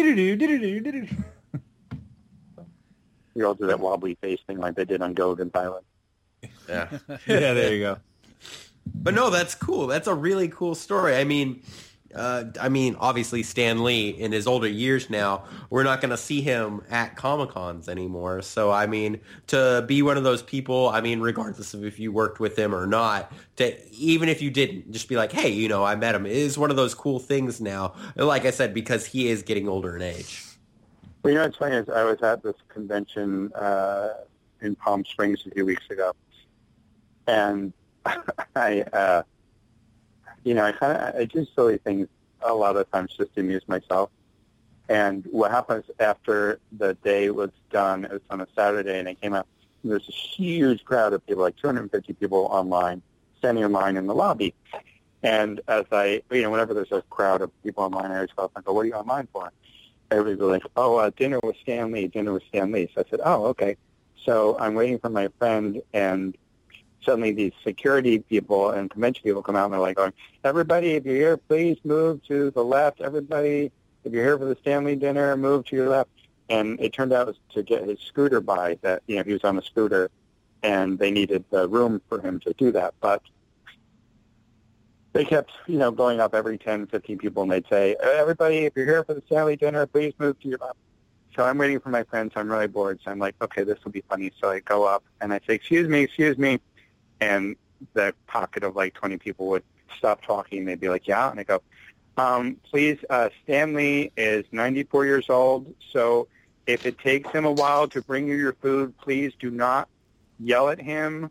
We 3.35 3.45
all 3.45 3.53
do 3.53 3.67
that 3.67 3.81
wobbly 3.81 4.17
face 4.23 4.41
thing 4.47 4.57
like 4.57 4.77
they 4.77 4.87
did 4.87 5.03
on 5.03 5.13
Gilligan's 5.13 5.51
Island. 5.55 5.85
Yeah. 6.67 6.89
yeah, 7.27 7.53
there 7.53 7.75
you 7.75 7.81
go. 7.81 7.99
But 8.95 9.13
no, 9.13 9.29
that's 9.29 9.55
cool. 9.55 9.87
That's 9.87 10.09
a 10.09 10.15
really 10.15 10.49
cool 10.49 10.75
story. 10.75 11.17
I 11.17 11.25
mean, 11.25 11.63
uh, 12.17 12.45
I 12.61 12.69
mean, 12.69 12.97
obviously 12.99 13.43
Stan 13.43 13.85
Lee 13.85 14.09
in 14.09 14.33
his 14.33 14.47
older 14.47 14.69
years 14.69 15.11
now, 15.11 15.45
we're 15.71 15.83
not 15.83 16.01
going 16.01 16.11
to 16.11 16.17
see 16.17 16.41
him 16.41 16.83
at 16.91 17.15
Comic 17.15 17.51
Cons 17.51 17.89
anymore. 17.89 18.43
So 18.43 18.71
I 18.71 18.87
mean, 18.87 19.21
to 19.49 19.85
be 19.87 20.03
one 20.03 20.17
of 20.17 20.25
those 20.25 20.43
people, 20.43 20.89
I 20.89 21.01
mean, 21.01 21.21
regardless 21.21 21.75
of 21.75 21.85
if 21.85 21.99
you 21.99 22.11
worked 22.11 22.41
with 22.41 22.59
him 22.59 22.75
or 22.75 22.87
not, 22.87 23.33
to 23.57 23.77
even 23.93 24.29
if 24.29 24.41
you 24.41 24.51
didn't, 24.51 24.91
just 24.91 25.09
be 25.09 25.17
like, 25.17 25.33
hey, 25.33 25.51
you 25.51 25.69
know, 25.69 25.85
I 25.85 25.95
met 25.95 26.15
him. 26.15 26.27
It 26.27 26.33
is 26.33 26.57
one 26.57 26.71
of 26.71 26.77
those 26.77 26.95
cool 26.95 27.19
things 27.19 27.61
now. 27.61 27.95
Like 28.17 28.45
I 28.47 28.51
said, 28.51 28.73
because 28.73 29.07
he 29.07 29.29
is 29.29 29.43
getting 29.43 29.69
older 29.69 29.95
in 29.95 30.03
age. 30.03 30.43
Well, 31.23 31.33
you 31.33 31.39
know 31.39 31.45
what's 31.45 31.57
funny 31.57 31.77
is 31.77 31.89
I 31.89 32.05
was 32.05 32.23
at 32.23 32.43
this 32.43 32.55
convention 32.69 33.53
uh, 33.55 34.11
in 34.61 34.75
Palm 34.77 35.05
Springs 35.05 35.41
a 35.47 35.51
few 35.51 35.67
weeks 35.67 35.85
ago, 35.91 36.13
and 37.27 37.73
I 38.57 38.83
uh, 38.93 39.23
you 40.47 40.55
know, 40.55 40.65
I 40.65 40.71
kind 40.71 40.97
of 40.97 41.21
I 41.21 41.25
do 41.25 41.45
silly 41.57 41.79
things 41.79 42.07
a 42.41 42.55
lot 42.55 42.77
of 42.77 42.89
times 42.93 43.13
just 43.19 43.35
to 43.35 43.41
amuse 43.41 43.67
myself. 43.67 44.11
And 44.89 45.27
what 45.33 45.51
happens 45.51 45.85
after 45.99 46.61
the 46.79 46.95
day 46.95 47.31
was 47.31 47.51
done, 47.71 48.05
it 48.05 48.13
was 48.13 48.21
on 48.31 48.41
a 48.41 48.47
Saturday, 48.55 49.01
and 49.01 49.09
I 49.09 49.15
came 49.15 49.35
out, 49.35 49.49
and 49.83 49.91
there's 49.91 50.09
a 50.09 50.13
huge 50.13 50.85
crowd 50.85 51.13
of 51.13 51.27
people, 51.27 51.43
like 51.43 51.57
250 51.57 52.13
people 52.13 52.47
online, 52.53 53.03
standing 53.39 53.65
in 53.65 53.73
line 53.73 53.97
in 53.97 54.07
the 54.07 54.15
lobby. 54.15 54.55
And 55.25 55.61
as 55.67 55.87
I, 55.91 56.23
you 56.31 56.43
know, 56.43 56.51
whenever 56.51 56.75
there's 56.75 56.93
a 56.93 57.03
crowd 57.11 57.43
of 57.43 57.51
people 57.65 57.83
online, 57.83 58.13
I 58.13 58.17
always 58.17 58.31
go 58.37 58.45
up 58.45 58.53
and 58.55 58.65
go, 58.65 58.73
what 58.73 58.83
are 58.83 58.89
you 58.89 58.95
online 58.95 59.27
for? 59.33 59.51
Everybody's 60.13 60.63
like, 60.63 60.63
oh, 60.77 60.99
uh, 60.99 61.11
dinner 61.17 61.41
with 61.43 61.57
Stan 61.57 61.91
Lee, 61.91 62.07
dinner 62.07 62.33
with 62.33 62.45
Stan 62.45 62.71
Lee. 62.71 62.89
So 62.95 63.03
I 63.05 63.11
said, 63.11 63.21
oh, 63.25 63.47
okay. 63.47 63.77
So 64.25 64.57
I'm 64.61 64.75
waiting 64.75 65.01
for 65.01 65.11
my 65.11 65.29
friend, 65.41 65.83
and 65.93 66.37
suddenly 67.07 67.33
these 67.33 67.53
security 67.65 68.19
people 68.19 68.71
and 68.71 68.91
convention 68.91 69.23
people 69.23 69.43
come 69.43 69.57
out, 69.57 69.65
and 69.65 69.73
they're 69.73 69.81
like 69.81 69.97
going, 69.97 70.13
everybody, 70.45 70.91
if 70.91 71.07
you're 71.07 71.15
here, 71.15 71.37
please 71.39 71.79
move 71.85 72.23
to 72.25 72.51
the 72.51 72.63
left. 72.63 73.01
Everybody, 73.01 73.73
if 74.05 74.13
you're 74.13 74.25
here 74.25 74.39
for 74.39 74.45
the 74.45 74.57
Stanley 74.61 74.97
dinner, 74.97 75.35
move 75.37 75.65
to 75.67 75.77
your 75.77 75.89
left. 75.89 76.11
And 76.49 76.79
it 76.81 76.93
turned 76.93 77.13
out 77.13 77.29
it 77.29 77.37
to 77.55 77.63
get 77.63 77.89
his 77.89 77.99
scooter 78.01 78.41
by 78.41 78.79
that, 78.83 79.03
you 79.07 79.17
know, 79.17 79.23
he 79.25 79.33
was 79.33 79.43
on 79.43 79.59
a 79.59 79.63
scooter 79.63 80.11
and 80.63 80.99
they 80.99 81.11
needed 81.11 81.45
the 81.51 81.69
room 81.69 82.01
for 82.09 82.21
him 82.21 82.39
to 82.41 82.53
do 82.55 82.71
that. 82.73 82.95
But 83.01 83.23
they 85.13 85.25
kept, 85.25 85.51
you 85.67 85.79
know, 85.79 85.91
going 85.91 86.21
up 86.21 86.35
every 86.35 86.59
10, 86.59 86.87
15 86.87 87.19
people 87.19 87.43
and 87.43 87.51
they'd 87.51 87.67
say, 87.69 87.97
everybody, 88.01 88.59
if 88.59 88.75
you're 88.77 88.87
here 88.87 89.03
for 89.03 89.15
the 89.15 89.23
Stanley 89.27 89.57
dinner, 89.57 89.87
please 89.87 90.15
move 90.19 90.39
to 90.41 90.49
your 90.49 90.59
left. 90.59 90.77
So 91.35 91.43
I'm 91.43 91.59
waiting 91.59 91.81
for 91.81 91.91
my 91.91 92.03
friends. 92.05 92.33
I'm 92.37 92.51
really 92.51 92.67
bored. 92.67 93.01
So 93.05 93.11
I'm 93.11 93.19
like, 93.19 93.35
okay, 93.43 93.63
this 93.63 93.83
will 93.85 93.93
be 93.93 94.03
funny. 94.09 94.33
So 94.41 94.51
I 94.51 94.61
go 94.61 94.85
up 94.85 95.05
and 95.21 95.33
I 95.33 95.41
say, 95.47 95.55
excuse 95.55 95.89
me, 95.89 96.03
excuse 96.03 96.39
me. 96.39 96.61
And 97.21 97.57
the 97.95 98.15
pocket 98.27 98.63
of 98.63 98.77
like 98.77 98.95
20 98.95 99.17
people 99.19 99.47
would 99.49 99.63
stop 99.97 100.23
talking. 100.25 100.65
They'd 100.65 100.81
be 100.81 100.89
like, 100.89 101.07
yeah. 101.07 101.31
And 101.31 101.41
I 101.41 101.43
go, 101.43 101.63
um, 102.17 102.57
please, 102.71 102.99
uh, 103.11 103.29
Stanley 103.45 104.13
is 104.17 104.45
94 104.51 105.05
years 105.07 105.29
old, 105.29 105.75
so 105.93 106.29
if 106.67 106.87
it 106.87 106.99
takes 106.99 107.31
him 107.31 107.45
a 107.45 107.51
while 107.51 107.87
to 107.89 108.03
bring 108.03 108.27
you 108.27 108.37
your 108.37 108.55
food, 108.55 108.97
please 108.99 109.33
do 109.39 109.51
not 109.51 109.89
yell 110.39 110.69
at 110.69 110.81
him. 110.81 111.31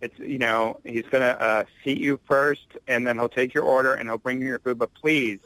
It's 0.00 0.18
you 0.18 0.38
know 0.38 0.80
he's 0.84 1.04
gonna 1.10 1.36
uh, 1.38 1.64
seat 1.84 1.98
you 1.98 2.18
first, 2.26 2.66
and 2.88 3.06
then 3.06 3.18
he'll 3.18 3.28
take 3.28 3.52
your 3.52 3.64
order 3.64 3.94
and 3.94 4.08
he'll 4.08 4.16
bring 4.18 4.40
you 4.40 4.46
your 4.46 4.58
food. 4.60 4.78
But 4.78 4.94
please 4.94 5.40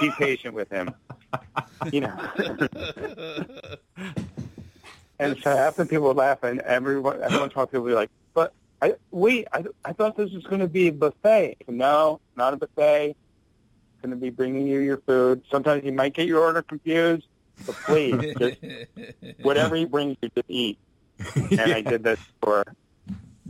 be 0.00 0.10
patient 0.18 0.54
with 0.54 0.68
him. 0.70 0.94
You 1.92 2.00
know. 2.00 2.14
and 5.18 5.38
so 5.40 5.56
half 5.56 5.76
the 5.76 5.86
people 5.86 6.08
would 6.08 6.16
laugh, 6.16 6.42
and 6.42 6.58
everyone 6.60 7.22
everyone 7.22 7.50
talking 7.50 7.70
people 7.70 7.82
would 7.84 7.90
be 7.90 7.94
like, 7.94 8.10
"But 8.34 8.52
I 8.82 8.94
wait, 9.10 9.46
I, 9.52 9.64
I 9.84 9.92
thought 9.92 10.16
this 10.16 10.30
was 10.32 10.44
going 10.44 10.60
to 10.60 10.68
be 10.68 10.88
a 10.88 10.92
buffet. 10.92 11.56
No, 11.68 12.20
not 12.36 12.54
a 12.54 12.56
buffet 12.56 13.14
going 14.00 14.10
to 14.10 14.16
be 14.16 14.30
bringing 14.30 14.66
you 14.66 14.80
your 14.80 14.98
food. 14.98 15.42
Sometimes 15.50 15.84
you 15.84 15.92
might 15.92 16.14
get 16.14 16.26
your 16.26 16.40
order 16.40 16.62
confused, 16.62 17.26
but 17.66 17.74
please, 17.86 18.34
just 18.38 18.58
whatever 19.42 19.76
he 19.76 19.84
brings 19.84 20.16
you, 20.22 20.30
just 20.34 20.48
eat. 20.48 20.78
And 21.50 21.60
I 21.60 21.82
did 21.82 22.02
this 22.02 22.18
for 22.42 22.64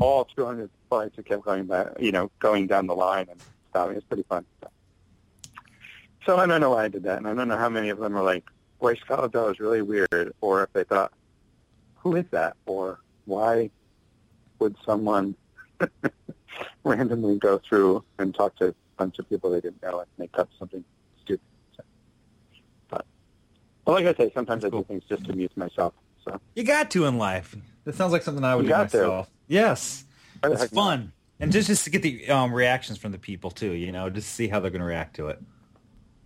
all 0.01 0.25
200 0.25 0.69
flights. 0.89 1.15
I 1.19 1.23
kept 1.23 1.45
going 1.45 1.67
back, 1.67 1.89
you 2.01 2.11
know, 2.11 2.29
going 2.41 2.67
down 2.67 2.89
the 2.89 2.97
line 2.97 3.29
and 3.31 3.41
stopping. 3.69 3.97
It's 3.97 4.05
pretty 4.05 4.25
fun. 4.25 4.45
So 6.27 6.37
I 6.37 6.47
don't 6.47 6.61
know 6.61 6.71
why 6.71 6.85
I 6.85 6.89
did 6.89 7.05
that, 7.05 7.19
and 7.19 7.29
I 7.29 7.35
don't 7.35 7.47
know 7.47 7.57
how 7.57 7.69
many 7.69 7.91
of 7.91 7.99
them 7.99 8.17
are 8.17 8.25
like, 8.25 8.45
"Boy, 8.81 8.97
Scott 8.97 9.21
Lobdell 9.21 9.53
is 9.53 9.61
really 9.61 9.83
weird," 9.83 10.35
or 10.41 10.65
if 10.65 10.73
they 10.73 10.83
thought, 10.83 11.13
"Who 11.99 12.17
is 12.17 12.25
that?" 12.33 12.57
or 12.67 12.99
"Why 13.25 13.71
would 14.61 14.77
someone 14.87 15.35
randomly 16.85 17.39
go 17.39 17.59
through 17.69 18.05
and 18.19 18.35
talk 18.35 18.57
to 18.57 18.69
a 18.69 18.75
bunch 18.97 19.19
of 19.19 19.29
people 19.29 19.51
they 19.51 19.61
didn't 19.61 19.83
know 19.83 20.01
and 20.01 20.09
make 20.19 20.39
up 20.39 20.49
something 20.59 20.85
stupid. 21.25 21.41
So, 21.77 21.83
but, 22.89 23.05
but 23.85 23.93
like 23.93 24.07
I 24.07 24.15
say, 24.15 24.31
sometimes 24.35 24.63
That's 24.63 24.71
I 24.71 24.77
cool. 24.77 24.83
do 24.83 24.87
things 24.89 25.05
just 25.09 25.25
to 25.25 25.33
amuse 25.33 25.51
myself. 25.57 25.95
So 26.25 26.41
You 26.55 26.65
got 26.65 26.91
to 26.93 27.07
in 27.07 27.19
life. 27.19 27.57
That 27.85 27.95
sounds 27.95 28.13
like 28.13 28.23
something 28.23 28.45
I 28.45 28.55
would 28.55 28.67
You 28.67 28.71
do 28.71 28.75
to. 28.77 28.83
myself. 28.83 29.31
Yes, 29.49 30.05
it's 30.45 30.61
heck 30.63 30.73
not? 30.73 30.83
fun, 30.85 31.13
and 31.41 31.51
just 31.51 31.67
just 31.67 31.85
to 31.85 31.91
get 31.91 32.03
the 32.03 32.29
um, 32.29 32.53
reactions 32.53 32.99
from 32.99 33.11
the 33.13 33.19
people 33.19 33.51
too. 33.51 33.73
You 33.73 33.91
know, 33.91 34.11
just 34.11 34.35
see 34.35 34.47
how 34.47 34.61
they're 34.61 34.71
going 34.71 34.81
to 34.81 34.87
react 34.87 35.17
to 35.17 35.29
it. 35.29 35.41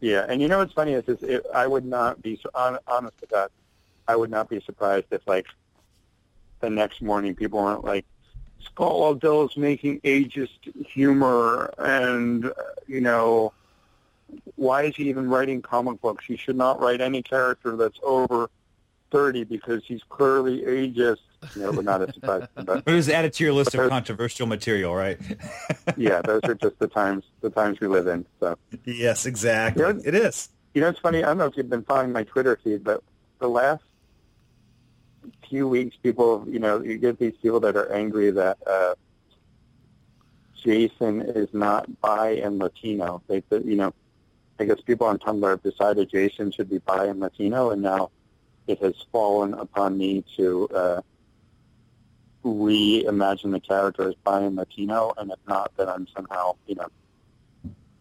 Yeah, 0.01 0.27
and 0.29 0.43
you 0.43 0.49
know 0.49 0.59
what's 0.59 0.73
funny 0.75 0.93
is, 0.93 1.05
is 1.09 1.23
it, 1.23 1.47
I 1.55 1.67
would 1.67 1.87
not 1.87 2.21
be 2.21 2.39
so 2.43 2.51
hon- 2.55 2.79
honest 2.87 3.15
with 3.21 3.31
that. 3.31 3.51
I 4.07 4.17
would 4.17 4.31
not 4.31 4.51
be 4.51 4.61
surprised 4.67 5.07
if 5.13 5.23
like 5.27 5.47
the 6.61 6.69
next 6.69 7.01
morning 7.01 7.35
people 7.35 7.63
weren't 7.63 7.85
like, 7.85 8.05
Scott 8.65 9.23
is 9.25 9.57
making 9.57 10.01
ageist 10.01 10.87
humor, 10.87 11.73
and 11.79 12.47
uh, 12.47 12.53
you 12.87 13.01
know, 13.01 13.53
why 14.57 14.83
is 14.85 14.97
he 14.97 15.09
even 15.09 15.29
writing 15.29 15.63
comic 15.63 16.01
books? 16.01 16.25
He 16.27 16.37
should 16.37 16.57
not 16.57 16.81
write 16.81 17.01
any 17.01 17.23
character 17.23 17.77
that's 17.77 17.99
over 18.03 18.51
thirty 19.11 19.45
because 19.45 19.85
he's 19.87 20.03
clearly 20.09 20.63
ageist. 20.63 21.19
You 21.55 21.63
know, 21.63 21.73
but 21.73 21.85
not 21.85 22.01
a 22.01 22.13
surprise. 22.13 22.47
But 22.55 22.67
But 22.85 22.89
it 22.89 22.95
was 22.95 23.09
added 23.09 23.35
to 23.35 23.45
your 23.45 23.53
list 23.53 23.75
of 23.75 23.89
controversial 23.91 24.47
material, 24.47 24.95
right? 24.95 25.19
yeah, 25.97 26.23
those 26.25 26.41
are 26.45 26.55
just 26.55 26.79
the 26.79 26.89
times 26.89 27.25
the 27.43 27.51
times 27.51 27.81
we 27.81 27.87
live 27.87 28.07
in. 28.07 28.25
So. 28.41 28.57
yes, 28.85 29.27
exactly. 29.27 29.85
You 29.85 29.93
know- 29.93 30.03
It 30.05 30.15
is. 30.15 30.49
You 30.73 30.81
know, 30.81 30.89
it's 30.89 30.99
funny. 30.99 31.23
I 31.23 31.29
don't 31.29 31.39
know 31.39 31.47
if 31.47 31.57
you've 31.57 31.71
been 31.71 31.85
following 31.85 32.11
my 32.13 32.25
Twitter 32.25 32.59
feed, 32.65 32.83
but 32.83 33.01
the 33.39 33.47
last 33.49 33.85
few 35.55 35.69
weeks, 35.69 35.97
people, 36.03 36.45
you 36.49 36.59
know, 36.59 36.83
you 36.83 36.99
get 36.99 37.17
these 37.17 37.37
people 37.41 37.61
that 37.61 37.77
are 37.77 37.93
angry 37.93 38.29
that 38.33 38.59
uh, 38.67 38.93
Jason 40.61 41.21
is 41.21 41.49
not 41.53 41.89
bi 42.01 42.31
and 42.31 42.59
Latino. 42.59 43.23
They, 43.29 43.41
you 43.65 43.77
know, 43.77 43.95
I 44.59 44.65
guess 44.65 44.81
people 44.81 45.07
on 45.07 45.21
Tumblr 45.21 45.49
have 45.49 45.63
decided 45.63 46.11
Jason 46.11 46.51
should 46.51 46.69
be 46.69 46.79
bi 46.79 47.05
and 47.05 47.21
Latino, 47.21 47.71
and 47.71 47.83
now 47.83 48.11
it 48.67 48.81
has 48.83 48.97
fallen 49.13 49.55
upon 49.55 49.97
me 49.97 50.25
to 50.37 50.69
uh, 50.75 51.03
reimagine 52.45 53.53
the 53.53 53.61
character 53.61 54.09
as 54.09 54.17
bi 54.25 54.41
and 54.41 54.57
Latino, 54.57 55.15
and 55.17 55.31
if 55.31 55.39
not, 55.47 55.71
then 55.77 55.89
I'm 55.89 56.09
somehow, 56.17 56.57
you 56.67 56.75
know, 56.75 56.89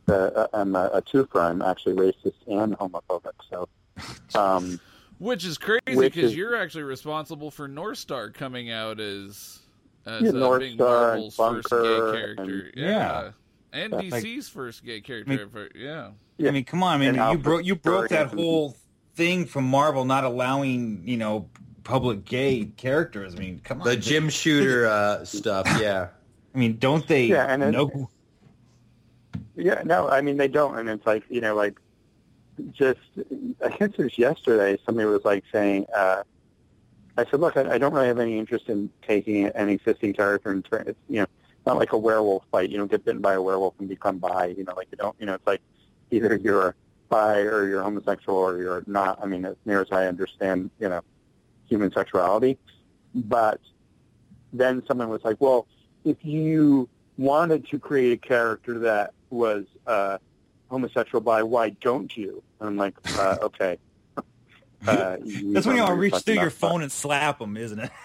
uh, 0.07 0.47
I'm 0.53 0.75
a, 0.75 0.85
a 0.91 1.03
twofer. 1.03 1.39
I'm 1.39 1.61
actually 1.61 1.97
racist 1.97 2.34
and 2.47 2.75
homophobic. 2.75 3.34
So, 3.47 3.69
um, 4.34 4.80
Which 5.24 5.45
is 5.45 5.58
crazy 5.58 5.80
because 5.88 6.36
you're 6.36 6.56
actually 6.56 6.84
responsible 6.84 7.50
for 7.50 7.70
Northstar 7.70 8.34
coming 8.34 8.70
out 8.72 9.00
as 9.00 9.60
as 10.06 10.22
Yeah, 10.22 10.30
uh, 10.30 10.32
North 10.34 10.60
being 10.60 10.76
Star 10.76 11.14
and 11.14 11.32
Marvel's 11.36 11.36
first 11.38 11.70
gay 11.70 11.78
character. 11.78 12.44
and- 12.44 12.72
yeah. 12.76 12.88
Yeah. 12.90 13.32
And 13.72 13.94
Yeah, 13.94 13.98
like- 14.12 14.24
DC's 14.24 14.50
first 14.50 14.84
gay 14.84 15.00
character. 15.00 15.48
for- 15.48 15.70
yeah. 15.76 16.10
Yeah. 16.38 16.50
I 16.50 16.52
mean, 16.52 16.66
come 16.66 16.84
on, 16.84 17.00
man. 17.00 17.16
You 17.16 17.38
broke 17.38 17.64
you 17.66 17.76
broke 17.76 18.10
that 18.10 18.34
whole 18.34 18.76
thing 19.16 19.45
from 19.45 19.64
Marvel 19.64 20.04
not 20.04 20.26
allowing 20.26 21.04
you 21.06 21.16
know 21.16 21.48
public 21.86 22.26
gay 22.26 22.66
characters. 22.76 23.34
I 23.34 23.40
mean, 23.40 23.62
come 23.64 23.82
on. 23.82 23.88
The 23.88 23.95
Jim 23.95 24.28
Shooter 24.28 24.88
uh, 24.88 25.24
stuff, 25.24 25.66
yeah. 25.80 26.10
I 26.54 26.58
mean, 26.58 26.78
don't 26.80 27.08
they 27.08 27.28
Yeah, 27.28 27.45
and 27.45 27.64
it- 27.64 28.08
yeah, 29.56 29.82
no, 29.86 30.10
I 30.10 30.20
mean 30.22 30.36
they 30.36 30.50
don't, 30.50 30.78
and 30.78 30.90
it's 30.90 31.06
like 31.08 31.24
you 31.30 31.40
know, 31.40 31.56
like 31.56 31.80
just 32.71 32.99
I 33.63 33.69
guess 33.69 33.89
it 33.97 33.97
was 33.97 34.17
yesterday. 34.17 34.77
Somebody 34.85 35.07
was 35.07 35.25
like 35.25 35.43
saying, 35.51 35.85
uh, 35.95 36.23
I 37.17 37.25
said, 37.25 37.39
look, 37.39 37.57
I, 37.57 37.73
I 37.73 37.77
don't 37.77 37.93
really 37.93 38.07
have 38.07 38.19
any 38.19 38.38
interest 38.38 38.69
in 38.69 38.89
taking 39.07 39.45
an 39.45 39.69
existing 39.69 40.13
character 40.13 40.51
and 40.51 40.65
turn 40.65 40.85
it's 40.88 40.99
you 41.09 41.21
know, 41.21 41.27
not 41.65 41.77
like 41.77 41.93
a 41.93 41.97
werewolf 41.97 42.43
fight. 42.51 42.69
You 42.69 42.77
don't 42.77 42.89
get 42.91 43.05
bitten 43.05 43.21
by 43.21 43.34
a 43.34 43.41
werewolf 43.41 43.75
and 43.80 43.88
become 43.88 44.17
bi. 44.17 44.47
You 44.57 44.63
know, 44.63 44.73
like 44.75 44.88
you 44.91 44.97
don't. 44.97 45.15
You 45.19 45.25
know, 45.25 45.35
it's 45.35 45.47
like 45.47 45.61
either 46.11 46.35
you're 46.35 46.75
bi 47.09 47.41
or 47.41 47.67
you're 47.67 47.84
homosexual 47.84 48.38
or 48.38 48.61
you're 48.61 48.84
not. 48.88 49.19
I 49.21 49.25
mean, 49.25 49.45
as 49.45 49.55
near 49.65 49.81
as 49.81 49.88
I 49.91 50.07
understand, 50.07 50.71
you 50.80 50.89
know, 50.89 51.01
human 51.67 51.91
sexuality. 51.91 52.57
But 53.13 53.59
then 54.51 54.84
someone 54.88 55.09
was 55.09 55.23
like, 55.23 55.38
well, 55.39 55.67
if 56.03 56.17
you 56.21 56.89
wanted 57.17 57.67
to 57.69 57.80
create 57.80 58.13
a 58.13 58.17
character 58.17 58.80
that 58.80 59.13
was 59.30 59.65
uh, 59.85 60.17
homosexual 60.74 61.22
bi, 61.22 61.44
why 61.44 61.70
don't 61.70 62.16
you? 62.18 62.41
And 62.60 62.70
I'm 62.70 62.78
like, 62.78 62.95
uh, 63.20 63.38
okay. 63.44 63.78
Uh, 64.18 64.24
That's 64.86 65.66
when 65.66 65.76
you 65.76 65.82
don't 65.82 65.91
all 65.91 65.95
reach 65.95 66.16
through 66.16 66.36
your 66.36 66.50
phone 66.50 66.82
and 66.82 66.91
slap 66.91 67.40
them, 67.40 67.56
isn't 67.56 67.80
it? 67.80 67.91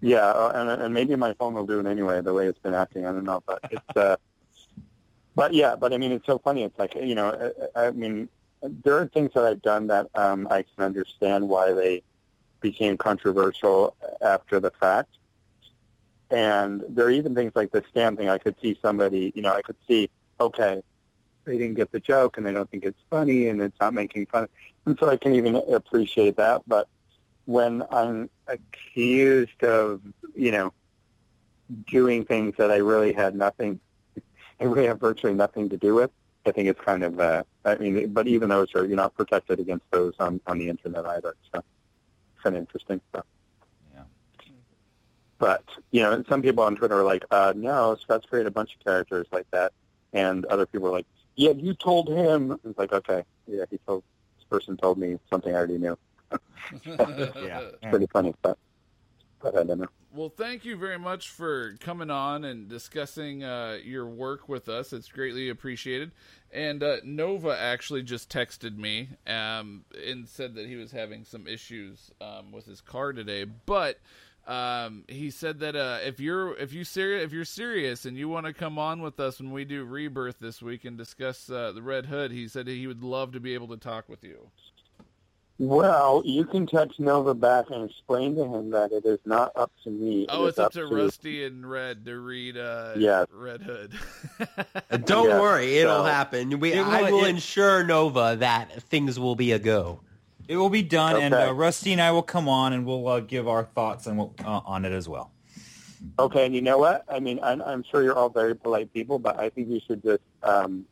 Yeah, 0.00 0.26
uh, 0.26 0.52
and, 0.54 0.82
and 0.82 0.92
maybe 0.92 1.16
my 1.16 1.32
phone 1.32 1.54
will 1.54 1.64
do 1.64 1.80
it 1.80 1.86
anyway, 1.86 2.20
the 2.20 2.34
way 2.34 2.46
it's 2.46 2.58
been 2.58 2.74
acting. 2.74 3.06
I 3.06 3.12
don't 3.12 3.24
know, 3.24 3.42
but 3.46 3.60
it's. 3.70 3.96
Uh, 3.96 4.16
but 5.34 5.54
yeah, 5.54 5.76
but 5.76 5.94
I 5.94 5.96
mean, 5.96 6.12
it's 6.12 6.26
so 6.26 6.38
funny. 6.38 6.62
It's 6.62 6.78
like 6.78 6.94
you 6.94 7.14
know, 7.14 7.52
I, 7.74 7.86
I 7.86 7.90
mean, 7.90 8.28
there 8.62 8.98
are 8.98 9.06
things 9.06 9.30
that 9.34 9.44
I've 9.44 9.62
done 9.62 9.86
that 9.86 10.08
um, 10.14 10.46
I 10.50 10.62
can 10.62 10.84
understand 10.84 11.48
why 11.48 11.72
they 11.72 12.02
became 12.60 12.98
controversial 12.98 13.96
after 14.20 14.60
the 14.60 14.72
fact, 14.72 15.16
and 16.30 16.84
there 16.86 17.06
are 17.06 17.10
even 17.10 17.34
things 17.34 17.52
like 17.54 17.72
the 17.72 17.82
Stan 17.90 18.14
thing. 18.14 18.28
I 18.28 18.36
could 18.36 18.56
see 18.60 18.78
somebody, 18.82 19.32
you 19.34 19.40
know, 19.40 19.54
I 19.54 19.62
could 19.62 19.76
see, 19.88 20.10
okay, 20.38 20.82
they 21.44 21.58
didn't 21.58 21.74
get 21.74 21.92
the 21.92 22.00
joke 22.00 22.36
and 22.36 22.46
they 22.46 22.52
don't 22.52 22.70
think 22.70 22.84
it's 22.84 23.00
funny 23.10 23.48
and 23.48 23.60
it's 23.60 23.78
not 23.80 23.94
making 23.94 24.26
fun, 24.26 24.48
and 24.86 24.98
so 24.98 25.08
I 25.08 25.16
can 25.16 25.34
even 25.34 25.56
appreciate 25.56 26.36
that, 26.36 26.62
but 26.66 26.88
when 27.46 27.82
I'm 27.90 28.30
accused 28.48 29.62
of, 29.62 30.00
you 30.34 30.50
know, 30.50 30.72
doing 31.86 32.24
things 32.24 32.54
that 32.58 32.70
I 32.70 32.76
really 32.76 33.12
had 33.12 33.34
nothing 33.34 33.80
I 34.60 34.64
really 34.64 34.86
have 34.86 35.00
virtually 35.00 35.34
nothing 35.34 35.68
to 35.70 35.76
do 35.76 35.94
with. 35.94 36.10
I 36.46 36.52
think 36.52 36.68
it's 36.68 36.80
kind 36.80 37.02
of, 37.02 37.18
uh, 37.18 37.42
I 37.64 37.76
mean, 37.76 38.12
but 38.12 38.26
even 38.26 38.50
those 38.50 38.74
are, 38.74 38.84
you're 38.84 38.96
not 38.96 39.14
protected 39.14 39.60
against 39.60 39.90
those 39.90 40.14
on, 40.18 40.40
on 40.46 40.58
the 40.58 40.68
internet 40.68 41.06
either. 41.06 41.34
So 41.52 41.58
it's 41.58 42.42
kind 42.42 42.56
of 42.56 42.60
interesting 42.60 43.00
stuff. 43.10 43.24
Yeah. 43.94 44.02
But, 45.38 45.64
you 45.90 46.02
know, 46.02 46.22
some 46.28 46.42
people 46.42 46.62
on 46.64 46.76
Twitter 46.76 47.00
are 47.00 47.04
like, 47.04 47.24
uh, 47.30 47.54
no, 47.56 47.96
Scott's 48.00 48.26
created 48.26 48.48
a 48.48 48.50
bunch 48.50 48.74
of 48.74 48.84
characters 48.84 49.26
like 49.32 49.46
that. 49.52 49.72
And 50.12 50.44
other 50.46 50.66
people 50.66 50.88
are 50.88 50.92
like, 50.92 51.06
yeah, 51.36 51.50
you 51.50 51.74
told 51.74 52.08
him. 52.08 52.58
It's 52.64 52.78
like, 52.78 52.92
okay, 52.92 53.24
yeah, 53.46 53.64
he 53.70 53.78
told, 53.86 54.02
this 54.36 54.44
person 54.48 54.76
told 54.76 54.98
me 54.98 55.18
something 55.30 55.52
I 55.52 55.56
already 55.56 55.78
knew. 55.78 55.98
Yeah. 56.86 57.60
It's 57.60 57.90
pretty 57.90 58.06
funny, 58.06 58.34
but, 58.40 58.56
but 59.42 59.54
I 59.54 59.64
don't 59.64 59.80
know. 59.80 59.86
Well, 60.14 60.30
thank 60.30 60.64
you 60.64 60.76
very 60.76 60.98
much 60.98 61.28
for 61.28 61.74
coming 61.80 62.10
on 62.10 62.44
and 62.44 62.68
discussing 62.68 63.44
uh, 63.44 63.78
your 63.84 64.06
work 64.06 64.48
with 64.48 64.68
us. 64.68 64.92
It's 64.92 65.08
greatly 65.08 65.50
appreciated. 65.50 66.12
And 66.50 66.82
uh, 66.82 66.96
Nova 67.04 67.54
actually 67.58 68.02
just 68.02 68.30
texted 68.30 68.78
me 68.78 69.10
um, 69.26 69.84
and 70.06 70.26
said 70.26 70.54
that 70.54 70.66
he 70.66 70.76
was 70.76 70.92
having 70.92 71.24
some 71.24 71.46
issues 71.46 72.10
um, 72.20 72.52
with 72.52 72.64
his 72.66 72.80
car 72.80 73.12
today, 73.12 73.44
but. 73.44 73.98
Um, 74.46 75.04
he 75.08 75.30
said 75.30 75.60
that 75.60 75.74
uh, 75.74 75.98
if 76.04 76.20
you're 76.20 76.54
if 76.56 76.72
you 76.74 76.84
serious 76.84 77.24
if 77.24 77.32
you're 77.32 77.46
serious 77.46 78.04
and 78.04 78.16
you 78.16 78.28
want 78.28 78.44
to 78.46 78.52
come 78.52 78.78
on 78.78 79.00
with 79.00 79.18
us 79.18 79.40
when 79.40 79.52
we 79.52 79.64
do 79.64 79.84
Rebirth 79.84 80.36
this 80.38 80.60
week 80.60 80.84
and 80.84 80.98
discuss 80.98 81.48
uh, 81.48 81.72
the 81.72 81.80
Red 81.82 82.06
Hood, 82.06 82.30
he 82.30 82.46
said 82.48 82.66
he 82.68 82.86
would 82.86 83.02
love 83.02 83.32
to 83.32 83.40
be 83.40 83.54
able 83.54 83.68
to 83.68 83.78
talk 83.78 84.08
with 84.08 84.22
you. 84.22 84.50
Well, 85.58 86.20
you 86.24 86.44
can 86.44 86.66
text 86.66 86.98
Nova 86.98 87.32
back 87.32 87.66
and 87.70 87.88
explain 87.88 88.34
to 88.34 88.42
him 88.44 88.70
that 88.70 88.90
it 88.90 89.06
is 89.06 89.20
not 89.24 89.52
up 89.54 89.70
to 89.84 89.90
me. 89.90 90.26
Oh, 90.28 90.46
It 90.46 90.48
it's 90.48 90.58
is 90.58 90.64
up 90.64 90.72
to 90.72 90.86
Rusty 90.88 91.44
and 91.44 91.68
Red 91.70 92.04
to 92.06 92.18
read 92.18 92.56
uh, 92.58 92.94
Yes. 92.96 93.28
Red 93.32 93.62
Hood. 93.62 93.92
Don't 95.04 95.28
Yeah, 95.28 95.40
worry, 95.40 95.78
it'll 95.78 95.98
so- 95.98 96.04
happen. 96.04 96.58
We, 96.58 96.72
It 96.72 96.78
I 96.84 97.02
will- 97.08 97.18
will 97.18 97.24
it- 97.26 97.30
ensure 97.30 97.84
Nova 97.84 98.34
that 98.40 98.82
things 98.82 99.18
will 99.18 99.36
be 99.36 99.52
a 99.52 99.60
go. 99.60 100.00
It 100.46 100.56
will 100.56 100.68
be 100.68 100.82
done, 100.82 101.20
and 101.20 101.34
uh, 101.34 101.52
Rusty 101.54 101.92
and 101.92 102.00
I 102.00 102.10
will 102.10 102.22
come 102.22 102.48
on, 102.48 102.72
and 102.72 102.84
we'll 102.84 103.06
uh, 103.08 103.20
give 103.20 103.48
our 103.48 103.64
thoughts 103.64 104.06
on, 104.06 104.16
what, 104.16 104.30
uh, 104.44 104.60
on 104.66 104.84
it 104.84 104.92
as 104.92 105.08
well. 105.08 105.30
Okay, 106.18 106.44
and 106.44 106.54
you 106.54 106.60
know 106.60 106.76
what? 106.76 107.04
I 107.08 107.18
mean, 107.18 107.40
I'm, 107.42 107.62
I'm 107.62 107.82
sure 107.82 108.02
you're 108.02 108.14
all 108.16 108.28
very 108.28 108.54
polite 108.54 108.92
people, 108.92 109.18
but 109.18 109.38
I 109.38 109.48
think 109.48 109.68
you 109.68 109.80
should 109.86 110.02
just. 110.02 110.22
Um, 110.42 110.84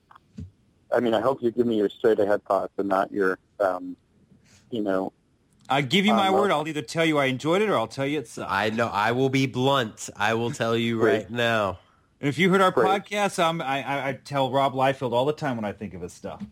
I 0.94 1.00
mean, 1.00 1.14
I 1.14 1.20
hope 1.20 1.42
you 1.42 1.50
give 1.50 1.66
me 1.66 1.76
your 1.76 1.88
straight 1.88 2.18
ahead 2.18 2.44
thoughts 2.44 2.72
and 2.78 2.88
not 2.88 3.12
your, 3.12 3.38
um, 3.60 3.96
you 4.70 4.82
know. 4.82 5.12
I 5.68 5.80
give 5.82 6.04
you 6.04 6.12
my 6.14 6.28
Um, 6.28 6.34
word. 6.34 6.50
I'll 6.50 6.66
either 6.66 6.82
tell 6.82 7.04
you 7.04 7.18
I 7.18 7.26
enjoyed 7.26 7.62
it, 7.62 7.68
or 7.68 7.76
I'll 7.76 7.86
tell 7.86 8.06
you 8.06 8.18
it's. 8.18 8.38
I 8.38 8.70
know. 8.70 8.88
I 8.88 9.12
will 9.12 9.30
be 9.30 9.46
blunt. 9.46 10.08
I 10.16 10.34
will 10.34 10.50
tell 10.50 10.76
you 10.76 11.02
right 11.02 11.28
now. 11.30 11.78
And 12.20 12.28
if 12.28 12.38
you 12.38 12.50
heard 12.50 12.60
our 12.60 12.70
Great. 12.70 12.88
podcast, 12.88 13.38
um, 13.38 13.60
I, 13.60 13.82
I, 13.82 14.08
I 14.08 14.12
tell 14.12 14.50
Rob 14.50 14.74
Liefeld 14.74 15.12
all 15.12 15.24
the 15.24 15.32
time 15.32 15.56
when 15.56 15.64
I 15.64 15.72
think 15.72 15.92
of 15.92 16.02
his 16.02 16.12
stuff. 16.12 16.42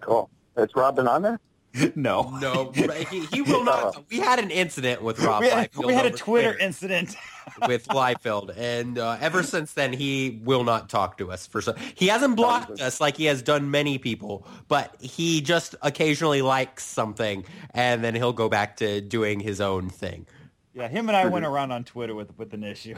Cool. 0.00 0.30
Is 0.56 0.68
Robin 0.74 1.06
on 1.06 1.22
there? 1.22 1.40
no. 1.96 2.38
No, 2.40 2.72
he, 2.72 3.20
he 3.26 3.42
will 3.42 3.64
not. 3.64 4.04
We 4.10 4.18
had 4.18 4.38
an 4.38 4.50
incident 4.50 5.02
with 5.02 5.18
Rob 5.20 5.42
We 5.42 5.48
had, 5.48 5.70
we 5.76 5.94
had 5.94 6.06
a 6.06 6.10
Twitter 6.10 6.52
Twitter 6.52 6.58
incident. 6.58 7.16
with 7.68 7.86
Liefeld, 7.88 8.56
and 8.56 8.98
uh, 8.98 9.16
ever 9.20 9.42
since 9.42 9.72
then, 9.72 9.92
he 9.92 10.40
will 10.42 10.64
not 10.64 10.88
talk 10.88 11.18
to 11.18 11.30
us. 11.30 11.46
For 11.46 11.60
so 11.60 11.74
he 11.94 12.08
hasn't 12.08 12.36
blocked 12.36 12.80
us 12.80 13.00
like 13.00 13.16
he 13.16 13.26
has 13.26 13.40
done 13.40 13.70
many 13.70 13.98
people, 13.98 14.46
but 14.68 14.94
he 15.00 15.40
just 15.40 15.74
occasionally 15.82 16.42
likes 16.42 16.84
something, 16.84 17.44
and 17.70 18.02
then 18.02 18.14
he'll 18.14 18.32
go 18.32 18.48
back 18.48 18.78
to 18.78 19.00
doing 19.00 19.38
his 19.38 19.60
own 19.60 19.88
thing. 19.90 20.26
Yeah, 20.74 20.88
him 20.88 21.08
and 21.08 21.16
I 21.16 21.26
went 21.26 21.46
around 21.46 21.70
on 21.72 21.84
Twitter 21.84 22.14
with 22.14 22.36
with 22.36 22.52
an 22.52 22.64
issue. 22.64 22.96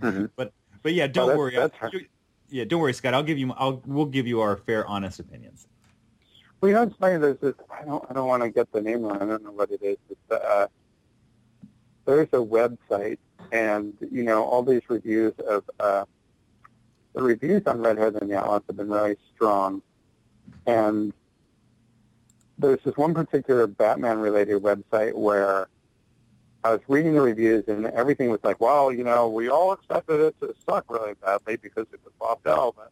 Mhm. 0.00 0.30
But 0.36 0.52
but 0.82 0.94
yeah, 0.94 1.08
don't 1.08 1.26
that's- 1.28 1.38
worry. 1.38 1.56
that's 1.56 1.74
yeah, 2.50 2.64
don't 2.64 2.80
worry, 2.80 2.94
Scott. 2.94 3.14
I'll 3.14 3.22
give 3.22 3.38
you. 3.38 3.52
I'll 3.52 3.82
we'll 3.84 4.06
give 4.06 4.26
you 4.26 4.40
our 4.40 4.56
fair, 4.56 4.86
honest 4.86 5.18
opinions. 5.20 5.66
Well, 6.60 6.68
you 6.68 6.74
know, 6.74 6.82
it's 6.82 6.96
funny. 6.96 7.18
There's 7.18 7.38
this. 7.38 7.54
I 7.70 7.84
don't. 7.84 8.04
I 8.10 8.14
don't 8.14 8.26
want 8.26 8.42
to 8.42 8.50
get 8.50 8.72
the 8.72 8.80
name 8.80 9.02
wrong. 9.02 9.22
I 9.22 9.26
don't 9.26 9.44
know 9.44 9.52
what 9.52 9.70
it 9.70 9.80
is. 9.82 9.96
It's, 10.10 10.30
uh, 10.30 10.66
there's 12.04 12.28
a 12.32 12.36
website, 12.36 13.18
and 13.52 13.94
you 14.10 14.24
know, 14.24 14.42
all 14.42 14.62
these 14.62 14.82
reviews 14.88 15.34
of 15.46 15.62
uh, 15.78 16.04
the 17.14 17.22
reviews 17.22 17.62
on 17.66 17.80
Red 17.80 17.98
Hood 17.98 18.20
and 18.20 18.30
the 18.30 18.38
Outlaws 18.38 18.62
have 18.66 18.76
been 18.76 18.90
really 18.90 19.16
strong, 19.34 19.82
and 20.66 21.12
there's 22.58 22.80
this 22.84 22.96
one 22.96 23.14
particular 23.14 23.68
Batman-related 23.68 24.60
website 24.60 25.14
where 25.14 25.68
I 26.64 26.72
was 26.72 26.80
reading 26.88 27.14
the 27.14 27.20
reviews, 27.20 27.68
and 27.68 27.86
everything 27.86 28.30
was 28.30 28.40
like, 28.42 28.60
"Well, 28.60 28.92
you 28.92 29.04
know, 29.04 29.28
we 29.28 29.48
all 29.48 29.72
expected 29.72 30.18
it 30.18 30.40
to 30.40 30.54
suck 30.68 30.90
really 30.90 31.14
badly 31.24 31.56
because 31.56 31.86
it 31.92 32.00
was 32.04 32.12
Lobdell, 32.20 32.74
but 32.74 32.90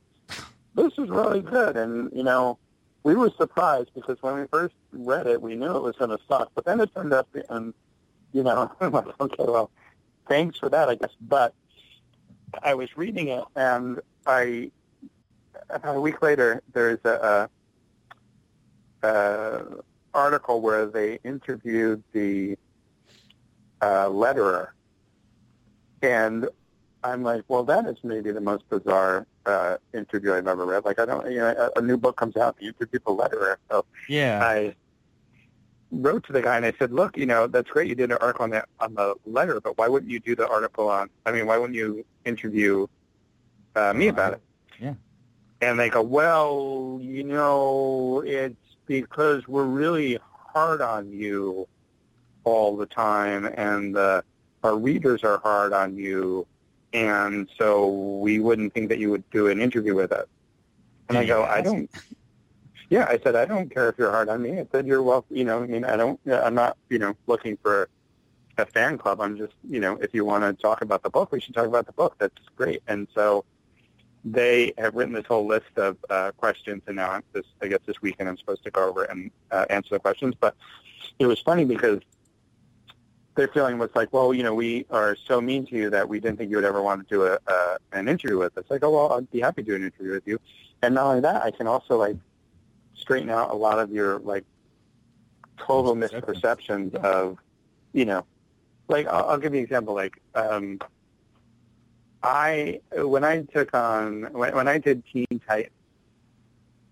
this 0.77 0.93
is 0.99 1.09
really 1.09 1.41
good." 1.41 1.77
And 1.77 2.13
you 2.13 2.23
know, 2.23 2.59
we 3.07 3.15
were 3.15 3.31
surprised 3.39 3.91
because 3.95 4.21
when 4.21 4.35
we 4.35 4.47
first 4.49 4.75
read 4.91 5.29
it, 5.29 5.41
we 5.41 5.55
knew 5.55 5.77
it 5.77 5.81
was 5.81 5.95
going 5.95 6.11
to 6.11 6.19
suck, 6.27 6.51
but 6.57 6.65
then 6.65 6.81
it 6.81 6.93
turned 6.93 7.15
out, 7.15 7.29
and 7.49 7.73
you 8.33 8.43
know, 8.43 8.69
I'm 8.81 8.91
like, 8.91 9.21
okay, 9.21 9.45
well, 9.47 9.71
thanks 10.29 10.59
for 10.59 10.69
that, 10.71 10.89
I 10.89 10.97
guess. 10.97 11.13
But 11.21 11.55
I 12.65 12.75
was 12.75 12.97
reading 12.97 13.29
it, 13.29 13.45
and 13.55 14.01
I 14.27 14.73
a 15.85 16.01
week 16.01 16.21
later, 16.21 16.65
there's 16.73 16.99
a, 17.05 17.49
a, 19.05 19.09
a 19.09 19.65
article 20.13 20.61
where 20.61 20.87
they 20.87 21.21
interviewed 21.23 22.03
the 22.11 22.59
uh, 23.83 24.07
letterer, 24.07 24.71
and 26.03 26.49
I'm 27.05 27.23
like, 27.23 27.45
well, 27.47 27.63
that 27.63 27.87
is 27.87 27.99
maybe 28.03 28.33
the 28.33 28.41
most 28.41 28.69
bizarre 28.69 29.29
uh, 29.47 29.79
interview 29.95 30.35
I've 30.35 30.47
ever 30.47 30.65
read. 30.67 30.85
Like, 30.85 30.99
I 30.99 31.05
don't, 31.07 31.31
you 31.31 31.39
know, 31.39 31.71
a, 31.77 31.79
a 31.79 31.83
new 31.83 31.97
book 31.97 32.17
comes 32.17 32.37
out, 32.37 32.57
you 32.61 32.69
interview 32.69 33.01
the 33.07 33.13
letterer. 33.13 33.57
So 33.71 33.85
Yeah. 34.09 34.41
I 34.43 34.75
wrote 35.93 36.27
to 36.27 36.33
the 36.33 36.43
guy 36.43 36.57
and 36.57 36.67
I 36.67 36.73
said, 36.79 36.93
look, 36.93 37.17
you 37.17 37.27
know, 37.27 37.47
that's 37.47 37.71
great. 37.71 37.89
You 37.89 37.95
did 37.95 38.11
an 38.11 38.19
article 38.21 38.45
on 38.45 38.51
the 38.51 38.65
on 38.81 38.95
the 38.95 39.15
letter, 39.25 39.61
but 39.61 39.79
why 39.79 39.89
wouldn't 39.89 40.11
you 40.11 40.21
do 40.21 40.35
the 40.35 40.49
article 40.49 40.89
on? 40.89 41.09
I 41.25 41.33
mean, 41.33 41.47
why 41.47 41.59
wouldn't 41.59 41.77
you 41.77 42.05
interview 42.25 42.87
uh, 43.77 43.93
me 43.93 44.09
about 44.09 44.35
it? 44.35 44.41
Yeah. 44.81 44.95
And 45.61 45.79
they 45.79 45.89
go, 45.89 46.03
well, 46.03 46.99
you 47.01 47.25
know, 47.25 48.23
it's 48.27 48.57
because 48.87 49.47
we're 49.49 49.65
really 49.65 50.19
hard 50.53 50.81
on 50.81 51.13
you 51.13 51.67
all 52.45 52.77
the 52.77 52.87
time, 52.87 53.47
and 53.57 53.97
uh, 53.97 54.23
our 54.63 54.77
readers 54.77 55.25
are 55.25 55.39
hard 55.39 55.73
on 55.73 55.97
you, 55.97 56.47
and 56.97 57.47
so 57.59 57.89
we 57.89 58.39
wouldn't 58.39 58.73
think 58.73 58.89
that 58.89 58.99
you 58.99 59.11
would 59.11 59.29
do 59.31 59.49
an 59.49 59.61
interview 59.61 59.95
with 59.95 60.13
us. 60.13 60.27
And 61.11 61.19
I 61.19 61.27
go, 61.27 61.45
I 61.45 61.61
don't. 61.61 61.91
Yeah, 62.89 63.05
I 63.09 63.19
said 63.19 63.35
I 63.35 63.47
don't 63.47 63.69
care 63.69 63.89
if 63.89 63.99
you're 63.99 64.13
hard 64.13 64.29
on 64.29 64.43
me. 64.43 64.61
I 64.61 64.67
said 64.71 64.87
you're 64.87 65.03
well. 65.03 65.25
You 65.29 65.43
know, 65.43 65.61
I 65.61 65.67
mean, 65.67 65.85
I 65.85 65.97
don't. 65.97 66.21
I'm 66.31 66.55
not. 66.55 66.77
You 66.89 67.01
know, 67.01 67.17
looking 67.27 67.57
for 67.57 67.89
a 68.59 68.65
fan 68.65 68.97
club. 68.97 69.21
I'm 69.21 69.37
just. 69.37 69.55
You 69.69 69.81
know, 69.81 69.97
if 69.97 70.15
you 70.15 70.25
want 70.25 70.45
to 70.45 70.53
talk 70.63 70.83
about 70.83 71.03
the 71.03 71.11
book, 71.11 71.33
we 71.33 71.41
should 71.41 71.53
talk 71.53 71.67
about 71.67 71.87
the 71.87 71.93
book. 71.93 72.15
That's 72.21 72.39
great. 72.55 72.85
And 72.87 73.09
so 73.13 73.45
they 74.25 74.73
have 74.79 74.95
written 74.95 75.15
this 75.15 75.27
whole 75.27 75.49
list 75.49 75.77
of 75.77 75.97
uh, 76.11 76.31
questions, 76.37 76.81
and 76.87 76.95
now 76.95 77.11
I'm 77.11 77.25
this. 77.33 77.47
I 77.61 77.67
guess 77.67 77.81
this 77.87 78.01
weekend 78.03 78.29
I'm 78.29 78.39
supposed 78.39 78.63
to 78.63 78.71
go 78.71 78.89
over 78.89 79.03
and 79.03 79.33
uh, 79.51 79.67
answer 79.69 79.97
the 79.97 79.99
questions. 79.99 80.37
But 80.39 80.55
it 81.19 81.27
was 81.27 81.41
funny 81.41 81.65
because 81.65 81.99
their 83.37 83.49
feeling 83.49 83.79
was 83.79 83.91
like, 83.95 84.13
well, 84.13 84.35
you 84.35 84.43
know, 84.43 84.55
we 84.55 84.87
are 84.91 85.17
so 85.27 85.41
mean 85.41 85.67
to 85.67 85.77
you 85.77 85.91
that 85.91 86.09
we 86.09 86.19
didn't 86.19 86.39
think 86.39 86.51
you 86.51 86.57
would 86.57 86.65
ever 86.65 86.83
want 86.83 87.07
to 87.07 87.15
do 87.15 87.25
a, 87.25 87.39
uh, 87.47 87.77
an 87.93 88.09
interview 88.09 88.39
with 88.39 88.57
us. 88.59 88.65
Like, 88.69 88.83
oh, 88.83 88.91
well, 88.91 89.13
I'd 89.13 89.31
be 89.31 89.41
happy 89.41 89.63
to 89.63 89.71
do 89.71 89.77
an 89.77 89.85
interview 89.85 90.13
with 90.13 90.27
you. 90.27 90.41
And 90.83 90.95
not 90.95 91.07
only 91.07 91.21
that, 91.21 91.43
I 91.43 91.51
can 91.51 91.67
also 91.67 91.97
like 91.97 92.17
straighten 92.95 93.31
out 93.31 93.51
a 93.51 93.55
lot 93.55 93.79
of 93.79 93.91
your 93.91 94.19
like 94.21 94.45
total 95.59 95.95
misperceptions 95.95 96.95
of, 96.97 97.39
you 97.93 98.05
know, 98.05 98.25
like 98.89 99.07
I'll, 99.07 99.31
I'll 99.31 99.39
give 99.39 99.53
you 99.53 99.59
an 99.59 99.65
example. 99.65 99.95
Like, 99.95 100.21
um, 100.35 100.81
I 102.23 102.81
when 102.93 103.25
I 103.25 103.43
took 103.43 103.75
on 103.75 104.33
when, 104.33 104.55
when 104.55 104.69
I 104.69 104.79
did 104.79 105.03
Teen 105.13 105.41
Titans, 105.47 105.73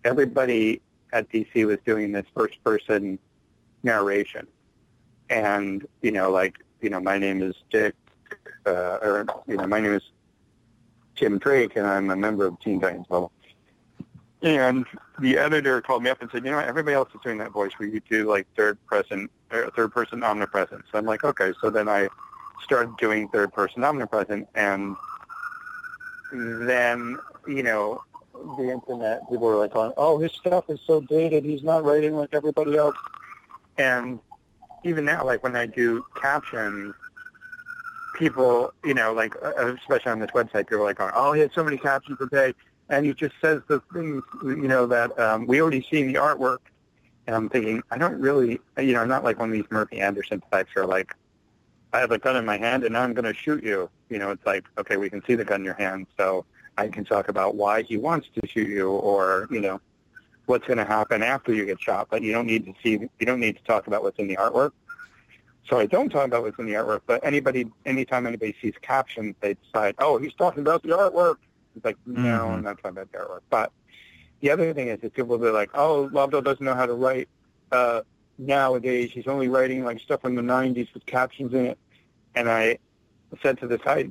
everybody 0.04 0.80
at 1.12 1.28
DC 1.30 1.66
was 1.66 1.78
doing 1.84 2.12
this 2.12 2.26
first 2.34 2.62
person 2.62 3.18
narration, 3.82 4.46
and 5.30 5.86
you 6.02 6.12
know, 6.12 6.30
like 6.30 6.56
you 6.80 6.90
know, 6.90 7.00
my 7.00 7.18
name 7.18 7.42
is 7.42 7.54
Dick, 7.70 7.94
uh, 8.66 8.98
or 9.02 9.26
you 9.46 9.56
know, 9.56 9.66
my 9.66 9.80
name 9.80 9.94
is 9.94 10.02
Tim 11.16 11.38
Drake, 11.38 11.76
and 11.76 11.86
I'm 11.86 12.10
a 12.10 12.16
member 12.16 12.46
of 12.46 12.58
Teen 12.60 12.80
Titans. 12.80 13.06
Blah. 13.06 13.28
And 14.42 14.84
the 15.18 15.38
editor 15.38 15.80
called 15.80 16.02
me 16.02 16.10
up 16.10 16.20
and 16.20 16.30
said, 16.30 16.44
you 16.44 16.50
know, 16.50 16.58
what, 16.58 16.66
everybody 16.66 16.94
else 16.94 17.08
is 17.14 17.20
doing 17.22 17.38
that 17.38 17.50
voice. 17.50 17.72
where 17.78 17.88
you 17.88 18.00
do 18.10 18.28
like 18.28 18.46
third 18.56 18.78
person, 18.86 19.30
or 19.50 19.70
third 19.70 19.92
person 19.92 20.22
omnipresent? 20.22 20.82
So 20.92 20.98
I'm 20.98 21.06
like, 21.06 21.24
okay. 21.24 21.54
So 21.62 21.70
then 21.70 21.88
I 21.88 22.08
started 22.62 22.94
doing 22.98 23.28
third 23.28 23.52
person 23.54 23.82
omnipresent, 23.82 24.48
and 24.54 24.96
then 26.32 27.18
you 27.46 27.62
know, 27.62 28.02
the 28.58 28.70
internet 28.70 29.20
people 29.30 29.46
were 29.46 29.56
like, 29.56 29.72
oh, 29.74 30.18
his 30.18 30.32
stuff 30.32 30.64
is 30.68 30.80
so 30.86 31.00
dated. 31.00 31.44
He's 31.44 31.62
not 31.62 31.84
writing 31.84 32.14
like 32.16 32.30
everybody 32.32 32.76
else. 32.76 32.96
And 33.78 34.20
even 34.84 35.04
now, 35.04 35.24
like 35.24 35.42
when 35.42 35.56
I 35.56 35.66
do 35.66 36.04
captions, 36.14 36.94
people, 38.14 38.72
you 38.84 38.94
know, 38.94 39.12
like 39.12 39.34
uh, 39.42 39.74
especially 39.74 40.12
on 40.12 40.20
this 40.20 40.30
website, 40.30 40.68
people 40.68 40.80
are 40.80 40.84
like, 40.84 40.98
oh, 41.00 41.32
he 41.32 41.40
had 41.40 41.52
so 41.52 41.64
many 41.64 41.76
captions 41.76 42.18
a 42.20 42.26
day," 42.26 42.54
and 42.88 43.04
he 43.04 43.12
just 43.14 43.34
says 43.40 43.62
the 43.66 43.80
things, 43.92 44.22
you 44.42 44.68
know, 44.68 44.86
that 44.86 45.18
um, 45.18 45.46
we 45.46 45.60
already 45.60 45.86
see 45.90 46.00
in 46.00 46.12
the 46.12 46.18
artwork. 46.18 46.58
And 47.26 47.34
I'm 47.34 47.48
thinking, 47.48 47.82
I 47.90 47.96
don't 47.96 48.20
really, 48.20 48.60
you 48.78 48.92
know, 48.92 49.00
I'm 49.00 49.08
not 49.08 49.24
like 49.24 49.38
one 49.38 49.48
of 49.48 49.54
these 49.54 49.64
Murphy 49.70 50.00
Anderson 50.00 50.42
types 50.52 50.70
who 50.74 50.82
are 50.82 50.86
like, 50.86 51.14
I 51.94 52.00
have 52.00 52.10
a 52.10 52.18
gun 52.18 52.36
in 52.36 52.44
my 52.44 52.58
hand 52.58 52.84
and 52.84 52.92
now 52.92 53.02
I'm 53.02 53.14
going 53.14 53.24
to 53.24 53.32
shoot 53.32 53.64
you. 53.64 53.88
You 54.10 54.18
know, 54.18 54.30
it's 54.30 54.44
like, 54.44 54.64
okay, 54.76 54.98
we 54.98 55.08
can 55.08 55.24
see 55.24 55.34
the 55.34 55.44
gun 55.44 55.60
in 55.60 55.64
your 55.64 55.74
hand, 55.74 56.06
so 56.18 56.44
I 56.76 56.88
can 56.88 57.04
talk 57.04 57.28
about 57.28 57.54
why 57.54 57.82
he 57.82 57.96
wants 57.96 58.28
to 58.34 58.46
shoot 58.46 58.68
you, 58.68 58.90
or 58.90 59.48
you 59.50 59.60
know, 59.60 59.80
what's 60.46 60.66
going 60.66 60.78
to 60.78 60.84
happen 60.84 61.22
after 61.22 61.52
you 61.52 61.64
get 61.66 61.80
shot. 61.80 62.08
But 62.10 62.22
you 62.22 62.32
don't 62.32 62.46
need 62.46 62.66
to 62.66 62.74
see, 62.82 62.90
you 63.18 63.26
don't 63.26 63.40
need 63.40 63.56
to 63.56 63.62
talk 63.64 63.86
about 63.86 64.02
what's 64.02 64.18
in 64.18 64.28
the 64.28 64.36
artwork. 64.36 64.72
So 65.68 65.78
I 65.78 65.86
don't 65.86 66.10
talk 66.10 66.26
about 66.26 66.42
what's 66.42 66.58
in 66.58 66.66
the 66.66 66.74
artwork. 66.74 67.00
But 67.06 67.24
anybody, 67.24 67.66
anytime 67.86 68.26
anybody 68.26 68.54
sees 68.60 68.74
captions, 68.82 69.34
they 69.40 69.54
decide, 69.54 69.94
oh, 69.98 70.18
he's 70.18 70.34
talking 70.34 70.60
about 70.60 70.82
the 70.82 70.90
artwork. 70.90 71.36
It's 71.74 71.84
like, 71.84 71.96
no, 72.06 72.20
Mhm. 72.20 72.54
I'm 72.54 72.62
not 72.62 72.76
talking 72.78 72.90
about 72.98 73.10
the 73.12 73.18
artwork. 73.18 73.40
But 73.50 73.72
the 74.40 74.50
other 74.50 74.74
thing 74.74 74.88
is 74.88 75.00
that 75.00 75.14
people 75.14 75.38
be 75.38 75.48
like, 75.48 75.70
oh, 75.74 76.10
Lobdell 76.12 76.44
doesn't 76.44 76.64
know 76.64 76.74
how 76.74 76.86
to 76.86 76.92
write 76.94 77.28
uh, 77.72 78.02
nowadays. 78.38 79.10
He's 79.12 79.26
only 79.26 79.48
writing 79.48 79.84
like 79.84 80.00
stuff 80.00 80.20
from 80.20 80.34
the 80.34 80.42
90s 80.42 80.92
with 80.92 81.06
captions 81.06 81.54
in 81.54 81.66
it. 81.66 81.78
And 82.34 82.48
I 82.50 82.78
said 83.42 83.58
to 83.60 83.66
this 83.66 83.80
guy 83.82 84.08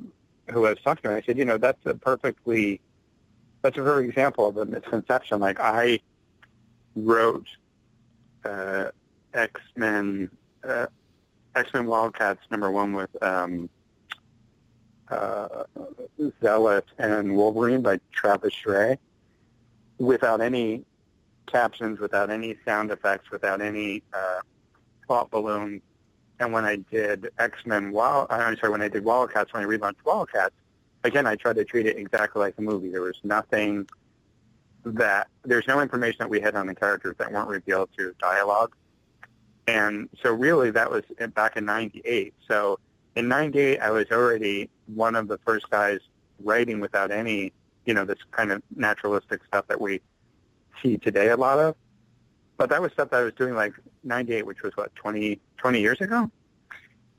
who 0.49 0.65
I 0.65 0.71
was 0.71 0.79
talking 0.83 1.09
to, 1.11 1.15
I 1.15 1.21
said, 1.21 1.37
you 1.37 1.45
know, 1.45 1.57
that's 1.57 1.85
a 1.85 1.93
perfectly, 1.93 2.81
that's 3.61 3.77
a 3.77 3.83
very 3.83 4.05
example 4.07 4.47
of 4.47 4.57
a 4.57 4.65
misconception. 4.65 5.39
Like 5.39 5.59
I 5.59 5.99
wrote 6.95 7.47
uh, 8.45 8.89
X-Men, 9.33 10.29
uh, 10.67 10.87
X-Men 11.55 11.85
Wildcats 11.85 12.41
number 12.51 12.71
one 12.71 12.93
with 12.93 13.23
um, 13.23 13.69
uh, 15.09 15.63
Zealot 16.41 16.85
and 16.97 17.35
Wolverine 17.35 17.81
by 17.81 17.99
Travis 18.11 18.53
Charest 18.53 18.97
without 19.97 20.41
any 20.41 20.85
captions, 21.47 21.99
without 21.99 22.29
any 22.29 22.55
sound 22.65 22.91
effects, 22.91 23.29
without 23.31 23.61
any 23.61 24.03
uh, 24.13 24.39
thought 25.07 25.29
balloons. 25.29 25.81
And 26.39 26.51
when 26.51 26.65
I 26.65 26.77
did 26.77 27.29
X-Men 27.37 27.91
Wild, 27.91 28.27
I'm 28.29 28.57
sorry, 28.57 28.71
when 28.71 28.81
I 28.81 28.87
did 28.87 29.03
Wildcats, 29.03 29.53
when 29.53 29.63
I 29.63 29.65
relaunched 29.65 30.03
Wildcats, 30.03 30.55
again, 31.03 31.27
I 31.27 31.35
tried 31.35 31.57
to 31.57 31.65
treat 31.65 31.85
it 31.85 31.97
exactly 31.97 32.39
like 32.39 32.55
the 32.55 32.61
movie. 32.61 32.89
There 32.89 33.01
was 33.01 33.19
nothing 33.23 33.87
that, 34.85 35.27
there's 35.43 35.67
no 35.67 35.79
information 35.81 36.17
that 36.19 36.29
we 36.29 36.39
had 36.39 36.55
on 36.55 36.67
the 36.67 36.75
characters 36.75 37.15
that 37.17 37.31
weren't 37.31 37.49
revealed 37.49 37.89
through 37.95 38.13
dialogue. 38.19 38.75
And 39.67 40.09
so 40.21 40.33
really 40.33 40.71
that 40.71 40.91
was 40.91 41.03
back 41.33 41.55
in 41.55 41.65
98. 41.65 42.33
So 42.47 42.79
in 43.15 43.27
98, 43.27 43.79
I 43.79 43.91
was 43.91 44.05
already 44.11 44.69
one 44.87 45.15
of 45.15 45.27
the 45.27 45.37
first 45.39 45.69
guys 45.69 45.99
writing 46.43 46.79
without 46.79 47.11
any, 47.11 47.53
you 47.85 47.93
know, 47.93 48.05
this 48.05 48.19
kind 48.31 48.51
of 48.51 48.61
naturalistic 48.75 49.41
stuff 49.45 49.67
that 49.67 49.79
we 49.79 50.01
see 50.81 50.97
today 50.97 51.29
a 51.29 51.37
lot 51.37 51.59
of. 51.59 51.75
But 52.57 52.69
that 52.69 52.81
was 52.81 52.91
stuff 52.91 53.09
that 53.11 53.19
I 53.21 53.23
was 53.23 53.33
doing 53.33 53.55
like 53.55 53.73
98, 54.03 54.45
which 54.45 54.63
was 54.63 54.75
what, 54.75 54.93
20, 54.95 55.39
20 55.57 55.79
years 55.79 56.01
ago? 56.01 56.29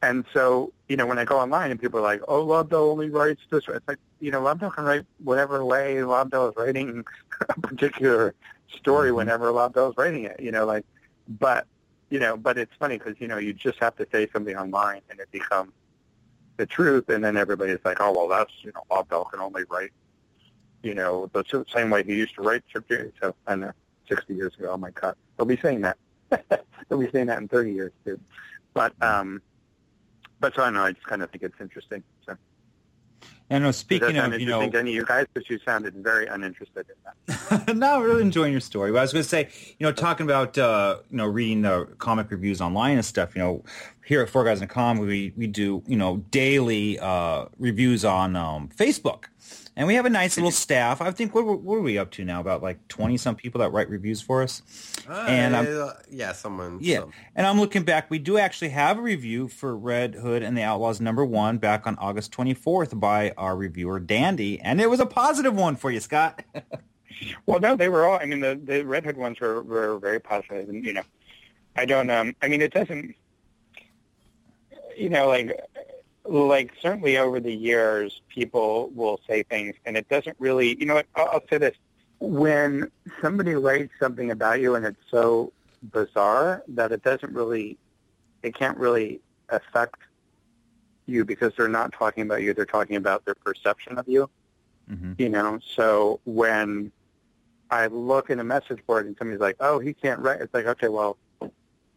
And 0.03 0.25
so, 0.35 0.73
you 0.89 0.97
know, 0.97 1.07
when 1.07 1.19
I 1.19 1.25
go 1.25 1.39
online 1.39 1.71
and 1.71 1.81
people 1.81 1.99
are 1.99 2.03
like, 2.03 2.21
oh, 2.29 2.45
Lobdell 2.45 2.91
only 2.91 3.09
writes 3.09 3.41
this. 3.51 3.65
It's 3.69 3.89
like, 3.89 3.99
you 4.25 4.31
know, 4.31 4.41
Lobdell 4.41 4.75
can 4.75 4.85
write 4.85 5.05
whatever 5.23 5.63
way 5.63 5.97
Lobdell 5.97 6.49
is 6.49 6.57
writing 6.57 7.05
a 7.51 7.61
particular 7.61 8.35
story 8.75 9.13
whenever 9.13 9.53
Lobdell 9.53 9.91
is 9.91 9.97
writing 9.99 10.25
it, 10.25 10.41
you 10.41 10.51
know, 10.51 10.65
like, 10.65 10.87
but, 11.29 11.67
you 12.09 12.19
know, 12.19 12.35
but 12.35 12.57
it's 12.57 12.73
funny 12.79 12.97
because, 12.97 13.17
you 13.21 13.29
know, 13.29 13.37
you 13.37 13.53
just 13.53 13.79
have 13.81 13.95
to 13.97 14.07
say 14.11 14.27
something 14.33 14.57
online 14.57 15.03
and 15.11 15.21
it 15.21 15.31
becomes 15.31 15.73
the 16.57 16.65
truth. 16.65 17.11
And 17.11 17.23
then 17.23 17.37
everybody's 17.37 17.81
like, 17.85 17.99
oh, 18.01 18.13
well, 18.13 18.29
that's, 18.29 18.51
you 18.63 18.73
know, 18.75 18.83
Lobdell 18.91 19.31
can 19.31 19.41
only 19.41 19.65
write, 19.69 19.93
you 20.83 20.95
know, 20.95 21.31
the 21.35 21.67
same 21.71 21.91
way 21.91 22.03
he 22.03 22.15
used 22.15 22.35
to 22.37 22.43
write. 22.43 22.63
So, 22.73 23.35
I 23.47 23.57
know, 23.57 23.73
60 24.09 24.35
years 24.35 24.55
ago, 24.55 24.71
oh 24.73 24.79
my 24.79 24.91
God, 24.91 25.17
they'll 25.37 25.45
be 25.45 25.59
saying 25.59 25.83
that. 25.83 25.99
they'll 26.89 26.99
be 26.99 27.11
saying 27.11 27.27
that 27.27 27.43
in 27.43 27.49
30 27.49 27.73
years 27.73 27.93
too. 28.07 28.19
But, 28.73 28.95
um, 29.03 29.43
but 30.41 30.55
so 30.55 30.63
I 30.63 30.67
don't 30.67 30.75
know, 30.75 30.85
I 30.85 30.93
just 30.93 31.07
kind 31.07 31.23
of 31.23 31.31
think 31.31 31.43
it's 31.43 31.61
interesting. 31.61 32.03
So 32.27 32.39
And 33.51 33.65
that 33.65 33.75
speaking 33.75 34.17
of, 34.17 34.41
you 34.41 34.47
know, 34.47 34.69
to 34.69 34.79
any 34.79 34.91
of 34.91 34.95
you 34.95 35.05
guys? 35.05 35.27
Because 35.33 35.51
you 35.51 35.59
sounded 35.65 35.95
very 35.95 36.27
uninterested 36.27 36.87
in 36.89 37.37
that. 37.55 37.77
no, 37.77 37.97
I'm 37.97 38.03
really 38.03 38.23
enjoying 38.23 38.53
your 38.53 38.61
story. 38.61 38.91
But 38.91 38.99
I 38.99 39.03
was 39.03 39.13
going 39.13 39.23
to 39.23 39.29
say, 39.29 39.49
you 39.79 39.87
know, 39.87 39.93
talking 39.93 40.25
about 40.25 40.57
uh, 40.57 40.99
you 41.11 41.19
know 41.19 41.27
reading 41.27 41.63
the 41.63 41.87
comic 41.99 42.31
reviews 42.31 42.61
online 42.61 42.97
and 42.97 43.05
stuff. 43.05 43.37
You 43.37 43.43
know, 43.43 43.65
here 44.05 44.23
at 44.23 44.31
Four 44.31 44.45
Guys 44.45 44.59
in 44.59 44.65
a 44.65 44.69
Com, 44.69 44.99
we 44.99 45.35
we 45.37 45.47
do 45.47 45.83
you 45.87 45.97
know 45.97 46.19
daily 46.31 46.99
uh, 46.99 47.47
reviews 47.59 48.05
on 48.05 48.35
um, 48.35 48.71
Facebook, 48.75 49.25
and 49.77 49.87
we 49.87 49.95
have 49.95 50.07
a 50.07 50.11
nice 50.11 50.37
little 50.37 50.51
staff. 50.51 51.01
I 51.01 51.11
think 51.11 51.35
what, 51.35 51.45
what 51.45 51.77
are 51.77 51.81
we 51.81 51.99
up 51.99 52.11
to 52.13 52.25
now? 52.25 52.41
About 52.41 52.63
like 52.63 52.87
twenty 52.89 53.17
some 53.17 53.35
people 53.35 53.59
that 53.61 53.71
write 53.71 53.89
reviews 53.91 54.21
for 54.21 54.43
us. 54.43 54.63
And 55.09 55.57
I'm- 55.57 55.67
Uh, 55.69 55.93
yeah, 56.11 56.33
someone. 56.33 56.79
Yeah, 56.81 57.01
some- 57.01 57.13
and 57.37 57.47
I'm 57.47 57.59
looking 57.61 57.83
back. 57.83 58.11
We 58.11 58.19
do 58.19 58.39
actually 58.39 58.71
have 58.71 58.99
a 58.99 59.03
review 59.03 59.49
for 59.49 59.77
Red 59.77 60.15
Hood 60.17 60.43
and 60.43 60.57
the 60.57 60.63
Outlaws 60.63 61.01
number 61.01 61.25
one 61.25 61.59
back 61.59 61.87
on 61.87 61.97
August 61.99 62.33
24th 62.33 62.99
by 63.01 63.33
our 63.37 63.57
reviewer 63.57 63.99
Dandy, 64.01 64.61
and 64.61 64.81
it 64.81 64.89
was 64.91 65.01
a 65.01 65.07
positive 65.07 65.55
one 65.55 65.77
for 65.77 65.91
you, 65.91 66.01
Scott. 66.01 66.43
Well, 67.47 67.61
no, 67.61 67.77
they 67.77 67.89
were 67.89 68.05
all. 68.07 68.19
I 68.19 68.25
mean, 68.27 68.41
the 68.41 68.61
the 68.63 68.85
Red 68.85 69.05
Hood 69.05 69.17
ones 69.17 69.39
were 69.39 69.63
were 69.63 69.99
very 70.01 70.19
positive, 70.19 70.69
and 70.69 70.85
you 70.85 70.93
know, 70.93 71.05
I 71.77 71.85
don't. 71.87 72.11
Um, 72.11 72.35
I 72.43 72.49
mean, 72.49 72.61
it 72.61 72.75
doesn't. 72.75 73.15
You 74.97 75.09
know, 75.11 75.29
like 75.29 75.59
like 76.25 76.73
certainly 76.81 77.17
over 77.19 77.41
the 77.41 77.53
years, 77.55 78.23
people 78.29 78.91
will 78.95 79.21
say 79.29 79.43
things, 79.43 79.75
and 79.85 79.97
it 79.97 80.09
doesn't 80.09 80.37
really. 80.39 80.79
You 80.79 80.87
know, 80.87 80.95
what, 80.95 81.07
I'll, 81.15 81.29
I'll 81.35 81.45
say 81.49 81.59
this: 81.59 81.77
when 82.19 82.91
somebody 83.21 83.55
writes 83.55 83.93
something 84.01 84.31
about 84.31 84.61
you, 84.61 84.75
and 84.75 84.87
it's 84.87 85.01
so 85.11 85.53
bizarre 85.93 86.63
that 86.69 86.93
it 86.93 87.03
doesn't 87.03 87.33
really, 87.33 87.79
it 88.43 88.55
can't 88.55 88.79
really 88.79 89.21
affect 89.51 90.01
you 91.07 91.25
because 91.25 91.53
they're 91.57 91.69
not 91.69 91.93
talking 91.93 92.23
about 92.23 92.43
you; 92.43 92.55
they're 92.55 92.65
talking 92.65 92.97
about 92.97 93.25
their 93.25 93.35
perception 93.35 93.99
of 93.99 94.09
you 94.09 94.29
Mm-hmm. 94.91 95.13
you 95.17 95.31
know 95.31 95.59
so 95.75 96.21
when 96.27 96.93
i 97.71 97.87
look 97.87 98.29
in 98.29 98.39
a 98.39 98.45
message 98.45 98.85
board 98.87 99.07
and 99.07 99.17
somebody's 99.17 99.41
like 99.41 99.57
oh 99.61 99.79
he 99.79 99.95
can't 99.95 100.21
write 100.21 100.43
it's 100.43 100.53
like 100.53 100.67
okay 100.67 100.89
well 100.89 101.17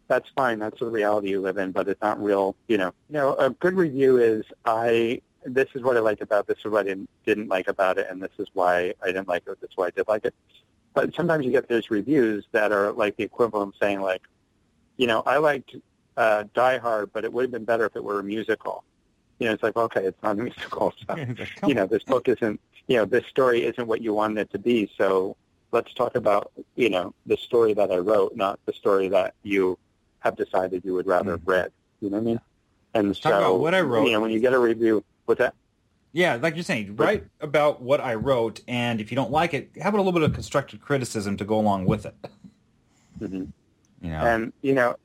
that's 0.07 0.29
fine. 0.35 0.59
That's 0.59 0.79
the 0.79 0.87
reality 0.87 1.29
you 1.29 1.41
live 1.41 1.57
in 1.57 1.71
but 1.71 1.87
it's 1.87 2.01
not 2.01 2.21
real 2.21 2.55
you 2.67 2.77
know. 2.77 2.93
You 3.09 3.13
know 3.13 3.35
a 3.35 3.49
good 3.49 3.75
review 3.75 4.17
is 4.17 4.43
i 4.65 5.21
this 5.45 5.67
is 5.75 5.81
what 5.81 5.95
i 5.95 5.99
liked 5.99 6.21
about 6.21 6.47
this 6.47 6.57
is 6.59 6.65
what 6.65 6.81
i 6.81 6.89
didn't, 6.89 7.09
didn't 7.25 7.47
like 7.47 7.67
about 7.67 7.97
it 7.97 8.07
and 8.09 8.21
this 8.21 8.31
is 8.37 8.47
why 8.53 8.93
i 9.03 9.07
didn't 9.07 9.27
like 9.27 9.43
it 9.47 9.61
this 9.61 9.69
is 9.69 9.77
why 9.77 9.87
i 9.87 9.89
did 9.91 10.07
like 10.07 10.25
it. 10.25 10.33
But 10.93 11.13
sometimes 11.13 11.45
you 11.45 11.51
get 11.51 11.69
those 11.69 11.91
reviews 11.91 12.45
that 12.51 12.71
are 12.71 12.91
like 12.91 13.15
the 13.17 13.23
equivalent 13.23 13.75
of 13.75 13.79
saying 13.79 14.01
like 14.01 14.23
you 14.97 15.07
know 15.07 15.23
i 15.25 15.37
liked 15.37 15.75
uh 16.17 16.43
die 16.53 16.77
hard 16.77 17.11
but 17.13 17.23
it 17.23 17.31
would 17.31 17.43
have 17.43 17.51
been 17.51 17.65
better 17.65 17.85
if 17.85 17.95
it 17.95 18.03
were 18.03 18.19
a 18.19 18.23
musical. 18.23 18.83
You 19.39 19.47
know 19.47 19.53
it's 19.53 19.63
like 19.63 19.77
okay 19.77 20.05
it's 20.05 20.21
not 20.23 20.39
a 20.39 20.43
musical 20.43 20.93
so 21.07 21.15
you 21.67 21.73
know, 21.73 21.85
this 21.85 22.03
book 22.03 22.27
isn't, 22.27 22.59
you 22.87 22.97
know, 22.97 23.05
this 23.05 23.25
story 23.25 23.63
isn't 23.63 23.87
what 23.87 24.01
you 24.01 24.13
wanted 24.13 24.41
it 24.41 24.51
to 24.51 24.59
be. 24.59 24.89
So 24.97 25.35
let's 25.71 25.93
talk 25.93 26.15
about, 26.15 26.51
you 26.75 26.89
know, 26.89 27.13
the 27.25 27.37
story 27.37 27.73
that 27.73 27.91
I 27.91 27.97
wrote, 27.97 28.35
not 28.35 28.59
the 28.65 28.73
story 28.73 29.07
that 29.09 29.33
you 29.43 29.77
have 30.27 30.35
decided 30.35 30.83
you 30.85 30.93
would 30.93 31.07
rather 31.07 31.31
have 31.31 31.47
read. 31.47 31.71
You 32.01 32.09
know 32.09 32.17
what 32.17 32.21
I 32.21 32.25
mean? 32.25 32.39
And 32.93 33.15
talk 33.15 33.31
so, 33.31 33.37
about 33.37 33.59
what 33.59 33.73
I 33.73 33.81
wrote. 33.81 34.05
You 34.05 34.13
know, 34.13 34.21
when 34.21 34.31
you 34.31 34.39
get 34.39 34.53
a 34.53 34.59
review, 34.59 35.03
what's 35.25 35.39
that? 35.39 35.55
Yeah, 36.13 36.35
like 36.35 36.55
you're 36.55 36.63
saying, 36.63 36.95
write 36.95 37.25
about 37.41 37.81
what 37.81 38.01
I 38.01 38.15
wrote, 38.15 38.61
and 38.67 38.99
if 38.99 39.11
you 39.11 39.15
don't 39.15 39.31
like 39.31 39.53
it, 39.53 39.69
have 39.81 39.93
a 39.93 39.97
little 39.97 40.11
bit 40.11 40.23
of 40.23 40.33
constructive 40.33 40.81
criticism 40.81 41.37
to 41.37 41.45
go 41.45 41.59
along 41.59 41.85
with 41.85 42.05
it. 42.05 42.15
hmm 43.19 43.43
You 44.01 44.09
know, 44.09 44.19
And 44.19 44.53
you 44.61 44.73
know, 44.73 44.95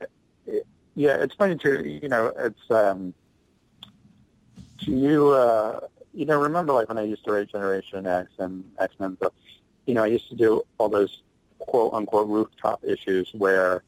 it, 0.47 0.65
yeah, 0.95 1.15
it's 1.17 1.35
funny 1.35 1.55
too. 1.55 1.99
You 2.01 2.09
know, 2.09 2.33
it's 2.37 2.71
um, 2.71 3.13
do 4.79 4.91
you 4.91 5.29
uh, 5.29 5.81
you 6.13 6.25
know 6.25 6.41
remember 6.41 6.73
like 6.73 6.89
when 6.89 6.97
I 6.97 7.03
used 7.03 7.25
to 7.25 7.31
write 7.31 7.49
Generation 7.49 8.07
X 8.07 8.31
and 8.39 8.63
X 8.79 8.95
Men 8.99 9.15
books. 9.15 9.35
You 9.85 9.93
know, 9.93 10.03
I 10.03 10.07
used 10.07 10.29
to 10.29 10.35
do 10.35 10.63
all 10.77 10.89
those 10.89 11.21
quote 11.59 11.93
unquote 11.93 12.27
rooftop 12.27 12.83
issues 12.83 13.29
where 13.33 13.83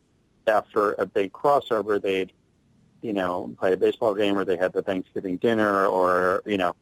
after 0.48 0.94
a 0.94 1.06
big 1.06 1.32
crossover, 1.32 2.02
they'd 2.02 2.32
you 3.02 3.14
know 3.14 3.54
play 3.60 3.74
a 3.74 3.78
baseball 3.78 4.16
game 4.16 4.38
or 4.38 4.46
they 4.46 4.58
had 4.58 4.74
the 4.74 4.82
Thanksgiving 4.82 5.38
dinner 5.38 5.86
or 5.86 6.42
you 6.46 6.58
know 6.58 6.76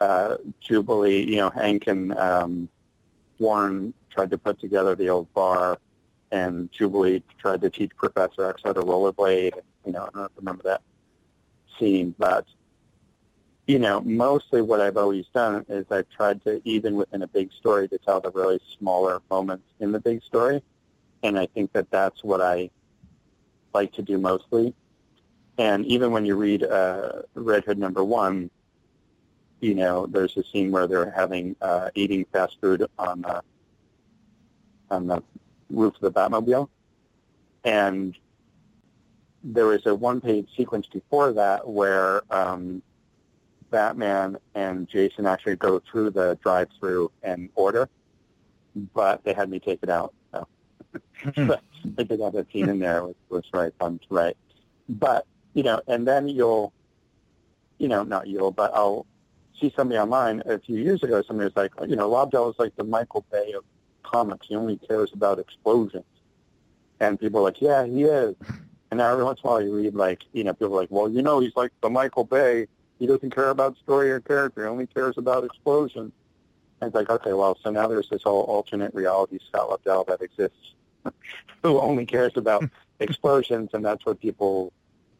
uh, 0.00 0.36
Jubilee. 0.60 1.24
You 1.24 1.36
know, 1.36 1.50
Hank 1.50 1.86
and 1.86 2.16
um, 2.16 2.68
Warren 3.38 3.94
tried 4.10 4.30
to 4.30 4.38
put 4.38 4.60
together 4.60 4.94
the 4.94 5.08
old 5.08 5.32
bar 5.34 5.78
and 6.34 6.70
Jubilee 6.72 7.22
tried 7.38 7.60
to 7.60 7.70
teach 7.70 7.94
Professor 7.96 8.48
X 8.50 8.62
how 8.64 8.72
to 8.72 8.80
rollerblade. 8.80 9.54
You 9.86 9.92
know, 9.92 10.08
I 10.12 10.18
don't 10.18 10.32
remember 10.36 10.64
that 10.64 10.82
scene, 11.78 12.14
but 12.18 12.44
you 13.66 13.78
know, 13.78 14.00
mostly 14.02 14.60
what 14.60 14.80
I've 14.80 14.96
always 14.96 15.26
done 15.32 15.64
is 15.68 15.86
I've 15.90 16.08
tried 16.10 16.42
to, 16.44 16.60
even 16.64 16.96
within 16.96 17.22
a 17.22 17.26
big 17.26 17.50
story, 17.52 17.88
to 17.88 17.98
tell 17.98 18.20
the 18.20 18.30
really 18.32 18.60
smaller 18.78 19.22
moments 19.30 19.64
in 19.80 19.92
the 19.92 20.00
big 20.00 20.22
story, 20.22 20.62
and 21.24 21.38
I 21.38 21.46
think 21.46 21.72
that 21.72 21.90
that's 21.90 22.22
what 22.22 22.40
I 22.40 22.70
like 23.72 23.92
to 23.94 24.02
do 24.02 24.18
mostly. 24.18 24.74
And 25.58 25.84
even 25.86 26.12
when 26.12 26.24
you 26.24 26.36
read 26.36 26.62
uh, 26.62 27.22
Red 27.34 27.64
Hood 27.64 27.78
number 27.78 28.04
one, 28.04 28.50
you 29.60 29.74
know, 29.74 30.06
there's 30.06 30.36
a 30.36 30.44
scene 30.44 30.70
where 30.70 30.86
they're 30.86 31.10
having 31.10 31.56
uh, 31.62 31.88
eating 31.94 32.26
fast 32.32 32.58
food 32.60 32.86
on 32.98 33.22
the 33.22 33.42
on 34.90 35.06
the 35.06 35.22
roof 35.70 35.94
of 35.94 36.00
the 36.02 36.12
Batmobile, 36.12 36.68
and 37.64 38.14
there 39.42 39.66
was 39.66 39.86
a 39.86 39.94
one-page 39.94 40.48
sequence 40.54 40.86
before 40.86 41.32
that 41.32 41.66
where 41.66 42.22
um, 42.30 42.82
Batman 43.70 44.36
and 44.54 44.86
Jason 44.86 45.26
actually 45.26 45.56
go 45.56 45.80
through 45.90 46.10
the 46.10 46.38
drive-through 46.42 47.10
and 47.22 47.48
order, 47.54 47.88
but 48.92 49.24
they 49.24 49.32
had 49.32 49.48
me 49.48 49.58
take 49.58 49.80
it 49.82 49.88
out. 49.88 50.12
They 51.84 52.04
did 52.04 52.20
have 52.20 52.34
scene 52.52 52.68
in 52.68 52.78
there, 52.78 53.04
which 53.04 53.16
was 53.28 53.44
very 53.52 53.72
fun 53.78 53.98
to 53.98 54.06
write. 54.14 54.36
But 54.88 55.26
you 55.54 55.62
know, 55.62 55.80
and 55.86 56.06
then 56.06 56.28
you'll, 56.28 56.72
you 57.78 57.88
know, 57.88 58.02
not 58.02 58.26
you'll, 58.26 58.50
but 58.50 58.72
I'll 58.74 59.06
see 59.60 59.72
somebody 59.76 59.98
online 59.98 60.42
a 60.46 60.58
few 60.58 60.78
years 60.78 61.02
ago. 61.02 61.22
Somebody 61.22 61.46
was 61.46 61.56
like, 61.56 61.72
you 61.88 61.96
know, 61.96 62.10
Lobdell 62.10 62.50
is 62.50 62.58
like 62.58 62.74
the 62.76 62.84
Michael 62.84 63.24
Bay 63.30 63.52
of 63.52 63.64
comics. 64.02 64.46
He 64.48 64.56
only 64.56 64.76
cares 64.76 65.10
about 65.12 65.38
explosions. 65.38 66.04
And 67.00 67.18
people 67.18 67.40
are 67.40 67.44
like, 67.44 67.60
yeah, 67.60 67.84
he 67.84 68.04
is. 68.04 68.34
And 68.90 68.98
now 68.98 69.10
every 69.10 69.24
once 69.24 69.40
in 69.42 69.48
a 69.48 69.50
while 69.50 69.62
you 69.62 69.74
read 69.74 69.94
like, 69.94 70.22
you 70.32 70.44
know, 70.44 70.52
people 70.52 70.76
are 70.76 70.80
like, 70.80 70.90
well, 70.90 71.08
you 71.08 71.22
know, 71.22 71.40
he's 71.40 71.56
like 71.56 71.72
the 71.82 71.90
Michael 71.90 72.24
Bay. 72.24 72.66
He 72.98 73.06
doesn't 73.06 73.34
care 73.34 73.50
about 73.50 73.76
story 73.78 74.10
or 74.10 74.20
character. 74.20 74.62
He 74.62 74.68
only 74.68 74.86
cares 74.86 75.18
about 75.18 75.44
explosions. 75.44 76.12
And 76.80 76.88
it's 76.88 76.94
like, 76.94 77.10
okay, 77.10 77.32
well, 77.32 77.58
so 77.62 77.70
now 77.70 77.88
there's 77.88 78.08
this 78.08 78.22
whole 78.22 78.42
alternate 78.42 78.94
reality 78.94 79.38
Scott 79.48 79.68
Lobdell 79.68 80.06
that 80.06 80.22
exists 80.22 80.74
who 81.62 81.78
only 81.80 82.06
cares 82.06 82.32
about 82.36 82.64
explosions, 83.00 83.70
and 83.72 83.84
that's 83.84 84.04
what 84.04 84.20
people 84.20 84.72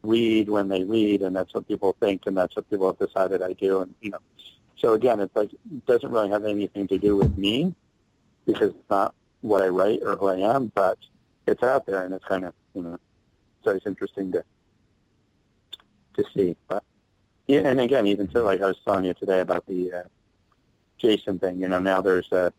read 0.03 0.49
when 0.49 0.67
they 0.67 0.83
read, 0.83 1.21
and 1.21 1.35
that's 1.35 1.53
what 1.53 1.67
people 1.67 1.95
think, 1.99 2.23
and 2.25 2.37
that's 2.37 2.55
what 2.55 2.69
people 2.69 2.87
have 2.87 2.99
decided 2.99 3.41
I 3.41 3.53
do. 3.53 3.81
And, 3.81 3.93
you 4.01 4.11
know, 4.11 4.19
so 4.77 4.93
again, 4.93 5.19
it's 5.19 5.35
like, 5.35 5.51
it 5.53 5.85
doesn't 5.85 6.11
really 6.11 6.29
have 6.29 6.45
anything 6.45 6.87
to 6.87 6.97
do 6.97 7.15
with 7.15 7.37
me 7.37 7.73
because 8.45 8.69
it's 8.69 8.89
not 8.89 9.15
what 9.41 9.61
I 9.61 9.67
write 9.67 9.99
or 10.03 10.15
who 10.15 10.27
I 10.27 10.55
am, 10.55 10.71
but 10.75 10.97
it's 11.47 11.63
out 11.63 11.85
there, 11.85 12.03
and 12.03 12.13
it's 12.13 12.25
kind 12.25 12.45
of, 12.45 12.53
you 12.73 12.83
know, 12.83 12.99
so 13.63 13.71
it's 13.71 13.85
interesting 13.85 14.31
to 14.33 14.43
to 16.15 16.23
see. 16.33 16.55
But 16.67 16.83
yeah, 17.47 17.61
and 17.61 17.79
again, 17.79 18.07
even 18.07 18.27
to 18.29 18.41
like 18.41 18.61
I 18.61 18.67
was 18.67 18.77
telling 18.85 19.05
you 19.05 19.13
today 19.13 19.41
about 19.41 19.65
the 19.65 19.91
uh, 19.91 20.03
Jason 20.97 21.39
thing, 21.39 21.59
you 21.59 21.67
know, 21.67 21.79
now 21.79 22.01
there's 22.01 22.31
a, 22.31 22.53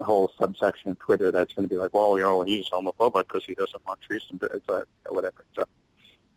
a 0.00 0.04
whole 0.04 0.32
subsection 0.38 0.90
of 0.90 0.98
Twitter 0.98 1.30
that's 1.30 1.52
going 1.54 1.68
to 1.68 1.72
be 1.72 1.78
like, 1.78 1.92
well, 1.92 2.16
you 2.16 2.24
know, 2.24 2.42
he's 2.42 2.68
homophobic 2.68 3.26
because 3.28 3.44
he 3.44 3.54
doesn't 3.54 3.84
want 3.86 4.00
treason, 4.00 4.38
but 4.38 4.86
whatever. 5.08 5.44
So, 5.56 5.64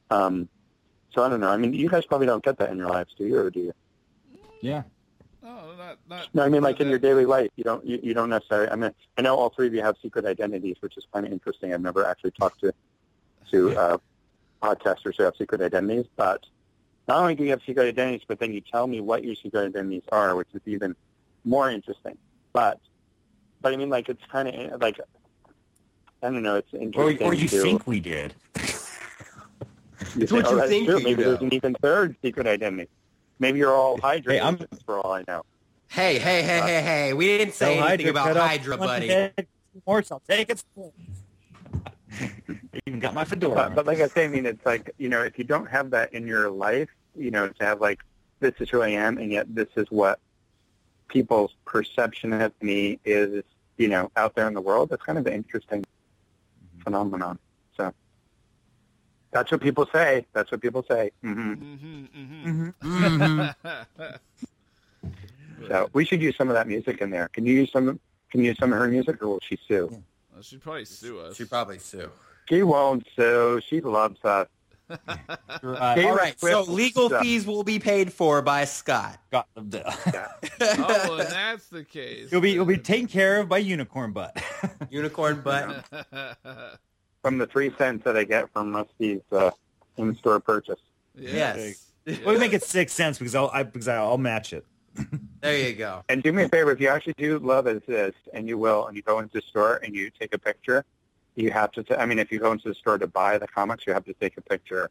um, 0.09 0.49
so 1.13 1.23
I 1.23 1.29
don't 1.29 1.39
know. 1.39 1.49
I 1.49 1.57
mean, 1.57 1.73
you 1.73 1.89
guys 1.89 2.05
probably 2.05 2.27
don't 2.27 2.43
get 2.43 2.57
that 2.57 2.69
in 2.69 2.77
your 2.77 2.89
lives, 2.89 3.13
do 3.17 3.25
you, 3.25 3.37
or 3.37 3.49
do 3.49 3.59
you? 3.59 3.73
Yeah. 4.61 4.83
No, 5.43 5.73
not 5.75 5.97
not. 6.07 6.27
No, 6.33 6.43
I 6.43 6.49
mean, 6.49 6.61
like 6.61 6.75
not 6.75 6.81
in 6.85 6.89
your 6.89 6.99
daily 6.99 7.25
life, 7.25 7.49
you 7.55 7.63
don't 7.63 7.85
you, 7.85 7.99
you 8.01 8.13
don't 8.13 8.29
necessarily. 8.29 8.69
I 8.69 8.75
mean, 8.75 8.91
I 9.17 9.21
know 9.21 9.35
all 9.35 9.49
three 9.49 9.67
of 9.67 9.73
you 9.73 9.81
have 9.81 9.95
secret 10.01 10.25
identities, 10.25 10.77
which 10.81 10.97
is 10.97 11.07
kind 11.11 11.25
of 11.25 11.31
interesting. 11.31 11.73
I've 11.73 11.81
never 11.81 12.05
actually 12.05 12.31
talked 12.31 12.61
to 12.61 12.73
to 13.49 13.77
uh, 13.77 13.97
podcasters 14.61 15.17
who 15.17 15.23
have 15.23 15.35
secret 15.35 15.61
identities, 15.61 16.05
but 16.15 16.45
not 17.07 17.19
only 17.19 17.35
do 17.35 17.43
you 17.43 17.49
have 17.49 17.61
secret 17.65 17.87
identities, 17.87 18.21
but 18.27 18.39
then 18.39 18.53
you 18.53 18.61
tell 18.61 18.85
me 18.85 19.01
what 19.01 19.23
your 19.23 19.35
secret 19.35 19.65
identities 19.65 20.03
are, 20.11 20.35
which 20.35 20.49
is 20.53 20.61
even 20.65 20.95
more 21.43 21.71
interesting. 21.71 22.17
But 22.53 22.79
but 23.61 23.73
I 23.73 23.75
mean, 23.77 23.89
like 23.89 24.09
it's 24.09 24.23
kind 24.31 24.47
of 24.47 24.55
eh, 24.55 24.75
like 24.79 24.99
I 26.23 26.29
don't 26.29 26.43
know. 26.43 26.55
It's 26.57 26.73
Or, 26.73 26.79
interesting. 26.79 27.27
or 27.27 27.33
you 27.33 27.47
to, 27.47 27.61
think 27.61 27.87
we 27.87 27.99
did. 27.99 28.33
you 28.55 28.61
It's 30.23 30.31
what 30.31 30.45
oh, 30.45 30.51
you 30.51 30.55
that's 30.57 30.69
think 30.69 30.87
true. 30.87 30.97
you 30.99 31.03
Maybe 31.03 31.23
there's 31.23 31.41
an 31.41 31.53
even 31.53 31.73
third 31.75 32.15
secret 32.23 32.47
identity. 32.47 32.89
Maybe 33.39 33.59
you're 33.59 33.73
all 33.73 33.99
Hydra 33.99 34.33
Hey, 34.33 34.39
I'm- 34.39 34.55
agents 34.55 34.83
for 34.85 34.99
all 34.99 35.13
I 35.13 35.23
know. 35.27 35.43
Hey, 35.87 36.19
hey, 36.19 36.41
hey, 36.43 36.59
uh, 36.59 36.65
hey, 36.67 36.81
hey. 36.81 37.13
We 37.13 37.25
didn't 37.37 37.53
say 37.53 37.75
Tell 37.75 37.87
anything 37.87 38.13
Hydra, 38.15 38.31
about 38.31 38.49
Hydra, 38.49 38.77
buddy. 38.77 39.07
head, 39.09 39.47
More, 39.85 40.01
so 40.03 40.21
take 40.27 40.49
it. 40.49 40.63
place. 40.73 40.91
Even 42.85 42.99
got 42.99 43.13
my 43.13 43.25
fedora. 43.25 43.55
But, 43.55 43.75
but 43.75 43.85
like 43.87 43.99
I 43.99 44.07
say, 44.07 44.23
I 44.25 44.27
mean, 44.29 44.45
it's 44.45 44.65
like 44.65 44.91
you 44.97 45.09
know, 45.09 45.21
if 45.23 45.37
you 45.37 45.43
don't 45.43 45.65
have 45.65 45.89
that 45.91 46.13
in 46.13 46.27
your 46.27 46.49
life, 46.49 46.89
you 47.17 47.29
know, 47.31 47.49
to 47.49 47.65
have 47.65 47.81
like 47.81 47.99
this 48.39 48.53
is 48.59 48.69
who 48.69 48.81
I 48.81 48.89
am, 48.89 49.17
and 49.17 49.31
yet 49.31 49.53
this 49.53 49.67
is 49.75 49.87
what 49.89 50.19
people's 51.11 51.53
perception 51.65 52.33
of 52.33 52.53
me 52.61 52.99
is, 53.05 53.43
you 53.77 53.87
know, 53.87 54.09
out 54.15 54.33
there 54.35 54.47
in 54.47 54.53
the 54.53 54.61
world. 54.61 54.89
That's 54.89 55.03
kind 55.03 55.19
of 55.19 55.27
an 55.27 55.33
interesting 55.33 55.83
phenomenon. 56.83 57.37
So 57.77 57.93
that's 59.31 59.51
what 59.51 59.61
people 59.61 59.87
say. 59.93 60.25
That's 60.33 60.51
what 60.51 60.61
people 60.61 60.83
say. 60.89 61.11
hmm 61.21 61.53
Mhm, 61.53 62.09
mhm. 62.11 62.73
Mm-hmm. 62.83 64.15
So 65.67 65.89
we 65.93 66.05
should 66.05 66.21
use 66.21 66.35
some 66.37 66.47
of 66.49 66.55
that 66.55 66.67
music 66.67 67.01
in 67.01 67.11
there. 67.11 67.29
Can 67.33 67.45
you 67.45 67.53
use 67.53 67.71
some? 67.71 67.99
Can 68.31 68.39
you 68.39 68.47
use 68.47 68.57
some 68.59 68.71
of 68.73 68.79
her 68.79 68.87
music, 68.87 69.21
or 69.21 69.27
will 69.27 69.39
she 69.43 69.57
sue? 69.67 70.03
Well, 70.33 70.41
she'd 70.41 70.61
probably 70.61 70.85
sue 70.85 71.19
us. 71.19 71.35
She 71.35 71.45
probably 71.45 71.77
sue. 71.79 72.09
She 72.49 72.63
won't 72.63 73.05
sue. 73.15 73.61
She 73.67 73.81
loves 73.81 74.23
us. 74.23 74.47
Right. 75.63 76.05
All 76.05 76.15
right, 76.15 76.39
so 76.39 76.63
legal 76.63 77.07
stuff. 77.07 77.21
fees 77.21 77.45
will 77.45 77.63
be 77.63 77.77
paid 77.77 78.11
for 78.11 78.41
by 78.41 78.65
Scott. 78.65 79.19
Got 79.31 79.53
them 79.53 79.69
the. 79.69 79.83
oh, 80.79 81.17
and 81.19 81.29
that's 81.29 81.67
the 81.67 81.83
case. 81.83 82.31
You'll 82.31 82.41
be 82.41 82.51
you'll 82.51 82.65
be 82.65 82.77
taken 82.77 83.07
care 83.07 83.39
of 83.39 83.47
by 83.47 83.59
Unicorn 83.59 84.11
Butt. 84.11 84.41
Unicorn 84.89 85.41
butt. 85.41 85.85
From 87.21 87.37
the 87.37 87.45
three 87.45 87.71
cents 87.77 88.03
that 88.05 88.17
I 88.17 88.23
get 88.23 88.51
from 88.51 88.75
Rusty's 88.75 89.21
uh, 89.31 89.51
in-store 89.97 90.39
purchase. 90.39 90.79
Yes. 91.13 91.91
we'll 92.25 92.39
make 92.39 92.53
it 92.53 92.63
six 92.63 92.93
cents 92.93 93.19
because 93.19 93.35
I'll 93.35 93.51
I, 93.53 93.61
because 93.61 93.87
I'll 93.87 94.17
match 94.17 94.53
it. 94.53 94.65
There 95.41 95.57
you 95.57 95.73
go. 95.73 96.03
And 96.09 96.23
do 96.23 96.33
me 96.33 96.43
a 96.43 96.49
favor, 96.49 96.71
if 96.71 96.79
you 96.79 96.87
actually 96.87 97.15
do 97.17 97.37
love 97.39 97.67
as 97.67 97.81
this, 97.87 98.15
and 98.33 98.47
you 98.47 98.57
will, 98.57 98.87
and 98.87 98.95
you 98.95 99.03
go 99.03 99.19
into 99.19 99.33
the 99.33 99.41
store 99.41 99.79
and 99.83 99.95
you 99.95 100.09
take 100.19 100.33
a 100.33 100.39
picture, 100.39 100.85
you 101.35 101.51
have 101.51 101.71
to. 101.73 101.83
T- 101.83 101.95
I 101.95 102.05
mean, 102.05 102.19
if 102.19 102.31
you 102.31 102.39
go 102.39 102.51
into 102.51 102.69
the 102.69 102.75
store 102.75 102.97
to 102.97 103.07
buy 103.07 103.37
the 103.37 103.47
comics, 103.47 103.85
you 103.87 103.93
have 103.93 104.05
to 104.05 104.13
take 104.13 104.37
a 104.37 104.41
picture 104.41 104.89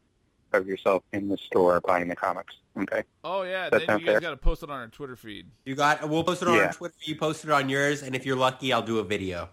of 0.53 0.67
yourself 0.67 1.03
in 1.13 1.29
the 1.29 1.37
store 1.37 1.79
buying 1.81 2.07
the 2.07 2.15
comics. 2.15 2.55
Okay. 2.77 3.03
Oh 3.23 3.43
yeah, 3.43 3.69
That 3.69 3.79
then 3.79 3.87
sounds 3.87 4.01
you 4.01 4.05
guys 4.07 4.13
fair. 4.15 4.21
got 4.21 4.29
to 4.31 4.37
post 4.37 4.63
it 4.63 4.69
on 4.69 4.79
our 4.79 4.87
Twitter 4.87 5.15
feed. 5.15 5.47
You 5.65 5.75
got. 5.75 6.07
We'll 6.09 6.23
post 6.23 6.41
it 6.41 6.47
on 6.47 6.55
Yeah. 6.55 6.67
our 6.67 6.73
Twitter. 6.73 6.95
You 7.03 7.15
post 7.15 7.43
it 7.45 7.51
on 7.51 7.69
yours, 7.69 8.01
and 8.03 8.15
if 8.15 8.25
you're 8.25 8.35
lucky, 8.37 8.71
I'll 8.73 8.81
do 8.81 8.99
a 8.99 9.03
video. 9.03 9.49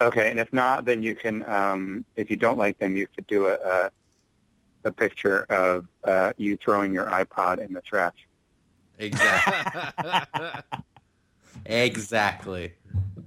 Okay, 0.00 0.30
and 0.30 0.38
if 0.40 0.52
not, 0.52 0.84
then 0.86 1.02
you 1.02 1.14
can. 1.14 1.46
Um, 1.48 2.04
if 2.16 2.30
you 2.30 2.36
don't 2.36 2.56
like 2.58 2.78
them, 2.78 2.96
you 2.96 3.06
could 3.14 3.26
do 3.26 3.46
a 3.48 3.54
a, 3.54 3.90
a 4.84 4.92
picture 4.92 5.42
of 5.50 5.86
uh, 6.04 6.32
you 6.38 6.56
throwing 6.56 6.92
your 6.94 7.06
iPod 7.06 7.58
in 7.58 7.72
the 7.74 7.82
trash. 7.82 8.14
Exactly. 8.98 10.50
exactly. 11.66 12.72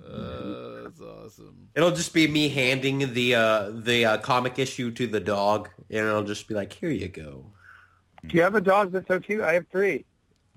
Uh, 0.06 0.18
that's 0.22 0.62
awesome. 1.03 1.69
It'll 1.75 1.91
just 1.91 2.14
be 2.14 2.27
me 2.27 2.49
handing 2.49 3.14
the 3.14 3.35
uh, 3.35 3.72
the 3.73 4.06
uh, 4.06 4.17
comic 4.19 4.57
issue 4.59 4.91
to 4.91 5.07
the 5.07 5.19
dog, 5.19 5.69
and 5.90 5.99
it'll 6.07 6.23
just 6.23 6.48
be 6.48 6.53
like, 6.53 6.73
"Here 6.73 6.90
you 6.90 7.07
go." 7.09 7.45
Do 8.25 8.38
you 8.38 8.43
have 8.43 8.56
a 8.56 8.61
dog 8.61 8.91
that's 8.91 9.07
so 9.07 9.19
cute? 9.19 9.41
I 9.41 9.53
have 9.53 9.65
three. 9.72 10.06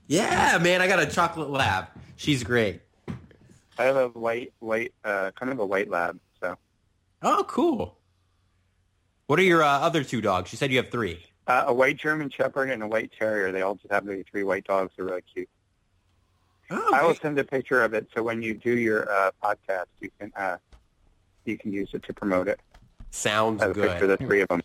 Yeah, 0.07 0.59
man, 0.63 0.81
I 0.81 0.87
got 0.87 1.01
a 1.01 1.07
chocolate 1.07 1.51
lab. 1.51 1.87
She's 2.17 2.45
great. 2.45 2.81
I 3.79 3.85
have 3.85 3.97
a 3.97 4.09
white, 4.09 4.53
white, 4.61 4.95
uh, 5.05 5.33
kind 5.39 5.51
of 5.53 5.59
a 5.59 5.67
white 5.67 5.91
lab. 5.91 6.19
So 6.41 6.57
Oh, 7.23 7.45
cool. 7.49 7.99
What 9.27 9.39
are 9.41 9.43
your 9.43 9.63
uh, 9.65 9.69
other 9.81 10.05
two 10.05 10.21
dogs? 10.21 10.53
You 10.53 10.57
said 10.59 10.71
you 10.71 10.77
have 10.79 10.91
three. 10.91 11.25
uh, 11.49 11.65
a 11.67 11.75
white 11.75 11.97
German 11.99 12.31
Shepherd 12.31 12.71
and 12.71 12.83
a 12.83 12.87
white 12.87 13.13
Terrier. 13.19 13.51
They 13.51 13.63
all 13.63 13.75
just 13.75 13.91
happen 13.93 14.09
to 14.11 14.17
be 14.17 14.23
three 14.23 14.45
white 14.45 14.65
dogs. 14.65 14.93
They're 14.97 15.05
really 15.07 15.23
cute. 15.23 15.49
Oh, 16.71 16.91
I 16.95 17.03
will 17.03 17.11
great. 17.11 17.23
send 17.23 17.39
a 17.39 17.45
picture 17.45 17.83
of 17.83 17.95
it 17.95 18.09
so 18.15 18.23
when 18.23 18.43
you 18.43 18.55
do 18.55 18.77
your 18.77 19.11
uh, 19.11 19.31
podcast, 19.43 19.87
you 20.01 20.11
can 20.19 20.33
uh, 20.37 20.57
you 21.45 21.57
can 21.57 21.73
use 21.73 21.91
it 21.93 22.03
to 22.05 22.13
promote 22.13 22.49
it. 22.49 22.61
Sounds 23.11 23.63
I 23.63 23.69
have 23.69 23.79
a 23.79 23.81
picture 23.81 24.05
of 24.05 24.19
the 24.19 24.27
three 24.27 24.41
of 24.41 24.49
them, 24.49 24.63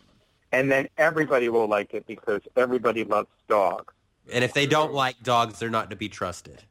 and 0.50 0.70
then 0.70 0.88
everybody 0.98 1.48
will 1.48 1.68
like 1.68 1.94
it 1.94 2.06
because 2.06 2.40
everybody 2.56 3.04
loves 3.04 3.28
dogs. 3.48 3.94
And 4.32 4.44
if 4.44 4.52
they 4.52 4.66
don't 4.66 4.92
like 4.92 5.22
dogs, 5.22 5.58
they're 5.58 5.70
not 5.70 5.90
to 5.90 5.96
be 5.96 6.08
trusted. 6.08 6.62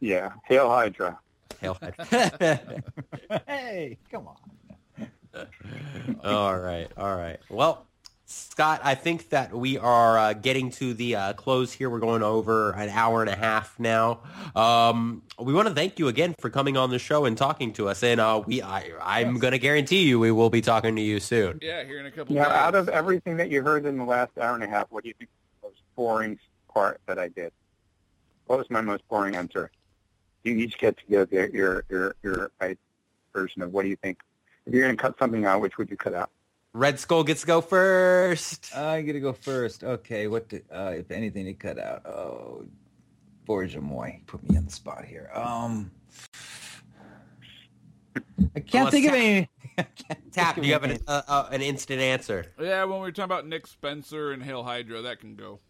Yeah, 0.00 0.32
hail 0.44 0.68
Hydra. 0.68 1.18
Hail. 1.60 1.78
Hydra. 1.80 2.82
hey, 3.46 3.98
come 4.10 4.28
on. 4.28 5.46
all 6.24 6.58
right, 6.58 6.90
all 6.96 7.16
right. 7.16 7.38
Well, 7.48 7.86
Scott, 8.32 8.80
I 8.82 8.94
think 8.94 9.28
that 9.30 9.52
we 9.52 9.76
are 9.78 10.18
uh, 10.18 10.32
getting 10.32 10.70
to 10.72 10.94
the 10.94 11.16
uh, 11.16 11.32
close 11.34 11.72
here. 11.72 11.90
We're 11.90 12.00
going 12.00 12.22
over 12.22 12.72
an 12.72 12.88
hour 12.88 13.20
and 13.20 13.30
a 13.30 13.36
half 13.36 13.78
now. 13.78 14.20
Um, 14.56 15.22
we 15.38 15.52
want 15.52 15.68
to 15.68 15.74
thank 15.74 15.98
you 15.98 16.08
again 16.08 16.34
for 16.38 16.48
coming 16.48 16.76
on 16.76 16.90
the 16.90 16.98
show 16.98 17.24
and 17.26 17.36
talking 17.36 17.72
to 17.74 17.88
us. 17.88 18.02
And 18.02 18.20
uh, 18.20 18.42
we, 18.44 18.62
I, 18.62 18.90
I'm 19.00 19.38
going 19.38 19.52
to 19.52 19.58
guarantee 19.58 20.02
you, 20.02 20.18
we 20.18 20.30
will 20.32 20.50
be 20.50 20.62
talking 20.62 20.96
to 20.96 21.02
you 21.02 21.20
soon. 21.20 21.60
Yeah, 21.62 21.84
here 21.84 22.00
in 22.00 22.06
a 22.06 22.10
couple. 22.10 22.34
Now, 22.34 22.44
days. 22.44 22.52
out 22.52 22.74
of 22.74 22.88
everything 22.88 23.36
that 23.36 23.50
you 23.50 23.62
heard 23.62 23.84
in 23.84 23.98
the 23.98 24.04
last 24.04 24.36
hour 24.38 24.54
and 24.54 24.64
a 24.64 24.68
half, 24.68 24.86
what 24.90 25.02
do 25.02 25.08
you 25.08 25.14
think 25.18 25.30
was 25.62 25.62
the 25.62 25.68
most 25.68 25.82
boring 25.94 26.38
part 26.72 27.00
that 27.06 27.18
I 27.18 27.28
did? 27.28 27.52
What 28.46 28.58
was 28.58 28.70
my 28.70 28.80
most 28.80 29.06
boring 29.08 29.36
answer? 29.36 29.70
You 30.44 30.54
each 30.56 30.78
get 30.78 30.96
to 30.96 31.02
give 31.08 31.32
your 31.32 31.48
your 31.50 31.84
your, 31.88 32.16
your 32.22 32.50
right 32.60 32.78
version 33.34 33.62
of 33.62 33.72
what 33.72 33.82
do 33.82 33.88
you 33.88 33.96
think. 33.96 34.20
If 34.66 34.72
you're 34.74 34.84
going 34.84 34.96
to 34.96 35.02
cut 35.02 35.18
something 35.18 35.44
out, 35.44 35.60
which 35.60 35.76
would 35.78 35.90
you 35.90 35.96
cut 35.96 36.14
out? 36.14 36.30
Red 36.74 36.98
Skull 36.98 37.22
gets 37.24 37.42
to 37.42 37.46
go 37.46 37.60
first. 37.60 38.74
I 38.74 39.02
get 39.02 39.12
to 39.12 39.20
go 39.20 39.32
first. 39.34 39.84
Okay, 39.84 40.26
what 40.26 40.48
the, 40.48 40.62
uh, 40.70 40.90
if 40.96 41.10
anything 41.10 41.44
to 41.44 41.52
cut 41.52 41.78
out? 41.78 42.06
Oh, 42.06 42.64
Borja 43.44 43.80
Moy 43.80 44.20
put 44.26 44.48
me 44.48 44.56
on 44.56 44.64
the 44.64 44.70
spot 44.72 45.04
here. 45.04 45.30
Um, 45.34 45.90
I 48.54 48.60
can't 48.60 48.84
Well, 48.84 48.90
think 48.90 49.06
of 49.06 49.12
Tab- 49.12 49.20
any. 49.20 49.48
I 49.78 49.82
can't 49.82 50.20
think 50.20 50.32
Tab, 50.32 50.54
do 50.56 50.62
you 50.62 50.72
have 50.72 50.84
an, 50.84 50.98
uh, 51.06 51.22
uh, 51.28 51.48
an 51.52 51.60
instant 51.60 52.00
answer? 52.00 52.46
Yeah, 52.58 52.84
when 52.84 52.94
we 53.00 53.00
were 53.00 53.12
talking 53.12 53.24
about 53.24 53.46
Nick 53.46 53.66
Spencer 53.66 54.32
and 54.32 54.42
Hail 54.42 54.62
Hydra, 54.62 55.02
that 55.02 55.20
can 55.20 55.34
go. 55.36 55.60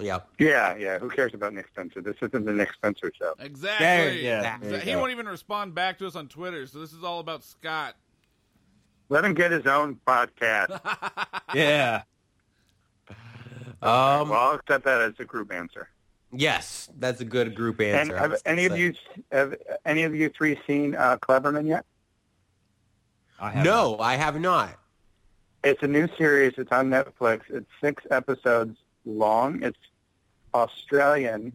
Yeah. 0.00 0.20
Yeah, 0.38 0.76
yeah. 0.76 0.98
Who 0.98 1.08
cares 1.08 1.34
about 1.34 1.52
Nick 1.54 1.68
Spencer? 1.68 2.00
This 2.00 2.16
isn't 2.22 2.44
the 2.44 2.52
Nick 2.52 2.72
Spencer 2.74 3.12
show. 3.16 3.34
Exactly. 3.40 3.86
There- 3.86 4.12
yeah, 4.14 4.58
there 4.60 4.80
he 4.80 4.92
go. 4.92 5.00
won't 5.00 5.12
even 5.12 5.26
respond 5.26 5.74
back 5.74 5.98
to 5.98 6.06
us 6.06 6.14
on 6.16 6.28
Twitter, 6.28 6.66
so 6.66 6.78
this 6.80 6.92
is 6.92 7.02
all 7.02 7.18
about 7.20 7.42
Scott. 7.44 7.96
Let 9.08 9.24
him 9.24 9.34
get 9.34 9.50
his 9.50 9.66
own 9.66 9.98
podcast. 10.06 10.80
Yeah. 11.54 12.02
Um, 13.80 14.28
well, 14.30 14.32
I'll 14.34 14.54
accept 14.54 14.84
that 14.86 15.00
as 15.02 15.12
a 15.20 15.24
group 15.24 15.52
answer. 15.52 15.88
yes, 16.32 16.88
that's 16.98 17.20
a 17.20 17.24
good 17.24 17.54
group 17.54 17.80
answer. 17.80 18.16
I 18.16 18.20
have 18.22 18.30
was 18.32 18.42
gonna 18.42 18.56
any 18.56 18.66
of 18.66 18.76
you 18.76 18.94
have 19.30 19.54
any 19.84 20.02
of 20.02 20.14
you 20.16 20.30
three 20.30 20.58
seen 20.66 20.96
uh, 20.96 21.18
Cleverman 21.18 21.66
yet? 21.68 21.84
I 23.38 23.50
have 23.50 23.64
No, 23.64 23.98
I 24.00 24.14
have 24.16 24.40
not. 24.40 24.78
It's 25.62 25.82
a 25.82 25.86
new 25.86 26.08
series. 26.16 26.54
It's 26.56 26.72
on 26.72 26.90
Netflix. 26.90 27.42
It's 27.50 27.70
six 27.80 28.02
episodes 28.10 28.76
long. 29.04 29.62
It's 29.62 29.78
Australian, 30.54 31.54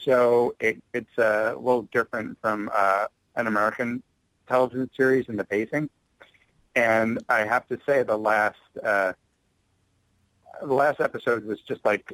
so 0.00 0.54
it, 0.60 0.82
it's 0.92 1.16
a 1.16 1.54
little 1.56 1.88
different 1.92 2.36
from 2.42 2.70
uh, 2.74 3.06
an 3.36 3.46
American 3.46 4.02
television 4.48 4.90
series 4.96 5.28
in 5.28 5.36
the 5.36 5.44
pacing. 5.44 5.88
And 6.76 7.18
I 7.28 7.40
have 7.40 7.66
to 7.68 7.78
say, 7.86 8.02
the 8.04 8.16
last 8.18 8.58
uh, 8.84 9.14
the 10.60 10.72
last 10.74 11.00
episode 11.00 11.44
was 11.44 11.60
just 11.62 11.84
like 11.84 12.12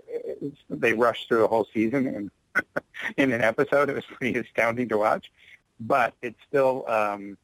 they 0.70 0.92
rushed 0.94 1.28
through 1.28 1.44
a 1.44 1.48
whole 1.48 1.66
season 1.74 2.06
in 2.06 2.30
in 3.16 3.32
an 3.32 3.42
episode. 3.42 3.90
It 3.90 3.94
was 3.96 4.04
pretty 4.04 4.38
astounding 4.38 4.88
to 4.90 4.98
watch, 4.98 5.30
but 5.80 6.14
it's 6.22 6.38
still 6.48 6.84
um, 6.88 7.36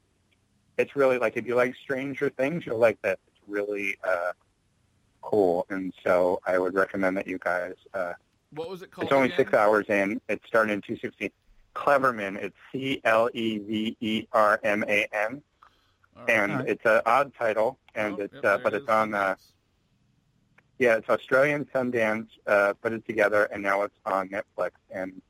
it's 0.78 0.94
really 0.96 1.18
like 1.18 1.36
if 1.36 1.44
you 1.46 1.56
like 1.56 1.74
Stranger 1.74 2.30
Things, 2.30 2.64
you'll 2.64 2.78
like 2.78 3.02
that. 3.02 3.18
It's 3.26 3.40
really 3.48 3.96
uh, 4.04 4.32
cool, 5.22 5.66
and 5.70 5.92
so 6.04 6.40
I 6.46 6.58
would 6.58 6.74
recommend 6.74 7.16
that 7.16 7.26
you 7.26 7.38
guys. 7.38 7.74
Uh, 7.92 8.12
What 8.52 8.70
was 8.70 8.82
it 8.82 8.92
called? 8.92 9.06
it's 9.06 9.12
only 9.12 9.26
again? 9.26 9.36
six 9.38 9.54
hours 9.54 9.86
in. 9.88 10.20
It 10.28 10.40
started 10.46 10.72
in 10.74 10.82
216. 10.82 11.30
Cleverman. 11.74 12.36
It's 12.36 12.56
C 12.72 13.00
L 13.04 13.28
E 13.34 13.58
V 13.58 13.96
E 14.00 14.26
R 14.32 14.58
M 14.62 14.84
A 14.88 15.06
N, 15.12 15.42
right. 16.18 16.30
and 16.30 16.52
Alright. 16.52 16.68
it's 16.68 16.84
an 16.84 17.00
odd 17.06 17.32
title, 17.34 17.78
and 17.94 18.14
Oh, 18.18 18.22
it's 18.22 18.34
yep, 18.34 18.44
uh, 18.44 18.58
but 18.62 18.74
it 18.74 18.82
it's 18.82 18.88
on. 18.90 19.14
Uh, 19.14 19.36
yeah, 20.78 20.96
it's 20.96 21.08
Australian 21.08 21.64
Sundance. 21.74 22.28
Uh, 22.46 22.72
put 22.80 22.92
it 22.92 23.04
together, 23.06 23.44
and 23.44 23.62
now 23.62 23.82
it's 23.82 23.96
on 24.06 24.28
Netflix. 24.28 24.70
And 24.90 25.20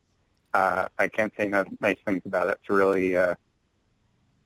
uh, 0.53 0.89
I 0.99 1.09
can't 1.09 1.33
say 1.39 1.49
no, 1.49 1.65
nice 1.81 1.97
things 2.05 2.23
about 2.27 2.49
it. 2.49 2.59
It's 2.61 2.69
really, 2.71 3.17
uh, 3.17 3.35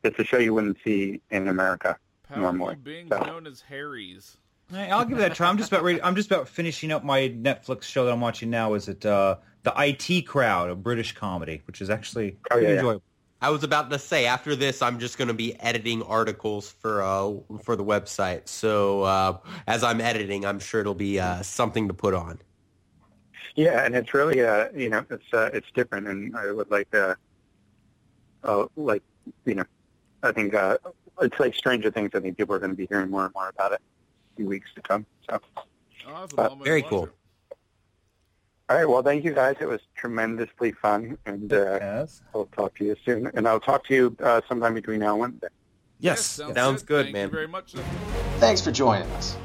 it's 0.04 0.18
a 0.18 0.24
show 0.24 0.38
you 0.38 0.54
wouldn't 0.54 0.78
see 0.84 1.20
in 1.30 1.48
America. 1.48 1.96
Powerful 2.28 2.42
normally, 2.42 2.76
beings 2.76 3.08
so. 3.10 3.18
known 3.24 3.46
as 3.46 3.60
Hairies. 3.62 4.36
Hey, 4.70 4.90
I'll 4.90 5.04
give 5.04 5.18
that 5.18 5.32
a 5.32 5.34
try. 5.34 5.48
I'm 5.48 5.58
just 5.58 5.70
about 5.70 5.82
ready. 5.84 6.00
I'm 6.02 6.14
just 6.14 6.30
about 6.30 6.48
finishing 6.48 6.92
up 6.92 7.04
my 7.04 7.28
Netflix 7.28 7.82
show 7.82 8.04
that 8.06 8.12
I'm 8.12 8.20
watching 8.20 8.48
now. 8.48 8.74
Is 8.74 8.88
it 8.88 9.04
uh, 9.04 9.36
the 9.64 9.74
IT 9.76 10.22
Crowd, 10.22 10.70
a 10.70 10.74
British 10.74 11.12
comedy, 11.12 11.62
which 11.66 11.82
is 11.82 11.90
actually 11.90 12.36
Oh, 12.50 12.56
pretty 12.56 12.74
yeah, 12.74 12.82
yeah. 12.82 12.96
Enjoyable. 13.42 13.48
I 13.48 13.50
was 13.50 13.64
about 13.64 13.90
to 13.90 13.98
say 13.98 14.26
after 14.26 14.56
this, 14.56 14.82
I'm 14.82 14.98
just 14.98 15.18
going 15.18 15.28
to 15.28 15.34
be 15.34 15.58
editing 15.60 16.02
articles 16.02 16.70
for 16.70 17.02
uh, 17.02 17.34
for 17.62 17.76
the 17.76 17.84
website. 17.84 18.48
So 18.48 19.02
uh, 19.02 19.38
as 19.66 19.82
I'm 19.82 20.00
editing, 20.00 20.44
I'm 20.46 20.60
sure 20.60 20.80
it'll 20.80 20.94
be 20.94 21.20
uh, 21.20 21.42
something 21.42 21.88
to 21.88 21.94
put 21.94 22.14
on. 22.14 22.38
Yeah, 23.54 23.84
and 23.84 23.94
it's 23.94 24.14
really, 24.14 24.42
uh, 24.42 24.68
you 24.74 24.88
know, 24.88 25.04
it's 25.10 25.34
uh, 25.34 25.50
it's 25.52 25.70
different, 25.74 26.08
and 26.08 26.34
I 26.36 26.52
would 26.52 26.70
like 26.70 26.90
to, 26.92 27.16
uh, 28.44 28.66
like, 28.76 29.02
you 29.44 29.54
know, 29.54 29.64
I 30.22 30.32
think 30.32 30.54
uh, 30.54 30.78
it's 31.20 31.38
like 31.38 31.54
Stranger 31.54 31.90
Things. 31.90 32.12
I 32.14 32.20
think 32.20 32.38
people 32.38 32.54
are 32.54 32.58
going 32.58 32.70
to 32.70 32.76
be 32.76 32.86
hearing 32.86 33.10
more 33.10 33.26
and 33.26 33.34
more 33.34 33.50
about 33.50 33.72
it 33.72 33.82
in 34.38 34.46
weeks 34.46 34.70
to 34.74 34.80
come. 34.80 35.04
So, 35.28 35.40
Awesome. 36.06 36.38
Uh, 36.38 36.54
very 36.56 36.80
a 36.80 36.84
cool. 36.84 37.08
Pleasure. 38.66 38.80
all 38.80 38.86
right, 38.86 38.92
well, 38.92 39.02
thank 39.02 39.24
you 39.24 39.32
guys. 39.34 39.56
It 39.60 39.68
was 39.68 39.80
tremendously 39.96 40.72
fun, 40.72 41.18
and 41.26 41.52
uh, 41.52 41.78
Yes. 41.80 42.22
I'll 42.34 42.46
talk 42.46 42.76
to 42.78 42.84
you 42.84 42.96
soon. 43.04 43.30
And 43.34 43.46
I'll 43.48 43.60
talk 43.60 43.84
to 43.86 43.94
you 43.94 44.16
uh, 44.22 44.40
sometime 44.48 44.74
between 44.74 45.00
now 45.00 45.12
and 45.12 45.20
Wednesday. 45.20 45.48
Yes. 46.00 46.24
sounds, 46.24 46.54
Sounds 46.54 46.82
good, 46.82 47.06
Thank 47.06 47.14
man. 47.14 47.28
You 47.28 47.32
very 47.32 47.48
much. 47.48 47.74
Thanks 48.38 48.60
for 48.60 48.72
joining 48.72 49.08
us. 49.12 49.36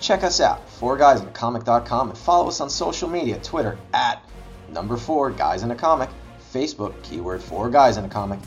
Check 0.00 0.24
us 0.24 0.40
out, 0.40 0.66
4guysincomic.com, 0.78 2.10
and 2.10 2.18
follow 2.18 2.48
us 2.48 2.60
on 2.60 2.68
social 2.70 3.08
media 3.08 3.38
Twitter 3.40 3.78
at 3.94 4.22
number 4.70 4.96
4 4.96 5.30
guys 5.30 5.62
in 5.62 5.70
a 5.70 5.74
comic, 5.74 6.10
Facebook, 6.52 7.00
keyword 7.02 7.42
4 7.42 7.70
guys 7.70 7.96
in 7.96 8.04
a 8.04 8.08
comic. 8.08 8.38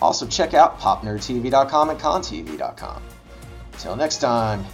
Also 0.00 0.26
check 0.26 0.54
out 0.54 0.78
popnerdtv.com 0.80 1.90
and 1.90 2.00
contv.com. 2.00 3.02
Till 3.78 3.96
next 3.96 4.18
time, 4.18 4.64